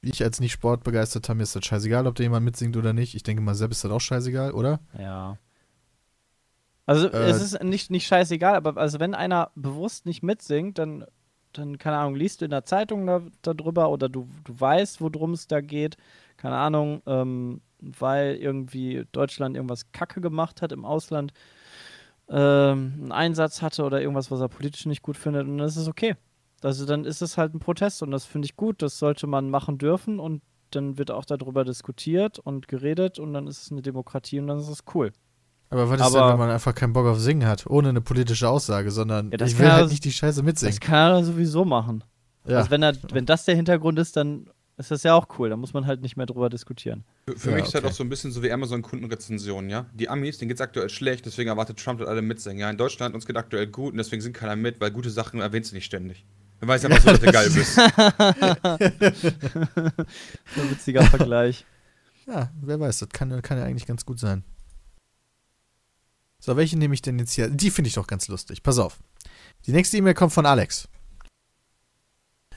Ich 0.00 0.22
als 0.22 0.40
nicht 0.40 0.52
sportbegeisterter, 0.52 1.34
mir 1.34 1.42
ist 1.42 1.56
das 1.56 1.64
scheißegal, 1.64 2.06
ob 2.06 2.14
da 2.14 2.22
jemand 2.22 2.44
mitsingt 2.44 2.76
oder 2.76 2.92
nicht. 2.92 3.14
Ich 3.14 3.22
denke 3.24 3.42
mal, 3.42 3.54
selbst 3.54 3.78
ist 3.78 3.84
das 3.84 3.92
auch 3.92 4.00
scheißegal, 4.00 4.52
oder? 4.52 4.80
Ja. 4.98 5.38
Also 6.86 7.08
Äh, 7.08 7.30
es 7.30 7.40
ist 7.42 7.62
nicht, 7.64 7.90
nicht 7.90 8.06
scheißegal, 8.06 8.54
aber 8.54 8.76
also 8.76 9.00
wenn 9.00 9.14
einer 9.14 9.50
bewusst 9.56 10.06
nicht 10.06 10.22
mitsingt, 10.22 10.78
dann, 10.78 11.04
dann, 11.52 11.78
keine 11.78 11.96
Ahnung, 11.96 12.14
liest 12.14 12.40
du 12.40 12.44
in 12.44 12.52
der 12.52 12.64
Zeitung 12.64 13.06
da, 13.06 13.22
darüber 13.42 13.90
oder 13.90 14.08
du, 14.08 14.28
du 14.44 14.58
weißt, 14.58 15.00
worum 15.00 15.32
es 15.32 15.48
da 15.48 15.60
geht, 15.60 15.96
keine 16.36 16.56
Ahnung, 16.56 17.02
ähm, 17.06 17.60
weil 17.80 18.36
irgendwie 18.36 19.04
Deutschland 19.10 19.56
irgendwas 19.56 19.90
Kacke 19.90 20.20
gemacht 20.20 20.62
hat 20.62 20.70
im 20.70 20.84
Ausland, 20.84 21.32
ähm, 22.28 22.94
einen 23.00 23.12
Einsatz 23.12 23.62
hatte 23.62 23.82
oder 23.84 24.00
irgendwas, 24.00 24.30
was 24.30 24.40
er 24.40 24.48
politisch 24.48 24.86
nicht 24.86 25.02
gut 25.02 25.16
findet, 25.16 25.48
und 25.48 25.58
das 25.58 25.76
ist 25.76 25.88
okay. 25.88 26.14
Also 26.62 26.86
dann 26.86 27.04
ist 27.04 27.22
es 27.22 27.36
halt 27.36 27.54
ein 27.54 27.58
Protest 27.60 28.02
und 28.02 28.10
das 28.10 28.24
finde 28.24 28.46
ich 28.46 28.56
gut, 28.56 28.82
das 28.82 28.98
sollte 28.98 29.26
man 29.26 29.50
machen 29.50 29.78
dürfen 29.78 30.18
und 30.18 30.42
dann 30.70 30.98
wird 30.98 31.10
auch 31.10 31.24
darüber 31.24 31.64
diskutiert 31.64 32.38
und 32.38 32.66
geredet 32.68 33.18
und 33.18 33.32
dann 33.34 33.46
ist 33.46 33.62
es 33.62 33.70
eine 33.72 33.82
Demokratie 33.82 34.40
und 34.40 34.46
dann 34.48 34.58
ist 34.58 34.68
es 34.68 34.80
cool. 34.94 35.12
Aber 35.70 35.88
was 35.90 36.00
ist 36.00 36.12
denn, 36.14 36.20
Aber- 36.22 36.32
wenn 36.32 36.38
man 36.38 36.50
einfach 36.50 36.74
keinen 36.74 36.92
Bock 36.92 37.06
auf 37.06 37.18
Singen 37.20 37.46
hat, 37.46 37.66
ohne 37.66 37.88
eine 37.90 38.00
politische 38.00 38.48
Aussage, 38.48 38.90
sondern 38.90 39.30
Ja, 39.30 39.36
das 39.36 39.52
ich 39.52 39.58
will 39.58 39.66
kann 39.66 39.74
halt 39.76 39.86
er- 39.86 39.90
nicht 39.90 40.04
die 40.04 40.12
Scheiße 40.12 40.42
mitsingen. 40.42 40.72
Das 40.74 40.80
kann 40.80 41.12
er 41.12 41.24
sowieso 41.24 41.64
machen. 41.64 42.04
Ja. 42.46 42.58
Also 42.58 42.70
wenn, 42.70 42.82
er, 42.82 42.94
wenn 43.12 43.26
das 43.26 43.44
der 43.44 43.56
Hintergrund 43.56 43.98
ist, 43.98 44.16
dann 44.16 44.48
ist 44.76 44.90
das 44.90 45.02
ja 45.02 45.14
auch 45.14 45.26
cool. 45.38 45.48
Da 45.50 45.56
muss 45.56 45.72
man 45.72 45.86
halt 45.86 46.02
nicht 46.02 46.16
mehr 46.16 46.26
drüber 46.26 46.48
diskutieren. 46.50 47.04
Für, 47.28 47.36
für 47.38 47.50
Ja, 47.50 47.56
mich 47.56 47.64
ist 47.66 47.74
das 47.74 47.80
okay. 47.82 47.90
auch 47.90 47.94
so 47.96 48.04
ein 48.04 48.08
bisschen 48.08 48.30
so 48.30 48.42
wie 48.42 48.52
Amazon-Kundenrezensionen, 48.52 49.68
ja. 49.70 49.86
Die 49.94 50.08
Amis, 50.08 50.38
denen 50.38 50.48
geht 50.48 50.58
es 50.58 50.60
aktuell 50.60 50.88
schlecht, 50.88 51.26
deswegen 51.26 51.48
erwartet 51.48 51.78
Trump, 51.82 51.98
dass 52.00 52.08
alle 52.08 52.22
mitsingen. 52.22 52.58
Ja, 52.60 52.70
in 52.70 52.76
Deutschland 52.76 53.14
uns 53.14 53.26
geht 53.26 53.36
aktuell 53.36 53.66
gut 53.66 53.92
und 53.92 53.98
deswegen 53.98 54.22
singt 54.22 54.36
keiner 54.36 54.56
mit, 54.56 54.80
weil 54.80 54.90
gute 54.90 55.10
Sachen 55.10 55.40
erwähnst 55.40 55.72
du 55.72 55.74
nicht 55.76 55.84
ständig. 55.86 56.24
Du 56.60 56.66
weißt 56.66 56.84
einfach 56.86 57.02
so, 57.02 57.10
dass 57.10 57.20
du 57.20 57.30
geil 57.32 57.50
bist. 57.50 57.78
Ein 60.56 60.70
witziger 60.70 61.02
Vergleich. 61.04 61.64
Ja, 62.26 62.50
wer 62.60 62.80
weiß, 62.80 62.98
das 62.98 63.08
kann, 63.10 63.40
kann 63.42 63.58
ja 63.58 63.64
eigentlich 63.64 63.86
ganz 63.86 64.04
gut 64.04 64.18
sein. 64.18 64.42
So, 66.38 66.56
welche 66.56 66.78
nehme 66.78 66.94
ich 66.94 67.02
denn 67.02 67.18
jetzt 67.18 67.32
hier? 67.32 67.48
Die 67.50 67.70
finde 67.70 67.88
ich 67.88 67.94
doch 67.94 68.06
ganz 68.06 68.28
lustig. 68.28 68.62
Pass 68.62 68.78
auf. 68.78 68.98
Die 69.66 69.72
nächste 69.72 69.96
E-Mail 69.96 70.14
kommt 70.14 70.32
von 70.32 70.46
Alex. 70.46 70.88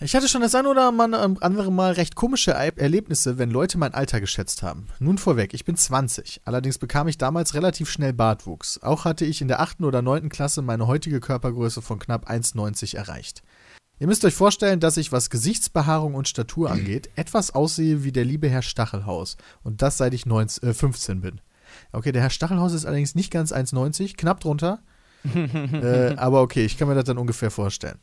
Ich 0.01 0.15
hatte 0.15 0.29
schon 0.29 0.41
das 0.41 0.55
ein 0.55 0.65
oder 0.65 0.87
ähm, 0.87 1.37
andere 1.41 1.71
Mal 1.73 1.91
recht 1.91 2.15
komische 2.15 2.51
Er- 2.51 2.77
Erlebnisse, 2.77 3.37
wenn 3.37 3.51
Leute 3.51 3.77
mein 3.77 3.93
Alter 3.93 4.21
geschätzt 4.21 4.63
haben. 4.63 4.87
Nun 4.99 5.17
vorweg, 5.17 5.53
ich 5.53 5.65
bin 5.65 5.75
20. 5.75 6.41
Allerdings 6.45 6.77
bekam 6.77 7.09
ich 7.09 7.17
damals 7.17 7.53
relativ 7.53 7.89
schnell 7.89 8.13
Bartwuchs. 8.13 8.81
Auch 8.81 9.03
hatte 9.03 9.25
ich 9.25 9.41
in 9.41 9.49
der 9.49 9.59
8. 9.59 9.81
oder 9.81 10.01
9. 10.01 10.29
Klasse 10.29 10.61
meine 10.61 10.87
heutige 10.87 11.19
Körpergröße 11.19 11.81
von 11.81 11.99
knapp 11.99 12.29
1,90 12.29 12.95
erreicht. 12.95 13.43
Ihr 13.99 14.07
müsst 14.07 14.23
euch 14.23 14.33
vorstellen, 14.33 14.79
dass 14.79 14.95
ich, 14.95 15.11
was 15.11 15.29
Gesichtsbehaarung 15.29 16.15
und 16.15 16.27
Statur 16.27 16.71
angeht, 16.71 17.09
etwas 17.15 17.51
aussehe 17.51 18.03
wie 18.03 18.13
der 18.13 18.23
liebe 18.23 18.49
Herr 18.49 18.61
Stachelhaus. 18.61 19.35
Und 19.61 19.81
das 19.81 19.97
seit 19.97 20.13
ich 20.13 20.25
19, 20.25 20.69
äh, 20.69 20.73
15 20.73 21.21
bin. 21.21 21.41
Okay, 21.91 22.13
der 22.13 22.21
Herr 22.21 22.29
Stachelhaus 22.29 22.73
ist 22.73 22.85
allerdings 22.85 23.13
nicht 23.13 23.31
ganz 23.31 23.51
1,90, 23.51 24.15
knapp 24.15 24.39
drunter. 24.39 24.79
äh, 25.35 26.15
aber 26.15 26.41
okay, 26.41 26.63
ich 26.63 26.77
kann 26.77 26.87
mir 26.87 26.95
das 26.95 27.03
dann 27.03 27.17
ungefähr 27.17 27.51
vorstellen. 27.51 27.99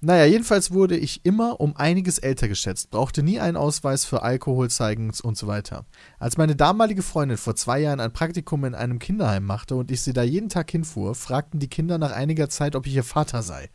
Naja, 0.00 0.26
jedenfalls 0.26 0.72
wurde 0.72 0.96
ich 0.96 1.24
immer 1.24 1.58
um 1.58 1.74
einiges 1.76 2.18
älter 2.18 2.48
geschätzt, 2.48 2.90
brauchte 2.90 3.22
nie 3.22 3.40
einen 3.40 3.56
Ausweis 3.56 4.04
für 4.04 4.22
Alkohol 4.22 4.68
zeigen 4.68 5.10
und 5.22 5.38
so 5.38 5.46
weiter. 5.46 5.86
Als 6.18 6.36
meine 6.36 6.54
damalige 6.54 7.02
Freundin 7.02 7.38
vor 7.38 7.56
zwei 7.56 7.80
Jahren 7.80 8.00
ein 8.00 8.12
Praktikum 8.12 8.64
in 8.66 8.74
einem 8.74 8.98
Kinderheim 8.98 9.44
machte 9.44 9.74
und 9.74 9.90
ich 9.90 10.02
sie 10.02 10.12
da 10.12 10.22
jeden 10.22 10.50
Tag 10.50 10.70
hinfuhr, 10.70 11.14
fragten 11.14 11.60
die 11.60 11.70
Kinder 11.70 11.96
nach 11.96 12.12
einiger 12.12 12.50
Zeit, 12.50 12.76
ob 12.76 12.86
ich 12.86 12.94
ihr 12.94 13.04
Vater 13.04 13.42
sei. 13.42 13.70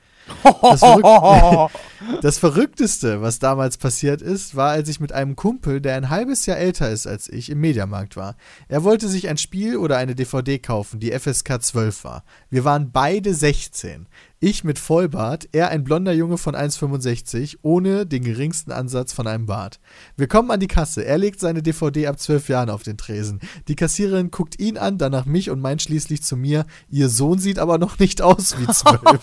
Das, 0.62 0.80
Verrück 0.80 1.72
das 2.22 2.38
Verrückteste, 2.38 3.22
was 3.22 3.40
damals 3.40 3.78
passiert 3.78 4.22
ist, 4.22 4.56
war, 4.56 4.72
als 4.72 4.90
ich 4.90 5.00
mit 5.00 5.12
einem 5.12 5.36
Kumpel, 5.36 5.82
der 5.82 5.96
ein 5.96 6.10
halbes 6.10 6.46
Jahr 6.46 6.58
älter 6.58 6.90
ist 6.90 7.08
als 7.08 7.30
ich, 7.30 7.50
im 7.50 7.60
Mediamarkt 7.60 8.16
war. 8.16 8.36
Er 8.68 8.84
wollte 8.84 9.08
sich 9.08 9.28
ein 9.28 9.38
Spiel 9.38 9.78
oder 9.78 9.98
eine 9.98 10.16
DVD 10.16 10.60
kaufen, 10.60 11.00
die 11.00 11.12
FSK 11.12 11.62
12 11.62 12.04
war. 12.04 12.24
Wir 12.50 12.64
waren 12.64 12.92
beide 12.92 13.34
16. 13.34 14.08
Ich 14.44 14.64
mit 14.64 14.80
Vollbart, 14.80 15.50
er 15.52 15.70
ein 15.70 15.84
blonder 15.84 16.14
Junge 16.14 16.40
von 16.40 16.56
1,65, 16.56 17.60
ohne 17.62 18.08
den 18.08 18.24
geringsten 18.24 18.72
Ansatz 18.72 19.14
von 19.14 19.28
einem 19.28 19.46
Bart. 19.46 19.80
Wir 20.18 20.28
kommen 20.28 20.50
an 20.50 20.60
die 20.60 20.68
Kasse. 20.68 21.06
Er 21.06 21.20
legt 21.20 21.40
seine 21.40 21.62
DVD 21.62 22.08
ab 22.08 22.20
12 22.20 22.50
Jahren 22.50 22.72
auf 22.72 22.82
den 22.82 22.98
Tresen. 22.98 23.40
Die 23.68 23.76
Kassiererin 23.76 24.32
guckt 24.32 24.60
ihn 24.60 24.80
an, 24.80 24.98
danach 24.98 25.26
mich 25.26 25.52
und 25.52 25.62
meint 25.62 25.84
schließlich 25.84 26.24
zu 26.24 26.38
mir, 26.38 26.66
ihr 26.90 27.10
Sohn 27.10 27.38
sieht 27.38 27.60
aber 27.60 27.78
noch 27.78 28.00
nicht 28.00 28.24
aus 28.24 28.58
wie 28.58 28.66
12. 28.66 29.00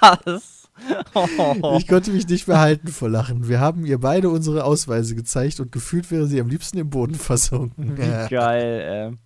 Was? 0.00 0.68
Oh. 1.14 1.76
Ich 1.78 1.86
konnte 1.86 2.10
mich 2.10 2.26
nicht 2.26 2.48
mehr 2.48 2.58
halten 2.58 2.88
vor 2.88 3.08
Lachen. 3.08 3.46
Wir 3.46 3.60
haben 3.60 3.86
ihr 3.86 4.00
beide 4.00 4.30
unsere 4.30 4.64
Ausweise 4.64 5.14
gezeigt 5.14 5.60
und 5.60 5.70
gefühlt 5.70 6.10
wäre 6.10 6.26
sie 6.26 6.40
am 6.40 6.48
liebsten 6.48 6.76
im 6.76 6.90
Boden 6.90 7.14
versunken. 7.14 7.96
Wie 7.96 8.28
geil, 8.34 9.16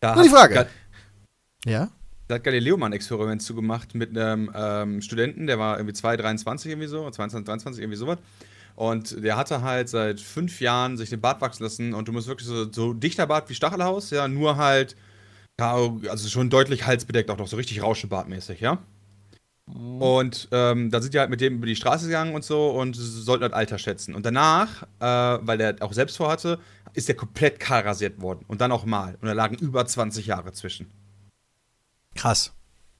Da 0.00 0.14
Nur 0.14 0.24
die 0.24 0.30
Frage. 0.30 0.66
Ja? 1.66 1.90
Da 2.26 2.36
hat 2.36 2.44
Galileo 2.44 2.76
mal 2.76 2.86
ein 2.86 2.92
Experiment 2.92 3.42
zugemacht 3.42 3.94
mit 3.94 4.16
einem 4.16 4.50
ähm, 4.54 5.02
Studenten, 5.02 5.46
der 5.46 5.58
war 5.58 5.76
irgendwie 5.76 5.92
2, 5.92 6.16
23 6.16 6.70
irgendwie 6.70 6.88
so, 6.88 7.10
22, 7.10 7.44
23, 7.44 7.82
irgendwie 7.82 7.98
sowas. 7.98 8.18
Und 8.76 9.22
der 9.22 9.36
hatte 9.36 9.62
halt 9.62 9.88
seit 9.88 10.20
fünf 10.20 10.60
Jahren 10.60 10.96
sich 10.96 11.10
den 11.10 11.20
Bart 11.20 11.40
wachsen 11.40 11.62
lassen 11.62 11.94
und 11.94 12.08
du 12.08 12.12
musst 12.12 12.26
wirklich 12.26 12.48
so, 12.48 12.70
so 12.72 12.92
dichter 12.92 13.26
Bart 13.26 13.48
wie 13.50 13.54
Stachelhaus, 13.54 14.10
ja, 14.10 14.26
nur 14.26 14.56
halt, 14.56 14.96
ja, 15.60 15.74
also 16.08 16.28
schon 16.28 16.50
deutlich 16.50 16.86
halsbedeckt, 16.86 17.30
auch 17.30 17.38
noch 17.38 17.46
so 17.46 17.56
richtig 17.56 17.82
Rauschenbartmäßig, 17.82 18.60
ja. 18.60 18.78
Und 19.66 20.48
ähm, 20.52 20.90
da 20.90 21.00
sind 21.00 21.14
die 21.14 21.18
halt 21.18 21.30
mit 21.30 21.40
dem 21.40 21.56
über 21.56 21.66
die 21.66 21.76
Straße 21.76 22.06
gegangen 22.06 22.34
und 22.34 22.44
so 22.44 22.70
und 22.70 22.94
sollten 22.96 23.42
das 23.42 23.52
Alter 23.52 23.78
schätzen. 23.78 24.14
Und 24.14 24.26
danach, 24.26 24.82
äh, 25.00 25.46
weil 25.46 25.56
der 25.56 25.76
auch 25.80 25.92
selbst 25.94 26.16
vorhatte, 26.18 26.58
ist 26.92 27.08
der 27.08 27.16
komplett 27.16 27.60
kahl 27.60 27.82
rasiert 27.82 28.20
worden. 28.20 28.44
Und 28.46 28.60
dann 28.60 28.72
auch 28.72 28.84
mal. 28.84 29.16
Und 29.20 29.26
da 29.26 29.32
lagen 29.32 29.56
über 29.56 29.86
20 29.86 30.26
Jahre 30.26 30.52
zwischen. 30.52 30.90
Krass. 32.14 32.54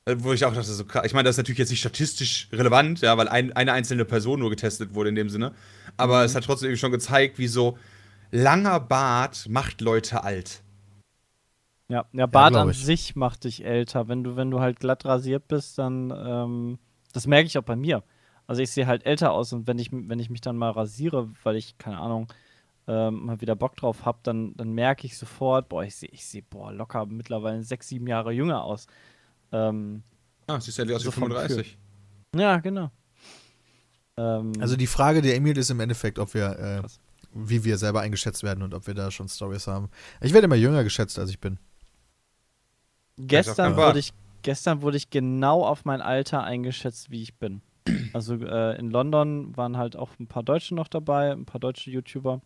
Äh, 0.06 0.16
Wo 0.18 0.32
ich 0.32 0.44
auch 0.44 0.52
dachte, 0.52 0.70
so 0.72 0.84
krass. 0.84 1.04
Ich 1.06 1.14
meine, 1.14 1.24
das 1.24 1.34
ist 1.34 1.38
natürlich 1.38 1.58
jetzt 1.58 1.70
nicht 1.70 1.80
statistisch 1.80 2.48
relevant, 2.52 3.00
ja, 3.00 3.16
weil 3.16 3.28
ein, 3.28 3.52
eine 3.52 3.72
einzelne 3.72 4.04
Person 4.04 4.40
nur 4.40 4.50
getestet 4.50 4.94
wurde 4.94 5.08
in 5.08 5.14
dem 5.14 5.28
Sinne. 5.30 5.52
Aber 5.96 6.20
Mhm. 6.20 6.24
es 6.26 6.34
hat 6.34 6.44
trotzdem 6.44 6.68
irgendwie 6.68 6.80
schon 6.80 6.92
gezeigt, 6.92 7.38
wie 7.38 7.48
so 7.48 7.78
langer 8.30 8.80
Bart 8.80 9.46
macht 9.48 9.80
Leute 9.80 10.24
alt. 10.24 10.62
Ja, 11.88 12.06
ja 12.12 12.26
Bart 12.26 12.52
glaub 12.52 12.62
an 12.64 12.70
ich. 12.70 12.84
sich 12.84 13.14
macht 13.16 13.44
dich 13.44 13.64
älter. 13.64 14.08
Wenn 14.08 14.24
du, 14.24 14.36
wenn 14.36 14.50
du 14.50 14.60
halt 14.60 14.80
glatt 14.80 15.04
rasiert 15.04 15.48
bist, 15.48 15.78
dann, 15.78 16.10
ähm, 16.16 16.78
das 17.12 17.26
merke 17.26 17.46
ich 17.46 17.58
auch 17.58 17.62
bei 17.62 17.76
mir. 17.76 18.02
Also 18.46 18.62
ich 18.62 18.70
sehe 18.70 18.86
halt 18.86 19.06
älter 19.06 19.32
aus 19.32 19.52
und 19.52 19.66
wenn 19.66 19.78
ich, 19.78 19.90
wenn 19.92 20.18
ich 20.18 20.28
mich 20.30 20.40
dann 20.40 20.56
mal 20.56 20.70
rasiere, 20.70 21.30
weil 21.44 21.56
ich, 21.56 21.78
keine 21.78 21.98
Ahnung, 21.98 22.26
ähm, 22.86 23.26
mal 23.26 23.40
wieder 23.40 23.56
Bock 23.56 23.76
drauf 23.76 24.04
habe, 24.04 24.18
dann, 24.22 24.54
dann 24.56 24.72
merke 24.72 25.06
ich 25.06 25.16
sofort, 25.16 25.68
boah, 25.68 25.84
ich 25.84 25.96
sehe, 25.96 26.08
ich 26.12 26.26
sehe, 26.26 26.42
boah, 26.42 26.72
locker 26.72 27.06
mittlerweile 27.06 27.62
sechs, 27.62 27.88
sieben 27.88 28.06
Jahre 28.06 28.32
jünger 28.32 28.62
aus. 28.64 28.86
Ähm, 29.52 30.02
Ah, 30.46 30.60
siehst 30.60 30.76
ja 30.76 30.84
aus 30.84 30.90
wie 31.02 31.04
So 31.04 31.10
vom 31.10 31.24
35. 31.24 31.78
ja, 32.36 32.58
genau. 32.58 32.90
Ähm, 34.16 34.52
Also 34.60 34.76
die 34.76 34.86
Frage 34.86 35.22
der 35.22 35.36
Emil 35.36 35.56
ist 35.56 35.70
im 35.70 35.80
Endeffekt, 35.80 36.18
ob 36.18 36.34
wir, 36.34 36.58
äh, 36.58 36.82
wie 37.32 37.64
wir 37.64 37.78
selber 37.78 38.02
eingeschätzt 38.02 38.42
werden 38.42 38.62
und 38.62 38.74
ob 38.74 38.86
wir 38.86 38.94
da 38.94 39.10
schon 39.10 39.28
Stories 39.28 39.66
haben. 39.66 39.88
Ich 40.20 40.32
werde 40.32 40.44
immer 40.44 40.54
jünger 40.56 40.84
geschätzt, 40.84 41.18
als 41.18 41.30
ich 41.30 41.40
bin. 41.40 41.58
Gestern 43.16 43.76
wurde, 43.76 43.98
ich, 44.00 44.12
gestern 44.42 44.82
wurde 44.82 44.96
ich 44.96 45.10
genau 45.10 45.64
auf 45.64 45.84
mein 45.84 46.00
Alter 46.02 46.42
eingeschätzt, 46.42 47.10
wie 47.10 47.22
ich 47.22 47.34
bin. 47.38 47.62
Also 48.12 48.34
äh, 48.36 48.78
in 48.78 48.90
London 48.90 49.56
waren 49.56 49.76
halt 49.76 49.96
auch 49.96 50.10
ein 50.18 50.26
paar 50.26 50.42
Deutsche 50.42 50.74
noch 50.74 50.88
dabei, 50.88 51.32
ein 51.32 51.44
paar 51.44 51.60
deutsche 51.60 51.90
YouTuber, 51.90 52.40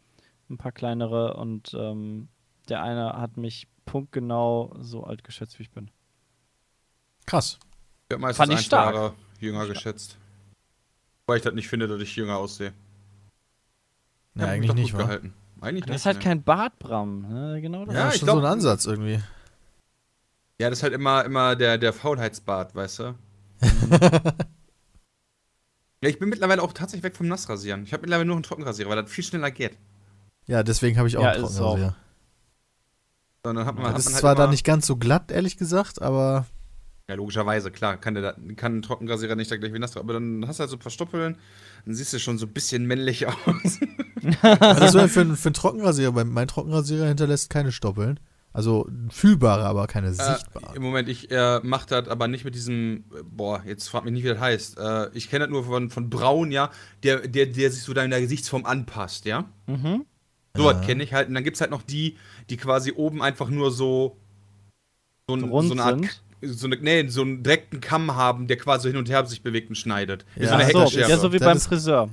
ein 0.51 0.59
paar 0.59 0.73
kleinere 0.73 1.35
und 1.35 1.75
ähm, 1.75 2.29
der 2.69 2.83
eine 2.83 3.15
hat 3.15 3.37
mich 3.37 3.67
punktgenau 3.87 4.75
so 4.81 5.05
alt 5.05 5.25
geschätzt, 5.25 5.59
wie 5.59 5.63
ich 5.65 5.71
bin. 5.71 5.91
Krass. 7.27 7.59
Ich 8.09 8.15
habe 8.15 8.21
meistens 8.23 8.37
Fand 8.39 8.53
ich 8.53 8.59
ein, 8.59 8.65
stark. 8.65 8.91
zwei 8.95 9.01
Jahre 9.01 9.15
jünger 9.41 9.67
geschätzt. 9.67 10.19
Weil 11.27 11.37
ich 11.39 11.43
das 11.43 11.55
nicht 11.55 11.69
finde, 11.69 11.89
dass 11.89 12.01
ich 12.01 12.17
jünger 12.17 12.37
aussehe. 12.39 12.73
Ja, 14.35 14.43
mich 14.43 14.51
eigentlich 14.51 14.75
nicht, 14.75 14.97
gehalten. 14.97 15.35
Eigentlich 15.61 15.85
Du 15.85 15.91
nicht. 15.91 15.99
hast 15.99 16.07
halt 16.07 16.19
ne. 16.19 16.23
kein 16.23 16.43
Bart, 16.43 16.79
Bram. 16.79 17.23
Ne? 17.23 17.61
Genau 17.61 17.85
das. 17.85 17.95
Ja, 17.95 18.01
Ja, 18.01 18.09
ich 18.09 18.17
schon 18.19 18.27
glaub- 18.27 18.39
so 18.41 18.47
ein 18.47 18.53
Ansatz 18.53 18.87
irgendwie. 18.87 19.21
Ja, 20.61 20.71
das 20.71 20.79
ist 20.79 20.83
halt 20.83 20.93
immer, 20.95 21.25
immer 21.25 21.55
der, 21.57 21.79
der 21.79 21.93
Faulheitsbart, 21.93 22.75
weißt 22.75 22.99
du? 23.01 23.15
ja, 26.01 26.09
ich 26.09 26.19
bin 26.19 26.29
mittlerweile 26.29 26.63
auch 26.63 26.73
tatsächlich 26.73 27.03
weg 27.05 27.17
vom 27.17 27.29
Nassrasieren. 27.29 27.83
Ich 27.85 27.93
habe 27.93 28.03
mittlerweile 28.03 28.27
nur 28.27 28.37
einen 28.37 28.43
Trockenrasierer, 28.43 28.89
weil 28.91 29.03
das 29.03 29.11
viel 29.11 29.25
schneller 29.25 29.51
geht. 29.51 29.77
Ja, 30.49 30.63
deswegen 30.63 30.99
habe 30.99 31.07
ich 31.09 31.17
auch 31.17 31.23
Ja, 31.23 31.31
einen 31.31 31.45
ist 31.45 31.57
Trockenrasier. 31.57 31.95
Sondern 33.45 33.67
hat 33.67 33.75
man, 33.77 33.85
hat 33.87 33.97
Das 33.97 34.05
man 34.07 34.13
ist 34.13 34.15
halt 34.15 34.21
zwar 34.23 34.35
dann 34.35 34.51
nicht 34.51 34.65
ganz 34.65 34.87
so 34.87 34.97
glatt, 34.97 35.31
ehrlich 35.31 35.57
gesagt, 35.57 36.03
aber 36.03 36.47
Ja, 37.09 37.15
logischerweise, 37.15 37.71
klar, 37.71 37.97
kann, 37.97 38.15
der, 38.15 38.23
da- 38.23 38.37
kann 38.57 38.79
ein 38.79 38.83
Trockenrasierer 38.83 39.37
nicht 39.37 39.51
da 39.51 39.57
gleich 39.57 39.73
wie 39.73 39.79
nass 39.79 39.97
aber 39.97 40.15
dann 40.15 40.45
hast 40.47 40.59
du 40.59 40.63
halt 40.63 40.71
so 40.71 40.77
ein 40.77 40.81
paar 40.81 40.91
Stoppeln, 40.93 41.37
dann 41.85 41.95
siehst 41.95 42.13
du 42.13 42.19
schon 42.19 42.39
so 42.39 42.47
ein 42.47 42.53
bisschen 42.53 42.87
männlich 42.87 43.27
aus. 43.29 43.37
was 44.23 44.81
ist 44.81 44.95
das 44.95 45.13
für 45.13 45.21
ein, 45.21 45.37
für 45.37 45.51
ein 45.51 45.55
Trockenrasierer? 45.55 46.25
Mein 46.25 46.49
Trockenrasierer 46.49 47.07
hinterlässt 47.07 47.51
keine 47.51 47.73
Stoppeln. 47.73 48.19
Also 48.53 48.89
fühlbare, 49.11 49.65
aber 49.67 49.87
keine 49.87 50.09
Äh, 50.09 50.13
sichtbaren. 50.13 50.75
Im 50.75 50.83
Moment, 50.83 51.09
ich 51.09 51.31
äh, 51.31 51.61
mach 51.63 51.85
das 51.85 52.09
aber 52.09 52.27
nicht 52.29 52.45
mit 52.45 52.55
diesem, 52.57 53.05
äh, 53.15 53.23
boah, 53.23 53.63
jetzt 53.65 53.89
frag 53.89 54.05
mich 54.05 54.13
nicht, 54.13 54.25
wie 54.25 54.29
das 54.29 54.41
heißt. 54.41 54.79
Äh, 54.79 55.11
ich 55.13 55.31
kenne 55.31 55.45
das 55.45 55.53
nur 55.53 55.65
von, 55.65 55.91
von 55.91 56.11
Braun, 56.11 56.51
ja, 56.51 56.71
der, 57.05 57.29
der, 57.29 57.47
der 57.47 57.71
sich 57.71 57.83
so 57.85 57.93
deiner 57.93 58.19
Gesichtsform 58.21 58.65
anpasst, 58.65 59.27
ja. 59.27 59.45
Mhm. 59.67 60.05
So 60.59 60.69
Ja. 60.71 60.77
was 60.79 60.87
kenne 60.87 61.03
ich 61.03 61.13
halt. 61.15 61.29
Und 61.29 61.35
dann 61.35 61.45
gibt 61.45 61.57
es 61.57 61.61
halt 61.61 61.71
noch 61.71 61.83
die, 61.83 62.17
die 62.51 62.57
quasi 62.57 62.93
oben 62.93 63.23
einfach 63.23 63.49
nur 63.49 63.71
so, 63.71 64.17
so, 65.29 65.35
ein, 65.37 65.45
Rund 65.45 65.69
so 65.69 65.75
eine 65.75 65.83
Art, 65.85 66.01
sind. 66.41 66.59
so, 66.59 66.67
eine, 66.67 66.77
nee, 66.77 67.07
so 67.09 67.23
einen 67.23 67.43
direkten 67.43 67.81
Kamm 67.81 68.15
haben, 68.15 68.47
der 68.47 68.57
quasi 68.57 68.89
hin 68.89 68.97
und 68.97 69.09
her 69.09 69.25
sich 69.27 69.43
bewegt 69.43 69.69
und 69.71 69.77
schneidet. 69.77 70.25
Wie 70.35 70.43
Ja, 70.43 70.49
so 70.49 70.55
eine 70.55 70.65
Heckenschere. 70.65 71.09
ja, 71.11 71.17
so 71.19 71.33
wie 71.33 71.39
Das 71.39 71.47
beim 71.47 71.57
ist- 71.57 71.67
Friseur. 71.67 72.11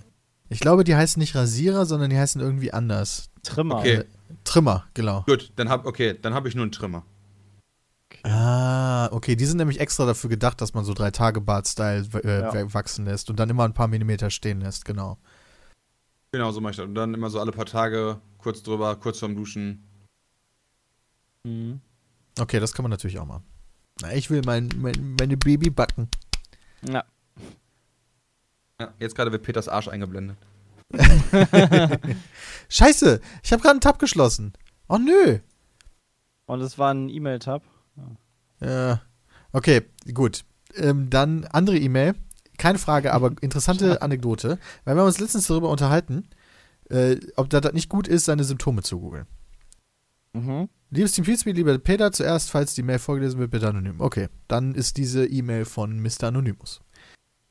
Ich 0.50 0.60
glaube, 0.60 0.84
die 0.84 0.96
heißen 0.96 1.20
nicht 1.20 1.34
Rasierer, 1.36 1.86
sondern 1.88 2.12
die 2.12 2.18
heißen 2.20 2.40
irgendwie 2.40 2.72
anders. 2.72 3.30
Trimmer. 3.44 3.80
Okay. 3.80 4.04
Trimmer, 4.44 4.86
genau. 4.94 5.24
Gut, 5.28 5.52
dann 5.56 5.70
hab, 5.70 5.86
okay, 5.88 6.16
dann 6.22 6.36
habe 6.36 6.48
ich 6.48 6.54
nur 6.56 6.64
einen 6.64 6.72
Trimmer. 6.72 7.04
Ah, 8.24 9.08
okay. 9.12 9.36
Die 9.36 9.46
sind 9.46 9.58
nämlich 9.58 9.80
extra 9.80 10.06
dafür 10.06 10.30
gedacht, 10.30 10.62
dass 10.62 10.74
man 10.74 10.84
so 10.86 10.94
drei 10.94 11.12
Tage 11.12 11.42
Bart-Style 11.42 12.06
äh, 12.24 12.42
Ja. 12.42 12.74
wachsen 12.74 13.06
lässt 13.06 13.30
und 13.30 13.40
dann 13.40 13.50
immer 13.50 13.64
ein 13.66 13.74
paar 13.74 13.88
Millimeter 13.88 14.30
stehen 14.30 14.62
lässt, 14.62 14.86
genau. 14.86 15.18
Genau, 16.32 16.52
so 16.52 16.60
mache 16.62 16.72
ich 16.72 16.78
das. 16.78 16.86
Und 16.86 16.96
dann 16.96 17.14
immer 17.14 17.30
so 17.30 17.40
alle 17.40 17.52
paar 17.52 17.66
Tage 17.66 18.20
kurz 18.46 18.62
drüber, 18.62 18.96
kurz 18.98 19.18
vorm 19.18 19.36
Duschen. 19.36 19.84
Mhm. 21.44 21.82
Okay, 22.40 22.60
das 22.60 22.74
kann 22.74 22.84
man 22.84 22.92
natürlich 22.92 23.18
auch 23.18 23.26
machen. 23.26 23.44
Na, 24.02 24.14
ich 24.14 24.30
will 24.30 24.44
mein, 24.46 24.70
mein, 24.78 25.16
meine 25.20 25.36
Baby 25.36 25.72
backen. 25.72 26.10
Ja. 26.88 27.04
Ja, 28.80 28.94
jetzt 29.00 29.16
gerade 29.16 29.32
wird 29.32 29.42
Peters 29.42 29.68
Arsch 29.68 29.88
eingeblendet. 29.88 30.38
Scheiße, 32.70 33.20
ich 33.42 33.52
habe 33.52 33.64
gerade 33.64 33.72
einen 33.72 33.82
Tab 33.82 33.98
geschlossen. 33.98 34.54
Oh 34.88 35.00
nö. 35.00 35.40
Und 36.46 36.62
es 36.62 36.78
war 36.78 36.94
ein 36.94 37.10
E-Mail-Tab. 37.10 37.64
Ja. 38.62 39.02
Okay, 39.54 39.82
gut. 40.14 40.46
Ähm, 40.76 41.10
dann 41.10 41.46
andere 41.46 41.80
E-Mail. 41.80 42.14
Keine 42.60 42.78
Frage, 42.78 43.12
aber 43.12 43.32
interessante 43.42 44.02
Anekdote. 44.04 44.60
Weil 44.84 44.96
wir 44.96 45.00
haben 45.00 45.08
uns 45.08 45.20
letztens 45.20 45.48
darüber 45.48 45.72
unterhalten, 45.72 46.28
äh, 46.90 47.18
ob 47.36 47.50
das 47.50 47.74
nicht 47.74 47.90
gut 47.90 48.08
ist, 48.08 48.26
seine 48.26 48.44
Symptome 48.44 48.82
zu 48.82 49.00
googeln. 49.00 49.26
Mhm. 50.34 50.70
Liebes 50.92 51.14
Team 51.14 51.26
Feedspeed, 51.26 51.56
lieber 51.56 51.78
Peter, 51.80 52.12
zuerst, 52.12 52.52
falls 52.52 52.76
die 52.76 52.84
Mail 52.84 53.00
vorgelesen 53.00 53.40
wird, 53.40 53.52
bitte 53.52 53.68
anonym. 53.68 54.00
Okay, 54.00 54.28
dann 54.48 54.76
ist 54.76 54.98
diese 54.98 55.26
E-Mail 55.26 55.66
von 55.66 56.00
Mr. 56.00 56.26
Anonymous. 56.26 56.82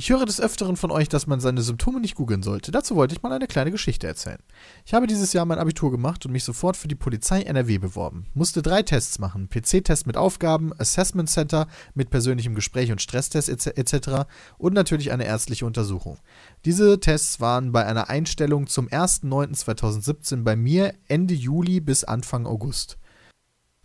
Ich 0.01 0.11
höre 0.11 0.27
des 0.27 0.41
Öfteren 0.41 0.77
von 0.77 0.91
euch, 0.91 1.09
dass 1.09 1.29
man 1.29 1.39
seine 1.39 1.63
Symptome 1.63 2.01
nicht 2.01 2.17
googeln 2.17 2.43
sollte. 2.43 2.73
Dazu 2.73 2.97
wollte 2.97 3.15
ich 3.15 3.23
mal 3.23 3.33
eine 3.33 3.47
kleine 3.47 3.71
Geschichte 3.71 4.09
erzählen. 4.09 4.41
Ich 4.85 4.93
habe 4.93 5.07
dieses 5.07 5.33
Jahr 5.33 5.45
mein 5.45 5.61
Abitur 5.61 5.93
gemacht 5.93 6.27
und 6.27 6.33
mich 6.33 6.43
sofort 6.43 6.77
für 6.77 6.89
die 6.89 6.97
Polizei 6.97 7.43
NRW 7.43 7.79
beworben. 7.79 8.27
Musste 8.35 8.61
drei 8.61 8.83
Tests 8.83 9.21
machen: 9.21 9.49
PC-Test 9.49 10.09
mit 10.09 10.17
Aufgaben, 10.17 10.73
Assessment 10.79 11.31
Center 11.31 11.69
mit 11.95 12.11
persönlichem 12.11 12.57
Gespräch 12.57 12.91
und 12.91 13.03
Stresstest 13.03 13.49
etc. 13.49 14.27
und 14.59 14.75
natürlich 14.75 15.13
eine 15.13 15.27
ärztliche 15.27 15.65
Untersuchung. 15.65 16.19
Diese 16.65 16.99
Tests 16.99 17.39
waren 17.39 17.71
bei 17.71 17.87
einer 17.87 18.11
Einstellung 18.11 18.67
zum 18.67 18.89
1.9.2017 18.89 20.43
bei 20.43 20.57
mir 20.57 20.93
Ende 21.07 21.35
Juli 21.35 21.79
bis 21.79 22.03
Anfang 22.03 22.47
August. 22.47 22.99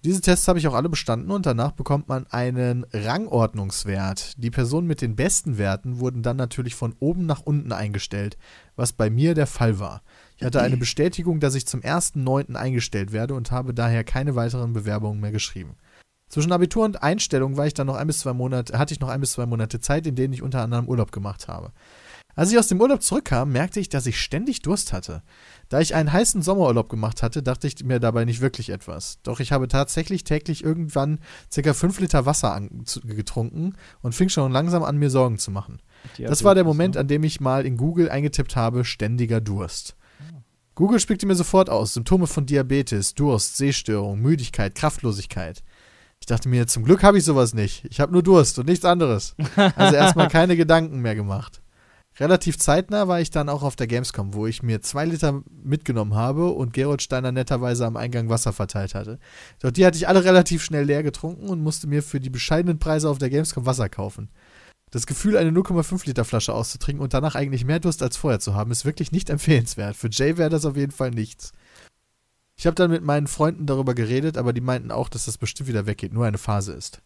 Diese 0.06 0.22
Tests 0.22 0.48
habe 0.48 0.60
ich 0.60 0.68
auch 0.68 0.76
alle 0.76 0.88
bestanden 0.88 1.30
und 1.30 1.46
danach 1.46 1.74
bekommt 1.74 2.08
man 2.08 2.26
einen 2.28 2.86
Rangordnungswert. 2.94 4.42
Die 4.42 4.50
Personen 4.50 4.88
mit 4.88 5.02
den 5.02 5.18
besten 5.18 5.58
Werten 5.58 6.00
wurden 6.00 6.24
dann 6.24 6.38
natürlich 6.38 6.74
von 6.74 6.96
oben 7.00 7.26
nach 7.26 7.42
unten 7.42 7.74
eingestellt, 7.74 8.38
was 8.78 8.94
bei 8.94 9.10
mir 9.10 9.34
der 9.34 9.48
Fall 9.48 9.78
war. 9.78 10.02
Ich 10.38 10.46
hatte 10.46 10.62
eine 10.62 10.78
Bestätigung, 10.78 11.42
dass 11.42 11.54
ich 11.54 11.68
zum 11.68 11.82
1.9. 11.82 12.56
eingestellt 12.56 13.12
werde 13.12 13.34
und 13.34 13.52
habe 13.52 13.74
daher 13.74 14.06
keine 14.06 14.36
weiteren 14.36 14.72
Bewerbungen 14.72 15.20
mehr 15.20 15.34
geschrieben. 15.34 15.76
Zwischen 16.30 16.54
Abitur 16.54 16.86
und 16.86 17.04
Einstellung 17.04 17.58
war 17.58 17.68
ich 17.68 17.74
dann 17.74 17.88
noch 17.88 17.96
ein 17.96 18.08
bis 18.08 18.20
zwei 18.20 18.32
Monate, 18.34 18.80
hatte 18.80 18.94
ich 18.94 19.02
noch 19.02 19.10
ein 19.10 19.20
bis 19.20 19.34
zwei 19.34 19.48
Monate 19.48 19.82
Zeit, 19.82 20.08
in 20.08 20.16
denen 20.16 20.32
ich 20.32 20.44
unter 20.44 20.62
anderem 20.62 20.88
Urlaub 20.88 21.12
gemacht 21.12 21.50
habe. 21.50 21.74
Als 22.36 22.52
ich 22.52 22.58
aus 22.58 22.68
dem 22.68 22.80
Urlaub 22.80 23.04
zurückkam, 23.04 23.52
merkte 23.52 23.82
ich, 23.82 23.90
dass 23.90 24.06
ich 24.06 24.22
ständig 24.22 24.62
Durst 24.62 24.94
hatte. 24.94 25.24
Da 25.70 25.80
ich 25.80 25.94
einen 25.94 26.12
heißen 26.12 26.42
Sommerurlaub 26.42 26.90
gemacht 26.90 27.22
hatte, 27.22 27.44
dachte 27.44 27.68
ich 27.68 27.84
mir 27.84 28.00
dabei 28.00 28.26
nicht 28.26 28.42
wirklich 28.42 28.72
etwas. 28.72 29.20
Doch 29.22 29.40
ich 29.40 29.52
habe 29.52 29.68
tatsächlich 29.68 30.24
täglich 30.24 30.64
irgendwann 30.64 31.20
ca. 31.54 31.74
5 31.74 32.00
Liter 32.00 32.26
Wasser 32.26 32.54
an, 32.54 32.82
zu, 32.86 33.02
getrunken 33.02 33.76
und 34.02 34.16
fing 34.16 34.30
schon 34.30 34.52
langsam 34.52 34.84
an, 34.84 34.98
mir 34.98 35.12
Sorgen 35.12 35.38
zu 35.38 35.52
machen. 35.52 35.80
Das 36.18 36.44
war 36.44 36.56
der 36.56 36.64
Moment, 36.64 36.98
an 36.98 37.08
dem 37.08 37.24
ich 37.24 37.40
mal 37.40 37.68
in 37.68 37.78
Google 37.78 38.10
eingetippt 38.10 38.56
habe, 38.56 38.84
ständiger 38.84 39.42
Durst. 39.42 39.96
Google 40.74 41.00
spickte 41.00 41.26
mir 41.26 41.36
sofort 41.36 41.70
aus, 41.70 41.94
Symptome 41.94 42.26
von 42.26 42.46
Diabetes, 42.46 43.14
Durst, 43.14 43.58
Sehstörung, 43.58 44.20
Müdigkeit, 44.22 44.76
Kraftlosigkeit. 44.76 45.62
Ich 46.20 46.26
dachte 46.26 46.50
mir, 46.50 46.68
zum 46.68 46.84
Glück 46.84 47.04
habe 47.04 47.18
ich 47.18 47.26
sowas 47.26 47.54
nicht. 47.54 47.86
Ich 47.90 48.00
habe 48.00 48.12
nur 48.12 48.24
Durst 48.24 48.58
und 48.60 48.66
nichts 48.66 48.86
anderes. 48.86 49.36
Also 49.76 49.96
erstmal 49.96 50.28
keine 50.30 50.58
Gedanken 50.58 51.00
mehr 51.00 51.16
gemacht. 51.16 51.62
Relativ 52.20 52.58
zeitnah 52.58 53.08
war 53.08 53.22
ich 53.22 53.32
dann 53.32 53.48
auch 53.48 53.64
auf 53.64 53.78
der 53.78 53.88
Gamescom, 53.88 54.34
wo 54.34 54.46
ich 54.46 54.62
mir 54.62 54.82
zwei 54.82 55.06
Liter 55.06 55.42
mitgenommen 55.64 56.16
habe 56.16 56.50
und 56.50 56.74
Gerold 56.74 57.02
Steiner 57.02 57.32
netterweise 57.32 57.86
am 57.86 57.96
Eingang 57.96 58.28
Wasser 58.28 58.52
verteilt 58.52 58.94
hatte. 58.94 59.20
Doch 59.62 59.72
die 59.72 59.86
hatte 59.86 59.98
ich 59.98 60.08
alle 60.08 60.26
relativ 60.26 60.62
schnell 60.62 60.84
leer 60.84 61.02
getrunken 61.02 61.48
und 61.48 61.64
musste 61.64 61.88
mir 61.88 62.04
für 62.04 62.20
die 62.20 62.30
bescheidenen 62.30 62.78
Preise 62.78 63.10
auf 63.10 63.20
der 63.20 63.30
Gamescom 63.30 63.66
Wasser 63.66 63.88
kaufen. 63.88 64.30
Das 64.92 65.06
Gefühl, 65.06 65.38
eine 65.38 65.52
0,5 65.52 66.08
Liter 66.08 66.26
Flasche 66.26 66.54
auszutrinken 66.54 67.02
und 67.02 67.14
danach 67.14 67.36
eigentlich 67.36 67.64
mehr 67.64 67.80
Durst 67.80 68.04
als 68.04 68.18
vorher 68.18 68.40
zu 68.40 68.54
haben, 68.54 68.72
ist 68.72 68.86
wirklich 68.86 69.12
nicht 69.12 69.30
empfehlenswert. 69.30 69.96
Für 69.96 70.10
Jay 70.12 70.38
wäre 70.38 70.50
das 70.50 70.66
auf 70.66 70.76
jeden 70.76 70.92
Fall 70.92 71.12
nichts. 71.12 71.54
Ich 72.58 72.66
habe 72.66 72.76
dann 72.76 72.92
mit 72.92 73.04
meinen 73.04 73.28
Freunden 73.28 73.66
darüber 73.66 73.94
geredet, 73.94 74.38
aber 74.38 74.52
die 74.52 74.60
meinten 74.60 74.92
auch, 74.92 75.08
dass 75.08 75.26
das 75.26 75.38
bestimmt 75.38 75.70
wieder 75.70 75.86
weggeht, 75.86 76.12
nur 76.12 76.26
eine 76.26 76.38
Phase 76.38 76.74
ist. 76.74 77.02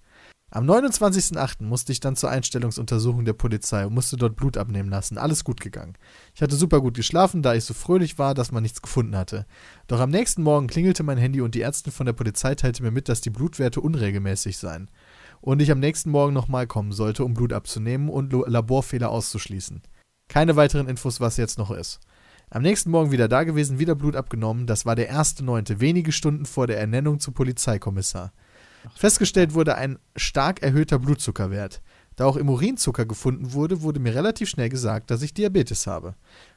Am 0.52 0.70
29.08. 0.70 1.64
musste 1.64 1.92
ich 1.92 2.00
dann 2.00 2.16
zur 2.16 2.30
Einstellungsuntersuchung 2.30 3.26
der 3.26 3.34
Polizei 3.34 3.88
und 3.88 3.96
musste 3.96 4.18
dort 4.18 4.36
Blut 4.36 4.56
abnehmen 4.56 4.90
lassen. 4.90 5.18
Alles 5.18 5.44
gut 5.44 5.60
gegangen. 5.60 5.98
Ich 6.36 6.44
hatte 6.44 6.56
super 6.56 6.80
gut 6.80 6.94
geschlafen, 6.94 7.42
da 7.42 7.56
ich 7.56 7.66
so 7.66 7.74
fröhlich 7.74 8.20
war, 8.20 8.36
dass 8.36 8.52
man 8.52 8.62
nichts 8.62 8.82
gefunden 8.82 9.16
hatte. 9.16 9.48
Doch 9.88 10.00
am 10.00 10.12
nächsten 10.12 10.44
Morgen 10.44 10.68
klingelte 10.68 11.02
mein 11.02 11.18
Handy 11.18 11.42
und 11.42 11.56
die 11.56 11.62
Ärztin 11.62 11.92
von 11.92 12.06
der 12.06 12.14
Polizei 12.14 12.54
teilte 12.54 12.84
mir 12.84 12.92
mit, 12.92 13.10
dass 13.10 13.22
die 13.22 13.32
Blutwerte 13.32 13.82
unregelmäßig 13.82 14.58
seien. 14.58 14.92
und 15.42 15.62
ich 15.62 15.72
am 15.72 15.80
nächsten 15.80 16.10
Morgen 16.10 16.34
nochmal 16.34 16.68
kommen 16.68 16.94
sollte, 16.94 17.26
um 17.26 17.34
Blut 17.34 17.52
abzunehmen 17.52 18.08
und 18.10 18.32
Laborfehler 18.32 19.10
auszuschließen. 19.10 19.82
Keine 20.30 20.56
weiteren 20.56 20.88
Infos, 20.88 21.20
was 21.20 21.36
jetzt 21.36 21.58
noch 21.58 21.70
ist. 21.70 22.00
Am 22.50 22.62
nächsten 22.62 22.92
Morgen 22.92 23.12
wieder 23.12 23.28
da 23.28 23.44
gewesen, 23.44 23.80
wieder 23.80 23.96
Blut 23.96 24.16
abgenommen. 24.16 24.68
Das 24.68 24.86
war 24.86 24.96
der 24.96 25.14
1.9., 25.14 25.80
wenige 25.80 26.12
Stunden 26.12 26.46
vor 26.46 26.68
der 26.68 26.80
Ernennung 26.80 27.20
zum 27.20 27.34
Polizeikommissar. 27.34 28.32
Festgestellt 28.96 29.54
wurde 29.54 29.76
ein 29.76 30.00
stark 30.16 30.62
erhöhter 30.62 31.00
Blutzuckerwert. 31.00 31.82
Da 32.16 32.26
auch 32.26 32.38
im 32.38 32.50
Urin 32.50 32.78
Zucker 32.78 33.06
gefunden 33.06 33.54
wurde, 33.54 33.82
wurde 33.82 34.00
mir 34.00 34.14
relativ 34.14 34.50
schnell 34.50 34.70
gesagt, 34.70 35.10
dass 35.10 35.22
ich 35.22 35.34
Diabetes 35.34 35.88
habe. 35.88 36.16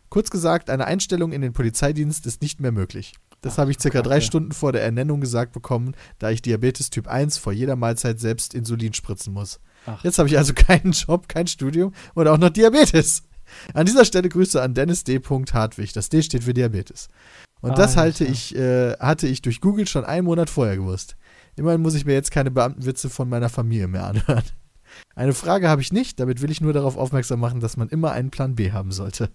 Kurz 0.08 0.30
gesagt, 0.30 0.70
eine 0.70 0.86
Einstellung 0.86 1.32
in 1.32 1.40
den 1.40 1.52
Polizeidienst 1.52 2.26
ist 2.26 2.42
nicht 2.42 2.60
mehr 2.60 2.72
möglich. 2.72 3.14
Das 3.40 3.58
habe 3.58 3.70
ich 3.70 3.80
circa 3.80 4.02
drei 4.02 4.20
Stunden 4.20 4.52
vor 4.52 4.72
der 4.72 4.82
Ernennung 4.82 5.20
gesagt 5.20 5.52
bekommen, 5.52 5.94
da 6.18 6.30
ich 6.30 6.42
Diabetes 6.42 6.90
Typ 6.90 7.06
1 7.06 7.38
vor 7.38 7.52
jeder 7.52 7.76
Mahlzeit 7.76 8.18
selbst 8.18 8.54
Insulin 8.54 8.92
spritzen 8.92 9.32
muss. 9.32 9.60
Ach. 9.86 10.02
Jetzt 10.04 10.18
habe 10.18 10.28
ich 10.28 10.38
also 10.38 10.52
keinen 10.54 10.92
Job, 10.92 11.28
kein 11.28 11.46
Studium 11.46 11.92
und 12.14 12.28
auch 12.28 12.38
noch 12.38 12.50
Diabetes. 12.50 13.22
An 13.74 13.86
dieser 13.86 14.04
Stelle 14.04 14.28
Grüße 14.28 14.60
an 14.60 14.74
Dennis 14.74 15.04
D. 15.04 15.20
Hartwig. 15.52 15.92
Das 15.92 16.08
D 16.08 16.22
steht 16.22 16.44
für 16.44 16.54
Diabetes. 16.54 17.08
Und 17.60 17.78
das 17.78 17.96
Alter. 17.96 18.00
halte 18.00 18.24
ich, 18.24 18.54
äh, 18.56 18.92
hatte 18.98 19.26
ich 19.26 19.42
durch 19.42 19.60
Google 19.60 19.86
schon 19.86 20.04
einen 20.04 20.24
Monat 20.24 20.50
vorher 20.50 20.76
gewusst. 20.76 21.16
Immerhin 21.56 21.80
muss 21.80 21.94
ich 21.94 22.04
mir 22.04 22.12
jetzt 22.12 22.30
keine 22.30 22.50
Beamtenwitze 22.50 23.10
von 23.10 23.28
meiner 23.28 23.48
Familie 23.48 23.88
mehr 23.88 24.04
anhören. 24.04 24.44
Eine 25.14 25.32
Frage 25.32 25.68
habe 25.68 25.82
ich 25.82 25.92
nicht, 25.92 26.20
damit 26.20 26.42
will 26.42 26.50
ich 26.50 26.60
nur 26.60 26.72
darauf 26.72 26.96
aufmerksam 26.96 27.40
machen, 27.40 27.60
dass 27.60 27.76
man 27.76 27.88
immer 27.88 28.12
einen 28.12 28.30
Plan 28.30 28.54
B 28.54 28.72
haben 28.72 28.92
sollte. 28.92 29.30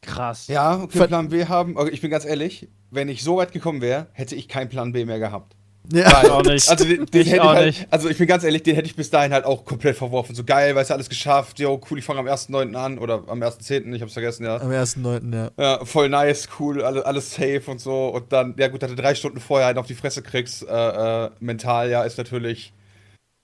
Krass. 0.00 0.48
Ja, 0.48 0.80
okay, 0.80 1.06
Plan 1.06 1.28
B 1.28 1.46
haben. 1.46 1.76
Okay, 1.76 1.90
ich 1.90 2.00
bin 2.00 2.10
ganz 2.10 2.24
ehrlich, 2.24 2.68
wenn 2.90 3.08
ich 3.08 3.22
so 3.22 3.36
weit 3.36 3.52
gekommen 3.52 3.80
wäre, 3.80 4.08
hätte 4.12 4.34
ich 4.34 4.48
keinen 4.48 4.68
Plan 4.68 4.92
B 4.92 5.04
mehr 5.04 5.18
gehabt. 5.18 5.56
Ja, 5.90 6.22
Ich 6.22 6.30
auch 6.30 6.42
nicht. 6.42 6.68
Also 6.68 6.84
den, 6.84 7.06
den 7.06 7.20
Ich 7.22 7.26
hätte 7.28 7.36
ich 7.36 7.40
auch 7.40 7.54
halt, 7.54 7.66
nicht. 7.66 7.86
also 7.90 8.08
ich 8.08 8.16
bin 8.16 8.26
ganz 8.26 8.44
ehrlich, 8.44 8.62
den 8.62 8.76
hätte 8.76 8.86
ich 8.86 8.94
bis 8.94 9.10
dahin 9.10 9.32
halt 9.32 9.44
auch 9.44 9.64
komplett 9.64 9.96
verworfen. 9.96 10.34
So 10.34 10.44
geil, 10.44 10.74
weißt 10.74 10.90
du, 10.90 10.94
alles 10.94 11.08
geschafft, 11.08 11.58
jo, 11.58 11.80
cool, 11.90 11.98
ich 11.98 12.04
fange 12.04 12.20
am 12.20 12.26
1.9. 12.26 12.74
an 12.74 12.98
oder 12.98 13.24
am 13.26 13.42
1.10., 13.42 13.92
ich 13.92 14.02
hab's 14.02 14.12
vergessen, 14.12 14.44
ja. 14.44 14.60
am 14.60 14.70
1.9., 14.70 15.34
ja. 15.34 15.50
Ja, 15.58 15.84
voll 15.84 16.08
nice, 16.08 16.48
cool, 16.60 16.82
alles, 16.82 17.04
alles 17.04 17.34
safe 17.34 17.62
und 17.66 17.80
so. 17.80 18.08
Und 18.08 18.32
dann, 18.32 18.54
ja 18.58 18.68
gut, 18.68 18.82
dass 18.82 18.90
du 18.90 18.96
drei 18.96 19.14
Stunden 19.14 19.40
vorher 19.40 19.66
halt 19.66 19.78
auf 19.78 19.86
die 19.86 19.94
Fresse 19.94 20.22
kriegst, 20.22 20.62
äh, 20.68 21.24
äh, 21.24 21.30
mental, 21.40 21.90
ja, 21.90 22.04
ist 22.04 22.18
natürlich 22.18 22.72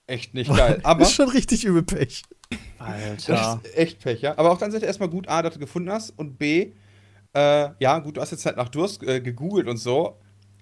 echt 0.06 0.34
nicht 0.34 0.54
geil. 0.54 0.80
Aber 0.84 1.02
ist 1.02 1.14
schon 1.14 1.28
richtig 1.28 1.64
übel 1.64 1.82
Pech. 1.82 2.22
Alter. 2.78 3.32
das 3.32 3.54
ist 3.64 3.76
echt 3.76 4.00
Pech, 4.00 4.22
ja. 4.22 4.38
Aber 4.38 4.52
auf 4.52 4.58
der 4.58 4.66
anderen 4.66 4.80
Seite 4.80 4.86
erstmal 4.86 5.08
gut, 5.08 5.28
A, 5.28 5.42
dass 5.42 5.54
du 5.54 5.60
gefunden 5.60 5.90
hast 5.90 6.10
und 6.16 6.38
B, 6.38 6.72
äh, 7.34 7.68
ja, 7.78 7.98
gut, 7.98 8.16
du 8.16 8.20
hast 8.20 8.30
jetzt 8.30 8.46
halt 8.46 8.56
nach 8.56 8.68
Durst 8.68 9.02
äh, 9.02 9.20
gegoogelt 9.20 9.68
und 9.68 9.76
so. 9.76 10.16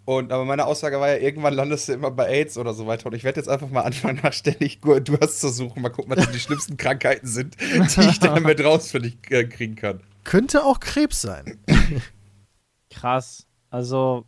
Und 0.06 0.32
aber 0.32 0.44
meine 0.44 0.66
Aussage 0.66 1.00
war 1.00 1.08
ja, 1.10 1.16
irgendwann 1.16 1.52
landest 1.52 1.88
du 1.88 1.92
immer 1.92 2.12
bei 2.12 2.26
AIDS 2.28 2.56
oder 2.56 2.72
so 2.74 2.86
weiter. 2.86 3.06
Und 3.06 3.14
ich 3.14 3.24
werde 3.24 3.40
jetzt 3.40 3.48
einfach 3.48 3.68
mal 3.68 3.82
anfangen, 3.82 4.20
nach 4.22 4.32
ständig 4.32 4.80
Gu- 4.80 5.00
Durst 5.00 5.40
zu 5.40 5.48
suchen. 5.50 5.82
Mal 5.82 5.88
gucken, 5.90 6.16
was 6.16 6.30
die 6.30 6.38
schlimmsten 6.38 6.76
Krankheiten 6.78 7.26
sind, 7.26 7.56
die 7.60 8.08
ich 8.08 8.20
dann 8.20 8.44
mit 8.44 8.62
raus 8.64 8.90
für 8.92 9.00
dich 9.00 9.18
äh, 9.30 9.44
kriegen 9.44 9.74
kann. 9.74 10.00
Könnte 10.22 10.64
auch 10.64 10.78
Krebs 10.78 11.20
sein. 11.20 11.58
Krass. 12.90 13.46
Also. 13.68 14.24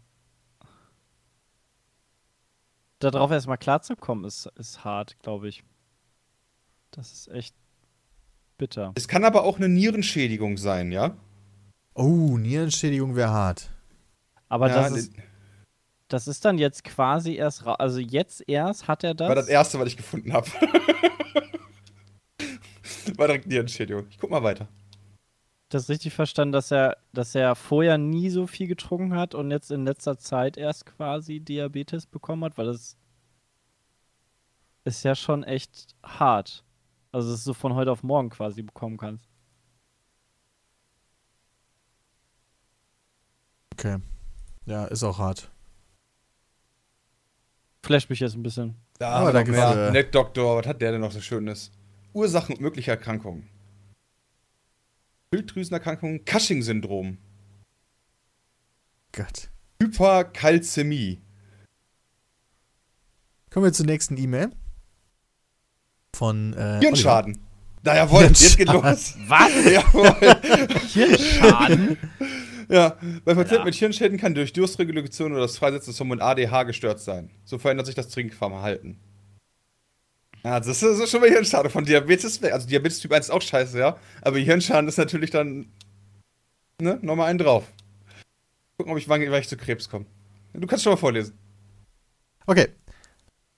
Darauf 2.98 3.31
erstmal 3.31 3.58
klarzukommen, 3.58 4.24
ist, 4.24 4.47
ist 4.57 4.84
hart, 4.84 5.16
glaube 5.23 5.48
ich. 5.48 5.62
Das 6.90 7.12
ist 7.12 7.28
echt 7.28 7.55
bitter. 8.57 8.92
Es 8.97 9.07
kann 9.07 9.24
aber 9.24 9.44
auch 9.44 9.58
eine 9.58 9.68
Nierenschädigung 9.68 10.57
sein, 10.57 10.90
ja? 10.90 11.16
Oh, 11.94 12.36
Nierenschädigung 12.36 13.15
wäre 13.15 13.31
hart. 13.31 13.70
Aber 14.48 14.68
ja, 14.68 14.82
das, 14.89 14.92
ist, 14.97 15.12
das 16.08 16.26
ist 16.26 16.44
dann 16.44 16.58
jetzt 16.58 16.84
quasi 16.84 17.34
erst 17.34 17.64
ra 17.66 17.74
Also 17.74 18.00
jetzt 18.00 18.48
erst 18.48 18.88
hat 18.88 19.04
er 19.04 19.14
das. 19.14 19.28
war 19.28 19.34
das 19.34 19.48
erste, 19.48 19.78
was 19.78 19.88
ich 19.88 19.96
gefunden 19.96 20.32
habe. 20.32 20.48
war 23.16 23.26
direkt 23.26 23.46
Nierenschädigung. 23.46 24.06
Ich 24.10 24.18
guck 24.18 24.30
mal 24.30 24.42
weiter. 24.42 24.68
das 25.68 25.88
richtig 25.90 26.14
verstanden, 26.14 26.52
dass 26.52 26.70
er, 26.70 26.96
dass 27.12 27.34
er 27.34 27.54
vorher 27.54 27.98
nie 27.98 28.30
so 28.30 28.46
viel 28.46 28.66
getrunken 28.68 29.14
hat 29.14 29.34
und 29.34 29.50
jetzt 29.50 29.70
in 29.70 29.84
letzter 29.84 30.18
Zeit 30.18 30.56
erst 30.56 30.86
quasi 30.86 31.40
Diabetes 31.40 32.06
bekommen 32.06 32.44
hat, 32.44 32.56
weil 32.56 32.66
das 32.66 32.96
ist 34.84 35.02
ja 35.04 35.14
schon 35.14 35.44
echt 35.44 35.94
hart. 36.02 36.64
Also, 37.12 37.30
dass 37.30 37.44
du 37.44 37.52
von 37.52 37.74
heute 37.74 37.92
auf 37.92 38.02
morgen 38.02 38.30
quasi 38.30 38.62
bekommen 38.62 38.96
kannst. 38.96 39.28
Okay. 43.74 43.98
Ja, 44.66 44.86
ist 44.86 45.04
auch 45.04 45.18
hart. 45.18 45.50
Flasht 47.84 48.10
mich 48.10 48.20
jetzt 48.20 48.34
ein 48.34 48.42
bisschen. 48.42 48.74
Da 48.98 49.08
Aber 49.10 49.18
haben 49.18 49.26
wir 49.28 49.32
danke 49.32 49.50
noch 49.52 49.58
mehr. 49.58 49.73
für- 49.86 49.92
Nett 49.92 50.15
Doktor, 50.15 50.58
was 50.58 50.66
hat 50.66 50.81
der 50.82 50.92
denn 50.92 51.00
noch 51.00 51.12
so 51.12 51.20
Schönes? 51.20 51.70
Ursachen 52.12 52.55
und 52.57 52.60
mögliche 52.60 52.90
Erkrankungen. 52.90 53.48
Schilddrüsenerkrankungen, 55.32 56.24
Cushing-Syndrom, 56.24 57.18
Gott. 59.12 59.50
Hyperkalzämie. 59.82 61.20
Kommen 63.50 63.65
wir 63.66 63.73
zur 63.73 63.86
nächsten 63.86 64.16
E-Mail. 64.16 64.50
Von 66.15 66.52
äh, 66.55 66.81
Hirnschaden. 66.81 67.39
Na 67.82 67.97
jawohl, 67.97 68.24
jetzt 68.24 68.57
geht 68.57 68.68
los. 68.68 69.15
Was? 69.26 69.50
jawohl. 69.73 70.15
Hirnschaden? 70.92 71.97
Ja, 72.68 72.97
bei 73.24 73.34
Patienten 73.34 73.55
Ja. 73.60 73.65
mit 73.65 73.74
Hirnschäden 73.76 74.18
kann 74.18 74.34
durch 74.34 74.52
Durstregulation 74.52 75.32
oder 75.32 75.42
das 75.42 75.57
Freisetzen 75.57 75.92
des 75.92 76.00
Hormon 76.00 76.20
ADH 76.20 76.65
gestört 76.65 77.00
sein. 77.00 77.31
So 77.44 77.58
verändert 77.58 77.86
sich 77.86 77.94
das 77.94 78.08
Trinkverhalten. 78.08 78.98
Ja, 80.44 80.58
das 80.58 80.68
ist, 80.68 80.82
das 80.82 80.98
ist 80.98 81.10
schon 81.10 81.20
mal 81.20 81.31
Hirnschaden 81.31 81.70
von 81.70 81.84
Diabetes. 81.84 82.40
weg. 82.42 82.52
Also 82.52 82.68
Diabetes 82.68 83.00
Typ 83.00 83.12
1 83.12 83.26
ist 83.26 83.31
auch 83.31 83.42
scheiße, 83.42 83.78
ja. 83.78 83.97
Aber 84.23 84.39
Hirnschaden 84.39 84.86
ist 84.89 84.98
natürlich 84.98 85.31
dann, 85.31 85.66
ne, 86.81 86.98
nochmal 87.02 87.31
einen 87.31 87.39
drauf. 87.39 87.65
Gucken, 88.76 88.92
ob 88.92 88.98
ich 88.98 89.08
wann 89.08 89.20
wann 89.31 89.40
ich 89.40 89.48
zu 89.48 89.57
Krebs 89.57 89.89
komme. 89.89 90.07
Du 90.52 90.66
kannst 90.66 90.84
schon 90.84 90.92
mal 90.92 90.97
vorlesen. 90.98 91.34
Okay. 92.47 92.68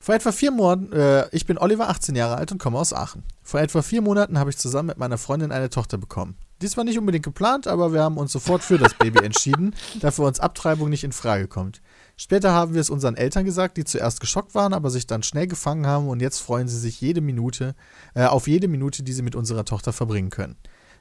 Vor 0.02 0.14
etwa 0.14 0.32
vier 0.32 0.50
Monaten, 0.50 0.92
äh, 0.94 1.28
ich 1.30 1.44
bin 1.44 1.58
Oliver, 1.58 1.90
18 1.90 2.16
Jahre 2.16 2.36
alt 2.36 2.50
und 2.50 2.58
komme 2.58 2.78
aus 2.78 2.94
Aachen. 2.94 3.22
Vor 3.42 3.60
etwa 3.60 3.82
vier 3.82 4.00
Monaten 4.00 4.38
habe 4.38 4.48
ich 4.48 4.56
zusammen 4.56 4.86
mit 4.86 4.96
meiner 4.96 5.18
Freundin 5.18 5.52
eine 5.52 5.68
Tochter 5.68 5.98
bekommen. 5.98 6.36
Dies 6.62 6.78
war 6.78 6.84
nicht 6.84 6.98
unbedingt 6.98 7.24
geplant, 7.26 7.66
aber 7.66 7.92
wir 7.92 8.02
haben 8.02 8.16
uns 8.16 8.32
sofort 8.32 8.62
für 8.62 8.78
das 8.78 8.94
Baby 8.94 9.22
entschieden, 9.22 9.74
da 10.00 10.10
für 10.10 10.22
uns 10.22 10.40
Abtreibung 10.40 10.88
nicht 10.88 11.04
in 11.04 11.12
Frage 11.12 11.48
kommt. 11.48 11.82
Später 12.16 12.52
haben 12.52 12.72
wir 12.72 12.80
es 12.80 12.88
unseren 12.88 13.14
Eltern 13.14 13.44
gesagt, 13.44 13.76
die 13.76 13.84
zuerst 13.84 14.20
geschockt 14.20 14.54
waren, 14.54 14.72
aber 14.72 14.88
sich 14.88 15.06
dann 15.06 15.22
schnell 15.22 15.46
gefangen 15.46 15.86
haben 15.86 16.08
und 16.08 16.22
jetzt 16.22 16.38
freuen 16.38 16.66
sie 16.66 16.78
sich 16.78 16.98
jede 17.02 17.20
Minute, 17.20 17.74
äh, 18.14 18.24
auf 18.24 18.48
jede 18.48 18.68
Minute, 18.68 19.02
die 19.02 19.12
sie 19.12 19.22
mit 19.22 19.34
unserer 19.34 19.66
Tochter 19.66 19.92
verbringen 19.92 20.30
können. 20.30 20.56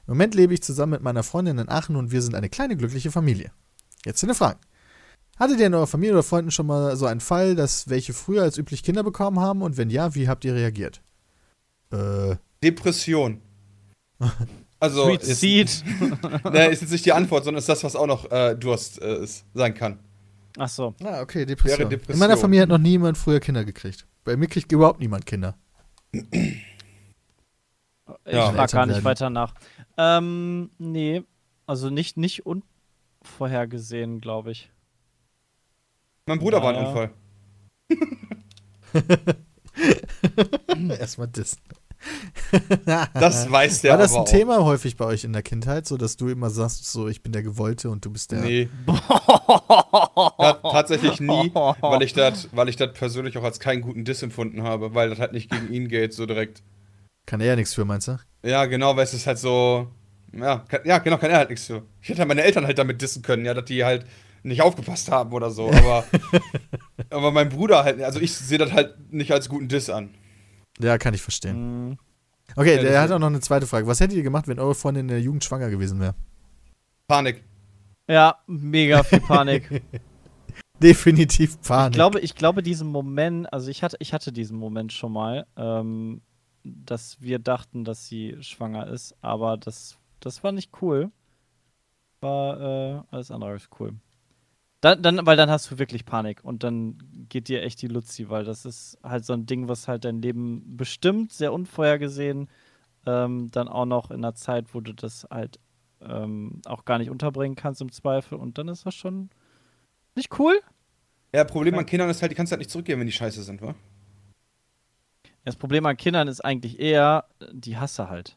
Im 0.06 0.14
Moment 0.14 0.34
lebe 0.34 0.52
ich 0.52 0.62
zusammen 0.62 0.92
mit 0.92 1.02
meiner 1.02 1.22
Freundin 1.22 1.56
in 1.56 1.70
Aachen 1.70 1.96
und 1.96 2.10
wir 2.10 2.20
sind 2.20 2.34
eine 2.34 2.50
kleine 2.50 2.76
glückliche 2.76 3.10
Familie. 3.10 3.50
Jetzt 4.04 4.20
sind 4.20 4.34
Fragen. 4.34 4.60
Hattet 5.40 5.58
ihr 5.58 5.66
in 5.68 5.74
eurer 5.74 5.86
Familie 5.86 6.12
oder 6.12 6.22
Freunden 6.22 6.50
schon 6.50 6.66
mal 6.66 6.94
so 6.96 7.06
einen 7.06 7.20
Fall, 7.20 7.54
dass 7.56 7.88
welche 7.88 8.12
früher 8.12 8.42
als 8.42 8.58
üblich 8.58 8.82
Kinder 8.82 9.02
bekommen 9.02 9.40
haben 9.40 9.62
und 9.62 9.78
wenn 9.78 9.88
ja, 9.88 10.14
wie 10.14 10.28
habt 10.28 10.44
ihr 10.44 10.54
reagiert? 10.54 11.00
Äh, 11.90 12.36
Depression. 12.62 13.40
Also, 14.82 15.10
ist, 15.10 15.26
Suizid. 15.42 15.84
ne, 16.50 16.68
ist 16.68 16.80
jetzt 16.80 16.90
nicht 16.90 17.04
die 17.04 17.12
Antwort, 17.12 17.44
sondern 17.44 17.58
ist 17.58 17.68
das, 17.68 17.84
was 17.84 17.94
auch 17.94 18.06
noch 18.06 18.30
äh, 18.30 18.54
Durst 18.56 18.98
äh, 19.02 19.22
ist, 19.22 19.44
sein 19.52 19.74
kann. 19.74 19.98
Ach 20.56 20.70
so. 20.70 20.94
ah, 21.04 21.20
okay, 21.20 21.44
Depression. 21.44 21.80
Wäre 21.80 21.90
Depression. 21.90 22.14
In 22.14 22.18
meiner 22.18 22.38
Familie 22.38 22.62
hat 22.62 22.70
noch 22.70 22.78
niemand 22.78 23.18
früher 23.18 23.40
Kinder 23.40 23.62
gekriegt. 23.62 24.06
Bei 24.24 24.38
mir 24.38 24.46
kriegt 24.46 24.72
überhaupt 24.72 24.98
niemand 25.00 25.26
Kinder. 25.26 25.54
Ich 26.12 26.22
Ja. 28.26 28.52
frag 28.52 28.70
gar 28.72 28.86
nicht 28.86 29.04
weiter 29.04 29.28
nach. 29.28 29.52
Ähm, 29.98 30.70
nee. 30.78 31.24
Also 31.66 31.90
nicht, 31.90 32.16
nicht 32.16 32.44
unvorhergesehen, 32.46 34.22
glaube 34.22 34.52
ich. 34.52 34.70
Mein 36.26 36.38
Bruder 36.38 36.62
war 36.62 36.76
ein. 36.76 36.86
Unfall. 36.86 37.10
Erstmal 40.98 41.28
das. 41.28 41.56
Das 43.14 43.50
weiß 43.50 43.82
der 43.82 43.92
War 43.92 43.98
das 43.98 44.12
aber 44.12 44.20
ein 44.20 44.26
Thema 44.26 44.64
häufig 44.64 44.96
bei 44.96 45.04
euch 45.04 45.24
in 45.24 45.32
der 45.32 45.42
Kindheit, 45.42 45.86
so 45.86 45.96
dass 45.96 46.16
du 46.16 46.28
immer 46.28 46.50
sagst, 46.50 46.90
so 46.90 47.08
ich 47.08 47.22
bin 47.22 47.32
der 47.32 47.42
Gewollte 47.42 47.90
und 47.90 48.04
du 48.04 48.10
bist 48.10 48.32
der. 48.32 48.40
Auch. 48.40 48.44
Nee. 48.44 48.68
Ja, 50.38 50.54
tatsächlich 50.54 51.20
nie, 51.20 51.52
weil 51.54 52.02
ich 52.02 52.12
das 52.12 52.48
weil 52.52 52.68
ich 52.68 52.76
das 52.76 52.92
persönlich 52.92 53.36
auch 53.36 53.44
als 53.44 53.60
keinen 53.60 53.82
guten 53.82 54.04
Diss 54.04 54.22
empfunden 54.22 54.62
habe, 54.62 54.94
weil 54.94 55.10
das 55.10 55.18
halt 55.18 55.32
nicht 55.32 55.50
gegen 55.50 55.72
ihn 55.72 55.88
geht, 55.88 56.14
so 56.14 56.24
direkt. 56.24 56.62
Kann 57.26 57.40
er 57.40 57.48
ja 57.48 57.56
nichts 57.56 57.74
für, 57.74 57.84
meinst 57.84 58.08
du? 58.08 58.18
Ja, 58.42 58.64
genau, 58.66 58.96
weil 58.96 59.04
es 59.04 59.14
ist 59.14 59.26
halt 59.26 59.38
so. 59.38 59.88
Ja, 60.32 60.64
kann, 60.68 60.80
ja, 60.84 60.98
genau, 60.98 61.18
kann 61.18 61.30
er 61.30 61.38
halt 61.38 61.50
nichts 61.50 61.66
für. 61.66 61.82
Ich 62.00 62.08
hätte 62.08 62.20
halt 62.20 62.28
meine 62.28 62.42
Eltern 62.42 62.64
halt 62.64 62.78
damit 62.78 63.02
dissen 63.02 63.22
können, 63.22 63.44
ja, 63.44 63.52
dass 63.54 63.64
die 63.64 63.84
halt 63.84 64.06
nicht 64.42 64.62
aufgepasst 64.62 65.10
haben 65.10 65.32
oder 65.32 65.50
so, 65.50 65.70
aber. 65.70 66.04
aber 67.10 67.30
mein 67.30 67.48
Bruder 67.48 67.84
halt, 67.84 68.00
also 68.02 68.20
ich 68.20 68.34
sehe 68.34 68.58
das 68.58 68.72
halt 68.72 69.12
nicht 69.12 69.32
als 69.32 69.48
guten 69.48 69.68
Diss 69.68 69.90
an. 69.90 70.14
Ja, 70.78 70.98
kann 70.98 71.14
ich 71.14 71.22
verstehen. 71.22 71.88
Mhm. 71.88 71.98
Okay, 72.56 72.76
Ja, 72.76 72.82
der 72.82 73.00
hat 73.02 73.10
auch 73.12 73.18
noch 73.18 73.28
eine 73.28 73.40
zweite 73.40 73.66
Frage. 73.66 73.86
Was 73.86 74.00
hättet 74.00 74.16
ihr 74.16 74.22
gemacht, 74.22 74.48
wenn 74.48 74.58
eure 74.58 74.74
Freundin 74.74 75.02
in 75.02 75.08
der 75.08 75.20
Jugend 75.20 75.44
schwanger 75.44 75.70
gewesen 75.70 76.00
wäre? 76.00 76.14
Panik. 77.06 77.44
Ja, 78.08 78.36
mega 78.46 79.02
viel 79.02 79.20
Panik. 79.20 79.82
definitiv 80.82 81.60
Panik. 81.62 81.92
Ich 81.92 81.96
glaube, 81.96 82.20
ich 82.20 82.34
glaube, 82.34 82.62
diesen 82.62 82.88
Moment, 82.88 83.52
also 83.52 83.70
ich 83.70 83.82
hatte, 83.82 83.96
ich 84.00 84.12
hatte 84.12 84.32
diesen 84.32 84.58
Moment 84.58 84.92
schon 84.92 85.12
mal, 85.12 85.46
ähm, 85.56 86.22
dass 86.64 87.20
wir 87.20 87.38
dachten, 87.38 87.84
dass 87.84 88.06
sie 88.06 88.36
schwanger 88.40 88.88
ist, 88.88 89.14
aber 89.22 89.56
das, 89.56 89.98
das 90.20 90.42
war 90.42 90.52
nicht 90.52 90.70
cool. 90.82 91.10
War 92.20 92.60
äh, 92.60 93.02
alles 93.10 93.30
andere 93.30 93.52
als 93.52 93.68
cool. 93.78 93.94
Dann, 94.80 95.02
dann, 95.02 95.26
weil 95.26 95.36
dann 95.36 95.50
hast 95.50 95.70
du 95.70 95.78
wirklich 95.78 96.06
Panik 96.06 96.42
und 96.42 96.62
dann 96.64 96.96
geht 97.28 97.48
dir 97.48 97.62
echt 97.62 97.82
die 97.82 97.88
Luzi, 97.88 98.30
weil 98.30 98.44
das 98.44 98.64
ist 98.64 98.98
halt 99.02 99.26
so 99.26 99.34
ein 99.34 99.44
Ding, 99.44 99.68
was 99.68 99.88
halt 99.88 100.04
dein 100.06 100.22
Leben 100.22 100.76
bestimmt, 100.76 101.32
sehr 101.32 101.52
unvorhergesehen. 101.52 102.48
Ähm, 103.06 103.50
dann 103.50 103.68
auch 103.68 103.86
noch 103.86 104.10
in 104.10 104.18
einer 104.18 104.34
Zeit, 104.34 104.74
wo 104.74 104.80
du 104.80 104.94
das 104.94 105.26
halt 105.30 105.58
ähm, 106.02 106.62
auch 106.66 106.84
gar 106.86 106.98
nicht 106.98 107.10
unterbringen 107.10 107.56
kannst 107.56 107.80
im 107.82 107.92
Zweifel. 107.92 108.38
Und 108.38 108.58
dann 108.58 108.68
ist 108.68 108.86
das 108.86 108.94
schon 108.94 109.30
nicht 110.16 110.38
cool. 110.38 110.60
Ja, 111.34 111.44
Problem 111.44 111.76
an 111.78 111.86
Kindern 111.86 112.10
ist 112.10 112.22
halt, 112.22 112.30
die 112.32 112.36
kannst 112.36 112.50
du 112.52 112.54
halt 112.54 112.60
nicht 112.60 112.70
zurückgeben, 112.70 113.00
wenn 113.00 113.06
die 113.06 113.12
scheiße 113.12 113.42
sind, 113.42 113.62
wa? 113.62 113.74
Das 115.44 115.56
Problem 115.56 115.84
an 115.86 115.96
Kindern 115.96 116.28
ist 116.28 116.40
eigentlich 116.44 116.78
eher, 116.80 117.26
die 117.52 117.76
hasse 117.76 118.08
halt. 118.08 118.36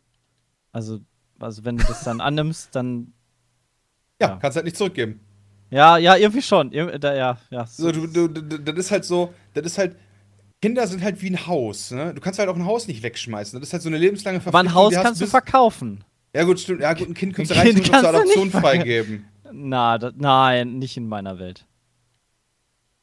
Also, 0.71 0.99
also 1.39 1.65
wenn 1.65 1.77
du 1.77 1.85
das 1.85 2.03
dann 2.03 2.21
annimmst, 2.21 2.75
dann. 2.75 3.13
Ja, 4.19 4.29
Ja. 4.29 4.37
kannst 4.37 4.55
halt 4.55 4.65
nicht 4.65 4.77
zurückgeben. 4.77 5.19
Ja, 5.73 5.97
ja, 5.97 6.15
irgendwie 6.15 6.43
schon. 6.43 6.71
Ir 6.71 6.99
da, 6.99 7.15
ja, 7.15 7.37
ja. 7.49 7.65
So, 7.65 7.91
du, 7.91 8.05
du, 8.05 8.27
das 8.27 8.77
ist 8.77 8.91
halt 8.91 9.05
so, 9.05 9.33
das 9.55 9.65
ist 9.65 9.77
halt, 9.79 9.95
Kinder 10.61 10.85
sind 10.85 11.01
halt 11.01 11.19
wie 11.23 11.31
ein 11.31 11.47
Haus, 11.47 11.89
ne? 11.89 12.13
Du 12.13 12.21
kannst 12.21 12.37
halt 12.37 12.47
auch 12.47 12.55
ein 12.55 12.65
Haus 12.65 12.87
nicht 12.87 13.01
wegschmeißen. 13.01 13.59
Das 13.59 13.69
ist 13.69 13.73
halt 13.73 13.81
so 13.81 13.89
eine 13.89 13.97
lebenslange 13.97 14.39
Aber 14.45 14.59
ein 14.59 14.75
Haus 14.75 14.93
kannst 14.93 15.19
du 15.19 15.25
verkaufen. 15.25 16.03
Ja, 16.35 16.43
gut, 16.43 16.59
stimmt. 16.59 16.81
Ja, 16.81 16.93
gut, 16.93 17.09
ein 17.09 17.15
Kind 17.15 17.33
kannst 17.33 17.51
du 17.51 17.55
Ein 17.55 17.75
rein 17.75 17.83
zur 17.83 17.95
Adoption 17.95 18.51
freigeben. 18.51 19.25
Na, 19.51 19.97
da, 19.97 20.11
nein, 20.15 20.77
nicht 20.77 20.95
in 20.95 21.07
meiner 21.07 21.39
Welt. 21.39 21.65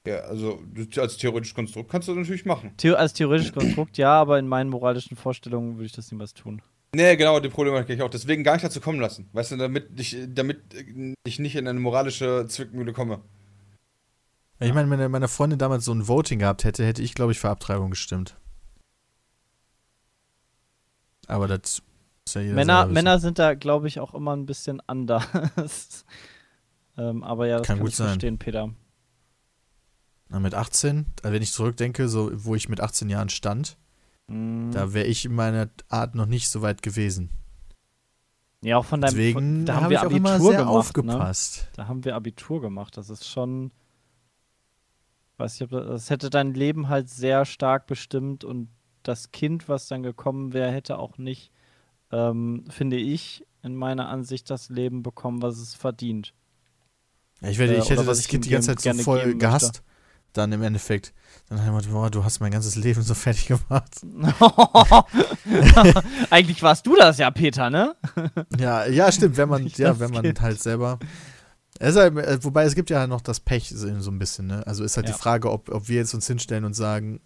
Ja, 0.07 0.21
also 0.21 0.63
als 0.97 1.17
theoretisches 1.17 1.55
Konstrukt 1.55 1.91
kannst 1.91 2.07
du 2.07 2.13
das 2.13 2.21
natürlich 2.21 2.47
machen. 2.47 2.73
The 2.81 2.95
als 2.95 3.13
theoretisches 3.15 3.53
Konstrukt 3.53 3.99
ja, 3.99 4.13
aber 4.13 4.39
in 4.39 4.47
meinen 4.47 4.71
moralischen 4.71 5.17
Vorstellungen 5.17 5.75
würde 5.77 5.87
ich 5.87 5.93
das 5.93 6.11
niemals 6.11 6.35
tun. 6.35 6.63
Nee, 6.95 7.17
genau, 7.17 7.39
die 7.39 7.49
Probleme 7.49 7.85
kenne 7.85 7.97
ich 7.97 8.03
auch. 8.03 8.11
Deswegen 8.11 8.43
gar 8.43 8.55
nicht 8.55 8.65
dazu 8.65 8.81
kommen 8.81 9.01
lassen. 9.01 9.29
Weißt 9.33 9.53
du, 9.53 9.57
damit 9.57 9.99
ich, 10.01 10.17
damit 10.29 10.61
ich 11.25 11.39
nicht 11.39 11.55
in 11.55 11.69
eine 11.69 11.79
moralische 11.79 12.47
Zwickmühle 12.49 12.93
komme. 12.93 13.21
Ich 14.59 14.75
meine, 14.75 14.91
wenn 14.91 15.11
meine 15.11 15.29
Freundin 15.29 15.59
damals 15.59 15.85
so 15.85 15.93
ein 15.93 16.07
Voting 16.07 16.41
gehabt 16.41 16.65
hätte, 16.65 16.85
hätte 16.85 17.03
ich, 17.03 17.15
glaube 17.15 17.33
ich, 17.33 17.39
für 17.39 17.49
Abtreibung 17.49 17.91
gestimmt. 17.91 18.37
Aber 21.27 21.47
das 21.47 21.83
ist 22.27 22.35
ja 22.35 22.43
jeder 22.43 22.55
Männer. 22.57 22.87
Männer 22.87 23.19
sind 23.21 23.39
da, 23.39 23.55
glaube 23.55 23.89
ich, 23.89 24.01
auch 24.01 24.13
immer 24.13 24.37
ein 24.37 24.45
bisschen 24.45 24.83
anders. 24.87 26.05
ähm, 26.99 27.23
aber 27.23 27.47
ja, 27.47 27.59
das 27.59 27.67
Kann 27.67 27.77
kann, 27.77 27.85
gut 27.85 27.93
ich 27.93 27.97
sein. 27.97 28.09
verstehen, 28.09 28.39
Peter. 28.39 28.75
Na, 30.29 30.41
mit 30.41 30.55
18, 30.55 31.07
also 31.23 31.35
wenn 31.35 31.43
ich 31.43 31.53
zurückdenke, 31.53 32.09
so 32.09 32.31
wo 32.35 32.55
ich 32.55 32.69
mit 32.69 32.81
18 32.81 33.09
Jahren 33.09 33.31
stand, 33.31 33.79
Mhm. 34.31 34.71
da 34.71 34.95
wäre 34.95 35.07
ich 35.07 35.25
in 35.25 35.35
meiner 35.35 35.69
Art 35.89 36.15
noch 36.15 36.27
nicht 36.27 36.49
so 36.49 36.63
weit 36.63 36.83
gewesen. 36.83 37.31
ja, 38.63 38.77
auch 38.77 38.85
von 38.85 39.01
deinem. 39.01 39.11
Deswegen 39.11 39.35
von, 39.35 39.67
da 39.67 39.75
haben 39.75 39.85
habe 39.85 39.91
wir 39.91 40.01
Abitur 40.03 40.17
immer 40.17 40.41
sehr 40.41 40.51
gemacht. 40.59 40.67
Ne? 40.67 40.79
aufgepasst. 40.79 41.69
Da 41.75 41.89
haben 41.89 42.05
wir 42.05 42.15
Abitur 42.15 42.61
gemacht. 42.61 42.97
Das 42.97 43.11
ist 43.11 43.29
schon. 43.29 43.73
Weiß 45.37 45.57
ich, 45.57 45.63
ob 45.63 45.71
das, 45.71 45.87
das 45.87 46.11
hätte 46.11 46.31
dein 46.31 46.55
Leben 46.55 46.89
halt 46.89 47.09
sehr 47.09 47.45
stark 47.45 47.87
bestimmt 47.87 48.45
und 48.45 48.69
das 49.03 49.33
Kind, 49.33 49.69
was 49.69 49.89
dann 49.89 50.03
gekommen 50.03 50.53
wäre, 50.53 50.71
hätte 50.71 50.99
auch 50.99 51.17
nicht, 51.19 51.51
ähm, 52.13 52.65
finde 52.69 52.99
ich, 52.99 53.47
in 53.63 53.75
meiner 53.75 54.09
Ansicht 54.09 54.51
das 54.51 54.69
Leben 54.69 55.03
bekommen, 55.03 55.43
was 55.43 55.59
es 55.59 55.75
verdient. 55.75 56.35
Ja, 57.41 57.49
ich, 57.49 57.59
werde, 57.59 57.75
Äh, 57.75 57.79
ich 57.79 57.91
hätte 57.91 58.05
das 58.05 58.29
Kind 58.29 58.45
die 58.45 58.51
ganze 58.51 58.77
Zeit 58.77 58.97
so 58.97 59.03
voll 59.03 59.35
gehasst. 59.35 59.83
Dann 60.33 60.53
im 60.53 60.63
Endeffekt. 60.63 61.13
Dann 61.49 61.59
habe 61.65 61.79
ich 61.79 61.85
gedacht, 61.87 61.93
boah, 61.93 62.11
du 62.11 62.25
hast 62.25 62.41
mein 62.41 62.53
ganzes 62.53 62.77
Leben 62.77 63.03
so 63.03 63.15
fertig 63.15 63.47
gemacht. 63.47 64.01
Eigentlich 66.31 66.63
warst 66.63 66.87
du 66.87 66.95
das 66.97 67.19
ja, 67.19 67.31
Peter, 67.31 67.71
ne? 67.71 67.97
Ja, 68.59 68.87
ja, 68.87 69.11
stimmt, 69.11 69.37
wenn 69.37 69.49
man, 69.49 69.67
ja, 69.67 69.99
wenn 69.99 70.11
man 70.13 70.23
Kind. 70.23 70.41
halt 70.41 70.63
selber. 70.63 70.99
Es 71.79 71.97
halt, 71.97 72.17
äh, 72.19 72.39
wobei 72.45 72.65
es 72.65 72.75
gibt 72.75 72.91
ja 72.91 73.07
noch 73.07 73.21
das 73.23 73.41
Pech 73.41 73.71
so 73.71 74.01
so 74.01 74.11
ein 74.11 74.19
bisschen, 74.19 74.47
ne? 74.47 74.67
Also 74.67 74.85
ist 74.85 74.97
halt 74.97 75.09
Ja. 75.09 75.15
die 75.15 75.19
Frage, 75.19 75.51
ob, 75.51 75.71
ob 75.71 75.89
wir 75.89 75.97
jetzt 75.97 76.15
uns 76.15 76.27
hinstellen 76.27 76.65
und 76.65 76.75
sagen, 76.75 77.21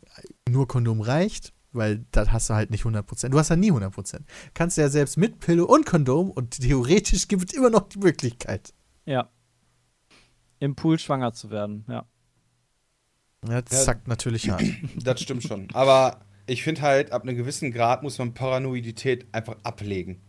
nur 0.48 0.68
Kondom 0.68 1.00
reicht, 1.00 1.52
weil 1.72 2.04
das 2.12 2.30
hast 2.30 2.48
du 2.50 2.54
halt 2.54 2.70
nicht 2.70 2.84
100%. 2.84 3.30
Du 3.30 3.38
hast 3.38 3.48
ja 3.48 3.56
nie 3.56 3.72
100%. 3.72 4.20
Kannst 4.54 4.78
ja 4.78 4.88
selbst 4.88 5.16
mit 5.16 5.40
Pille 5.40 5.66
und 5.66 5.86
Kondom 5.86 6.30
und 6.30 6.60
theoretisch 6.60 7.26
gibt 7.28 7.50
es 7.52 7.58
immer 7.58 7.70
noch 7.70 7.88
die 7.88 7.98
Möglichkeit. 7.98 8.72
Ja. 9.06 9.28
Im 10.60 10.76
Pool 10.76 10.98
schwanger 10.98 11.32
zu 11.32 11.50
werden, 11.50 11.84
ja. 11.88 12.06
Ja, 13.48 13.62
das 13.62 13.78
Ja. 13.80 13.84
zackt 13.84 14.08
natürlich 14.08 14.50
hart. 14.50 14.62
Das 15.04 15.20
stimmt 15.20 15.42
schon. 15.42 15.68
Aber 15.72 16.20
ich 16.46 16.62
finde 16.62 16.82
halt, 16.82 17.12
ab 17.12 17.22
einem 17.22 17.36
gewissen 17.36 17.72
Grad 17.72 18.02
muss 18.02 18.18
man 18.18 18.34
Paranoidität 18.34 19.26
einfach 19.32 19.56
ablegen. 19.62 20.20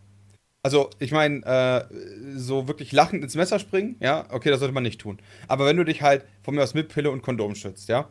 Also, 0.62 0.90
ich 0.98 1.12
meine, 1.12 1.44
äh, 1.44 1.84
so 2.36 2.66
wirklich 2.66 2.90
lachend 2.90 3.22
ins 3.22 3.36
Messer 3.36 3.58
springen, 3.60 3.96
ja, 4.00 4.26
okay, 4.30 4.50
das 4.50 4.58
sollte 4.58 4.74
man 4.74 4.82
nicht 4.82 5.00
tun. 5.00 5.18
Aber 5.46 5.64
wenn 5.66 5.76
du 5.76 5.84
dich 5.84 6.02
halt 6.02 6.24
von 6.42 6.54
mir 6.56 6.62
aus 6.62 6.74
mit 6.74 6.88
Pille 6.88 7.10
und 7.10 7.22
Kondom 7.22 7.54
schützt, 7.54 7.88
ja, 7.88 8.08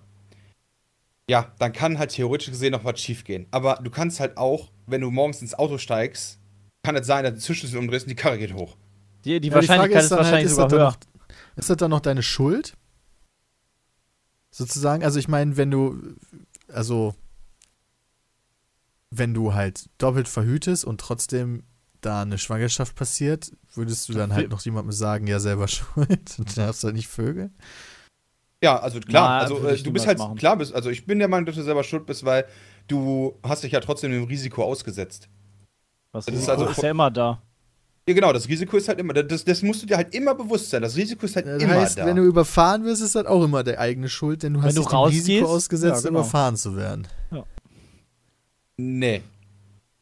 ja, 1.29 1.51
dann 1.59 1.73
kann 1.73 1.97
halt 1.97 2.11
theoretisch 2.11 2.49
gesehen 2.49 2.71
noch 2.71 2.83
was 2.85 2.99
schief 3.01 3.23
gehen. 3.23 3.47
Aber 3.51 3.79
du 3.83 3.89
kannst 3.89 4.19
halt 4.19 4.37
auch, 4.37 4.71
wenn 4.85 5.01
du 5.01 5.09
morgens 5.11 5.41
ins 5.41 5.55
Auto 5.55 5.77
steigst, 5.77 6.39
kann 6.83 6.95
es 6.95 7.07
sein, 7.07 7.23
dass 7.23 7.33
du 7.33 7.39
die 7.39 7.43
Zündschlüssel 7.45 7.79
umdrehst 7.79 8.05
und 8.05 8.11
die 8.11 8.15
Karre 8.15 8.37
geht 8.37 8.53
hoch. 8.53 8.77
Die, 9.25 9.39
die 9.41 9.49
Ja, 9.49 9.55
Wahrscheinlichkeit 9.55 10.03
ist, 10.03 10.11
dann 10.11 10.19
halt, 10.19 10.25
wahrscheinlich 10.25 10.45
ist 10.45 10.51
sogar 10.51 10.65
das 10.65 10.71
dann 10.71 10.79
höher. 10.79 10.89
noch, 10.91 10.97
ist 11.55 11.69
das 11.71 11.77
dann 11.77 11.89
noch 11.91 11.99
deine 12.01 12.21
Schuld? 12.21 12.77
Sozusagen? 14.57 15.03
Also 15.03 15.19
ich 15.19 15.27
meine, 15.27 15.57
wenn 15.57 15.69
du, 15.69 16.01
also 16.69 17.13
wenn 19.11 19.33
du 19.33 19.53
halt 19.53 19.89
doppelt 19.97 20.29
verhütest 20.29 20.85
und 20.85 21.01
trotzdem 21.01 21.63
da 21.99 22.21
eine 22.21 22.37
Schwangerschaft 22.37 22.95
passiert, 22.95 23.51
würdest 23.73 24.07
du 24.07 24.13
dann 24.13 24.33
halt 24.33 24.49
noch 24.49 24.61
jemandem 24.61 24.93
sagen, 24.93 25.27
ja 25.27 25.39
selber 25.41 25.67
schuld 25.69 26.35
und 26.37 26.49
du 26.49 26.55
darfst 26.55 26.85
halt 26.85 26.95
nicht 26.95 27.09
vögeln? 27.09 27.53
Ja, 28.63 28.79
also 28.79 29.01
klar, 29.01 29.27
Na, 29.29 29.39
also 29.39 29.67
äh, 29.67 29.75
ich 29.75 29.83
du 29.83 29.91
bist 29.91 30.07
halt 30.07 30.19
machen. 30.19 30.37
klar 30.37 30.55
bist, 30.57 30.73
also 30.73 30.89
ich 30.89 31.05
bin 31.05 31.19
der 31.19 31.27
Meinung, 31.27 31.45
dass 31.45 31.55
du 31.55 31.63
selber 31.63 31.83
schuld 31.83 32.05
bist, 32.05 32.23
weil 32.23 32.45
du 32.87 33.37
hast 33.43 33.63
dich 33.63 33.73
ja 33.73 33.81
trotzdem 33.81 34.11
dem 34.11 34.23
Risiko 34.23 34.63
ausgesetzt. 34.63 35.27
Was 36.13 36.27
Das 36.27 36.35
ist 36.35 36.41
ist, 36.43 36.49
also- 36.49 36.67
ist 36.67 36.81
ja 36.81 36.91
immer 36.91 37.11
da. 37.11 37.41
Ja, 38.07 38.13
genau, 38.13 38.31
das 38.31 38.47
Risiko 38.47 38.77
ist 38.77 38.87
halt 38.87 38.99
immer, 38.99 39.13
das, 39.13 39.43
das 39.43 39.63
musst 39.63 39.81
du 39.81 39.87
dir 39.87 39.97
halt 39.97 40.13
immer 40.13 40.35
bewusst 40.35 40.69
sein. 40.69 40.83
Das 40.83 40.95
Risiko 40.95 41.25
ist 41.25 41.35
halt 41.35 41.47
Das 41.47 41.61
immer 41.61 41.73
heißt, 41.73 41.97
da. 41.97 42.05
wenn 42.05 42.15
du 42.15 42.23
überfahren 42.23 42.85
wirst, 42.85 43.01
ist 43.01 43.15
das 43.15 43.25
auch 43.25 43.43
immer 43.43 43.63
deine 43.63 43.79
eigene 43.79 44.09
Schuld, 44.09 44.43
denn 44.43 44.53
du 44.53 44.61
hast 44.61 44.77
du 44.77 44.81
dich 44.81 44.89
dem 44.89 44.95
rausgehst, 44.95 45.27
Risiko 45.27 45.47
ausgesetzt, 45.47 46.03
ja, 46.03 46.09
genau. 46.09 46.19
überfahren 46.19 46.55
zu 46.55 46.75
werden. 46.75 47.07
nee. 48.77 49.23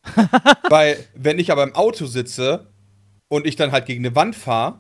weil, 0.69 0.98
wenn 1.15 1.40
ich 1.40 1.49
aber 1.49 1.64
im 1.64 1.75
Auto 1.75 2.06
sitze 2.06 2.67
und 3.30 3.48
ich 3.48 3.56
dann 3.56 3.72
halt 3.72 3.85
gegen 3.85 4.06
eine 4.06 4.14
Wand 4.17 4.35
fahre, 4.35 4.80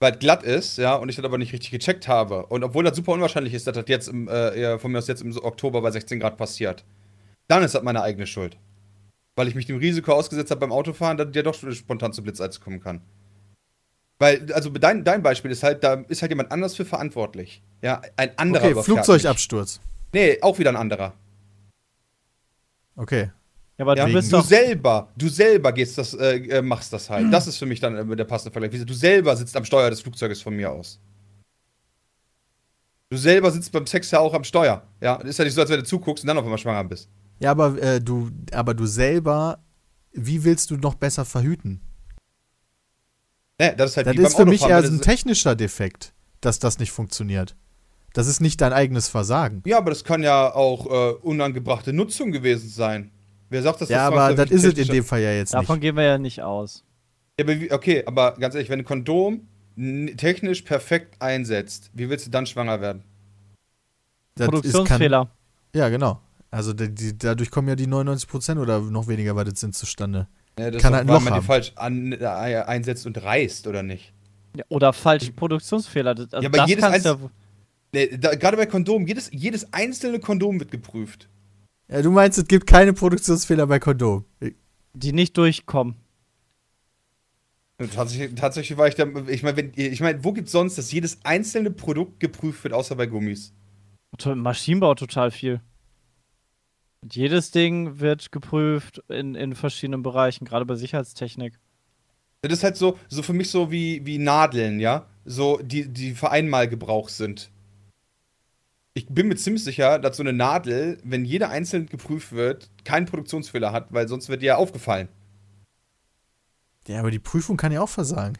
weil 0.00 0.14
es 0.14 0.18
glatt 0.18 0.42
ist, 0.42 0.76
ja, 0.76 0.96
und 0.96 1.08
ich 1.08 1.14
das 1.14 1.24
aber 1.24 1.38
nicht 1.38 1.52
richtig 1.52 1.70
gecheckt 1.70 2.08
habe, 2.08 2.46
und 2.46 2.64
obwohl 2.64 2.82
das 2.82 2.96
super 2.96 3.12
unwahrscheinlich 3.12 3.54
ist, 3.54 3.68
dass 3.68 3.76
das 3.76 3.84
jetzt 3.86 4.08
im, 4.08 4.26
äh, 4.26 4.60
ja, 4.60 4.78
von 4.78 4.90
mir 4.90 4.98
aus 4.98 5.06
jetzt 5.06 5.22
im 5.22 5.36
Oktober 5.38 5.80
bei 5.82 5.92
16 5.92 6.18
Grad 6.18 6.36
passiert, 6.36 6.84
dann 7.46 7.62
ist 7.62 7.76
das 7.76 7.84
meine 7.84 8.02
eigene 8.02 8.26
Schuld. 8.26 8.58
Weil 9.36 9.48
ich 9.48 9.54
mich 9.54 9.66
dem 9.66 9.76
Risiko 9.76 10.12
ausgesetzt 10.12 10.50
habe 10.50 10.60
beim 10.60 10.72
Autofahren, 10.72 11.16
dass 11.16 11.30
der 11.30 11.42
doch 11.42 11.54
spontan 11.54 12.12
zu 12.12 12.22
Blitzeis 12.22 12.60
kommen 12.60 12.80
kann. 12.80 13.02
Weil, 14.18 14.50
also 14.52 14.70
dein, 14.70 15.04
dein 15.04 15.22
Beispiel 15.22 15.50
ist 15.50 15.62
halt, 15.62 15.84
da 15.84 15.94
ist 16.08 16.22
halt 16.22 16.32
jemand 16.32 16.50
anders 16.50 16.74
für 16.74 16.86
verantwortlich. 16.86 17.62
Ja, 17.82 18.00
ein 18.16 18.36
anderer 18.38 18.70
Okay. 18.70 18.82
Flugzeugabsturz. 18.82 19.80
Nee, 20.14 20.38
auch 20.40 20.58
wieder 20.58 20.70
ein 20.70 20.76
anderer. 20.76 21.12
Okay. 22.96 23.30
Ja, 23.76 23.84
aber 23.84 23.94
Ja, 23.94 24.06
du 24.06 24.12
bist 24.14 24.32
du 24.32 24.40
selber, 24.40 25.08
du 25.16 25.28
selber 25.28 25.70
gehst 25.72 25.98
das, 25.98 26.14
äh, 26.14 26.36
äh, 26.36 26.62
machst 26.62 26.94
das 26.94 27.10
halt. 27.10 27.30
Das 27.30 27.46
ist 27.46 27.58
für 27.58 27.66
mich 27.66 27.80
dann 27.80 28.10
äh, 28.10 28.16
der 28.16 28.24
passende 28.24 28.52
Vergleich. 28.52 28.86
Du 28.86 28.94
selber 28.94 29.36
sitzt 29.36 29.54
am 29.54 29.66
Steuer 29.66 29.90
des 29.90 30.00
Flugzeuges 30.00 30.40
von 30.40 30.56
mir 30.56 30.72
aus. 30.72 30.98
Du 33.10 33.18
selber 33.18 33.50
sitzt 33.50 33.70
beim 33.70 33.86
Sex 33.86 34.10
ja 34.10 34.18
auch 34.18 34.32
am 34.32 34.44
Steuer. 34.44 34.82
Ja, 35.02 35.16
ist 35.16 35.38
ja 35.38 35.44
nicht 35.44 35.54
so, 35.54 35.60
als 35.60 35.68
wenn 35.68 35.78
du 35.78 35.84
zuguckst 35.84 36.24
und 36.24 36.28
dann 36.28 36.38
auf 36.38 36.44
einmal 36.44 36.58
schwanger 36.58 36.84
bist. 36.84 37.10
Ja, 37.38 37.50
aber 37.50 37.80
äh, 37.82 38.00
du, 38.00 38.30
aber 38.52 38.74
du 38.74 38.86
selber, 38.86 39.58
wie 40.12 40.44
willst 40.44 40.70
du 40.70 40.76
noch 40.76 40.94
besser 40.94 41.24
verhüten? 41.24 41.80
Nee, 43.60 43.74
das 43.76 43.90
ist 43.90 43.96
halt 43.96 44.06
Das 44.06 44.16
ist 44.32 44.36
für 44.36 44.44
mich 44.46 44.62
eher 44.62 44.78
ein 44.78 45.00
technischer 45.00 45.54
Defekt, 45.54 46.12
dass 46.40 46.58
das 46.58 46.78
nicht 46.78 46.92
funktioniert. 46.92 47.56
Das 48.12 48.26
ist 48.26 48.40
nicht 48.40 48.60
dein 48.60 48.72
eigenes 48.72 49.08
Versagen. 49.08 49.62
Ja, 49.66 49.78
aber 49.78 49.90
das 49.90 50.04
kann 50.04 50.22
ja 50.22 50.54
auch 50.54 50.86
äh, 50.86 51.14
unangebrachte 51.20 51.92
Nutzung 51.92 52.32
gewesen 52.32 52.68
sein. 52.68 53.10
Wer 53.50 53.62
sagt, 53.62 53.80
dass 53.80 53.88
Ja, 53.88 54.08
das 54.10 54.18
aber 54.18 54.34
das 54.34 54.50
ist 54.50 54.64
es 54.64 54.78
in 54.78 54.88
dem 54.88 55.04
Fall 55.04 55.20
ja 55.20 55.32
jetzt 55.32 55.54
Davon 55.54 55.76
nicht. 55.76 55.82
gehen 55.82 55.96
wir 55.96 56.02
ja 56.04 56.18
nicht 56.18 56.42
aus. 56.42 56.84
Ja, 57.38 57.44
aber 57.44 57.60
wie, 57.60 57.70
okay, 57.70 58.02
aber 58.06 58.34
ganz 58.34 58.54
ehrlich, 58.54 58.70
wenn 58.70 58.80
ein 58.80 58.84
Kondom 58.84 59.46
technisch 60.16 60.62
perfekt 60.62 61.20
einsetzt, 61.20 61.90
wie 61.92 62.08
willst 62.08 62.26
du 62.26 62.30
dann 62.30 62.46
schwanger 62.46 62.80
werden? 62.80 63.04
Das 64.34 64.46
ist- 64.46 64.50
Produktionsfehler. 64.50 65.26
Kann, 65.26 65.30
ja, 65.74 65.88
genau. 65.90 66.20
Also 66.50 66.72
die, 66.72 66.94
die, 66.94 67.16
dadurch 67.18 67.50
kommen 67.50 67.68
ja 67.68 67.76
die 67.76 67.86
99% 67.86 68.58
oder 68.60 68.80
noch 68.80 69.08
weniger, 69.08 69.34
was 69.36 69.44
das 69.48 69.60
sind, 69.60 69.74
zustande. 69.74 70.28
Ja, 70.58 70.70
das 70.70 70.80
Kann 70.80 70.94
halt 70.94 71.02
ein 71.02 71.08
weil 71.08 71.14
Loch 71.16 71.22
man 71.22 71.32
die 71.34 71.38
haben. 71.38 71.44
falsch 71.46 71.72
an, 71.76 72.12
äh, 72.12 72.24
einsetzt 72.24 73.04
und 73.06 73.22
reißt, 73.22 73.66
oder 73.66 73.82
nicht? 73.82 74.12
Ja, 74.56 74.64
oder 74.68 74.92
falsche 74.92 75.32
Produktionsfehler. 75.32 76.14
Das, 76.14 76.32
also 76.32 76.42
Ja, 76.42 76.48
aber 76.48 76.58
das 76.58 76.68
jedes 76.68 76.84
kannst 76.84 77.06
einz- 77.06 77.20
ja, 77.22 77.30
Nee, 77.92 78.16
da, 78.18 78.34
gerade 78.34 78.56
bei 78.56 78.66
Kondomen, 78.66 79.06
jedes, 79.06 79.30
jedes 79.32 79.72
einzelne 79.72 80.18
Kondom 80.18 80.58
wird 80.58 80.70
geprüft. 80.70 81.28
Ja, 81.88 82.02
du 82.02 82.10
meinst, 82.10 82.36
es 82.38 82.46
gibt 82.46 82.66
keine 82.66 82.92
Produktionsfehler 82.92 83.66
bei 83.66 83.78
Kondom. 83.78 84.24
Die 84.94 85.12
nicht 85.12 85.36
durchkommen. 85.36 85.94
Tatsächlich, 87.94 88.34
tatsächlich 88.34 88.78
war 88.78 88.88
ich 88.88 88.94
da, 88.94 89.04
ich 89.28 89.42
meine, 89.42 89.56
wenn- 89.58 89.72
ich 89.74 90.00
meine, 90.00 90.24
wo 90.24 90.32
gibt's 90.32 90.52
sonst, 90.52 90.78
dass 90.78 90.90
jedes 90.92 91.18
einzelne 91.24 91.70
Produkt 91.70 92.20
geprüft 92.20 92.64
wird, 92.64 92.72
außer 92.72 92.96
bei 92.96 93.06
Gummis? 93.06 93.52
Im 94.24 94.38
Maschinenbau 94.40 94.94
total 94.94 95.30
viel. 95.30 95.60
Und 97.02 97.14
jedes 97.14 97.50
Ding 97.50 98.00
wird 98.00 98.32
geprüft 98.32 99.02
in, 99.08 99.34
in 99.34 99.54
verschiedenen 99.54 100.02
Bereichen, 100.02 100.44
gerade 100.44 100.64
bei 100.64 100.74
Sicherheitstechnik. 100.74 101.58
Das 102.42 102.52
ist 102.52 102.64
halt 102.64 102.76
so, 102.76 102.98
so 103.08 103.22
für 103.22 103.32
mich 103.32 103.50
so 103.50 103.70
wie, 103.70 104.04
wie 104.06 104.18
Nadeln, 104.18 104.80
ja? 104.80 105.06
So, 105.24 105.58
die, 105.62 105.88
die 105.88 106.14
für 106.14 106.30
einmal 106.30 106.68
Gebrauch 106.68 107.08
sind. 107.08 107.50
Ich 108.94 109.06
bin 109.08 109.28
mir 109.28 109.36
ziemlich 109.36 109.64
sicher, 109.64 109.98
dass 109.98 110.16
so 110.16 110.22
eine 110.22 110.32
Nadel, 110.32 110.98
wenn 111.04 111.24
jede 111.24 111.48
einzeln 111.48 111.86
geprüft 111.86 112.32
wird, 112.32 112.70
keinen 112.84 113.06
Produktionsfehler 113.06 113.72
hat, 113.72 113.92
weil 113.92 114.08
sonst 114.08 114.28
wird 114.28 114.42
die 114.42 114.46
ja 114.46 114.56
aufgefallen. 114.56 115.08
Ja, 116.86 117.00
aber 117.00 117.10
die 117.10 117.18
Prüfung 117.18 117.56
kann 117.56 117.72
ja 117.72 117.82
auch 117.82 117.88
versagen. 117.88 118.38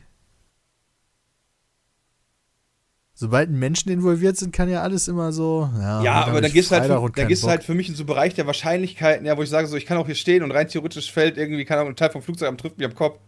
Sobald 3.18 3.48
Menschen 3.48 3.90
involviert 3.90 4.36
sind, 4.36 4.52
kann 4.52 4.68
ja 4.68 4.82
alles 4.82 5.08
immer 5.08 5.32
so. 5.32 5.70
Ja, 5.80 6.02
Ja, 6.02 6.12
aber 6.26 6.42
dann 6.42 6.52
gehst 6.52 6.70
du 6.70 6.74
halt, 6.74 6.84
für, 6.84 7.10
dann 7.16 7.28
gehst 7.28 7.42
du 7.42 7.48
halt 7.48 7.64
für 7.64 7.72
mich 7.72 7.88
in 7.88 7.94
so 7.94 8.02
einen 8.02 8.08
Bereich 8.08 8.34
der 8.34 8.46
Wahrscheinlichkeiten, 8.46 9.24
ja, 9.24 9.38
wo 9.38 9.42
ich 9.42 9.48
sage, 9.48 9.66
so, 9.68 9.76
ich 9.78 9.86
kann 9.86 9.96
auch 9.96 10.04
hier 10.04 10.14
stehen 10.14 10.42
und 10.42 10.50
rein 10.50 10.68
theoretisch 10.68 11.10
fällt 11.10 11.38
irgendwie, 11.38 11.64
keine 11.64 11.80
Ahnung, 11.80 11.94
ein 11.94 11.96
Teil 11.96 12.10
vom 12.10 12.20
Flugzeug 12.20 12.50
am 12.50 12.58
trifft 12.58 12.76
mich 12.76 12.86
am 12.86 12.94
Kopf. 12.94 13.18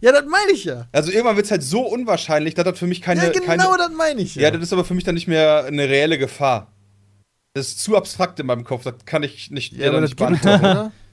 Ja, 0.00 0.12
das 0.12 0.24
meine 0.24 0.52
ich 0.52 0.64
ja. 0.64 0.86
Also 0.92 1.12
irgendwann 1.12 1.36
wird 1.36 1.44
es 1.44 1.50
halt 1.52 1.62
so 1.62 1.82
unwahrscheinlich, 1.82 2.54
dass 2.54 2.64
das 2.64 2.78
für 2.78 2.86
mich 2.86 3.02
keine. 3.02 3.22
ja, 3.22 3.32
genau 3.32 3.44
keine, 3.46 3.64
das 3.76 3.90
meine 3.94 4.22
ich 4.22 4.34
Ja, 4.34 4.50
das 4.50 4.62
ist 4.62 4.72
aber 4.72 4.84
für 4.86 4.94
mich 4.94 5.04
dann 5.04 5.14
nicht 5.14 5.28
mehr 5.28 5.64
eine 5.66 5.90
reelle 5.90 6.16
Gefahr. 6.16 6.72
Das 7.52 7.68
ist 7.68 7.80
zu 7.80 7.98
abstrakt 7.98 8.40
in 8.40 8.46
meinem 8.46 8.64
Kopf, 8.64 8.82
das 8.84 8.94
kann 9.04 9.22
ich 9.22 9.50
nicht, 9.50 9.72
Ja, 9.72 9.78
dir 9.78 9.84
aber 9.88 10.00
dann 10.00 10.10
das 10.10 10.10
nicht 10.28 10.42
gibt 10.42 10.44
doch, 10.46 10.58
oder? 10.58 10.92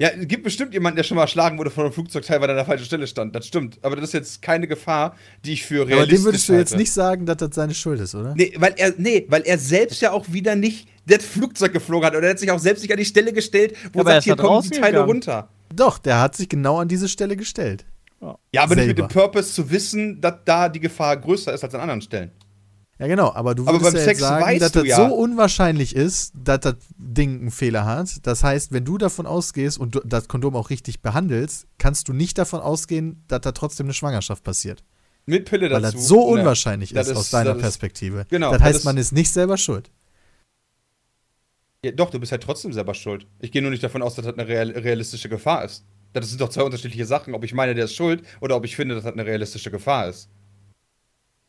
Ja, 0.00 0.08
es 0.08 0.26
gibt 0.28 0.44
bestimmt 0.44 0.72
jemanden, 0.72 0.96
der 0.96 1.02
schon 1.04 1.16
mal 1.16 1.22
erschlagen 1.24 1.58
wurde 1.58 1.70
von 1.70 1.84
einem 1.84 1.92
Flugzeugteil, 1.92 2.40
weil 2.40 2.48
er 2.48 2.52
an 2.52 2.56
der 2.56 2.64
falschen 2.64 2.86
Stelle 2.86 3.06
stand. 3.06 3.34
Das 3.36 3.46
stimmt. 3.46 3.78
Aber 3.82 3.96
das 3.96 4.06
ist 4.06 4.12
jetzt 4.14 4.40
keine 4.42 4.66
Gefahr, 4.66 5.14
die 5.44 5.52
ich 5.52 5.64
für 5.66 5.86
realistisch 5.86 5.98
Aber 6.00 6.06
dem 6.06 6.24
würdest 6.24 6.48
du 6.48 6.52
jetzt 6.54 6.70
halte. 6.70 6.80
nicht 6.82 6.92
sagen, 6.92 7.26
dass 7.26 7.36
das 7.36 7.50
seine 7.54 7.74
Schuld 7.74 8.00
ist, 8.00 8.14
oder? 8.14 8.34
Nee, 8.34 8.54
weil 8.56 8.72
er, 8.78 8.94
nee, 8.96 9.26
weil 9.28 9.42
er 9.42 9.58
selbst 9.58 10.00
ja 10.00 10.12
auch 10.12 10.32
wieder 10.32 10.56
nicht 10.56 10.88
das 11.06 11.22
Flugzeug 11.24 11.72
geflogen 11.74 12.06
hat. 12.06 12.14
Oder 12.16 12.28
er 12.28 12.30
hat 12.30 12.38
sich 12.38 12.50
auch 12.50 12.58
selbst 12.58 12.80
nicht 12.80 12.92
an 12.92 12.98
die 12.98 13.04
Stelle 13.04 13.32
gestellt, 13.34 13.76
wo 13.92 14.00
Aber 14.00 14.10
er 14.10 14.14
er 14.16 14.20
sagt, 14.22 14.24
hier 14.24 14.36
da 14.36 14.42
kommen 14.42 14.62
die 14.62 14.70
Teile 14.70 14.92
gegangen. 14.92 15.08
runter. 15.10 15.48
Doch, 15.74 15.98
der 15.98 16.18
hat 16.20 16.34
sich 16.34 16.48
genau 16.48 16.78
an 16.78 16.88
diese 16.88 17.08
Stelle 17.08 17.36
gestellt. 17.36 17.84
Ja, 18.22 18.62
aber 18.62 18.74
nicht 18.76 18.86
mit 18.86 18.96
Selber. 18.96 19.08
dem 19.08 19.08
Purpose 19.08 19.52
zu 19.52 19.70
wissen, 19.70 20.20
dass 20.20 20.34
da 20.44 20.68
die 20.68 20.80
Gefahr 20.80 21.16
größer 21.16 21.52
ist 21.54 21.62
als 21.62 21.74
an 21.74 21.80
anderen 21.82 22.02
Stellen. 22.02 22.30
Ja, 23.00 23.06
genau, 23.06 23.32
aber 23.32 23.54
du 23.54 23.62
Aber 23.66 23.80
würdest 23.80 23.92
beim 23.92 23.96
ja 23.96 24.04
Sex 24.04 24.20
sagen, 24.20 24.58
dass 24.58 24.72
das 24.72 24.84
ja- 24.84 24.96
so 25.08 25.14
unwahrscheinlich 25.14 25.96
ist, 25.96 26.32
dass 26.34 26.60
das 26.60 26.74
Ding 26.98 27.40
einen 27.40 27.50
Fehler 27.50 27.86
hat. 27.86 28.26
Das 28.26 28.44
heißt, 28.44 28.72
wenn 28.72 28.84
du 28.84 28.98
davon 28.98 29.26
ausgehst 29.26 29.78
und 29.78 29.94
du 29.94 30.00
das 30.04 30.28
Kondom 30.28 30.54
auch 30.54 30.68
richtig 30.68 31.00
behandelst, 31.00 31.66
kannst 31.78 32.08
du 32.08 32.12
nicht 32.12 32.36
davon 32.36 32.60
ausgehen, 32.60 33.24
dass 33.26 33.40
da 33.40 33.52
trotzdem 33.52 33.86
eine 33.86 33.94
Schwangerschaft 33.94 34.44
passiert. 34.44 34.84
Mit 35.24 35.46
Pille 35.48 35.70
Weil 35.70 35.80
dazu. 35.80 35.96
das 35.96 36.06
so 36.08 36.20
unwahrscheinlich 36.24 36.92
Das 36.92 37.06
ist, 37.06 37.12
ist- 37.12 37.18
aus 37.18 37.30
deiner 37.30 37.50
das 37.50 37.56
ist- 37.56 37.62
Perspektive. 37.62 38.26
genau, 38.28 38.50
Das 38.50 38.58
das 38.58 38.66
heißt, 38.68 38.78
ist- 38.80 38.84
man 38.84 38.98
ist 38.98 39.12
nicht 39.12 39.32
selber 39.32 39.56
schuld. 39.56 39.90
Ja, 41.84 41.92
doch, 41.92 42.10
du 42.10 42.20
bist 42.20 42.32
halt 42.32 42.42
trotzdem 42.42 42.72
selber 42.74 42.92
schuld. 42.92 43.26
Ich 43.38 43.50
gehe 43.52 43.62
nur 43.62 43.70
nicht 43.70 43.82
davon 43.82 44.02
aus, 44.02 44.14
dass 44.14 44.26
das 44.26 44.34
eine 44.34 44.46
real, 44.46 44.70
realistische 44.72 45.30
Gefahr 45.30 45.64
ist. 45.64 45.84
Das 46.12 46.28
sind 46.28 46.40
doch 46.40 46.50
zwei 46.50 46.62
unterschiedliche 46.64 47.06
Sachen, 47.06 47.32
ob 47.34 47.44
ich 47.44 47.54
meine, 47.54 47.74
der 47.74 47.86
ist 47.86 47.94
schuld 47.94 48.22
oder 48.42 48.56
ob 48.56 48.64
ich 48.66 48.76
finde, 48.76 48.94
dass 48.96 49.04
das 49.04 49.12
eine 49.14 49.24
realistische 49.24 49.70
Gefahr 49.70 50.08
ist. 50.08 50.28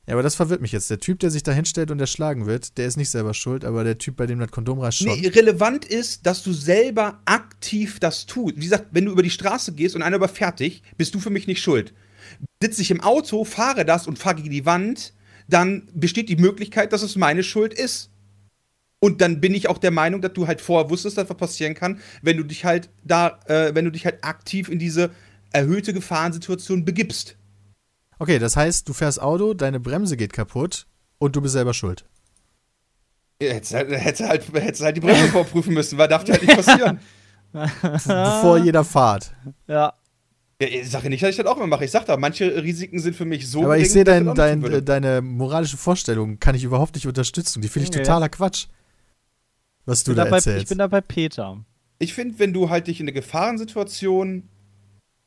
Ja, 0.08 0.16
aber 0.16 0.24
das 0.24 0.36
verwirrt 0.36 0.62
mich 0.62 0.72
jetzt. 0.72 0.90
Der 0.90 1.00
Typ, 1.00 1.20
der 1.20 1.30
sich 1.30 1.44
da 1.44 1.52
hinstellt 1.52 1.92
und 1.92 2.00
erschlagen 2.00 2.48
wird, 2.48 2.78
der 2.78 2.88
ist 2.88 2.98
nicht 2.98 3.10
selber 3.10 3.34
schuld, 3.34 3.64
aber 3.64 3.84
der 3.84 3.98
Typ, 4.00 4.16
bei 4.16 4.26
dem 4.26 4.40
das 4.40 4.50
Kondom 4.50 4.92
schon. 4.92 5.08
Nee, 5.08 5.28
relevant 5.28 5.86
ist, 5.86 6.26
dass 6.26 6.42
du 6.44 6.54
selber 6.54 7.22
aktiv 7.26 8.00
das 8.00 8.26
tust. 8.26 8.56
Wie 8.58 8.64
gesagt, 8.64 8.88
wenn 8.92 9.06
du 9.06 9.12
über 9.12 9.22
die 9.22 9.30
Straße 9.30 9.74
gehst 9.74 9.96
und 9.96 10.02
einer 10.02 10.18
überfährt 10.18 10.60
dich, 10.60 10.82
bist 10.98 11.14
du 11.14 11.20
für 11.20 11.30
mich 11.30 11.46
nicht 11.46 11.62
schuld. 11.62 11.94
Sitze 12.62 12.82
ich 12.82 12.90
im 12.90 13.02
Auto, 13.02 13.44
fahre 13.46 13.86
das 13.86 14.08
und 14.08 14.18
fahre 14.18 14.38
gegen 14.38 14.50
die 14.50 14.66
Wand, 14.66 15.14
dann 15.48 15.88
besteht 15.94 16.30
die 16.30 16.36
Möglichkeit, 16.36 16.94
dass 16.94 17.04
es 17.04 17.16
meine 17.16 17.44
Schuld 17.44 17.74
ist. 17.74 18.10
Und 19.00 19.22
dann 19.22 19.42
bin 19.42 19.54
ich 19.54 19.68
auch 19.68 19.78
der 19.78 19.92
Meinung, 19.92 20.22
dass 20.22 20.34
du 20.34 20.48
halt 20.48 20.62
vorher 20.62 20.90
wusstest, 20.90 21.18
dass 21.18 21.30
was 21.30 21.38
passieren 21.38 21.74
kann, 21.74 22.00
wenn 22.22 22.38
du 22.38 22.44
dich 22.44 22.66
halt 22.66 22.90
da, 23.04 23.40
äh, 23.48 23.74
wenn 23.74 23.86
du 23.86 23.92
dich 23.92 24.06
halt 24.06 24.24
aktiv 24.24 24.70
in 24.70 24.80
diese 24.80 25.12
erhöhte 25.52 25.94
Gefahrensituation 25.94 26.86
begibst. 26.86 27.36
Okay, 28.22 28.38
das 28.38 28.56
heißt, 28.56 28.88
du 28.88 28.94
fährst 28.94 29.20
Auto, 29.20 29.56
deine 29.56 29.80
Bremse 29.80 30.16
geht 30.16 30.32
kaputt 30.32 30.86
und 31.18 31.36
du 31.36 31.42
bist 31.42 31.54
selber 31.54 31.74
schuld. 31.74 32.06
Hättest 33.42 33.74
halt, 33.74 33.90
hättest 33.90 34.30
halt, 34.30 34.54
hättest 34.54 34.84
halt 34.84 34.96
die 34.98 35.02
Bremse 35.02 35.28
vorprüfen 35.32 35.74
müssen, 35.74 35.98
weil 35.98 36.08
darf 36.08 36.24
dir 36.24 36.34
halt 36.34 36.44
nicht 36.44 36.56
passieren. 36.56 37.00
Bevor 37.52 38.60
jeder 38.60 38.84
fahrt. 38.84 39.34
Ja. 39.66 39.94
Ja, 40.62 40.68
ich 40.68 40.88
sage 40.92 41.10
nicht, 41.10 41.24
dass 41.24 41.32
ich 41.32 41.38
das 41.38 41.48
auch 41.48 41.58
immer 41.58 41.66
mache. 41.66 41.84
Ich 41.86 41.90
sag 41.90 42.06
da, 42.06 42.16
manche 42.16 42.62
Risiken 42.62 43.00
sind 43.00 43.16
für 43.16 43.26
mich 43.26 43.50
so 43.50 43.64
aber 43.64 43.78
ich 43.78 43.92
gering, 43.92 43.94
sehe 43.94 44.04
dass 44.04 44.36
dein, 44.36 44.62
dein, 44.62 44.86
deine 44.86 45.22
moralische 45.24 45.78
Vorstellung, 45.78 46.40
kann 46.40 46.54
ich 46.54 46.64
überhaupt 46.64 46.94
nicht 46.94 47.08
unterstützen. 47.08 47.64
Die 47.64 47.70
finde 47.70 47.86
ich 47.86 47.92
Nee. 47.92 48.04
totaler 48.04 48.30
Quatsch. 48.30 48.68
Was 49.86 50.02
Ich 50.02 50.04
du 50.06 50.12
bin, 50.12 50.18
da 50.18 50.24
da 50.26 50.30
bei, 50.30 50.36
erzählst. 50.38 50.62
ich 50.62 50.70
bin 50.70 50.78
da 50.78 50.86
bei 50.86 51.02
Peter. 51.02 51.58
Ich 51.98 52.14
finde, 52.14 52.38
wenn 52.38 52.54
du 52.54 52.70
halt 52.70 52.86
dich 52.86 53.00
in 53.00 53.06
eine 53.06 53.14
Gefahrensituation 53.14 54.48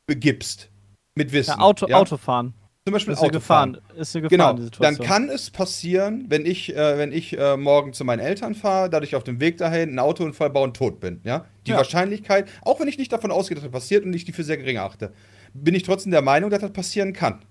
begibst, 0.05 0.69
mit 1.15 1.33
Wissen. 1.33 1.51
Ja, 1.51 1.59
Auto, 1.59 1.87
ja? 1.89 1.97
Autofahren. 1.97 2.53
Zum 2.87 2.93
Beispiel 2.93 3.13
Ist 3.13 3.19
eine 3.19 3.29
Autofahren. 3.29 3.73
Gefahr, 3.73 3.97
ist 3.97 4.15
eine 4.15 4.29
Gefahr 4.29 4.55
Genau, 4.55 4.69
dann 4.79 4.97
kann 4.99 5.29
es 5.29 5.49
passieren, 5.49 6.25
wenn 6.29 6.45
ich, 6.45 6.75
äh, 6.75 6.97
wenn 6.99 7.11
ich 7.11 7.35
äh, 7.37 7.57
morgen 7.57 7.93
zu 7.93 8.05
meinen 8.05 8.19
Eltern 8.19 8.53
fahre, 8.53 8.91
dadurch 8.91 9.15
auf 9.15 9.23
dem 9.23 9.39
Weg 9.39 9.57
dahin 9.57 9.89
einen 9.89 9.99
Autounfall 9.99 10.51
baue 10.51 10.65
und 10.65 10.77
tot 10.77 10.99
bin. 10.99 11.19
Ja? 11.23 11.45
Die 11.65 11.71
Ja. 11.71 11.77
Wahrscheinlichkeit, 11.77 12.47
auch 12.61 12.79
wenn 12.79 12.87
ich 12.87 12.99
nicht 12.99 13.11
davon 13.11 13.31
ausgehe, 13.31 13.55
dass 13.55 13.63
das 13.63 13.71
passiert 13.71 14.05
und 14.05 14.13
ich 14.13 14.23
die 14.23 14.33
für 14.33 14.43
sehr 14.43 14.57
gering 14.57 14.77
achte, 14.77 15.13
bin 15.55 15.73
ich 15.73 15.81
trotzdem 15.81 16.11
der 16.11 16.21
Meinung, 16.21 16.51
dass 16.51 16.59
das 16.59 16.71
passieren 16.73 17.13
kann. 17.13 17.43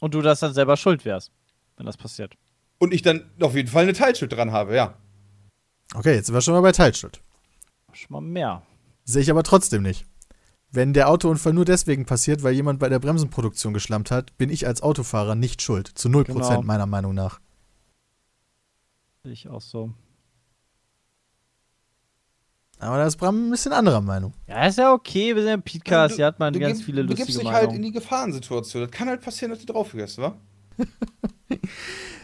Und 0.00 0.14
du 0.14 0.22
das 0.22 0.40
dann 0.40 0.54
selber 0.54 0.76
schuld 0.76 1.04
wärst, 1.04 1.30
wenn 1.76 1.86
das 1.86 1.96
passiert. 1.96 2.34
Und 2.78 2.92
ich 2.94 3.02
dann 3.02 3.30
auf 3.40 3.54
jeden 3.54 3.68
Fall 3.68 3.82
eine 3.84 3.92
Teilschuld 3.92 4.32
dran 4.32 4.50
habe, 4.50 4.74
ja. 4.74 4.94
okay, 5.94 6.14
jetzt 6.14 6.26
sind 6.26 6.34
wir 6.34 6.40
schon 6.40 6.54
mal 6.54 6.62
bei 6.62 6.72
Teilschuld. 6.72 7.20
Schon 7.92 8.12
mal 8.12 8.20
mehr. 8.22 8.62
Sehe 9.04 9.22
ich 9.22 9.30
aber 9.30 9.42
trotzdem 9.42 9.82
nicht. 9.82 10.06
Wenn 10.72 10.92
der 10.92 11.08
Autounfall 11.08 11.52
nur 11.52 11.64
deswegen 11.64 12.06
passiert, 12.06 12.42
weil 12.42 12.54
jemand 12.54 12.78
bei 12.78 12.88
der 12.88 13.00
Bremsenproduktion 13.00 13.74
geschlampt 13.74 14.10
hat, 14.10 14.36
bin 14.38 14.50
ich 14.50 14.66
als 14.66 14.82
Autofahrer 14.82 15.34
nicht 15.34 15.62
schuld. 15.62 15.88
Zu 15.94 16.08
0% 16.08 16.24
Genau. 16.26 16.62
meiner 16.62 16.86
Meinung 16.86 17.14
nach. 17.14 17.40
Ich 19.24 19.48
auch 19.48 19.60
so. 19.60 19.92
Aber 22.78 22.96
da 22.96 23.06
ist 23.06 23.16
Bram 23.16 23.48
ein 23.48 23.50
bisschen 23.50 23.72
anderer 23.72 24.00
Meinung. 24.00 24.32
Ja, 24.46 24.64
ist 24.66 24.78
ja 24.78 24.92
okay. 24.94 25.34
Wir 25.34 25.42
sind 25.42 25.48
ja 25.48 25.54
im 25.54 25.62
Podcast. 25.62 26.12
Du- 26.12 26.16
Hier 26.16 26.26
hat 26.26 26.38
man 26.38 26.52
du 26.52 26.60
ganz 26.60 26.78
gib- 26.78 26.86
viele 26.86 27.02
Du 27.02 27.08
lustige 27.08 27.26
gibst 27.26 27.42
dich 27.42 27.50
halt 27.50 27.72
in 27.72 27.82
die 27.82 27.92
Gefahrensituation. 27.92 28.82
Das 28.84 28.90
kann 28.90 29.08
halt 29.08 29.20
passieren, 29.20 29.50
dass 29.50 29.60
du 29.64 29.72
drauf 29.72 29.92
gehst, 29.92 30.18
wa? 30.18 30.34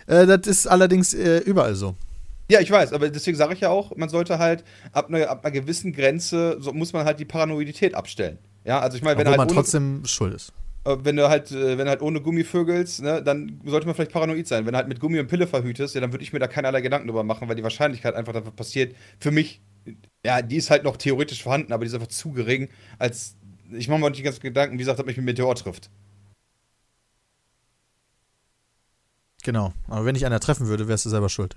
Äh, 0.08 0.25
das 0.25 0.47
ist 0.47 0.66
allerdings 0.68 1.12
äh, 1.15 1.39
überall 1.39 1.75
so. 1.75 1.97
Ja, 2.49 2.60
ich 2.60 2.70
weiß, 2.70 2.92
aber 2.92 3.08
deswegen 3.08 3.36
sage 3.36 3.55
ich 3.55 3.60
ja 3.60 3.70
auch, 3.70 3.97
man 3.97 4.08
sollte 4.08 4.39
halt 4.39 4.65
ab 4.92 5.08
einer, 5.08 5.28
ab 5.28 5.44
einer 5.44 5.52
gewissen 5.52 5.92
Grenze, 5.92 6.57
so 6.60 6.73
muss 6.73 6.92
man 6.92 7.05
halt 7.05 7.18
die 7.18 7.25
Paranoidität 7.25 7.94
abstellen. 7.94 8.39
Ja, 8.65 8.81
also 8.81 8.97
ich 8.97 9.02
meine, 9.02 9.18
wenn, 9.18 9.26
Obwohl 9.26 9.36
man 9.36 9.41
halt 9.41 9.50
ohne, 9.50 9.57
trotzdem 9.57 10.05
schuld 10.07 10.34
ist. 10.34 10.52
äh, 10.84 10.97
wenn 11.02 11.16
du 11.16 11.28
halt, 11.28 11.50
äh, 11.50 11.76
wenn 11.78 11.86
du 11.86 11.91
halt 11.91 12.02
ohne 12.02 12.20
Gummi 12.20 12.44
vögelst, 12.44 13.02
ne, 13.02 13.23
dann 13.23 13.60
sollte 13.65 13.86
man 13.86 13.94
vielleicht 13.97 14.12
paranoid 14.12 14.47
sein. 14.47 14.65
Wenn 14.65 14.73
du 14.73 14.78
halt 14.78 14.89
mit 14.89 15.00
Gummi 15.00 15.18
und 15.18 15.26
Pille 15.28 15.47
verhütest, 15.47 15.94
ja, 15.94 16.00
dann 16.00 16.12
würde 16.12 16.23
ich 16.23 16.33
mir 16.33 16.39
da 16.39 16.47
keinerlei 16.47 16.81
Gedanken 16.81 17.08
drüber 17.08 17.25
machen, 17.25 17.49
weil 17.49 17.57
die 17.57 17.62
Wahrscheinlichkeit 17.65 18.15
einfach, 18.15 18.34
was 18.34 18.44
passiert, 18.52 18.94
für 19.18 19.31
mich, 19.33 19.60
ja, 20.25 20.42
die 20.42 20.57
ist 20.57 20.70
halt 20.70 20.84
noch 20.84 20.97
theoretisch 20.97 21.42
vorhanden, 21.42 21.73
aber 21.73 21.84
die 21.84 21.89
ist 21.89 21.94
einfach 21.94 22.08
zu 22.08 22.33
gering, 22.33 22.68
als 22.99 23.36
ich 23.73 23.89
mache 23.89 24.00
mir 24.00 24.10
nicht 24.10 24.23
ganz 24.23 24.39
Gedanken, 24.39 24.75
wie 24.75 24.78
gesagt, 24.78 24.99
dass 24.99 25.07
mich 25.07 25.18
ein 25.18 25.25
Meteor 25.25 25.55
trifft. 25.57 25.91
Genau. 29.42 29.73
Aber 29.89 30.05
wenn 30.05 30.16
ich 30.16 30.26
einer 30.26 30.41
treffen 30.41 30.66
würde, 30.66 30.89
wärst 30.89 31.05
du 31.05 31.10
selber 31.10 31.28
schuld. 31.28 31.57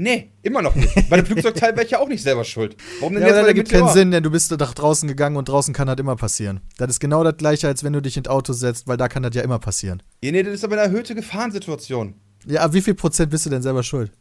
Nee, 0.00 0.30
immer 0.42 0.62
noch 0.62 0.76
nicht. 0.76 1.10
Bei 1.10 1.16
dem 1.16 1.26
Flugzeugteil 1.26 1.72
wäre 1.74 1.84
ich 1.84 1.90
ja 1.90 1.98
auch 1.98 2.08
nicht 2.08 2.22
selber 2.22 2.44
schuld. 2.44 2.76
Warum 3.00 3.14
denn 3.14 3.22
Ja, 3.22 3.30
bei 3.30 3.38
das 3.38 3.48
ergibt 3.48 3.68
keinen 3.70 3.88
Sinn, 3.88 4.12
denn 4.12 4.22
du 4.22 4.30
bist 4.30 4.50
nach 4.52 4.74
draußen 4.74 5.08
gegangen 5.08 5.36
und 5.36 5.48
draußen 5.48 5.74
kann 5.74 5.88
das 5.88 5.98
immer 5.98 6.14
passieren. 6.14 6.60
Das 6.76 6.88
ist 6.90 7.00
genau 7.00 7.24
das 7.24 7.36
gleiche, 7.36 7.66
als 7.66 7.82
wenn 7.82 7.92
du 7.92 8.00
dich 8.00 8.16
ins 8.16 8.28
Auto 8.28 8.52
setzt, 8.52 8.86
weil 8.86 8.96
da 8.96 9.08
kann 9.08 9.24
das 9.24 9.34
ja 9.34 9.42
immer 9.42 9.58
passieren. 9.58 10.02
Ja, 10.22 10.30
nee, 10.30 10.42
das 10.44 10.54
ist 10.54 10.64
aber 10.64 10.74
eine 10.74 10.82
erhöhte 10.82 11.16
Gefahrensituation. 11.16 12.14
Ja, 12.46 12.60
aber 12.60 12.74
wie 12.74 12.82
viel 12.82 12.94
Prozent 12.94 13.30
bist 13.30 13.46
du 13.46 13.50
denn 13.50 13.62
selber 13.62 13.82
schuld? 13.82 14.12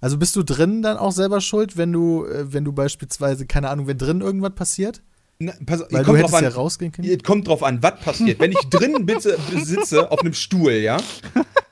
Also 0.00 0.18
bist 0.18 0.34
du 0.34 0.42
drin 0.42 0.82
dann 0.82 0.96
auch 0.96 1.12
selber 1.12 1.40
schuld, 1.40 1.76
wenn 1.76 1.92
du, 1.92 2.24
äh, 2.24 2.52
wenn 2.52 2.64
du 2.64 2.72
beispielsweise, 2.72 3.46
keine 3.46 3.68
Ahnung, 3.68 3.86
wenn 3.86 3.98
drin 3.98 4.22
irgendwas 4.22 4.54
passiert? 4.54 5.02
Na, 5.42 5.54
pass, 5.64 5.82
Weil 5.90 6.04
kommt 6.04 6.20
drauf 6.20 6.32
ja 6.32 6.38
an, 6.38 6.44
rausgehen 6.52 6.92
können. 6.92 7.08
Es 7.08 7.22
kommt 7.22 7.48
drauf 7.48 7.62
an, 7.62 7.82
was 7.82 7.98
passiert. 8.00 8.40
Wenn 8.40 8.52
ich 8.52 8.58
drinnen 8.68 9.06
bitte 9.06 9.38
sitze 9.64 10.10
auf 10.10 10.20
einem 10.20 10.34
Stuhl, 10.34 10.72
ja, 10.72 10.98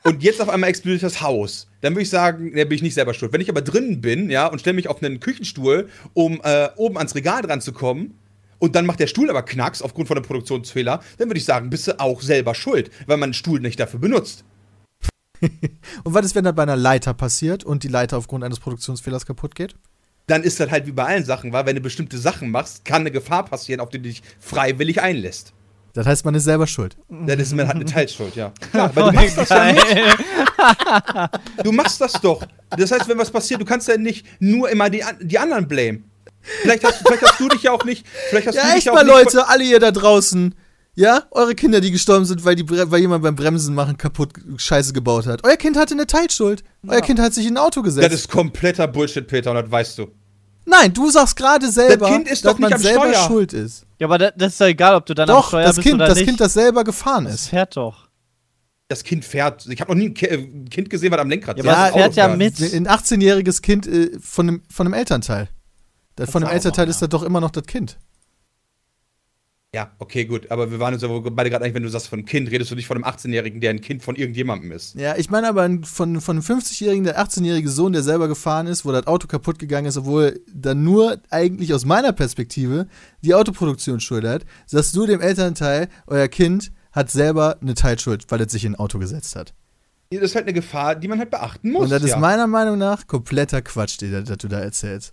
und 0.04 0.22
jetzt 0.22 0.40
auf 0.40 0.48
einmal 0.48 0.70
explodiert 0.70 1.02
das 1.02 1.20
Haus, 1.20 1.68
dann 1.82 1.92
würde 1.92 2.02
ich 2.02 2.08
sagen, 2.08 2.52
da 2.56 2.64
bin 2.64 2.76
ich 2.76 2.82
nicht 2.82 2.94
selber 2.94 3.12
schuld. 3.12 3.30
Wenn 3.34 3.42
ich 3.42 3.50
aber 3.50 3.60
drinnen 3.60 4.00
bin, 4.00 4.30
ja, 4.30 4.46
und 4.46 4.58
stelle 4.58 4.72
mich 4.72 4.88
auf 4.88 5.02
einen 5.02 5.20
Küchenstuhl, 5.20 5.90
um 6.14 6.40
äh, 6.44 6.70
oben 6.76 6.96
ans 6.96 7.14
Regal 7.14 7.42
dran 7.42 7.60
zu 7.60 7.72
kommen, 7.72 8.14
und 8.58 8.74
dann 8.74 8.86
macht 8.86 9.00
der 9.00 9.06
Stuhl 9.06 9.28
aber 9.28 9.42
Knacks 9.42 9.82
aufgrund 9.82 10.08
von 10.08 10.16
einem 10.16 10.24
Produktionsfehler, 10.24 11.02
dann 11.18 11.28
würde 11.28 11.38
ich 11.38 11.44
sagen, 11.44 11.68
bist 11.68 11.86
du 11.88 12.00
auch 12.00 12.22
selber 12.22 12.54
schuld, 12.54 12.90
weil 13.06 13.18
man 13.18 13.28
einen 13.28 13.34
Stuhl 13.34 13.60
nicht 13.60 13.78
dafür 13.78 14.00
benutzt. 14.00 14.44
Und 15.42 16.14
was 16.14 16.26
ist, 16.26 16.34
wenn 16.34 16.42
das 16.42 16.54
bei 16.56 16.64
einer 16.64 16.74
Leiter 16.74 17.14
passiert 17.14 17.62
und 17.62 17.84
die 17.84 17.88
Leiter 17.88 18.16
aufgrund 18.16 18.42
eines 18.42 18.58
Produktionsfehlers 18.58 19.24
kaputt 19.24 19.54
geht? 19.54 19.76
Dann 20.28 20.44
ist 20.44 20.60
das 20.60 20.70
halt 20.70 20.86
wie 20.86 20.92
bei 20.92 21.04
allen 21.04 21.24
Sachen, 21.24 21.52
weil 21.52 21.66
wenn 21.66 21.74
du 21.74 21.82
bestimmte 21.82 22.16
Sachen 22.18 22.50
machst, 22.50 22.84
kann 22.84 23.00
eine 23.02 23.10
Gefahr 23.10 23.44
passieren, 23.44 23.80
auf 23.80 23.88
die 23.88 23.98
du 23.98 24.04
dich 24.04 24.22
freiwillig 24.38 25.00
einlässt. 25.02 25.52
Das 25.94 26.06
heißt, 26.06 26.24
man 26.24 26.34
ist 26.36 26.44
selber 26.44 26.66
schuld. 26.68 26.96
Dann 27.08 27.40
ist 27.40 27.52
man 27.54 27.66
halt 27.66 27.76
eine 27.76 27.84
Teilschuld, 27.84 28.36
ja. 28.36 28.52
Klar, 28.70 28.94
weil 28.94 29.04
du 29.10 29.12
machst 29.12 29.36
das 29.38 29.48
ja 29.48 29.72
nicht. 29.72 29.86
Du 31.64 31.72
machst 31.72 32.00
das 32.00 32.12
doch. 32.12 32.46
Das 32.70 32.92
heißt, 32.92 33.08
wenn 33.08 33.18
was 33.18 33.30
passiert, 33.30 33.60
du 33.60 33.64
kannst 33.64 33.88
ja 33.88 33.96
nicht 33.96 34.24
nur 34.38 34.70
immer 34.70 34.90
die, 34.90 35.02
die 35.20 35.38
anderen 35.38 35.66
blame. 35.66 36.00
Vielleicht 36.62 36.84
hast, 36.84 36.98
vielleicht 37.06 37.22
hast 37.22 37.40
du 37.40 37.48
dich 37.48 37.62
ja 37.64 37.72
auch 37.72 37.84
nicht. 37.84 38.06
Vielleicht 38.30 38.46
hast 38.46 38.54
du 38.54 38.60
Ja, 38.60 38.66
dich 38.66 38.76
echt 38.76 38.86
ja 38.86 38.92
auch 38.92 38.96
mal, 38.96 39.04
nicht 39.04 39.14
Leute, 39.14 39.48
alle 39.48 39.64
ihr 39.64 39.80
da 39.80 39.90
draußen. 39.90 40.54
Ja, 40.94 41.24
eure 41.30 41.54
Kinder, 41.54 41.80
die 41.80 41.90
gestorben 41.92 42.24
sind, 42.24 42.44
weil, 42.44 42.56
die, 42.56 42.68
weil 42.68 43.00
jemand 43.00 43.22
beim 43.22 43.36
Bremsen 43.36 43.74
machen 43.74 43.96
kaputt 43.96 44.30
Scheiße 44.56 44.92
gebaut 44.92 45.26
hat. 45.26 45.44
Euer 45.44 45.56
Kind 45.56 45.76
hatte 45.76 45.94
eine 45.94 46.06
Teilschuld. 46.06 46.64
Euer 46.86 47.00
Kind 47.00 47.20
hat 47.20 47.34
sich 47.34 47.46
in 47.46 47.54
ein 47.54 47.58
Auto 47.58 47.82
gesetzt. 47.82 48.06
Das 48.06 48.12
ist 48.12 48.28
kompletter 48.28 48.88
Bullshit, 48.88 49.26
Peter, 49.26 49.50
und 49.50 49.56
das 49.56 49.70
weißt 49.70 49.98
du. 49.98 50.08
Nein, 50.68 50.92
du 50.92 51.10
sagst 51.10 51.34
gerade 51.36 51.70
selber, 51.70 52.08
Kind 52.08 52.28
ist 52.28 52.44
dass 52.44 52.52
doch 52.52 52.58
nicht 52.58 52.70
man 52.70 52.72
am 52.74 52.80
selber 52.82 53.08
Steuer. 53.14 53.26
schuld 53.26 53.52
ist. 53.52 53.86
Ja, 53.98 54.06
aber 54.06 54.18
da, 54.18 54.30
das 54.32 54.52
ist 54.52 54.60
ja 54.60 54.66
egal, 54.66 54.94
ob 54.96 55.06
du 55.06 55.14
dann 55.14 55.28
am 55.30 55.36
Doch, 55.36 55.48
Steuer 55.48 55.64
das 55.64 55.76
bist 55.76 55.86
Kind, 55.88 55.94
oder 55.96 56.06
das 56.08 56.16
nicht. 56.18 56.26
Kind, 56.26 56.40
das 56.40 56.52
selber 56.52 56.84
gefahren 56.84 57.24
das 57.24 57.34
ist. 57.34 57.48
fährt 57.48 57.76
doch. 57.76 58.08
Das 58.88 59.02
Kind 59.04 59.24
fährt. 59.24 59.66
Ich 59.66 59.80
habe 59.80 59.90
noch 59.92 59.98
nie 59.98 60.08
ein 60.08 60.16
äh, 60.16 60.34
ein 60.34 60.70
Kind 60.70 60.88
gesehen, 60.90 61.10
was 61.12 61.18
am 61.20 61.28
Lenkrad 61.28 61.58
Ja, 61.58 61.62
sitzt. 61.64 61.74
es 61.76 61.80
Auto 61.92 61.98
fährt 61.98 62.16
ja 62.16 62.28
mit. 62.28 62.60
Ein 62.60 62.86
18-jähriges 62.88 63.60
Kind 63.62 63.86
äh, 63.86 64.10
von, 64.20 64.48
einem, 64.48 64.62
von 64.70 64.86
einem 64.86 64.94
Elternteil. 64.94 65.48
Das, 66.16 66.30
von 66.30 66.42
einem 66.42 66.50
auch 66.50 66.54
Elternteil 66.54 66.86
noch, 66.86 66.90
ist 66.90 67.02
das 67.02 67.08
doch 67.08 67.22
immer 67.22 67.40
noch 67.40 67.50
das 67.50 67.64
Kind. 67.66 67.98
Ja, 69.74 69.92
okay, 69.98 70.24
gut. 70.24 70.50
Aber 70.50 70.70
wir 70.70 70.80
waren 70.80 70.94
uns 70.94 71.02
ja 71.02 71.08
beide 71.08 71.50
gerade 71.50 71.62
eigentlich, 71.62 71.74
wenn 71.74 71.82
du 71.82 71.90
sagst 71.90 72.08
von 72.08 72.24
Kind, 72.24 72.50
redest 72.50 72.70
du 72.70 72.74
nicht 72.74 72.86
von 72.86 72.96
einem 72.96 73.04
18-Jährigen, 73.04 73.60
der 73.60 73.70
ein 73.70 73.82
Kind 73.82 74.02
von 74.02 74.16
irgendjemandem 74.16 74.72
ist. 74.72 74.94
Ja, 74.94 75.14
ich 75.16 75.28
meine 75.28 75.46
aber 75.46 75.68
von, 75.82 76.22
von 76.22 76.36
einem 76.36 76.44
50-jährigen, 76.44 77.04
der 77.04 77.20
18-jährige 77.20 77.68
Sohn, 77.68 77.92
der 77.92 78.02
selber 78.02 78.28
gefahren 78.28 78.66
ist, 78.66 78.86
wo 78.86 78.92
das 78.92 79.06
Auto 79.06 79.26
kaputt 79.26 79.58
gegangen 79.58 79.86
ist, 79.86 79.98
obwohl 79.98 80.40
dann 80.50 80.84
nur 80.84 81.18
eigentlich 81.28 81.74
aus 81.74 81.84
meiner 81.84 82.12
Perspektive 82.12 82.88
die 83.22 83.34
Autoproduktion 83.34 84.00
schuld 84.00 84.24
hat, 84.24 84.46
sagst 84.64 84.96
du 84.96 85.04
dem 85.04 85.20
Elternteil, 85.20 85.88
euer 86.06 86.28
Kind 86.28 86.72
hat 86.92 87.10
selber 87.10 87.58
eine 87.60 87.74
Teilschuld, 87.74 88.24
weil 88.30 88.40
es 88.40 88.50
sich 88.50 88.64
in 88.64 88.72
ein 88.72 88.78
Auto 88.80 88.98
gesetzt 88.98 89.36
hat. 89.36 89.52
Das 90.10 90.22
ist 90.22 90.34
halt 90.34 90.46
eine 90.46 90.54
Gefahr, 90.54 90.94
die 90.94 91.08
man 91.08 91.18
halt 91.18 91.30
beachten 91.30 91.72
muss. 91.72 91.84
Und 91.84 91.90
das 91.90 92.02
ja. 92.02 92.14
ist 92.14 92.18
meiner 92.18 92.46
Meinung 92.46 92.78
nach 92.78 93.06
kompletter 93.06 93.60
Quatsch, 93.60 94.00
den, 94.00 94.24
das 94.24 94.38
du 94.38 94.48
da 94.48 94.60
erzählst. 94.60 95.12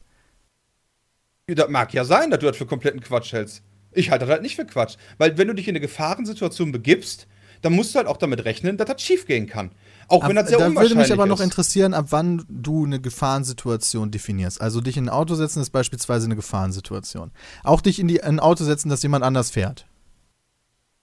Das 1.48 1.70
mag 1.70 1.94
ja 1.94 2.06
sein, 2.06 2.32
dass 2.32 2.40
du 2.40 2.46
das 2.46 2.56
für 2.56 2.66
kompletten 2.66 3.02
Quatsch 3.02 3.34
hältst. 3.34 3.62
Ich 3.96 4.12
halte 4.12 4.26
das 4.26 4.34
halt 4.34 4.42
nicht 4.42 4.56
für 4.56 4.66
Quatsch. 4.66 4.98
Weil 5.18 5.38
wenn 5.38 5.48
du 5.48 5.54
dich 5.54 5.68
in 5.68 5.72
eine 5.72 5.80
Gefahrensituation 5.80 6.72
begibst, 6.72 7.28
dann 7.62 7.74
musst 7.74 7.94
du 7.94 7.98
halt 7.98 8.08
auch 8.08 8.18
damit 8.18 8.46
rechnen, 8.46 8.78
dass 8.78 8.88
das 8.88 9.02
schiefgehen 9.02 9.48
kann. 9.48 9.72
Auch 10.08 10.28
wenn 10.28 10.38
Ab, 10.38 10.44
das 10.44 10.50
sehr 10.50 10.60
da 10.60 10.66
würde 10.66 10.72
unwahrscheinlich 10.72 11.10
mich 11.10 11.14
aber 11.14 11.26
noch 11.26 11.40
ist. 11.40 11.46
interessieren, 11.46 11.94
ab 11.94 12.08
wann 12.10 12.46
du 12.48 12.86
eine 12.86 13.02
Gefahrensituation 13.02 14.12
definierst. 14.12 14.62
Also 14.62 14.82
dich 14.82 14.98
in 14.98 15.06
ein 15.06 15.10
Auto 15.10 15.34
setzen 15.36 15.62
ist 15.62 15.72
beispielsweise 15.72 16.26
eine 16.26 16.36
Gefahrensituation. 16.36 17.32
Auch 17.64 17.82
dich 17.82 18.00
in, 18.00 18.08
die, 18.08 18.18
in 18.18 18.24
ein 18.24 18.40
Auto 18.40 18.64
setzen, 18.64 18.90
das 18.90 19.02
jemand 19.02 19.24
anders 19.24 19.50
fährt. 19.50 19.88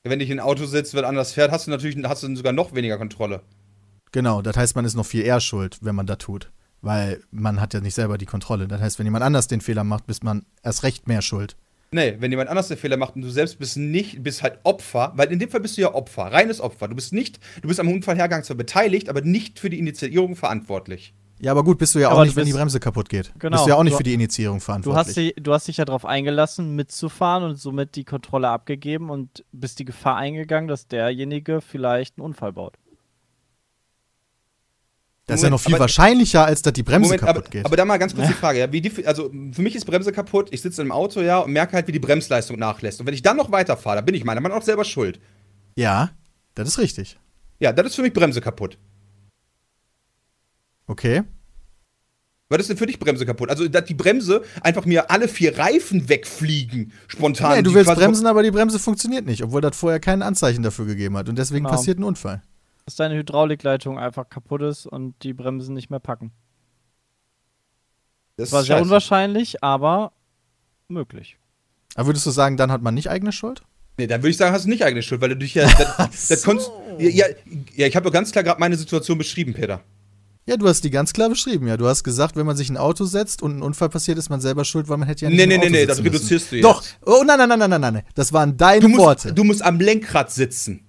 Wenn 0.04 0.18
dich 0.18 0.30
in 0.30 0.38
ein 0.38 0.44
Auto 0.44 0.66
sitzt, 0.66 0.94
wird 0.94 1.04
anders 1.04 1.32
fährt, 1.32 1.50
hast 1.50 1.66
du 1.66 1.70
natürlich 1.70 1.96
hast 2.04 2.22
du 2.22 2.34
sogar 2.36 2.52
noch 2.52 2.74
weniger 2.74 2.98
Kontrolle. 2.98 3.42
Genau, 4.12 4.42
das 4.42 4.56
heißt, 4.56 4.76
man 4.76 4.84
ist 4.84 4.94
noch 4.94 5.06
viel 5.06 5.22
eher 5.22 5.40
schuld, 5.40 5.78
wenn 5.80 5.94
man 5.94 6.06
da 6.06 6.16
tut. 6.16 6.50
Weil 6.80 7.22
man 7.30 7.60
hat 7.60 7.74
ja 7.74 7.80
nicht 7.80 7.94
selber 7.94 8.18
die 8.18 8.26
Kontrolle. 8.26 8.66
Das 8.66 8.80
heißt, 8.80 8.98
wenn 8.98 9.06
jemand 9.06 9.24
anders 9.24 9.46
den 9.46 9.60
Fehler 9.60 9.84
macht, 9.84 10.06
bist 10.06 10.24
man 10.24 10.44
erst 10.62 10.82
recht 10.82 11.06
mehr 11.08 11.22
schuld. 11.22 11.56
Nee, 11.94 12.16
wenn 12.18 12.30
jemand 12.30 12.48
anders 12.48 12.68
den 12.68 12.78
Fehler 12.78 12.96
macht 12.96 13.16
und 13.16 13.22
du 13.22 13.28
selbst 13.30 13.58
bist 13.58 13.76
nicht, 13.76 14.22
bist 14.22 14.42
halt 14.42 14.58
Opfer, 14.64 15.12
weil 15.14 15.30
in 15.30 15.38
dem 15.38 15.50
Fall 15.50 15.60
bist 15.60 15.76
du 15.76 15.82
ja 15.82 15.94
Opfer, 15.94 16.22
reines 16.32 16.60
Opfer. 16.60 16.88
Du 16.88 16.94
bist 16.94 17.12
nicht, 17.12 17.38
du 17.60 17.68
bist 17.68 17.78
am 17.80 17.88
Unfallhergang 17.88 18.44
zwar 18.44 18.56
beteiligt, 18.56 19.08
aber 19.10 19.20
nicht 19.20 19.58
für 19.58 19.68
die 19.68 19.78
Initiierung 19.78 20.34
verantwortlich. 20.34 21.12
Ja, 21.40 21.50
aber 21.50 21.64
gut, 21.64 21.76
bist 21.78 21.94
du 21.94 21.98
ja 21.98 22.08
auch 22.08 22.12
Aber 22.12 22.24
nicht, 22.24 22.36
du 22.36 22.40
wenn 22.40 22.46
die 22.46 22.52
Bremse 22.52 22.78
kaputt 22.78 23.08
geht. 23.08 23.32
Genau, 23.38 23.56
Bist 23.56 23.66
du 23.66 23.70
ja 23.70 23.76
auch 23.76 23.82
nicht 23.82 23.94
du- 23.94 23.96
für 23.98 24.04
die 24.04 24.14
Initiierung 24.14 24.58
Du 24.58 24.64
verantwortlich. 24.64 25.06
hast, 25.06 25.16
dich, 25.16 25.34
du 25.40 25.52
hast 25.52 25.66
dich 25.68 25.76
ja 25.76 25.84
darauf 25.84 26.04
eingelassen, 26.06 26.76
mitzufahren 26.76 27.42
und 27.44 27.56
somit 27.56 27.96
die 27.96 28.04
Kontrolle 28.04 28.48
abgegeben 28.48 29.10
und 29.10 29.44
bist 29.50 29.78
die 29.80 29.84
Gefahr 29.84 30.16
eingegangen, 30.16 30.68
dass 30.68 30.86
derjenige 30.86 31.60
vielleicht 31.60 32.16
einen 32.16 32.24
Unfall 32.26 32.52
baut. 32.52 32.74
Das 35.26 35.36
ist 35.41 35.44
ja 35.44 35.51
noch 35.51 35.59
Moment, 35.59 35.65
viel 35.67 35.75
aber- 35.75 35.81
wahrscheinlicher, 35.83 36.44
als 36.44 36.62
dass 36.62 36.73
die 36.73 36.83
Bremse 36.83 37.09
Moment, 37.09 37.20
kaputt 37.23 37.36
aber, 37.44 37.51
geht. 37.51 37.65
aber 37.67 37.76
da 37.76 37.84
mal 37.84 37.97
ganz 37.99 38.15
kurz 38.15 38.26
die 38.28 38.34
Frage, 38.34 38.59
ja, 38.59 38.73
wie 38.73 38.81
die, 38.81 39.07
also 39.07 39.31
für 39.52 39.62
mich 39.62 39.75
ist 39.76 39.84
Bremse 39.84 40.12
kaputt, 40.12 40.49
ich 40.51 40.60
sitze 40.62 40.83
im 40.83 40.91
Auto, 40.92 41.20
ja, 41.20 41.39
und 41.39 41.52
merke 41.52 41.75
halt, 41.75 41.86
wie 41.86 41.92
die 41.92 41.99
Bremsleistung 42.01 42.59
nachlässt. 42.59 43.01
Und 43.01 43.07
wenn 43.07 43.15
ich 43.15 43.23
dann 43.23 43.36
noch 43.36 43.52
weiterfahre, 43.52 43.97
dann 43.97 44.05
bin 44.05 44.15
ich 44.15 44.25
meiner 44.25 44.41
Meinung 44.41 44.59
nach 44.59 44.65
selber 44.65 44.84
schuld. 44.84 45.20
ja, 45.76 46.10
das 46.55 46.68
ist 46.68 46.78
richtig. 46.78 47.18
Ja, 47.60 47.73
das 47.73 47.86
ist 47.86 47.94
für 47.94 48.02
mich 48.02 48.12
Bremse 48.12 48.41
kaputt. 48.41 48.76
Okay. 50.86 51.23
Was 52.49 52.60
ist 52.60 52.68
denn 52.68 52.76
für 52.76 52.86
dich 52.86 52.99
Bremse 52.99 53.25
kaputt? 53.25 53.49
Also, 53.49 53.67
dass 53.67 53.86
die 53.86 53.94
Bremse 53.94 54.42
einfach 54.60 54.84
mir 54.84 55.10
alle 55.10 55.26
vier 55.26 55.57
Reifen 55.57 56.09
wegfliegen, 56.10 56.92
spontan. 57.09 57.57
Nee, 57.57 57.62
du 57.62 57.73
willst 57.73 57.94
bremsen, 57.94 58.26
aber 58.26 58.42
die 58.42 58.51
Bremse 58.51 58.78
funktioniert 58.78 59.25
nicht, 59.25 59.42
obwohl 59.42 59.62
das 59.62 59.75
vorher 59.75 60.01
kein 60.01 60.20
Anzeichen 60.20 60.62
dafür 60.62 60.84
gegeben 60.84 61.17
hat. 61.17 61.31
Und 61.31 61.39
deswegen 61.39 61.65
Genau. 61.65 61.76
passiert 61.76 61.99
ein 61.99 62.05
Unfall. 62.05 62.42
Dass 62.84 62.96
deine 62.96 63.14
Hydraulikleitung 63.16 63.98
einfach 63.98 64.28
kaputt 64.28 64.62
ist 64.62 64.86
und 64.86 65.14
die 65.22 65.32
Bremsen 65.32 65.74
nicht 65.74 65.88
mehr 65.90 66.00
packen. 66.00 66.32
Das 68.36 68.48
Das 68.48 68.52
war 68.52 68.62
sehr 68.62 68.76
scheiße. 68.76 68.82
unwahrscheinlich, 68.84 69.62
aber 69.62 70.12
möglich. 70.88 71.36
Aber 71.94 72.06
würdest 72.08 72.26
du 72.26 72.30
sagen, 72.30 72.56
dann 72.56 72.72
hat 72.72 72.82
man 72.82 72.94
nicht 72.94 73.10
eigene 73.10 73.32
Schuld? 73.32 73.62
Nee, 73.98 74.06
dann 74.06 74.22
würde 74.22 74.30
ich 74.30 74.36
sagen, 74.38 74.54
hast 74.54 74.64
du 74.64 74.70
nicht 74.70 74.84
eigene 74.84 75.02
Schuld, 75.02 75.20
weil 75.20 75.28
du 75.28 75.36
dich 75.36 75.54
ja. 75.54 75.68
Das, 75.98 76.28
das 76.28 76.42
konntest, 76.42 76.70
ja, 76.98 77.08
ja, 77.10 77.26
ja, 77.76 77.86
ich 77.86 77.94
habe 77.94 78.04
doch 78.06 78.12
ganz 78.12 78.32
klar 78.32 78.42
gerade 78.42 78.58
meine 78.58 78.76
Situation 78.76 79.18
beschrieben, 79.18 79.52
Peter. 79.52 79.82
Ja, 80.46 80.56
du 80.56 80.66
hast 80.66 80.82
die 80.82 80.90
ganz 80.90 81.12
klar 81.12 81.28
beschrieben, 81.28 81.68
ja. 81.68 81.76
Du 81.76 81.86
hast 81.86 82.02
gesagt, 82.02 82.34
wenn 82.34 82.46
man 82.46 82.56
sich 82.56 82.68
in 82.68 82.76
ein 82.76 82.82
Auto 82.82 83.04
setzt 83.04 83.42
und 83.42 83.58
ein 83.58 83.62
Unfall 83.62 83.90
passiert, 83.90 84.18
ist 84.18 84.28
man 84.30 84.40
selber 84.40 84.64
schuld, 84.64 84.88
weil 84.88 84.96
man 84.96 85.06
hätte 85.06 85.26
ja 85.26 85.30
nicht 85.30 85.38
Nee, 85.38 85.46
nee, 85.46 85.56
Auto 85.58 85.64
nee, 85.66 85.70
nee, 85.70 85.86
das 85.86 85.98
müssen. 86.02 86.14
reduzierst 86.14 86.50
du 86.50 86.56
jetzt. 86.56 86.64
Doch. 86.64 86.82
Oh, 87.06 87.22
nein, 87.24 87.38
nein, 87.38 87.48
nein, 87.50 87.58
nein, 87.60 87.70
nein, 87.70 87.80
nein. 87.80 88.02
Das 88.14 88.32
waren 88.32 88.56
deine 88.56 88.80
Du 88.80 88.88
musst, 88.88 89.00
Worte. 89.00 89.32
du 89.34 89.44
musst 89.44 89.62
am 89.62 89.78
Lenkrad 89.78 90.32
sitzen. 90.32 90.84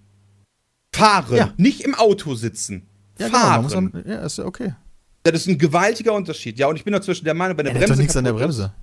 Fahren, 0.93 1.35
Ja. 1.35 1.53
nicht 1.57 1.81
im 1.81 1.95
Auto 1.95 2.35
sitzen. 2.35 2.87
ja, 3.19 3.27
genau, 3.27 3.39
man 3.39 3.47
Fahren. 3.49 3.63
muss 3.63 3.75
am, 3.75 4.03
ja, 4.05 4.19
ist 4.25 4.37
ja 4.37 4.45
okay. 4.45 4.73
das 5.23 5.33
ist 5.41 5.47
ein 5.47 5.57
gewaltiger 5.57 6.13
Unterschied. 6.13 6.57
Ja, 6.59 6.67
und 6.67 6.75
ich 6.75 6.83
bin 6.83 6.93
dazwischen 6.93 7.25
der 7.25 7.33
Meinung, 7.33 7.57
bei 7.57 7.63
der 7.63 7.71
Er 7.71 7.75
hat 7.75 7.81
doch 7.83 7.87
Bremse. 7.89 8.01
nichts 8.01 8.15
an 8.17 8.23
der 8.25 8.33
Bremse. 8.33 8.73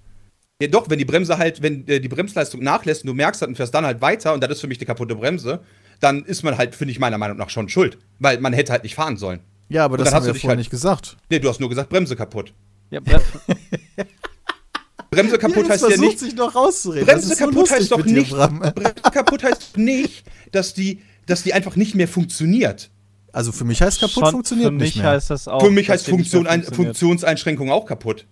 Ja, 0.62 0.68
doch, 0.68 0.90
wenn 0.90 0.98
die 0.98 1.04
Bremse 1.06 1.38
halt, 1.38 1.62
wenn 1.62 1.86
äh, 1.88 2.00
die 2.00 2.08
Bremsleistung 2.08 2.62
nachlässt 2.62 3.02
und 3.04 3.08
du 3.08 3.14
merkst 3.14 3.40
das 3.40 3.48
und 3.48 3.56
fährst 3.56 3.72
dann 3.74 3.84
halt 3.86 4.00
weiter 4.02 4.34
und 4.34 4.42
das 4.42 4.50
ist 4.50 4.60
für 4.60 4.66
mich 4.66 4.76
die 4.78 4.84
kaputte 4.84 5.14
Bremse, 5.14 5.60
dann 6.00 6.24
ist 6.24 6.42
man 6.42 6.58
halt, 6.58 6.74
finde 6.74 6.92
ich 6.92 6.98
meiner 6.98 7.16
Meinung 7.18 7.36
nach, 7.38 7.48
schon 7.50 7.68
schuld. 7.70 7.96
Weil 8.18 8.40
man 8.40 8.52
hätte 8.52 8.72
halt 8.72 8.82
nicht 8.82 8.94
fahren 8.94 9.16
sollen. 9.16 9.40
Ja, 9.70 9.84
aber 9.84 9.94
Und 9.94 10.00
das 10.00 10.12
hast 10.12 10.14
wir 10.14 10.20
du 10.20 10.26
ja 10.28 10.32
dich 10.34 10.42
vorher 10.42 10.50
halt- 10.56 10.58
nicht 10.58 10.70
gesagt. 10.70 11.16
Nee, 11.30 11.38
du 11.38 11.48
hast 11.48 11.60
nur 11.60 11.68
gesagt, 11.68 11.88
Bremse 11.88 12.14
kaputt. 12.16 12.52
Ja, 12.90 13.00
Bre 13.00 13.20
Bremse 15.10 15.38
kaputt 15.38 15.56
Jetzt 15.56 15.70
heißt 15.70 15.82
ja 15.82 15.88
versucht 15.88 16.06
nicht. 16.08 16.18
sich 16.20 16.34
noch 16.36 16.54
rauszureden. 16.54 17.06
Bremse 17.06 17.22
Das 17.28 17.32
ist 17.32 17.38
so 17.38 17.44
kaputt 17.46 17.56
lustig 17.60 17.78
heißt 17.78 17.92
doch 17.92 18.04
nicht. 18.04 18.30
Bremse 18.30 18.94
kaputt 19.12 19.42
heißt 19.42 19.76
nicht, 19.76 20.24
dass 20.52 20.72
die, 20.74 21.02
dass 21.30 21.42
die 21.42 21.54
einfach 21.54 21.76
nicht 21.76 21.94
mehr 21.94 22.08
funktioniert. 22.08 22.90
Also 23.32 23.52
für 23.52 23.64
mich 23.64 23.80
heißt 23.80 24.00
kaputt 24.00 24.14
schon 24.14 24.30
funktioniert 24.32 24.68
für 24.68 24.72
mich 24.72 24.82
nicht 24.82 25.02
mehr. 25.02 25.12
heißt 25.12 25.30
das 25.30 25.46
auch. 25.48 25.62
Für 25.62 25.70
mich 25.70 25.86
dass 25.86 26.00
heißt 26.00 26.10
Funktion. 26.10 26.46
Funktionseinschränkung 26.64 27.70
auch 27.70 27.86
kaputt. 27.86 28.26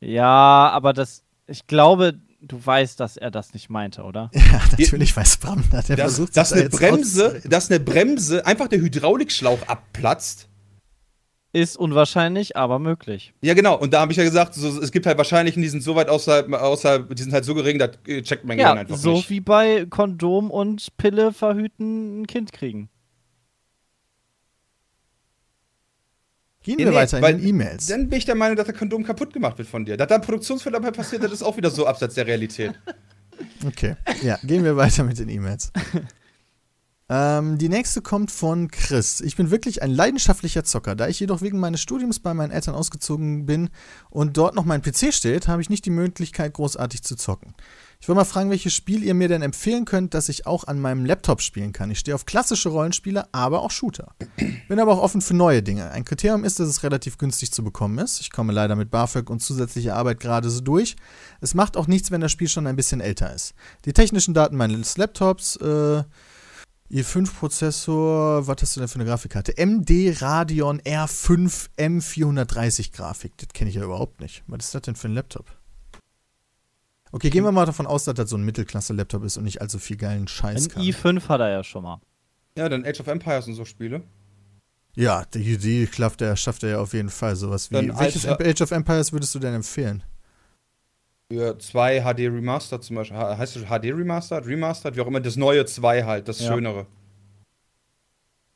Ja, 0.00 0.70
aber 0.70 0.92
das. 0.92 1.22
Ich 1.46 1.66
glaube, 1.66 2.14
du 2.40 2.64
weißt, 2.64 2.98
dass 3.00 3.16
er 3.16 3.30
das 3.30 3.52
nicht 3.52 3.68
meinte, 3.68 4.02
oder? 4.02 4.30
ja, 4.34 4.62
natürlich 4.70 5.16
weiß 5.16 5.38
Bram 5.38 5.64
das. 5.70 5.86
Der 5.86 5.96
Dass, 5.96 6.14
versucht 6.14 6.36
dass, 6.36 6.50
sich 6.50 6.58
da 6.58 6.62
eine 6.62 6.70
jetzt 6.70 6.78
Bremse, 6.78 7.42
dass 7.44 7.70
eine 7.70 7.80
Bremse 7.80 8.46
einfach 8.46 8.68
der 8.68 8.80
Hydraulikschlauch 8.80 9.66
abplatzt. 9.66 10.48
Ist 11.54 11.76
unwahrscheinlich, 11.76 12.56
aber 12.56 12.80
möglich. 12.80 13.32
Ja, 13.40 13.54
genau. 13.54 13.78
Und 13.78 13.94
da 13.94 14.00
habe 14.00 14.10
ich 14.10 14.18
ja 14.18 14.24
gesagt, 14.24 14.54
so, 14.54 14.80
es 14.80 14.90
gibt 14.90 15.06
halt 15.06 15.18
Wahrscheinlichen, 15.18 15.62
die 15.62 15.68
sind 15.68 15.84
so 15.84 15.94
weit 15.94 16.08
außerhalb, 16.08 16.52
außerhalb 16.52 17.14
die 17.14 17.22
sind 17.22 17.32
halt 17.32 17.44
so 17.44 17.54
gering, 17.54 17.78
das 17.78 17.90
äh, 18.08 18.22
checkt 18.22 18.44
mein 18.44 18.58
Gehirn 18.58 18.74
Ja, 18.74 18.80
einfach 18.80 18.96
so 18.96 19.12
nicht. 19.12 19.30
wie 19.30 19.38
bei 19.38 19.86
Kondom 19.88 20.50
und 20.50 20.96
Pille 20.96 21.32
verhüten 21.32 22.22
ein 22.22 22.26
Kind 22.26 22.52
kriegen. 22.52 22.88
Gehen 26.64 26.78
wir 26.78 26.90
nee, 26.90 26.96
weiter 26.96 27.22
weil 27.22 27.34
in 27.34 27.40
den 27.40 27.48
E-Mails. 27.50 27.86
Dann 27.86 28.08
bin 28.08 28.18
ich 28.18 28.24
der 28.24 28.34
Meinung, 28.34 28.56
dass 28.56 28.66
der 28.66 28.74
Kondom 28.74 29.04
kaputt 29.04 29.32
gemacht 29.32 29.56
wird 29.56 29.68
von 29.68 29.84
dir. 29.84 29.96
Dass 29.96 30.08
da 30.08 30.16
ein 30.16 30.22
Produktionsfehler 30.22 30.80
dabei 30.80 30.90
passiert, 30.90 31.22
das 31.22 31.30
ist 31.30 31.44
auch 31.44 31.56
wieder 31.56 31.70
so 31.70 31.86
abseits 31.86 32.14
der 32.14 32.26
Realität. 32.26 32.74
Okay, 33.66 33.96
ja, 34.22 34.38
gehen 34.44 34.62
wir 34.62 34.76
weiter 34.76 35.02
mit 35.02 35.18
den 35.18 35.28
E-Mails. 35.28 35.72
ähm, 37.08 37.58
die 37.58 37.68
nächste 37.68 38.00
kommt 38.00 38.30
von 38.30 38.70
Chris. 38.70 39.20
Ich 39.20 39.36
bin 39.36 39.50
wirklich 39.50 39.82
ein 39.82 39.90
leidenschaftlicher 39.90 40.64
Zocker. 40.64 40.94
Da 40.94 41.06
ich 41.08 41.20
jedoch 41.20 41.42
wegen 41.42 41.60
meines 41.60 41.82
Studiums 41.82 42.18
bei 42.18 42.32
meinen 42.32 42.50
Eltern 42.50 42.74
ausgezogen 42.74 43.44
bin 43.44 43.68
und 44.08 44.36
dort 44.38 44.54
noch 44.54 44.64
mein 44.64 44.80
PC 44.80 45.12
steht, 45.12 45.46
habe 45.46 45.60
ich 45.60 45.68
nicht 45.68 45.84
die 45.84 45.90
Möglichkeit, 45.90 46.54
großartig 46.54 47.02
zu 47.02 47.16
zocken. 47.16 47.54
Ich 48.00 48.08
wollte 48.08 48.18
mal 48.18 48.24
fragen, 48.24 48.50
welches 48.50 48.74
Spiel 48.74 49.02
ihr 49.02 49.14
mir 49.14 49.28
denn 49.28 49.42
empfehlen 49.42 49.84
könnt, 49.84 50.14
das 50.14 50.28
ich 50.28 50.46
auch 50.46 50.64
an 50.64 50.80
meinem 50.80 51.04
Laptop 51.04 51.40
spielen 51.40 51.72
kann. 51.72 51.90
Ich 51.90 51.98
stehe 51.98 52.14
auf 52.14 52.26
klassische 52.26 52.68
Rollenspiele, 52.68 53.26
aber 53.32 53.62
auch 53.62 53.70
Shooter. 53.70 54.14
Bin 54.68 54.78
aber 54.78 54.92
auch 54.92 55.02
offen 55.02 55.20
für 55.20 55.34
neue 55.34 55.62
Dinge. 55.62 55.90
Ein 55.90 56.04
Kriterium 56.04 56.44
ist, 56.44 56.60
dass 56.60 56.68
es 56.68 56.82
relativ 56.82 57.18
günstig 57.18 57.52
zu 57.52 57.62
bekommen 57.64 57.98
ist. 57.98 58.20
Ich 58.20 58.30
komme 58.30 58.52
leider 58.52 58.76
mit 58.76 58.90
BAföG 58.90 59.30
und 59.30 59.40
zusätzlicher 59.40 59.94
Arbeit 59.94 60.20
gerade 60.20 60.50
so 60.50 60.60
durch. 60.60 60.96
Es 61.40 61.54
macht 61.54 61.76
auch 61.76 61.86
nichts, 61.86 62.10
wenn 62.10 62.20
das 62.20 62.32
Spiel 62.32 62.48
schon 62.48 62.66
ein 62.66 62.76
bisschen 62.76 63.00
älter 63.00 63.32
ist. 63.32 63.54
Die 63.84 63.92
technischen 63.92 64.34
Daten 64.34 64.56
meines 64.56 64.96
Laptops, 64.96 65.56
äh, 65.56 66.02
i5-Prozessor, 66.90 68.46
was 68.46 68.56
hast 68.60 68.76
du 68.76 68.80
denn 68.80 68.88
für 68.88 68.96
eine 68.96 69.06
Grafikkarte? 69.06 69.54
MD 69.56 70.20
Radeon 70.20 70.80
R5 70.82 71.68
M430 71.76 72.92
Grafik. 72.92 73.32
Das 73.38 73.48
kenne 73.48 73.70
ich 73.70 73.76
ja 73.76 73.84
überhaupt 73.84 74.20
nicht. 74.20 74.42
Was 74.46 74.66
ist 74.66 74.74
das 74.74 74.82
denn 74.82 74.94
für 74.94 75.08
ein 75.08 75.14
Laptop? 75.14 75.46
Okay, 77.10 77.30
gehen 77.30 77.44
wir 77.44 77.52
mal 77.52 77.64
davon 77.64 77.86
aus, 77.86 78.04
dass 78.04 78.14
das 78.14 78.30
so 78.30 78.36
ein 78.36 78.44
Mittelklasse-Laptop 78.44 79.24
ist 79.24 79.36
und 79.36 79.44
nicht 79.44 79.60
allzu 79.60 79.78
viel 79.78 79.96
geilen 79.96 80.26
Scheiß 80.26 80.64
Ein 80.64 80.68
kann. 80.68 80.82
i5 80.82 81.28
hat 81.28 81.40
er 81.40 81.50
ja 81.50 81.64
schon 81.64 81.84
mal. 81.84 82.00
Ja, 82.56 82.68
dann 82.68 82.84
Age 82.84 83.00
of 83.00 83.06
Empires 83.06 83.46
und 83.46 83.54
so 83.54 83.64
Spiele. 83.64 84.02
Ja, 84.96 85.24
die, 85.24 85.58
die 85.58 85.86
klappt 85.86 86.20
er, 86.22 86.36
schafft 86.36 86.62
er 86.62 86.70
ja 86.70 86.78
auf 86.80 86.92
jeden 86.92 87.10
Fall. 87.10 87.36
Sowas 87.36 87.70
wie. 87.70 87.74
Dann 87.74 87.98
welches 87.98 88.26
Age 88.26 88.60
of 88.60 88.70
Empires 88.70 89.12
würdest 89.12 89.34
du 89.34 89.38
denn 89.38 89.54
empfehlen? 89.54 90.02
Für 91.34 91.58
2 91.58 92.00
HD 92.02 92.20
Remastered 92.28 92.82
zum 92.84 92.96
Beispiel. 92.96 93.16
Heißt 93.18 93.56
es 93.56 93.64
HD 93.64 93.92
Remastered? 93.92 94.46
Remastered? 94.46 94.96
Wie 94.96 95.00
auch 95.00 95.06
immer, 95.06 95.20
das 95.20 95.36
neue 95.36 95.64
2 95.66 96.04
halt, 96.04 96.28
das 96.28 96.40
Ja. 96.40 96.52
Schönere. 96.52 96.86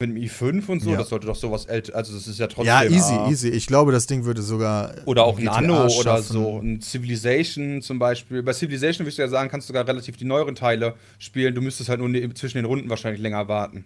Mit 0.01 0.11
dem 0.11 0.17
i5 0.17 0.69
und 0.69 0.81
so, 0.81 0.91
Ja. 0.93 0.99
das 0.99 1.09
sollte 1.09 1.27
doch 1.27 1.35
sowas 1.35 1.65
älter. 1.67 1.97
Also, 1.97 2.15
das 2.15 2.29
ist 2.29 2.39
ja 2.39 2.47
trotzdem. 2.47 2.67
ja, 2.67 2.85
easy, 2.85 3.13
ah, 3.15 3.29
easy. 3.29 3.49
Ich 3.49 3.67
glaube, 3.67 3.91
das 3.91 4.07
Ding 4.07 4.25
würde 4.25 4.43
sogar. 4.43 4.95
Oder 5.07 5.25
auch 5.25 5.37
GTA 5.39 5.61
Nano 5.61 5.87
oder 5.87 5.91
schaffen. 5.91 6.23
so. 6.33 6.59
Ein 6.61 6.81
Civilization 6.81 7.83
zum 7.83 7.99
Beispiel. 7.99 8.45
Bei 8.45 8.53
Civilization 8.53 9.05
würdest 9.05 9.19
du 9.19 9.23
ja 9.23 9.29
sagen, 9.29 9.51
kannst 9.51 9.69
du 9.69 9.73
sogar 9.73 9.89
relativ 9.89 10.17
die 10.17 10.25
neueren 10.25 10.55
Teile 10.55 10.95
spielen. 11.19 11.53
Du 11.55 11.61
müsstest 11.63 11.89
halt 11.89 11.99
nur 11.99 12.09
ne- 12.09 12.33
zwischen 12.35 12.59
den 12.59 12.65
Runden 12.65 12.89
wahrscheinlich 12.89 13.21
länger 13.21 13.49
warten. 13.49 13.85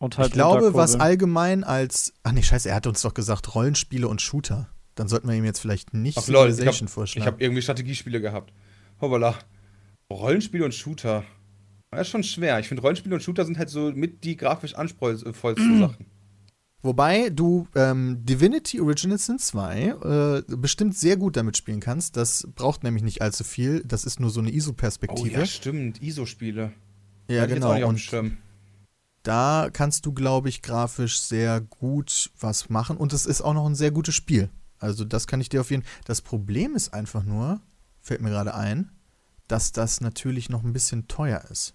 Und 0.00 0.16
halt 0.16 0.28
Ich 0.28 0.32
glaube, 0.34 0.74
was 0.74 0.94
allgemein 0.94 1.64
als. 1.64 2.12
Ach 2.22 2.30
nee, 2.30 2.42
scheiße, 2.44 2.68
er 2.68 2.76
hat 2.76 2.86
uns 2.86 3.00
doch 3.02 3.14
gesagt, 3.14 3.52
Rollenspiele 3.56 4.06
und 4.06 4.22
Shooter. 4.22 4.68
Dann 4.98 5.06
sollten 5.06 5.28
wir 5.28 5.34
ihm 5.36 5.44
jetzt 5.44 5.60
vielleicht 5.60 5.94
nicht 5.94 6.18
Ach 6.18 6.22
ich 6.22 6.26
Civilization 6.26 6.86
ich 6.88 6.92
vorschlagen. 6.92 7.26
habe 7.26 7.40
irgendwie 7.42 7.62
Strategiespiele 7.62 8.20
gehabt. 8.20 8.52
Hoppala. 9.00 9.38
Rollenspiele 10.12 10.64
und 10.64 10.74
Shooter. 10.74 11.22
Das 11.92 12.00
ist 12.02 12.08
schon 12.08 12.24
schwer. 12.24 12.58
Ich 12.58 12.66
finde, 12.66 12.82
Rollenspiele 12.82 13.14
und 13.14 13.20
Shooter 13.22 13.44
sind 13.44 13.58
halt 13.58 13.68
so 13.68 13.92
mit 13.92 14.24
die 14.24 14.36
grafisch 14.36 14.74
anspruchsvollsten 14.74 15.78
Sachen. 15.78 16.06
Wobei 16.82 17.30
du 17.30 17.68
ähm, 17.76 18.24
Divinity 18.24 18.80
Original 18.80 19.18
Sin 19.18 19.38
2 19.38 20.42
äh, 20.48 20.56
bestimmt 20.56 20.96
sehr 20.96 21.16
gut 21.16 21.36
damit 21.36 21.56
spielen 21.56 21.80
kannst. 21.80 22.16
Das 22.16 22.48
braucht 22.56 22.82
nämlich 22.82 23.04
nicht 23.04 23.22
allzu 23.22 23.44
viel. 23.44 23.82
Das 23.84 24.04
ist 24.04 24.18
nur 24.18 24.30
so 24.30 24.40
eine 24.40 24.50
Oh 24.50 24.54
ISO-Perspektive. 24.54 25.30
ja, 25.30 25.46
stimmt. 25.46 26.02
ISO-Spiele. 26.02 26.72
ja, 27.28 27.42
Hatte 27.42 27.54
ich 27.54 27.60
genau. 27.60 27.88
Und 27.88 28.10
da 29.22 29.68
kannst 29.72 30.06
du, 30.06 30.12
glaube 30.12 30.48
ich, 30.48 30.62
grafisch 30.62 31.20
sehr 31.20 31.60
gut 31.60 32.30
was 32.40 32.68
machen. 32.68 32.96
Und 32.96 33.12
es 33.12 33.26
ist 33.26 33.42
auch 33.42 33.54
noch 33.54 33.66
ein 33.66 33.74
sehr 33.74 33.90
gutes 33.90 34.14
Spiel. 34.14 34.48
Also 34.78 35.04
das 35.04 35.26
kann 35.26 35.40
ich 35.40 35.48
dir 35.48 35.60
auf 35.60 35.70
jeden 35.70 35.84
Das 36.04 36.22
Problem 36.22 36.74
ist 36.74 36.94
einfach 36.94 37.24
nur, 37.24 37.60
fällt 38.00 38.20
mir 38.20 38.30
gerade 38.30 38.54
ein, 38.54 38.90
dass 39.48 39.72
das 39.72 40.00
natürlich 40.00 40.50
noch 40.50 40.62
ein 40.62 40.72
bisschen 40.72 41.08
teuer 41.08 41.42
ist. 41.50 41.74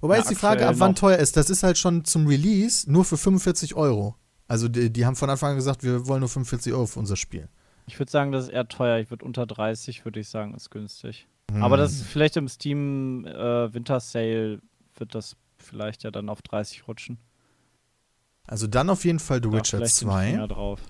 Wobei 0.00 0.14
Ja, 0.14 0.20
jetzt 0.20 0.30
die 0.30 0.36
Frage, 0.36 0.66
ab 0.66 0.76
wann 0.78 0.94
teuer 0.94 1.18
ist. 1.18 1.36
Das 1.36 1.50
ist 1.50 1.62
halt 1.62 1.76
schon 1.76 2.04
zum 2.04 2.26
Release 2.26 2.90
nur 2.90 3.04
für 3.04 3.16
45 3.16 3.74
Euro. 3.74 4.14
Also 4.46 4.68
die, 4.68 4.90
die 4.90 5.04
haben 5.04 5.16
von 5.16 5.28
Anfang 5.28 5.50
an 5.50 5.56
gesagt, 5.56 5.82
wir 5.82 6.06
wollen 6.06 6.20
nur 6.20 6.28
45 6.28 6.72
Euro 6.72 6.86
für 6.86 7.00
unser 7.00 7.16
Spiel. 7.16 7.48
Ich 7.86 7.98
würde 7.98 8.10
sagen, 8.10 8.32
das 8.32 8.44
ist 8.44 8.50
eher 8.50 8.68
teuer. 8.68 8.98
Ich 8.98 9.10
würde 9.10 9.24
unter 9.24 9.46
30, 9.46 10.04
würde 10.04 10.20
ich 10.20 10.28
sagen, 10.28 10.54
ist 10.54 10.70
günstig. 10.70 11.26
Hm. 11.50 11.62
Aber 11.62 11.76
das 11.76 11.92
ist 11.92 12.02
vielleicht 12.04 12.36
im 12.36 12.48
Steam 12.48 13.24
äh, 13.24 13.72
Winter 13.72 14.00
Sale 14.00 14.60
wird 14.96 15.14
das 15.14 15.36
vielleicht 15.58 16.02
ja 16.04 16.10
dann 16.10 16.28
auf 16.28 16.42
30 16.42 16.86
rutschen. 16.86 17.18
Also 18.46 18.66
dann 18.66 18.88
auf 18.90 19.04
jeden 19.04 19.18
Fall 19.18 19.40
The 19.42 19.48
Ja, 19.48 19.54
Witcher 19.54 19.78
vielleicht 19.78 20.00
den 20.00 20.08
2. 20.08 20.30
Finger 20.30 20.48
drauf. 20.48 20.80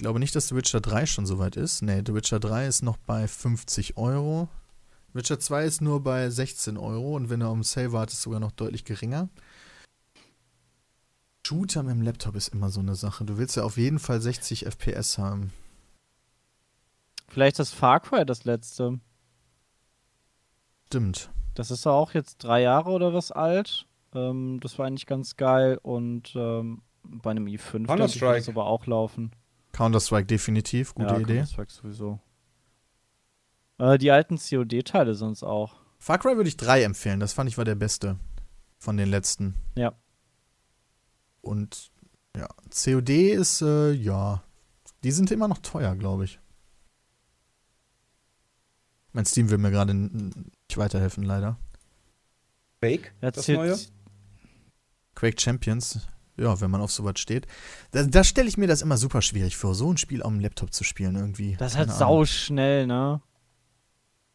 Ich 0.00 0.02
glaube 0.02 0.18
nicht, 0.18 0.34
dass 0.34 0.48
The 0.48 0.56
Witcher 0.56 0.80
3 0.80 1.04
schon 1.04 1.26
so 1.26 1.38
weit 1.38 1.56
ist. 1.56 1.82
Nee, 1.82 2.02
The 2.06 2.14
Witcher 2.14 2.40
3 2.40 2.66
ist 2.66 2.80
noch 2.80 2.96
bei 2.96 3.28
50 3.28 3.98
Euro. 3.98 4.48
Witcher 5.12 5.38
2 5.38 5.66
ist 5.66 5.82
nur 5.82 6.02
bei 6.02 6.30
16 6.30 6.78
Euro 6.78 7.16
und 7.16 7.28
wenn 7.28 7.40
du 7.40 7.46
am 7.46 7.62
Sale 7.62 7.92
wartest, 7.92 8.22
sogar 8.22 8.40
noch 8.40 8.52
deutlich 8.52 8.86
geringer. 8.86 9.28
Shooter 11.46 11.82
mit 11.82 11.96
dem 11.96 12.00
Laptop 12.00 12.34
ist 12.34 12.48
immer 12.48 12.70
so 12.70 12.80
eine 12.80 12.94
Sache. 12.94 13.26
Du 13.26 13.36
willst 13.36 13.56
ja 13.56 13.62
auf 13.62 13.76
jeden 13.76 13.98
Fall 13.98 14.22
60 14.22 14.64
FPS 14.64 15.18
haben. 15.18 15.52
Vielleicht 17.28 17.58
das 17.58 17.70
Far 17.70 18.00
Cry 18.00 18.24
das 18.24 18.46
letzte. 18.46 19.00
Stimmt. 20.86 21.30
Das 21.54 21.70
ist 21.70 21.84
ja 21.84 21.90
auch 21.90 22.14
jetzt 22.14 22.38
drei 22.38 22.62
Jahre 22.62 22.88
oder 22.88 23.12
was 23.12 23.32
alt. 23.32 23.84
Ähm, 24.14 24.60
das 24.62 24.78
war 24.78 24.86
eigentlich 24.86 25.04
ganz 25.04 25.36
geil 25.36 25.78
und 25.82 26.32
ähm, 26.36 26.80
bei 27.02 27.32
einem 27.32 27.44
i5 27.44 27.50
denke 27.50 27.56
ich, 27.56 27.70
wird 27.72 27.86
Counter-Strike. 27.88 28.38
das 28.38 28.48
aber 28.48 28.64
auch 28.64 28.86
laufen. 28.86 29.32
Counter-Strike 29.72 30.26
definitiv, 30.26 30.94
gute 30.94 31.14
ja, 31.14 31.18
Idee. 31.20 31.36
Counter-Strike 31.38 31.72
sowieso. 31.72 32.20
Äh, 33.78 33.98
die 33.98 34.10
alten 34.10 34.36
COD-Teile 34.38 35.14
sonst 35.14 35.42
auch. 35.42 35.76
Far 35.98 36.18
Cry 36.18 36.36
würde 36.36 36.48
ich 36.48 36.56
3 36.56 36.82
empfehlen. 36.82 37.20
Das 37.20 37.32
fand 37.32 37.48
ich 37.48 37.58
war 37.58 37.64
der 37.64 37.74
beste 37.74 38.18
von 38.78 38.96
den 38.96 39.08
letzten. 39.08 39.54
Ja. 39.76 39.92
Und 41.42 41.90
ja, 42.36 42.48
COD 42.70 43.32
ist, 43.32 43.62
äh, 43.62 43.92
ja, 43.92 44.42
die 45.02 45.12
sind 45.12 45.30
immer 45.30 45.48
noch 45.48 45.58
teuer, 45.58 45.94
glaube 45.96 46.24
ich. 46.24 46.38
Mein 49.12 49.26
Steam 49.26 49.50
will 49.50 49.58
mir 49.58 49.70
gerade 49.70 49.94
nicht 49.94 50.76
weiterhelfen, 50.76 51.24
leider. 51.24 51.58
Fake? 52.80 53.12
Ja, 53.20 53.30
das 53.30 53.44
C- 53.44 53.54
neue? 53.54 53.76
Quake 55.14 55.40
Champions, 55.40 56.06
ja, 56.40 56.60
wenn 56.60 56.70
man 56.70 56.80
auf 56.80 56.90
sowas 56.90 57.18
steht. 57.18 57.46
Da, 57.92 58.02
da 58.02 58.24
stelle 58.24 58.48
ich 58.48 58.56
mir 58.56 58.66
das 58.66 58.82
immer 58.82 58.96
super 58.96 59.22
schwierig 59.22 59.56
vor, 59.56 59.74
so 59.74 59.92
ein 59.92 59.98
Spiel 59.98 60.22
auf 60.22 60.30
dem 60.30 60.40
Laptop 60.40 60.72
zu 60.72 60.84
spielen 60.84 61.16
irgendwie. 61.16 61.56
Das 61.58 61.72
ist 61.72 61.78
halt 61.78 61.92
sau 61.92 62.24
schnell, 62.24 62.86
ne? 62.86 63.20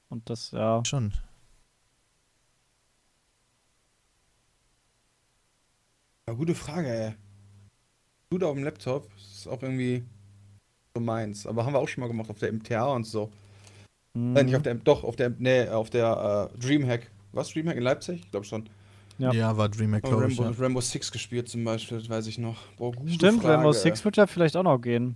Und 0.10 0.30
das, 0.30 0.52
ja. 0.52 0.84
Schon. 0.86 1.14
Ja, 6.28 6.34
gute 6.34 6.56
Frage, 6.56 6.88
ey. 6.88 7.16
Shooter 8.32 8.48
auf 8.48 8.56
dem 8.56 8.64
Laptop 8.64 9.10
ist 9.18 9.48
auch 9.48 9.62
irgendwie 9.62 10.04
so 10.94 11.02
meins. 11.02 11.46
Aber 11.48 11.66
haben 11.66 11.74
wir 11.74 11.80
auch 11.80 11.88
schon 11.88 12.02
mal 12.02 12.08
gemacht 12.08 12.30
auf 12.30 12.40
der 12.40 12.52
MTA 12.52 12.86
und 12.86 13.06
so. 13.06 13.32
Mhm. 14.14 14.36
Äh, 14.36 14.44
nicht 14.44 14.56
auf 14.56 14.64
der, 14.64 14.76
doch, 14.76 15.04
auf 15.04 15.16
der, 15.16 15.32
nee, 15.38 15.68
auf 15.68 15.90
der 15.90 16.52
äh, 16.54 16.60
Dreamhack. 16.60 17.12
Was, 17.32 17.50
Dreamhack 17.50 17.78
in 17.78 17.84
Leipzig? 17.84 18.22
Ich 18.22 18.32
glaube 18.32 18.46
schon. 18.46 18.70
Ja. 19.18 19.32
Ja, 19.32 19.58
war 19.58 19.70
DreamHack, 19.70 20.04
glaube 20.04 20.28
ich. 20.32 20.38
Rainbow, 20.40 20.54
Ja. 20.54 20.64
Rainbow 20.66 20.82
Six 20.82 21.12
gespielt 21.12 21.48
zum 21.50 21.64
Beispiel, 21.64 22.00
das 22.00 22.10
weiß 22.10 22.28
ich 22.28 22.38
noch. 22.38 22.58
Boah, 22.78 22.92
gute 22.92 23.14
Stimmt, 23.14 23.42
Frage. 23.42 23.56
Rainbow 23.56 23.72
Six 23.72 24.04
wird 24.04 24.18
ja 24.18 24.28
vielleicht 24.28 24.58
auch 24.58 24.64
noch 24.64 24.80
gehen. 24.80 25.16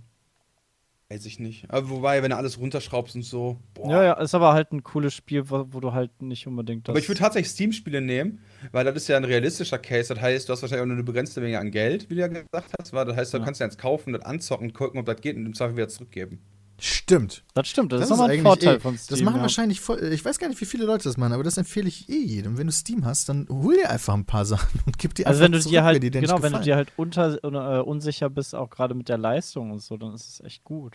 Weiß 1.12 1.26
ich 1.26 1.40
nicht. 1.40 1.68
Aber 1.68 1.90
wobei, 1.90 2.22
wenn 2.22 2.30
du 2.30 2.36
alles 2.36 2.56
runterschraubst 2.60 3.16
und 3.16 3.22
so. 3.24 3.58
Boah. 3.74 3.90
Ja, 3.90 4.02
ja, 4.04 4.12
ist 4.14 4.32
aber 4.32 4.52
halt 4.52 4.70
ein 4.72 4.84
cooles 4.84 5.12
Spiel, 5.12 5.50
wo, 5.50 5.66
wo 5.70 5.80
du 5.80 5.92
halt 5.92 6.22
nicht 6.22 6.46
unbedingt 6.46 6.86
das. 6.86 6.92
Aber 6.92 7.00
ich 7.00 7.08
würde 7.08 7.18
tatsächlich 7.18 7.50
Steam-Spiele 7.50 8.00
nehmen, 8.00 8.38
weil 8.70 8.84
das 8.84 8.94
ist 8.94 9.08
ja 9.08 9.16
ein 9.16 9.24
realistischer 9.24 9.78
Case. 9.78 10.14
Das 10.14 10.22
heißt, 10.22 10.48
du 10.48 10.52
hast 10.52 10.62
wahrscheinlich 10.62 10.82
auch 10.82 10.86
nur 10.86 10.94
eine 10.94 11.02
begrenzte 11.02 11.40
Menge 11.40 11.58
an 11.58 11.72
Geld, 11.72 12.08
wie 12.10 12.14
du 12.14 12.20
ja 12.20 12.28
gesagt 12.28 12.72
hast. 12.78 12.92
Das 12.92 13.16
heißt, 13.16 13.34
du 13.34 13.38
Ja. 13.38 13.44
kannst 13.44 13.58
ja 13.60 13.66
eins 13.66 13.76
kaufen, 13.76 14.12
das 14.12 14.22
anzocken, 14.22 14.72
gucken, 14.72 15.00
ob 15.00 15.06
das 15.06 15.20
geht 15.20 15.36
und 15.36 15.46
im 15.46 15.52
Zweifel 15.54 15.74
wieder 15.76 15.88
zurückgeben. 15.88 16.38
Stimmt. 16.82 17.44
das 17.54 17.68
stimmt, 17.68 17.92
das, 17.92 18.00
Das 18.00 18.10
ist 18.10 18.16
nochmal 18.16 18.30
ein 18.30 18.42
Vorteil 18.42 18.76
eh- 18.76 18.80
von 18.80 18.94
Das 18.94 19.04
Steam. 19.04 19.24
machen 19.24 19.36
ja. 19.36 19.42
wahrscheinlich 19.42 19.80
voll, 19.80 20.02
ich 20.12 20.24
weiß 20.24 20.38
gar 20.38 20.48
nicht, 20.48 20.60
wie 20.60 20.64
viele 20.66 20.84
Leute 20.84 21.04
das 21.04 21.16
machen, 21.16 21.32
aber 21.32 21.42
das 21.44 21.56
empfehle 21.56 21.88
ich 21.88 22.08
eh 22.08 22.18
jedem. 22.24 22.58
Wenn 22.58 22.66
du 22.66 22.72
Steam 22.72 23.04
hast, 23.04 23.28
dann 23.28 23.46
hol 23.50 23.74
dir 23.76 23.90
einfach 23.90 24.14
ein 24.14 24.24
paar 24.24 24.44
Sachen 24.46 24.80
und 24.86 24.98
gib 24.98 25.14
die 25.14 25.26
Also 25.26 25.38
einfach 25.38 25.44
wenn 25.46 25.52
du 25.52 25.60
zurück, 25.60 25.70
dir 25.72 25.84
halt, 25.84 26.02
dir 26.02 26.10
genau, 26.10 26.42
wenn 26.42 26.52
du 26.52 26.60
dir 26.60 26.76
halt 26.76 26.92
unter, 26.96 27.42
äh, 27.44 27.80
unsicher 27.82 28.30
bist, 28.30 28.54
auch 28.54 28.70
gerade 28.70 28.94
mit 28.94 29.08
der 29.08 29.18
Leistung 29.18 29.70
und 29.70 29.80
so, 29.80 29.96
dann 29.96 30.14
ist 30.14 30.28
es 30.28 30.40
echt 30.40 30.64
gut. 30.64 30.94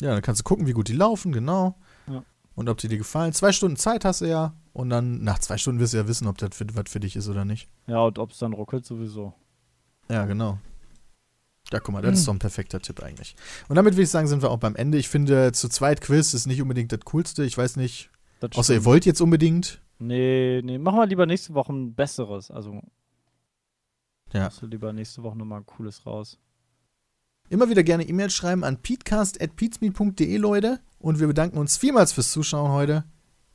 Ja, 0.00 0.12
dann 0.12 0.22
kannst 0.22 0.40
du 0.40 0.44
gucken, 0.44 0.66
wie 0.66 0.72
gut 0.72 0.88
die 0.88 0.94
laufen, 0.94 1.32
genau. 1.32 1.76
Ja. 2.06 2.22
Und 2.54 2.68
ob 2.68 2.78
die 2.78 2.88
dir 2.88 2.98
gefallen. 2.98 3.32
Zwei 3.32 3.52
Stunden 3.52 3.76
Zeit 3.76 4.04
hast 4.04 4.20
du 4.22 4.26
ja. 4.26 4.54
Und 4.72 4.90
dann 4.90 5.22
nach 5.24 5.38
zwei 5.38 5.56
Stunden 5.58 5.80
wirst 5.80 5.92
du 5.94 5.98
ja 5.98 6.06
wissen, 6.08 6.26
ob 6.26 6.38
das 6.38 6.50
für, 6.56 6.66
was 6.74 6.84
für 6.88 7.00
dich 7.00 7.16
ist 7.16 7.28
oder 7.28 7.44
nicht. 7.44 7.68
Ja, 7.86 8.00
und 8.00 8.18
ob 8.18 8.32
es 8.32 8.38
dann 8.38 8.52
ruckelt, 8.52 8.84
sowieso. 8.84 9.34
Ja, 10.08 10.24
genau. 10.26 10.58
Ja, 11.72 11.78
guck 11.80 11.92
mal, 11.92 12.02
das 12.02 12.18
ist 12.20 12.26
doch 12.28 12.32
ein 12.32 12.38
perfekter 12.40 12.80
Tipp 12.80 13.00
eigentlich. 13.02 13.36
Und 13.68 13.76
damit 13.76 13.94
würde 13.94 14.02
ich 14.02 14.10
sagen, 14.10 14.26
sind 14.26 14.42
wir 14.42 14.50
auch 14.50 14.58
beim 14.58 14.74
Ende. 14.76 14.98
Ich 14.98 15.08
finde, 15.08 15.52
zu 15.52 15.68
zweit 15.68 16.00
Quiz 16.00 16.34
ist 16.34 16.46
nicht 16.46 16.60
unbedingt 16.60 16.90
das 16.92 17.00
Coolste. 17.04 17.44
Ich 17.44 17.56
weiß 17.56 17.76
nicht. 17.76 18.10
Außer 18.54 18.74
ihr 18.74 18.84
wollt 18.84 19.06
jetzt 19.06 19.20
unbedingt. 19.20 19.80
Nee, 19.98 20.62
nee, 20.64 20.78
machen 20.78 20.96
wir 20.98 21.06
lieber 21.06 21.26
nächste 21.26 21.54
Woche 21.54 21.72
ein 21.72 21.94
besseres. 21.94 22.50
Also, 22.50 22.80
Ja. 24.32 24.44
machst 24.44 24.62
du 24.62 24.66
lieber 24.66 24.92
nächste 24.92 25.22
Woche 25.22 25.36
nochmal 25.36 25.60
ein 25.60 25.66
cooles 25.66 26.04
raus. 26.06 26.38
Immer 27.50 27.68
wieder 27.68 27.82
gerne 27.82 28.08
E-Mails 28.08 28.32
schreiben 28.32 28.64
an 28.64 28.80
peatcast.peatsmeet.de, 28.80 30.36
Leute. 30.38 30.80
Und 30.98 31.20
wir 31.20 31.26
bedanken 31.26 31.58
uns 31.58 31.76
vielmals 31.76 32.12
fürs 32.12 32.30
Zuschauen 32.32 32.70
heute. 32.72 33.04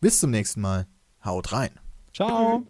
Bis 0.02 0.20
zum 0.20 0.32
nächsten 0.32 0.62
Mal. 0.62 0.88
Haut 1.24 1.52
rein. 1.52 1.72
Ciao! 2.14 2.68